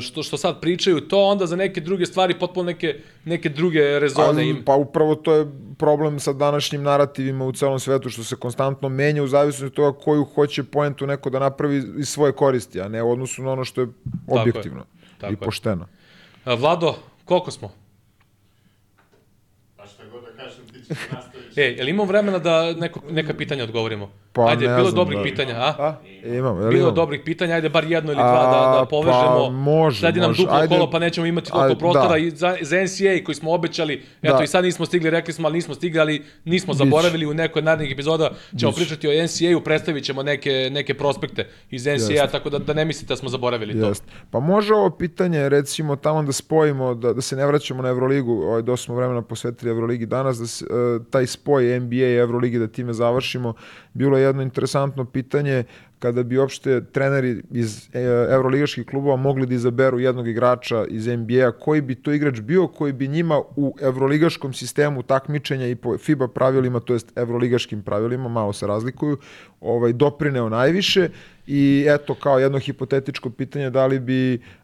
što, 0.00 0.22
što 0.22 0.36
sad 0.36 0.60
pričaju 0.60 1.00
to, 1.00 1.20
onda 1.20 1.46
za 1.46 1.56
neke 1.56 1.80
druge 1.80 2.06
stvari, 2.06 2.34
potpuno 2.34 2.64
neke, 2.64 2.94
neke 3.24 3.48
druge 3.48 4.00
rezone 4.00 4.26
Ali, 4.28 4.48
im. 4.48 4.62
pa 4.64 4.74
upravo 4.74 5.14
to 5.14 5.34
je 5.34 5.46
problem 5.78 6.20
sa 6.20 6.32
današnjim 6.32 6.82
narativima 6.82 7.44
u 7.44 7.52
celom 7.52 7.78
svetu, 7.78 8.10
što 8.10 8.24
se 8.24 8.36
konstantno 8.36 8.88
menja 8.88 9.22
u 9.22 9.28
zavisnosti 9.28 9.66
od 9.66 9.72
toga 9.74 9.98
koju 9.98 10.24
hoće 10.24 10.62
poentu 10.64 11.06
neko 11.06 11.30
da 11.30 11.38
napravi 11.38 11.82
iz 11.96 12.08
svoje 12.08 12.32
koristi, 12.34 12.80
a 12.80 12.88
ne 12.88 13.02
u 13.02 13.10
odnosu 13.10 13.42
na 13.42 13.52
ono 13.52 13.64
što 13.64 13.80
je 13.80 13.86
je. 13.86 13.92
objektivno 14.30 14.84
Tako 15.18 15.32
i 15.32 15.34
je. 15.34 15.36
pošteno. 15.36 15.86
A, 16.44 16.54
Vlado, 16.54 16.94
koliko 17.24 17.50
smo? 17.50 17.72
Pa 19.76 19.86
šta 19.86 20.02
god 20.06 20.22
da 20.22 20.30
kažem, 20.34 20.64
ti 20.66 20.78
ćeš 20.78 20.88
da 20.88 21.16
E, 21.56 21.62
jel 21.62 21.88
imamo 21.88 22.04
vremena 22.04 22.38
da 22.38 22.72
neko, 22.72 23.00
neka 23.10 23.34
pitanja 23.34 23.64
odgovorimo? 23.64 24.10
Pa 24.34 24.46
Ajde, 24.48 24.66
bilo 24.66 24.82
znam, 24.82 24.94
dobrih 24.94 25.18
da. 25.18 25.22
pitanja, 25.22 25.54
a? 25.56 25.74
A? 25.78 25.96
E, 26.24 26.36
imamo, 26.36 26.60
je 26.60 26.66
li 26.66 26.74
Bilo 26.76 26.90
dobrih 26.90 27.20
pitanja, 27.24 27.54
ajde 27.54 27.68
bar 27.68 27.84
jedno 27.84 28.12
ili 28.12 28.18
dva 28.18 28.32
da, 28.32 28.72
da 28.72 28.82
A, 28.82 28.86
povežemo. 28.90 29.44
pa 29.46 29.50
može, 29.50 30.00
Sledi 30.00 30.20
nam 30.20 30.30
može. 30.30 30.42
duplo 30.42 30.56
Ajde. 30.56 30.74
kolo, 30.76 30.90
pa 30.90 30.98
nećemo 30.98 31.26
imati 31.26 31.50
toliko 31.50 31.64
Ajde, 31.66 31.78
prostora. 31.78 32.08
da. 32.08 32.16
I 32.16 32.30
za, 32.30 32.56
za 32.60 32.76
NCAA 32.76 33.24
koji 33.24 33.34
smo 33.34 33.52
obećali, 33.52 34.02
eto 34.22 34.36
Da. 34.36 34.44
i 34.44 34.46
sad 34.46 34.64
nismo 34.64 34.86
stigli, 34.86 35.10
rekli 35.10 35.34
smo, 35.34 35.48
ali 35.48 35.54
nismo 35.54 35.74
stigli, 35.74 36.00
ali 36.00 36.22
nismo 36.44 36.74
zaboravili 36.74 37.26
u 37.26 37.34
nekoj 37.34 37.62
narednih 37.62 37.92
epizoda. 37.92 38.30
Ćemo 38.58 38.72
pričati 38.72 39.08
o 39.08 39.24
NCAA-u, 39.24 39.60
predstavit 39.60 40.04
ćemo 40.04 40.22
neke, 40.22 40.68
neke 40.72 40.94
prospekte 40.94 41.48
iz 41.70 41.86
NCAA-a, 41.86 42.26
tako 42.26 42.50
da, 42.50 42.58
da 42.58 42.74
ne 42.74 42.84
mislite 42.84 43.12
da 43.12 43.16
smo 43.16 43.28
zaboravili 43.28 43.80
to. 43.80 43.88
Jest. 43.88 44.04
Pa 44.30 44.40
može 44.40 44.74
ovo 44.74 44.90
pitanje, 44.90 45.48
recimo, 45.48 45.96
tamo 45.96 46.22
da 46.22 46.32
spojimo, 46.32 46.94
da, 46.94 47.12
da 47.12 47.20
se 47.20 47.36
ne 47.36 47.46
vraćamo 47.46 47.82
na 47.82 47.88
Euroligu, 47.88 48.32
ovaj, 48.32 48.62
dosta 48.62 48.84
smo 48.84 48.94
vremena 48.94 49.22
posvetili 49.22 49.70
Euroligi 49.70 50.06
danas, 50.06 50.38
da 50.38 50.46
se, 50.46 50.64
e, 50.64 50.68
taj 51.10 51.26
spoj 51.42 51.80
NBA 51.80 51.96
i 51.96 52.16
Euroligi, 52.16 52.58
da 52.58 52.68
time 52.68 52.92
završimo, 52.92 53.54
bilo 53.94 54.18
je 54.18 54.24
jedno 54.24 54.42
interesantno 54.42 55.04
pitanje 55.04 55.64
kada 55.98 56.22
bi 56.22 56.38
uopšte 56.38 56.80
treneri 56.92 57.42
iz 57.50 57.88
e, 57.92 58.00
evroligaških 58.34 58.86
klubova 58.86 59.16
mogli 59.16 59.46
da 59.46 59.54
izaberu 59.54 60.00
jednog 60.00 60.28
igrača 60.28 60.84
iz 60.88 61.06
NBA, 61.06 61.52
koji 61.52 61.80
bi 61.80 61.94
to 61.94 62.12
igrač 62.12 62.40
bio, 62.40 62.66
koji 62.68 62.92
bi 62.92 63.08
njima 63.08 63.38
u 63.56 63.74
evroligaškom 63.80 64.52
sistemu 64.52 65.02
takmičenja 65.02 65.66
i 65.66 65.74
po 65.74 65.98
FIBA 65.98 66.28
pravilima, 66.28 66.80
to 66.80 66.92
jest 66.92 67.12
evroligaškim 67.18 67.82
pravilima, 67.82 68.28
malo 68.28 68.52
se 68.52 68.66
razlikuju, 68.66 69.18
ovaj, 69.60 69.92
doprineo 69.92 70.48
najviše 70.48 71.08
i 71.46 71.86
eto, 71.88 72.14
kao 72.14 72.38
jedno 72.38 72.58
hipotetičko 72.58 73.30
pitanje, 73.30 73.70
da 73.70 73.86
li 73.86 74.00
bi 74.00 74.38
Uh, 74.38 74.61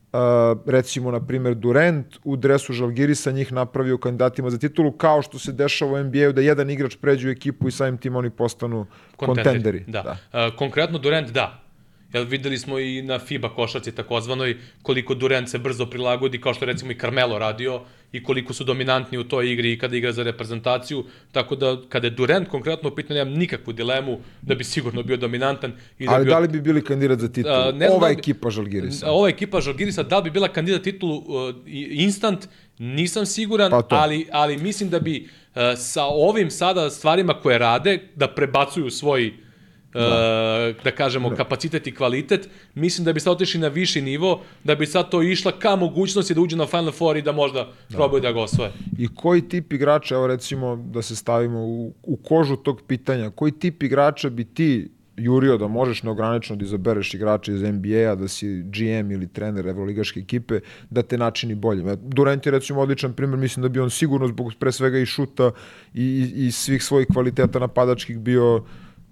recimo, 0.67 1.11
na 1.11 1.21
primjer, 1.27 1.55
Durant 1.55 2.17
u 2.25 2.37
dresu 2.37 2.73
Žalgirisa 2.73 3.31
njih 3.31 3.53
napravio 3.53 3.99
kandidatima 3.99 4.51
za 4.51 4.59
titulu, 4.59 4.93
kao 4.93 5.23
što 5.23 5.39
se 5.39 5.53
dešava 5.53 5.93
u 5.93 6.05
NBA-u 6.05 6.33
da 6.33 6.41
jedan 6.41 6.71
igrač 6.71 6.97
pređe 6.97 7.29
u 7.29 7.31
ekipu 7.31 7.69
i 7.69 7.71
samim 7.71 7.99
tim 7.99 8.17
oni 8.17 8.31
postanu 8.31 8.87
kontenderi. 9.17 9.85
Da. 9.87 10.03
da. 10.03 10.47
Uh, 10.47 10.57
konkretno 10.57 10.99
Durant 10.99 11.31
da. 11.31 11.63
Jel 12.13 12.25
videli 12.25 12.59
smo 12.59 12.79
i 12.79 13.03
na 13.03 13.19
FIBA 13.19 13.49
košarci 13.49 13.93
takozvanoj 13.93 14.57
koliko 14.83 15.15
Durant 15.15 15.49
se 15.49 15.59
brzo 15.59 15.87
prilagodi 15.87 16.41
kao 16.41 16.55
što 16.55 16.65
recimo 16.65 16.93
i 16.93 16.99
Carmelo 16.99 17.39
radio 17.39 17.81
i 18.13 18.23
koliko 18.23 18.53
su 18.53 18.65
dominantni 18.65 19.19
u 19.19 19.25
toj 19.25 19.53
igri 19.53 19.73
i 19.73 19.79
kada 19.79 19.97
igra 19.97 20.13
za 20.13 20.23
reprezentaciju, 20.23 21.05
tako 21.33 21.57
da 21.57 21.77
kada 21.89 22.07
je 22.07 22.11
Durant 22.11 22.49
konkretno 22.49 22.89
u 22.89 22.95
pitanju 22.95 23.19
nemam 23.19 23.35
nikakvu 23.35 23.73
dilemu 23.73 24.15
da 24.43 24.55
bi 24.55 24.65
sigurno 24.65 25.03
bio 25.03 25.17
dominantan 25.17 25.73
i 25.99 26.07
da 26.07 26.13
Ali 26.13 26.25
bio 26.25 26.33
da 26.33 26.39
li 26.39 26.49
bi 26.49 26.61
bili 26.61 26.85
kandidat 26.85 27.19
za 27.19 27.29
titulu? 27.29 27.55
A, 27.55 27.73
ne 27.73 27.87
znam 27.87 27.93
Ova 27.93 28.09
da 28.09 28.15
bi- 28.15 28.19
ekipa 28.19 28.51
Žalgirisa. 28.51 29.11
ova 29.11 29.29
ekipa 29.29 29.61
Žalgirisa 29.61 30.03
da 30.03 30.19
li 30.19 30.25
bi 30.25 30.31
bila 30.31 30.49
kandidat 30.49 30.83
titulu 30.83 31.17
uh, 31.17 31.55
instant, 31.91 32.49
nisam 32.79 33.27
siguran, 33.27 33.71
Pa 33.71 33.83
to. 33.83 33.97
ali, 33.97 34.27
ali 34.33 34.57
mislim 34.59 34.91
da 34.91 35.01
bi 35.01 35.21
uh, 35.49 35.61
sa 35.77 36.05
ovim 36.05 36.51
sada 36.51 36.91
stvarima 36.91 37.35
koje 37.35 37.59
rade, 37.59 37.99
da 38.15 38.29
prebacuju 38.29 38.91
svoj 38.91 39.33
da, 39.95 40.73
da 40.85 40.91
kažemo, 40.91 41.31
kapacitet 41.37 41.87
i 41.87 41.95
kvalitet, 41.95 42.49
mislim 42.75 43.05
da 43.05 43.13
bi 43.13 43.21
sad 43.21 43.33
otišli 43.33 43.61
na 43.61 43.69
viši 43.69 44.03
nivo, 44.03 44.41
da 44.65 44.75
bi 44.75 44.87
sad 44.87 45.11
to 45.11 45.23
išla 45.23 45.53
ka 45.53 45.77
mogućnosti 45.77 46.35
da 46.35 46.41
uđe 46.41 46.57
na 46.57 46.67
Final 46.67 46.93
Four 46.93 47.17
i 47.17 47.23
da 47.23 47.33
možda 47.33 47.69
probaju 47.89 48.23
da 48.23 48.33
ga 48.33 48.41
osvoje. 48.41 48.73
I 48.99 49.09
koji 49.15 49.49
tip 49.49 49.73
igrača, 49.73 50.15
evo 50.15 50.27
recimo 50.27 50.77
da 50.77 51.03
se 51.03 51.17
stavimo 51.17 51.59
u, 51.59 51.95
u 52.03 52.17
kožu 52.17 52.57
tog 52.57 52.83
pitanja, 52.87 53.31
koji 53.31 53.53
tip 53.53 53.83
igrača 53.83 54.31
bi 54.31 54.45
ti 54.45 54.89
jurio 55.19 55.57
da 55.59 55.69
možeš 55.69 56.03
neograničeno 56.03 56.57
da 56.57 56.65
izabereš 56.65 57.15
igrača 57.15 57.53
iz 57.53 57.63
NBA-a, 57.63 58.15
da 58.15 58.29
si 58.29 58.63
GM 58.63 59.11
ili 59.11 59.29
trener 59.29 59.67
evroligaške 59.67 60.21
ekipe, 60.21 60.61
da 60.91 61.03
te 61.03 61.19
načini 61.19 61.55
boljim. 61.55 61.89
E, 61.89 61.97
Durant 61.97 62.47
je 62.47 62.53
recimo 62.53 62.81
odličan 62.81 63.13
primjer, 63.13 63.39
mislim 63.39 63.63
da 63.63 63.69
bi 63.69 63.81
on 63.81 63.91
sigurno 63.91 64.29
zbog 64.29 64.53
pre 64.59 64.73
svega 64.73 64.99
i 64.99 65.07
šuta 65.07 65.51
i, 65.95 66.05
i, 66.05 66.47
i 66.47 66.53
svih 66.53 66.83
svojih 66.83 67.09
kvaliteta 67.13 67.59
napadačkih 67.59 68.19
bio, 68.19 68.65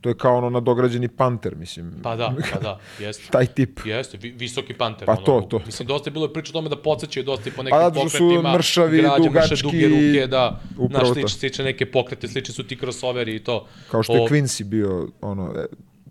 to 0.06 0.10
je 0.10 0.14
kao 0.14 0.36
ono 0.36 0.50
nadograđeni 0.50 1.08
panter, 1.08 1.56
mislim. 1.56 1.92
Pa 2.02 2.16
da, 2.16 2.34
pa 2.52 2.60
da, 2.60 2.78
jeste. 2.98 3.30
Taj 3.30 3.46
tip. 3.46 3.80
Jeste, 3.84 4.18
vi, 4.22 4.30
visoki 4.30 4.74
panter. 4.74 5.06
Pa 5.06 5.12
ono, 5.12 5.22
to, 5.22 5.40
to. 5.50 5.60
Mislim, 5.66 5.88
dosta 5.88 6.10
je 6.10 6.12
bilo 6.12 6.28
priče 6.28 6.50
o 6.50 6.52
tome 6.52 6.68
da 6.68 6.76
podsjećaju 6.76 7.24
dosta 7.24 7.48
i 7.48 7.52
po 7.52 7.62
nekim 7.62 7.78
Pa 7.78 7.84
zato 7.84 8.00
što 8.00 8.08
su 8.08 8.18
pokretima. 8.18 8.52
mršavi, 8.52 8.98
građe, 8.98 9.18
mrše 9.18 9.28
dugački 9.28 9.62
duge 9.62 9.88
ruke, 9.88 10.26
da. 10.26 10.60
Upravo 10.78 10.88
Znaš, 10.88 11.08
to. 11.08 11.14
slične, 11.14 11.28
slične 11.28 11.64
neke 11.64 11.90
pokrete, 11.90 12.28
slični 12.28 12.54
su 12.54 12.66
ti 12.66 12.76
crossoveri 12.76 13.36
i 13.36 13.44
to. 13.44 13.66
Kao 13.90 14.02
što 14.02 14.12
je 14.12 14.20
Quincy 14.20 14.64
bio 14.64 15.08
ono, 15.20 15.52
e, 15.56 15.66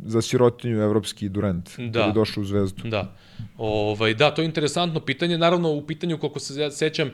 za 0.06 0.22
sirotinju 0.22 0.82
evropski 0.82 1.30
Durant, 1.30 1.70
da. 1.78 2.00
Da. 2.00 2.08
bi 2.08 2.14
došao 2.14 2.42
u 2.42 2.46
zvezdu. 2.46 2.90
Da. 2.90 3.16
Ovaj, 3.58 4.14
da, 4.14 4.32
to 4.32 4.42
je 4.42 4.46
interesantno 4.46 5.00
pitanje. 5.00 5.38
Naravno, 5.38 5.72
u 5.72 5.82
pitanju, 5.82 6.18
koliko 6.18 6.40
se 6.40 6.62
ja 6.62 6.72
sećam, 6.72 7.12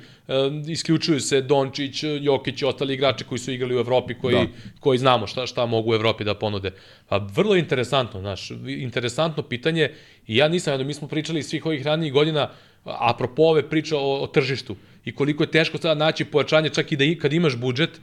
isključuju 0.68 1.20
se 1.20 1.42
Dončić, 1.42 2.04
Jokić 2.22 2.62
i 2.62 2.66
ostali 2.66 2.94
igrači 2.94 3.24
koji 3.24 3.40
su 3.40 3.52
igrali 3.52 3.76
u 3.76 3.80
Evropi, 3.80 4.14
koji, 4.14 4.36
da. 4.36 4.46
koji 4.80 5.00
znamo 5.00 5.28
šta, 5.28 5.48
šta 5.48 5.66
mogu 5.66 5.92
u 5.92 5.96
Evropi 5.96 6.24
da 6.24 6.36
ponude. 6.36 6.72
Pa 7.08 7.18
vrlo 7.18 7.56
interesantno, 7.56 8.20
znaš, 8.20 8.52
interesantno 8.68 9.44
pitanje 9.44 9.92
i 10.28 10.38
ja 10.38 10.48
nisam, 10.48 10.74
jedno, 10.74 10.86
mi 10.86 10.94
smo 10.94 11.08
pričali 11.08 11.44
svih 11.44 11.66
ovih 11.66 11.86
ranijih 11.86 12.14
godina, 12.14 12.50
apropo 12.86 13.44
ove 13.44 13.70
priče 13.70 13.96
o, 13.96 14.22
o 14.22 14.28
tržištu 14.28 14.76
i 15.06 15.16
koliko 15.16 15.44
je 15.44 15.52
teško 15.52 15.78
sada 15.78 16.06
naći 16.06 16.26
pojačanje 16.26 16.70
čak 16.70 16.92
i 16.92 16.96
da 16.96 17.04
i, 17.04 17.16
kad 17.16 17.34
imaš 17.34 17.56
budžet, 17.56 18.00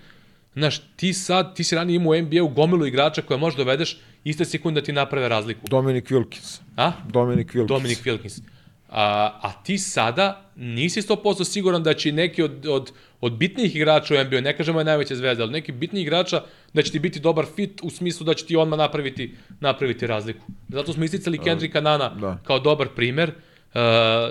Znaš, 0.59 0.79
ti 0.97 1.13
sad, 1.13 1.55
ti 1.57 1.65
si 1.65 1.75
ranije 1.75 1.97
imao 1.97 2.11
u 2.11 2.23
NBA-u 2.23 2.49
gomilu 2.49 2.87
igrača 2.87 3.23
koje 3.23 3.39
možeš 3.39 3.57
dovedeš 3.57 3.99
iste 4.25 4.45
sekunde 4.45 4.81
da 4.81 4.85
ti 4.85 4.93
naprave 4.93 5.29
razliku. 5.29 5.61
Dominik 5.71 6.11
Wilkins. 6.11 6.61
A? 6.77 6.93
Dominik 7.09 7.53
Wilkins. 7.55 7.67
Dominik 7.67 7.99
Wilkins. 7.99 8.41
A, 8.89 9.39
a 9.43 9.53
ti 9.65 9.79
sada 9.79 10.51
nisi 10.57 11.03
100% 11.03 11.45
siguran 11.45 11.83
da 11.83 11.95
će 11.95 12.13
neki 12.13 12.43
od, 12.43 12.67
od 12.67 12.93
od 13.21 13.33
bitnijih 13.33 13.77
igrača 13.77 14.15
u 14.15 14.25
NBA, 14.25 14.41
ne 14.41 14.57
kažemo 14.57 14.81
je 14.81 14.85
najveća 14.85 15.15
zvezda, 15.15 15.45
ali 15.45 15.53
neki 15.53 15.73
bitnijih 15.73 16.07
igrača 16.07 16.43
da 16.73 16.83
će 16.83 16.93
ti 16.93 16.99
biti 16.99 17.21
dobar 17.21 17.47
fit 17.57 17.81
u 17.83 17.91
smislu 17.91 18.25
da 18.25 18.35
će 18.35 18.47
ti 18.47 18.57
odmah 18.57 18.79
napraviti, 18.79 19.35
napraviti 19.61 20.07
razliku. 20.07 20.47
Zato 20.69 20.93
smo 20.93 21.05
isticali 21.05 21.39
Kendricka 21.39 21.81
Nana 21.81 22.09
da. 22.09 22.39
kao 22.45 22.59
dobar 22.59 22.89
primer. 22.97 23.33
Uh, 23.69 23.81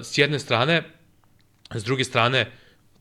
s 0.03 0.17
jedne 0.17 0.39
strane, 0.39 0.83
s 1.75 1.83
druge 1.83 2.03
strane, 2.03 2.51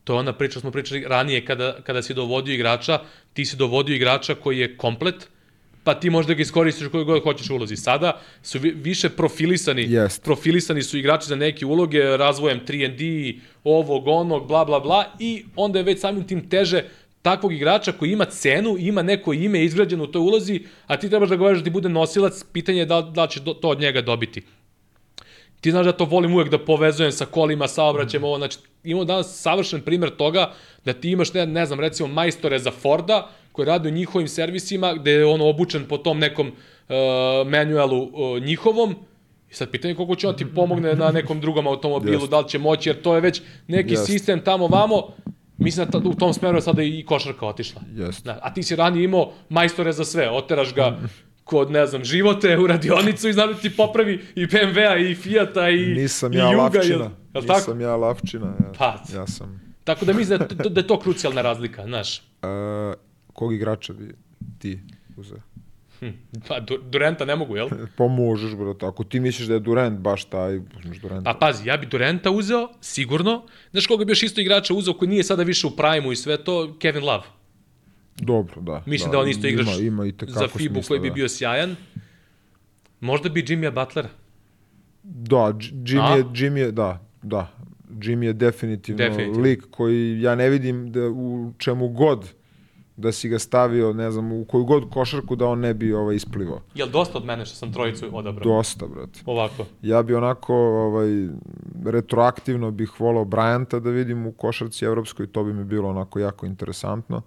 to 0.07 0.13
je 0.13 0.19
ona 0.19 0.33
priča, 0.33 0.59
smo 0.59 0.71
pričali 0.71 1.03
ranije, 1.07 1.45
kada, 1.45 1.77
kada 1.83 2.01
si 2.01 2.13
dovodio 2.13 2.53
igrača, 2.53 2.99
ti 3.33 3.45
si 3.45 3.57
dovodio 3.57 3.95
igrača 3.95 4.35
koji 4.35 4.59
je 4.59 4.77
komplet, 4.77 5.27
pa 5.83 5.93
ti 5.99 6.09
možda 6.09 6.33
ga 6.33 6.41
iskoristiš 6.41 6.87
koji 6.87 7.05
god 7.05 7.23
hoćeš 7.23 7.49
ulozi. 7.49 7.75
Sada 7.75 8.21
su 8.43 8.59
vi, 8.59 8.71
više 8.71 9.09
profilisani, 9.09 9.83
Jest. 9.91 10.23
profilisani 10.23 10.83
su 10.83 10.97
igrači 10.97 11.27
za 11.27 11.35
neke 11.35 11.65
uloge, 11.65 12.17
razvojem 12.17 12.61
3&D, 12.67 13.39
ovog, 13.63 14.07
onog, 14.07 14.47
bla, 14.47 14.65
bla, 14.65 14.79
bla, 14.79 15.03
i 15.19 15.45
onda 15.55 15.79
je 15.79 15.83
već 15.83 15.99
samim 15.99 16.23
tim 16.27 16.49
teže 16.49 16.83
takvog 17.21 17.53
igrača 17.53 17.91
koji 17.91 18.11
ima 18.11 18.25
cenu, 18.25 18.77
ima 18.79 19.01
neko 19.01 19.33
ime 19.33 19.63
izgrađeno 19.63 20.03
u 20.03 20.07
toj 20.07 20.19
ulozi, 20.19 20.61
a 20.87 20.97
ti 20.97 21.09
trebaš 21.09 21.29
da 21.29 21.35
govoriš 21.35 21.59
da 21.59 21.63
ti 21.63 21.69
bude 21.69 21.89
nosilac, 21.89 22.43
pitanje 22.53 22.79
je 22.79 22.85
da, 22.85 23.01
da 23.01 23.27
će 23.27 23.43
to 23.43 23.69
od 23.69 23.79
njega 23.79 24.01
dobiti. 24.01 24.43
Ti 25.61 25.71
znaš 25.71 25.85
da 25.85 25.91
to 25.91 26.05
volim 26.05 26.33
uvek 26.33 26.49
da 26.49 26.57
povezujem 26.65 27.11
sa 27.11 27.25
kolima, 27.25 27.67
saobraćajem, 27.67 28.23
ovo, 28.23 28.37
znači 28.37 28.57
imamo 28.83 29.05
danas 29.05 29.41
savršen 29.41 29.81
primer 29.81 30.09
toga 30.09 30.51
da 30.85 30.93
ti 30.93 31.11
imaš, 31.11 31.33
ne, 31.33 31.45
ne 31.45 31.65
znam, 31.65 31.79
recimo 31.79 32.09
majstore 32.09 32.59
za 32.59 32.71
Forda, 32.71 33.29
koji 33.51 33.65
rade 33.65 33.89
u 33.89 33.91
njihovim 33.91 34.27
servisima, 34.27 34.93
gde 34.93 35.11
je 35.11 35.25
on 35.25 35.41
obučen 35.41 35.85
po 35.85 35.97
tom 35.97 36.19
nekom 36.19 36.47
uh, 36.47 36.95
manualu 37.47 38.03
uh, 38.03 38.43
njihovom, 38.43 38.95
I 39.51 39.53
sad 39.53 39.69
pitanje 39.71 39.91
je 39.91 39.95
koliko 39.95 40.15
će 40.15 40.27
on 40.27 40.35
ti 40.35 40.45
pomogne 40.45 40.95
na 40.95 41.11
nekom 41.11 41.41
drugom 41.41 41.67
automobilu, 41.67 42.13
Jest. 42.13 42.29
da 42.29 42.39
li 42.39 42.49
će 42.49 42.59
moći, 42.59 42.89
jer 42.89 43.01
to 43.01 43.15
je 43.15 43.21
već 43.21 43.41
neki 43.67 43.93
Jest. 43.93 44.05
sistem 44.05 44.41
tamo 44.43 44.67
vamo, 44.67 45.07
mislim 45.57 45.87
da 45.89 45.97
u 45.97 46.13
tom 46.13 46.33
smeru 46.33 46.57
je 46.57 46.61
sada 46.61 46.83
i 46.83 47.03
košarka 47.05 47.47
otišla. 47.47 47.81
Jest. 47.95 48.25
Da, 48.25 48.39
a 48.43 48.53
ti 48.53 48.63
si 48.63 48.75
ranije 48.75 49.03
imao 49.03 49.31
majstore 49.49 49.91
za 49.91 50.05
sve, 50.05 50.29
oteraš 50.29 50.73
ga 50.73 50.97
kod, 51.47 51.71
ne 51.71 51.85
znam, 51.85 52.03
živote 52.03 52.57
u 52.57 52.67
radionicu 52.67 53.29
i 53.29 53.33
znam 53.33 53.53
da 53.53 53.59
ti 53.59 53.69
popravi 53.69 54.25
i 54.35 54.45
BMW-a 54.45 54.97
i 54.97 55.15
Fiata 55.15 55.69
i, 55.69 55.85
Nisam 55.85 56.33
i 56.33 56.37
ja 56.37 56.45
Juga. 56.45 56.57
lavčina. 56.57 56.83
Jel, 56.95 57.09
jel 57.33 57.43
tako? 57.43 57.59
Nisam 57.59 57.81
ja 57.81 57.95
lavčina. 57.95 58.45
Ja, 58.45 58.71
Pa. 58.77 58.99
ja 59.13 59.27
sam... 59.27 59.61
Tako 59.83 60.05
da 60.05 60.13
mislim 60.13 60.39
da, 60.39 60.69
da 60.69 60.79
je 60.79 60.87
to 60.87 60.99
krucijalna 60.99 61.41
razlika, 61.41 61.83
znaš. 61.83 62.17
Uh, 62.19 62.93
kog 63.33 63.53
igrača 63.53 63.93
bi 63.93 64.15
ti 64.59 64.79
uzeo? 65.17 65.37
Hm, 65.99 66.07
Pa, 66.47 66.59
Du- 66.59 66.77
Durenta 66.83 67.25
ne 67.25 67.35
mogu, 67.35 67.55
jel? 67.55 67.69
Pa 67.97 68.07
možeš, 68.07 68.55
brate. 68.55 68.85
Ako 68.85 69.03
ti 69.03 69.19
misliš 69.19 69.47
da 69.47 69.53
je 69.53 69.59
Durant 69.59 69.99
baš 69.99 70.25
taj, 70.25 70.57
uzmeš 70.77 70.97
Duranta. 70.97 71.33
Pa 71.33 71.39
pazi, 71.39 71.67
ja 71.67 71.77
bi 71.77 71.85
Durenta 71.85 72.31
uzeo, 72.31 72.69
sigurno. 72.81 73.43
Znaš 73.71 73.87
koga 73.87 74.05
bi 74.05 74.11
još 74.11 74.23
isto 74.23 74.41
igrača 74.41 74.73
uzeo 74.73 74.93
koji 74.93 75.09
nije 75.09 75.23
sada 75.23 75.43
više 75.43 75.67
u 75.67 75.71
prime 75.71 76.11
i 76.11 76.15
sve 76.15 76.37
to? 76.37 76.75
Kevin 76.79 77.03
Love. 77.03 77.23
Dobro, 78.21 78.61
da. 78.61 78.83
Mislim 78.85 79.11
da, 79.11 79.19
on 79.19 79.29
isto 79.29 79.47
igrač 79.47 79.67
ima, 79.67 79.75
ima 79.75 80.05
i 80.05 80.13
za 80.27 80.47
FIBU 80.47 80.73
smisla, 80.73 80.87
koji 80.87 80.99
bi 80.99 81.09
da. 81.09 81.13
bio 81.13 81.29
sjajan. 81.29 81.75
Možda 82.99 83.29
bi 83.29 83.45
Jimmya 83.47 83.71
Butlera. 83.71 84.09
Da, 85.03 85.53
Jimmy 85.59 86.17
je, 86.17 86.23
Jimmy 86.23 86.57
je, 86.57 86.71
da, 86.71 87.07
da. 87.21 87.51
Jimmy 87.89 88.23
je 88.23 88.33
definitivno, 88.33 88.97
Definitivno. 88.97 89.41
lik 89.41 89.63
koji 89.71 90.21
ja 90.21 90.35
ne 90.35 90.49
vidim 90.49 90.91
da 90.91 91.09
u 91.09 91.53
čemu 91.57 91.87
god 91.87 92.33
da 92.97 93.11
si 93.11 93.29
ga 93.29 93.39
stavio, 93.39 93.93
ne 93.93 94.11
znam, 94.11 94.31
u 94.31 94.45
koju 94.45 94.65
god 94.65 94.89
košarku 94.89 95.35
da 95.35 95.45
on 95.45 95.59
ne 95.59 95.73
bi 95.73 95.93
ovaj, 95.93 96.15
isplivao. 96.15 96.61
Jel 96.75 96.89
dosta 96.89 97.17
od 97.17 97.25
mene 97.25 97.45
što 97.45 97.55
sam 97.55 97.73
trojicu 97.73 98.09
odabrao? 98.11 98.43
Dosta, 98.43 98.87
brate. 98.87 99.19
Ovako. 99.25 99.65
Ja 99.81 100.03
bi 100.03 100.15
onako 100.15 100.55
ovaj, 100.55 101.27
retroaktivno 101.85 102.71
bih 102.71 102.99
volao 102.99 103.25
Bryanta 103.25 103.79
da 103.79 103.89
vidim 103.89 104.25
u 104.27 104.31
košarci 104.31 104.85
evropskoj, 104.85 105.27
to 105.27 105.43
bi 105.43 105.53
mi 105.53 105.63
bilo 105.63 105.89
onako 105.89 106.19
jako 106.19 106.45
interesantno. 106.45 107.21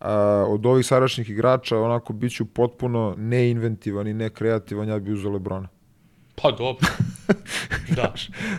A, 0.00 0.44
od 0.48 0.66
ovih 0.66 0.86
sadašnjih 0.86 1.30
igrača 1.30 1.78
onako 1.78 2.12
bit 2.12 2.32
ću 2.32 2.44
potpuno 2.44 3.14
neinventivan 3.18 4.06
i 4.06 4.14
nekreativan, 4.14 4.88
ja 4.88 4.98
bi 4.98 5.12
uzeo 5.12 5.30
Lebrona. 5.30 5.68
Pa 6.42 6.50
dobro. 6.50 6.88
da. 7.96 8.14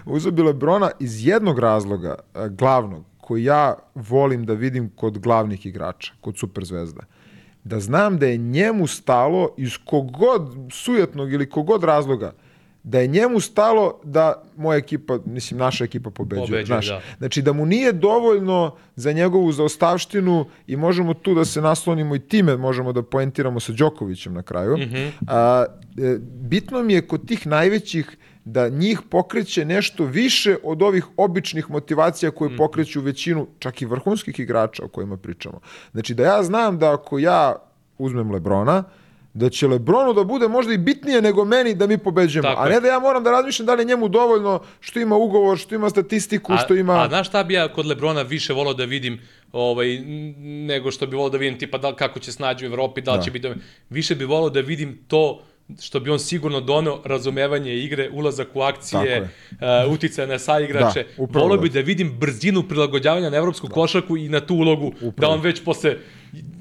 Uzeo 0.06 0.32
bi 0.32 0.42
Lebrona 0.42 0.92
iz 1.00 1.28
jednog 1.28 1.60
razloga, 1.60 2.16
a, 2.34 2.48
glavnog, 2.48 3.04
koji 3.18 3.44
ja 3.44 3.76
volim 3.96 4.46
da 4.46 4.54
vidim 4.54 4.90
kod 4.96 5.20
glavnih 5.20 5.66
igrača, 5.66 6.14
kod 6.22 6.38
superzvezda. 6.38 7.02
Da 7.64 7.80
znam 7.80 8.18
da 8.18 8.26
je 8.26 8.38
njemu 8.38 8.88
stalo 8.88 9.50
iz 9.58 9.78
kogod 9.86 10.56
sujetnog 10.72 11.34
ili 11.34 11.50
kogod 11.50 11.84
razloga, 11.84 12.34
da 12.86 13.00
je 13.00 13.08
njemu 13.08 13.40
stalo 13.40 14.00
da 14.04 14.44
moja 14.58 14.78
ekipa, 14.78 15.20
mislim 15.26 15.60
naša 15.60 15.84
ekipa 15.84 16.10
pobeđuje. 16.10 16.46
Pobeđuje, 16.46 16.66
znaš. 16.66 16.88
da. 16.88 17.02
Znači 17.18 17.42
da 17.42 17.54
mu 17.54 17.66
nije 17.66 17.92
dovoljno 17.92 18.76
za 18.96 19.12
njegovu 19.12 19.52
zaostavštinu 19.52 20.46
i 20.68 20.76
možemo 20.76 21.14
tu 21.14 21.34
da 21.34 21.46
se 21.46 21.62
naslonimo 21.62 22.16
i 22.16 22.20
time 22.20 22.58
možemo 22.58 22.94
da 22.94 23.04
poentiramo 23.04 23.60
sa 23.60 23.74
Đokovićem 23.74 24.34
na 24.34 24.42
kraju. 24.42 24.78
A, 25.28 25.66
e, 25.98 26.18
bitno 26.22 26.84
mi 26.84 26.94
je 26.94 27.08
kod 27.08 27.28
tih 27.28 27.48
najvećih 27.48 28.18
da 28.46 28.70
njih 28.70 29.02
pokreće 29.10 29.66
nešto 29.66 30.06
više 30.06 30.58
od 30.64 30.82
ovih 30.82 31.06
običnih 31.18 31.70
motivacija 31.70 32.32
koje 32.32 32.58
pokreću 32.58 33.02
većinu, 33.02 33.48
čak 33.60 33.82
i 33.82 33.86
vrhunskih 33.86 34.40
igrača 34.40 34.86
o 34.86 34.88
kojima 34.88 35.18
pričamo. 35.18 35.60
Znači 35.92 36.14
da 36.14 36.24
ja 36.24 36.44
znam 36.44 36.80
da 36.80 36.94
ako 36.94 37.20
ja 37.20 37.56
uzmem 37.98 38.32
Lebrona, 38.32 38.84
da 39.36 39.50
će 39.50 39.68
Lebronu 39.68 40.14
da 40.14 40.24
bude 40.24 40.48
možda 40.48 40.74
i 40.74 40.78
bitnije 40.78 41.22
nego 41.22 41.46
meni 41.46 41.76
da 41.76 41.88
mi 41.88 41.98
pobeđujemo. 41.98 42.50
Tako 42.50 42.62
a 42.62 42.70
ne 42.70 42.80
da 42.80 42.88
ja 42.88 43.00
moram 43.00 43.24
da 43.24 43.32
razmišljam 43.32 43.66
da 43.66 43.74
li 43.74 43.82
je 43.82 43.86
njemu 43.86 44.08
dovoljno 44.08 44.60
što 44.80 45.00
ima 45.00 45.16
ugovor, 45.16 45.58
što 45.58 45.76
ima 45.76 45.90
statistiku, 45.90 46.54
A, 46.54 46.58
što 46.58 46.76
ima... 46.76 47.04
a 47.04 47.08
znaš 47.08 47.28
šta 47.28 47.44
bi 47.44 47.54
ja 47.54 47.74
kod 47.74 47.86
Lebrona 47.86 48.22
više 48.22 48.54
volao 48.54 48.74
da 48.74 48.86
vidim 48.86 49.20
ovaj, 49.52 50.00
nego 50.68 50.92
što 50.92 51.08
bi 51.08 51.16
volao 51.16 51.30
da 51.30 51.38
vidim 51.38 51.60
tipa 51.60 51.78
da, 51.78 51.96
kako 51.96 52.20
će 52.20 52.32
snađi 52.32 52.66
u 52.66 52.68
Evropi, 52.68 53.02
da 53.02 53.12
li 53.12 53.18
Da. 53.18 53.24
će 53.24 53.32
biti... 53.32 53.50
Više 53.90 54.16
bi 54.16 54.26
volao 54.26 54.50
da 54.50 54.60
vidim 54.62 55.00
to 55.08 55.42
što 55.82 56.00
bi 56.00 56.10
on 56.10 56.20
sigurno 56.20 56.62
doneo 56.62 57.02
razumevanje 57.06 57.74
igre, 57.76 58.10
ulazak 58.14 58.48
u 58.54 58.62
akcije, 58.62 59.22
uh, 59.22 59.94
uticaj 59.94 60.28
na 60.28 60.40
saigrače. 60.40 61.04
Da, 61.04 61.24
upravo 61.24 61.46
volao 61.48 61.62
bi 61.62 61.70
da. 61.70 61.74
da 61.74 61.86
vidim 61.86 62.18
brzinu 62.20 62.64
prilagođavanja 62.64 63.30
na 63.30 63.38
evropsku 63.38 63.68
košarku 63.68 64.18
i 64.18 64.30
na 64.30 64.40
tu 64.40 64.56
ulogu, 64.56 64.94
da 65.18 65.30
on 65.30 65.42
već 65.42 65.64
posle 65.64 65.96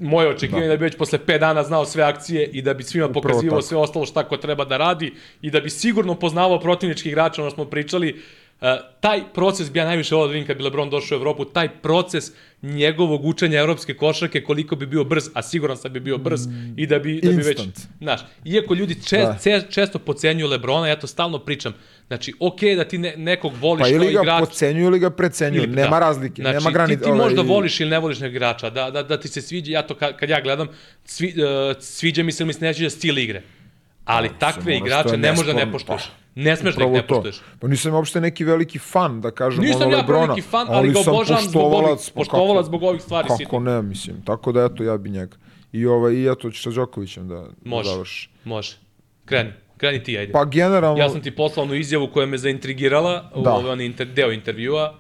moje 0.01 0.29
očekivanje 0.29 0.67
da. 0.67 0.73
da 0.73 0.77
bi 0.77 0.85
već 0.85 0.97
posle 0.97 1.19
5 1.27 1.39
dana 1.39 1.63
znao 1.63 1.85
sve 1.85 2.03
akcije 2.03 2.51
i 2.53 2.63
da 2.63 2.75
bi 2.75 2.83
svima 2.83 3.07
Upravo 3.07 3.23
pokazivao 3.23 3.59
tako. 3.59 3.69
sve 3.69 3.79
ostalo 3.79 4.07
šta 4.07 4.25
ko 4.29 4.37
treba 4.37 4.65
da 4.65 4.77
radi 4.77 5.13
i 5.43 5.51
da 5.51 5.61
bi 5.61 5.71
sigurno 5.71 6.15
poznavao 6.15 6.61
protivnički 6.61 7.09
igrača, 7.09 7.43
ono 7.43 7.51
smo 7.51 7.65
pričali, 7.65 8.23
taj 9.01 9.23
proces 9.35 9.71
bi 9.73 9.79
ja 9.79 9.85
najviše 9.85 10.15
volao 10.15 10.29
da 10.29 10.33
vidim 10.33 10.47
kad 10.47 10.57
bi 10.57 10.63
LeBron 10.63 10.91
došao 10.91 11.19
u 11.19 11.21
Evropu, 11.21 11.45
taj 11.45 11.69
proces 11.69 12.25
njegovog 12.63 13.25
učenja 13.25 13.61
evropske 13.61 13.95
košarke, 13.95 14.45
koliko 14.45 14.77
bi 14.77 14.87
bio 14.87 15.05
brz, 15.05 15.25
a 15.35 15.43
siguran 15.43 15.77
sam 15.77 15.93
bi 15.93 16.01
bio 16.01 16.19
brz 16.19 16.41
i 16.77 16.87
da 16.87 16.99
bi, 16.99 17.21
da 17.23 17.31
bi 17.31 17.43
već, 17.43 17.61
znaš, 18.01 18.21
iako 18.45 18.75
ljudi 18.75 18.95
čest, 18.95 19.27
Da. 19.27 19.37
ce, 19.41 19.63
često 19.71 19.99
pocenjuju 19.99 20.49
Lebrona, 20.49 20.89
ja 20.89 20.99
to 20.99 21.07
stalno 21.07 21.39
pričam, 21.39 21.75
znači, 22.07 22.35
okej 22.41 22.71
okay 22.71 22.77
da 22.77 22.85
ti 22.85 22.99
ne, 22.99 23.15
nekog 23.17 23.53
voliš 23.61 23.83
Pa 23.83 23.89
ili 23.89 24.13
ga 24.13 24.21
igrač, 24.21 24.41
podcenjuju 24.41 24.87
ili 24.87 24.99
ga 24.99 25.11
precenjuju. 25.11 25.63
ili- 25.63 25.77
nema 25.77 26.01
da. 26.01 26.07
razlike, 26.07 26.43
znači, 26.43 26.55
nema 26.55 26.71
granice. 26.71 26.99
Ti, 26.99 27.05
ti 27.05 27.13
možda 27.13 27.43
voliš 27.43 27.81
ili 27.81 27.91
ne 27.91 27.99
voliš 27.99 28.19
nekog 28.19 28.35
igrača, 28.35 28.71
da, 28.71 28.91
da, 28.91 29.03
da 29.03 29.21
ti 29.21 29.29
se 29.29 29.43
sviđa, 29.43 29.73
ja 29.73 29.83
to 29.83 29.95
kad, 29.95 30.17
kad 30.17 30.29
ja 30.31 30.41
gledam, 30.41 30.69
svi, 31.05 31.35
uh, 31.69 31.77
sviđa 31.81 32.23
mi 32.23 32.33
se 32.33 32.43
ili 32.43 32.47
mi 32.47 32.53
se 32.53 32.65
ne 32.65 32.75
sviđa 32.75 32.91
stil 32.91 33.19
igre. 33.19 33.43
Ali 34.05 34.31
takve 34.39 34.77
ono 34.77 34.87
što 34.87 34.87
igrače 34.87 35.17
ne 35.17 35.33
možda 35.33 35.53
ne 35.53 35.73
poštuješ. 35.73 36.03
Pa, 36.03 36.24
Ne 36.37 36.57
smeš 36.57 36.75
da 36.75 36.81
ih 36.81 36.87
Upravo 36.87 36.93
ne 36.93 37.03
to. 37.03 37.15
poštuješ. 37.15 37.41
Pa 37.61 37.69
nisam 37.69 37.95
uopšte 37.95 38.21
neki 38.21 38.45
veliki 38.45 38.79
fan, 38.81 39.21
da 39.21 39.31
kažem, 39.33 39.65
Nisam 39.65 39.83
ono 39.83 39.91
ja 39.91 39.97
Lebrona. 39.97 40.21
veliki 40.23 40.43
fan, 40.43 40.67
ali 40.71 40.89
ga 40.89 40.95
sam 40.97 41.15
obožavam 41.15 41.43
zbog 41.45 41.63
ovih, 41.63 41.73
poštovalac, 41.73 42.07
pa 42.07 42.15
poštovalac 42.15 42.57
kako- 42.57 42.67
zbog 42.67 42.83
ovih 42.83 43.03
stvari 43.03 43.29
Kako 43.29 43.39
sitnih. 43.39 43.61
ne, 43.63 43.83
mislim. 43.83 44.17
Tako 44.23 44.53
da, 44.53 44.65
eto, 44.65 44.85
ja 44.85 44.97
bi 44.97 45.11
njega. 45.11 45.37
I, 45.73 45.87
ovaj, 45.87 46.13
i 46.13 46.27
eto, 46.27 46.53
sa 46.53 46.71
Đokovićem 46.71 47.29
da, 47.29 47.47
Može. 47.65 47.91
završi. 47.91 48.29
Može. 48.45 48.77
Kreni. 49.25 49.51
Kreni 49.77 50.03
ti, 50.03 50.19
ajde. 50.19 50.33
Pa 50.33 50.45
generalno, 50.45 50.99
Ja 50.99 51.11
sam 51.11 51.21
ti 51.21 51.31
poslao 51.33 51.65
onu 51.65 51.75
izjavu 51.75 52.09
koja 52.09 52.27
me 52.27 52.39
zaintrigirala, 52.39 53.31
Da. 53.35 53.41
da. 53.41 53.53
ovaj 53.53 53.85
inter, 53.85 54.07
deo 54.07 54.33
intervjua. 54.33 54.95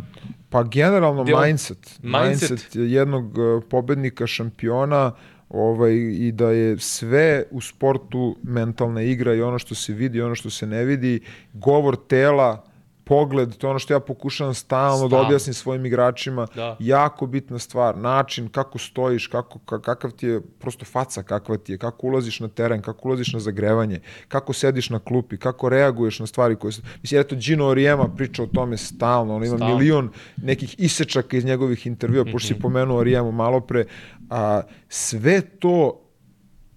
Pa 0.51 0.63
generalno 0.65 1.25
Deo- 1.25 1.43
mindset. 1.43 1.99
mindset. 2.03 2.51
Mindset 2.51 2.71
jednog 2.75 3.39
uh, 3.39 3.63
pobednika, 3.65 4.27
šampiona 4.27 5.13
ovaj, 5.55 5.95
i 5.95 6.33
da 6.33 6.51
je 6.51 6.79
sve 6.79 7.45
u 7.51 7.61
sportu 7.61 8.37
mentalna 8.43 9.03
igra 9.03 9.35
i 9.35 9.43
ono 9.43 9.59
što 9.59 9.75
se 9.75 9.93
vidi 9.93 10.23
ono 10.23 10.35
što 10.35 10.51
se 10.51 10.67
ne 10.67 10.85
vidi, 10.85 11.21
govor 11.53 11.97
tela, 11.97 12.65
pogled, 13.05 13.57
to 13.57 13.67
je 13.67 13.71
ono 13.71 13.79
što 13.79 13.93
ja 13.93 14.01
pokušavam 14.01 14.55
stalno, 14.55 14.99
da 14.99 15.09
Stalno. 15.09 15.27
objasnim 15.27 15.55
svojim 15.55 15.87
igračima, 15.87 16.47
Da. 16.55 16.77
jako 16.81 17.27
bitna 17.27 17.59
stvar, 17.59 17.97
način 17.97 18.49
kako 18.49 18.79
stojiš, 18.79 19.27
kako, 19.27 19.59
ka- 19.59 19.81
kakav 19.81 20.11
ti 20.11 20.27
je 20.27 20.41
prosto 20.59 20.85
faca 20.85 21.23
kakva 21.23 21.57
ti 21.57 21.73
je, 21.73 21.79
kako 21.79 22.07
ulaziš 22.07 22.41
na 22.41 22.49
teren, 22.49 22.83
kako 22.83 23.09
ulaziš 23.09 23.33
na 23.33 23.41
zagrevanje, 23.41 24.01
kako 24.29 24.53
sediš 24.53 24.91
na 24.91 24.99
klupi, 24.99 25.37
kako 25.37 25.69
reaguješ 25.69 26.19
na 26.19 26.27
stvari 26.27 26.57
koje. 26.57 26.73
Mislim, 27.03 27.21
eto, 27.21 27.37
Gino 27.37 27.67
Orijema 27.67 28.09
priča 28.09 28.43
o 28.43 28.47
tome 28.47 28.77
stalno, 28.79 29.37
on 29.37 29.45
ima 29.45 29.57
Stalno. 29.57 29.77
milion 29.77 30.09
nekih 30.37 30.75
isečaka 30.79 31.37
iz 31.37 31.45
njegovih 31.45 31.87
intervjua, 31.87 32.25
pošto 32.25 32.49
si 32.49 32.55
pomenuo 32.57 32.99
Orijemu 32.99 33.33
malo 33.33 33.61
pre, 33.61 33.85
a, 34.31 34.63
sve 34.89 35.41
to 35.41 36.01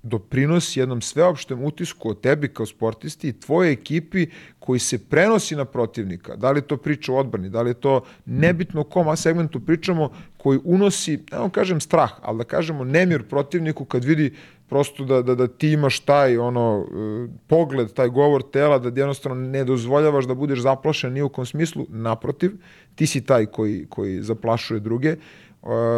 doprinosi 0.07 0.79
jednom 0.79 1.01
sveopštem 1.01 1.63
utisku 1.63 2.09
o 2.09 2.13
tebi 2.13 2.47
kao 2.47 2.65
sportisti 2.65 3.27
i 3.27 3.39
tvoje 3.39 3.71
ekipi 3.71 4.27
koji 4.59 4.79
se 4.79 4.97
prenosi 4.97 5.55
na 5.55 5.65
protivnika. 5.65 6.35
Da 6.35 6.51
li 6.51 6.57
je 6.57 6.67
to 6.67 6.77
priča 6.77 7.13
o 7.13 7.17
odbrani, 7.17 7.49
da 7.49 7.61
li 7.61 7.69
je 7.69 7.73
to 7.73 8.01
nebitno 8.25 8.81
o 8.81 8.83
kom 8.83 9.17
segmentu 9.17 9.59
pričamo, 9.59 10.11
koji 10.37 10.59
unosi, 10.63 11.19
ne 11.31 11.37
vam 11.37 11.49
kažem 11.49 11.79
strah, 11.81 12.11
ali 12.21 12.37
da 12.37 12.43
kažemo 12.43 12.83
nemir 12.83 13.23
protivniku 13.23 13.85
kad 13.85 14.03
vidi 14.03 14.33
prosto 14.69 15.05
da, 15.05 15.21
da, 15.21 15.35
da 15.35 15.47
ti 15.47 15.69
imaš 15.71 15.99
taj 15.99 16.37
ono 16.37 16.85
e, 16.85 17.27
pogled, 17.47 17.93
taj 17.93 18.07
govor 18.07 18.43
tela, 18.51 18.79
da 18.79 18.99
jednostavno 19.01 19.47
ne 19.47 19.63
dozvoljavaš 19.63 20.25
da 20.25 20.35
budeš 20.35 20.59
zaplašen 20.59 21.13
ni 21.13 21.21
u 21.21 21.29
kom 21.29 21.45
smislu, 21.45 21.85
naprotiv, 21.89 22.51
ti 22.95 23.07
si 23.07 23.25
taj 23.25 23.45
koji, 23.45 23.85
koji 23.89 24.21
zaplašuje 24.21 24.79
druge 24.79 25.15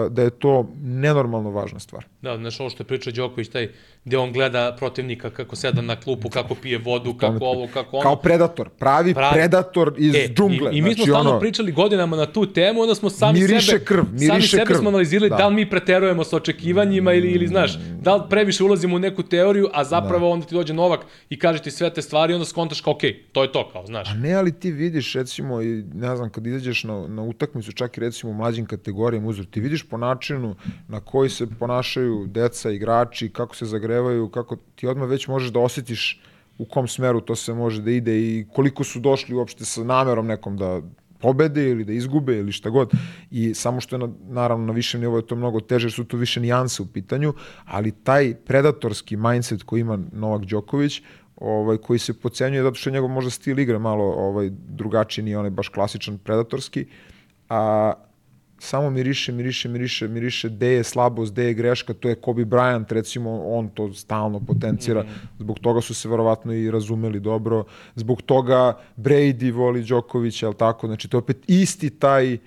da 0.10 0.22
je 0.22 0.30
to 0.30 0.70
nenormalno 0.82 1.52
važna 1.52 1.80
stvar. 1.80 2.06
Da, 2.22 2.38
znaš 2.38 2.60
ovo 2.60 2.70
što 2.70 2.84
je 2.84 2.88
pričao 2.88 3.14
Đoković, 3.14 3.50
taj 3.50 3.70
gde 4.06 4.18
on 4.18 4.34
gleda 4.34 4.76
protivnika 4.80 5.30
kako 5.30 5.56
seda 5.56 5.82
na 5.82 5.96
klupu, 5.96 6.30
kako 6.30 6.56
pije 6.56 6.78
vodu, 6.78 7.14
kako 7.14 7.46
ovo, 7.46 7.68
kako 7.74 7.98
ono. 7.98 8.04
Kao 8.04 8.16
predator, 8.16 8.70
pravi, 8.70 9.14
pravi. 9.14 9.34
predator 9.34 9.94
iz 9.98 10.16
e, 10.16 10.28
džungle. 10.34 10.72
I, 10.74 10.78
I 10.78 10.82
mi 10.82 10.94
smo 10.94 11.04
znači, 11.04 11.12
stalno 11.12 11.30
ono, 11.30 11.40
pričali 11.40 11.72
godinama 11.72 12.16
na 12.16 12.26
tu 12.26 12.54
temu, 12.54 12.82
onda 12.82 12.96
smo 12.96 13.10
sami 13.10 13.40
miriše 13.40 13.72
sebe, 13.72 13.86
krv, 13.86 14.04
miriše 14.12 14.28
sami 14.28 14.42
sebe 14.42 14.66
krv. 14.66 14.78
smo 14.78 14.90
analizirali 14.90 15.30
da. 15.30 15.36
da 15.36 15.48
li 15.48 15.56
mi 15.56 15.70
preterujemo 15.70 16.24
sa 16.24 16.38
očekivanjima 16.38 17.14
ili, 17.14 17.32
ili 17.32 17.48
znaš, 17.48 17.78
da 18.02 18.16
li 18.16 18.22
previše 18.30 18.64
ulazimo 18.64 18.96
u 18.96 19.00
neku 19.00 19.24
teoriju, 19.24 19.70
a 19.74 19.84
zapravo 19.84 20.28
da. 20.28 20.34
onda 20.34 20.46
ti 20.46 20.56
dođe 20.56 20.74
Novak 20.74 21.00
i 21.30 21.40
kaže 21.40 21.62
ti 21.62 21.72
sve 21.72 21.94
te 21.94 22.02
stvari 22.02 22.34
i 22.34 22.36
onda 22.36 22.46
skontaš 22.46 22.82
kao, 22.82 22.94
okej, 22.94 23.10
okay, 23.10 23.32
to 23.32 23.44
je 23.44 23.52
to, 23.52 23.70
kao, 23.72 23.86
znaš. 23.86 24.10
A 24.10 24.14
ne, 24.14 24.34
ali 24.34 24.52
ti 24.52 24.72
vidiš, 24.72 25.14
recimo, 25.14 25.62
i 25.62 25.84
ne 25.94 26.16
znam, 26.16 26.30
kad 26.30 26.48
izađeš 26.48 26.84
na, 26.84 27.08
na 27.08 27.22
utakmicu, 27.24 27.72
čak 27.72 27.98
i 27.98 28.02
recimo 28.02 28.32
u 28.32 28.36
mlađim 28.36 28.66
kategorijama 28.66 29.28
uzor, 29.28 29.46
ti 29.46 29.60
vidiš 29.60 29.84
po 29.84 29.98
načinu 29.98 30.56
na 30.88 31.00
koji 31.00 31.30
se 31.30 31.48
ponašaju 31.60 32.26
deca, 32.28 32.72
igrači, 32.72 33.30
kako 33.30 33.56
se 33.56 33.66
zagrevaju, 33.90 34.30
kako 34.30 34.56
ti 34.76 34.88
odmah 34.88 35.10
već 35.10 35.28
možeš 35.28 35.50
da 35.50 35.60
osetiš 35.60 36.22
u 36.58 36.66
kom 36.66 36.88
smeru 36.88 37.22
to 37.22 37.36
se 37.36 37.54
može 37.54 37.82
da 37.82 37.92
ide 37.92 38.20
i 38.20 38.46
koliko 38.54 38.84
su 38.84 39.00
došli 39.00 39.36
uopšte 39.36 39.66
sa 39.66 39.84
namerom 39.84 40.28
nekom 40.28 40.58
da 40.58 40.82
pobede 41.20 41.70
ili 41.70 41.84
da 41.84 41.94
izgube 41.94 42.38
ili 42.38 42.52
šta 42.52 42.70
god. 42.70 42.92
I 43.32 43.54
samo 43.54 43.82
što 43.82 43.96
je 43.96 44.00
na, 44.00 44.10
naravno 44.30 44.66
na 44.66 44.74
višem 44.74 45.02
nivou 45.02 45.18
je 45.18 45.28
to 45.28 45.36
mnogo 45.36 45.60
teže, 45.60 45.90
su 45.90 46.04
to 46.06 46.18
više 46.18 46.40
nijanse 46.40 46.82
u 46.82 46.86
pitanju, 46.86 47.34
ali 47.66 47.92
taj 47.92 48.36
predatorski 48.46 49.18
mindset 49.18 49.64
koji 49.64 49.82
ima 49.82 49.98
Novak 50.12 50.46
Đoković, 50.46 51.02
ovaj, 51.36 51.78
koji 51.78 52.00
se 52.00 52.14
pocenjuje 52.14 52.64
zato 52.64 52.76
što 52.76 52.90
je 52.90 52.94
njegov 52.94 53.10
možda 53.10 53.32
stil 53.32 53.60
igre 53.60 53.80
malo 53.80 54.04
ovaj, 54.04 54.50
drugačiji, 54.52 55.26
nije 55.26 55.38
onaj 55.38 55.52
baš 55.52 55.70
klasičan 55.70 56.18
predatorski, 56.18 56.86
a 57.50 57.94
samo 58.60 58.90
miriše, 58.90 59.32
miriše, 59.32 59.70
miriše, 59.70 60.08
miriše, 60.08 60.50
gde 60.50 60.68
je 60.68 60.84
slabost, 60.84 61.32
gde 61.34 61.44
je 61.44 61.54
greška, 61.54 61.94
to 61.94 62.10
je 62.10 62.16
Kobe 62.16 62.46
Bryant, 62.46 62.92
recimo, 62.94 63.44
on 63.46 63.70
to 63.70 63.94
stalno 63.94 64.40
potencira, 64.40 65.04
-hmm. 65.04 65.40
zbog 65.40 65.60
toga 65.60 65.82
su 65.82 65.94
se 65.94 66.10
verovatno 66.10 66.54
i 66.54 66.72
razumeli 66.72 67.20
dobro, 67.20 67.64
zbog 67.96 68.22
toga 68.22 68.78
Brady 68.98 69.54
voli 69.54 69.84
Đokovića, 69.84 70.48
je 70.48 70.54
tako, 70.54 70.88
znači 70.88 71.08
to 71.08 71.18
je 71.18 71.20
opet 71.20 71.38
isti 71.48 71.90
taj 71.90 72.38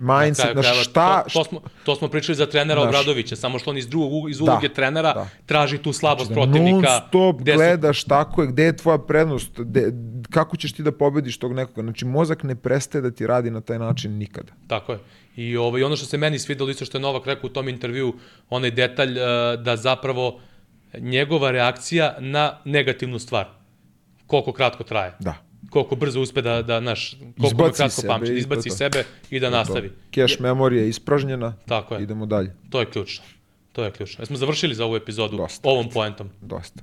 mindset, 0.00 0.54
na, 0.54 0.62
kraju, 0.62 0.82
šta... 0.82 1.22
To, 1.22 1.30
to, 1.32 1.44
smo, 1.44 1.60
to 1.84 1.96
smo 1.96 2.08
pričali 2.08 2.36
za 2.36 2.46
trenera 2.46 2.80
naš, 2.80 2.88
Obradovića, 2.88 3.36
samo 3.36 3.58
što 3.58 3.70
on 3.70 3.78
iz, 3.78 3.88
drugog, 3.88 4.30
iz 4.30 4.40
uloge 4.40 4.68
da, 4.68 4.74
trenera 4.74 5.12
da. 5.12 5.28
traži 5.46 5.78
tu 5.78 5.92
slabost 5.92 6.26
znači, 6.26 6.40
da 6.40 6.52
protivnika. 6.52 6.90
Non 6.90 7.00
stop 7.08 7.40
gledaš 7.40 8.02
su... 8.02 8.08
tako 8.08 8.42
je, 8.42 8.48
gde 8.48 8.64
je 8.64 8.76
tvoja 8.76 8.98
prednost, 8.98 9.50
gde, 9.60 9.92
kako 10.30 10.56
ćeš 10.56 10.72
ti 10.72 10.82
da 10.82 10.92
pobediš 10.92 11.38
tog 11.38 11.52
nekoga. 11.52 11.82
Znači, 11.82 12.04
mozak 12.04 12.42
ne 12.42 12.54
prestaje 12.54 13.02
da 13.02 13.10
ti 13.10 13.26
radi 13.26 13.50
na 13.50 13.60
taj 13.60 13.78
način 13.78 14.18
nikada. 14.18 14.52
Tako 14.66 14.92
je. 14.92 14.98
I 15.36 15.56
ovaj, 15.56 15.82
ono 15.82 15.96
što 15.96 16.06
se 16.06 16.18
meni 16.18 16.38
svidelo 16.38 16.70
isto 16.70 16.84
što 16.84 16.98
je 16.98 17.02
Novak 17.02 17.26
rekao 17.26 17.46
u 17.46 17.52
tom 17.52 17.68
intervju, 17.68 18.14
onaj 18.50 18.70
detalj 18.70 19.10
uh, 19.10 19.62
da 19.62 19.76
zapravo 19.76 20.40
njegova 20.98 21.50
reakcija 21.50 22.16
na 22.20 22.58
negativnu 22.64 23.18
stvar. 23.18 23.46
Koliko 24.26 24.52
kratko 24.52 24.84
traje. 24.84 25.12
Da. 25.18 25.51
Koliko 25.70 25.96
brzo 25.96 26.20
uspe 26.20 26.42
da, 26.42 26.62
da 26.62 26.80
naš, 26.80 27.10
koliko 27.40 27.46
izbaci 27.46 27.76
kratko 27.76 28.00
sebe, 28.00 28.08
pamći, 28.08 28.34
izbaci 28.34 28.68
to. 28.68 28.74
sebe 28.74 29.04
i 29.30 29.40
da 29.40 29.50
nastavi. 29.50 29.92
Cache 30.14 30.36
memorija 30.40 30.82
je 30.82 30.88
ispražnjena, 30.88 31.54
Tako 31.66 31.94
je. 31.94 32.02
idemo 32.02 32.26
dalje. 32.26 32.56
To 32.70 32.80
je 32.80 32.86
ključno. 32.86 33.24
To 33.72 33.84
je 33.84 33.90
ključno. 33.90 34.22
Jesmo 34.22 34.36
završili 34.36 34.74
za 34.74 34.84
ovu 34.84 34.96
epizodu 34.96 35.36
Dosta. 35.36 35.68
ovom 35.68 35.88
poentom? 35.90 36.30
Dosta. 36.40 36.82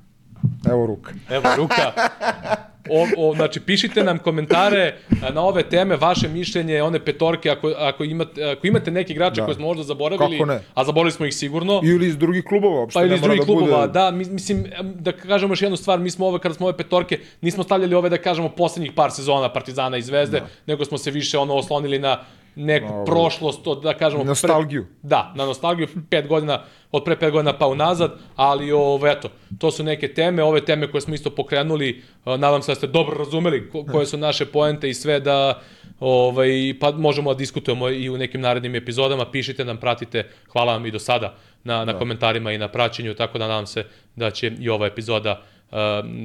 Evo 0.70 0.86
ruka. 0.86 1.14
Evo 1.30 1.44
ruka. 1.58 1.92
O, 2.90 3.08
o, 3.18 3.36
znači, 3.36 3.60
pišite 3.60 4.04
nam 4.04 4.18
komentare 4.18 4.96
na 5.34 5.42
ove 5.42 5.64
teme, 5.64 5.96
vaše 5.96 6.28
mišljenje, 6.28 6.82
one 6.84 7.00
petorke, 7.06 7.50
ako, 7.50 7.74
ako, 7.78 8.04
imate, 8.04 8.44
ako 8.44 8.68
imate 8.68 8.92
neki 8.92 9.14
igrače 9.14 9.42
da. 9.42 9.46
koje 9.46 9.56
smo 9.56 9.66
možda 9.66 9.84
zaboravili, 9.84 10.40
a 10.74 10.84
zaboravili 10.84 11.12
smo 11.12 11.26
ih 11.26 11.36
sigurno. 11.36 11.82
Ili 11.84 12.08
iz 12.08 12.18
drugih 12.18 12.44
klubova, 12.44 12.80
uopšte 12.80 13.00
pa 13.00 13.06
ili 13.06 13.16
iz 13.16 13.22
drugih 13.22 13.40
da 13.40 13.46
klubova, 13.46 13.82
bude... 13.82 13.94
da, 13.94 14.12
mislim, 14.12 14.66
da 14.82 15.12
kažemo 15.12 15.52
još 15.52 15.62
jednu 15.62 15.78
stvar, 15.78 16.00
mi 16.00 16.10
smo 16.10 16.28
ove, 16.28 16.40
kada 16.40 16.56
smo 16.56 16.68
ove 16.68 16.78
petorke, 16.78 17.20
nismo 17.42 17.64
stavljali 17.64 17.96
ove, 17.96 18.10
da 18.10 18.18
kažemo, 18.18 18.50
poslednjih 18.50 18.92
par 18.92 19.12
sezona 19.12 19.54
Partizana 19.54 19.98
i 19.98 20.02
Zvezde, 20.02 20.40
da. 20.40 20.48
nego 20.68 20.86
smo 20.86 20.98
se 20.98 21.12
više 21.12 21.38
ono 21.38 21.56
oslonili 21.56 22.00
na 22.00 22.20
neku 22.60 22.94
no, 22.94 23.06
prošlost, 23.06 23.68
od, 23.68 23.82
da 23.84 23.94
kažemo... 23.94 24.24
Nostalgiju. 24.24 24.84
Pre, 24.84 25.10
da, 25.10 25.34
na 25.36 25.46
nostalgiju, 25.46 25.88
pet 26.10 26.28
godina, 26.28 26.64
od 26.92 27.04
pre 27.04 27.16
pet 27.20 27.32
godina 27.32 27.58
pa 27.58 27.68
unazad, 27.68 28.12
ali 28.36 28.72
ovo, 28.72 29.08
eto, 29.08 29.30
to 29.58 29.72
su 29.72 29.84
neke 29.84 30.14
teme, 30.14 30.44
ove 30.44 30.66
teme 30.66 30.92
koje 30.92 31.02
smo 31.02 31.14
isto 31.14 31.30
pokrenuli, 31.30 32.04
nadam 32.26 32.62
se 32.62 32.72
da 32.72 32.76
ste 32.76 32.88
dobro 32.88 33.18
razumeli 33.18 33.72
koje 33.92 34.06
su 34.06 34.18
naše 34.18 34.46
poente 34.46 34.90
i 34.90 34.94
sve 34.94 35.20
da 35.20 35.62
ovaj, 36.00 36.50
pa 36.80 36.92
možemo 36.92 37.34
da 37.34 37.38
diskutujemo 37.38 37.90
i 37.90 38.10
u 38.10 38.18
nekim 38.18 38.42
narednim 38.42 38.76
epizodama, 38.76 39.32
pišite 39.32 39.66
nam, 39.66 39.78
pratite, 39.78 40.28
hvala 40.52 40.74
vam 40.74 40.86
i 40.86 40.92
do 40.92 41.00
sada 41.00 41.36
na, 41.64 41.86
na 41.86 41.94
da. 41.94 42.00
komentarima 42.00 42.52
i 42.52 42.58
na 42.58 42.68
praćenju, 42.68 43.14
tako 43.14 43.38
da 43.38 43.48
nadam 43.48 43.68
se 43.68 43.86
da 44.16 44.32
će 44.32 44.52
i 44.60 44.70
ova 44.70 44.88
epizoda 44.88 45.32
uh, 45.32 45.59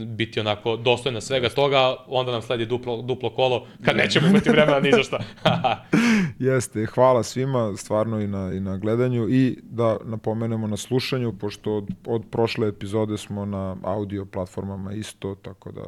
biti 0.07 0.41
onako 0.41 0.77
dostojna 0.77 1.21
svega 1.21 1.49
toga, 1.49 1.97
onda 2.07 2.33
nam 2.33 2.43
sledi 2.43 2.67
duplo, 2.67 3.03
duplo 3.03 3.31
kolo, 3.31 3.67
kad 3.85 3.97
nećemo 3.97 4.27
imati 4.27 4.51
vremena 4.51 4.81
ni 4.81 4.91
za 4.93 5.03
šta. 5.03 5.19
Jeste, 6.49 6.87
hvala 6.87 7.23
svima, 7.23 7.73
stvarno 7.77 8.21
i 8.21 8.27
na, 8.27 8.53
i 8.53 8.61
na 8.61 8.77
gledanju 8.77 9.29
i 9.31 9.59
da 9.63 9.97
napomenemo 10.05 10.67
na 10.67 10.77
slušanju, 10.77 11.33
pošto 11.39 11.77
od, 11.77 11.89
od 12.07 12.23
prošle 12.31 12.69
epizode 12.69 13.19
smo 13.19 13.45
na 13.45 13.77
audio 13.83 14.25
platformama 14.25 14.93
isto, 14.93 15.35
tako 15.35 15.73
da 15.73 15.83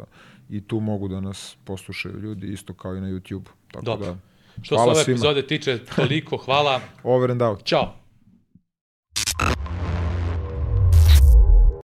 i 0.51 0.61
tu 0.61 0.81
mogu 0.81 1.09
da 1.09 1.21
nas 1.21 1.57
poslušaju 1.65 2.19
ljudi 2.19 2.47
isto 2.53 2.75
kao 2.75 2.97
i 2.97 3.01
na 3.01 3.09
YouTube. 3.09 3.47
Tako 3.73 3.85
Dobro. 3.85 4.07
da, 4.07 4.17
Što 4.63 4.77
se 4.77 4.83
ove 4.83 4.95
svima. 4.95 5.15
epizode 5.15 5.47
tiče, 5.47 5.79
toliko, 5.97 6.37
hvala. 6.37 6.81
Over 7.03 7.31
and 7.31 7.43
out. 7.43 7.65
Ćao. 7.65 8.06